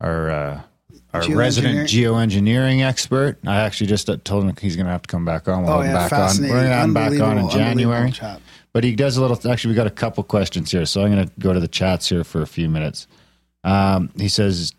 our 0.00 0.30
uh, 0.30 0.60
our 1.12 1.20
Geoengineering? 1.20 1.36
resident 1.36 1.88
geoengineering 1.90 2.82
expert. 2.82 3.36
I 3.46 3.56
actually 3.56 3.88
just 3.88 4.08
uh, 4.08 4.16
told 4.24 4.44
him 4.44 4.54
he's 4.58 4.76
going 4.76 4.86
to 4.86 4.92
have 4.92 5.02
to 5.02 5.08
come 5.08 5.26
back 5.26 5.48
on. 5.48 5.64
We'll 5.64 5.72
Oh, 5.74 5.80
him 5.80 5.88
yeah, 5.90 6.08
back 6.08 6.12
on. 6.12 6.18
We're 6.20 6.26
fascinating. 6.28 6.56
going 6.56 6.64
to 6.68 6.72
have 6.74 6.84
him 6.88 6.94
back 6.94 7.06
on 7.06 7.12
in 7.12 7.20
Unbelievable, 7.44 7.50
January. 7.50 8.12
But 8.72 8.84
he 8.84 8.94
does 8.94 9.16
a 9.16 9.22
little. 9.22 9.50
Actually, 9.50 9.72
we 9.72 9.76
got 9.76 9.86
a 9.86 9.90
couple 9.90 10.22
questions 10.22 10.70
here, 10.70 10.86
so 10.86 11.02
I'm 11.02 11.12
going 11.12 11.26
to 11.26 11.32
go 11.38 11.52
to 11.52 11.60
the 11.60 11.68
chats 11.68 12.08
here 12.08 12.24
for 12.24 12.42
a 12.42 12.46
few 12.46 12.68
minutes. 12.68 13.06
Um, 13.64 14.10
he 14.16 14.28
says. 14.28 14.74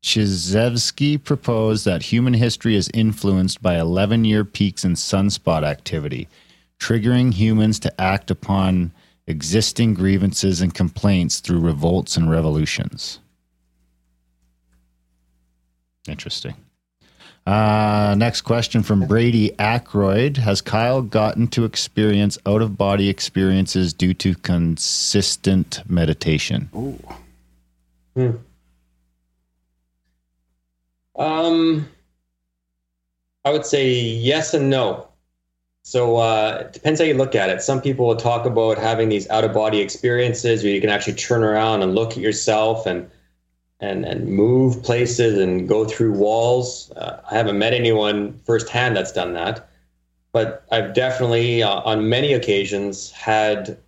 Chizevsky 0.00 1.22
proposed 1.22 1.84
that 1.84 2.04
human 2.04 2.32
history 2.32 2.76
is 2.76 2.88
influenced 2.94 3.60
by 3.60 3.76
11 3.76 4.24
year 4.24 4.44
peaks 4.44 4.84
in 4.84 4.92
sunspot 4.94 5.64
activity, 5.64 6.28
triggering 6.78 7.34
humans 7.34 7.80
to 7.80 8.00
act 8.00 8.30
upon 8.30 8.92
existing 9.26 9.94
grievances 9.94 10.60
and 10.60 10.72
complaints 10.72 11.40
through 11.40 11.58
revolts 11.58 12.16
and 12.16 12.30
revolutions. 12.30 13.18
Interesting. 16.08 16.54
Uh, 17.48 18.14
next 18.18 18.42
question 18.42 18.82
from 18.82 19.06
Brady 19.06 19.58
Ackroyd. 19.58 20.36
Has 20.36 20.60
Kyle 20.60 21.00
gotten 21.00 21.48
to 21.48 21.64
experience 21.64 22.36
out 22.44 22.60
of 22.60 22.76
body 22.76 23.08
experiences 23.08 23.94
due 23.94 24.12
to 24.12 24.34
consistent 24.34 25.80
meditation? 25.88 26.68
Hmm. 28.14 28.30
Um, 31.16 31.88
I 33.46 33.50
would 33.50 33.64
say 33.64 33.92
yes 33.92 34.52
and 34.52 34.68
no. 34.68 35.08
So 35.84 36.18
uh, 36.18 36.64
it 36.66 36.74
depends 36.74 37.00
how 37.00 37.06
you 37.06 37.14
look 37.14 37.34
at 37.34 37.48
it. 37.48 37.62
Some 37.62 37.80
people 37.80 38.06
will 38.06 38.16
talk 38.16 38.44
about 38.44 38.76
having 38.76 39.08
these 39.08 39.26
out 39.30 39.44
of 39.44 39.54
body 39.54 39.80
experiences 39.80 40.62
where 40.62 40.72
you 40.74 40.82
can 40.82 40.90
actually 40.90 41.14
turn 41.14 41.42
around 41.42 41.82
and 41.82 41.94
look 41.94 42.10
at 42.10 42.18
yourself 42.18 42.84
and 42.84 43.10
and 43.80 44.04
and 44.04 44.28
move 44.28 44.82
places 44.82 45.38
and 45.38 45.68
go 45.68 45.84
through 45.84 46.12
walls. 46.12 46.90
Uh, 46.92 47.20
I 47.30 47.34
haven't 47.34 47.58
met 47.58 47.72
anyone 47.72 48.38
firsthand 48.44 48.96
that's 48.96 49.12
done 49.12 49.34
that, 49.34 49.68
but 50.32 50.64
I've 50.70 50.94
definitely 50.94 51.62
uh, 51.62 51.80
on 51.80 52.08
many 52.08 52.32
occasions 52.32 53.10
had 53.12 53.78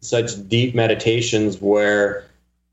such 0.00 0.48
deep 0.48 0.74
meditations 0.74 1.60
where 1.60 2.24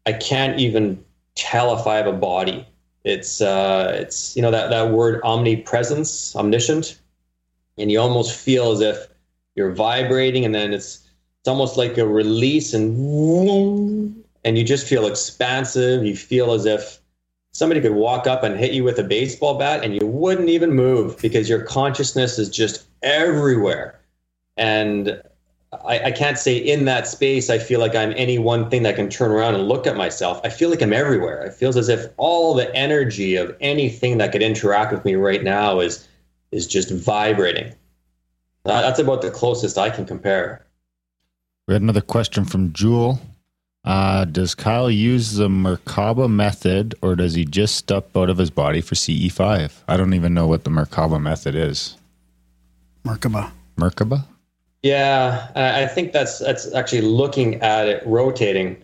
I 0.05 0.13
can't 0.13 0.59
even 0.59 1.03
tell 1.35 1.77
if 1.77 1.87
I 1.87 1.95
have 1.95 2.07
a 2.07 2.13
body. 2.13 2.67
It's 3.03 3.41
uh, 3.41 3.95
it's 3.99 4.35
you 4.35 4.41
know 4.41 4.51
that 4.51 4.69
that 4.69 4.91
word 4.91 5.21
omnipresence, 5.23 6.35
omniscient, 6.35 6.99
and 7.77 7.91
you 7.91 7.99
almost 7.99 8.35
feel 8.35 8.71
as 8.71 8.81
if 8.81 9.07
you're 9.55 9.71
vibrating, 9.71 10.43
and 10.43 10.53
then 10.53 10.73
it's 10.73 11.07
it's 11.39 11.47
almost 11.47 11.77
like 11.77 11.97
a 11.97 12.05
release, 12.05 12.73
and 12.73 14.18
and 14.43 14.57
you 14.57 14.63
just 14.63 14.87
feel 14.87 15.05
expansive. 15.05 16.03
You 16.03 16.15
feel 16.15 16.51
as 16.51 16.65
if 16.65 16.99
somebody 17.51 17.81
could 17.81 17.93
walk 17.93 18.27
up 18.27 18.43
and 18.43 18.57
hit 18.57 18.71
you 18.71 18.83
with 18.83 18.99
a 18.99 19.03
baseball 19.03 19.57
bat, 19.57 19.83
and 19.83 19.95
you 19.95 20.05
wouldn't 20.05 20.49
even 20.49 20.71
move 20.71 21.17
because 21.19 21.49
your 21.49 21.61
consciousness 21.63 22.39
is 22.39 22.49
just 22.49 22.85
everywhere. 23.01 23.99
And 24.57 25.21
I, 25.85 25.99
I 26.05 26.11
can't 26.11 26.37
say 26.37 26.57
in 26.57 26.85
that 26.85 27.07
space 27.07 27.49
I 27.49 27.59
feel 27.59 27.79
like 27.79 27.95
I'm 27.95 28.13
any 28.15 28.39
one 28.39 28.69
thing 28.69 28.83
that 28.83 28.95
can 28.95 29.09
turn 29.09 29.31
around 29.31 29.55
and 29.55 29.67
look 29.67 29.85
at 29.85 29.95
myself. 29.95 30.41
I 30.43 30.49
feel 30.49 30.69
like 30.69 30.81
I'm 30.81 30.93
everywhere. 30.93 31.43
It 31.45 31.53
feels 31.53 31.77
as 31.77 31.89
if 31.89 32.07
all 32.17 32.53
the 32.53 32.73
energy 32.75 33.35
of 33.35 33.55
anything 33.61 34.17
that 34.17 34.31
could 34.31 34.41
interact 34.41 34.91
with 34.91 35.05
me 35.05 35.15
right 35.15 35.43
now 35.43 35.79
is 35.79 36.07
is 36.51 36.65
just 36.65 36.91
vibrating. 36.91 37.73
That's 38.63 38.99
about 38.99 39.21
the 39.21 39.31
closest 39.31 39.77
I 39.77 39.89
can 39.89 40.05
compare. 40.05 40.65
We 41.67 41.73
had 41.73 41.83
another 41.83 42.01
question 42.01 42.45
from 42.45 42.73
Jewel. 42.73 43.19
Uh, 43.85 44.25
does 44.25 44.55
Kyle 44.55 44.91
use 44.91 45.35
the 45.35 45.47
Merkaba 45.47 46.29
method 46.29 46.95
or 47.01 47.15
does 47.15 47.33
he 47.33 47.45
just 47.45 47.75
step 47.75 48.15
out 48.15 48.29
of 48.29 48.37
his 48.37 48.49
body 48.49 48.81
for 48.81 48.95
CE5? 48.95 49.71
I 49.87 49.97
don't 49.97 50.13
even 50.13 50.33
know 50.33 50.47
what 50.47 50.63
the 50.63 50.69
Merkaba 50.69 51.21
method 51.21 51.55
is. 51.55 51.95
Merkaba. 53.05 53.51
Merkaba? 53.77 54.25
Yeah, 54.83 55.49
I 55.55 55.83
I 55.83 55.87
think 55.87 56.13
that's 56.13 56.39
that's 56.39 56.73
actually 56.73 57.01
looking 57.01 57.55
at 57.55 57.87
it 57.87 58.03
rotating. 58.05 58.77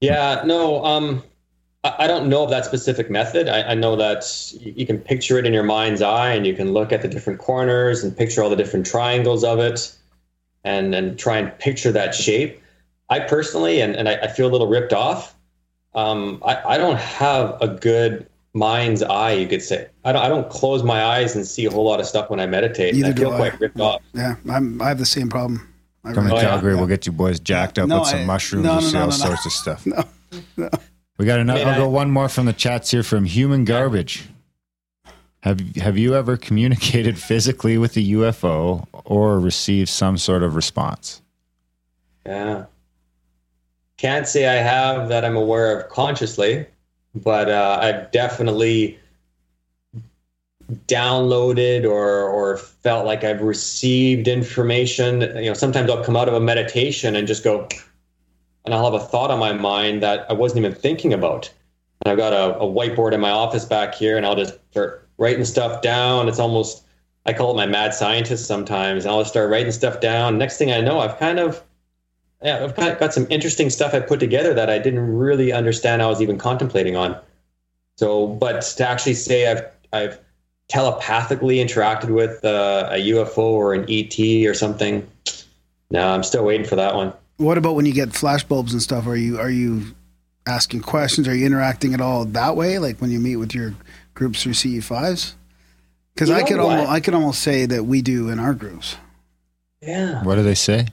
Yeah, 0.00 0.42
no, 0.44 0.84
um, 0.84 1.22
I, 1.84 1.94
I 2.00 2.06
don't 2.06 2.28
know 2.28 2.44
of 2.44 2.50
that 2.50 2.64
specific 2.64 3.10
method. 3.10 3.48
I, 3.48 3.62
I 3.62 3.74
know 3.74 3.96
that 3.96 4.52
you, 4.60 4.74
you 4.76 4.86
can 4.86 4.98
picture 4.98 5.38
it 5.38 5.46
in 5.46 5.52
your 5.52 5.64
mind's 5.64 6.02
eye, 6.02 6.32
and 6.32 6.46
you 6.46 6.54
can 6.54 6.72
look 6.72 6.92
at 6.92 7.02
the 7.02 7.08
different 7.08 7.38
corners 7.38 8.04
and 8.04 8.16
picture 8.16 8.42
all 8.42 8.50
the 8.50 8.56
different 8.56 8.86
triangles 8.86 9.44
of 9.44 9.58
it, 9.58 9.94
and 10.66 10.94
and 10.94 11.18
try 11.18 11.38
and 11.38 11.56
picture 11.58 11.92
that 11.92 12.14
shape. 12.14 12.60
I 13.08 13.20
personally, 13.20 13.80
and, 13.80 13.94
and 13.94 14.08
I, 14.08 14.14
I 14.16 14.26
feel 14.26 14.48
a 14.48 14.52
little 14.52 14.66
ripped 14.66 14.92
off. 14.92 15.34
Um, 15.94 16.42
I, 16.44 16.74
I 16.74 16.76
don't 16.78 16.98
have 16.98 17.56
a 17.62 17.68
good 17.68 18.26
mind's 18.52 19.02
eye, 19.02 19.32
you 19.32 19.46
could 19.46 19.62
say. 19.62 19.88
I 20.04 20.12
don't, 20.12 20.22
I 20.22 20.28
don't 20.28 20.50
close 20.50 20.82
my 20.82 21.04
eyes 21.04 21.36
and 21.36 21.46
see 21.46 21.66
a 21.66 21.70
whole 21.70 21.84
lot 21.84 22.00
of 22.00 22.06
stuff 22.06 22.28
when 22.30 22.40
I 22.40 22.46
meditate. 22.46 22.94
Neither 22.94 23.08
I 23.08 23.12
feel 23.12 23.30
do 23.30 23.34
I. 23.34 23.38
quite 23.38 23.60
ripped 23.60 23.78
off. 23.80 24.02
Yeah, 24.12 24.34
I'm, 24.50 24.82
I 24.82 24.88
have 24.88 24.98
the 24.98 25.06
same 25.06 25.28
problem. 25.28 25.72
I 26.04 26.12
Come 26.12 26.24
to 26.24 26.30
really- 26.30 26.42
Calgary, 26.42 26.74
we'll 26.74 26.86
get 26.88 27.06
you 27.06 27.12
boys 27.12 27.38
jacked 27.38 27.78
up 27.78 27.88
No, 27.88 28.00
with 28.00 28.08
some 28.08 28.20
I- 28.20 28.24
mushrooms 28.24 28.64
no, 28.64 28.72
and 28.74 28.80
no, 28.82 28.86
see 28.88 28.94
no, 28.94 29.00
all 29.02 29.06
no, 29.06 29.16
no. 29.16 29.24
sorts 29.24 29.46
of 29.46 29.52
stuff. 29.52 29.86
No, 29.96 30.04
no. 30.56 30.70
We 31.18 31.24
got 31.26 31.38
another. 31.38 31.60
I 31.60 31.64
mean, 31.64 31.74
I'll 31.74 31.80
go 31.82 31.88
one 31.88 32.10
more 32.10 32.28
from 32.28 32.46
the 32.46 32.52
chats 32.52 32.90
here 32.90 33.02
from 33.04 33.24
Human 33.24 33.64
Garbage. 33.64 34.24
Have 35.46 35.60
Have 35.76 35.96
you 35.96 36.16
ever 36.16 36.36
communicated 36.36 37.16
physically 37.30 37.78
with 37.78 37.96
a 37.96 38.00
UFO 38.00 38.84
or 39.04 39.38
received 39.38 39.88
some 39.88 40.18
sort 40.18 40.42
of 40.42 40.56
response? 40.56 41.22
Yeah. 42.26 42.64
Can't 43.96 44.26
say 44.26 44.48
I 44.48 44.60
have 44.60 45.08
that 45.08 45.24
I'm 45.24 45.36
aware 45.36 45.78
of 45.78 45.88
consciously, 45.88 46.66
but 47.14 47.48
uh, 47.48 47.78
I've 47.80 48.10
definitely 48.10 48.98
downloaded 50.88 51.84
or 51.84 52.24
or 52.24 52.56
felt 52.56 53.06
like 53.06 53.22
I've 53.22 53.40
received 53.40 54.26
information. 54.26 55.20
You 55.20 55.50
know, 55.50 55.54
sometimes 55.54 55.88
I'll 55.88 56.02
come 56.02 56.16
out 56.16 56.26
of 56.26 56.34
a 56.34 56.40
meditation 56.40 57.14
and 57.14 57.28
just 57.28 57.44
go, 57.44 57.68
and 58.64 58.74
I'll 58.74 58.90
have 58.90 59.00
a 59.00 59.04
thought 59.04 59.30
on 59.30 59.38
my 59.38 59.52
mind 59.52 60.02
that 60.02 60.28
I 60.28 60.32
wasn't 60.32 60.58
even 60.64 60.74
thinking 60.74 61.12
about. 61.12 61.52
And 62.04 62.10
I've 62.10 62.18
got 62.18 62.32
a, 62.32 62.58
a 62.58 62.66
whiteboard 62.66 63.12
in 63.12 63.20
my 63.20 63.30
office 63.30 63.64
back 63.64 63.94
here, 63.94 64.16
and 64.16 64.26
I'll 64.26 64.34
just 64.34 64.58
start 64.72 65.05
writing 65.18 65.44
stuff 65.44 65.82
down. 65.82 66.28
It's 66.28 66.38
almost 66.38 66.84
I 67.24 67.32
call 67.32 67.50
it 67.52 67.56
my 67.56 67.66
mad 67.66 67.92
scientist 67.92 68.46
sometimes. 68.46 69.04
And 69.04 69.12
I'll 69.12 69.20
just 69.20 69.30
start 69.30 69.50
writing 69.50 69.72
stuff 69.72 70.00
down. 70.00 70.38
Next 70.38 70.58
thing 70.58 70.70
I 70.70 70.80
know, 70.80 71.00
I've 71.00 71.18
kind 71.18 71.38
of 71.38 71.62
yeah, 72.42 72.62
I've 72.62 72.76
got, 72.76 73.00
got 73.00 73.14
some 73.14 73.26
interesting 73.30 73.70
stuff 73.70 73.94
I 73.94 74.00
put 74.00 74.20
together 74.20 74.52
that 74.54 74.68
I 74.68 74.78
didn't 74.78 75.16
really 75.16 75.52
understand 75.52 76.02
I 76.02 76.06
was 76.06 76.20
even 76.20 76.38
contemplating 76.38 76.94
on. 76.94 77.18
So, 77.96 78.26
but 78.26 78.60
to 78.60 78.88
actually 78.88 79.14
say 79.14 79.50
I've 79.50 79.64
I've 79.92 80.20
telepathically 80.68 81.56
interacted 81.56 82.10
with 82.10 82.44
uh, 82.44 82.88
a 82.90 83.10
UFO 83.10 83.38
or 83.38 83.72
an 83.72 83.86
ET 83.88 84.18
or 84.46 84.54
something, 84.54 85.08
no, 85.90 86.08
I'm 86.08 86.22
still 86.22 86.44
waiting 86.44 86.66
for 86.66 86.76
that 86.76 86.94
one. 86.94 87.12
What 87.38 87.58
about 87.58 87.74
when 87.74 87.86
you 87.86 87.92
get 87.92 88.10
flashbulbs 88.10 88.72
and 88.72 88.82
stuff? 88.82 89.06
Are 89.06 89.16
you 89.16 89.38
are 89.38 89.50
you 89.50 89.94
asking 90.46 90.82
questions? 90.82 91.26
Are 91.28 91.34
you 91.34 91.46
interacting 91.46 91.94
at 91.94 92.00
all 92.00 92.24
that 92.26 92.54
way? 92.54 92.78
Like 92.78 93.00
when 93.00 93.10
you 93.10 93.18
meet 93.18 93.36
with 93.36 93.54
your 93.54 93.74
groups 94.16 94.42
through 94.42 94.54
CE 94.54 94.84
fives? 94.84 95.36
Because 96.14 96.30
I 96.30 96.42
could 96.42 96.56
what? 96.56 96.70
almost 96.72 96.90
I 96.90 96.98
could 96.98 97.14
almost 97.14 97.40
say 97.42 97.66
that 97.66 97.84
we 97.84 98.02
do 98.02 98.30
in 98.30 98.40
our 98.40 98.54
groups. 98.54 98.96
Yeah. 99.80 100.24
What 100.24 100.34
do 100.34 100.42
they 100.42 100.54
say? 100.56 100.88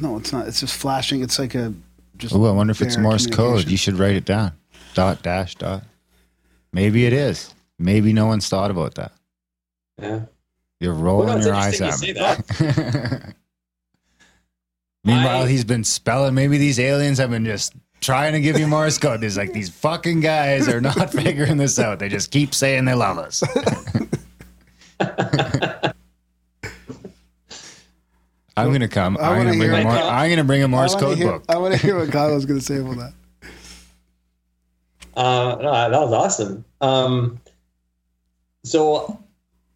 No, 0.00 0.16
it's 0.16 0.32
not. 0.32 0.46
It's 0.48 0.60
just 0.60 0.74
flashing. 0.76 1.20
It's 1.22 1.38
like 1.38 1.54
a 1.54 1.74
just. 2.16 2.34
Oh, 2.34 2.44
I 2.46 2.52
wonder 2.52 2.70
if 2.70 2.80
it's 2.80 2.96
Morse 2.96 3.26
code. 3.26 3.68
You 3.68 3.76
should 3.76 3.98
write 3.98 4.14
it 4.14 4.24
down. 4.24 4.52
Dot 4.94 5.22
dash 5.22 5.56
dot. 5.56 5.84
Maybe 6.72 7.04
it 7.04 7.12
is. 7.12 7.52
Maybe 7.78 8.12
no 8.12 8.26
one's 8.26 8.48
thought 8.48 8.70
about 8.70 8.94
that. 8.94 9.12
Yeah. 10.00 10.20
You're 10.78 10.94
rolling 10.94 11.28
Well, 11.28 11.38
no, 11.38 11.44
your 11.46 11.54
eyes 11.54 11.80
interesting 11.80 12.16
at 12.16 12.38
me. 12.60 12.66
that. 12.66 13.34
Meanwhile, 15.04 15.42
I- 15.42 15.48
he's 15.48 15.64
been 15.64 15.84
spelling. 15.84 16.34
Maybe 16.34 16.56
these 16.58 16.78
aliens 16.78 17.18
have 17.18 17.30
been 17.30 17.44
just 17.44 17.72
trying 18.00 18.32
to 18.32 18.40
give 18.40 18.58
you 18.58 18.66
Morse 18.66 18.98
code. 18.98 19.20
There's 19.20 19.36
like 19.36 19.52
these 19.52 19.70
fucking 19.70 20.20
guys 20.20 20.68
are 20.68 20.80
not 20.80 21.10
figuring 21.12 21.56
this 21.56 21.78
out. 21.78 21.98
They 21.98 22.08
just 22.08 22.30
keep 22.30 22.54
saying 22.54 22.84
they 22.84 22.94
love 22.94 23.18
us. 23.18 23.42
I'm 28.56 28.72
gonna 28.72 28.88
come. 28.88 29.16
I 29.18 29.30
I'm 29.30 29.44
gonna 29.44 29.56
bring 29.56 29.70
a 29.70 29.76
it. 29.76 29.84
Mor- 29.84 29.92
I'm 29.92 30.30
gonna 30.30 30.44
bring 30.44 30.62
a 30.62 30.68
Morse 30.68 30.94
code 30.94 31.16
hear, 31.18 31.32
book. 31.32 31.44
I 31.48 31.58
want 31.58 31.74
to 31.74 31.80
hear 31.80 31.96
what 31.98 32.10
Kyle 32.10 32.34
was 32.34 32.44
going 32.44 32.58
to 32.58 32.64
say 32.64 32.78
about 32.78 32.96
that. 32.96 33.12
Uh, 35.16 35.56
no, 35.60 35.72
that 35.72 36.00
was 36.00 36.12
awesome. 36.12 36.64
Um, 36.80 37.40
so, 38.64 39.22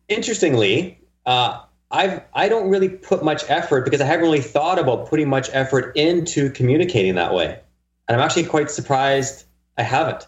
interestingly, 0.09 0.98
uh, 1.26 1.60
I've 1.90 2.22
I 2.34 2.48
don't 2.48 2.68
really 2.68 2.88
put 2.88 3.24
much 3.24 3.44
effort 3.48 3.84
because 3.84 4.01
I 4.01 4.06
haven't 4.06 4.24
really 4.24 4.40
thought 4.40 4.78
about 4.78 5.09
putting 5.09 5.28
much 5.28 5.48
effort 5.52 5.96
into 5.96 6.51
communicating 6.51 7.14
that 7.14 7.32
way, 7.32 7.60
and 8.09 8.16
I'm 8.16 8.24
actually 8.24 8.44
quite 8.44 8.70
surprised 8.70 9.44
I 9.76 9.82
haven't 9.82 10.26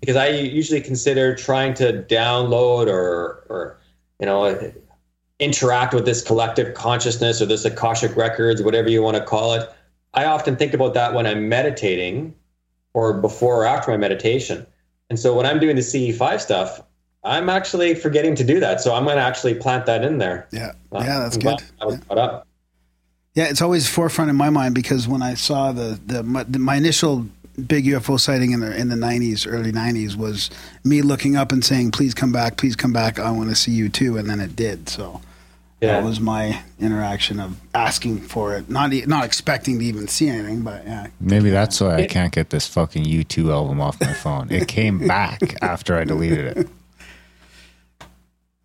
because 0.00 0.16
I 0.16 0.28
usually 0.28 0.80
consider 0.80 1.34
trying 1.34 1.74
to 1.74 2.04
download 2.08 2.86
or 2.86 3.44
or 3.48 3.78
you 4.20 4.26
know 4.26 4.72
interact 5.38 5.94
with 5.94 6.04
this 6.04 6.22
collective 6.22 6.74
consciousness 6.74 7.40
or 7.40 7.46
this 7.46 7.64
akashic 7.64 8.16
records, 8.16 8.62
whatever 8.62 8.88
you 8.88 9.02
want 9.02 9.16
to 9.16 9.22
call 9.22 9.54
it. 9.54 9.68
I 10.14 10.24
often 10.24 10.56
think 10.56 10.74
about 10.74 10.94
that 10.94 11.14
when 11.14 11.26
I'm 11.26 11.48
meditating 11.48 12.34
or 12.94 13.14
before 13.14 13.62
or 13.62 13.66
after 13.66 13.90
my 13.90 13.96
meditation. 13.96 14.66
And 15.10 15.18
so 15.18 15.34
when 15.34 15.46
I'm 15.46 15.60
doing 15.60 15.76
the 15.76 15.82
CE5 15.82 16.40
stuff, 16.40 16.80
I'm 17.24 17.48
actually 17.48 17.94
forgetting 17.94 18.34
to 18.36 18.44
do 18.44 18.58
that. 18.60 18.80
So 18.80 18.94
I'm 18.94 19.04
going 19.04 19.16
to 19.16 19.22
actually 19.22 19.54
plant 19.54 19.86
that 19.86 20.04
in 20.04 20.18
there. 20.18 20.48
Yeah. 20.50 20.72
Uh, 20.90 21.02
Yeah, 21.04 21.20
that's 21.20 21.36
I'm 21.36 21.42
good. 21.42 21.62
I 21.80 21.84
was 21.84 21.96
brought 21.98 22.18
up. 22.18 22.47
Yeah, 23.38 23.44
it's 23.50 23.62
always 23.62 23.88
forefront 23.88 24.30
in 24.30 24.36
my 24.36 24.50
mind 24.50 24.74
because 24.74 25.06
when 25.06 25.22
I 25.22 25.34
saw 25.34 25.70
the 25.70 26.00
the 26.04 26.24
my, 26.24 26.42
the, 26.42 26.58
my 26.58 26.74
initial 26.74 27.24
big 27.68 27.84
UFO 27.84 28.18
sighting 28.18 28.50
in 28.50 28.58
the 28.58 28.76
in 28.76 28.88
the 28.88 28.96
'90s, 28.96 29.46
early 29.48 29.70
'90s, 29.70 30.16
was 30.16 30.50
me 30.82 31.02
looking 31.02 31.36
up 31.36 31.52
and 31.52 31.64
saying, 31.64 31.92
"Please 31.92 32.14
come 32.14 32.32
back, 32.32 32.56
please 32.56 32.74
come 32.74 32.92
back. 32.92 33.20
I 33.20 33.30
want 33.30 33.48
to 33.50 33.54
see 33.54 33.70
you 33.70 33.88
too." 33.90 34.16
And 34.16 34.28
then 34.28 34.40
it 34.40 34.56
did. 34.56 34.88
So 34.88 35.20
Yeah. 35.80 35.92
that 35.92 36.02
was 36.04 36.18
my 36.18 36.62
interaction 36.80 37.38
of 37.38 37.60
asking 37.74 38.22
for 38.22 38.56
it, 38.56 38.68
not 38.68 38.92
e- 38.92 39.04
not 39.06 39.24
expecting 39.24 39.78
to 39.78 39.84
even 39.84 40.08
see 40.08 40.28
anything, 40.28 40.62
but 40.62 40.82
yeah. 40.84 41.06
Maybe 41.20 41.50
that's 41.50 41.80
why 41.80 41.94
I 41.94 42.06
can't 42.08 42.32
get 42.32 42.50
this 42.50 42.66
fucking 42.66 43.04
U2 43.04 43.52
album 43.52 43.80
off 43.80 44.00
my 44.00 44.14
phone. 44.14 44.50
It 44.50 44.66
came 44.66 45.06
back 45.06 45.40
after 45.62 45.96
I 45.96 46.02
deleted 46.02 46.56
it. 46.58 46.68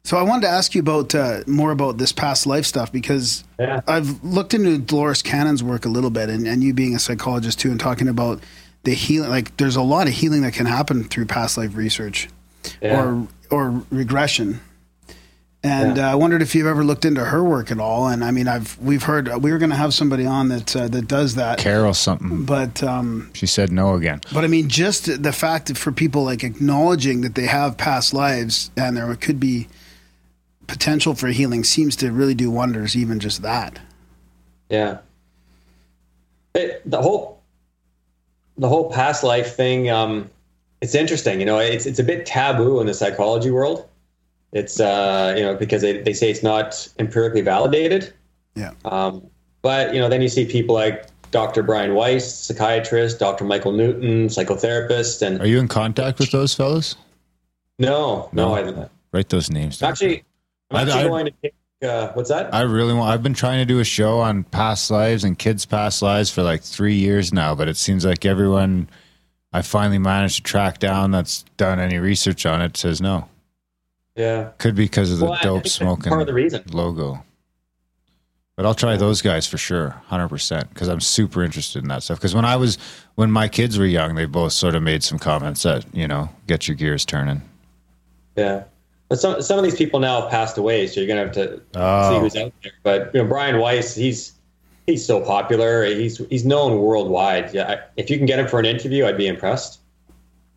So 0.05 0.17
I 0.17 0.21
wanted 0.23 0.41
to 0.41 0.49
ask 0.49 0.75
you 0.75 0.81
about 0.81 1.15
uh, 1.15 1.43
more 1.47 1.71
about 1.71 1.97
this 1.97 2.11
past 2.11 2.45
life 2.45 2.65
stuff 2.65 2.91
because 2.91 3.45
Yeah. 3.57 3.79
I've 3.87 4.21
looked 4.21 4.53
into 4.53 4.77
Dolores 4.77 5.21
Cannon's 5.21 5.63
work 5.63 5.85
a 5.85 5.89
little 5.89 6.09
bit, 6.09 6.29
and, 6.29 6.45
and 6.45 6.61
you 6.61 6.73
being 6.73 6.93
a 6.93 6.99
psychologist 6.99 7.59
too, 7.61 7.71
and 7.71 7.79
talking 7.79 8.09
about 8.09 8.41
the 8.83 8.93
healing. 8.93 9.29
Like, 9.29 9.55
there's 9.55 9.77
a 9.77 9.81
lot 9.81 10.07
of 10.07 10.13
healing 10.13 10.41
that 10.41 10.51
can 10.53 10.65
happen 10.65 11.05
through 11.05 11.27
past 11.27 11.57
life 11.57 11.73
research 11.77 12.27
Yeah. 12.81 13.01
or 13.01 13.27
or 13.49 13.83
regression. 13.91 14.59
And 15.65 15.97
uh, 15.97 16.01
I 16.11 16.15
wondered 16.15 16.41
if 16.41 16.53
you've 16.53 16.67
ever 16.67 16.83
looked 16.83 17.05
into 17.05 17.23
her 17.23 17.41
work 17.41 17.71
at 17.71 17.79
all. 17.79 18.07
And 18.09 18.25
I 18.25 18.31
mean, 18.31 18.49
I've 18.49 18.77
we've 18.79 19.03
heard 19.03 19.29
we 19.41 19.53
were 19.53 19.57
going 19.57 19.69
to 19.69 19.77
have 19.77 19.93
somebody 19.93 20.25
on 20.25 20.49
that 20.49 20.75
uh, 20.75 20.89
that 20.89 21.07
does 21.07 21.35
that, 21.35 21.59
Carol 21.59 21.93
something. 21.93 22.43
but 22.43 22.83
um, 22.83 23.29
She 23.33 23.45
said 23.47 23.71
no 23.71 23.93
again. 23.93 24.19
but 24.33 24.43
I 24.43 24.47
mean, 24.47 24.67
just 24.67 25.23
the 25.23 25.31
fact 25.31 25.67
that 25.67 25.77
for 25.77 25.93
people 25.93 26.25
like 26.25 26.43
acknowledging 26.43 27.21
that 27.21 27.35
they 27.35 27.45
have 27.45 27.77
past 27.77 28.13
lives 28.13 28.69
and 28.75 28.97
there 28.97 29.15
could 29.15 29.39
be 29.39 29.69
potential 30.67 31.15
for 31.15 31.27
healing 31.27 31.63
seems 31.63 31.95
to 31.97 32.11
really 32.11 32.35
do 32.35 32.49
wonders. 32.51 32.95
Even 32.95 33.19
just 33.19 33.41
that. 33.41 33.79
Yeah. 34.69 34.99
It, 36.55 36.81
the 36.89 37.01
whole 37.01 37.41
the 38.57 38.69
whole 38.69 38.91
past 38.91 39.23
life 39.23 39.55
thing, 39.55 39.89
um, 39.89 40.29
it's 40.81 40.95
interesting. 40.95 41.39
You 41.39 41.45
know, 41.45 41.59
it's 41.59 41.85
it's 41.85 41.99
a 41.99 42.03
bit 42.03 42.25
taboo 42.25 42.79
in 42.79 42.87
the 42.87 42.93
psychology 42.93 43.51
world. 43.51 43.87
It's 44.51 44.79
uh, 44.79 45.33
you 45.35 45.43
know 45.43 45.55
because 45.55 45.81
they, 45.81 46.01
they 46.01 46.13
say 46.13 46.29
it's 46.29 46.43
not 46.43 46.87
empirically 46.99 47.41
validated. 47.41 48.13
Yeah. 48.55 48.73
Um, 48.85 49.27
but 49.63 49.93
you 49.93 49.99
know, 49.99 50.09
then 50.09 50.21
you 50.21 50.29
see 50.29 50.45
people 50.45 50.75
like 50.75 51.07
Dr. 51.31 51.63
Brian 51.63 51.95
Weiss, 51.95 52.31
psychiatrist, 52.31 53.17
Dr. 53.17 53.43
Michael 53.43 53.71
Newton, 53.71 54.27
psychotherapist, 54.27 55.25
and 55.25 55.41
Are 55.41 55.47
you 55.47 55.59
in 55.59 55.67
contact 55.67 56.19
with 56.19 56.31
those 56.31 56.53
fellows? 56.53 56.95
no, 57.79 58.29
no, 58.31 58.53
I, 58.53 58.61
didn't. 58.61 58.91
Write 59.11 59.29
those 59.29 59.49
names 59.49 59.79
down. 59.79 59.91
actually, 59.91 60.23
I'm 60.73 60.89
I- 60.89 61.01
I- 61.01 61.03
going 61.07 61.25
to 61.25 61.31
take. 61.41 61.53
Uh, 61.81 62.13
what's 62.13 62.29
that? 62.29 62.53
I 62.53 62.61
really 62.61 62.93
want. 62.93 63.09
I've 63.11 63.21
been 63.23 63.33
trying 63.33 63.59
to 63.59 63.65
do 63.65 63.79
a 63.81 63.83
show 63.83 64.19
on 64.19 64.45
past 64.45 64.89
lives 64.89 65.25
and 65.25 65.37
kids' 65.37 65.65
past 65.65 66.01
lives 66.01 66.31
for 66.31 66.41
like 66.41 66.61
three 66.63 66.95
years 66.95 67.33
now, 67.33 67.55
but 67.55 67.67
it 67.67 67.75
seems 67.75 68.05
like 68.05 68.25
everyone 68.25 68.89
I 69.51 69.63
finally 69.63 69.97
managed 69.99 70.37
to 70.37 70.43
track 70.43 70.79
down 70.79 71.11
that's 71.11 71.43
done 71.57 71.79
any 71.81 71.97
research 71.97 72.45
on 72.45 72.61
it 72.61 72.77
says 72.77 73.01
no. 73.01 73.27
yeah. 74.15 74.51
Could 74.59 74.75
be 74.75 74.85
because 74.85 75.11
of 75.11 75.19
the 75.19 75.25
Well, 75.25 75.39
dope 75.43 75.67
smoking 75.67 76.09
part 76.09 76.21
of 76.21 76.27
the 76.27 76.33
reason. 76.33 76.63
logo. 76.71 77.21
But 78.55 78.65
I'll 78.65 78.75
try 78.75 78.95
those 78.95 79.21
guys 79.21 79.45
for 79.47 79.57
sure, 79.57 79.89
hundred 80.07 80.29
percent, 80.29 80.69
because 80.69 80.87
I'm 80.87 81.01
super 81.01 81.43
interested 81.43 81.81
in 81.83 81.89
that 81.89 82.03
stuff. 82.03 82.17
Because 82.19 82.33
when 82.35 82.45
I 82.45 82.55
was, 82.55 82.77
when 83.15 83.29
my 83.31 83.47
kids 83.49 83.77
were 83.77 83.85
young, 83.85 84.15
they 84.15 84.25
both 84.25 84.53
sort 84.53 84.75
of 84.75 84.83
made 84.83 85.03
some 85.03 85.19
comments 85.19 85.63
that 85.63 85.85
you 85.93 86.07
know 86.07 86.29
get 86.47 86.67
your 86.67 86.75
gears 86.77 87.03
turning. 87.03 87.41
Yeah. 88.37 88.63
But 89.13 89.19
some 89.19 89.43
some 89.43 89.59
of 89.59 89.63
these 89.63 89.75
people 89.75 89.99
now 89.99 90.21
have 90.21 90.31
passed 90.31 90.57
away, 90.57 90.87
so 90.87 90.99
you're 90.99 91.07
gonna 91.07 91.19
have 91.21 91.33
to 91.33 91.57
see 91.57 91.61
Oh. 91.75 92.19
who's 92.19 92.35
out 92.35 92.51
there. 92.63 92.71
But 92.81 93.11
you 93.13 93.21
know, 93.21 93.29
Brian 93.29 93.59
Weiss, 93.59 93.93
he's 93.93 94.31
he's 94.87 95.05
so 95.05 95.21
popular. 95.21 95.85
He's 95.85 96.17
he's 96.31 96.43
known 96.43 96.79
worldwide. 96.79 97.53
Yeah, 97.53 97.69
I, 97.73 97.77
if 97.95 98.09
you 98.09 98.17
can 98.17 98.25
get 98.25 98.39
him 98.39 98.47
for 98.47 98.57
an 98.57 98.65
interview, 98.65 99.05
I'd 99.05 99.15
be 99.15 99.27
impressed. 99.27 99.81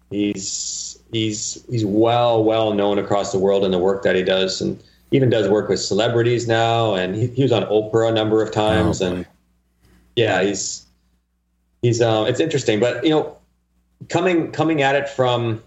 He's 0.09 0.99
he's 1.13 1.67
he's 1.69 1.85
well 1.85 2.43
well 2.45 2.73
known 2.73 2.99
across 2.99 3.31
the 3.31 3.39
world 3.39 3.63
in 3.63 3.73
the 3.73 3.79
work 3.79 4.03
that 4.05 4.17
he 4.17 4.23
does, 4.23 4.63
and 4.63 4.83
even 5.11 5.29
does 5.29 5.51
work 5.51 5.69
with 5.69 5.79
celebrities 5.81 6.49
now. 6.49 6.95
And 6.95 7.15
he, 7.15 7.27
he 7.27 7.43
was 7.43 7.53
on 7.53 7.65
Oprah 7.65 8.09
a 8.09 8.13
number 8.15 8.43
of 8.43 8.53
times, 8.53 9.03
Oh, 9.03 9.09
and 9.09 9.27
yeah, 10.15 10.43
he's 10.43 10.87
he's 11.83 12.01
um, 12.01 12.27
it's 12.27 12.41
interesting. 12.41 12.81
But 12.81 13.05
you 13.05 13.11
know, 13.11 13.37
coming 14.09 14.51
coming 14.51 14.81
at 14.81 14.95
it 14.95 15.11
from 15.11 15.63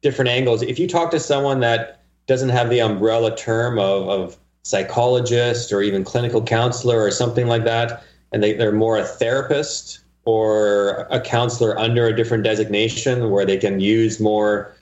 different 0.00 0.30
angles. 0.30 0.62
If 0.62 0.78
you 0.78 0.88
talk 0.88 1.10
to 1.10 1.20
someone 1.20 1.60
that 1.60 1.96
doesn't 2.28 2.50
have 2.50 2.70
the 2.70 2.80
umbrella 2.80 3.34
term 3.36 3.78
of, 3.78 4.08
of 4.08 4.36
psychologist 4.62 5.72
or 5.72 5.82
even 5.82 6.04
clinical 6.04 6.42
counselor 6.42 7.02
or 7.02 7.10
something 7.10 7.48
like 7.48 7.64
that, 7.64 8.04
and 8.32 8.42
they, 8.42 8.52
they're 8.52 8.70
more 8.70 8.98
a 8.98 9.04
therapist 9.04 10.00
or 10.24 11.08
a 11.10 11.20
counselor 11.20 11.76
under 11.78 12.06
a 12.06 12.14
different 12.14 12.44
designation 12.44 13.30
where 13.30 13.46
they 13.46 13.56
can 13.56 13.80
use 13.80 14.20
more 14.20 14.72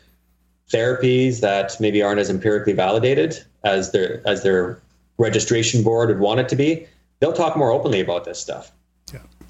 therapies 0.70 1.40
that 1.40 1.76
maybe 1.80 2.02
aren't 2.02 2.18
as 2.18 2.28
empirically 2.28 2.72
validated 2.72 3.42
as 3.62 3.92
their 3.92 4.20
as 4.26 4.42
their 4.42 4.82
registration 5.18 5.84
board 5.84 6.08
would 6.08 6.18
want 6.18 6.40
it 6.40 6.48
to 6.48 6.56
be, 6.56 6.86
they'll 7.20 7.32
talk 7.32 7.56
more 7.56 7.70
openly 7.70 8.00
about 8.00 8.24
this 8.24 8.38
stuff. 8.38 8.72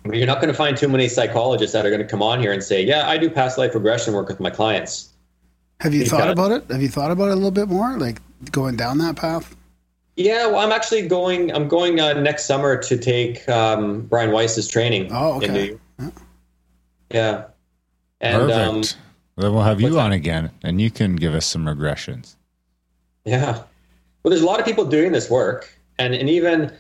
I 0.05 0.09
mean, 0.09 0.21
you're 0.21 0.27
not 0.29 0.41
going 0.41 0.53
to 0.53 0.57
find 0.57 0.77
too 0.77 0.89
many 0.89 1.09
psychologists 1.09 1.73
that 1.73 1.85
are 1.85 1.91
going 1.91 2.03
to 2.03 2.07
come 2.07 2.23
on 2.23 2.41
here 2.41 2.53
and 2.53 2.63
say, 2.63 2.85
"Yeah, 2.85 3.09
I 3.09 3.19
do 3.19 3.29
past 3.29 3.59
life 3.59 3.75
regression 3.75 4.15
work 4.15 4.29
with 4.29 4.39
my 4.39 4.51
clients." 4.51 5.13
Have 5.81 5.95
you 5.95 6.05
thought 6.07 6.19
got- 6.21 6.31
about 6.31 6.53
it? 6.53 6.65
Have 6.71 6.83
you 6.83 6.89
thought 6.89 7.11
about 7.11 7.29
it 7.29 7.33
a 7.33 7.35
little 7.35 7.51
bit 7.51 7.69
more, 7.69 7.99
like 7.99 8.21
going 8.51 8.77
down 8.77 8.99
that 8.99 9.17
path? 9.17 9.55
Yeah, 10.17 10.47
well, 10.47 10.59
I'm 10.61 10.73
actually 10.73 11.07
going. 11.07 11.53
I'm 11.55 11.69
going 11.69 12.01
uh, 12.01 12.15
next 12.15 12.47
summer 12.47 12.81
to 12.85 12.97
take 12.97 13.47
um, 13.51 14.03
Brian 14.03 14.31
Weiss's 14.33 14.67
training. 14.67 15.09
Oh, 15.13 15.39
in 15.41 15.51
okay. 15.51 15.79
New- 15.99 16.13
Yeah, 17.13 17.45
and 18.23 18.51
um, 18.51 18.77
Perfect. 18.81 18.97
then 19.37 19.53
we'll 19.53 19.63
have 19.63 19.81
you 19.81 19.99
on 20.01 20.13
again, 20.13 20.51
and 20.65 20.81
you 20.81 20.91
can 20.91 21.17
give 21.17 21.35
us 21.35 21.45
some 21.45 21.67
regressions. 21.67 22.37
Yeah. 23.27 23.53
Well, 24.23 24.31
there's 24.31 24.41
a 24.43 24.47
lot 24.47 24.59
of 24.59 24.65
people 24.65 24.87
doing 24.87 25.13
this 25.13 25.29
work, 25.29 25.71
and 25.99 26.15
and 26.15 26.31
even 26.31 26.73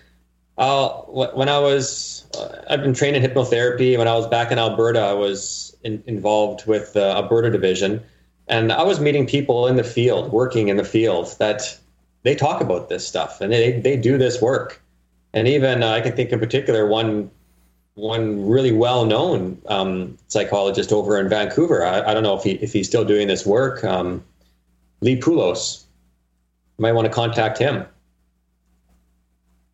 uh, 0.56 0.88
when 1.02 1.50
I 1.50 1.58
was, 1.58 2.24
uh, 2.38 2.62
I've 2.70 2.80
been 2.80 2.94
trained 2.94 3.16
in 3.16 3.22
hypnotherapy. 3.22 3.98
When 3.98 4.08
I 4.08 4.14
was 4.14 4.26
back 4.28 4.50
in 4.50 4.58
Alberta, 4.58 5.00
I 5.00 5.12
was 5.12 5.76
in, 5.84 6.02
involved 6.06 6.66
with 6.66 6.94
the 6.94 7.04
Alberta 7.14 7.50
division, 7.50 8.02
and 8.48 8.72
I 8.72 8.82
was 8.82 9.00
meeting 9.00 9.26
people 9.26 9.66
in 9.66 9.76
the 9.76 9.84
field, 9.84 10.32
working 10.32 10.68
in 10.68 10.76
the 10.76 10.84
field, 10.84 11.34
that 11.38 11.78
they 12.22 12.34
talk 12.34 12.60
about 12.60 12.88
this 12.88 13.06
stuff 13.06 13.40
and 13.40 13.52
they 13.52 13.80
they 13.80 13.96
do 13.96 14.18
this 14.18 14.40
work, 14.40 14.82
and 15.32 15.48
even 15.48 15.82
uh, 15.82 15.90
I 15.90 16.00
can 16.00 16.14
think 16.14 16.30
in 16.30 16.38
particular 16.38 16.86
one 16.86 17.30
one 17.94 18.46
really 18.46 18.72
well 18.72 19.04
known 19.04 19.60
um, 19.66 20.18
psychologist 20.28 20.92
over 20.92 21.18
in 21.18 21.28
Vancouver. 21.28 21.84
I, 21.84 22.02
I 22.02 22.14
don't 22.14 22.22
know 22.22 22.36
if 22.36 22.42
he 22.44 22.52
if 22.52 22.72
he's 22.72 22.86
still 22.86 23.04
doing 23.04 23.28
this 23.28 23.46
work. 23.46 23.84
Um, 23.84 24.24
Lee 25.00 25.18
Pulos. 25.18 25.82
You 26.78 26.82
might 26.82 26.92
want 26.92 27.06
to 27.06 27.12
contact 27.12 27.58
him. 27.58 27.86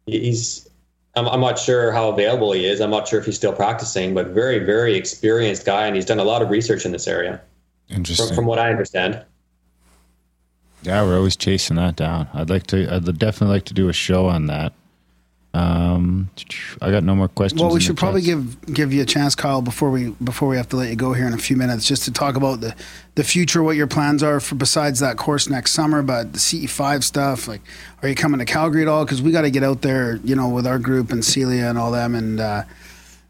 He's 0.06 0.68
I'm, 1.14 1.28
I'm 1.28 1.40
not 1.40 1.58
sure 1.58 1.92
how 1.92 2.08
available 2.08 2.52
he 2.52 2.64
is. 2.64 2.80
I'm 2.80 2.90
not 2.90 3.06
sure 3.06 3.18
if 3.20 3.26
he's 3.26 3.36
still 3.36 3.52
practicing, 3.52 4.14
but 4.14 4.28
very, 4.28 4.60
very 4.60 4.94
experienced 4.94 5.66
guy, 5.66 5.86
and 5.86 5.94
he's 5.94 6.04
done 6.04 6.18
a 6.18 6.24
lot 6.24 6.42
of 6.42 6.50
research 6.50 6.86
in 6.86 6.92
this 6.92 7.06
area. 7.06 7.40
Interesting. 7.92 8.28
From, 8.28 8.36
from 8.36 8.46
what 8.46 8.58
I 8.58 8.70
understand. 8.70 9.24
Yeah, 10.82 11.02
we're 11.04 11.16
always 11.16 11.36
chasing 11.36 11.76
that 11.76 11.96
down. 11.96 12.28
I'd 12.34 12.50
like 12.50 12.66
to. 12.68 12.92
I'd 12.92 13.18
definitely 13.18 13.54
like 13.54 13.66
to 13.66 13.74
do 13.74 13.88
a 13.88 13.92
show 13.92 14.26
on 14.26 14.46
that. 14.46 14.72
Um, 15.54 16.30
I 16.80 16.90
got 16.90 17.04
no 17.04 17.14
more 17.14 17.28
questions. 17.28 17.60
Well, 17.60 17.74
we 17.74 17.80
should 17.80 17.98
probably 17.98 18.22
give 18.22 18.64
give 18.72 18.92
you 18.92 19.02
a 19.02 19.04
chance, 19.04 19.34
Kyle, 19.34 19.60
before 19.60 19.90
we 19.90 20.10
before 20.24 20.48
we 20.48 20.56
have 20.56 20.68
to 20.70 20.76
let 20.76 20.88
you 20.88 20.96
go 20.96 21.12
here 21.12 21.26
in 21.26 21.34
a 21.34 21.38
few 21.38 21.56
minutes, 21.56 21.86
just 21.86 22.04
to 22.04 22.10
talk 22.10 22.36
about 22.36 22.60
the 22.62 22.74
the 23.16 23.24
future, 23.24 23.62
what 23.62 23.76
your 23.76 23.86
plans 23.86 24.22
are 24.22 24.40
for 24.40 24.54
besides 24.54 25.00
that 25.00 25.18
course 25.18 25.50
next 25.50 25.72
summer, 25.72 26.02
but 26.02 26.32
the 26.32 26.38
CE 26.38 26.70
five 26.70 27.04
stuff. 27.04 27.46
Like, 27.48 27.60
are 28.02 28.08
you 28.08 28.14
coming 28.14 28.38
to 28.38 28.46
Calgary 28.46 28.82
at 28.82 28.88
all? 28.88 29.04
Because 29.04 29.20
we 29.20 29.30
got 29.30 29.42
to 29.42 29.50
get 29.50 29.62
out 29.62 29.82
there, 29.82 30.16
you 30.24 30.34
know, 30.34 30.48
with 30.48 30.66
our 30.66 30.78
group 30.78 31.12
and 31.12 31.22
Celia 31.22 31.66
and 31.66 31.76
all 31.76 31.92
them, 31.92 32.14
and, 32.14 32.40
uh, 32.40 32.64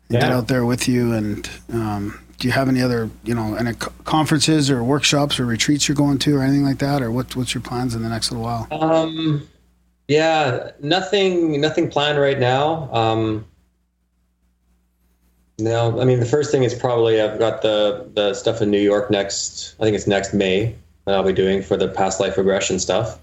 and 0.08 0.20
get 0.20 0.30
out 0.30 0.46
there 0.46 0.64
with 0.64 0.88
you. 0.88 1.12
And 1.12 1.50
um, 1.72 2.21
do 2.38 2.48
you 2.48 2.52
have 2.52 2.68
any 2.68 2.82
other, 2.82 3.10
you 3.24 3.34
know, 3.34 3.54
any 3.54 3.74
conferences 4.04 4.70
or 4.70 4.82
workshops 4.82 5.38
or 5.38 5.46
retreats 5.46 5.88
you're 5.88 5.96
going 5.96 6.18
to 6.18 6.36
or 6.36 6.42
anything 6.42 6.64
like 6.64 6.78
that, 6.78 7.02
or 7.02 7.10
what 7.10 7.34
what's 7.36 7.54
your 7.54 7.62
plans 7.62 7.94
in 7.94 8.02
the 8.02 8.08
next 8.08 8.30
little 8.30 8.44
while? 8.44 8.66
Um, 8.70 9.48
yeah, 10.08 10.72
nothing, 10.80 11.60
nothing 11.60 11.88
planned 11.88 12.18
right 12.18 12.38
now. 12.38 12.92
Um, 12.92 13.44
no, 15.58 16.00
I 16.00 16.04
mean 16.04 16.18
the 16.18 16.26
first 16.26 16.50
thing 16.50 16.64
is 16.64 16.74
probably 16.74 17.20
I've 17.20 17.38
got 17.38 17.62
the 17.62 18.08
the 18.14 18.34
stuff 18.34 18.60
in 18.60 18.70
New 18.70 18.80
York 18.80 19.10
next. 19.10 19.74
I 19.78 19.84
think 19.84 19.94
it's 19.94 20.06
next 20.06 20.34
May 20.34 20.74
that 21.04 21.14
I'll 21.14 21.24
be 21.24 21.32
doing 21.32 21.62
for 21.62 21.76
the 21.76 21.88
past 21.88 22.20
life 22.20 22.36
regression 22.36 22.78
stuff. 22.78 23.18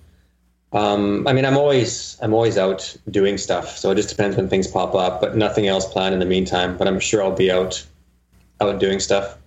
Um, 0.72 1.28
I 1.28 1.34
mean, 1.34 1.46
I'm 1.46 1.58
always 1.58 2.18
I'm 2.22 2.34
always 2.34 2.58
out 2.58 2.96
doing 3.10 3.38
stuff, 3.38 3.78
so 3.78 3.92
it 3.92 3.96
just 3.96 4.10
depends 4.10 4.38
when 4.38 4.48
things 4.48 4.68
pop 4.68 4.94
up. 4.94 5.20
But 5.20 5.36
nothing 5.36 5.68
else 5.68 5.92
planned 5.92 6.14
in 6.14 6.20
the 6.20 6.26
meantime. 6.26 6.78
But 6.78 6.88
I'm 6.88 7.00
sure 7.00 7.24
I'll 7.24 7.32
be 7.32 7.52
out 7.52 7.84
out 8.62 8.80
doing 8.80 9.00
stuff. 9.00 9.38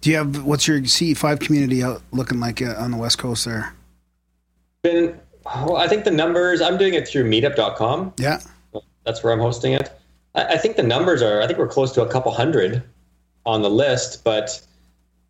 Do 0.00 0.10
you 0.10 0.16
have 0.16 0.44
what's 0.44 0.66
your 0.66 0.84
CE 0.84 1.16
five 1.16 1.40
community 1.40 1.82
out 1.82 2.02
looking 2.12 2.40
like 2.40 2.62
uh, 2.62 2.74
on 2.78 2.90
the 2.90 2.96
west 2.96 3.18
coast 3.18 3.44
there? 3.44 3.74
Been, 4.82 5.18
well, 5.44 5.76
I 5.76 5.88
think 5.88 6.04
the 6.04 6.10
numbers. 6.10 6.60
I'm 6.60 6.78
doing 6.78 6.94
it 6.94 7.08
through 7.08 7.28
Meetup.com. 7.28 8.14
Yeah. 8.18 8.40
That's 9.04 9.22
where 9.22 9.32
I'm 9.32 9.40
hosting 9.40 9.72
it. 9.72 9.90
I, 10.34 10.54
I 10.54 10.58
think 10.58 10.76
the 10.76 10.82
numbers 10.82 11.22
are. 11.22 11.42
I 11.42 11.46
think 11.46 11.58
we're 11.58 11.68
close 11.68 11.92
to 11.92 12.02
a 12.02 12.08
couple 12.08 12.32
hundred 12.32 12.82
on 13.44 13.62
the 13.62 13.70
list, 13.70 14.24
but 14.24 14.60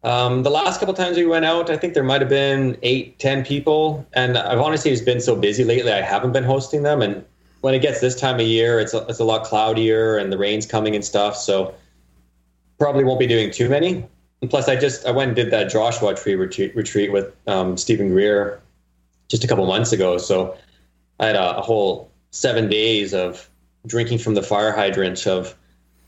um, 0.02 0.42
the 0.42 0.50
last 0.50 0.78
couple 0.78 0.94
times 0.94 1.16
we 1.16 1.26
went 1.26 1.44
out, 1.44 1.68
I 1.68 1.76
think 1.76 1.94
there 1.94 2.04
might 2.04 2.20
have 2.20 2.30
been 2.30 2.78
eight, 2.82 3.18
ten 3.18 3.44
people, 3.44 4.06
and 4.12 4.38
I've 4.38 4.60
honestly 4.60 4.90
just 4.90 5.04
been 5.04 5.20
so 5.20 5.34
busy 5.34 5.64
lately. 5.64 5.92
I 5.92 6.00
haven't 6.00 6.32
been 6.32 6.44
hosting 6.44 6.82
them, 6.82 7.02
and 7.02 7.24
when 7.60 7.74
it 7.74 7.80
gets 7.80 8.00
this 8.00 8.14
time 8.14 8.36
of 8.36 8.46
year, 8.46 8.78
it's 8.78 8.94
a, 8.94 9.04
it's 9.08 9.18
a 9.18 9.24
lot 9.24 9.44
cloudier 9.44 10.16
and 10.16 10.32
the 10.32 10.38
rain's 10.38 10.66
coming 10.66 10.94
and 10.94 11.04
stuff. 11.04 11.36
So 11.36 11.74
probably 12.78 13.04
won't 13.04 13.20
be 13.20 13.26
doing 13.26 13.50
too 13.50 13.68
many. 13.68 14.06
And 14.42 14.50
plus, 14.50 14.68
I 14.68 14.76
just 14.76 15.06
I 15.06 15.10
went 15.10 15.28
and 15.28 15.36
did 15.36 15.50
that 15.50 15.70
Joshua 15.70 16.14
Tree 16.14 16.34
retreat, 16.34 16.76
retreat 16.76 17.10
with 17.12 17.34
um, 17.46 17.76
Steven 17.76 18.10
Greer 18.10 18.60
just 19.28 19.44
a 19.44 19.48
couple 19.48 19.66
months 19.66 19.92
ago. 19.92 20.18
So 20.18 20.56
I 21.18 21.26
had 21.26 21.36
a, 21.36 21.58
a 21.58 21.62
whole 21.62 22.10
seven 22.30 22.68
days 22.68 23.14
of 23.14 23.48
drinking 23.86 24.18
from 24.18 24.34
the 24.34 24.42
fire 24.42 24.72
hydrant 24.72 25.26
of 25.26 25.54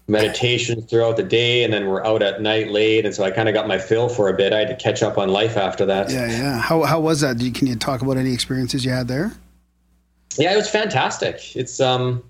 meditations 0.09 0.85
throughout 0.87 1.17
the 1.17 1.23
day, 1.23 1.65
and 1.65 1.73
then 1.73 1.87
we're 1.87 2.05
out 2.05 2.23
at 2.23 2.41
night 2.41 2.71
late, 2.71 3.05
and 3.05 3.15
so 3.15 3.25
I 3.25 3.31
kind 3.31 3.49
of 3.49 3.55
got 3.55 3.69
my 3.69 3.79
fill 3.79 4.09
for 4.09 4.29
a 4.29 4.35
bit. 4.35 4.53
I 4.53 4.59
had 4.59 4.69
to 4.69 4.77
catch 4.77 5.03
up 5.03 5.19
on 5.19 5.29
life 5.29 5.57
after 5.57 5.87
that. 5.87 6.11
Yeah, 6.11 6.27
yeah. 6.27 6.59
How 6.59 6.83
how 6.83 7.01
was 7.01 7.21
that? 7.21 7.41
You, 7.41 7.53
can 7.53 7.67
you 7.67 7.77
talk 7.77 8.03
about 8.03 8.17
any 8.17 8.33
experiences 8.33 8.85
you 8.85 8.91
had 8.91 9.09
there? 9.09 9.33
Yeah, 10.37 10.53
it 10.53 10.57
was 10.57 10.69
fantastic. 10.69 11.57
It's 11.57 11.81
um, 11.81 12.23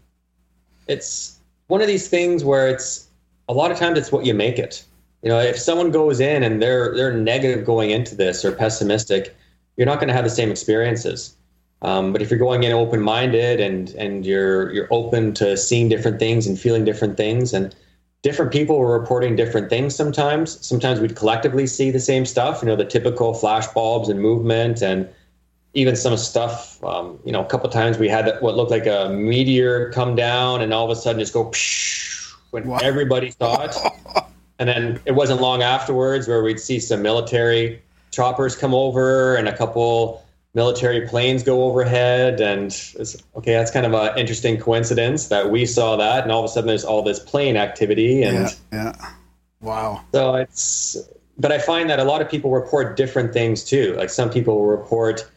it's 0.86 1.39
one 1.68 1.81
of 1.81 1.86
these 1.86 2.08
things 2.08 2.44
where 2.44 2.68
it's 2.68 3.07
a 3.49 3.52
lot 3.55 3.70
of 3.70 3.78
times 3.78 3.99
it's 3.99 4.12
what 4.12 4.27
you 4.27 4.35
make 4.35 4.59
it. 4.59 4.85
You 5.23 5.31
know, 5.31 5.41
if 5.41 5.59
someone 5.59 5.91
goes 5.91 6.20
in 6.20 6.43
and 6.43 6.62
they're 6.62 6.94
they're 6.94 7.12
negative 7.12 7.65
going 7.65 7.91
into 7.91 8.15
this 8.15 8.44
or 8.44 8.52
pessimistic, 8.52 9.35
you're 9.77 9.86
not 9.86 9.99
going 9.99 10.09
to 10.09 10.15
have 10.15 10.25
the 10.25 10.31
same 10.31 10.51
experiences. 10.51 11.35
Um, 11.83 12.12
but 12.12 12.23
if 12.23 12.31
you're 12.31 12.39
going 12.39 12.65
in 12.65 12.73
open 12.73 13.01
minded 13.01 13.60
and 13.60 13.91
and 13.91 14.27
you're 14.27 14.73
you're 14.73 14.89
open 14.91 15.35
to 15.35 15.57
seeing 15.57 15.89
different 15.89 16.18
things 16.18 16.47
and 16.47 16.59
feeling 16.59 16.85
different 16.85 17.17
things 17.17 17.52
and 17.52 17.75
different 18.23 18.52
people 18.52 18.78
were 18.78 18.99
reporting 18.99 19.36
different 19.36 19.70
things 19.70 19.94
sometimes. 19.94 20.65
Sometimes 20.67 21.01
we'd 21.01 21.17
collectively 21.17 21.67
see 21.67 21.91
the 21.91 22.01
same 22.01 22.25
stuff, 22.25 22.62
you 22.62 22.68
know, 22.68 22.77
the 22.77 22.85
typical 22.85 23.33
flash 23.35 23.67
bulbs 23.68 24.09
and 24.09 24.20
movement 24.20 24.83
and 24.83 25.09
even 25.75 25.94
some 25.94 26.17
stuff, 26.17 26.83
um, 26.83 27.20
you 27.25 27.31
know, 27.31 27.44
a 27.44 27.47
couple 27.47 27.68
times 27.70 27.99
we 27.99 28.09
had 28.09 28.36
what 28.41 28.57
looked 28.57 28.70
like 28.70 28.86
a 28.86 29.09
meteor 29.10 29.93
come 29.93 30.17
down 30.17 30.60
and 30.60 30.73
all 30.75 30.85
of 30.85 30.91
a 30.91 31.01
sudden 31.01 31.20
just 31.20 31.33
go 31.33 31.44
psh, 31.51 32.07
when 32.51 32.70
everybody 32.83 33.31
saw 33.31 33.62
it. 33.65 33.77
and 34.59 34.68
then 34.68 35.01
it 35.05 35.12
wasn't 35.12 35.41
long 35.41 35.62
afterwards 35.62 36.28
where 36.28 36.43
we'd 36.43 36.60
see 36.60 36.81
some 36.81 37.02
military 37.02 37.83
choppers 38.10 38.57
come 38.57 38.75
over 38.75 39.36
and 39.36 39.49
a 39.49 39.57
couple 39.57 40.25
military 40.55 41.07
planes 41.07 41.43
go 41.43 41.65
overhead. 41.65 42.41
And 42.41 42.67
it's, 42.67 43.17
okay, 43.36 43.52
that's 43.52 43.70
kind 43.70 43.86
of 43.86 43.94
an 43.94 44.18
interesting 44.18 44.59
coincidence 44.59 45.28
that 45.28 45.51
we 45.51 45.67
saw 45.67 45.97
that. 45.97 46.23
And 46.23 46.33
all 46.33 46.41
of 46.41 46.44
a 46.47 46.49
sudden 46.49 46.68
there's 46.68 46.85
all 46.85 47.02
this 47.02 47.18
plane 47.18 47.57
activity. 47.57 48.23
And 48.23 48.49
yeah, 48.73 48.93
yeah. 49.01 49.10
Wow. 49.60 50.05
so 50.12 50.35
it's, 50.36 50.97
but 51.36 51.52
I 51.52 51.59
find 51.59 51.91
that 51.91 51.99
a 51.99 52.05
lot 52.05 52.20
of 52.23 52.28
people 52.28 52.51
report 52.51 52.97
different 52.97 53.33
things 53.33 53.65
too. 53.65 53.94
Like 53.97 54.10
some 54.10 54.31
people 54.31 54.57
will 54.57 54.67
report 54.67 55.28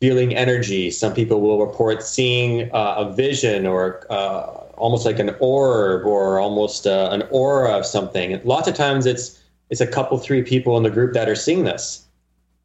feeling 0.00 0.34
energy. 0.34 0.90
Some 0.90 1.12
people 1.14 1.40
will 1.40 1.64
report 1.64 2.02
seeing 2.02 2.70
uh, 2.72 2.94
a 2.98 3.12
vision 3.12 3.66
or 3.66 4.06
uh, 4.10 4.59
almost 4.80 5.04
like 5.04 5.18
an 5.18 5.34
orb 5.38 6.06
or 6.06 6.40
almost 6.40 6.86
uh, 6.86 7.10
an 7.12 7.22
aura 7.30 7.76
of 7.76 7.86
something. 7.86 8.40
Lots 8.44 8.66
of 8.66 8.74
times 8.74 9.06
it's 9.06 9.38
it's 9.68 9.80
a 9.80 9.86
couple, 9.86 10.18
three 10.18 10.42
people 10.42 10.76
in 10.76 10.82
the 10.82 10.90
group 10.90 11.12
that 11.14 11.28
are 11.28 11.36
seeing 11.36 11.62
this. 11.62 12.04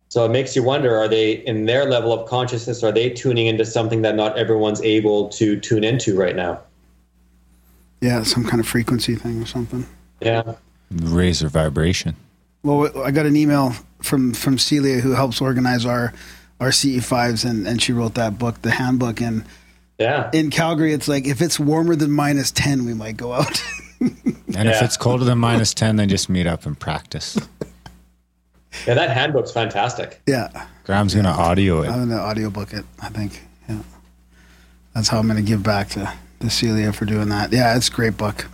So 0.09 0.25
it 0.25 0.29
makes 0.29 0.55
you 0.55 0.63
wonder: 0.63 0.95
Are 0.97 1.07
they 1.07 1.33
in 1.33 1.65
their 1.65 1.85
level 1.85 2.13
of 2.13 2.27
consciousness? 2.27 2.83
Are 2.83 2.91
they 2.91 3.09
tuning 3.09 3.47
into 3.47 3.65
something 3.65 4.01
that 4.01 4.15
not 4.15 4.37
everyone's 4.37 4.81
able 4.81 5.29
to 5.29 5.59
tune 5.59 5.83
into 5.83 6.17
right 6.17 6.35
now? 6.35 6.61
Yeah, 8.01 8.23
some 8.23 8.43
kind 8.45 8.59
of 8.59 8.67
frequency 8.67 9.15
thing 9.15 9.41
or 9.41 9.45
something. 9.45 9.85
Yeah. 10.21 10.55
raise 10.91 11.41
their 11.41 11.49
vibration. 11.49 12.15
Well, 12.63 12.89
I 13.03 13.11
got 13.11 13.25
an 13.25 13.35
email 13.35 13.73
from 14.01 14.33
from 14.33 14.57
Celia 14.57 14.99
who 14.99 15.11
helps 15.11 15.41
organize 15.41 15.85
our 15.85 16.13
our 16.59 16.71
CE 16.71 17.05
fives, 17.05 17.43
and 17.43 17.67
and 17.67 17.81
she 17.81 17.91
wrote 17.91 18.15
that 18.15 18.39
book, 18.39 18.61
the 18.61 18.71
handbook. 18.71 19.21
And 19.21 19.43
yeah, 19.99 20.29
in 20.33 20.49
Calgary, 20.49 20.93
it's 20.93 21.07
like 21.07 21.25
if 21.25 21.41
it's 21.41 21.59
warmer 21.59 21.95
than 21.95 22.11
minus 22.11 22.51
ten, 22.51 22.85
we 22.85 22.93
might 22.93 23.17
go 23.17 23.33
out. 23.33 23.63
And 24.57 24.69
if 24.69 24.81
it's 24.81 24.95
colder 24.97 25.23
than 25.25 25.37
minus 25.39 25.73
ten, 25.73 25.95
then 25.95 26.07
just 26.09 26.29
meet 26.29 26.45
up 26.47 26.65
and 26.65 26.79
practice. 26.79 27.37
Yeah, 28.85 28.93
that 28.95 29.09
handbook's 29.09 29.53
fantastic. 29.53 30.21
yeah, 30.27 30.67
Graham's 30.83 31.15
gonna 31.15 31.29
audio 31.29 31.81
it. 31.83 31.89
I'm 31.89 32.09
gonna 32.09 32.21
audiobook 32.21 32.73
it. 32.73 32.83
I 33.01 33.07
think. 33.07 33.41
Yeah, 33.69 33.79
that's 34.93 35.07
how 35.07 35.17
I'm 35.17 35.27
gonna 35.27 35.41
give 35.41 35.63
back 35.63 35.87
to 35.91 36.11
to 36.41 36.49
Celia 36.49 36.91
for 36.91 37.05
doing 37.05 37.29
that. 37.29 37.53
Yeah, 37.53 37.77
it's 37.77 37.87
a 37.87 37.91
great 37.91 38.17
book. 38.17 38.47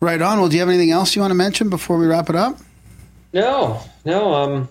Right 0.00 0.20
on. 0.20 0.40
Well, 0.40 0.48
do 0.48 0.56
you 0.56 0.60
have 0.60 0.68
anything 0.68 0.90
else 0.90 1.14
you 1.14 1.20
want 1.22 1.30
to 1.30 1.36
mention 1.36 1.70
before 1.70 1.96
we 1.96 2.06
wrap 2.06 2.28
it 2.28 2.34
up? 2.34 2.58
No, 3.32 3.80
no. 4.04 4.34
Um, 4.34 4.68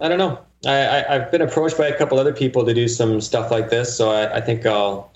I 0.00 0.08
don't 0.08 0.18
know. 0.18 0.40
I, 0.66 1.04
I've 1.08 1.30
been 1.30 1.42
approached 1.42 1.78
by 1.78 1.86
a 1.86 1.96
couple 1.96 2.18
other 2.18 2.32
people 2.32 2.64
to 2.64 2.74
do 2.74 2.88
some 2.88 3.20
stuff 3.20 3.50
like 3.50 3.70
this, 3.70 3.96
so 3.96 4.10
I, 4.10 4.36
I 4.36 4.40
think 4.40 4.66
I'll 4.66 5.12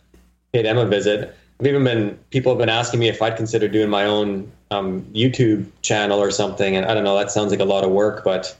pay 0.53 0.63
them 0.63 0.79
a 0.79 0.87
visit. 0.87 1.35
I've 1.61 1.67
even 1.67 1.85
been 1.85 2.19
people 2.31 2.53
have 2.53 2.59
been 2.59 2.69
asking 2.69 3.01
me 3.01 3.09
if 3.09 3.21
I'd 3.21 3.37
consider 3.37 3.69
doing 3.69 3.91
my 3.91 4.05
own 4.05 4.51
um, 4.71 5.03
YouTube 5.13 5.67
channel 5.83 6.21
or 6.21 6.31
something, 6.31 6.77
and 6.77 6.87
I 6.87 6.95
don't 6.95 7.05
know. 7.05 7.19
That 7.19 7.31
sounds 7.31 7.51
like 7.51 7.61
a 7.61 7.65
lot 7.65 7.85
of 7.85 7.91
work, 7.91 8.25
but 8.25 8.57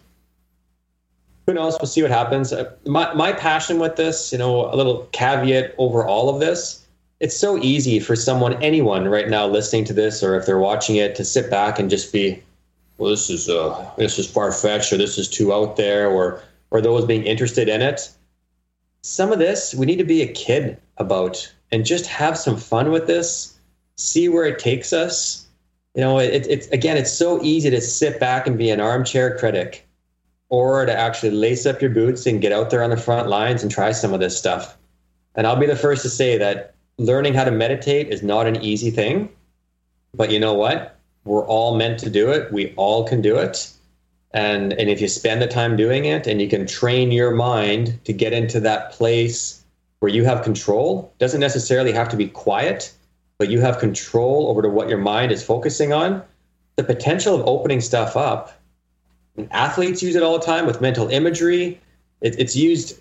who 1.47 1.55
knows? 1.55 1.77
We'll 1.81 1.89
see 1.89 2.03
what 2.03 2.11
happens. 2.11 2.53
Uh, 2.53 2.71
My 2.87 3.13
my 3.15 3.33
passion 3.33 3.79
with 3.79 3.97
this, 3.97 4.33
you 4.33 4.39
know, 4.39 4.73
a 4.73 4.77
little 4.77 5.09
caveat 5.13 5.75
over 5.79 6.07
all 6.07 6.29
of 6.29 6.41
this. 6.41 6.85
It's 7.21 7.37
so 7.37 7.59
easy 7.59 8.01
for 8.01 8.17
someone, 8.17 8.61
anyone 8.63 9.07
right 9.07 9.29
now 9.29 9.47
listening 9.47 9.85
to 9.87 9.93
this, 9.93 10.23
or 10.23 10.37
if 10.37 10.47
they're 10.47 10.59
watching 10.59 10.97
it, 10.97 11.15
to 11.15 11.25
sit 11.25 11.49
back 11.51 11.79
and 11.79 11.89
just 11.89 12.13
be, 12.13 12.43
well, 12.99 13.11
this 13.11 13.31
is 13.31 13.49
uh, 13.49 13.89
this 13.97 14.19
is 14.19 14.29
far 14.29 14.51
fetched, 14.51 14.93
or 14.93 14.97
this 14.97 15.19
is 15.19 15.29
too 15.29 15.53
out 15.53 15.77
there, 15.77 16.09
or 16.09 16.43
or 16.73 16.81
those 16.81 17.05
being 17.05 17.25
interested 17.25 17.69
in 17.69 17.83
it. 17.83 18.11
Some 19.03 19.31
of 19.31 19.39
this 19.39 19.75
we 19.75 19.87
need 19.87 19.99
to 19.99 20.05
be 20.05 20.23
a 20.23 20.33
kid 20.33 20.79
about 20.97 21.53
and 21.71 21.85
just 21.85 22.07
have 22.07 22.37
some 22.37 22.57
fun 22.57 22.91
with 22.91 23.07
this, 23.07 23.59
see 23.97 24.29
where 24.29 24.45
it 24.45 24.59
takes 24.59 24.93
us. 24.93 25.47
You 25.95 26.01
know, 26.01 26.19
it, 26.19 26.47
it's 26.49 26.67
again, 26.69 26.97
it's 26.97 27.13
so 27.13 27.43
easy 27.43 27.71
to 27.71 27.81
sit 27.81 28.19
back 28.19 28.47
and 28.47 28.59
be 28.59 28.71
an 28.71 28.81
armchair 28.81 29.37
critic, 29.37 29.87
or 30.49 30.87
to 30.87 30.99
actually 30.99 31.31
lace 31.31 31.67
up 31.67 31.81
your 31.81 31.91
boots 31.91 32.27
and 32.27 32.41
get 32.41 32.53
out 32.53 32.71
there 32.71 32.83
on 32.83 32.91
the 32.91 32.97
front 32.97 33.29
lines 33.29 33.63
and 33.63 33.71
try 33.71 33.93
some 33.93 34.15
of 34.15 34.21
this 34.21 34.37
stuff. 34.37 34.77
And 35.35 35.47
I'll 35.47 35.57
be 35.57 35.67
the 35.67 35.77
first 35.77 36.03
to 36.03 36.11
say 36.11 36.39
that 36.39 36.75
learning 36.99 37.35
how 37.35 37.45
to 37.45 37.51
meditate 37.51 38.09
is 38.09 38.23
not 38.23 38.47
an 38.47 38.57
easy 38.63 38.91
thing. 38.91 39.31
But 40.15 40.31
you 40.31 40.39
know 40.39 40.55
what? 40.55 40.99
We're 41.25 41.47
all 41.47 41.77
meant 41.77 42.01
to 42.01 42.11
do 42.11 42.31
it. 42.31 42.53
We 42.53 42.75
all 42.77 43.05
can 43.05 43.23
do 43.23 43.37
it. 43.37 43.71
And 44.35 44.73
and 44.73 44.89
if 44.89 45.01
you 45.01 45.09
spend 45.09 45.43
the 45.43 45.47
time 45.47 45.77
doing 45.77 46.07
it 46.07 46.27
and 46.27 46.41
you 46.41 46.49
can 46.49 46.67
train 46.67 47.13
your 47.13 47.33
mind 47.33 47.99
to 48.05 48.13
get 48.13 48.33
into 48.33 48.61
that 48.61 48.93
place 48.93 49.63
where 50.01 50.11
you 50.11 50.25
have 50.25 50.43
control, 50.43 51.13
doesn't 51.19 51.41
necessarily 51.41 51.93
have 51.93 52.09
to 52.09 52.17
be 52.17 52.29
quiet, 52.29 52.93
but 53.39 53.49
you 53.49 53.61
have 53.61 53.79
control 53.79 54.49
over 54.49 54.63
to 54.63 54.69
what 54.69 54.89
your 54.89 54.99
mind 54.99 55.33
is 55.33 55.45
focusing 55.45 55.93
on, 55.93 56.23
the 56.77 56.85
potential 56.85 57.35
of 57.35 57.47
opening 57.47 57.81
stuff 57.81 58.17
up. 58.17 58.59
And 59.37 59.53
athletes 59.53 60.03
use 60.03 60.17
it 60.17 60.23
all 60.23 60.39
the 60.39 60.45
time 60.45 60.67
with 60.67 60.81
mental 60.81 61.09
imagery. 61.09 61.81
It, 62.21 62.39
it's 62.39 62.57
used 62.57 62.99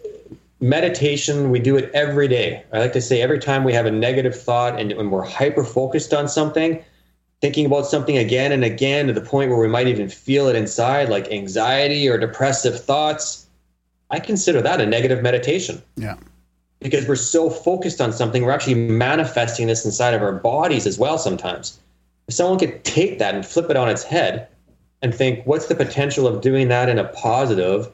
meditation 0.61 1.49
we 1.49 1.59
do 1.59 1.75
it 1.75 1.89
every 1.91 2.27
day 2.27 2.63
i 2.71 2.77
like 2.77 2.93
to 2.93 3.01
say 3.01 3.19
every 3.19 3.39
time 3.39 3.63
we 3.63 3.73
have 3.73 3.87
a 3.87 3.91
negative 3.91 4.39
thought 4.39 4.79
and 4.79 4.95
when 4.95 5.09
we're 5.09 5.23
hyper 5.23 5.63
focused 5.63 6.13
on 6.13 6.27
something 6.27 6.83
thinking 7.41 7.65
about 7.65 7.85
something 7.87 8.17
again 8.17 8.51
and 8.51 8.63
again 8.63 9.07
to 9.07 9.13
the 9.13 9.21
point 9.21 9.49
where 9.49 9.59
we 9.59 9.67
might 9.67 9.87
even 9.87 10.07
feel 10.07 10.47
it 10.47 10.55
inside 10.55 11.09
like 11.09 11.31
anxiety 11.31 12.07
or 12.07 12.17
depressive 12.17 12.79
thoughts 12.79 13.47
i 14.11 14.19
consider 14.19 14.61
that 14.61 14.79
a 14.79 14.85
negative 14.85 15.23
meditation. 15.23 15.81
Yeah. 15.95 16.15
because 16.79 17.07
we're 17.07 17.15
so 17.15 17.49
focused 17.49 18.01
on 18.01 18.11
something 18.11 18.43
we're 18.43 18.51
actually 18.51 18.75
manifesting 18.75 19.67
this 19.67 19.85
inside 19.85 20.13
of 20.13 20.21
our 20.21 20.33
bodies 20.33 20.85
as 20.85 20.99
well 20.99 21.17
sometimes. 21.17 21.79
If 22.27 22.33
someone 22.35 22.59
could 22.59 22.83
take 22.83 23.19
that 23.19 23.35
and 23.35 23.45
flip 23.45 23.69
it 23.69 23.77
on 23.77 23.89
its 23.89 24.03
head 24.03 24.47
and 25.01 25.13
think 25.13 25.45
what's 25.45 25.67
the 25.67 25.75
potential 25.75 26.27
of 26.27 26.41
doing 26.41 26.67
that 26.67 26.89
in 26.89 26.99
a 26.99 27.05
positive 27.05 27.91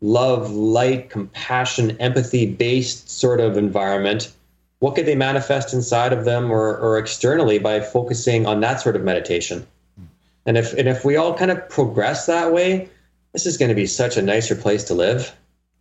love, 0.00 0.50
light, 0.50 1.10
compassion, 1.10 1.96
empathy 1.98 2.46
based 2.46 3.10
sort 3.10 3.40
of 3.40 3.56
environment, 3.56 4.32
what 4.80 4.94
could 4.94 5.06
they 5.06 5.16
manifest 5.16 5.74
inside 5.74 6.12
of 6.12 6.24
them 6.24 6.50
or, 6.50 6.76
or 6.76 6.98
externally 6.98 7.58
by 7.58 7.80
focusing 7.80 8.46
on 8.46 8.60
that 8.60 8.80
sort 8.80 8.96
of 8.96 9.02
meditation? 9.02 9.66
And 10.46 10.56
if 10.56 10.72
and 10.74 10.88
if 10.88 11.04
we 11.04 11.16
all 11.16 11.34
kind 11.34 11.50
of 11.50 11.68
progress 11.68 12.26
that 12.26 12.52
way, 12.52 12.88
this 13.32 13.44
is 13.44 13.56
going 13.56 13.68
to 13.68 13.74
be 13.74 13.86
such 13.86 14.16
a 14.16 14.22
nicer 14.22 14.54
place 14.54 14.84
to 14.84 14.94
live, 14.94 15.36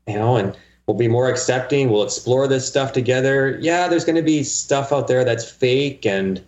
you 0.07 0.15
know, 0.15 0.35
and 0.35 0.57
we'll 0.85 0.97
be 0.97 1.07
more 1.07 1.29
accepting. 1.29 1.89
We'll 1.89 2.03
explore 2.03 2.47
this 2.47 2.67
stuff 2.67 2.91
together. 2.91 3.57
Yeah, 3.61 3.87
there's 3.87 4.03
going 4.03 4.17
to 4.17 4.21
be 4.21 4.43
stuff 4.43 4.91
out 4.91 5.07
there 5.07 5.23
that's 5.23 5.49
fake 5.49 6.05
and 6.05 6.43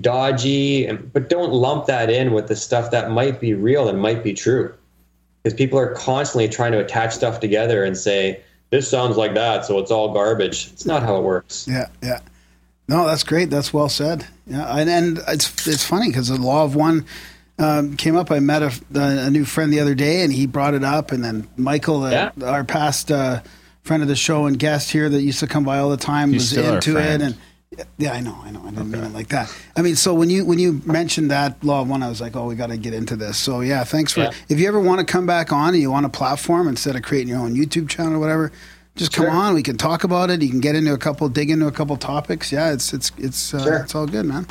dodgy, 0.00 0.86
and, 0.86 1.12
but 1.12 1.28
don't 1.28 1.52
lump 1.52 1.86
that 1.86 2.10
in 2.10 2.32
with 2.32 2.48
the 2.48 2.56
stuff 2.56 2.90
that 2.90 3.10
might 3.10 3.40
be 3.40 3.54
real 3.54 3.88
and 3.88 4.00
might 4.00 4.22
be 4.22 4.34
true 4.34 4.74
because 5.42 5.56
people 5.56 5.78
are 5.78 5.94
constantly 5.94 6.48
trying 6.48 6.72
to 6.72 6.78
attach 6.78 7.12
stuff 7.12 7.40
together 7.40 7.84
and 7.84 7.96
say 7.96 8.40
this 8.74 8.90
sounds 8.90 9.16
like 9.16 9.34
that 9.34 9.64
so 9.64 9.78
it's 9.78 9.90
all 9.90 10.12
garbage 10.12 10.70
it's 10.72 10.84
not 10.84 11.02
how 11.02 11.16
it 11.16 11.22
works 11.22 11.66
Yeah, 11.68 11.88
yeah. 12.02 12.20
No, 12.88 13.06
that's 13.06 13.24
great. 13.24 13.50
That's 13.50 13.72
well 13.72 13.88
said. 13.88 14.26
Yeah, 14.46 14.66
and, 14.76 14.90
and 14.90 15.18
it's 15.28 15.66
it's 15.66 15.84
funny 15.84 16.08
because 16.08 16.28
the 16.28 16.36
law 16.36 16.64
of 16.64 16.74
one 16.74 17.06
um, 17.58 17.96
came 17.96 18.16
up. 18.16 18.30
I 18.30 18.40
met 18.40 18.62
a, 18.62 18.72
a 18.94 19.30
new 19.30 19.44
friend 19.44 19.72
the 19.72 19.80
other 19.80 19.94
day, 19.94 20.22
and 20.22 20.32
he 20.32 20.46
brought 20.46 20.74
it 20.74 20.84
up. 20.84 21.12
And 21.12 21.24
then 21.24 21.48
Michael, 21.56 22.02
uh, 22.02 22.30
our 22.44 22.64
past 22.64 23.10
uh, 23.10 23.40
friend 23.82 24.02
of 24.02 24.08
the 24.08 24.16
show 24.16 24.46
and 24.46 24.58
guest 24.58 24.90
here 24.90 25.08
that 25.08 25.22
used 25.22 25.40
to 25.40 25.46
come 25.46 25.64
by 25.64 25.78
all 25.78 25.88
the 25.88 25.96
time, 25.96 26.32
He's 26.32 26.54
was 26.54 26.66
into 26.66 26.98
it. 26.98 27.22
And 27.22 27.36
yeah, 27.98 28.12
I 28.12 28.20
know, 28.20 28.36
I 28.44 28.50
know. 28.50 28.62
I 28.66 28.70
didn't 28.70 28.90
mean 28.90 29.04
it 29.04 29.12
like 29.12 29.28
that. 29.28 29.54
I 29.76 29.82
mean, 29.82 29.96
so 29.96 30.14
when 30.14 30.30
you 30.30 30.44
when 30.44 30.58
you 30.58 30.80
mentioned 30.86 31.30
that 31.30 31.62
law 31.64 31.82
of 31.82 31.88
one, 31.88 32.02
I 32.02 32.08
was 32.08 32.20
like, 32.20 32.36
oh, 32.36 32.46
we 32.46 32.54
got 32.54 32.68
to 32.68 32.76
get 32.76 32.94
into 32.94 33.16
this. 33.16 33.36
So 33.38 33.60
yeah, 33.60 33.84
thanks 33.84 34.12
for. 34.12 34.20
Yeah. 34.20 34.30
If 34.48 34.58
you 34.60 34.68
ever 34.68 34.80
want 34.80 35.00
to 35.06 35.10
come 35.10 35.26
back 35.26 35.52
on 35.52 35.70
and 35.74 35.78
you 35.78 35.90
want 35.90 36.06
a 36.06 36.10
platform 36.10 36.68
instead 36.68 36.96
of 36.96 37.02
creating 37.02 37.28
your 37.28 37.38
own 37.38 37.54
YouTube 37.54 37.88
channel 37.88 38.14
or 38.14 38.18
whatever, 38.18 38.52
just 38.96 39.12
come 39.12 39.26
on. 39.26 39.54
We 39.54 39.62
can 39.62 39.76
talk 39.76 40.04
about 40.04 40.30
it. 40.30 40.42
You 40.42 40.50
can 40.50 40.60
get 40.60 40.74
into 40.76 40.92
a 40.92 40.98
couple, 40.98 41.28
dig 41.28 41.50
into 41.50 41.66
a 41.66 41.72
couple 41.72 41.96
topics. 41.96 42.52
Yeah, 42.52 42.72
it's 42.72 42.92
it's 42.92 43.10
it's 43.18 43.54
uh, 43.54 43.62
Sure. 43.64 43.76
it's 43.78 43.94
all 43.94 44.06
good, 44.06 44.26
man. 44.26 44.46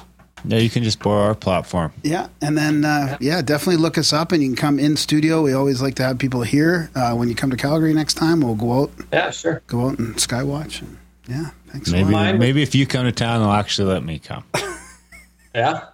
Yeah, 0.45 0.57
you 0.57 0.69
can 0.69 0.83
just 0.83 0.99
borrow 1.01 1.27
our 1.27 1.35
platform. 1.35 1.93
Yeah, 2.03 2.27
and 2.41 2.57
then 2.57 2.83
uh, 2.83 3.17
yeah, 3.21 3.41
definitely 3.41 3.77
look 3.77 3.97
us 3.97 4.11
up, 4.11 4.33
and 4.33 4.43
you 4.43 4.49
can 4.49 4.57
come 4.57 4.77
in 4.79 4.97
studio. 4.97 5.41
We 5.41 5.53
always 5.53 5.81
like 5.81 5.95
to 5.95 6.03
have 6.03 6.19
people 6.19 6.41
here. 6.41 6.91
Uh, 6.93 7.13
when 7.15 7.29
you 7.29 7.35
come 7.35 7.49
to 7.51 7.55
Calgary 7.55 7.93
next 7.93 8.15
time, 8.15 8.41
we'll 8.41 8.55
go 8.55 8.83
out, 8.83 8.91
yeah 9.13 9.31
sure 9.31 9.61
go 9.67 9.87
out 9.87 9.99
and 9.99 10.15
skywatch. 10.15 10.81
And, 10.81 10.97
yeah, 11.27 11.49
thanks. 11.67 11.89
a 11.89 11.93
Maybe 11.93 12.11
lot. 12.11 12.37
maybe 12.37 12.61
if 12.61 12.73
you 12.75 12.85
come 12.85 13.05
to 13.05 13.11
town, 13.11 13.41
they'll 13.41 13.51
actually 13.51 13.87
let 13.91 14.03
me 14.03 14.19
come. 14.19 14.43
yeah 15.55 15.85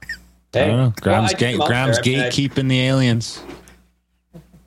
I 0.53 0.57
don't 0.59 0.67
know. 0.69 0.77
Well, 0.77 0.93
Graham's, 1.01 1.33
I 1.33 1.37
ga- 1.37 1.57
Graham's 1.57 1.99
there, 2.01 2.25
I 2.25 2.29
gatekeeping 2.29 2.67
the 2.69 2.81
aliens. 2.81 3.43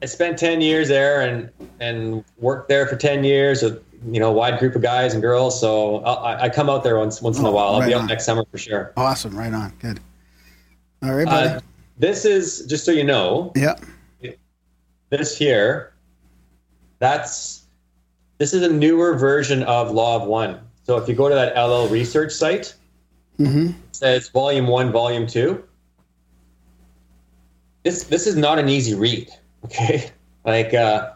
I 0.01 0.07
spent 0.07 0.39
10 0.39 0.61
years 0.61 0.89
there 0.89 1.21
and 1.23 1.51
and 1.81 2.25
worked 2.39 2.69
there 2.69 2.87
for 2.87 2.97
10 2.97 3.25
years 3.25 3.63
with 3.63 3.83
you 4.11 4.19
know 4.21 4.31
a 4.31 4.33
wide 4.33 4.59
group 4.59 4.75
of 4.75 4.83
guys 4.83 5.13
and 5.15 5.23
girls 5.23 5.61
so 5.61 5.99
I, 6.05 6.45
I 6.45 6.49
come 6.49 6.69
out 6.69 6.83
there 6.83 6.99
once 6.99 7.23
once 7.23 7.39
in 7.39 7.45
a 7.45 7.49
Oh, 7.49 7.53
while 7.53 7.69
i'll 7.75 7.79
be 7.81 7.87
right 7.87 7.95
out 7.95 8.01
on. 8.03 8.07
next 8.09 8.25
summer 8.25 8.45
for 8.51 8.59
sure 8.59 8.93
Awesome, 8.97 9.37
right 9.39 9.53
on, 9.53 9.73
good. 9.81 10.01
All 11.05 11.15
right, 11.15 11.25
buddy. 11.25 11.49
uh, 11.51 11.61
this 11.99 12.25
is 12.25 12.67
just 12.67 12.85
so 12.85 12.91
you 12.91 13.05
know 13.05 13.53
yeah, 13.55 13.77
this 15.11 15.37
here 15.39 15.93
that's 16.99 17.62
this 18.43 18.53
is 18.53 18.63
a 18.63 18.73
newer 18.73 19.15
version 19.17 19.63
of 19.63 19.93
law 19.93 20.17
of 20.17 20.27
one. 20.27 20.59
So 20.83 20.97
if 20.97 21.09
you 21.09 21.15
go 21.15 21.29
to 21.29 21.35
that 21.37 21.57
ll 21.57 21.87
research 21.87 22.33
site 22.33 22.75
mm-hmm. 23.39 23.69
it 23.69 23.75
says 23.93 24.31
volume 24.31 24.67
one 24.67 24.91
volume 24.91 25.29
two. 25.29 25.63
This 27.85 28.03
this 28.03 28.27
is 28.27 28.35
not 28.35 28.59
an 28.59 28.69
easy 28.69 28.97
read 28.97 29.31
okay? 29.67 30.11
Like 30.45 30.75
uh 30.75 31.13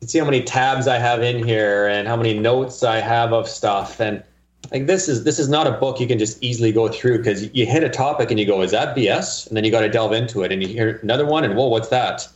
you 0.00 0.08
see 0.08 0.18
how 0.18 0.24
many 0.24 0.42
tabs 0.42 0.88
i 0.88 0.96
have 0.96 1.22
in 1.22 1.46
here 1.46 1.86
and 1.88 2.08
how 2.08 2.16
many 2.16 2.38
notes 2.38 2.82
i 2.82 3.00
have 3.00 3.34
of 3.34 3.46
stuff. 3.46 4.00
And 4.00 4.24
like 4.70 4.86
this 4.86 5.10
is 5.10 5.24
this 5.24 5.38
is 5.38 5.50
not 5.50 5.66
a 5.66 5.72
book 5.72 6.00
you 6.00 6.06
can 6.06 6.18
just 6.18 6.42
easily 6.42 6.72
go 6.72 6.88
through 6.88 7.18
because 7.18 7.54
you 7.54 7.66
hit 7.66 7.84
a 7.84 7.90
topic 7.90 8.30
and 8.30 8.40
you 8.40 8.46
go 8.46 8.62
is 8.62 8.70
that 8.70 8.96
bs 8.96 9.46
and 9.46 9.58
then 9.58 9.64
you 9.64 9.70
got 9.70 9.82
to 9.82 9.90
delve 9.90 10.14
into 10.14 10.40
it 10.40 10.50
and 10.50 10.62
you 10.62 10.68
hear 10.68 10.98
another 11.02 11.26
one 11.26 11.44
and 11.44 11.54
whoa 11.54 11.66
what's 11.66 11.90
that? 11.90 12.26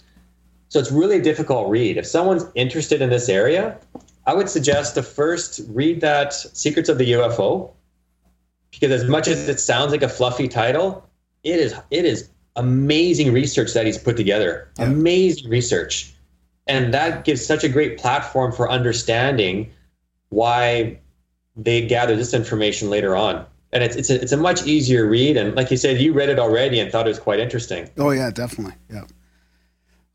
So 0.69 0.79
it's 0.79 0.93
really 0.93 1.17
a 1.17 1.23
difficult 1.23 1.71
read. 1.71 1.97
If 1.97 2.07
someone's 2.07 2.45
interested 2.55 3.01
in 3.01 3.09
this 3.09 3.31
area 3.31 3.79
i 4.27 4.35
would 4.35 4.49
suggest 4.49 4.95
to 4.95 5.03
first 5.03 5.61
read 5.69 6.01
that 6.01 6.33
secrets 6.33 6.89
of 6.89 6.99
the 6.99 7.13
ufo 7.13 7.71
because 8.71 8.91
as 8.91 9.09
much 9.09 9.29
as 9.29 9.49
it 9.49 9.59
sounds 9.61 9.93
like 9.93 10.03
a 10.03 10.09
fluffy 10.09 10.49
title 10.49 11.09
it 11.43 11.59
is 11.59 11.75
it 11.91 12.05
is 12.05 12.29
amazing 12.57 13.33
research 13.33 13.75
that 13.75 13.87
he's 13.87 13.99
put 13.99 14.17
together. 14.17 14.69
Amazing 14.79 15.49
research. 15.49 16.13
And 16.67 16.93
that 16.95 17.25
gives 17.25 17.45
such 17.45 17.63
a 17.63 17.69
great 17.69 17.99
platform 17.99 18.51
for 18.51 18.69
understanding 18.69 19.71
why 20.31 20.99
they 21.55 21.87
gather 21.87 22.17
this 22.17 22.35
information 22.35 22.91
later 22.91 23.15
on. 23.15 23.47
And 23.73 23.85
it's 23.85 23.97
it's 23.97 24.11
a, 24.11 24.21
it's 24.21 24.33
a 24.33 24.37
much 24.37 24.67
easier 24.67 25.07
read. 25.07 25.37
And 25.37 25.55
like 25.55 25.71
you 25.71 25.77
said 25.77 26.01
you 26.01 26.13
read 26.13 26.29
it 26.29 26.39
already 26.39 26.81
and 26.81 26.91
thought 26.91 27.07
it 27.07 27.11
was 27.11 27.19
quite 27.19 27.39
interesting. 27.39 27.89
Oh 27.99 28.11
yeah, 28.11 28.31
definitely. 28.31 28.75
Yeah. 28.91 29.05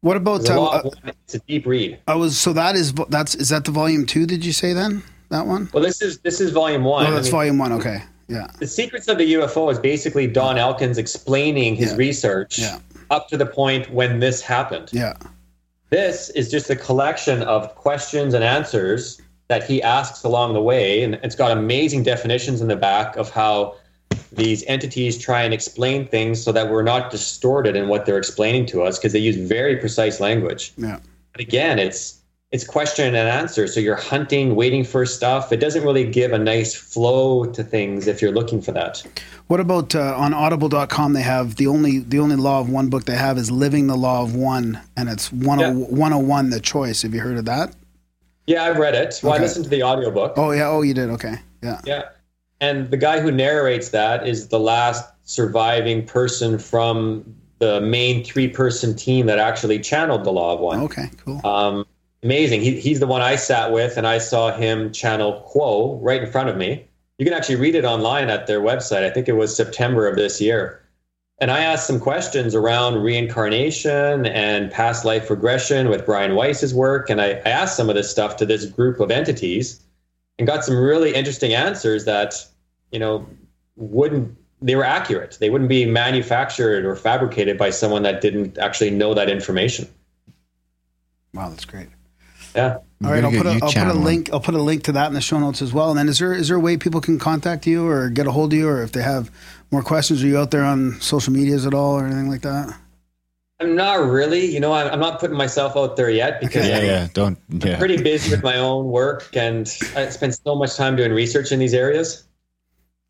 What 0.02 0.18
about? 0.18 0.50
Uh, 0.50 0.64
uh, 0.64 0.90
it's 1.24 1.36
a 1.36 1.40
deep 1.40 1.66
read 1.68 2.00
I 2.08 2.16
was 2.16 2.38
so 2.38 2.54
that 2.54 2.76
is 2.76 2.92
that's 3.10 3.36
is 3.36 3.50
that 3.50 3.66
the 3.66 3.72
volume 3.72 4.06
two? 4.06 4.26
Did 4.26 4.44
you 4.44 4.52
say 4.52 4.74
then 4.74 5.04
that 5.30 5.46
one? 5.46 5.70
well 5.74 5.84
this 5.84 6.02
is 6.02 6.20
this 6.20 6.42
is 6.42 6.52
volume 6.52 6.84
one 6.84 7.06
Oh, 7.06 7.12
that's 7.12 7.28
I 7.28 7.30
mean, 7.30 7.32
volume 7.32 7.58
one. 7.60 7.72
Okay, 7.74 8.02
yeah, 8.28 8.48
the 8.60 8.68
secrets 8.68 9.08
of 9.08 9.18
the 9.20 9.34
ufo 9.34 9.72
is 9.72 9.78
basically 9.80 10.26
don 10.28 10.58
elkins 10.58 10.98
explaining 10.98 11.76
his 11.76 11.92
Yeah. 11.92 11.98
research 11.98 12.58
Yeah. 12.60 12.80
up 13.12 13.28
to 13.30 13.38
the 13.38 13.46
point 13.46 13.92
when 13.94 14.20
this 14.20 14.42
happened 14.42 14.90
yeah, 14.92 15.14
This 15.92 16.30
is 16.32 16.50
just 16.50 16.70
a 16.72 16.76
collection 16.76 17.44
of 17.44 17.76
questions 17.76 18.34
and 18.34 18.44
answers 18.44 19.22
that 19.50 19.64
he 19.64 19.84
asks 19.84 20.24
along 20.24 20.54
the 20.54 20.62
way, 20.62 21.04
and 21.04 21.16
it's 21.24 21.36
got 21.36 21.52
amazing 21.52 22.04
definitions 22.04 22.62
in 22.62 22.70
the 22.70 22.76
back 22.78 23.18
of 23.18 23.30
how 23.30 23.76
these 24.32 24.64
entities 24.68 25.18
try 25.18 25.44
and 25.44 25.54
explain 25.54 26.08
things 26.08 26.42
so 26.42 26.52
that 26.52 26.70
we're 26.70 26.84
not 26.84 27.12
distorted 27.12 27.76
in 27.76 27.88
what 27.88 28.06
they're 28.06 28.18
explaining 28.18 28.66
to 28.68 28.82
us 28.84 28.98
because 28.98 29.14
they 29.14 29.20
use 29.20 29.36
very 29.36 29.76
precise 29.78 30.20
language. 30.20 30.74
Yeah. 30.78 31.00
But 31.34 31.42
again, 31.42 31.80
it's 31.80 32.20
it's 32.52 32.66
question 32.66 33.16
and 33.16 33.30
answer. 33.30 33.66
So 33.66 33.80
you're 33.80 33.96
hunting, 33.96 34.56
waiting 34.56 34.84
for 34.84 35.06
stuff. 35.06 35.54
It 35.54 35.58
doesn't 35.58 35.84
really 35.84 36.04
give 36.10 36.34
a 36.34 36.38
nice 36.38 36.76
flow 36.76 37.46
to 37.46 37.64
things 37.64 38.08
if 38.08 38.22
you're 38.22 38.34
looking 38.34 38.62
for 38.62 38.74
that. 38.74 39.02
What 39.48 39.62
about 39.62 39.96
uh, 39.96 40.16
on 40.18 40.34
audible.com 40.34 41.14
they 41.14 41.22
have 41.22 41.56
the 41.56 41.68
only 41.68 42.00
the 42.00 42.20
only 42.20 42.36
law 42.36 42.60
of 42.60 42.70
one 42.70 42.90
book 42.90 43.06
they 43.06 43.16
have 43.16 43.38
is 43.38 43.52
Living 43.52 43.88
the 43.88 43.96
Law 43.96 44.24
of 44.24 44.36
One 44.36 44.80
and 44.98 45.10
it's 45.10 45.30
10, 45.30 45.40
101 45.42 46.50
the 46.50 46.60
choice. 46.60 47.02
Have 47.02 47.14
you 47.14 47.22
heard 47.22 47.38
of 47.38 47.46
that? 47.46 47.76
Yeah, 48.48 48.64
I've 48.64 48.78
read 48.78 48.96
it. 48.96 49.20
Well, 49.24 49.34
Okay. 49.34 49.40
I 49.40 49.44
listened 49.44 49.66
to 49.66 49.70
the 49.70 49.84
audiobook. 49.84 50.34
Oh 50.38 50.52
yeah, 50.52 50.68
oh 50.70 50.82
you 50.82 50.94
did. 50.94 51.10
Okay. 51.12 51.36
Yeah. 51.62 51.80
Yeah. 51.86 52.04
And 52.62 52.92
the 52.92 52.98
guy 52.98 53.20
who 53.20 53.32
narrates 53.32 53.90
that 53.90 54.28
is 54.28 54.48
the 54.50 54.60
last 54.60 55.04
surviving 55.24 56.06
person 56.06 56.60
from 56.60 57.36
the 57.58 57.82
main 57.82 58.24
three 58.24 58.48
person 58.48 58.96
team 58.96 59.26
that 59.26 59.40
actually 59.40 59.80
channeled 59.80 60.24
the 60.24 60.32
Law 60.32 60.54
of 60.54 60.60
One. 60.60 60.80
Okay, 60.82 61.10
cool. 61.18 61.46
Um, 61.46 61.86
amazing. 62.24 62.62
He, 62.62 62.80
he's 62.80 63.00
the 63.00 63.08
one 63.08 63.22
I 63.22 63.36
sat 63.36 63.72
with, 63.72 63.98
and 63.98 64.08
I 64.08 64.20
saw 64.20 64.56
him 64.56 64.92
channel 64.92 65.50
Q'uo 65.54 65.98
right 66.02 66.24
in 66.24 66.32
front 66.32 66.50
of 66.50 66.58
me. 66.58 66.88
You 67.18 67.26
can 67.26 67.34
actually 67.34 67.58
read 67.58 67.76
it 67.76 67.84
online 67.84 68.30
at 68.30 68.48
their 68.48 68.62
website. 68.62 69.04
I 69.04 69.10
think 69.10 69.28
it 69.28 69.34
was 69.34 69.56
September 69.56 70.08
of 70.08 70.16
this 70.16 70.40
year. 70.40 70.82
And 71.40 71.50
I 71.50 71.62
asked 71.62 71.88
some 71.88 72.00
questions 72.00 72.54
around 72.54 73.02
reincarnation 73.02 74.28
and 74.28 74.72
past 74.72 75.04
life 75.04 75.30
regression 75.32 75.90
with 75.90 76.06
Brian 76.06 76.36
Weiss's 76.36 76.74
work. 76.74 77.10
And 77.10 77.20
I, 77.20 77.42
I 77.46 77.50
asked 77.50 77.76
some 77.76 77.90
of 77.90 77.96
this 77.96 78.12
stuff 78.12 78.38
to 78.38 78.46
this 78.46 78.66
group 78.66 79.00
of 79.00 79.10
entities 79.10 79.82
and 80.38 80.48
got 80.48 80.64
some 80.64 80.76
really 80.76 81.14
interesting 81.14 81.54
answers 81.54 82.06
that, 82.06 82.36
you 82.92 83.00
know, 83.00 83.28
wouldn't, 83.76 84.38
they 84.62 84.76
were 84.76 84.84
accurate. 84.84 85.38
They 85.40 85.50
wouldn't 85.50 85.70
be 85.70 85.86
manufactured 85.86 86.86
or 86.86 86.96
fabricated 86.96 87.58
by 87.58 87.72
someone 87.72 88.04
that 88.04 88.22
didn't 88.22 88.58
actually 88.58 88.92
know 88.92 89.14
that 89.14 89.30
information. 89.30 89.88
Wow, 91.34 91.50
that's 91.50 91.66
great. 91.66 91.88
Yeah. 92.56 92.78
All 93.04 93.12
right, 93.12 93.24
I'll 93.24 93.32
put, 93.32 93.46
a, 93.46 93.60
I'll 93.64 93.72
put 93.72 93.78
a 93.78 93.94
link. 93.94 94.30
I'll 94.32 94.40
put 94.42 94.54
a 94.54 94.62
link 94.62 94.84
to 94.84 94.92
that 94.92 95.08
in 95.08 95.14
the 95.14 95.22
show 95.22 95.40
notes 95.40 95.62
as 95.62 95.74
well. 95.74 95.90
And 95.90 95.98
then, 95.98 96.10
is 96.10 96.20
there 96.20 96.34
is 96.34 96.50
there 96.50 96.58
a 96.58 96.60
way 96.60 96.78
people 96.78 97.02
can 97.02 97.18
contact 97.18 97.66
you 97.66 97.88
or 97.88 98.10
get 98.10 98.28
a 98.28 98.32
hold 98.32 98.54
of 98.54 98.60
you, 98.60 98.68
or 98.68 98.84
if 98.84 98.92
they 98.92 99.02
have 99.02 99.32
more 99.72 99.82
questions, 99.82 100.24
are 100.24 100.28
you 100.28 100.38
out 100.38 100.52
there 100.52 100.64
on 100.64 101.00
social 101.00 101.34
medias 101.34 101.66
at 101.66 101.74
all 101.74 101.96
or 101.96 102.06
anything 102.06 102.30
like 102.30 102.42
that? 102.42 102.78
I'm 103.62 103.76
not 103.76 104.00
really, 104.06 104.46
you 104.46 104.60
know, 104.60 104.74
I'm 104.74 104.88
I'm 104.92 105.00
not 105.00 105.20
putting 105.20 105.38
myself 105.38 105.78
out 105.78 105.96
there 105.96 106.10
yet 106.10 106.40
because 106.42 106.68
Yeah, 106.68 106.78
I'm 106.78 106.86
yeah. 106.86 107.08
Don't. 107.14 107.38
Yeah. 107.50 107.78
pretty 107.78 108.02
busy 108.02 108.32
with 108.32 108.44
my 108.44 108.58
own 108.58 108.86
work 108.88 109.30
and 109.36 109.68
I 109.96 110.10
spend 110.10 110.34
so 110.36 110.56
much 110.56 110.76
time 110.76 110.96
doing 110.96 111.12
research 111.14 111.52
in 111.52 111.60
these 111.60 111.74
areas. 111.74 112.24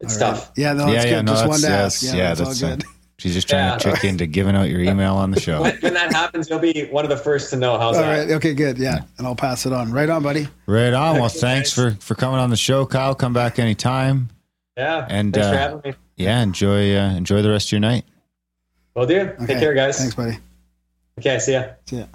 It's 0.01 0.17
tough. 0.17 0.51
Yeah, 0.57 0.73
no, 0.73 0.88
yeah, 0.88 0.93
that's 0.93 1.05
yeah, 1.05 1.11
good. 1.17 1.25
no, 1.25 1.31
Just 1.31 1.41
that's, 1.43 1.49
wanted 1.49 1.61
to 1.61 1.67
that's- 1.67 2.03
ask. 2.03 2.13
yeah, 2.13 2.17
Yeah, 2.21 2.27
that's 2.33 2.39
all 2.41 2.45
that's 2.47 2.59
good. 2.59 2.83
she's 3.19 3.33
just 3.35 3.47
trying 3.47 3.77
to 3.80 3.88
Yeah. 3.88 3.91
trick 3.93 4.03
you 4.03 4.09
into 4.09 4.25
giving 4.25 4.55
out 4.55 4.67
your 4.69 4.81
email 4.81 5.13
on 5.15 5.30
the 5.31 5.39
show. 5.39 5.61
When, 5.61 5.77
when 5.77 5.93
that 5.93 6.11
happens, 6.11 6.49
you'll 6.49 6.57
be 6.59 6.88
one 6.89 7.05
of 7.05 7.09
the 7.11 7.17
first 7.17 7.51
to 7.51 7.55
know. 7.57 7.77
How's 7.77 7.95
All 7.97 8.01
that? 8.03 8.09
right. 8.19 8.31
Okay. 8.31 8.53
Good. 8.55 8.77
Yeah, 8.80 9.01
and 9.19 9.27
I'll 9.27 9.35
pass 9.35 9.65
it 9.67 9.73
on. 9.73 9.91
Right 9.91 10.09
on, 10.09 10.23
buddy. 10.23 10.47
Right 10.65 10.93
on. 10.93 11.19
Well, 11.19 11.30
thanks 11.30 11.71
for 11.71 11.91
for 11.99 12.15
coming 12.15 12.39
on 12.39 12.49
the 12.49 12.57
show, 12.57 12.85
Kyle. 12.85 13.13
Come 13.15 13.31
back 13.33 13.59
anytime. 13.59 14.30
Yeah. 14.75 15.05
And 15.07 15.33
thanks 15.33 15.47
for 15.49 15.53
uh, 15.53 15.57
having 15.57 15.81
me. 15.91 15.93
yeah, 16.17 16.41
enjoy 16.41 16.97
uh, 16.97 17.11
enjoy 17.15 17.41
the 17.43 17.49
rest 17.51 17.67
of 17.67 17.73
your 17.73 17.81
night. 17.81 18.05
Will 18.95 19.05
do. 19.05 19.19
Okay. 19.21 19.45
Take 19.47 19.59
care, 19.59 19.73
guys. 19.73 19.97
Thanks, 19.97 20.15
buddy. 20.15 20.37
Okay, 21.19 21.39
see 21.39 21.53
ya. 21.53 21.63
See 21.85 21.97
ya. 21.99 22.05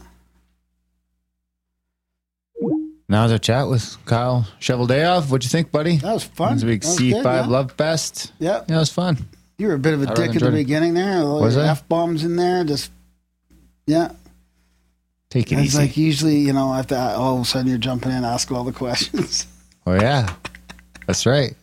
Now's 3.08 3.30
our 3.30 3.38
chat 3.38 3.68
with 3.68 3.96
Kyle 4.05 4.46
Cheveldayoff. 4.60 5.30
What'd 5.30 5.44
you 5.44 5.50
think, 5.50 5.70
buddy? 5.70 5.98
That 5.98 6.12
was 6.14 6.24
fun. 6.24 6.50
It 6.52 6.55
was 6.55 6.62
a 6.64 6.66
big 6.66 6.84
was 6.84 6.96
C 6.96 7.10
good, 7.12 7.22
five 7.22 7.44
yeah. 7.46 7.50
Love 7.52 7.72
Fest. 7.72 8.32
Yeah. 8.40 8.64
Yeah, 8.68 8.76
it 8.76 8.78
was 8.80 8.90
fun. 8.92 9.28
You 9.58 9.68
were 9.68 9.74
a 9.74 9.78
bit 9.78 9.94
of 9.94 10.02
a 10.02 10.08
I 10.08 10.10
really 10.12 10.14
dick 10.26 10.36
at 10.36 10.40
the 10.40 10.46
enjoyed 10.46 10.55
it. 10.55 10.56
beginning 10.64 10.94
there. 10.94 11.18
All 11.22 11.40
Was 11.40 11.55
your 11.55 11.64
I? 11.64 11.68
F 11.68 11.88
bombs 11.88 12.24
in 12.24 12.34
there. 12.36 12.64
Just 12.64 12.90
yeah. 13.86 14.10
Take 15.30 15.52
it 15.52 15.56
It's 15.58 15.68
easy. 15.68 15.78
like 15.78 15.96
usually, 15.96 16.36
you 16.38 16.52
know, 16.52 16.74
after 16.74 16.96
all 16.96 17.36
of 17.36 17.42
a 17.42 17.44
sudden 17.44 17.68
you're 17.68 17.78
jumping 17.78 18.10
in, 18.12 18.24
asking 18.24 18.56
all 18.56 18.64
the 18.64 18.72
questions. 18.72 19.46
oh 19.86 19.94
yeah, 19.94 20.32
that's 21.06 21.26
right. 21.26 21.55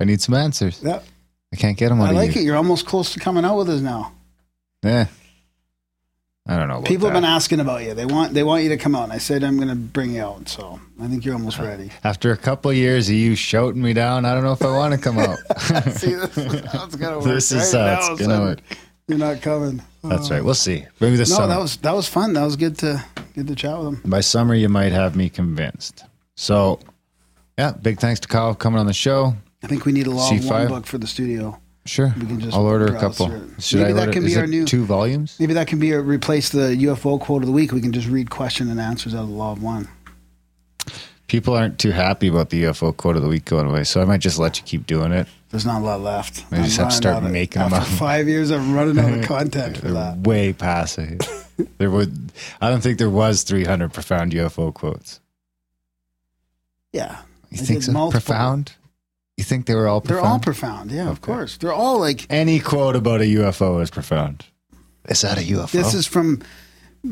I 0.00 0.04
need 0.04 0.20
some 0.20 0.34
answers. 0.34 0.80
Yep. 0.84 1.04
I 1.52 1.56
can't 1.56 1.76
get 1.76 1.88
them 1.88 2.00
out 2.00 2.08
I 2.08 2.10
of 2.10 2.16
like 2.16 2.34
you. 2.36 2.42
it. 2.42 2.44
You're 2.44 2.56
almost 2.56 2.86
close 2.86 3.12
to 3.14 3.20
coming 3.20 3.44
out 3.44 3.56
with 3.58 3.70
us 3.70 3.80
now. 3.80 4.12
Yeah. 4.82 5.06
I 6.48 6.56
don't 6.56 6.68
know. 6.68 6.82
People 6.82 7.08
that. 7.08 7.14
have 7.14 7.22
been 7.22 7.28
asking 7.28 7.58
about 7.58 7.82
you. 7.82 7.92
They 7.94 8.06
want 8.06 8.32
they 8.32 8.44
want 8.44 8.62
you 8.62 8.68
to 8.68 8.76
come 8.76 8.94
out, 8.94 9.02
and 9.04 9.12
I 9.12 9.18
said 9.18 9.42
I'm 9.42 9.56
going 9.56 9.68
to 9.68 9.74
bring 9.74 10.12
you 10.14 10.22
out. 10.22 10.48
So 10.48 10.78
I 11.02 11.08
think 11.08 11.24
you're 11.24 11.34
almost 11.34 11.58
ready. 11.58 11.90
After 12.04 12.30
a 12.30 12.36
couple 12.36 12.70
of 12.70 12.76
years 12.76 13.08
of 13.08 13.16
you 13.16 13.34
shouting 13.34 13.82
me 13.82 13.92
down, 13.94 14.24
I 14.24 14.32
don't 14.32 14.44
know 14.44 14.52
if 14.52 14.62
I 14.62 14.70
want 14.70 14.94
to 14.94 15.00
come 15.00 15.18
out. 15.18 15.38
See, 15.92 16.14
this 16.14 16.38
is 16.38 16.64
how 16.72 16.84
it's 16.84 16.94
going 16.94 17.12
to 17.14 17.18
work. 17.18 17.24
This 17.24 17.50
is 17.50 17.74
right 17.74 17.94
how 17.96 17.96
it's 17.96 18.06
all 18.06 18.12
of 18.14 18.20
a 18.20 18.24
gonna 18.26 18.40
work. 18.44 18.60
You're 19.08 19.18
not 19.18 19.42
coming. 19.42 19.82
That's 20.04 20.30
Oh. 20.30 20.34
right. 20.34 20.44
We'll 20.44 20.54
see. 20.54 20.84
Maybe 21.00 21.16
this 21.16 21.30
no, 21.30 21.36
summer. 21.36 21.48
that 21.48 21.58
was 21.58 21.76
that 21.78 21.94
was 21.96 22.08
fun. 22.08 22.32
That 22.34 22.44
was 22.44 22.54
good 22.54 22.78
to 22.78 23.04
good 23.34 23.48
to 23.48 23.56
chat 23.56 23.76
with 23.78 23.86
them. 24.02 24.02
By 24.08 24.20
summer, 24.20 24.54
you 24.54 24.68
might 24.68 24.92
have 24.92 25.16
me 25.16 25.28
convinced. 25.28 26.04
So, 26.36 26.78
yeah, 27.58 27.72
big 27.72 27.98
thanks 27.98 28.20
to 28.20 28.28
Kyle 28.28 28.52
for 28.52 28.58
coming 28.58 28.78
on 28.78 28.86
the 28.86 28.92
show. 28.92 29.34
I 29.64 29.66
think 29.66 29.84
we 29.84 29.90
need 29.90 30.06
a 30.06 30.10
long 30.10 30.30
one 30.30 30.40
C5. 30.42 30.68
book 30.68 30.86
for 30.86 30.98
the 30.98 31.06
studio. 31.08 31.58
Sure. 31.86 32.12
We 32.18 32.26
can 32.26 32.40
just 32.40 32.54
I'll 32.56 32.66
order 32.66 32.86
a 32.94 32.98
couple. 33.00 33.28
through. 33.28 33.54
Should 33.58 33.80
Maybe 33.80 33.92
I 33.98 34.06
that 34.06 34.12
can 34.12 34.24
is 34.24 34.34
be 34.34 34.40
our 34.40 34.46
new 34.46 34.64
two 34.66 34.84
volumes? 34.84 35.36
Maybe 35.40 35.54
that 35.54 35.66
can 35.68 35.78
be 35.78 35.92
a, 35.92 36.00
replace 36.00 36.50
the 36.50 36.76
UFO 36.76 37.18
quote 37.20 37.42
of 37.42 37.46
the 37.46 37.52
week. 37.52 37.72
We 37.72 37.80
can 37.80 37.92
just 37.92 38.08
read 38.08 38.28
question 38.30 38.70
and 38.70 38.80
answers 38.80 39.14
out 39.14 39.22
of 39.22 39.28
the 39.28 39.34
law 39.34 39.52
of 39.52 39.62
one. 39.62 39.88
People 41.28 41.54
aren't 41.54 41.78
too 41.80 41.90
happy 41.90 42.28
about 42.28 42.50
the 42.50 42.62
UFO 42.64 42.96
quote 42.96 43.16
of 43.16 43.22
the 43.22 43.28
week 43.28 43.44
going 43.46 43.66
away, 43.66 43.82
so 43.84 44.00
I 44.00 44.04
might 44.04 44.20
just 44.20 44.38
let 44.38 44.58
you 44.58 44.64
keep 44.64 44.86
doing 44.86 45.10
it. 45.12 45.26
There's 45.50 45.66
not 45.66 45.80
a 45.80 45.84
lot 45.84 46.00
left. 46.00 46.44
I 46.52 46.62
just 46.62 46.76
have 46.76 46.90
to 46.90 46.94
start 46.94 47.24
of- 47.24 47.30
making 47.30 47.60
them 47.62 47.72
after 47.72 47.90
up. 47.92 47.98
Five 47.98 48.28
years 48.28 48.50
of 48.50 48.68
running 48.72 48.98
out 48.98 49.12
of 49.12 49.24
content 49.26 49.78
for 49.78 49.88
that. 49.92 50.18
way 50.18 50.52
past 50.52 50.98
it. 50.98 51.26
there 51.78 51.90
would, 51.90 52.30
I 52.60 52.68
don't 52.70 52.80
think 52.80 52.98
there 52.98 53.10
was 53.10 53.42
300 53.42 53.92
profound 53.92 54.32
UFO 54.32 54.72
quotes. 54.72 55.20
Yeah, 56.92 57.22
You 57.50 57.58
I 57.60 57.64
think 57.64 57.82
so? 57.82 57.92
multiple. 57.92 58.20
Profound? 58.20 58.74
You 59.36 59.44
think 59.44 59.66
they 59.66 59.74
were 59.74 59.86
all 59.86 60.00
profound? 60.00 60.22
They're 60.24 60.30
all 60.32 60.38
profound. 60.38 60.90
Yeah, 60.90 61.10
of 61.10 61.20
course. 61.20 61.58
They're 61.58 61.72
all 61.72 62.00
like 62.00 62.26
Any 62.30 62.58
quote 62.58 62.96
about 62.96 63.20
a 63.20 63.24
UFO 63.24 63.82
is 63.82 63.90
profound. 63.90 64.46
Is 65.08 65.20
that 65.20 65.36
a 65.38 65.42
UFO? 65.42 65.70
this 65.72 65.92
is 65.94 66.06
from 66.06 66.40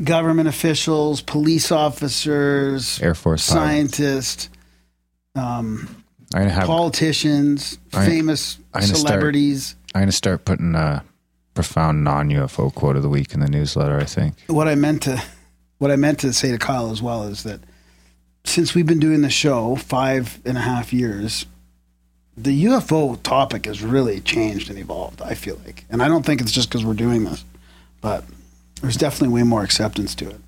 government 0.03 0.49
officials, 0.49 1.21
police 1.21 1.71
officers, 1.71 2.99
Air 3.01 3.13
Force 3.15 3.43
scientists, 3.43 4.49
um, 5.35 6.03
I'm 6.33 6.41
gonna 6.41 6.49
have. 6.49 6.65
politicians, 6.65 7.77
I- 7.93 8.05
famous 8.05 8.57
I'm 8.73 8.81
gonna 8.81 8.85
start- 8.87 9.07
celebrities. 9.07 9.75
I'm 9.93 10.01
gonna 10.01 10.11
start 10.11 10.43
putting 10.45 10.73
a 10.75 11.03
profound 11.53 12.03
non-UFO 12.03 12.73
quote 12.73 12.97
of 12.97 13.03
the 13.03 13.07
week 13.09 13.33
in 13.33 13.39
the 13.39 13.47
newsletter. 13.47 13.97
I 13.99 14.03
think. 14.05 14.35
what 14.47 14.67
I 14.67 14.73
meant 14.75 15.03
to 15.03 15.21
what 15.77 15.91
I 15.91 15.95
meant 15.95 16.19
to 16.19 16.33
say 16.33 16.51
to 16.51 16.57
Kyle 16.57 16.91
as 16.91 17.01
well 17.03 17.23
is 17.23 17.43
that 17.43 17.61
since 18.43 18.73
we've 18.73 18.85
been 18.85 18.99
doing 18.99 19.21
the 19.21 19.29
show 19.29 19.75
five 19.75 20.39
and 20.43 20.57
a 20.57 20.61
half 20.61 20.91
years, 20.91 21.45
the 22.37 22.65
UFO 22.65 23.21
topic 23.23 23.65
has 23.65 23.81
really 23.81 24.19
changed 24.19 24.69
and 24.69 24.77
evolved. 24.77 25.21
I 25.21 25.35
feel 25.35 25.59
like, 25.65 25.85
and 25.89 26.01
I 26.01 26.07
don't 26.07 26.25
think 26.25 26.41
it's 26.41 26.51
just 26.51 26.69
because 26.69 26.85
we're 26.85 26.93
doing 26.93 27.23
this, 27.23 27.45
but 28.01 28.23
there's 28.81 28.97
definitely 28.97 29.33
way 29.33 29.43
more 29.43 29.63
acceptance 29.63 30.15
to 30.15 30.29
it. 30.29 30.41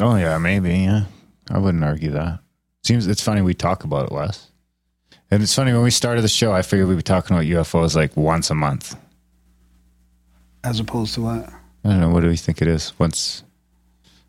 Oh 0.00 0.16
yeah, 0.16 0.38
maybe. 0.38 0.70
Yeah, 0.70 1.04
I 1.50 1.58
wouldn't 1.58 1.84
argue 1.84 2.10
that. 2.10 2.40
Seems 2.84 3.06
it's 3.06 3.22
funny 3.22 3.42
we 3.42 3.54
talk 3.54 3.84
about 3.84 4.06
it 4.06 4.12
less. 4.12 4.50
And 5.30 5.42
it's 5.42 5.54
funny 5.54 5.72
when 5.72 5.82
we 5.82 5.90
started 5.90 6.22
the 6.22 6.28
show, 6.28 6.52
I 6.52 6.62
figured 6.62 6.88
we'd 6.88 6.96
be 6.96 7.02
talking 7.02 7.36
about 7.36 7.46
UFOs 7.46 7.94
like 7.94 8.16
once 8.16 8.50
a 8.50 8.54
month. 8.54 8.96
As 10.64 10.80
opposed 10.80 11.14
to 11.14 11.22
what? 11.22 11.50
I 11.84 11.90
don't 11.90 12.00
know. 12.00 12.08
What 12.10 12.20
do 12.20 12.28
we 12.28 12.36
think 12.36 12.62
it 12.62 12.68
is? 12.68 12.98
Once, 12.98 13.42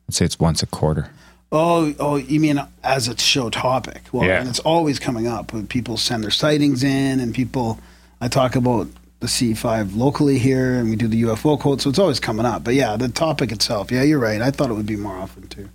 let's 0.07 0.17
say 0.17 0.25
it's 0.25 0.39
once 0.39 0.61
a 0.61 0.67
quarter. 0.67 1.09
Oh, 1.51 1.93
oh, 1.99 2.15
you 2.17 2.39
mean 2.39 2.61
as 2.83 3.07
a 3.07 3.17
show 3.17 3.49
topic? 3.49 4.03
Well, 4.11 4.27
Yeah. 4.27 4.39
and 4.39 4.47
it's 4.49 4.59
always 4.59 4.99
coming 4.99 5.25
up 5.27 5.51
when 5.51 5.65
people 5.67 5.97
send 5.97 6.23
their 6.23 6.31
sightings 6.31 6.83
in, 6.83 7.19
and 7.19 7.33
people. 7.33 7.79
I 8.21 8.27
talk 8.27 8.55
about 8.55 8.87
the 9.21 9.27
C5 9.27 9.95
locally 9.95 10.37
here, 10.37 10.75
and 10.75 10.89
we 10.89 10.95
do 10.95 11.07
the 11.07 11.21
UFO 11.23 11.57
quote, 11.59 11.81
so 11.81 11.89
it's 11.89 11.97
always 11.99 12.19
coming 12.19 12.45
up. 12.45 12.63
But 12.63 12.75
yeah, 12.75 12.97
the 12.97 13.07
topic 13.09 13.51
itself, 13.51 13.91
yeah, 13.91 14.03
you're 14.03 14.19
right. 14.19 14.41
I 14.41 14.51
thought 14.51 14.69
it 14.69 14.73
would 14.73 14.85
be 14.85 14.95
more 14.97 15.15
often 15.15 15.47
too. 15.47 15.69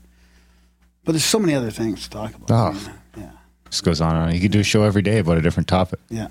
But 1.05 1.13
there's 1.13 1.25
so 1.25 1.39
many 1.39 1.55
other 1.55 1.71
things 1.71 2.05
to 2.05 2.11
talk 2.11 2.35
about. 2.35 2.75
Oh, 2.77 2.91
Yeah. 3.17 3.31
This 3.71 3.81
goes 3.81 4.01
on 4.01 4.15
and 4.15 4.27
on. 4.29 4.35
You 4.35 4.41
could 4.41 4.53
do 4.53 4.61
a 4.61 4.65
show 4.65 4.85
every 4.85 5.03
day 5.03 5.19
about 5.19 5.39
a 5.39 5.43
different 5.43 5.69
topic. 5.69 5.99
Yeah, 6.09 6.29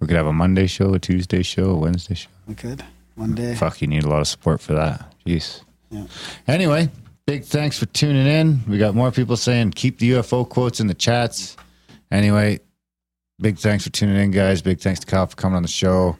We 0.00 0.06
could 0.06 0.16
have 0.16 0.26
a 0.26 0.32
Monday 0.32 0.66
show, 0.66 0.94
a 0.94 0.98
Tuesday 0.98 1.42
show, 1.42 1.70
a 1.70 1.76
Wednesday 1.76 2.14
show. 2.14 2.30
we 2.46 2.54
could 2.54 2.82
one 3.16 3.34
day. 3.34 3.54
Fuck, 3.54 3.80
you 3.82 3.88
need 3.88 4.04
a 4.04 4.08
lot 4.08 4.20
of 4.20 4.28
support 4.28 4.60
for 4.60 4.72
that. 4.74 5.12
Jeez. 5.26 5.60
Yeah. 5.90 6.04
Anyway, 6.48 6.90
big 7.26 7.44
thanks 7.44 7.78
for 7.78 7.86
tuning 7.86 8.26
in. 8.26 8.60
We 8.68 8.78
got 8.78 8.94
more 8.94 9.10
people 9.10 9.36
saying 9.36 9.72
keep 9.72 9.98
the 9.98 10.12
UFO 10.12 10.48
quotes 10.48 10.80
in 10.80 10.86
the 10.86 10.94
chats. 10.94 11.56
Anyway, 12.10 12.60
big 13.40 13.58
thanks 13.58 13.84
for 13.84 13.90
tuning 13.90 14.16
in, 14.16 14.30
guys. 14.30 14.62
Big 14.62 14.80
thanks 14.80 15.00
to 15.00 15.06
Kyle 15.06 15.26
for 15.26 15.36
coming 15.36 15.56
on 15.56 15.62
the 15.62 15.68
show. 15.68 16.16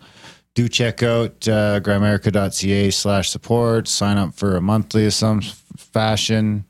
Do 0.54 0.68
check 0.68 1.02
out 1.02 1.46
uh, 1.48 1.80
grimerica.ca 1.80 2.90
slash 2.90 3.30
support. 3.30 3.88
Sign 3.88 4.18
up 4.18 4.34
for 4.34 4.56
a 4.56 4.60
monthly 4.60 5.06
of 5.06 5.12
some 5.12 5.42
fashion. 5.76 6.64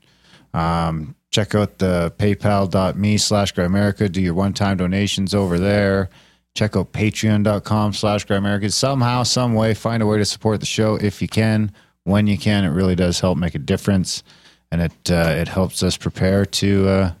Um, 0.53 1.15
check 1.31 1.55
out 1.55 1.77
the 1.77 2.13
paypal.me 2.17 3.17
slash 3.17 3.53
grimerica. 3.53 4.11
Do 4.11 4.21
your 4.21 4.33
one-time 4.33 4.77
donations 4.77 5.33
over 5.33 5.57
there. 5.57 6.09
Check 6.57 6.75
out 6.75 6.91
patreon.com 6.91 7.93
slash 7.93 8.25
Grimerica. 8.25 8.73
Somehow, 8.73 9.21
some 9.21 9.53
way, 9.53 9.75
find 9.75 10.01
a 10.01 10.07
way 10.07 10.17
to 10.17 10.25
support 10.25 10.59
the 10.59 10.65
show 10.65 10.95
if 10.95 11.21
you 11.21 11.27
can, 11.27 11.71
when 12.07 12.25
you 12.25 12.37
can. 12.37 12.63
It 12.63 12.69
really 12.69 12.95
does 12.95 13.19
help 13.19 13.37
make 13.37 13.53
a 13.53 13.59
difference. 13.59 14.23
And 14.71 14.81
it 14.81 15.11
uh, 15.11 15.33
it 15.35 15.47
helps 15.47 15.83
us 15.83 15.97
prepare 15.97 16.45
to 16.45 16.87
uh, 16.89 17.11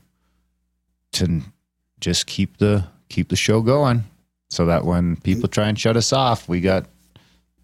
to 1.13 1.41
just 1.99 2.25
keep 2.25 2.57
the 2.57 2.85
keep 3.09 3.29
the 3.29 3.35
show 3.35 3.61
going 3.61 4.03
so 4.49 4.65
that 4.65 4.85
when 4.85 5.17
people 5.17 5.47
try 5.47 5.67
and 5.67 5.79
shut 5.79 5.95
us 5.95 6.11
off, 6.11 6.49
we 6.49 6.61
got 6.61 6.85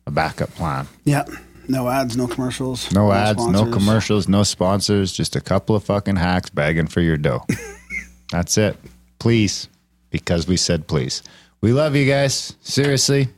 a 0.05 0.11
backup 0.11 0.49
plan. 0.51 0.87
Yeah. 1.03 1.25
No 1.67 1.87
ads, 1.87 2.17
no 2.17 2.27
commercials. 2.27 2.91
No 2.91 3.13
ads, 3.13 3.45
no 3.47 3.71
commercials, 3.71 4.27
no 4.27 4.43
sponsors, 4.43 5.13
just 5.13 5.37
a 5.37 5.41
couple 5.41 5.77
of 5.77 5.83
fucking 5.85 6.17
hacks 6.17 6.49
begging 6.49 6.87
for 6.87 6.99
your 6.99 7.15
dough. 7.15 7.45
That's 8.31 8.57
it. 8.57 8.75
Please, 9.19 9.69
because 10.09 10.45
we 10.45 10.57
said 10.57 10.87
please. 10.87 11.23
We 11.61 11.71
love 11.71 11.95
you 11.95 12.05
guys. 12.05 12.57
Seriously. 12.61 13.29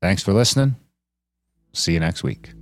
Thanks 0.00 0.22
for 0.22 0.32
listening. 0.32 0.76
See 1.74 1.92
you 1.92 2.00
next 2.00 2.22
week. 2.22 2.52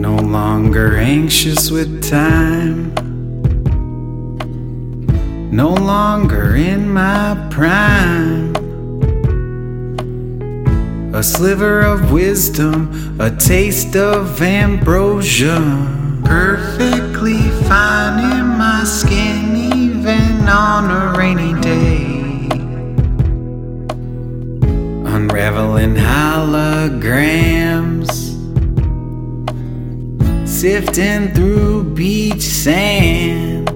No 0.00 0.16
longer 0.16 0.96
anxious 0.96 1.70
with 1.70 2.02
time. 2.08 2.94
No 5.52 5.74
longer 5.74 6.56
in 6.56 6.90
my 6.90 7.36
prime. 7.50 8.56
A 11.14 11.22
sliver 11.22 11.82
of 11.82 12.10
wisdom, 12.12 13.20
a 13.20 13.30
taste 13.30 13.94
of 13.94 14.40
ambrosia. 14.40 15.60
Perfectly 16.24 17.50
fine 17.68 18.20
in 18.38 18.46
my 18.56 18.84
skin, 18.84 19.54
even 19.54 20.48
on 20.48 20.90
a 20.90 21.12
rainy 21.18 21.52
day. 21.60 22.48
Unraveling 25.14 25.94
holograms 25.94 27.50
sifting 30.60 31.32
through 31.32 31.82
beach 31.94 32.42
sand. 32.42 33.70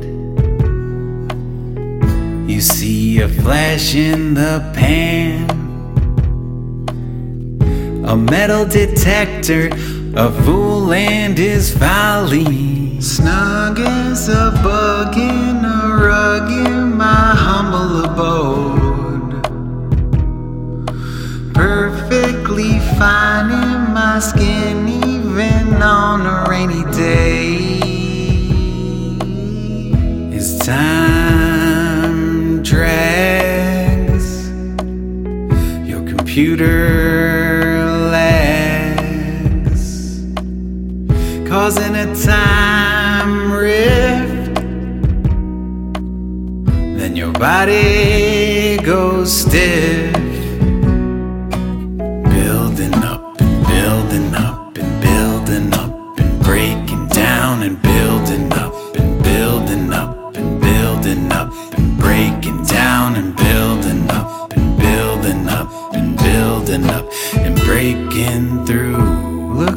You 2.46 2.60
see 2.60 3.22
a 3.22 3.28
flash 3.28 3.94
in 3.94 4.34
the 4.34 4.60
pan, 4.74 5.48
a 8.06 8.14
metal 8.14 8.66
detector, 8.66 9.70
a 10.14 10.30
fool 10.42 10.92
and 10.92 11.38
his 11.38 11.74
folly. 11.74 13.00
Snug 13.00 13.78
as 13.80 14.28
a 14.28 14.50
bug 14.62 15.16
in 15.16 15.64
a 15.64 15.96
rug 15.96 16.50
in 16.50 16.94
my 16.98 17.32
humble 17.34 18.04
abode. 18.04 19.42
Perfectly 21.54 22.78
fine 22.98 23.50
in 23.50 23.94
my 23.94 24.18
skin, 24.18 25.03
even 25.34 25.82
on 25.82 26.26
a 26.26 26.46
rainy 26.48 26.84
day. 26.92 27.80
As 30.32 30.60
time 30.60 32.62
drags, 32.62 34.48
your 35.88 36.06
computer 36.06 37.84
lags, 38.12 40.22
causing 41.48 41.96
a 41.96 42.14
time 42.14 43.50
rift. 43.50 44.54
Then 46.96 47.16
your 47.16 47.32
body 47.32 48.76
goes 48.84 49.32
stiff. 49.32 50.13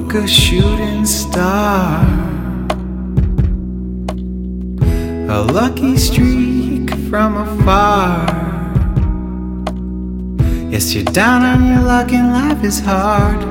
A 0.09 0.25
shooting 0.27 1.05
star. 1.05 2.01
A 5.29 5.43
lucky 5.43 5.95
streak 5.95 6.89
from 7.09 7.37
afar. 7.37 8.25
Yes, 10.71 10.95
you're 10.95 11.03
down 11.03 11.43
on 11.43 11.67
your 11.67 11.81
luck 11.83 12.11
and 12.13 12.33
life 12.33 12.63
is 12.63 12.79
hard. 12.79 13.41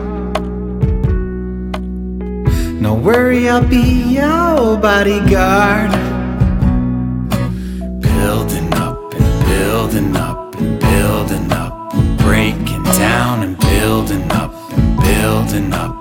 No 2.80 2.94
worry, 2.94 3.48
I'll 3.48 3.64
be 3.64 4.16
your 4.18 4.76
bodyguard. 4.76 5.92
Building 8.00 8.74
up 8.74 9.14
and 9.14 9.46
building 9.46 10.16
up 10.16 10.54
and 10.56 10.80
building 10.80 11.52
up, 11.52 11.94
and 11.94 12.18
breaking 12.18 12.82
down 12.98 13.44
and 13.44 13.56
building 13.58 14.28
up 14.32 14.52
and 14.72 14.96
building 14.98 15.72
up 15.72 15.95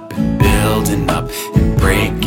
holding 0.85 1.09
up 1.09 1.29
and 1.55 1.77
breaking. 1.79 2.24